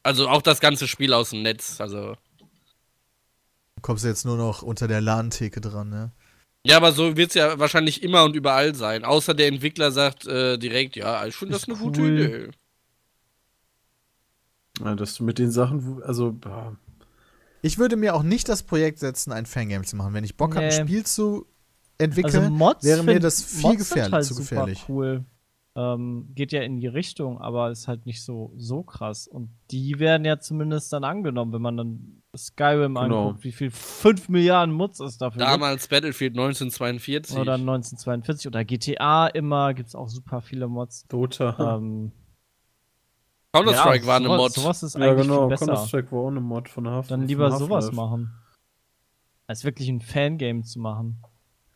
Also 0.05 0.29
auch 0.29 0.43
das 0.43 0.61
ganze 0.61 0.87
Spiel 0.87 1.13
aus 1.13 1.31
dem 1.31 1.43
Netz. 1.43 1.81
Also 1.81 2.17
Du 3.85 3.89
kommst 3.89 4.05
jetzt 4.07 4.25
nur 4.25 4.39
noch 4.39 4.63
unter 4.63 4.89
der 4.89 5.03
LAN-Theke 5.03 5.61
dran, 5.61 5.91
ne? 5.91 6.11
ja, 6.67 6.79
aber 6.79 6.93
so 6.93 7.19
wird 7.19 7.29
es 7.29 7.35
ja 7.35 7.59
wahrscheinlich 7.59 8.03
immer 8.03 8.25
und 8.25 8.35
überall 8.35 8.75
sein. 8.75 9.05
Außer 9.05 9.35
der 9.35 9.49
Entwickler 9.49 9.93
sagt 9.93 10.27
äh, 10.27 10.57
direkt, 10.57 10.97
ja, 10.97 11.27
ich 11.27 11.37
finde 11.37 11.53
das 11.53 11.65
Ist 11.65 11.69
eine 11.69 11.77
gute 11.77 12.01
cool. 12.01 12.19
Idee. 12.19 12.51
Ja, 14.83 14.95
dass 14.95 15.17
du 15.17 15.25
mit 15.25 15.39
den 15.39 15.51
Sachen, 15.51 16.03
also 16.03 16.33
boah, 16.33 16.75
Ich 17.61 17.77
würde 17.77 17.97
mir 17.97 18.15
auch 18.15 18.23
nicht 18.23 18.49
das 18.49 18.63
Projekt 18.63 19.01
setzen, 19.01 19.33
ein 19.33 19.45
Fangame 19.45 19.85
zu 19.85 19.97
machen. 19.97 20.15
Wenn 20.15 20.25
ich 20.25 20.39
Bock 20.39 20.55
habe, 20.57 20.65
Nee. 20.65 20.79
ein 20.79 20.89
Spiel 20.89 21.05
zu 21.05 21.45
entwickeln, 21.99 22.37
Also 22.45 22.51
Mods 22.55 22.85
wäre 22.85 23.03
mir 23.03 23.21
das 23.21 23.43
viel 23.43 23.61
Mods 23.65 23.79
gefährlich, 23.81 24.13
halt 24.15 24.25
zu 24.25 24.33
super 24.33 24.41
gefährlich. 24.65 24.85
Cool. 24.89 25.25
Ähm, 25.77 26.29
geht 26.37 26.53
ja 26.53 26.63
in 26.63 26.79
die 26.79 26.87
Richtung, 26.87 27.41
aber 27.41 27.71
ist 27.73 27.89
halt 27.89 28.07
nicht 28.07 28.23
so, 28.25 28.53
so 28.57 28.85
krass. 28.85 29.27
Und 29.27 29.51
die 29.73 29.99
werden 29.99 30.25
ja 30.25 30.39
zumindest 30.39 30.93
dann 30.93 31.03
angenommen, 31.03 31.53
wenn 31.53 31.63
man 31.63 31.77
dann 31.77 32.23
Skyrim 32.37 32.95
Genau. 32.95 33.29
anguckt, 33.29 33.43
wie 33.45 33.51
viel 33.51 33.73
5 33.73 34.29
Milliarden 34.29 34.73
Mods 34.73 35.01
es 35.01 35.19
dafür 35.19 35.41
Damals 35.41 35.89
Battlefield 35.89 36.35
1942. 36.35 37.35
gibt. 37.35 37.41
Oder 37.43 37.55
1942 37.55 38.47
oder 38.47 38.65
GTA 38.65 39.27
immer, 39.27 39.75
gibt 39.75 39.89
es 39.89 39.97
auch 39.97 40.09
super 40.09 40.41
viele 40.43 40.69
Mods. 40.69 41.07
Dota. 41.09 41.77
Ähm, 41.77 42.13
Counter-Strike 43.53 44.03
ja, 44.05 44.07
war 44.07 44.17
eine 44.17 44.27
sowas- 44.27 44.39
Mod. 44.41 44.53
Sowas 44.53 44.83
ist 44.85 44.95
ja, 44.97 45.01
eigentlich 45.11 45.27
genau. 45.27 45.49
Counter-Strike 45.49 46.13
war 46.13 46.19
auch 46.21 46.29
eine 46.29 46.41
Mod 46.41 46.69
von 46.69 46.89
Half 46.89 47.09
Dann 47.09 47.27
lieber 47.27 47.51
sowas 47.51 47.91
machen. 47.93 48.33
Als 49.47 49.65
wirklich 49.65 49.89
ein 49.89 50.01
Fangame 50.01 50.63
zu 50.63 50.79
machen. 50.81 51.21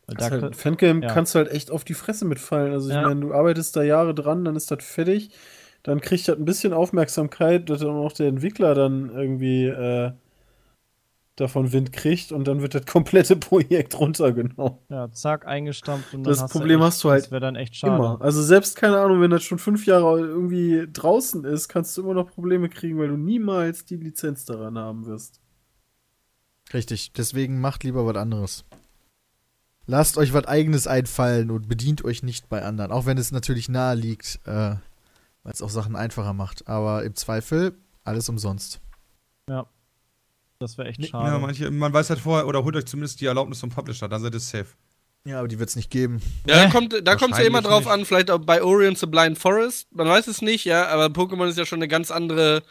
Weil 0.09 0.15
Das 0.17 0.29
da 0.29 0.35
ist 0.35 0.41
halt, 0.43 0.55
Fangame 0.55 1.01
ja. 1.01 1.13
kannst 1.13 1.35
du 1.35 1.39
halt 1.39 1.51
echt 1.51 1.71
auf 1.71 1.83
die 1.83 1.93
Fresse 1.93 2.25
mitfallen. 2.25 2.73
Also 2.73 2.89
ich 2.89 2.95
Ja. 2.95 3.03
meine, 3.03 3.21
du 3.21 3.33
arbeitest 3.33 3.75
da 3.75 3.83
Jahre 3.83 4.13
dran, 4.13 4.43
dann 4.45 4.55
ist 4.55 4.71
das 4.71 4.83
fertig. 4.83 5.31
Dann 5.83 6.01
kriegt 6.01 6.27
das 6.27 6.37
ein 6.37 6.45
bisschen 6.45 6.73
Aufmerksamkeit, 6.73 7.69
dass 7.69 7.79
dann 7.79 7.91
auch 7.91 8.11
der 8.11 8.27
Entwickler 8.27 8.75
dann 8.75 9.09
irgendwie 9.11 9.65
äh, 9.67 10.11
davon 11.37 11.71
Wind 11.71 11.93
kriegt 11.93 12.33
und 12.33 12.49
dann 12.49 12.61
wird 12.61 12.75
das 12.75 12.85
komplette 12.85 13.35
Projekt 13.37 13.97
runtergenommen. 13.97 14.77
ja, 14.89 15.09
zack, 15.11 15.45
eingestampft 15.47 16.13
und 16.13 16.23
Das 16.25 16.37
dann 16.37 16.43
hast 16.43 16.51
Problem 16.51 16.79
du 16.79 16.85
echt, 16.85 16.93
hast 16.93 17.03
du 17.05 17.09
halt 17.11 17.23
Das 17.23 17.31
wäre 17.31 17.39
dann 17.39 17.55
echt 17.55 17.77
schade. 17.77 17.95
Immer. 17.95 18.17
Also 18.21 18.43
selbst, 18.43 18.75
keine 18.75 18.99
Ahnung, 18.99 19.21
wenn 19.21 19.31
das 19.31 19.43
schon 19.43 19.57
fünf 19.57 19.85
Jahre 19.85 20.19
irgendwie 20.19 20.85
draußen 20.91 21.45
ist, 21.45 21.69
kannst 21.69 21.95
du 21.95 22.01
immer 22.01 22.13
noch 22.13 22.29
Probleme 22.29 22.67
kriegen, 22.67 22.99
weil 22.99 23.07
du 23.07 23.15
niemals 23.15 23.85
die 23.85 23.95
Lizenz 23.95 24.43
daran 24.43 24.77
haben 24.77 25.05
wirst. 25.05 25.39
Richtig, 26.73 27.13
deswegen 27.13 27.61
macht 27.61 27.83
lieber 27.85 28.05
was 28.05 28.15
anderes. 28.17 28.65
Lasst 29.89 30.17
euch 30.17 30.33
was 30.33 30.45
eigenes 30.45 30.85
einfallen 30.85 31.49
und 31.49 31.67
bedient 31.67 32.05
euch 32.05 32.21
nicht 32.21 32.47
bei 32.47 32.63
anderen. 32.63 32.91
Auch 32.91 33.05
wenn 33.05 33.17
es 33.17 33.31
natürlich 33.31 33.69
nahe 33.69 33.95
liegt, 33.95 34.39
äh, 34.45 34.75
weil 35.43 35.53
es 35.53 35.61
auch 35.61 35.69
Sachen 35.69 35.95
einfacher 35.95 36.33
macht. 36.33 36.67
Aber 36.67 37.03
im 37.03 37.15
Zweifel 37.15 37.73
alles 38.03 38.29
umsonst. 38.29 38.81
Das 40.59 40.77
wäre 40.77 40.89
echt 40.89 41.05
schade. 41.05 41.31
Ja, 41.31 41.39
manche, 41.39 41.71
man 41.71 41.93
weiß 41.93 42.09
halt 42.09 42.19
vorher, 42.19 42.45
oder 42.45 42.65
holt 42.65 42.75
euch 42.75 42.85
zumindest 42.85 43.21
die 43.21 43.25
Erlaubnis 43.27 43.61
vom 43.61 43.69
Publisher, 43.69 44.09
dann 44.09 44.21
seid 44.21 44.33
ihr 44.33 44.41
safe. 44.41 44.67
Ja, 45.23 45.39
aber 45.39 45.47
die 45.47 45.57
wird 45.57 45.69
es 45.69 45.77
nicht 45.77 45.89
geben. 45.89 46.21
Ja, 46.45 46.65
da 46.65 46.69
kommt 46.69 46.93
da 47.01 47.15
kommt's 47.15 47.37
ja 47.37 47.45
immer 47.45 47.61
drauf 47.61 47.85
nicht. 47.85 47.93
an, 47.93 48.03
vielleicht 48.03 48.29
auch 48.29 48.39
bei 48.39 48.61
Orient 48.61 48.97
the 48.97 49.05
Blind 49.05 49.37
Forest. 49.37 49.87
Man 49.95 50.07
weiß 50.07 50.27
es 50.27 50.41
nicht, 50.41 50.65
ja, 50.65 50.87
aber 50.87 51.05
Pokémon 51.05 51.47
ist 51.47 51.57
ja 51.57 51.65
schon 51.65 51.79
eine 51.79 51.87
ganz 51.87 52.11
andere, 52.11 52.61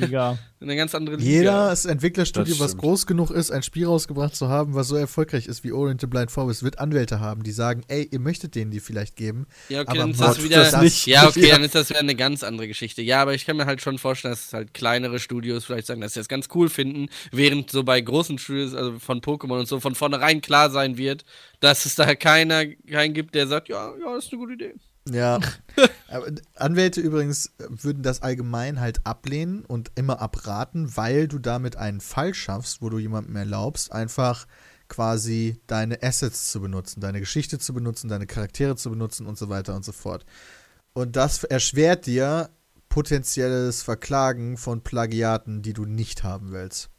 Liga. 0.00 0.38
eine 0.64 0.76
ganz 0.76 0.94
andere 0.94 1.16
Liga. 1.16 1.68
Jedes 1.70 1.84
Entwicklerstudio, 1.84 2.54
Das 2.54 2.60
was 2.60 2.76
groß 2.76 3.06
genug 3.06 3.30
ist, 3.30 3.50
ein 3.50 3.62
Spiel 3.62 3.86
rausgebracht 3.86 4.34
zu 4.34 4.48
haben, 4.48 4.74
was 4.74 4.88
so 4.88 4.96
erfolgreich 4.96 5.46
ist 5.46 5.64
wie 5.64 5.72
Orient 5.72 6.00
the 6.00 6.06
Blind 6.06 6.30
Forest, 6.30 6.62
wird 6.62 6.78
Anwälte 6.78 7.20
haben, 7.20 7.42
die 7.42 7.52
sagen, 7.52 7.82
ey, 7.88 8.08
ihr 8.10 8.20
möchtet 8.20 8.54
denen 8.54 8.70
die 8.70 8.80
vielleicht 8.80 9.16
geben. 9.16 9.46
Ja, 9.68 9.80
okay, 9.80 9.90
aber 9.90 9.98
dann 9.98 10.10
ist 10.10 10.20
das 10.20 10.42
wieder. 10.42 10.58
das 10.58 10.80
nicht. 10.80 11.06
Ja, 11.06 11.28
okay, 11.28 11.48
dann 11.50 11.62
ist 11.62 11.74
das 11.74 11.90
wieder 11.90 12.00
eine 12.00 12.14
ganz 12.14 12.42
andere 12.42 12.68
Geschichte. 12.68 13.02
Ja, 13.02 13.22
aber 13.22 13.34
ich 13.34 13.46
kann 13.46 13.56
mir 13.56 13.66
halt 13.66 13.80
schon 13.82 13.98
vorstellen, 13.98 14.32
dass 14.32 14.52
halt 14.52 14.74
kleinere 14.74 15.18
Studios 15.18 15.64
vielleicht 15.64 15.86
sagen, 15.86 16.00
dass 16.00 16.14
sie 16.14 16.20
das 16.20 16.28
ganz 16.28 16.48
cool 16.54 16.68
finden, 16.68 17.08
während 17.30 17.70
so 17.70 17.84
bei 17.84 18.00
großen 18.00 18.38
Studios, 18.38 18.74
also 18.74 18.98
von 18.98 19.20
Pokémon 19.20 19.60
und 19.60 19.68
so, 19.68 19.80
von 19.80 19.94
vornherein 19.94 20.40
klar 20.40 20.70
sein 20.70 20.96
wird, 20.96 21.24
dass 21.60 21.86
es 21.86 21.94
da 21.94 22.14
keiner, 22.14 22.66
keinen 22.66 23.14
gibt, 23.14 23.34
der 23.34 23.46
sagt, 23.46 23.68
ja, 23.68 23.92
ja, 23.98 24.14
das 24.14 24.26
ist 24.26 24.32
eine 24.32 24.40
gute 24.40 24.54
Idee. 24.54 24.74
Ja. 25.08 25.38
Anwälte 26.56 27.00
übrigens 27.00 27.46
äh, 27.58 27.66
würden 27.68 28.02
das 28.02 28.22
allgemein 28.22 28.80
halt 28.80 29.04
ablehnen 29.04 29.64
und 29.64 29.92
immer 29.96 30.20
abraten, 30.20 30.96
weil 30.96 31.28
du 31.28 31.38
damit 31.38 31.76
einen 31.76 32.00
Fall 32.00 32.34
schaffst, 32.34 32.80
wo 32.80 32.88
du 32.88 32.98
jemandem 32.98 33.36
erlaubst, 33.36 33.92
einfach 33.92 34.46
quasi 34.88 35.60
deine 35.66 36.02
Assets 36.02 36.50
zu 36.50 36.60
benutzen, 36.60 37.00
deine 37.00 37.20
Geschichte 37.20 37.58
zu 37.58 37.74
benutzen, 37.74 38.08
deine 38.08 38.26
Charaktere 38.26 38.76
zu 38.76 38.90
benutzen 38.90 39.26
und 39.26 39.36
so 39.36 39.48
weiter 39.48 39.74
und 39.74 39.84
so 39.84 39.92
fort. 39.92 40.24
Und 40.92 41.16
das 41.16 41.42
erschwert 41.44 42.06
dir 42.06 42.50
potenzielles 42.88 43.82
Verklagen 43.82 44.56
von 44.56 44.82
Plagiaten, 44.82 45.62
die 45.62 45.72
du 45.72 45.84
nicht 45.84 46.22
haben 46.22 46.52
willst. 46.52 46.90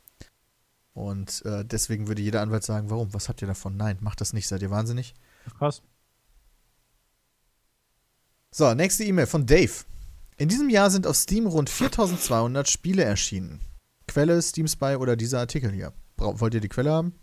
Und 0.94 1.44
äh, 1.46 1.64
deswegen 1.64 2.08
würde 2.08 2.22
jeder 2.22 2.42
Anwalt 2.42 2.64
sagen, 2.64 2.90
warum? 2.90 3.14
Was 3.14 3.30
habt 3.30 3.42
ihr 3.42 3.48
davon? 3.48 3.78
Nein, 3.78 3.98
macht 4.02 4.22
das 4.22 4.34
nicht, 4.34 4.48
seid 4.48 4.62
ihr 4.62 4.72
wahnsinnig? 4.72 5.14
Krass. 5.58 5.82
So, 8.58 8.74
nächste 8.74 9.04
E-Mail 9.04 9.28
von 9.28 9.46
Dave. 9.46 9.84
In 10.38 10.48
diesem 10.48 10.70
Jahr 10.70 10.90
sind 10.90 11.06
auf 11.08 11.18
Steam 11.18 11.46
rund 11.46 11.70
4200 11.70 12.70
Spiele 12.70 13.04
erschienen. 13.04 13.60
Quelle 14.08 14.42
Steam 14.42 14.70
Spy 14.70 14.96
oder 14.96 15.18
dieser 15.18 15.40
Artikel 15.40 15.74
hier. 15.74 15.92
Bra 16.16 16.40
wollt 16.40 16.54
ihr 16.54 16.62
die 16.62 16.70
Quelle 16.70 16.90
haben? 16.90 17.16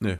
Nee. 0.00 0.18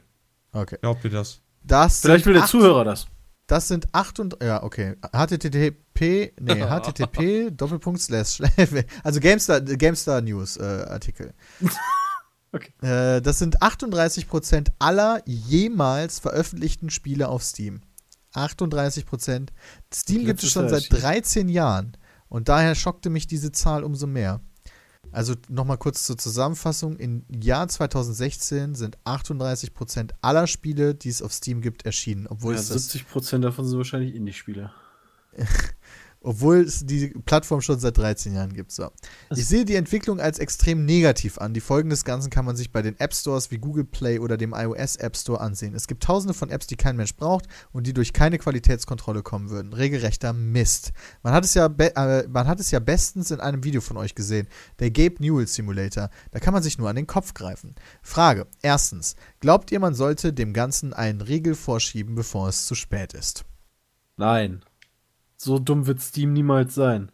Okay. 0.53 0.77
Glaubt 0.83 1.03
ihr 1.05 1.11
das? 1.13 1.41
Das 1.63 2.01
Vielleicht 2.03 2.27
will 2.27 2.35
der 2.35 2.45
Zuhörer 2.45 2.85
das. 2.85 3.07
Das 3.47 3.69
sind 3.69 3.87
8 3.93 4.21
und 4.21 4.37
ja, 4.43 4.63
okay. 4.63 4.97
HTTP, 5.01 6.35
nee, 6.39 6.63
HTTP 6.63 7.51
Doppelpunkt 7.51 8.03
slash 8.03 8.43
also 9.03 9.21
Gamestar 9.21 9.63
Gamestar 9.63 10.21
News 10.21 10.59
äh, 10.59 10.63
Artikel. 10.63 11.33
Okay. 12.51 12.73
Äh, 12.81 13.21
das 13.21 13.39
sind 13.39 13.61
38% 13.61 14.69
aller 14.79 15.21
jemals 15.27 16.19
veröffentlichten 16.19 16.89
Spiele 16.89 17.29
auf 17.29 17.43
Steam. 17.43 17.83
38%. 18.35 19.49
Steam 19.93 20.25
gibt 20.25 20.43
es 20.43 20.51
schon 20.51 20.69
seit 20.69 20.91
erschienen. 20.91 21.01
13 21.01 21.49
Jahren 21.49 21.97
und 22.29 22.49
daher 22.49 22.75
schockte 22.75 23.11
mich 23.11 23.27
diese 23.27 23.53
Zahl 23.53 23.85
umso 23.85 24.07
mehr. 24.07 24.41
Also 25.11 25.35
nochmal 25.49 25.79
kurz 25.79 26.05
zur 26.05 26.19
Zusammenfassung. 26.19 26.97
Im 26.97 27.25
Jahr 27.29 27.67
2016 27.69 28.75
sind 28.75 28.99
38% 29.05 30.11
aller 30.21 30.47
Spiele, 30.47 30.95
die 30.95 31.09
es 31.09 31.23
auf 31.23 31.33
Steam 31.33 31.63
gibt, 31.63 31.87
erschienen. 31.87 32.27
Obwohl 32.27 32.55
Ja, 32.55 32.61
es 32.61 32.69
das 32.69 32.95
70% 32.95 33.39
davon 33.39 33.67
sind 33.67 33.79
wahrscheinlich 33.79 34.15
Indie-Spiele. 34.15 34.71
Obwohl 36.21 36.59
es 36.59 36.85
die 36.85 37.09
Plattform 37.09 37.61
schon 37.61 37.79
seit 37.79 37.97
13 37.97 38.35
Jahren 38.35 38.53
gibt. 38.53 38.73
So. 38.73 38.91
Ich 39.31 39.47
sehe 39.47 39.65
die 39.65 39.77
Entwicklung 39.77 40.21
als 40.21 40.41
extrem 40.41 40.85
negativ 40.85 41.39
an. 41.39 41.55
Die 41.55 41.61
Folgen 41.61 41.91
des 41.91 42.05
Ganzen 42.05 42.29
kann 42.29 42.45
man 42.45 42.57
sich 42.57 42.73
bei 42.73 42.83
den 42.83 42.99
App 42.99 43.15
Stores 43.15 43.53
wie 43.53 43.59
Google 43.59 43.85
Play 43.85 44.19
oder 44.19 44.37
dem 44.37 44.53
iOS 44.53 44.97
App 44.97 45.17
Store 45.17 45.41
ansehen. 45.41 45.75
Es 45.75 45.87
gibt 45.87 46.03
tausende 46.03 46.35
von 46.35 46.51
Apps, 46.51 46.67
die 46.67 46.77
kein 46.77 46.97
Mensch 46.97 47.15
braucht 47.15 47.47
und 47.73 47.87
die 47.87 47.93
durch 47.93 48.13
keine 48.13 48.39
Qualitätskontrolle 48.39 49.23
kommen 49.23 49.51
würden. 49.51 49.73
Regelrechter 49.73 50.33
Mist. 50.33 50.93
Man 51.23 51.33
hat 51.33 51.45
es 51.45 51.55
ja, 51.55 51.67
äh, 51.67 52.27
man 52.27 52.49
hat 52.49 52.59
es 52.59 52.73
ja 52.73 52.81
bestens 52.81 53.31
in 53.31 53.41
einem 53.41 53.63
Video 53.63 53.81
von 53.81 53.97
euch 53.97 54.17
gesehen. 54.17 54.49
Der 54.81 54.91
Gabe 54.91 55.17
Newell 55.21 55.47
Simulator. 55.47 56.11
Da 56.33 56.41
kann 56.41 56.53
man 56.53 56.65
sich 56.65 56.79
nur 56.79 56.89
an 56.89 56.97
den 56.97 57.07
Kopf 57.07 57.33
greifen. 57.33 57.77
Frage. 58.03 58.49
Erstens. 58.61 59.15
Glaubt 59.39 59.71
ihr, 59.71 59.79
man 59.79 59.95
sollte 59.95 60.33
dem 60.33 60.53
Ganzen 60.53 60.93
einen 60.93 61.21
Riegel 61.21 61.55
vorschieben, 61.55 62.17
bevor 62.17 62.49
es 62.49 62.67
zu 62.67 62.75
spät 62.75 63.15
ist? 63.15 63.45
Nein. 64.17 64.65
So 65.39 65.61
dumm 65.61 65.87
wird 65.89 66.03
Steam 66.03 66.35
niemals 66.35 66.75
sein. 66.77 67.13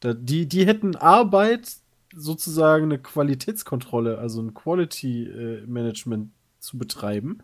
Da, 0.00 0.14
die, 0.14 0.48
die 0.48 0.66
hätten 0.66 0.96
Arbeit, 0.96 1.76
sozusagen 2.14 2.84
eine 2.86 2.98
Qualitätskontrolle, 3.00 4.18
also 4.18 4.42
ein 4.42 4.54
Quality 4.54 5.24
äh, 5.26 5.66
Management 5.66 6.32
zu 6.60 6.78
betreiben, 6.78 7.40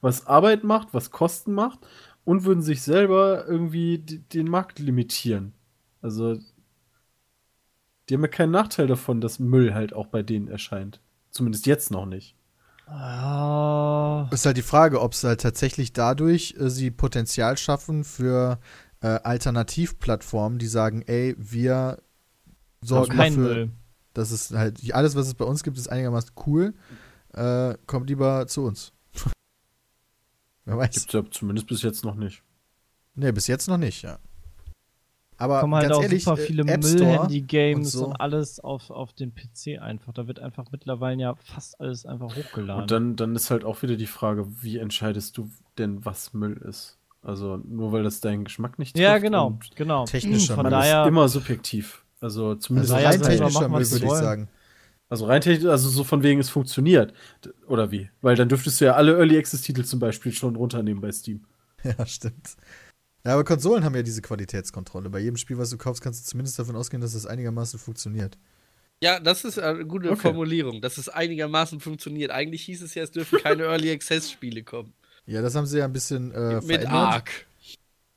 was 0.00 0.26
Arbeit 0.26 0.64
macht, 0.64 0.94
was 0.94 1.10
Kosten 1.12 1.54
macht 1.54 1.80
und 2.24 2.44
würden 2.44 2.62
sich 2.62 2.82
selber 2.82 3.46
irgendwie 3.48 3.98
den 4.00 4.48
Markt 4.48 4.78
limitieren. 4.80 5.54
Also, 6.02 6.38
die 8.08 8.14
haben 8.14 8.22
ja 8.22 8.28
keinen 8.28 8.50
Nachteil 8.50 8.88
davon, 8.88 9.20
dass 9.20 9.38
Müll 9.38 9.72
halt 9.72 9.92
auch 9.92 10.06
bei 10.06 10.22
denen 10.24 10.48
erscheint. 10.48 11.00
Zumindest 11.30 11.66
jetzt 11.66 11.90
noch 11.92 12.06
nicht. 12.06 12.34
Ah, 12.88 14.28
Ist 14.30 14.46
halt 14.46 14.56
die 14.56 14.62
Frage, 14.62 15.00
ob 15.00 15.12
es 15.12 15.24
halt 15.24 15.40
tatsächlich 15.40 15.92
dadurch 15.92 16.54
äh, 16.58 16.70
sie 16.70 16.90
Potenzial 16.90 17.56
schaffen 17.56 18.04
für 18.04 18.58
äh, 19.06 19.20
Alternativplattformen, 19.22 20.58
die 20.58 20.66
sagen, 20.66 21.02
ey, 21.02 21.36
wir 21.38 22.02
sorgen 22.80 23.16
kein 23.16 23.36
dafür, 23.36 23.54
Müll. 23.54 23.70
dass 24.14 24.32
es 24.32 24.50
halt 24.50 24.92
alles, 24.92 25.14
was 25.14 25.28
es 25.28 25.34
bei 25.34 25.44
uns 25.44 25.62
gibt, 25.62 25.78
ist 25.78 25.88
einigermaßen 25.88 26.32
cool. 26.46 26.74
Äh, 27.32 27.74
kommt 27.86 28.08
lieber 28.08 28.46
zu 28.48 28.64
uns. 28.64 28.92
Wer 30.64 30.78
weiß. 30.78 30.92
Gibt's 30.92 31.12
ja 31.12 31.22
zumindest 31.30 31.68
bis 31.68 31.82
jetzt 31.82 32.04
noch 32.04 32.16
nicht. 32.16 32.42
Nee, 33.14 33.30
bis 33.30 33.46
jetzt 33.46 33.68
noch 33.68 33.78
nicht, 33.78 34.02
ja. 34.02 34.18
Aber 35.38 35.60
kommen 35.60 35.74
halt 35.74 35.88
ganz 35.88 35.96
auch 35.98 36.02
ehrlich, 36.02 36.24
super 36.24 36.40
äh, 36.40 36.46
viele 36.46 36.62
Store 36.64 36.78
Müll-Handy-Games 36.78 37.94
und 37.94 38.04
und, 38.04 38.10
so. 38.10 38.16
alles 38.18 38.58
auf, 38.58 38.90
auf 38.90 39.12
den 39.12 39.34
PC 39.34 39.80
einfach. 39.80 40.14
Da 40.14 40.26
wird 40.26 40.40
einfach 40.40 40.72
mittlerweile 40.72 41.20
ja 41.20 41.34
fast 41.36 41.78
alles 41.78 42.06
einfach 42.06 42.34
hochgeladen. 42.34 42.82
Und 42.82 42.90
dann, 42.90 43.16
dann 43.16 43.36
ist 43.36 43.50
halt 43.50 43.64
auch 43.64 43.82
wieder 43.82 43.96
die 43.96 44.06
Frage, 44.06 44.46
wie 44.62 44.78
entscheidest 44.78 45.36
du 45.36 45.50
denn, 45.78 46.04
was 46.04 46.32
Müll 46.32 46.56
ist? 46.56 46.98
Also 47.26 47.56
nur 47.56 47.90
weil 47.90 48.04
das 48.04 48.20
deinen 48.20 48.44
Geschmack 48.44 48.78
nicht 48.78 48.94
trifft. 48.94 49.02
ja, 49.02 49.18
genau, 49.18 49.48
und 49.48 49.74
genau. 49.74 50.04
Technischer 50.04 50.54
Von 50.54 50.70
daher, 50.70 51.02
ist 51.02 51.08
immer 51.08 51.28
subjektiv. 51.28 52.04
Also 52.20 52.54
zumindest 52.54 52.94
also 52.94 53.04
rein 53.04 53.20
technischer 53.20 53.68
Müll, 53.68 53.90
würde 53.90 54.06
ich 54.06 54.12
sagen. 54.12 54.48
Also 55.08 55.26
rein 55.26 55.40
technisch, 55.40 55.68
also 55.68 55.88
so 55.88 56.04
von 56.04 56.22
wegen 56.22 56.38
es 56.38 56.50
funktioniert. 56.50 57.12
Oder 57.66 57.90
wie? 57.90 58.10
Weil 58.20 58.36
dann 58.36 58.48
dürftest 58.48 58.80
du 58.80 58.84
ja 58.84 58.92
alle 58.94 59.16
Early 59.16 59.36
Access 59.38 59.62
Titel 59.62 59.84
zum 59.84 59.98
Beispiel 59.98 60.30
schon 60.30 60.54
runternehmen 60.54 61.00
bei 61.00 61.10
Steam. 61.10 61.44
Ja, 61.84 62.06
stimmt. 62.06 62.56
Ja, 63.24 63.34
aber 63.34 63.44
Konsolen 63.44 63.84
haben 63.84 63.94
ja 63.96 64.02
diese 64.02 64.22
Qualitätskontrolle. 64.22 65.10
Bei 65.10 65.18
jedem 65.18 65.36
Spiel, 65.36 65.58
was 65.58 65.70
du 65.70 65.76
kaufst, 65.76 66.02
kannst 66.02 66.24
du 66.24 66.30
zumindest 66.30 66.58
davon 66.60 66.76
ausgehen, 66.76 67.00
dass 67.00 67.12
das 67.12 67.26
einigermaßen 67.26 67.78
funktioniert. 67.80 68.38
Ja, 69.02 69.18
das 69.20 69.44
ist 69.44 69.58
eine 69.58 69.84
gute 69.84 70.10
Okay. 70.10 70.20
Formulierung, 70.20 70.80
dass 70.80 70.96
es 70.96 71.08
einigermaßen 71.08 71.80
funktioniert. 71.80 72.30
Eigentlich 72.30 72.62
hieß 72.62 72.82
es 72.82 72.94
ja, 72.94 73.02
es 73.02 73.10
dürfen 73.10 73.40
keine 73.40 73.62
Early 73.66 73.90
Access 73.90 74.30
Spiele 74.30 74.62
kommen. 74.62 74.94
Ja, 75.26 75.42
das 75.42 75.54
haben 75.54 75.66
sie 75.66 75.78
ja 75.78 75.84
ein 75.84 75.92
bisschen 75.92 76.32
äh, 76.32 76.60
Mit 76.62 76.82
verändert. 76.82 77.14
Ark. 77.14 77.46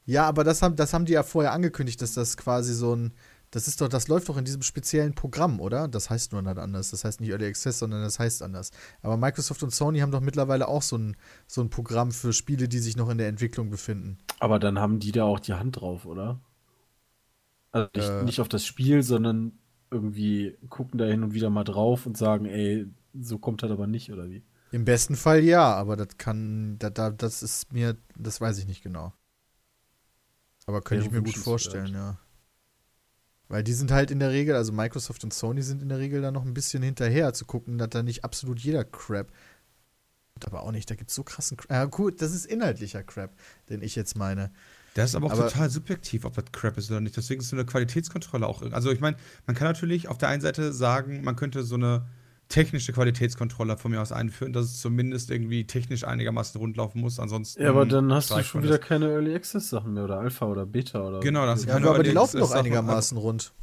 Ja, 0.06 0.28
aber 0.28 0.44
das 0.44 0.62
haben, 0.62 0.76
das 0.76 0.94
haben 0.94 1.06
die 1.06 1.14
ja 1.14 1.24
vorher 1.24 1.54
angekündigt, 1.54 2.02
dass 2.02 2.14
das 2.14 2.38
quasi 2.38 2.74
so 2.74 2.96
ein. 2.96 3.14
Das 3.52 3.68
ist 3.68 3.82
doch, 3.82 3.88
das 3.90 4.08
läuft 4.08 4.30
doch 4.30 4.38
in 4.38 4.46
diesem 4.46 4.62
speziellen 4.62 5.16
Programm, 5.16 5.60
oder? 5.60 5.88
Das 5.88 6.10
heißt 6.12 6.34
nur 6.34 6.42
nicht 6.44 6.58
anders. 6.60 6.92
Das 6.92 7.04
heißt 7.04 7.20
nicht 7.20 7.32
Early 7.32 7.48
Access, 7.48 7.80
sondern 7.80 8.04
das 8.04 8.20
heißt 8.20 8.44
anders. 8.44 8.70
Aber 9.02 9.18
Microsoft 9.18 9.64
und 9.64 9.74
Sony 9.74 10.00
haben 10.00 10.12
doch 10.12 10.22
mittlerweile 10.22 10.68
auch 10.68 10.84
so 10.84 10.98
ein, 10.98 11.18
so 11.48 11.62
ein 11.62 11.70
Programm 11.72 12.12
für 12.12 12.32
Spiele, 12.32 12.68
die 12.70 12.78
sich 12.80 12.96
noch 12.96 13.10
in 13.10 13.18
der 13.18 13.28
Entwicklung 13.28 13.72
befinden. 13.72 14.20
Aber 14.38 14.60
dann 14.60 14.80
haben 14.80 15.00
die 15.00 15.14
da 15.14 15.24
auch 15.24 15.40
die 15.40 15.54
Hand 15.54 15.80
drauf, 15.80 16.06
oder? 16.06 16.42
Also 17.72 17.90
nicht, 17.96 18.22
Äh. 18.22 18.22
nicht 18.22 18.42
auf 18.42 18.50
das 18.50 18.66
Spiel, 18.66 19.04
sondern 19.04 19.54
irgendwie 19.92 20.58
gucken 20.70 20.98
da 20.98 21.06
hin 21.06 21.24
und 21.24 21.34
wieder 21.34 21.50
mal 21.50 21.64
drauf 21.64 22.06
und 22.06 22.18
sagen, 22.18 22.46
ey, 22.46 22.88
so 23.20 23.38
kommt 23.40 23.64
das 23.64 23.72
aber 23.72 23.88
nicht, 23.88 24.12
oder 24.12 24.30
wie? 24.30 24.44
Im 24.72 24.86
besten 24.86 25.16
Fall 25.16 25.44
ja, 25.44 25.74
aber 25.74 25.96
das 25.96 26.18
kann, 26.18 26.78
da, 26.80 26.90
da, 26.90 27.10
das 27.10 27.42
ist 27.42 27.74
mir, 27.74 27.98
das 28.16 28.40
weiß 28.40 28.58
ich 28.60 28.68
nicht 28.68 28.84
genau. 28.84 29.14
Aber 30.68 30.82
könnte 30.82 31.06
ich 31.06 31.12
mir 31.12 31.24
gut 31.24 31.38
vorstellen, 31.38 31.94
ja. 31.94 32.20
Weil 33.48 33.64
die 33.64 33.74
sind 33.74 33.92
halt 33.92 34.12
in 34.12 34.20
der 34.20 34.30
Regel, 34.30 34.56
also 34.56 34.72
Microsoft 34.72 35.24
und 35.24 35.34
Sony 35.34 35.64
sind 35.64 35.82
in 35.82 35.90
der 35.90 35.98
Regel 35.98 36.22
da 36.22 36.32
noch 36.32 36.46
ein 36.46 36.54
bisschen 36.54 36.84
hinterher 36.84 37.34
zu 37.34 37.46
gucken, 37.46 37.80
dass 37.80 37.90
da 37.90 38.04
nicht 38.04 38.24
absolut 38.24 38.60
jeder 38.60 38.84
Crap. 38.86 39.32
Aber 40.46 40.62
auch 40.64 40.72
nicht, 40.72 40.90
da 40.90 40.96
gibt 40.96 41.10
es 41.10 41.16
so 41.16 41.24
krassen 41.24 41.58
Crap. 41.58 41.72
Ja, 41.72 41.86
gut, 41.86 42.22
das 42.22 42.32
ist 42.34 42.46
inhaltlicher 42.46 43.04
Crap, 43.04 43.32
den 43.70 43.82
ich 43.82 43.96
jetzt 43.96 44.16
meine. 44.16 44.52
Das 44.94 45.10
ist 45.10 45.16
aber 45.16 45.28
auch 45.28 45.32
Aber- 45.32 45.48
total 45.50 45.70
subjektiv, 45.72 46.26
ob 46.26 46.36
das 46.36 46.46
Crap 46.52 46.78
ist 46.78 46.92
oder 46.92 47.02
nicht. 47.02 47.18
Deswegen 47.18 47.42
ist 47.42 47.50
so 47.50 47.56
eine 47.56 47.66
Qualitätskontrolle 47.66 48.46
auch. 48.46 48.62
Also, 48.72 48.92
ich 48.92 49.00
meine, 49.00 49.18
man 49.48 49.56
kann 49.56 49.68
natürlich 49.68 50.08
auf 50.08 50.20
der 50.20 50.30
einen 50.30 50.42
Seite 50.42 50.72
sagen, 50.72 51.24
man 51.24 51.36
könnte 51.36 51.64
so 51.64 51.76
eine 51.76 52.06
technische 52.50 52.92
Qualitätskontrolle 52.92 53.78
von 53.78 53.92
mir 53.92 54.02
aus 54.02 54.12
einführen, 54.12 54.54
dass 54.54 54.66
es 54.66 54.82
zumindest 54.82 55.30
irgendwie 55.30 55.66
technisch 55.66 56.04
einigermaßen 56.04 56.60
rundlaufen 56.60 57.00
muss. 57.00 57.20
Ansonsten. 57.20 57.62
Ja, 57.62 57.70
aber 57.70 57.86
dann 57.86 58.12
hast 58.12 58.32
du 58.32 58.44
schon 58.44 58.64
wieder 58.64 58.80
das. 58.80 58.88
keine 58.88 59.08
Early 59.08 59.36
Access 59.36 59.70
Sachen 59.70 59.94
mehr 59.94 60.04
oder 60.04 60.18
Alpha 60.20 60.48
oder 60.48 60.66
Beta 60.66 61.08
oder 61.08 61.20
Genau, 61.20 61.46
das 61.46 61.66
Ja, 61.66 61.74
Keine 61.74 61.90
aber 61.90 62.04
die 62.04 62.10
laufen 62.10 62.38
doch 62.38 62.46
Access 62.46 62.50
Sachen, 62.50 62.66
einigermaßen 62.66 63.18
rund. 63.18 63.54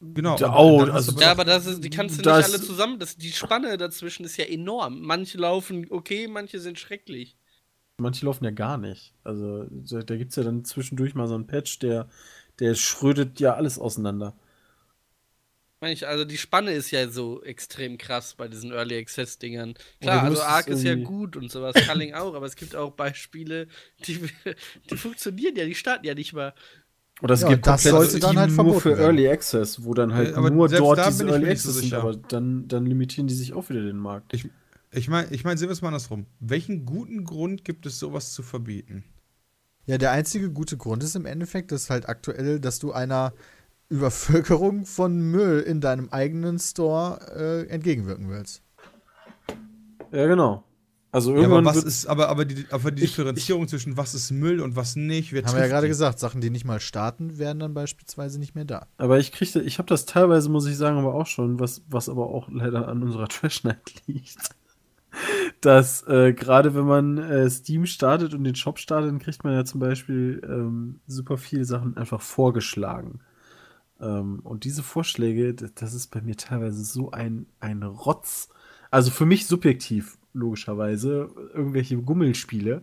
Genau. 0.00 0.36
Ja, 0.36 0.48
und 0.54 0.88
oh, 0.88 0.92
also- 0.92 1.18
Ja, 1.18 1.32
aber 1.32 1.44
das 1.44 1.66
ist, 1.66 1.82
die 1.82 1.90
kannst 1.90 2.16
du 2.16 2.20
nicht 2.20 2.28
alle 2.28 2.60
zusammen. 2.60 2.98
Das, 3.00 3.16
die 3.16 3.32
Spanne 3.32 3.76
dazwischen 3.76 4.24
ist 4.24 4.36
ja 4.36 4.44
enorm. 4.44 5.00
Manche 5.00 5.38
laufen 5.38 5.86
okay, 5.90 6.28
manche 6.28 6.60
sind 6.60 6.78
schrecklich. 6.78 7.36
Manche 7.98 8.26
laufen 8.26 8.44
ja 8.44 8.50
gar 8.50 8.78
nicht. 8.78 9.14
Also 9.24 9.64
da, 9.70 10.02
da 10.02 10.16
gibt 10.16 10.30
es 10.30 10.36
ja 10.36 10.44
dann 10.44 10.64
zwischendurch 10.64 11.14
mal 11.14 11.26
so 11.26 11.34
einen 11.34 11.46
Patch, 11.46 11.80
der, 11.80 12.08
der 12.60 12.74
schrödet 12.74 13.40
ja 13.40 13.54
alles 13.54 13.78
auseinander. 13.78 14.36
Meine 15.80 15.92
ich, 15.92 16.06
also 16.06 16.24
die 16.24 16.38
Spanne 16.38 16.72
ist 16.72 16.90
ja 16.90 17.08
so 17.08 17.42
extrem 17.42 17.98
krass 17.98 18.34
bei 18.34 18.48
diesen 18.48 18.72
Early 18.72 18.96
Access 18.98 19.38
Dingern. 19.38 19.74
Klar, 20.00 20.22
also 20.24 20.42
Ark 20.42 20.68
ist 20.68 20.82
ja 20.84 20.94
gut 20.94 21.36
und 21.36 21.50
sowas, 21.52 21.74
Culling 21.82 22.14
auch, 22.14 22.34
aber 22.34 22.46
es 22.46 22.56
gibt 22.56 22.74
auch 22.74 22.92
Beispiele, 22.92 23.68
die, 24.06 24.20
die 24.90 24.96
funktionieren 24.96 25.54
ja, 25.54 25.66
die 25.66 25.74
starten 25.74 26.06
ja 26.06 26.14
nicht 26.14 26.32
mal. 26.32 26.54
Oder 27.22 27.34
es 27.34 27.40
Ja, 27.42 27.48
gibt 27.48 27.66
das 27.66 27.82
komplett 27.82 27.92
sollte 27.92 28.18
dann 28.20 28.38
halt 28.38 28.50
nur 28.50 28.54
verboten 28.54 28.80
für 28.82 28.90
werden. 28.90 29.00
Early 29.04 29.28
Access, 29.28 29.84
wo 29.84 29.94
dann 29.94 30.14
halt 30.14 30.34
aber 30.34 30.50
nur 30.50 30.68
dort 30.68 31.04
diese 31.06 31.24
Early 31.26 31.46
nicht 31.46 31.62
so 31.62 31.70
Access 31.70 31.80
sind, 31.80 31.94
aber 31.94 32.16
dann, 32.16 32.68
dann 32.68 32.86
limitieren 32.86 33.26
die 33.26 33.34
sich 33.34 33.52
auch 33.52 33.68
wieder 33.68 33.82
den 33.82 33.96
Markt. 33.98 34.32
Ich, 34.34 34.48
ich 34.92 35.08
meine, 35.08 35.30
ich 35.30 35.44
mein, 35.44 35.58
sehen 35.58 35.68
wir 35.68 35.72
es 35.72 35.82
mal 35.82 35.88
andersrum. 35.88 36.26
Welchen 36.40 36.84
guten 36.86 37.24
Grund 37.24 37.64
gibt 37.64 37.86
es, 37.86 37.98
sowas 37.98 38.32
zu 38.32 38.42
verbieten? 38.42 39.04
Ja, 39.86 39.98
der 39.98 40.10
einzige 40.10 40.50
gute 40.50 40.76
Grund 40.76 41.02
ist 41.04 41.14
im 41.14 41.26
Endeffekt, 41.26 41.70
dass 41.70 41.90
halt 41.90 42.08
aktuell, 42.08 42.58
dass 42.60 42.78
du 42.80 42.92
einer 42.92 43.32
Übervölkerung 43.88 44.84
von 44.86 45.18
Müll 45.30 45.60
in 45.60 45.80
deinem 45.80 46.08
eigenen 46.10 46.58
Store 46.58 47.20
äh, 47.36 47.68
entgegenwirken 47.68 48.28
willst. 48.28 48.62
Ja, 50.12 50.26
genau. 50.26 50.64
Also 51.12 51.30
Ja, 51.30 51.36
aber 51.36 51.42
irgendwann 51.44 51.64
was 51.66 51.76
wird, 51.76 51.86
ist, 51.86 52.06
aber, 52.06 52.28
aber 52.28 52.44
die, 52.44 52.66
aber 52.70 52.90
die 52.90 53.04
Ich- 53.04 53.10
Differenzierung 53.14 53.68
zwischen 53.68 53.96
was 53.96 54.14
ist 54.14 54.30
Müll 54.32 54.60
und 54.60 54.76
was 54.76 54.96
nicht, 54.96 55.32
wird 55.32 55.46
Haben 55.46 55.54
wir 55.54 55.62
ja 55.62 55.68
gerade 55.68 55.88
gesagt, 55.88 56.18
Sachen, 56.18 56.40
die 56.40 56.50
nicht 56.50 56.64
mal 56.64 56.80
starten, 56.80 57.38
wären 57.38 57.58
dann 57.58 57.72
beispielsweise 57.74 58.38
nicht 58.38 58.54
mehr 58.54 58.64
da. 58.66 58.86
aber 58.98 59.18
ich 59.18 59.32
kriege, 59.32 59.60
ich 59.62 59.78
habe 59.78 59.88
das 59.88 60.04
teilweise, 60.04 60.48
muss 60.50 60.66
ich 60.66 60.76
sagen, 60.76 60.98
aber 60.98 61.14
auch 61.14 61.26
schon, 61.26 61.58
was, 61.58 61.82
was 61.88 62.08
aber 62.08 62.26
auch 62.26 62.48
leider 62.50 62.88
an 62.88 63.02
unserer 63.02 63.28
Trash 63.28 63.64
Night 63.64 64.02
liegt. 64.06 64.36
Dass 65.62 66.02
äh, 66.06 66.34
gerade 66.34 66.74
wenn 66.74 66.84
man 66.84 67.16
äh, 67.16 67.48
Steam 67.48 67.86
startet 67.86 68.34
und 68.34 68.44
den 68.44 68.54
Shop 68.54 68.78
startet, 68.78 69.10
dann 69.10 69.18
kriegt 69.18 69.42
man 69.44 69.54
ja 69.54 69.64
zum 69.64 69.80
Beispiel 69.80 70.42
ähm, 70.44 71.00
super 71.06 71.38
viele 71.38 71.64
Sachen 71.64 71.96
einfach 71.96 72.20
vorgeschlagen. 72.20 73.20
Ähm, 74.00 74.40
und 74.40 74.64
diese 74.64 74.82
Vorschläge, 74.82 75.54
das 75.54 75.94
ist 75.94 76.08
bei 76.08 76.20
mir 76.20 76.36
teilweise 76.36 76.84
so 76.84 77.10
ein, 77.10 77.46
ein 77.60 77.82
Rotz. 77.82 78.48
Also 78.90 79.10
für 79.10 79.26
mich 79.26 79.46
subjektiv, 79.46 80.18
logischerweise, 80.32 81.30
irgendwelche 81.54 81.96
Gummelspiele, 81.98 82.82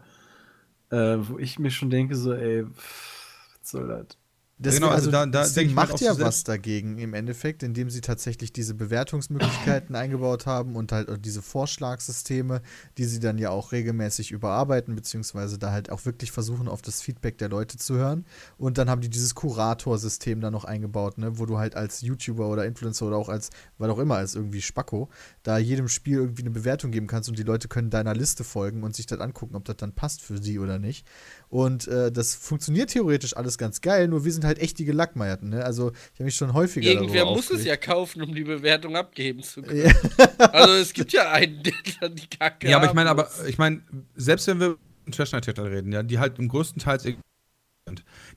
äh, 0.89 1.17
wo 1.19 1.37
ich 1.39 1.59
mir 1.59 1.71
schon 1.71 1.89
denke, 1.89 2.15
so, 2.15 2.33
ey, 2.33 2.65
was 2.67 3.69
soll 3.69 3.87
das? 3.87 4.17
Deswegen, 4.63 4.83
Genau, 4.83 4.93
also, 4.93 5.09
also 5.09 5.11
da- 5.11 5.25
da 5.25 5.43
mir 5.69 5.75
macht 5.75 5.99
ja 6.01 6.11
was 6.25 6.43
dagegen 6.43 6.97
im 6.97 7.13
Endeffekt, 7.13 7.63
indem 7.63 7.89
sie 7.89 8.01
tatsächlich 8.01 8.53
diese 8.53 8.73
Bewertungsmöglichkeiten 8.73 9.95
eingebaut 9.95 10.45
haben 10.45 10.75
und 10.75 10.91
halt 10.91 11.09
diese 11.25 11.41
Vorschlagssysteme, 11.41 12.61
die 12.97 13.05
sie 13.05 13.19
dann 13.19 13.37
ja 13.37 13.49
auch 13.49 13.71
regelmäßig 13.71 14.31
überarbeiten, 14.31 14.95
beziehungsweise 14.95 15.57
da 15.57 15.71
halt 15.71 15.91
auch 15.91 16.05
wirklich 16.05 16.31
versuchen, 16.31 16.67
auf 16.67 16.81
das 16.81 17.01
Feedback 17.01 17.37
der 17.37 17.49
Leute 17.49 17.77
zu 17.77 17.95
hören. 17.95 18.25
Und 18.57 18.77
dann 18.77 18.89
haben 18.89 19.01
die 19.01 19.09
dieses 19.09 19.35
Kurator-System 19.35 20.41
da 20.41 20.51
noch 20.51 20.65
eingebaut, 20.65 21.17
ne, 21.17 21.37
wo 21.39 21.45
du 21.45 21.57
halt 21.57 21.75
als 21.75 22.01
YouTuber 22.01 22.47
oder 22.47 22.65
Influencer 22.65 23.05
oder 23.07 23.17
auch 23.17 23.29
als, 23.29 23.49
weil 23.77 23.89
auch 23.89 23.99
immer, 23.99 24.15
als 24.15 24.35
irgendwie 24.35 24.61
Spacko, 24.61 25.09
da 25.43 25.57
jedem 25.57 25.87
Spiel 25.87 26.17
irgendwie 26.17 26.43
eine 26.43 26.51
Bewertung 26.51 26.91
geben 26.91 27.07
kannst 27.07 27.29
und 27.29 27.37
die 27.37 27.43
Leute 27.43 27.67
können 27.67 27.89
deiner 27.89 28.13
Liste 28.13 28.43
folgen 28.43 28.83
und 28.83 28.95
sich 28.95 29.05
das 29.05 29.19
angucken, 29.19 29.55
ob 29.55 29.65
das 29.65 29.77
dann 29.77 29.93
passt 29.93 30.21
für 30.21 30.37
sie 30.41 30.59
oder 30.59 30.79
nicht. 30.79 31.05
Und 31.53 31.87
äh, 31.87 32.11
das 32.11 32.33
funktioniert 32.33 32.89
theoretisch 32.89 33.37
alles 33.37 33.59
ganz 33.59 33.79
geil, 33.81 34.07
nur 34.07 34.25
wir 34.25 34.31
sind 34.33 34.43
halt 34.43 34.57
echt 34.57 34.79
die 34.79 34.85
Gelackmeierten. 34.85 35.49
Ne? 35.49 35.63
Also 35.63 35.91
ich 35.91 36.13
habe 36.15 36.23
mich 36.23 36.33
schon 36.35 36.51
häufiger 36.53 36.89
Irgendwer 36.89 37.21
darüber 37.25 37.35
muss 37.35 37.45
es 37.45 37.57
aufgeregt. 37.57 37.67
ja 37.67 37.77
kaufen, 37.93 38.23
um 38.23 38.33
die 38.33 38.43
Bewertung 38.43 38.95
abgeben 38.95 39.43
zu 39.43 39.61
können. 39.61 39.85
Ja. 39.85 39.93
Also 40.51 40.73
es 40.73 40.93
gibt 40.93 41.13
ja 41.13 41.31
einen, 41.31 41.61
der 41.61 41.73
dann 42.01 42.15
die 42.15 42.25
Kacke 42.25 42.67
Ja, 42.67 42.77
aber 42.77 42.87
ich 42.87 42.93
meine, 42.93 43.11
aber 43.11 43.29
ich 43.47 43.59
meine, 43.59 43.83
selbst 44.15 44.47
wenn 44.47 44.59
wir 44.59 44.67
über 44.69 45.11
Trash 45.11 45.31
Night 45.31 45.45
Titel 45.45 45.61
reden, 45.61 45.91
ja, 45.91 46.01
die 46.01 46.17
halt 46.17 46.39
im 46.39 46.47
größten 46.47 46.81
Teil 46.81 46.99
sind, 46.99 47.17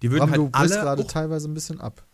die 0.03 0.11
würden 0.11 0.20
Aber 0.23 0.31
halt 0.33 0.39
du 0.41 0.51
bist 0.51 0.75
alle. 0.75 0.83
gerade 0.83 1.03
Oh, 1.03 1.07
teilweise 1.07 1.49
ein 1.49 1.55
bisschen 1.55 1.81
ab. 1.81 2.05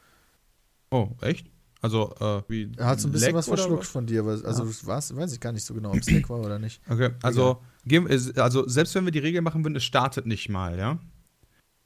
oh, 0.92 1.08
echt? 1.20 1.48
Also, 1.82 2.14
äh, 2.20 2.42
wie. 2.48 2.70
Er 2.76 2.86
hat 2.86 3.00
so 3.00 3.08
ein 3.08 3.12
bisschen 3.12 3.28
Leck 3.28 3.34
was 3.34 3.48
verschluckt 3.48 3.84
von 3.84 4.06
dir, 4.06 4.20
aber, 4.20 4.30
also 4.44 4.64
das 4.64 4.86
war's, 4.86 5.14
weiß 5.14 5.32
ich 5.32 5.40
gar 5.40 5.52
nicht 5.52 5.64
so 5.64 5.74
genau, 5.74 5.90
ob 5.90 5.96
es 5.96 6.08
Leck 6.08 6.30
war 6.30 6.38
oder 6.40 6.58
nicht. 6.60 6.80
Okay, 6.88 7.10
also, 7.22 7.60
also 8.36 8.68
selbst 8.68 8.94
wenn 8.94 9.04
wir 9.04 9.10
die 9.10 9.18
Regel 9.18 9.42
machen 9.42 9.64
würden, 9.64 9.74
es 9.74 9.84
startet 9.84 10.24
nicht 10.24 10.48
mal, 10.48 10.78
ja? 10.78 10.98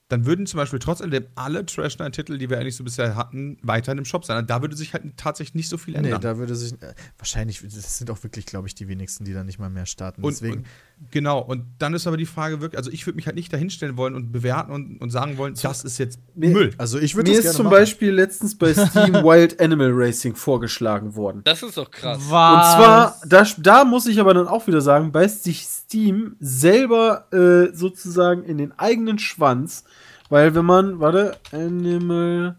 Dann 0.08 0.24
würden 0.24 0.46
zum 0.46 0.58
Beispiel 0.58 0.78
trotz 0.78 1.00
alledem 1.00 1.26
alle 1.34 1.66
Trash 1.66 1.98
Night 1.98 2.12
Titel, 2.14 2.38
die 2.38 2.48
wir 2.48 2.58
eigentlich 2.60 2.76
so 2.76 2.84
bisher 2.84 3.16
hatten, 3.16 3.58
weiterhin 3.62 3.98
im 3.98 4.04
Shop 4.04 4.24
sein. 4.24 4.46
Da 4.46 4.62
würde 4.62 4.76
sich 4.76 4.92
halt 4.92 5.02
tatsächlich 5.16 5.54
nicht 5.56 5.68
so 5.68 5.78
viel 5.78 5.94
Nee, 5.94 6.04
ändern. 6.04 6.20
da 6.20 6.38
würde 6.38 6.54
sich. 6.54 6.74
Äh, 6.80 6.94
wahrscheinlich, 7.18 7.60
das 7.62 7.98
sind 7.98 8.08
auch 8.12 8.22
wirklich, 8.22 8.46
glaube 8.46 8.68
ich, 8.68 8.76
die 8.76 8.86
wenigsten, 8.86 9.24
die 9.24 9.32
da 9.32 9.42
nicht 9.42 9.58
mal 9.58 9.68
mehr 9.68 9.84
starten. 9.84 10.22
Und, 10.22 10.30
Deswegen. 10.30 10.58
und 10.58 10.66
genau, 11.10 11.40
und 11.40 11.64
dann 11.80 11.92
ist 11.92 12.06
aber 12.06 12.16
die 12.16 12.26
Frage 12.26 12.60
wirklich, 12.60 12.78
also 12.78 12.90
ich 12.92 13.04
würde 13.04 13.16
mich 13.16 13.26
halt 13.26 13.34
nicht 13.34 13.52
dahinstellen 13.52 13.96
wollen 13.96 14.14
und 14.14 14.30
bewerten 14.30 14.70
und, 14.70 14.98
und 15.00 15.10
sagen 15.10 15.38
wollen, 15.38 15.54
das 15.60 15.82
ist 15.82 15.98
jetzt 15.98 16.20
Nee. 16.36 16.50
Müll. 16.50 16.70
also 16.78 17.00
ich 17.00 17.16
würde 17.16 17.30
Mir 17.32 17.38
das 17.38 17.46
ist 17.46 17.54
zum 17.56 17.64
machen. 17.64 17.72
Beispiel 17.78 18.12
letztens 18.12 18.56
bei 18.56 18.72
Steam 18.74 19.12
Wild 19.24 19.60
Animal 19.60 19.90
Racing 19.92 20.36
vorgeschlagen 20.36 21.16
worden. 21.16 21.40
Das 21.42 21.64
ist 21.64 21.76
doch 21.78 21.90
krass. 21.90 22.18
Und 22.18 22.28
zwar, 22.28 23.16
da, 23.26 23.44
da 23.58 23.84
muss 23.84 24.06
ich 24.06 24.20
aber 24.20 24.34
dann 24.34 24.46
auch 24.46 24.68
wieder 24.68 24.80
sagen, 24.80 25.10
beißt 25.10 25.42
sich 25.42 25.66
Steam 25.86 26.34
selber 26.40 27.32
äh, 27.32 27.72
sozusagen 27.72 28.42
in 28.42 28.58
den 28.58 28.76
eigenen 28.76 29.20
Schwanz, 29.20 29.84
weil 30.28 30.54
wenn 30.56 30.64
man, 30.64 30.98
warte, 30.98 31.36
Animal, 31.52 32.56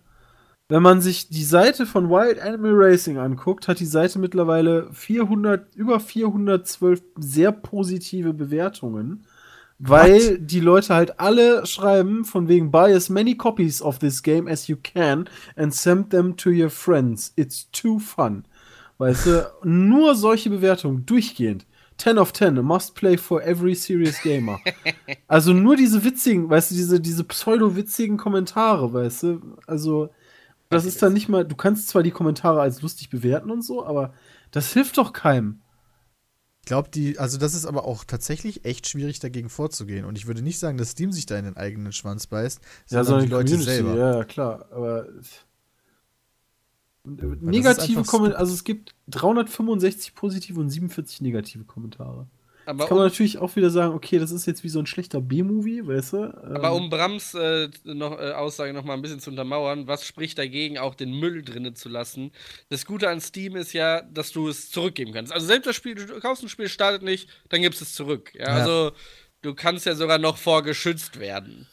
wenn 0.70 0.82
man 0.82 1.02
sich 1.02 1.28
die 1.28 1.44
Seite 1.44 1.86
von 1.86 2.10
Wild 2.10 2.40
Animal 2.40 2.72
Racing 2.74 3.18
anguckt, 3.18 3.68
hat 3.68 3.82
die 3.82 3.86
Seite 3.86 4.18
mittlerweile 4.20 4.88
400, 4.94 5.76
über 5.76 6.00
412 6.00 7.02
sehr 7.18 7.52
positive 7.52 8.34
Bewertungen. 8.34 9.26
Weil 9.80 10.40
die 10.40 10.62
Leute 10.62 10.96
halt 10.96 11.20
alle 11.20 11.66
schreiben, 11.68 12.26
von 12.26 12.48
wegen 12.48 12.72
buy 12.72 12.92
as 12.96 13.10
many 13.10 13.36
copies 13.36 13.80
of 13.82 14.00
this 14.00 14.24
game 14.24 14.48
as 14.48 14.68
you 14.68 14.78
can 14.82 15.30
and 15.56 15.72
send 15.76 16.10
them 16.10 16.36
to 16.36 16.50
your 16.50 16.72
friends. 16.72 17.34
It's 17.36 17.70
too 17.72 18.00
fun. 18.00 18.46
Weißt 18.98 19.28
du, 19.28 19.52
nur 19.64 20.16
solche 20.16 20.50
Bewertungen, 20.50 21.06
durchgehend. 21.06 21.68
10 21.98 22.18
of 22.18 22.32
10, 22.34 22.58
a 22.58 22.62
must 22.62 22.96
play 22.96 23.18
for 23.18 23.42
every 23.42 23.76
serious 23.76 24.22
gamer. 24.22 24.60
also 25.28 25.54
nur 25.54 25.76
diese 25.76 26.04
witzigen, 26.04 26.50
weißt 26.50 26.72
du, 26.72 26.76
diese, 26.76 27.00
diese 27.00 27.24
pseudo-witzigen 27.24 28.18
Kommentare, 28.18 28.94
weißt 28.94 29.24
du, 29.24 29.58
also 29.66 30.10
das 30.70 30.86
ist 30.86 31.02
dann 31.02 31.14
nicht 31.14 31.30
mal, 31.30 31.46
du 31.46 31.56
kannst 31.56 31.88
zwar 31.88 32.04
die 32.04 32.12
Kommentare 32.12 32.62
als 32.62 32.82
lustig 32.82 33.10
bewerten 33.10 33.52
und 33.52 33.62
so, 33.62 33.86
aber 33.86 34.14
das 34.52 34.74
hilft 34.74 34.98
doch 34.98 35.14
keinem. 35.14 35.62
Ich 36.62 36.68
glaube, 36.68 36.90
die, 36.90 37.18
also 37.18 37.38
das 37.38 37.54
ist 37.54 37.66
aber 37.66 37.86
auch 37.86 38.04
tatsächlich 38.04 38.66
echt 38.66 38.88
schwierig, 38.88 39.20
dagegen 39.20 39.48
vorzugehen. 39.48 40.04
Und 40.04 40.18
ich 40.18 40.28
würde 40.28 40.42
nicht 40.42 40.60
sagen, 40.60 40.78
dass 40.78 40.92
Steam 40.92 41.14
sich 41.14 41.26
da 41.26 41.38
in 41.40 41.46
den 41.46 41.56
eigenen 41.56 41.94
Schwanz 41.94 42.28
beißt, 42.28 42.60
sondern 42.86 43.22
die 43.22 43.28
Leute 43.28 43.58
selber. 43.58 43.96
Ja, 43.96 44.24
klar, 44.26 44.66
aber 44.72 45.08
negative 47.08 48.04
Kommentare, 48.04 48.40
also 48.40 48.54
es 48.54 48.64
gibt 48.64 48.96
365 49.08 50.16
positive 50.16 50.60
und 50.60 50.70
47 50.70 51.22
negative 51.22 51.64
Kommentare. 51.64 52.28
Aber 52.68 52.86
kann 52.86 52.98
man 52.98 53.06
um, 53.06 53.12
natürlich 53.12 53.38
auch 53.38 53.56
wieder 53.56 53.70
sagen, 53.70 53.94
okay, 53.94 54.20
das 54.20 54.32
ist 54.32 54.46
jetzt 54.46 54.62
wie 54.66 54.70
so 54.70 54.80
ein 54.80 54.88
schlechter 54.88 55.22
B-Movie, 55.22 55.88
weißt 55.88 56.14
du? 56.14 56.18
aber 56.18 56.68
Ähm, 56.68 56.74
um 56.74 56.90
Brams 56.90 57.34
äh, 57.34 57.70
noch, 57.86 58.20
äh, 58.20 58.34
Aussage 58.34 58.74
noch 58.74 58.84
mal 58.84 58.94
ein 58.94 59.02
bisschen 59.02 59.22
zu 59.22 59.30
untermauern, 59.30 59.88
was 59.88 60.06
spricht 60.06 60.38
dagegen, 60.38 60.78
auch 60.78 60.94
den 60.94 61.18
Müll 61.18 61.44
drinnen 61.44 61.76
zu 61.76 61.88
lassen? 61.88 62.32
Das 62.68 62.86
Gute 62.86 63.08
an 63.08 63.22
Steam 63.22 63.56
ist 63.56 63.72
ja, 63.72 64.02
dass 64.02 64.34
du 64.34 64.50
es 64.50 64.70
zurückgeben 64.70 65.14
kannst. 65.14 65.32
Also 65.32 65.48
selbst 65.48 65.66
das 65.66 65.78
Spiel, 65.78 65.96
du 65.96 66.20
kaufst 66.20 66.44
ein 66.44 66.50
Spiel, 66.50 66.68
startet 66.68 67.04
nicht, 67.04 67.30
dann 67.48 67.62
gibst 67.62 67.82
es 67.82 67.94
zurück. 67.94 68.34
Ja, 68.36 68.48
Ja. 68.48 68.56
Also 68.56 68.92
du 69.44 69.56
kannst 69.56 69.86
ja 69.86 69.96
sogar 69.96 70.18
noch 70.18 70.36
vorgeschützt 70.36 71.22
werden. 71.22 71.68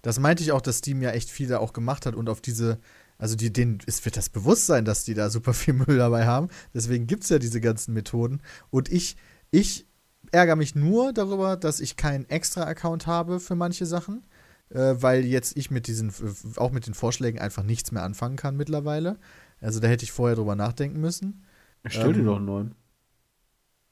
Das 0.00 0.18
meinte 0.18 0.42
ich 0.42 0.52
auch, 0.52 0.62
dass 0.62 0.78
Steam 0.78 1.02
ja 1.02 1.10
echt 1.10 1.28
viel 1.28 1.48
da 1.48 1.58
auch 1.58 1.74
gemacht 1.74 2.06
hat 2.06 2.14
und 2.14 2.30
auf 2.30 2.40
diese, 2.40 2.78
also 3.18 3.36
die, 3.36 3.52
denen 3.52 3.78
es 3.86 4.04
wird 4.04 4.16
das 4.16 4.28
bewusst 4.28 4.66
sein, 4.66 4.84
dass 4.84 5.04
die 5.04 5.14
da 5.14 5.30
super 5.30 5.54
viel 5.54 5.74
Müll 5.86 5.98
dabei 5.98 6.26
haben. 6.26 6.48
Deswegen 6.72 7.06
gibt 7.06 7.24
es 7.24 7.30
ja 7.30 7.38
diese 7.38 7.60
ganzen 7.60 7.94
Methoden. 7.94 8.40
Und 8.70 8.90
ich, 8.90 9.16
ich 9.50 9.86
ärgere 10.32 10.56
mich 10.56 10.74
nur 10.74 11.12
darüber, 11.12 11.56
dass 11.56 11.80
ich 11.80 11.96
keinen 11.96 12.28
Extra-Account 12.28 13.06
habe 13.06 13.40
für 13.40 13.54
manche 13.54 13.86
Sachen. 13.86 14.24
Äh, 14.70 14.96
weil 15.02 15.24
jetzt 15.24 15.56
ich 15.56 15.70
mit 15.70 15.86
diesen, 15.86 16.12
auch 16.56 16.72
mit 16.72 16.86
den 16.86 16.94
Vorschlägen 16.94 17.38
einfach 17.38 17.62
nichts 17.62 17.92
mehr 17.92 18.02
anfangen 18.02 18.36
kann 18.36 18.56
mittlerweile. 18.56 19.18
Also 19.60 19.80
da 19.80 19.88
hätte 19.88 20.04
ich 20.04 20.12
vorher 20.12 20.36
drüber 20.36 20.56
nachdenken 20.56 21.00
müssen. 21.00 21.44
Stell 21.86 22.12
dir 22.12 22.20
ähm, 22.20 22.26
doch 22.26 22.36
einen 22.36 22.44
neuen. 22.46 22.74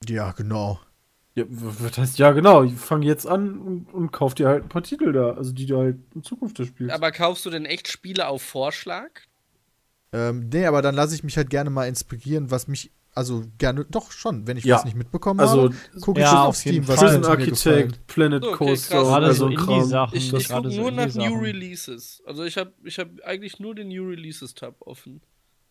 Ja, 0.09 0.33
genau. 0.33 0.81
Ja, 1.35 1.45
was 1.49 1.97
heißt, 1.97 2.19
ja, 2.19 2.33
genau, 2.33 2.63
ich 2.63 2.75
fange 2.75 3.07
jetzt 3.07 3.27
an 3.27 3.59
und, 3.59 3.95
und 3.95 4.11
kauf 4.13 4.35
dir 4.35 4.49
halt 4.49 4.65
ein 4.65 4.69
paar 4.69 4.83
Titel 4.83 5.13
da, 5.13 5.31
also 5.33 5.53
die 5.53 5.65
du 5.65 5.79
halt 5.79 5.97
in 6.15 6.23
Zukunft 6.23 6.59
da 6.59 6.65
spielst. 6.65 6.95
Aber 6.95 7.11
kaufst 7.11 7.47
du 7.47 7.51
denn 7.51 7.65
echt 7.65 7.89
Spiele 7.89 8.29
auf 8.29 8.43
Vorschlag? 8.43 9.09
Ähm, 10.13 10.51
nee, 10.53 10.67
aber 10.67 10.83
dann 10.83 10.95
lasse 10.95 11.15
ich 11.15 11.25
mich 11.25 11.39
halt 11.39 11.49
gerne 11.49 11.71
mal 11.71 11.87
inspirieren, 11.89 12.51
was 12.51 12.69
mich, 12.69 12.91
also 13.15 13.45
gerne, 13.57 13.87
doch 13.87 14.13
schon, 14.13 14.47
wenn 14.47 14.59
ich 14.59 14.65
Ja. 14.65 14.77
was 14.77 14.85
nicht 14.85 14.95
mitbekommen 14.97 15.41
also 15.41 15.65
habe, 15.65 15.77
gucke 16.03 16.21
ich 16.21 16.25
Ja, 16.25 16.31
schon 16.31 16.39
auf 16.41 16.49
auf 16.49 16.57
Steam, 16.57 16.87
was. 16.87 17.01
Prison. 17.01 17.25
Architect, 17.25 18.07
Planet 18.09 18.45
Okay, 18.45 18.57
Coaster, 18.57 19.03
Gerade 19.03 19.33
so 19.33 19.47
ein 19.47 19.57
Kram. 19.57 19.69
Indie-Sachen. 19.69 20.17
Ich, 20.19 20.33
ich 20.35 20.49
gucke 20.51 20.71
so 20.71 20.83
nur 20.83 20.91
nach 20.91 21.05
Indie-Sachen. 21.05 21.33
New 21.33 21.41
Releases. 21.41 22.23
Also 22.27 22.45
ich 22.45 22.59
habe 22.59 22.73
ich 22.85 22.99
hab 22.99 23.09
eigentlich 23.25 23.59
nur 23.59 23.75
den 23.75 23.89
New 23.89 24.07
Releases-Tab 24.07 24.83
offen. 24.83 25.23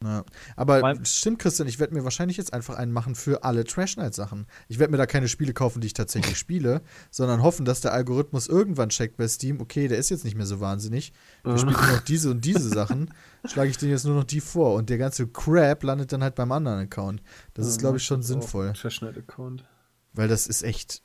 Ja. 0.03 0.23
Aber 0.55 0.81
Weil- 0.81 1.05
stimmt, 1.05 1.37
Christian, 1.39 1.67
ich 1.67 1.79
werde 1.79 1.93
mir 1.93 2.03
wahrscheinlich 2.03 2.37
jetzt 2.37 2.53
einfach 2.53 2.75
einen 2.75 2.91
machen 2.91 3.13
für 3.13 3.43
alle 3.43 3.63
Trash 3.65 3.97
Night 3.97 4.15
Sachen. 4.15 4.47
Ich 4.67 4.79
werde 4.79 4.89
mir 4.91 4.97
da 4.97 5.05
keine 5.05 5.27
Spiele 5.27 5.53
kaufen, 5.53 5.79
die 5.79 5.87
ich 5.87 5.93
tatsächlich 5.93 6.37
spiele, 6.39 6.81
sondern 7.11 7.43
hoffen, 7.43 7.65
dass 7.65 7.81
der 7.81 7.93
Algorithmus 7.93 8.47
irgendwann 8.47 8.89
checkt 8.89 9.17
bei 9.17 9.27
Steam, 9.27 9.61
okay, 9.61 9.87
der 9.87 9.99
ist 9.99 10.09
jetzt 10.09 10.25
nicht 10.25 10.35
mehr 10.35 10.47
so 10.47 10.59
wahnsinnig. 10.59 11.13
Der 11.45 11.51
Mhm. 11.53 11.57
spielt 11.59 11.77
nur 11.81 11.91
noch 11.91 11.99
diese 12.01 12.31
und 12.31 12.43
diese 12.45 12.67
Sachen. 12.73 13.13
Schlage 13.45 13.69
ich 13.69 13.77
den 13.77 13.89
jetzt 13.89 14.05
nur 14.05 14.15
noch 14.15 14.23
die 14.23 14.41
vor 14.41 14.73
und 14.75 14.89
der 14.89 14.97
ganze 14.97 15.27
Crap 15.27 15.83
landet 15.83 16.11
dann 16.11 16.23
halt 16.23 16.35
beim 16.35 16.51
anderen 16.51 16.79
Account. 16.79 17.21
Das 17.53 17.67
ist, 17.67 17.79
glaube 17.79 17.97
ich, 17.97 18.03
schon 18.03 18.21
sinnvoll, 18.23 18.73
Account. 18.75 19.65
weil 20.13 20.27
das 20.27 20.47
ist 20.47 20.63
echt 20.63 21.01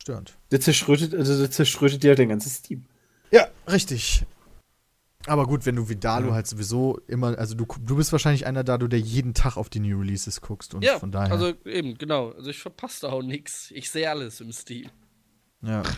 störend. 0.00 0.36
Der 0.50 0.60
zerschrötet, 0.60 1.14
also 1.14 1.38
der 1.38 1.50
zerschrötet 1.50 2.02
dir 2.02 2.08
halt 2.10 2.18
dein 2.18 2.28
ganzes 2.28 2.56
Steam. 2.56 2.84
Ja, 3.30 3.46
richtig. 3.68 4.24
Aber 5.26 5.46
gut, 5.46 5.64
wenn 5.64 5.76
du 5.76 5.88
wie 5.88 5.96
Dalu 5.96 6.32
halt 6.32 6.46
sowieso 6.46 7.00
immer, 7.06 7.38
also 7.38 7.54
du, 7.54 7.66
du 7.80 7.96
bist 7.96 8.12
wahrscheinlich 8.12 8.46
einer 8.46 8.62
da, 8.62 8.76
du, 8.78 8.88
der 8.88 9.00
jeden 9.00 9.32
Tag 9.34 9.56
auf 9.56 9.70
die 9.70 9.80
New 9.80 9.98
Releases 9.98 10.40
guckst 10.40 10.74
und 10.74 10.84
ja, 10.84 10.98
von 10.98 11.12
daher. 11.12 11.32
also 11.32 11.52
eben, 11.64 11.96
genau. 11.96 12.30
Also 12.32 12.50
ich 12.50 12.58
verpasse 12.58 13.02
da 13.02 13.12
auch 13.12 13.22
nichts. 13.22 13.70
Ich 13.70 13.90
sehe 13.90 14.10
alles 14.10 14.40
im 14.40 14.52
Steam. 14.52 14.90
Ja. 15.62 15.82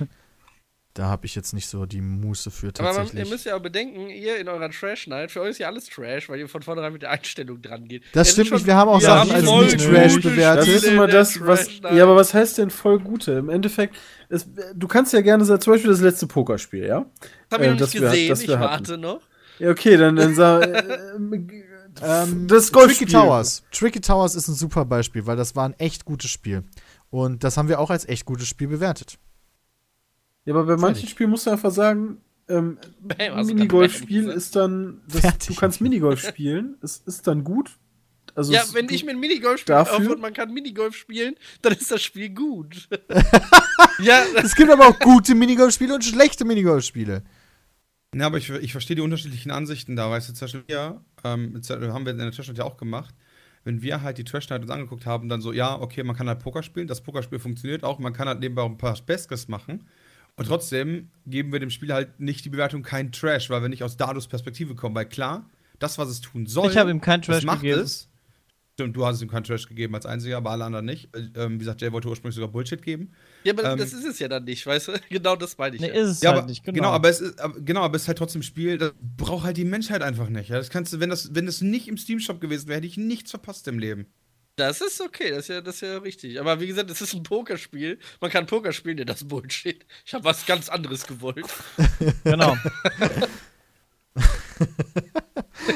Da 0.97 1.08
habe 1.08 1.26
ich 1.26 1.34
jetzt 1.34 1.52
nicht 1.52 1.68
so 1.68 1.84
die 1.84 2.00
Muße 2.00 2.50
für 2.50 2.68
Aber 2.68 2.73
tatsächlich. 2.73 3.25
ihr 3.25 3.31
müsst 3.31 3.44
ja 3.44 3.55
auch 3.55 3.60
bedenken, 3.60 4.08
ihr 4.08 4.39
in 4.39 4.49
eurer 4.49 4.70
Trash-Night, 4.70 5.31
für 5.31 5.42
euch 5.42 5.50
ist 5.50 5.58
ja 5.58 5.66
alles 5.66 5.84
Trash, 5.91 6.31
weil 6.31 6.39
ihr 6.39 6.49
von 6.49 6.62
vornherein 6.62 6.91
mit 6.94 7.02
der 7.02 7.10
Einstellung 7.10 7.60
dran 7.60 7.86
geht. 7.86 8.02
Das 8.15 8.28
Es 8.28 8.33
stimmt 8.33 8.52
nicht, 8.52 8.65
wir 8.66 8.76
haben 8.76 8.89
auch 8.89 8.99
wir 8.99 9.07
Sachen 9.07 9.31
als 9.31 9.44
voll 9.44 9.65
nicht 9.66 9.78
Trash 9.78 10.20
bewertet. 10.23 10.66
Das 10.68 10.75
ist 10.75 10.84
immer 10.84 11.07
das, 11.07 11.39
was. 11.44 11.68
Ja, 11.92 12.02
aber 12.05 12.16
was 12.16 12.33
heißt 12.33 12.57
denn 12.57 12.70
voll 12.70 12.99
gute? 12.99 13.33
Im 13.33 13.50
Endeffekt, 13.50 13.94
es, 14.31 14.47
du 14.75 14.89
kannst 14.89 15.12
ja 15.12 15.20
gerne 15.20 15.44
sagen, 15.44 15.60
zum 15.60 15.75
Beispiel 15.75 15.91
das 15.91 16.00
letzte 16.00 16.26
Pokerspiel, 16.26 16.86
ja? 16.86 17.05
Das 17.50 17.58
hab 17.58 17.60
ich 17.60 17.66
äh, 17.66 17.70
noch 17.73 17.78
das 17.78 17.92
nicht 17.92 18.02
wir- 18.02 18.08
gesehen, 18.10 18.28
das 18.31 18.41
ich 18.41 18.49
wir 18.49 18.58
warte 18.60 18.92
hatten. 18.92 19.00
noch. 19.02 19.20
Ja, 19.58 19.70
okay, 19.70 19.99
dann, 19.99 20.16
dann 20.16 20.34
sag. 20.34 20.66
Äh, 21.99 22.23
Ähm, 22.23 22.47
das 22.47 22.66
Tricky 22.66 22.73
Golfspiel. 22.78 23.08
Towers. 23.08 23.62
Tricky 23.70 24.00
Towers 24.02 24.34
ist 24.34 24.49
ein 24.49 24.55
super 24.55 24.84
Beispiel, 24.84 25.26
weil 25.26 25.36
das 25.36 25.57
war 25.57 25.66
ein 25.66 25.75
echt 25.78 26.05
gutes 26.05 26.31
Spiel. 26.31 26.62
Und 27.08 27.42
das 27.42 27.57
haben 27.57 27.68
wir 27.70 27.81
auch 27.81 27.89
als 27.89 28.07
echt 28.07 28.26
gutes 28.26 28.49
Spiel 28.49 28.68
bewertet. 28.68 29.16
Ja, 30.47 30.55
aber 30.55 30.65
bei 30.65 30.76
manchen. 30.76 31.08
Spielen 31.08 31.31
musst 31.31 31.47
du 31.47 31.50
einfach 31.50 31.70
sagen, 31.70 32.18
ähm, 32.49 32.78
Bam, 33.00 33.34
also 33.34 33.52
Minigolfspiel 33.52 34.28
ist 34.28 34.57
dann. 34.57 35.02
Das, 35.08 35.39
du 35.47 35.55
kannst 35.55 35.81
Minigolf 35.81 36.20
spielen, 36.26 36.76
es 36.81 36.99
ist 37.05 37.26
dann 37.26 37.44
gut. 37.44 37.76
Also 38.34 38.52
Ja, 38.52 38.62
wenn 38.73 38.89
ich 38.91 39.02
mir 39.05 39.12
ein 39.12 39.20
Minigolf-Spiel 39.20 39.75
dafür- 39.75 39.97
kaufe 39.99 40.12
und 40.12 40.20
man 40.20 40.34
kann 40.34 40.52
Minigolf 40.52 40.94
spielen, 40.94 41.36
dann 41.62 41.73
ist 41.73 41.91
das 41.91 42.02
Spiel 42.02 42.28
gut. 42.31 42.86
ja, 44.02 44.23
Es 44.36 44.55
gibt 44.55 44.70
aber 44.70 44.89
auch 44.89 44.99
gute 44.99 45.34
Minigolfspiele 45.34 45.94
und 45.94 46.05
schlechte 46.05 46.44
Minigolfspiele. 46.44 47.23
Ja, 48.15 48.26
aber 48.26 48.36
ich, 48.39 48.50
ich 48.50 48.73
verstehe 48.73 48.94
die 48.97 49.02
unterschiedlichen 49.02 49.50
Ansichten 49.50 49.97
da. 49.97 50.10
Weißt 50.10 50.28
du, 50.28 50.34
zum 50.34 50.44
Beispiel, 50.47 50.65
ja, 50.68 51.02
ähm, 51.25 51.55
das 51.55 51.70
haben 51.70 52.05
wir 52.05 52.12
in 52.12 52.18
der 52.18 52.31
Trash 52.31 52.49
Night 52.49 52.58
ja 52.58 52.65
auch 52.65 52.76
gemacht. 52.76 53.15
Wenn 53.65 53.81
wir 53.83 54.02
halt 54.02 54.18
die 54.18 54.25
Trash 54.25 54.49
Night 54.50 54.60
uns 54.62 54.70
angeguckt 54.70 55.07
haben, 55.07 55.28
dann 55.31 55.41
so, 55.41 55.52
ja, 55.52 55.75
okay, 55.81 56.02
man 56.05 56.15
kann 56.15 56.28
halt 56.28 56.39
Poker 56.41 56.62
spielen, 56.62 56.86
das 56.86 57.00
Pokerspiel 57.00 57.39
funktioniert 57.39 57.84
auch, 57.84 57.99
man 57.99 58.12
kann 58.12 58.28
halt 58.28 58.41
nebenbei 58.41 58.62
auch 58.62 58.70
ein 58.70 58.78
paar 58.78 58.97
Beskes 59.05 59.49
machen. 59.49 59.89
Und 60.36 60.47
trotzdem 60.47 61.10
geben 61.26 61.50
wir 61.52 61.60
dem 61.60 61.70
Spiel 61.70 61.92
halt 61.92 62.20
nicht 62.20 62.44
die 62.44 62.50
Bewertung 62.50 62.82
kein 62.82 63.10
Trash, 63.10 63.48
weil 63.50 63.62
wir 63.62 63.68
nicht 63.68 63.82
aus 63.82 63.97
Dados 63.97 64.28
Perspektive 64.28 64.74
kommen. 64.74 64.94
Weil 64.94 65.06
klar, 65.06 65.48
das, 65.78 65.98
was 65.98 66.08
es 66.10 66.20
tun 66.20 66.47
soll, 66.47 66.70
Ich 66.70 66.76
habe 66.76 66.90
ihm 66.90 67.00
kein 67.00 67.20
das 67.23 67.26
Trash 67.26 67.44
macht 67.44 67.62
gegeben. 67.62 67.81
es. 67.81 68.08
Stimmt, 68.74 68.94
du 68.94 69.06
hast 69.06 69.16
es 69.16 69.23
ihm 69.23 69.31
keinen 69.31 69.44
Trash 69.44 69.66
gegeben 69.66 69.94
als 69.94 70.05
einziger, 70.05 70.36
aber 70.36 70.50
alle 70.50 70.66
anderen 70.66 70.84
nicht. 70.84 71.08
Äh, 71.16 71.31
Ähm, 71.36 71.55
wie 71.55 71.58
gesagt, 71.60 71.81
Jay 71.81 71.90
wollte 71.92 72.08
ursprünglich 72.08 72.34
sogar 72.34 72.50
Bullshit 72.50 72.82
geben. 72.82 73.12
Ja, 73.44 73.55
aber 73.55 73.73
Ähm, 73.73 73.78
das 73.78 73.94
ist 73.94 74.05
es 74.05 74.18
ja 74.18 74.28
dann 74.28 74.44
nicht, 74.44 74.66
weißt 74.66 74.89
du? 74.89 74.92
Genau 75.08 75.34
das 75.36 75.56
meine 75.56 75.76
ich. 75.76 75.81
Nee, 75.81 75.89
ja. 75.89 75.94
ist 75.94 76.08
es 76.10 76.20
Ja, 76.20 76.31
halt 76.32 76.40
aber, 76.40 76.47
nicht, 76.48 76.62
genau. 76.62 76.74
genau. 76.74 76.90
aber 76.90 77.08
es 77.08 77.20
ist, 77.23 77.40
aber, 77.40 77.58
genau, 77.58 77.81
aber 77.81 77.97
es 77.97 78.02
ist 78.02 78.08
halt 78.08 78.18
trotzdem 78.18 78.40
ein 78.40 78.42
Spiel, 78.42 78.76
das 78.76 78.92
braucht 79.16 79.44
halt 79.47 79.56
die 79.56 79.65
Menschheit 79.65 80.02
einfach 80.02 80.28
nicht. 80.28 80.50
Ja, 80.50 80.58
das 80.58 80.68
kannst 80.68 80.92
du, 80.92 81.00
wenn 81.00 81.08
das, 81.08 81.34
wenn 81.34 81.47
das 81.47 81.62
nicht 81.62 81.89
im 81.89 81.97
Steam 81.97 82.20
Shop 82.20 82.39
gewesen 82.39 82.68
wäre, 82.68 82.76
hätte 82.76 82.86
ich 82.86 82.98
nichts 82.98 83.31
verpasst 83.31 83.66
im 83.68 83.78
Leben. 83.78 84.05
Das 84.56 84.80
ist 84.80 85.02
okay, 85.02 85.30
das 85.30 85.40
ist 85.40 85.48
ja, 85.48 85.60
das 85.60 85.74
ist 85.76 85.82
ja 85.82 85.98
richtig. 85.98 86.40
Aber 86.40 86.58
wie 86.60 86.66
gesagt, 86.66 86.90
es 86.90 87.02
ist 87.02 87.12
ein 87.12 87.22
Pokerspiel. 87.22 87.98
Man 88.22 88.30
kann 88.30 88.46
Poker 88.46 88.72
spielen, 88.72 88.96
ja, 88.96 89.04
das 89.04 89.28
Bullshit. 89.28 89.84
Ich 90.06 90.14
habe 90.14 90.24
was 90.24 90.46
ganz 90.46 90.70
anderes 90.70 91.06
gewollt. 91.06 91.46
genau. 92.24 92.56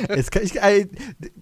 Jetzt 0.09 0.31
kann 0.31 0.42
ich, 0.42 0.60
ey, 0.60 0.89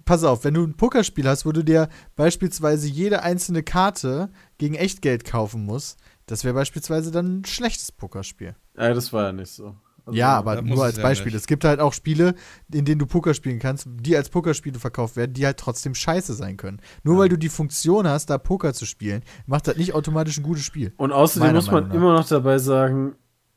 pass 0.03 0.25
auf, 0.25 0.43
wenn 0.43 0.53
du 0.53 0.65
ein 0.65 0.75
Pokerspiel 0.75 1.27
hast, 1.29 1.45
wo 1.45 1.53
du 1.53 1.63
dir 1.63 1.87
beispielsweise 2.17 2.89
jede 2.89 3.23
einzelne 3.23 3.63
Karte 3.63 4.29
gegen 4.57 4.75
Echtgeld 4.75 5.23
kaufen 5.23 5.63
musst, 5.63 5.97
das 6.25 6.43
wäre 6.43 6.53
beispielsweise 6.53 7.11
dann 7.11 7.39
ein 7.39 7.45
schlechtes 7.45 7.93
Pokerspiel. 7.93 8.55
Ja, 8.75 8.93
das 8.93 9.13
war 9.13 9.27
ja 9.27 9.31
nicht 9.31 9.51
so. 9.51 9.77
Also, 10.09 10.17
ja, 10.17 10.37
aber 10.37 10.61
nur 10.61 10.83
als 10.83 10.97
ja 10.97 11.03
Beispiel. 11.03 11.31
nicht. 11.31 11.41
Es 11.41 11.47
gibt 11.47 11.63
halt 11.63 11.79
auch 11.79 11.93
Spiele, 11.93 12.35
in 12.71 12.85
denen 12.85 12.99
du 12.99 13.05
Poker 13.05 13.33
spielen 13.33 13.59
kannst, 13.59 13.87
die 13.87 14.15
als 14.15 14.29
Pokerspiele 14.29 14.79
verkauft 14.79 15.15
werden, 15.15 15.33
die 15.33 15.45
halt 15.45 15.57
trotzdem 15.57 15.95
scheiße 15.95 16.33
sein 16.33 16.57
können. 16.57 16.81
Nur 17.03 17.17
weil 17.17 17.29
du 17.29 17.37
die 17.37 17.49
Funktion 17.49 18.07
hast, 18.07 18.29
da 18.29 18.37
Poker 18.37 18.73
zu 18.73 18.85
spielen, 18.85 19.23
macht 19.45 19.67
das 19.67 19.77
nicht 19.77 19.93
automatisch 19.93 20.37
ein 20.37 20.43
gutes 20.43 20.63
Spiel. 20.63 20.93
Und 20.97 21.11
außerdem 21.11 21.53
muss 21.53 21.71
man 21.71 21.91
immer 21.91 22.13
noch 22.13 22.27
dabei 22.27 22.57
sagen, 22.57 23.15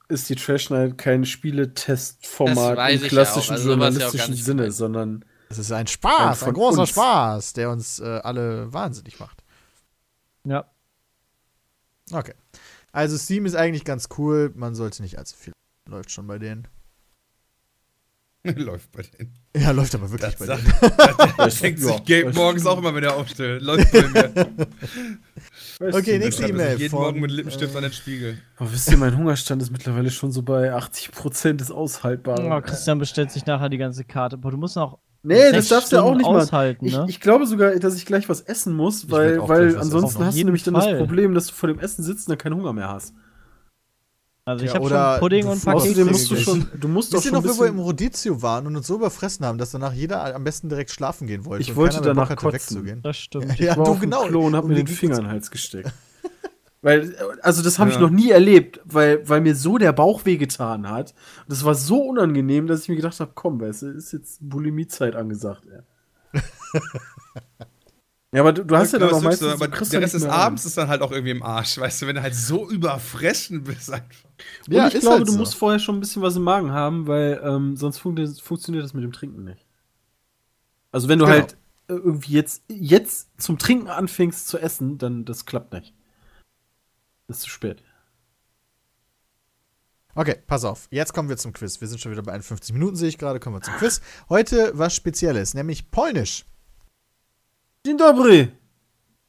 ist 0.09 0.29
die 0.29 0.37
Trash 0.37 0.71
Night 0.71 0.99
kein 0.99 1.25
Spieletestformat 1.25 2.93
im 2.93 3.01
klassischen 3.01 3.55
ja 3.55 3.57
also 3.57 3.71
ja 3.71 3.77
gar 3.77 3.89
journalistischen 3.91 4.35
nicht 4.35 4.45
Sinne, 4.45 4.71
sondern 4.71 5.25
Es 5.49 5.59
ist 5.59 5.73
ein 5.73 5.81
Ein 5.81 5.87
Spaß, 5.87 6.39
von 6.41 6.49
ein 6.49 6.55
großer 6.55 6.81
uns. 6.83 6.91
Spaß, 6.91 7.53
der 7.55 7.71
uns 7.71 7.99
äh, 7.99 8.21
alle 8.23 8.73
wahnsinnig 8.73 9.19
macht. 9.19 9.43
Ja. 10.45 10.67
Okay. 12.13 12.35
Also 12.93 13.17
Steam 13.17 13.47
ist 13.47 13.55
eigentlich 13.55 13.85
ganz 13.85 14.09
cool, 14.19 14.53
man 14.55 14.75
sollte 14.75 15.03
nicht 15.03 15.19
allzu 15.19 15.37
viel. 15.37 15.53
Läuft 15.89 16.11
schon 16.11 16.27
bei 16.27 16.39
denen. 16.39 16.69
Läuft 18.57 18.91
bei 18.93 19.03
denen. 19.03 19.35
Ja, 19.57 19.71
läuft 19.71 19.95
aber 19.95 20.11
wirklich 20.11 20.35
Das 20.35 20.37
bei 20.37 20.47
sagt, 20.47 20.65
denen. 20.65 21.33
das 21.37 21.59
denkt 21.61 21.81
Ja. 21.81 21.87
sich 21.93 22.05
Gabe 22.05 22.33
morgens 22.35 22.67
auch 22.67 22.79
immer, 22.79 22.93
wenn 22.95 23.05
er 23.05 23.15
aufstellt. 23.17 23.63
Läuft 23.63 23.93
bei 23.93 24.09
mir. 24.09 24.33
Okay, 25.81 26.17
ich 26.17 26.19
nächste 26.25 26.45
Ich 26.45 26.51
E-Mail 26.51 26.79
jeden 26.79 26.91
von, 26.91 27.01
Morgen 27.03 27.21
mit 27.21 27.31
Lippenstift 27.31 27.75
äh, 27.75 27.77
an 27.77 27.83
den 27.85 27.93
Spiegel. 27.93 28.39
Aber 28.57 28.73
wisst 28.73 28.91
ihr, 28.91 28.97
mein 28.97 29.17
Hungerstand 29.17 29.63
ist 29.63 29.71
mittlerweile 29.71 30.11
schon 30.11 30.33
so 30.33 30.43
bei 30.43 30.73
80% 30.75 31.55
des 31.55 31.71
Aushaltbaren. 31.71 32.51
Oh, 32.51 32.61
Christian 32.61 32.99
bestellt 32.99 33.31
sich 33.31 33.47
nachher 33.47 33.69
die 33.69 33.79
ganze 33.79 34.05
Karte. 34.05 34.37
Boah, 34.39 34.51
du 34.51 34.57
musst 34.57 34.75
noch 34.77 34.99
nee, 35.23 35.53
das 35.53 35.69
darfst 35.69 35.93
du 35.93 35.97
ja 35.97 36.03
auch 36.03 36.15
nicht 36.17 36.25
machen. 36.27 36.37
aushalten, 36.37 36.85
Ich, 36.87 36.95
ne? 36.97 37.07
ich 37.09 37.21
glaube 37.21 37.47
sogar, 37.47 37.75
dass 37.77 37.95
ich 37.97 38.07
gleich 38.07 38.29
was 38.29 38.41
essen 38.41 38.75
muss, 38.75 39.09
weil, 39.11 39.39
weil 39.49 39.77
ansonsten 39.79 40.25
hast 40.25 40.37
du 40.39 40.45
nämlich 40.45 40.65
dann 40.65 40.75
Fall. 40.75 40.91
das 40.93 40.99
Problem, 40.99 41.35
dass 41.35 41.47
du 41.49 41.53
vor 41.55 41.69
dem 41.69 41.79
Essen 41.79 42.03
sitzt 42.03 42.27
und 42.29 42.33
dann 42.33 42.39
keinen 42.39 42.57
Hunger 42.57 42.73
mehr 42.73 42.89
hast. 42.89 43.15
Also 44.45 44.65
ich 44.65 44.73
Ja, 44.73 44.81
habe 44.81 44.89
schon 44.89 45.21
Pudding 45.21 45.47
und 45.47 45.53
Kekse 45.63 45.71
Außerdem 45.73 46.07
musst 46.09 46.31
du 46.31 46.35
gegessen. 46.35 46.69
schon, 46.73 46.81
du 46.81 46.89
musst 46.89 47.15
doch 47.15 47.23
schon 47.23 47.33
noch, 47.33 47.45
wo 47.45 47.61
wir 47.61 47.69
im 47.69 47.79
Rodizio 47.79 48.43
waren 48.43 48.67
und 48.67 48.75
uns 48.77 48.89
so 48.89 48.97
überfressen 48.97 49.47
haben, 49.47 49.57
dass 49.59 49.71
danach 49.71 49.93
jeder 49.93 50.35
am 50.35 50.43
besten 50.43 50.69
direkt 50.69 50.91
schlafen 50.91 51.29
gehen 51.29 51.45
wollte? 51.45 51.63
Ich 51.63 51.71
und 51.71 51.77
wollte 51.77 52.01
mehr 52.01 52.03
Bock 52.03 52.15
danach 52.15 52.31
hatte, 52.31 52.37
kotzen. 52.41 52.55
wegzugehen? 52.79 53.03
Das 53.03 53.17
stimmt. 53.17 53.57
Ja, 53.61 53.73
ich 53.73 53.79
war 53.79 53.85
du 53.85 53.93
auf 53.93 54.01
genau. 54.01 54.25
Klo 54.27 54.47
und 54.47 54.57
hab 54.57 54.65
mir 54.65 54.75
den 54.75 54.89
Finger 54.89 55.17
in 55.19 55.23
den 55.25 55.31
Hals 55.31 55.49
gesteckt. 55.53 55.93
weil, 56.83 57.15
also 57.43 57.63
das 57.63 57.79
habe 57.79 57.91
ich 57.91 57.97
Ja. 57.97 58.03
noch 58.03 58.11
nie 58.11 58.31
erlebt, 58.31 58.81
weil, 58.85 59.29
weil 59.29 59.41
mir 59.43 59.55
so 59.55 59.79
der 59.79 59.93
Bauch 59.93 60.25
wehgetan 60.25 60.91
hat. 60.91 61.15
Und 61.43 61.51
das 61.53 61.65
war 61.65 61.77
so 61.77 62.03
unangenehm, 62.03 62.67
dass 62.67 62.83
ich 62.83 62.89
mir 62.89 62.97
gedacht 62.97 63.21
habe, 63.21 63.31
komm, 63.37 63.61
weißt 63.61 63.83
du, 63.83 63.87
ist 63.91 64.13
jetzt 64.13 64.39
Bulimiezeit 64.41 65.15
angesagt, 65.15 65.63
ey. 66.33 66.41
ja, 68.33 68.41
aber 68.41 68.53
du, 68.53 68.65
du 68.65 68.77
hast 68.77 68.93
ja 68.93 68.99
dann 68.99 69.09
Aber 69.09 69.19
auch 69.19 69.23
meistens, 69.23 69.49
aber 69.53 69.69
du 69.69 69.77
kriegst 69.77 69.93
der 69.93 70.01
Rest 70.01 70.15
des. 70.15 70.25
Abends 70.25 70.65
ist 70.65 70.77
dann 70.79 70.89
halt 70.89 71.03
auch 71.03 71.13
irgendwie 71.13 71.33
im 71.33 71.43
Arsch, 71.43 71.77
weißt 71.79 72.03
du, 72.03 72.07
wenn 72.07 72.17
du 72.17 72.23
halt 72.23 72.35
so 72.35 72.69
überfressen 72.71 73.65
bist 73.65 73.93
einfach. 73.93 74.25
Und 74.67 74.75
Ja, 74.75 74.89
ich 74.89 74.95
ist 74.95 75.01
glaube, 75.03 75.19
halt 75.19 75.29
du 75.29 75.33
so. 75.33 75.39
musst 75.39 75.55
vorher 75.55 75.79
schon 75.79 75.97
ein 75.97 76.01
bisschen 76.01 76.23
was 76.23 76.37
im 76.37 76.43
Magen 76.43 76.73
haben, 76.73 77.07
weil 77.07 77.41
ähm, 77.45 77.77
sonst 77.77 77.99
fun 77.99 78.17
funktioniert 78.43 78.85
das 78.85 78.95
mit 78.95 79.05
dem 79.05 79.13
Trinken 79.13 79.45
nicht. 79.45 79.67
Also 80.93 81.09
wenn 81.09 81.19
du 81.19 81.27
Genau. 81.27 81.37
halt 81.37 81.53
äh, 81.89 81.95
irgendwie 81.95 82.33
jetzt, 82.33 82.63
jetzt 82.69 83.29
zum 83.41 83.59
Trinken 83.59 83.89
anfängst 83.89 84.49
zu 84.49 84.59
essen, 84.59 84.99
dann 84.99 85.25
das 85.25 85.45
klappt 85.47 85.73
nicht. 85.73 85.95
Das 87.29 87.39
ist 87.39 87.43
zu 87.45 87.51
spät. 87.51 87.83
Okay, 90.15 90.37
pass 90.47 90.65
auf. 90.65 90.89
Jetzt 90.91 91.15
kommen 91.15 91.29
wir 91.31 91.39
zum 91.39 91.53
Quiz. 91.55 91.81
Wir 91.81 91.89
sind 91.89 92.01
schon 92.01 92.13
wieder 92.13 92.23
bei 92.23 92.33
51 92.33 92.75
Minuten, 92.75 92.97
sehe 92.97 93.09
ich 93.09 93.17
gerade. 93.17 93.41
Kommen 93.41 93.57
wir 93.57 93.63
zum 93.63 93.75
Quiz. 93.75 94.03
Heute 94.29 94.73
was 94.75 94.95
Spezielles, 94.95 95.55
nämlich 95.55 95.91
Polnisch. 95.91 96.45
Dzień 97.87 97.97
dobry! 97.97 98.49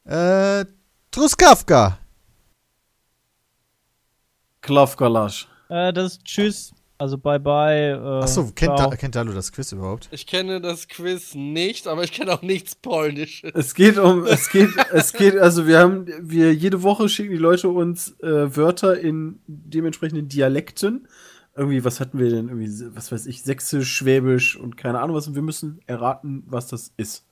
Äh, 0.05 0.65
Truskawka. 1.09 1.97
Klavkalasch. 4.61 5.47
Äh, 5.69 5.91
das 5.91 6.13
ist 6.13 6.23
Tschüss. 6.23 6.71
Also 6.99 7.17
bye 7.17 7.39
bye. 7.39 7.93
Äh, 7.93 8.23
Achso, 8.23 8.51
kennt, 8.53 8.77
da, 8.77 8.89
kennt 8.95 9.15
Dalu 9.15 9.33
das 9.33 9.51
Quiz 9.51 9.71
überhaupt? 9.71 10.07
Ich 10.11 10.27
kenne 10.27 10.61
das 10.61 10.87
Quiz 10.87 11.33
nicht, 11.33 11.87
aber 11.87 12.03
ich 12.03 12.11
kenne 12.11 12.31
auch 12.31 12.43
nichts 12.43 12.75
Polnisches. 12.75 13.51
Es 13.55 13.73
geht 13.73 13.97
um, 13.97 14.23
es 14.27 14.51
geht, 14.51 14.69
es 14.91 15.13
geht, 15.13 15.35
also 15.35 15.65
wir 15.65 15.79
haben, 15.79 16.05
wir 16.21 16.53
jede 16.53 16.83
Woche 16.83 17.09
schicken 17.09 17.31
die 17.31 17.37
Leute 17.37 17.69
uns 17.69 18.11
äh, 18.19 18.55
Wörter 18.55 18.99
in 18.99 19.39
dementsprechenden 19.47 20.27
Dialekten. 20.27 21.07
Irgendwie, 21.55 21.83
was 21.83 21.99
hatten 21.99 22.19
wir 22.19 22.29
denn? 22.29 22.49
Irgendwie, 22.49 22.95
was 22.95 23.11
weiß 23.11 23.25
ich, 23.25 23.41
Sächsisch, 23.41 23.91
Schwäbisch 23.91 24.55
und 24.55 24.77
keine 24.77 24.99
Ahnung 24.99 25.15
was. 25.15 25.27
Und 25.27 25.33
wir 25.33 25.41
müssen 25.41 25.79
erraten, 25.87 26.43
was 26.45 26.67
das 26.67 26.93
ist. 26.97 27.25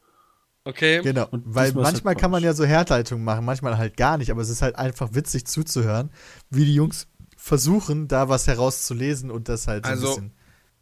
Okay. 0.64 1.02
Genau. 1.02 1.28
Und 1.32 1.44
Weil 1.46 1.66
halt 1.66 1.76
manchmal 1.76 2.16
kann 2.16 2.30
man 2.32 2.44
ja 2.44 2.54
so 2.54 2.66
Herleitungen 2.66 3.24
machen, 3.24 3.46
manchmal 3.46 3.78
halt 3.78 3.98
gar 3.98 4.18
nicht, 4.18 4.30
aber 4.30 4.42
es 4.42 4.50
ist 4.50 4.62
halt 4.62 4.76
einfach 4.76 5.14
witzig 5.14 5.46
zuzuhören, 5.46 6.12
wie 6.50 6.66
die 6.66 6.76
Jungs 6.76 7.08
versuchen, 7.36 8.08
da 8.08 8.30
was 8.30 8.46
herauszulesen 8.48 9.32
und 9.32 9.50
das 9.50 9.68
halt 9.68 9.86
so 9.86 9.92
Also, 9.92 10.08
ein 10.08 10.14
bisschen. 10.14 10.32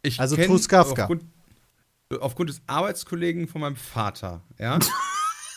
Ich 0.02 0.20
Also 0.20 0.36
kenn 0.36 0.46
Truskawka. 0.46 1.02
Aufgrund, 1.02 1.24
aufgrund 2.20 2.50
des 2.50 2.60
Arbeitskollegen 2.66 3.48
von 3.48 3.62
meinem 3.62 3.76
Vater, 3.76 4.42
ja. 4.58 4.78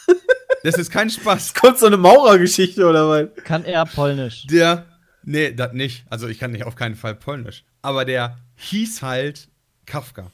das 0.64 0.76
ist 0.76 0.92
kein 0.92 1.10
Spaß. 1.10 1.53
Kommt 1.53 1.80
so 1.80 1.88
eine 1.88 1.98
Maurergeschichte 1.98 2.88
oder 2.88 3.10
was? 3.10 3.43
Kann 3.43 3.66
er 3.66 3.85
Polnisch. 3.85 4.48
Der, 4.48 4.85
nee, 5.24 5.52
das 5.52 5.74
nicht. 5.74 6.06
Also 6.10 6.30
ich 6.30 6.40
kann 6.40 6.52
nicht 6.52 6.64
auf 6.64 6.76
keinen 6.76 6.95
Fall 6.95 7.16
Polnisch. 7.16 7.66
Aber 7.82 8.06
der 8.06 8.38
hieß 8.56 9.02
halt 9.02 9.50
Kafka. 9.85 10.32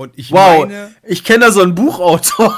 Und 0.00 0.18
ich 0.18 0.32
Wow, 0.32 0.60
meine, 0.66 0.94
ich 1.06 1.24
kenne 1.24 1.44
da 1.44 1.52
so 1.52 1.60
einen 1.62 1.74
Buchautor. 1.74 2.56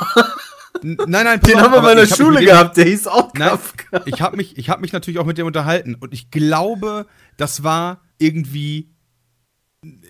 Nein, 0.81 0.97
nein, 1.25 1.41
Den 1.41 1.57
auf, 1.57 1.63
haben 1.63 1.73
wir 1.75 1.83
mal 1.83 1.91
in 1.99 2.09
der 2.09 2.15
Schule 2.15 2.39
dem- 2.39 2.47
gehabt, 2.47 2.77
der 2.77 2.85
hieß 2.85 3.09
auch 3.09 3.33
Nein, 3.35 3.49
Kafka. 3.49 4.03
ich 4.07 4.21
habe 4.21 4.37
mich, 4.37 4.57
ich 4.59 4.71
hab 4.71 4.81
mich 4.81 4.93
natürlich 4.93 5.19
auch 5.19 5.25
mit 5.27 5.39
dem 5.39 5.47
unterhalten 5.47 5.97
und 5.97 6.15
ich 6.15 6.31
glaube, 6.31 7.07
das 7.37 7.65
war 7.65 8.01
irgendwie, 8.19 8.91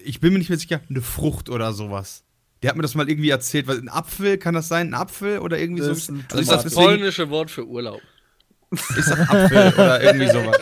ich 0.05 0.20
bin 0.20 0.33
mir 0.35 0.39
nicht 0.41 0.51
mehr 0.51 0.59
sicher, 0.59 0.81
eine 0.91 1.01
Frucht 1.01 1.49
oder 1.49 1.73
sowas. 1.73 2.25
Der 2.62 2.69
hat 2.69 2.77
mir 2.77 2.83
das 2.83 2.94
mal 2.94 3.09
irgendwie 3.09 3.31
erzählt. 3.31 3.67
Was, 3.67 3.78
ein 3.78 3.89
Apfel, 3.89 4.36
kann 4.39 4.55
das 4.55 4.69
sein? 4.69 4.89
Ein 4.89 4.94
Apfel 4.94 5.39
oder 5.39 5.59
irgendwie 5.59 5.81
Das 5.81 5.86
so? 5.89 5.93
ist 5.94 6.11
ein 6.11 6.25
Also 6.31 6.43
ist 6.43 6.51
das 6.52 6.62
deswegen, 6.65 6.85
polnische 6.85 7.31
Wort 7.31 7.51
für 7.51 7.67
Urlaub. 7.67 8.01
Ich 8.73 9.05
sag 9.05 9.20
Apfel 9.31 9.75
oder 9.75 10.02
irgendwie 10.02 10.28
sowas. 10.28 10.59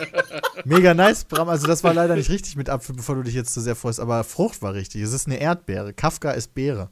Mega 0.65 0.93
nice, 0.93 1.23
Bram. 1.23 1.49
Also, 1.49 1.67
das 1.67 1.83
war 1.83 1.93
leider 1.93 2.15
nicht 2.15 2.29
richtig 2.29 2.55
mit 2.55 2.69
Apfel, 2.69 2.95
bevor 2.95 3.15
du 3.15 3.23
dich 3.23 3.33
jetzt 3.33 3.53
zu 3.53 3.61
sehr 3.61 3.75
freust, 3.75 3.99
aber 3.99 4.23
Frucht 4.23 4.61
war 4.61 4.73
richtig. 4.73 5.01
Es 5.01 5.13
ist 5.13 5.27
eine 5.27 5.37
Erdbeere. 5.37 5.93
Kafka 5.93 6.31
ist 6.31 6.53
Beere. 6.53 6.89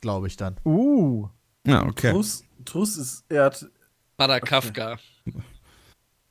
Glaube 0.00 0.26
ich 0.26 0.36
dann. 0.36 0.56
Uh. 0.64 1.28
Ja, 1.66 1.84
okay. 1.84 2.10
Truss, 2.12 2.44
Truss 2.64 2.96
ist 2.96 3.24
Erd. 3.28 3.70
Vater 4.16 4.40
Kafka. 4.40 4.98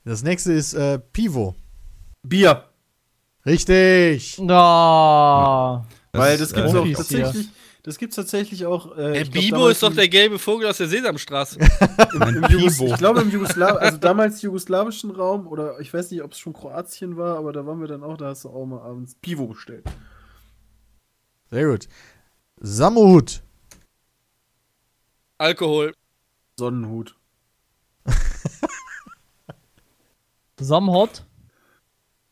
Das 0.04 0.24
nächste 0.24 0.54
ist 0.54 0.74
äh, 0.74 1.00
Pivo. 1.00 1.56
Bier. 2.24 2.66
Richtig. 3.46 4.38
No. 4.40 5.86
Weil 6.12 6.38
das 6.38 6.54
gibt's 6.54 6.74
äh, 6.74 6.78
auch 6.78 6.94
tatsächlich. 6.94 7.50
Das 7.84 7.98
gibt's 7.98 8.16
tatsächlich 8.16 8.66
auch. 8.66 8.96
Äh, 8.96 9.14
Der 9.14 9.24
glaub, 9.24 9.34
Bibo 9.34 9.68
ist 9.68 9.82
doch 9.82 9.94
der 9.94 10.08
gelbe 10.08 10.38
Vogel 10.38 10.68
aus 10.68 10.78
der 10.78 10.88
Sesamstraße. 10.88 11.60
im, 12.14 12.22
im 12.22 12.44
Jugos 12.46 12.80
Ich 12.80 12.98
glaube 12.98 13.22
im 13.22 13.32
Jugoslaw 13.32 13.78
also 13.78 13.98
damals 13.98 14.42
jugoslawischen 14.44 15.10
Raum 15.12 15.48
oder 15.48 15.80
ich 15.80 15.92
weiß 15.92 16.12
nicht, 16.12 16.22
ob 16.22 16.34
es 16.34 16.40
schon 16.40 16.54
Kroatien 16.54 17.18
war, 17.18 17.38
aber 17.38 17.52
da 17.54 17.66
waren 17.66 17.80
wir 17.80 17.88
dann 17.88 18.04
auch, 18.04 18.18
da 18.18 18.26
hast 18.28 18.44
du 18.44 18.50
auch 18.50 18.66
mal 18.66 18.82
abends 18.82 19.16
Pivo 19.16 19.48
bestellt. 19.48 19.86
Sehr 21.50 21.66
gut. 21.66 21.88
Samut. 22.60 23.42
Alkohol. 25.40 25.94
Sonnenhut. 26.58 27.16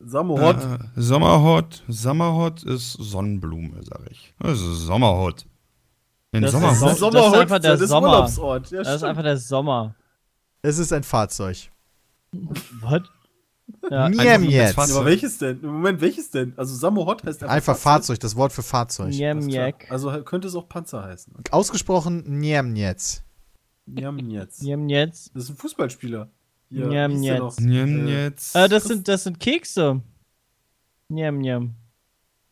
Sommerhot. 0.02 0.56
Äh, 0.56 0.78
Sommerhot, 0.96 1.82
Sommerhot 1.88 2.62
ist 2.62 2.92
Sonnenblume, 2.94 3.82
sag 3.82 4.10
ich. 4.10 4.34
Das 4.38 4.60
ist 4.60 4.86
Sommerhot. 4.86 5.46
Den 6.32 6.42
Das 6.42 6.54
ist 6.54 6.60
Sommerhot. 6.60 6.96
Som- 6.98 7.12
das 7.12 7.26
ist 7.26 7.34
einfach 7.34 7.58
der 7.58 7.72
das 7.72 7.80
ist 7.82 7.88
Sommer. 7.90 8.08
Urlaubsort. 8.08 8.70
Ja, 8.70 8.78
Das 8.78 8.88
ist 8.88 8.94
stimmt. 8.96 9.10
einfach 9.10 9.22
der 9.22 9.36
Sommer. 9.36 9.94
Es 10.62 10.78
ist 10.78 10.92
ein 10.92 11.02
Fahrzeug. 11.02 11.70
Was? 12.80 13.02
Ja. 13.90 14.08
Niem 14.08 14.44
jetzt. 14.44 14.78
aber 14.78 15.04
welches 15.04 15.38
denn? 15.38 15.60
Im 15.62 15.70
Moment, 15.74 16.00
welches 16.00 16.30
denn? 16.30 16.54
Also 16.56 16.74
Samohot 16.74 17.24
heißt 17.24 17.42
einfach, 17.42 17.54
Einfach 17.54 17.76
Fahrzeug, 17.76 18.18
das 18.20 18.34
Wort 18.36 18.52
für 18.52 18.62
Fahrzeug. 18.62 19.10
Niemjek. 19.10 19.90
Also 19.90 20.10
könnte 20.24 20.48
es 20.48 20.54
auch 20.56 20.68
Panzer 20.68 21.04
heißen. 21.04 21.32
Ausgesprochen 21.50 22.24
Niem 22.26 22.74
jetzt. 22.76 23.22
Njamnjetz. 23.86 24.60
Nimm 24.62 24.88
jetzt. 24.88 25.30
Das 25.34 25.44
ist 25.44 25.50
ein 25.50 25.56
Fußballspieler. 25.56 26.28
Ja, 26.70 26.86
Njam, 26.86 27.22
jetzt. 27.22 27.60
Nimm 27.60 28.06
Äh, 28.06 28.24
jetzt. 28.24 28.54
Äh, 28.54 28.68
das 28.68 28.84
sind, 28.84 29.08
das 29.08 29.24
sind 29.24 29.40
Kekse. 29.40 30.00
Njam, 31.08 31.38
njam. 31.38 31.74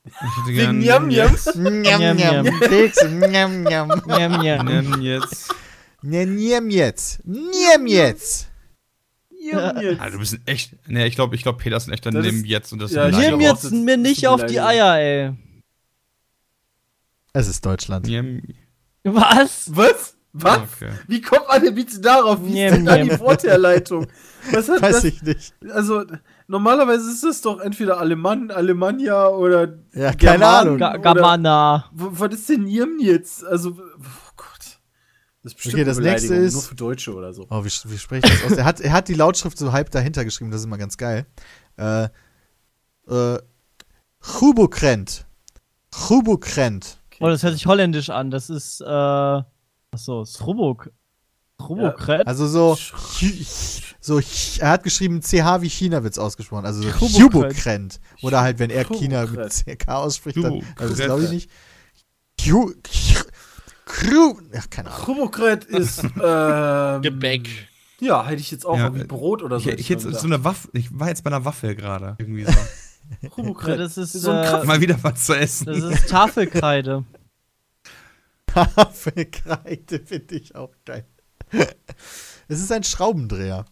ich 0.04 0.12
hätte? 0.12 0.72
Njam, 0.72 1.08
Njam, 1.08 1.08
njam. 1.08 2.16
njam. 2.16 2.60
Kekse, 2.60 3.08
njam, 3.10 3.62
njam. 3.62 3.88
Njam, 4.06 4.42
njam. 4.42 4.66
Nimm 4.66 5.00
jetzt. 5.02 5.54
Ne, 6.02 6.26
Niem 6.26 6.70
jetzt. 6.70 7.20
Niem 7.24 7.86
jetzt. 7.86 8.48
Ah, 9.52 10.10
du 10.10 10.18
bist 10.18 10.34
ein 10.34 10.42
echt. 10.46 10.74
Ne, 10.88 11.06
ich 11.06 11.14
glaube, 11.14 11.34
ich 11.36 11.42
glaub, 11.42 11.58
Peter 11.58 11.76
ist 11.76 11.88
ein 11.88 11.92
echter 11.92 12.10
Nimm 12.10 12.44
jetzt 12.44 12.72
und 12.72 12.80
das 12.80 12.92
ja, 12.92 13.08
Nimm 13.08 13.40
jetzt 13.40 13.64
das- 13.64 13.70
mir 13.72 13.96
nicht 13.96 14.26
auf 14.26 14.44
die. 14.44 14.60
Eier, 14.60 14.96
ey. 14.98 15.32
Es 17.32 17.46
ist 17.48 17.64
Deutschland. 17.64 18.08
Was? 19.04 19.70
Was? 19.74 20.16
Was? 20.32 20.58
Okay. 20.58 20.90
Wie 21.08 21.20
kommt 21.20 21.48
man 21.48 21.62
denn 21.62 21.74
bitte 21.74 22.00
darauf? 22.00 22.38
Wie 22.44 22.62
ist 22.62 22.74
denn 22.76 22.84
da 22.84 22.98
die. 22.98 23.18
Wortherleitung? 23.18 24.06
Was 24.52 24.68
hat 24.68 24.82
Weiß 24.82 24.96
das? 24.96 25.04
ich 25.04 25.22
nicht. 25.22 25.54
Also, 25.72 26.04
normalerweise 26.46 27.10
ist 27.10 27.24
es 27.24 27.40
doch 27.40 27.60
entweder 27.60 27.98
Alemann, 27.98 28.50
Alemannia 28.50 29.28
oder. 29.28 29.78
Ja, 29.94 30.12
keine 30.12 30.16
German. 30.38 30.42
Ahnung. 30.42 30.78
Gamana. 30.78 31.84
Was 31.92 32.34
ist 32.34 32.48
denn 32.50 32.64
Njamnjetz? 32.64 33.42
Also, 33.42 33.70
oh 33.70 34.32
Gott. 34.36 34.46
Das 35.42 35.52
ist 35.52 35.54
bestimmt 35.56 35.74
Okay, 35.74 35.84
das 35.84 35.96
eine 35.98 36.10
nächste 36.10 36.34
ist- 36.34 36.52
Nur 36.54 36.62
für 36.62 36.74
Deutsche 36.74 37.14
oder 37.14 37.32
so. 37.32 37.46
Oh, 37.50 37.64
wie, 37.64 37.70
wie 37.84 37.98
spreche 37.98 38.26
ich 38.26 38.42
das 38.42 38.52
aus? 38.52 38.58
Er 38.58 38.64
hat, 38.64 38.80
er 38.80 38.92
hat 38.92 39.08
die 39.08 39.14
Lautschrift 39.14 39.56
so 39.58 39.72
halb 39.72 39.90
dahinter 39.90 40.24
geschrieben, 40.24 40.50
das 40.50 40.60
ist 40.60 40.66
immer 40.66 40.78
ganz 40.78 40.96
geil. 40.98 41.26
Äh, 41.78 42.08
äh, 43.08 43.38
Chubukrent. 44.20 45.26
Chubukrent. 45.94 46.98
Oh, 47.20 47.26
das 47.28 47.42
hört 47.42 47.54
sich 47.54 47.66
holländisch 47.66 48.10
an. 48.10 48.30
Das 48.30 48.50
ist, 48.50 48.80
äh, 48.80 49.42
achso, 49.92 50.24
Srubuk. 50.24 50.90
Srubukret? 51.60 52.26
Also 52.26 52.46
so, 52.46 52.76
so, 54.00 54.20
er 54.60 54.70
hat 54.70 54.84
geschrieben 54.84 55.20
CH 55.22 55.60
wie 55.60 55.68
China 55.68 56.02
wird's 56.04 56.18
ausgesprochen, 56.18 56.66
also 56.66 56.82
so. 56.82 57.06
Chubukrent. 57.06 58.00
Oder 58.22 58.42
halt, 58.42 58.58
wenn 58.58 58.70
er 58.70 58.84
China 58.84 59.26
mit. 59.26 59.50
CK 59.50 59.88
ausspricht, 59.88 60.36
dann, 60.36 60.62
also 60.76 60.94
das 60.94 61.04
glaube 61.04 61.24
ich 61.24 61.30
nicht. 61.30 61.50
Ach, 64.56 64.70
keine 64.70 64.90
Ahnung. 64.90 65.04
Krumokret 65.04 65.64
ist. 65.64 66.04
Ähm, 66.22 67.02
Gebäck. 67.02 67.48
Ja, 68.00 68.24
hätte 68.24 68.40
ich 68.40 68.50
jetzt 68.50 68.64
auch 68.66 68.76
Ja, 68.76 68.84
irgendwie 68.84 69.04
Brot 69.04 69.42
oder 69.42 69.58
so. 69.58 69.70
Ich, 69.70 69.78
ich, 69.78 69.88
jetzt 69.88 70.02
so 70.02 70.26
eine 70.26 70.44
Waffe. 70.44 70.68
Ich 70.72 70.96
war 70.96 71.08
jetzt 71.08 71.24
bei 71.24 71.30
einer 71.30 71.44
Waffel 71.44 71.74
gerade. 71.74 72.16
Irgendwie 72.18 72.44
so. 72.44 72.52
Ja, 73.22 73.30
Krumokret. 73.30 73.78
das 73.78 73.96
ist, 73.96 74.12
so 74.12 74.30
ein 74.30 74.44
äh. 74.44 74.66
Mal 74.66 74.82
wieder 74.82 74.98
was 75.00 75.24
zu 75.24 75.32
essen. 75.34 75.64
das 75.64 75.78
ist 75.78 76.10
Tafelkreide. 76.10 77.04
Tafelkreide 78.48 80.00
finde 80.04 80.34
ich 80.34 80.54
auch 80.54 80.72
geil. 80.84 81.06
Es 82.50 82.60
ist 82.60 82.72
ein 82.72 82.82
Schraubendreher. 82.82 83.66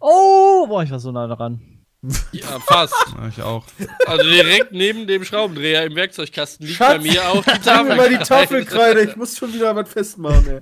Oh, 0.00 0.66
boah, 0.66 0.82
ich 0.82 0.90
war 0.90 0.98
so 1.00 1.12
nah 1.12 1.26
dran. 1.26 1.84
Ja, 2.32 2.60
fast. 2.60 2.94
Ja, 3.16 3.28
ich 3.28 3.40
auch. 3.40 3.64
Also 4.06 4.28
direkt 4.28 4.72
neben 4.72 5.06
dem 5.06 5.24
Schraubendreher 5.24 5.84
im 5.86 5.94
Werkzeugkasten 5.94 6.66
liegt 6.66 6.76
Schatz, 6.78 6.96
bei 6.96 7.10
mir 7.10 7.26
auch 7.30 7.42
die 7.42 7.50
mir 7.70 7.96
mal 7.96 8.08
die 8.10 8.16
Tafelkreide. 8.16 8.24
Tafelkreide. 8.26 9.02
Ich 9.04 9.16
muss 9.16 9.36
schon 9.38 9.52
wieder 9.54 9.74
was 9.74 9.88
festmachen, 9.90 10.46
ey. 10.46 10.60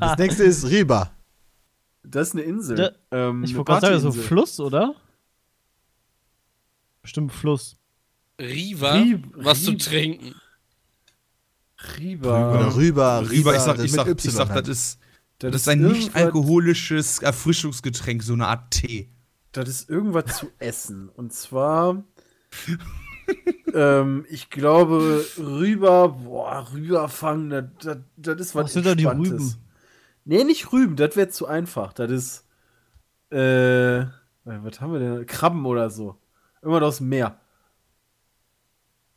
Das 0.00 0.18
nächste 0.18 0.44
ist 0.44 0.64
Riba. 0.70 1.10
Das 2.04 2.28
ist 2.28 2.34
eine 2.34 2.42
Insel. 2.42 2.76
Da- 2.76 2.92
ähm, 3.10 3.42
Ich 3.44 3.54
wollte 3.56 3.72
gerade 3.72 3.86
sagen, 3.86 3.98
so 4.00 4.06
Partyinsel. 4.08 4.28
Fluss, 4.28 4.60
oder? 4.60 4.94
Bestimmt 7.02 7.32
Fluss. 7.32 7.76
Riva, 8.40 8.94
Rieb- 8.94 9.26
was 9.34 9.64
zu 9.64 9.72
Rieb- 9.72 9.80
trinken. 9.82 10.34
Riba. 11.98 12.54
Oder 12.54 12.76
Rüber. 12.76 13.24
Rüber, 13.28 13.54
ich 13.54 13.60
sag, 13.60 13.76
das 13.76 13.84
ich 13.84 13.92
sag, 13.92 14.08
ich 14.08 14.32
sag 14.32 14.54
das 14.54 14.68
ist, 14.68 14.98
das 15.38 15.54
ist 15.54 15.68
ein 15.68 15.82
nicht 15.82 16.14
alkoholisches 16.14 17.20
Erfrischungsgetränk, 17.20 18.22
so 18.22 18.34
eine 18.34 18.46
Art 18.46 18.70
Tee. 18.70 19.10
Das 19.52 19.68
ist 19.68 19.90
irgendwas 19.90 20.38
zu 20.38 20.50
essen. 20.58 21.08
Und 21.08 21.32
zwar. 21.32 22.04
ähm, 23.74 24.24
ich 24.28 24.50
glaube, 24.50 25.24
Rüber. 25.38 26.08
Boah, 26.08 26.68
Rüberfang. 26.72 27.50
Das, 27.50 27.64
das, 27.80 27.98
das 28.16 28.40
ist 28.40 28.54
was. 28.54 28.64
Was 28.64 28.72
sind 28.72 28.86
da 28.86 28.94
die. 28.94 29.04
Rüben? 29.04 29.54
Nee, 30.24 30.44
nicht 30.44 30.72
Rüben. 30.72 30.96
Das 30.96 31.16
wäre 31.16 31.28
zu 31.28 31.46
einfach. 31.46 31.92
Das 31.92 32.10
ist. 32.10 32.46
Äh. 33.30 34.06
Was 34.44 34.80
haben 34.80 34.92
wir 34.92 34.98
denn? 34.98 35.26
Krabben 35.26 35.64
oder 35.66 35.90
so. 35.90 36.16
Irgendwas 36.62 36.82
aus 36.82 36.98
dem 36.98 37.08
Meer. 37.08 37.38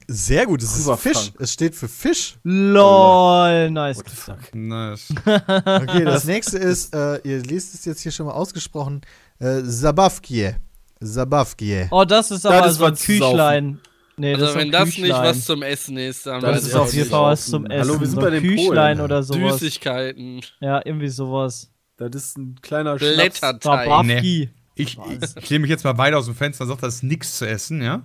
Sehr 0.08 0.46
gut, 0.46 0.62
es 0.62 0.78
ist. 0.78 0.90
Fisch. 1.00 1.32
Es 1.40 1.54
steht 1.54 1.74
für 1.76 1.88
Fisch. 1.88 2.38
LOL, 2.44 3.72
nice. 3.72 3.98
What 3.98 4.10
the 4.10 4.16
fuck? 4.16 4.56
Nice. 4.56 5.14
Okay, 5.26 6.06
das 6.06 6.26
nächste 6.26 6.58
ist, 6.58 6.94
äh, 6.94 7.18
ihr 7.24 7.42
lest 7.44 7.74
es 7.74 7.86
jetzt 7.86 8.02
hier 8.02 8.12
schon 8.12 8.28
mal 8.28 8.34
ausgesprochen, 8.34 9.02
äh, 9.40 9.64
Zabavkie. 9.64 10.56
Zabavkie. 11.04 11.88
Oh, 11.92 12.06
das 12.06 12.32
ist 12.32 12.46
Das 12.46 12.52
aber 12.54 12.68
ist 12.68 12.78
so 12.78 12.86
ein. 12.86 12.96
Küchlein. 12.96 13.80
Nee, 14.18 14.34
das 14.34 14.42
Also 14.44 14.54
ist 14.54 14.60
wenn 14.66 14.72
das 14.72 14.86
nicht 14.86 14.96
Küchlein. 15.02 15.24
was 15.24 15.46
zum 15.46 15.62
Essen 15.64 15.98
ist, 15.98 16.26
dann 16.26 16.42
Das 16.42 16.52
Das 16.52 16.56
weiß 16.64 16.68
ist 16.70 16.76
auf 16.76 16.82
auch 16.82 16.86
jeden 16.94 17.00
nicht. 17.00 17.10
Fall 17.12 17.24
was 17.24 17.46
zum 17.48 17.66
Essen. 17.66 17.80
Hallo, 17.90 18.00
wir 18.00 18.08
sind 18.08 18.16
so 18.16 18.22
bei 18.22 18.30
den 18.30 18.42
Küchlein 18.44 18.98
Polen. 18.98 19.02
oder 19.02 19.24
sowas. 19.24 19.60
Süßigkeiten, 19.60 20.42
Ja, 20.62 20.82
irgendwie 20.86 21.10
sowas. 21.10 21.70
Das 21.98 22.10
ist 22.16 22.38
ein 22.38 22.56
kleiner 22.62 22.98
Schnaps. 22.98 23.16
Blätterteig. 23.16 23.62
Zabavki. 23.62 24.50
Ich, 24.76 24.98
ich, 24.98 25.38
ich 25.38 25.50
lehne 25.50 25.62
mich 25.62 25.70
jetzt 25.70 25.84
mal 25.84 25.94
beide 25.94 26.18
aus 26.18 26.26
dem 26.26 26.36
Fenster 26.36 26.64
und 26.64 26.70
sage, 26.70 26.82
das 26.82 26.96
ist 26.96 27.04
nichts 27.04 27.38
zu 27.38 27.48
essen, 27.48 27.82
ja? 27.82 28.04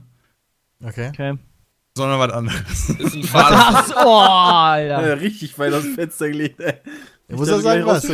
Okay. 0.82 1.08
Okay. 1.10 1.38
Sondern 2.00 2.18
was 2.18 2.32
anderes. 2.32 2.90
Ist 2.98 3.14
ein. 3.14 3.32
Was? 3.34 3.92
Oh, 3.96 4.18
Alter. 4.20 5.06
Ja, 5.06 5.14
richtig 5.14 5.58
weit 5.58 5.74
aus 5.74 5.82
dem 5.82 5.94
Fenster 5.94 6.28
gelegt, 6.28 6.58
ey. 6.60 6.74
Er 7.28 7.36
muss 7.36 7.48
ja 7.50 7.58
sagen, 7.60 7.84
was. 7.84 8.10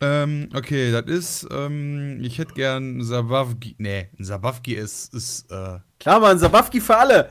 ähm, 0.00 0.48
okay, 0.52 0.90
das 0.90 1.06
ist, 1.06 1.46
ähm, 1.52 2.18
ich 2.20 2.38
hätte 2.38 2.54
gern 2.54 3.00
Sabavki. 3.04 3.76
Nee, 3.78 4.08
ein 4.18 4.24
Sabavki 4.24 4.74
ist, 4.74 5.14
ist, 5.14 5.52
äh, 5.52 5.78
Klar, 6.00 6.18
Mann, 6.18 6.38
Sabafki 6.38 6.80
für 6.80 6.96
alle. 6.96 7.30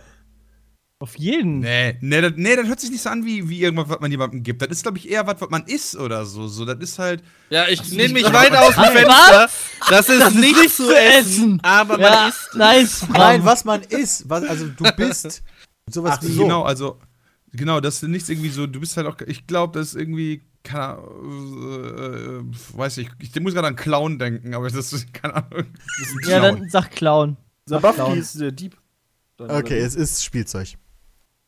Auf 1.02 1.18
jeden. 1.18 1.60
nee, 1.62 1.98
nee, 2.00 2.22
das, 2.22 2.34
nee, 2.36 2.56
das 2.56 2.68
hört 2.68 2.80
sich 2.80 2.92
nicht 2.92 3.02
so 3.02 3.10
an 3.10 3.26
wie, 3.26 3.50
wie 3.50 3.60
irgendwas, 3.62 3.90
was 3.90 4.00
man 4.02 4.12
jemandem 4.12 4.44
gibt. 4.44 4.62
Das 4.62 4.70
ist, 4.70 4.84
glaube 4.84 5.00
ich, 5.00 5.10
eher 5.10 5.26
was, 5.26 5.42
was 5.42 5.50
man 5.50 5.64
isst 5.66 5.96
oder 5.98 6.26
so. 6.28 6.48
So, 6.48 6.64
das 6.64 6.78
ist 6.80 7.00
halt, 7.00 7.24
Ja, 7.50 7.68
ich 7.68 7.92
nehme 7.92 8.14
mich 8.14 8.26
weit 8.32 8.56
aus 8.56 8.76
dem 8.76 8.84
Fenster. 8.84 9.50
Das 9.90 10.10
ist 10.10 10.36
nicht 10.36 10.70
zu 10.70 10.96
essen, 10.96 11.60
aber 11.64 11.94
man 11.98 12.02
Ja, 12.02 12.28
isst. 12.28 12.54
nice. 12.56 13.06
Nein, 13.12 13.44
was 13.44 13.66
man 13.66 13.82
ist. 13.82 14.30
Was, 14.30 14.44
also 14.44 14.68
du 14.68 14.84
bist. 14.96 15.42
Sowas 15.90 16.20
Ach 16.22 16.24
wie 16.24 16.36
genau, 16.38 16.62
also, 16.62 17.00
genau, 17.52 17.80
das 17.80 17.96
ist 18.04 18.08
nichts 18.08 18.30
irgendwie 18.30 18.50
so, 18.52 18.68
du 18.68 18.80
bist 18.80 18.96
halt 18.96 19.08
auch, 19.08 19.18
ich 19.26 19.48
glaube, 19.48 19.80
das 19.80 19.88
ist 19.90 19.96
irgendwie, 19.96 20.44
keine 20.64 20.84
Ahnung, 21.00 21.64
äh, 21.64 22.38
äh, 22.38 22.44
weiß 22.78 23.00
ich, 23.00 23.10
ich 23.20 23.34
muss 23.40 23.56
gerade 23.56 23.68
an 23.70 23.76
Clown 23.76 24.20
denken, 24.20 24.54
aber 24.54 24.70
das 24.70 24.94
ist, 24.94 25.12
keine 25.16 25.38
Ahnung. 25.38 25.66
Das 26.00 26.10
ist 26.10 26.28
Ja, 26.30 26.40
Clown. 26.40 26.60
dann 26.60 26.70
sag 26.70 26.92
Clown. 26.92 27.38
Sabafki 27.66 27.96
Clown. 27.96 28.18
ist 28.20 28.40
der 28.40 28.52
Dieb. 28.52 28.78
Okay, 29.40 29.80
es 29.80 29.96
ist 29.96 30.24
Spielzeug. 30.24 30.76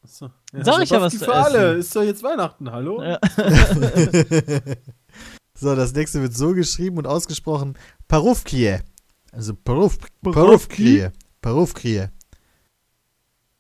Achso. 0.04 0.30
Sag 0.52 0.84
ich 0.84 0.90
ja 0.90 1.02
was 1.02 1.16
für 1.16 1.34
alle. 1.34 1.70
essen. 1.72 1.80
Ist 1.80 1.96
doch 1.96 2.04
jetzt 2.04 2.24
Weihnachten, 2.24 2.70
hallo? 2.72 3.02
Ja. 3.02 3.20
so, 5.58 5.76
das 5.76 5.94
nächste 5.94 6.22
wird 6.22 6.36
so 6.36 6.54
geschrieben 6.54 6.98
und 6.98 7.08
ausgesprochen. 7.08 7.78
Parufkie. 8.08 8.80
Also 9.32 9.54
Paruf, 9.56 9.98
Parufkie. 10.22 11.08
Parufkie. 11.42 12.08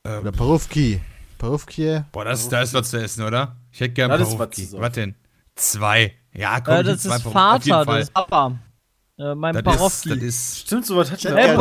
Ähm, 0.06 0.22
Oder 0.22 0.32
Parufki. 0.32 1.02
Parufkie. 1.38 2.02
boah, 2.12 2.26
das, 2.26 2.48
da 2.50 2.62
ist 2.62 2.74
was 2.74 2.90
zu 2.90 2.98
essen, 3.02 3.24
oder? 3.24 3.56
Ich 3.72 3.80
hätte 3.80 3.94
gern 3.94 4.10
Das 4.12 4.22
ist 4.22 4.38
was 4.38 4.50
Parufki. 4.50 4.68
Was 4.74 4.92
denn? 4.94 5.16
Zwei. 5.56 6.14
Ja, 6.34 6.60
komm, 6.62 6.76
Äh, 6.76 6.84
das 6.84 7.06
ist 7.06 7.24
Parufki. 7.24 7.30
Auf 7.30 7.66
jeden 7.66 7.74
Vater, 7.74 7.86
Fall. 7.86 8.00
das 8.00 8.08
ist 8.10 8.14
Papa. 8.14 8.60
Äh, 9.19 9.35
mein 9.35 9.53
Das 9.53 9.61
ist, 9.61 9.66
Parowski. 9.77 10.09
das 10.09 10.17
ist, 10.24 10.59
Stimmt, 10.61 10.85
sowas 10.88 11.11
hat 11.11 11.22
Ja, 11.22 11.35
Ey, 11.35 11.51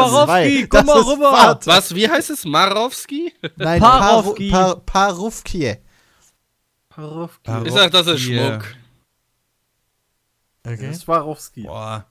ist 0.62 0.70
komm 0.70 0.86
mal 0.86 0.94
Das 0.94 1.02
ist 1.06 1.12
rüber. 1.12 1.30
Vater. 1.36 1.70
Was, 1.70 1.94
wie 1.94 2.08
heißt 2.08 2.30
es? 2.30 2.44
Marowski? 2.44 3.32
Nein. 3.56 3.80
Paru, 3.80 4.34
Par, 4.50 4.76
Parufkie. 4.80 5.76
Parowski. 6.88 7.42
Parowski. 7.44 7.68
Ich 7.68 7.72
sag, 7.74 7.90
das 7.90 8.06
ist. 8.06 8.20
Schmuck. 8.20 8.64
Okay. 10.64 10.86
Das 10.88 10.96
ist 10.96 11.08
Warowski. 11.08 11.62
boah, 11.64 12.06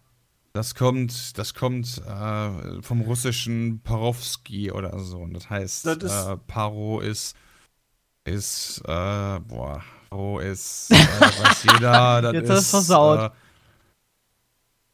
das 0.54 0.76
kommt, 0.76 1.38
das 1.38 1.54
kommt 1.54 1.88
äh, 2.06 2.82
vom 2.82 3.02
russischen 3.02 3.82
Parowski 3.82 4.72
oder 4.72 5.00
so. 5.00 5.20
Und 5.20 5.34
das 5.34 5.50
heißt, 5.50 5.86
Das 5.86 5.98
ist- 5.98 6.12
äh, 6.28 6.38
Paro 6.48 7.00
ist, 7.00 7.36
ist, 8.26 8.80
äh, 8.86 9.40
boah, 9.40 9.82
Paro 10.10 10.40
ist, 10.40 10.92
äh, 10.92 10.96
weiß 11.44 11.64
jeder, 11.64 12.22
das 12.22 12.34
Jetzt 12.34 12.44
ist, 12.44 12.50
hast 12.50 12.60
du's 12.64 12.70
versaut. 12.72 13.32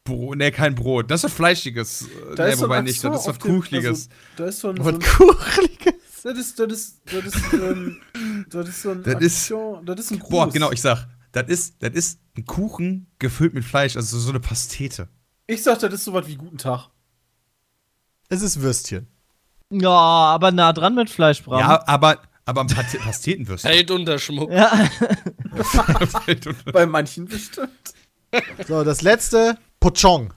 Brot, 0.07 0.37
nee, 0.37 0.51
kein 0.51 0.75
Brot. 0.75 1.11
Das 1.11 1.21
ist 1.21 1.25
was 1.25 1.33
Fleischiges. 1.33 2.07
Da 2.35 2.45
nee, 2.45 2.53
ist 2.53 2.59
so 2.59 2.65
ein 2.65 2.69
wobei 2.69 2.81
nicht, 2.81 3.03
das 3.03 3.21
ist 3.21 3.27
was 3.27 3.39
Kuchliges. 3.39 4.09
Also, 4.09 4.09
da 4.37 4.45
ist 4.45 4.59
so 4.59 4.69
ein. 4.69 4.77
So 4.77 4.85
Was 4.85 4.93
ein 4.93 4.99
Kuchliges. 5.01 5.93
das 6.23 6.37
ist, 6.37 6.59
das 6.59 6.71
ist, 6.73 7.01
das 7.05 7.25
ist, 7.25 7.53
ähm, 7.53 8.01
das 8.49 8.69
ist 8.69 8.81
so 8.81 8.91
ein. 8.91 9.03
Das 9.03 9.21
ist- 9.21 9.53
das 9.85 9.99
ist 9.99 10.11
ein 10.11 10.19
Gruß. 10.19 10.29
Boah, 10.29 10.49
genau, 10.49 10.71
ich 10.71 10.81
sag, 10.81 11.07
das 11.31 11.47
ist, 11.49 11.75
das 11.83 11.91
ist 11.93 12.19
ein 12.37 12.45
Kuchen 12.45 13.07
gefüllt 13.19 13.53
mit 13.53 13.63
Fleisch, 13.63 13.95
also 13.95 14.17
so 14.17 14.29
eine 14.29 14.39
Pastete. 14.39 15.07
Ich 15.45 15.63
sag, 15.63 15.79
das 15.79 15.93
ist 15.93 16.03
sowas 16.05 16.25
wie 16.27 16.35
Guten 16.35 16.57
Tag. 16.57 16.89
Es 18.29 18.41
ist 18.41 18.61
Würstchen. 18.61 19.07
Ja, 19.69 19.89
aber 19.89 20.51
nah 20.51 20.73
dran 20.73 20.95
mit 20.95 21.09
Fleischbraten. 21.09 21.59
Ja, 21.67 21.87
aber, 21.87 22.21
aber 22.45 22.61
ein 22.61 22.67
Pat 22.67 22.85
Pastetenwürstchen. 22.99 23.71
Hält 23.71 23.91
unter 23.91 24.17
Schmuck. 24.19 24.51
Ja. 24.51 24.89
Bei 26.73 26.85
manchen 26.85 27.25
bestimmt. 27.25 27.69
So, 28.67 28.83
das 28.83 29.01
letzte, 29.01 29.57
Pochong. 29.79 30.33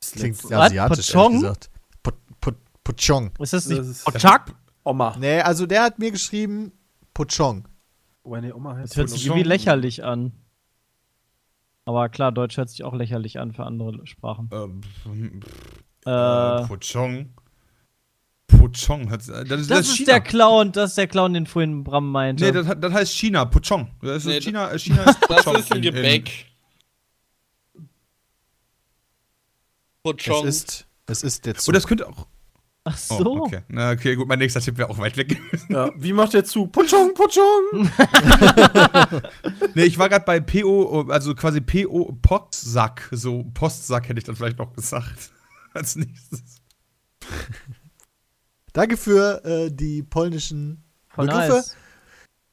Das 0.00 0.12
klingt 0.12 0.36
letzte. 0.42 0.58
asiatisch, 0.58 1.12
Pochong? 1.12 1.32
ehrlich 1.32 1.40
gesagt. 1.42 1.70
Po, 2.02 2.10
po, 2.40 2.50
Pochong. 2.84 3.30
Ist 3.40 3.52
das 3.52 3.66
nicht 3.66 3.78
Das 3.80 3.86
ist- 3.88 4.06
Ochak? 4.06 4.54
Oma. 4.84 5.16
Nee, 5.18 5.40
also 5.40 5.66
der 5.66 5.82
hat 5.82 5.98
mir 5.98 6.10
geschrieben, 6.12 6.72
Pochong. 7.14 7.66
Oh, 8.22 8.36
nee, 8.36 8.52
Oma 8.52 8.76
heißt 8.76 8.90
Das 8.92 8.96
hört 8.96 9.10
sich 9.10 9.22
Pochong. 9.22 9.36
irgendwie 9.38 9.48
lächerlich 9.48 10.04
an. 10.04 10.32
Aber 11.84 12.08
klar, 12.08 12.32
Deutsch 12.32 12.56
hört 12.56 12.68
sich 12.68 12.82
auch 12.84 12.94
lächerlich 12.94 13.38
an 13.38 13.52
für 13.52 13.64
andere 13.64 14.04
Sprachen. 14.06 14.48
Ähm, 14.52 15.40
Äh, 16.04 16.10
äh, 16.10 16.66
Pochong. 16.66 17.30
Pochong. 18.48 19.10
hat- 19.10 19.20
Das, 19.28 19.44
das, 19.48 19.66
das, 19.66 19.80
ist 19.88 19.96
China. 19.96 20.06
der 20.12 20.20
Clown, 20.20 20.72
das 20.72 20.90
ist 20.90 20.98
der 20.98 21.06
Clown, 21.08 21.34
den 21.34 21.46
vorhin 21.46 21.82
Bram 21.84 22.10
meinte. 22.10 22.44
Nee, 22.44 22.52
das, 22.52 22.66
das 22.78 22.92
heißt 22.92 23.12
China, 23.12 23.44
Pochong. 23.44 23.88
Das 24.02 24.18
ist 24.18 24.26
Nee, 24.26 24.40
China, 24.40 24.70
äh, 24.70 24.78
China 24.78 25.02
ist 25.04 25.18
Das 25.28 25.44
Pochong 25.44 25.56
ist 25.56 25.72
ein 25.72 25.82
in- 25.82 26.24
Gebäck. 30.12 30.26
Es 30.26 30.26
Pochong. 30.34 30.46
ist, 30.48 30.86
es 31.06 31.22
ist 31.22 31.46
der 31.46 31.54
Und 31.54 31.60
Zug. 31.60 31.74
das 31.74 31.86
könnte 31.86 32.08
auch. 32.08 32.26
Ach 32.88 32.96
Oh, 33.10 33.18
so. 33.18 33.42
okay. 33.42 33.62
Na, 33.68 33.90
okay, 33.90 34.14
gut, 34.14 34.28
mein 34.28 34.38
nächster 34.38 34.60
Tipp 34.60 34.78
wäre 34.78 34.88
auch 34.88 34.98
weit 34.98 35.16
weg. 35.16 35.36
Ja, 35.68 35.90
wie 35.96 36.12
macht 36.12 36.32
der 36.34 36.44
zu? 36.44 36.68
Pochong, 36.68 37.12
Pochong! 37.14 37.90
nee, 39.74 39.82
ich 39.84 39.98
war 39.98 40.08
gerade 40.08 40.24
bei 40.24 40.38
PO, 40.38 41.08
also 41.10 41.34
quasi 41.34 41.60
PO 41.60 42.16
Postsack. 42.22 43.08
So 43.10 43.42
Postsack 43.54 44.08
hätte 44.08 44.18
ich 44.18 44.24
dann 44.24 44.36
vielleicht 44.36 44.58
noch 44.58 44.72
gesagt. 44.72 45.30
Als 45.74 45.96
nächstes. 45.96 46.62
Danke 48.72 48.96
für 48.96 49.44
äh, 49.44 49.70
die 49.72 50.02
polnischen 50.04 50.84
Voll 51.08 51.26
Begriffe. 51.26 51.52
nice. 51.54 51.76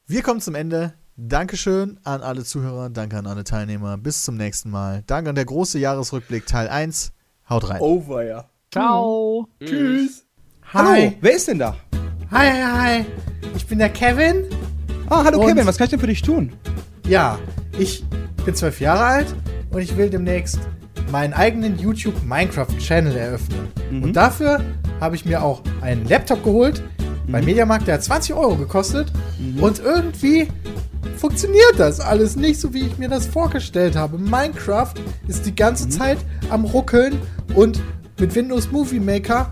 Wir 0.07 0.23
kommen 0.23 0.41
zum 0.41 0.56
Ende. 0.56 0.93
Dankeschön 1.15 1.99
an 2.03 2.22
alle 2.22 2.43
Zuhörer, 2.43 2.90
danke 2.90 3.17
an 3.19 3.27
alle 3.27 3.43
Teilnehmer. 3.43 3.98
Bis 3.98 4.23
zum 4.23 4.35
nächsten 4.35 4.72
Mal. 4.72 5.03
Danke 5.06 5.30
an 5.30 5.35
der 5.35 5.45
große 5.45 5.77
Jahresrückblick 5.77 6.48
Teil 6.48 6.67
1. 6.69 7.11
Haut 7.53 7.69
rein. 7.69 7.82
Over, 7.82 8.23
ja. 8.23 8.45
Ciao. 8.72 9.48
Tschüss. 9.64 10.25
Hallo, 10.73 11.14
wer 11.22 11.35
ist 11.35 11.48
denn 11.48 11.59
da? 11.59 11.75
Hi, 12.32 12.49
hi, 12.49 12.64
hi. 12.64 13.06
Ich 13.56 13.67
bin 13.67 13.77
der 13.77 13.90
Kevin. 13.90 14.45
Ah, 15.07 15.23
hallo 15.23 15.40
Und- 15.40 15.49
Kevin, 15.49 15.67
was 15.67 15.77
kann 15.77 15.85
ich 15.85 15.91
denn 15.91 15.99
für 15.99 16.07
dich 16.07 16.23
tun? 16.23 16.51
Ja, 17.07 17.38
ich 17.77 18.03
bin 18.43 18.56
zwölf 18.56 18.80
Jahre 18.82 19.03
alt 19.03 19.35
und 19.69 19.82
ich 19.82 19.95
will 19.95 20.09
demnächst 20.09 20.61
meinen 21.11 21.33
eigenen 21.33 21.77
YouTube 21.77 22.15
Minecraft 22.23 22.75
Channel 22.80 23.15
eröffnen. 23.15 23.67
Und 23.91 24.14
dafür 24.14 24.59
habe 24.99 25.15
ich 25.15 25.23
mir 25.23 25.43
auch 25.43 25.61
einen 25.82 26.07
Laptop 26.09 26.43
geholt 26.43 26.82
beim 27.27 27.45
Mediamarkt, 27.45 27.88
der 27.88 27.95
hat 27.95 28.03
20 28.03 28.35
Euro 28.35 28.56
gekostet. 28.56 29.11
Und 29.60 29.80
irgendwie 29.80 30.48
funktioniert 31.18 31.74
das 31.77 32.00
alles 32.00 32.35
nicht 32.35 32.60
so, 32.60 32.74
wie 32.74 32.85
ich 32.88 32.98
mir 32.98 33.10
das 33.10 33.26
vorgestellt 33.26 33.95
habe. 33.95 34.18
Minecraft 34.18 34.93
ist 35.27 35.45
die 35.45 35.56
ganze 35.56 35.90
Zeit 35.90 36.18
am 36.50 36.66
Ruckeln 36.66 37.18
und 37.56 37.82
mit 38.19 38.35
Windows 38.35 38.72
Movie 38.72 39.00
Maker 39.00 39.52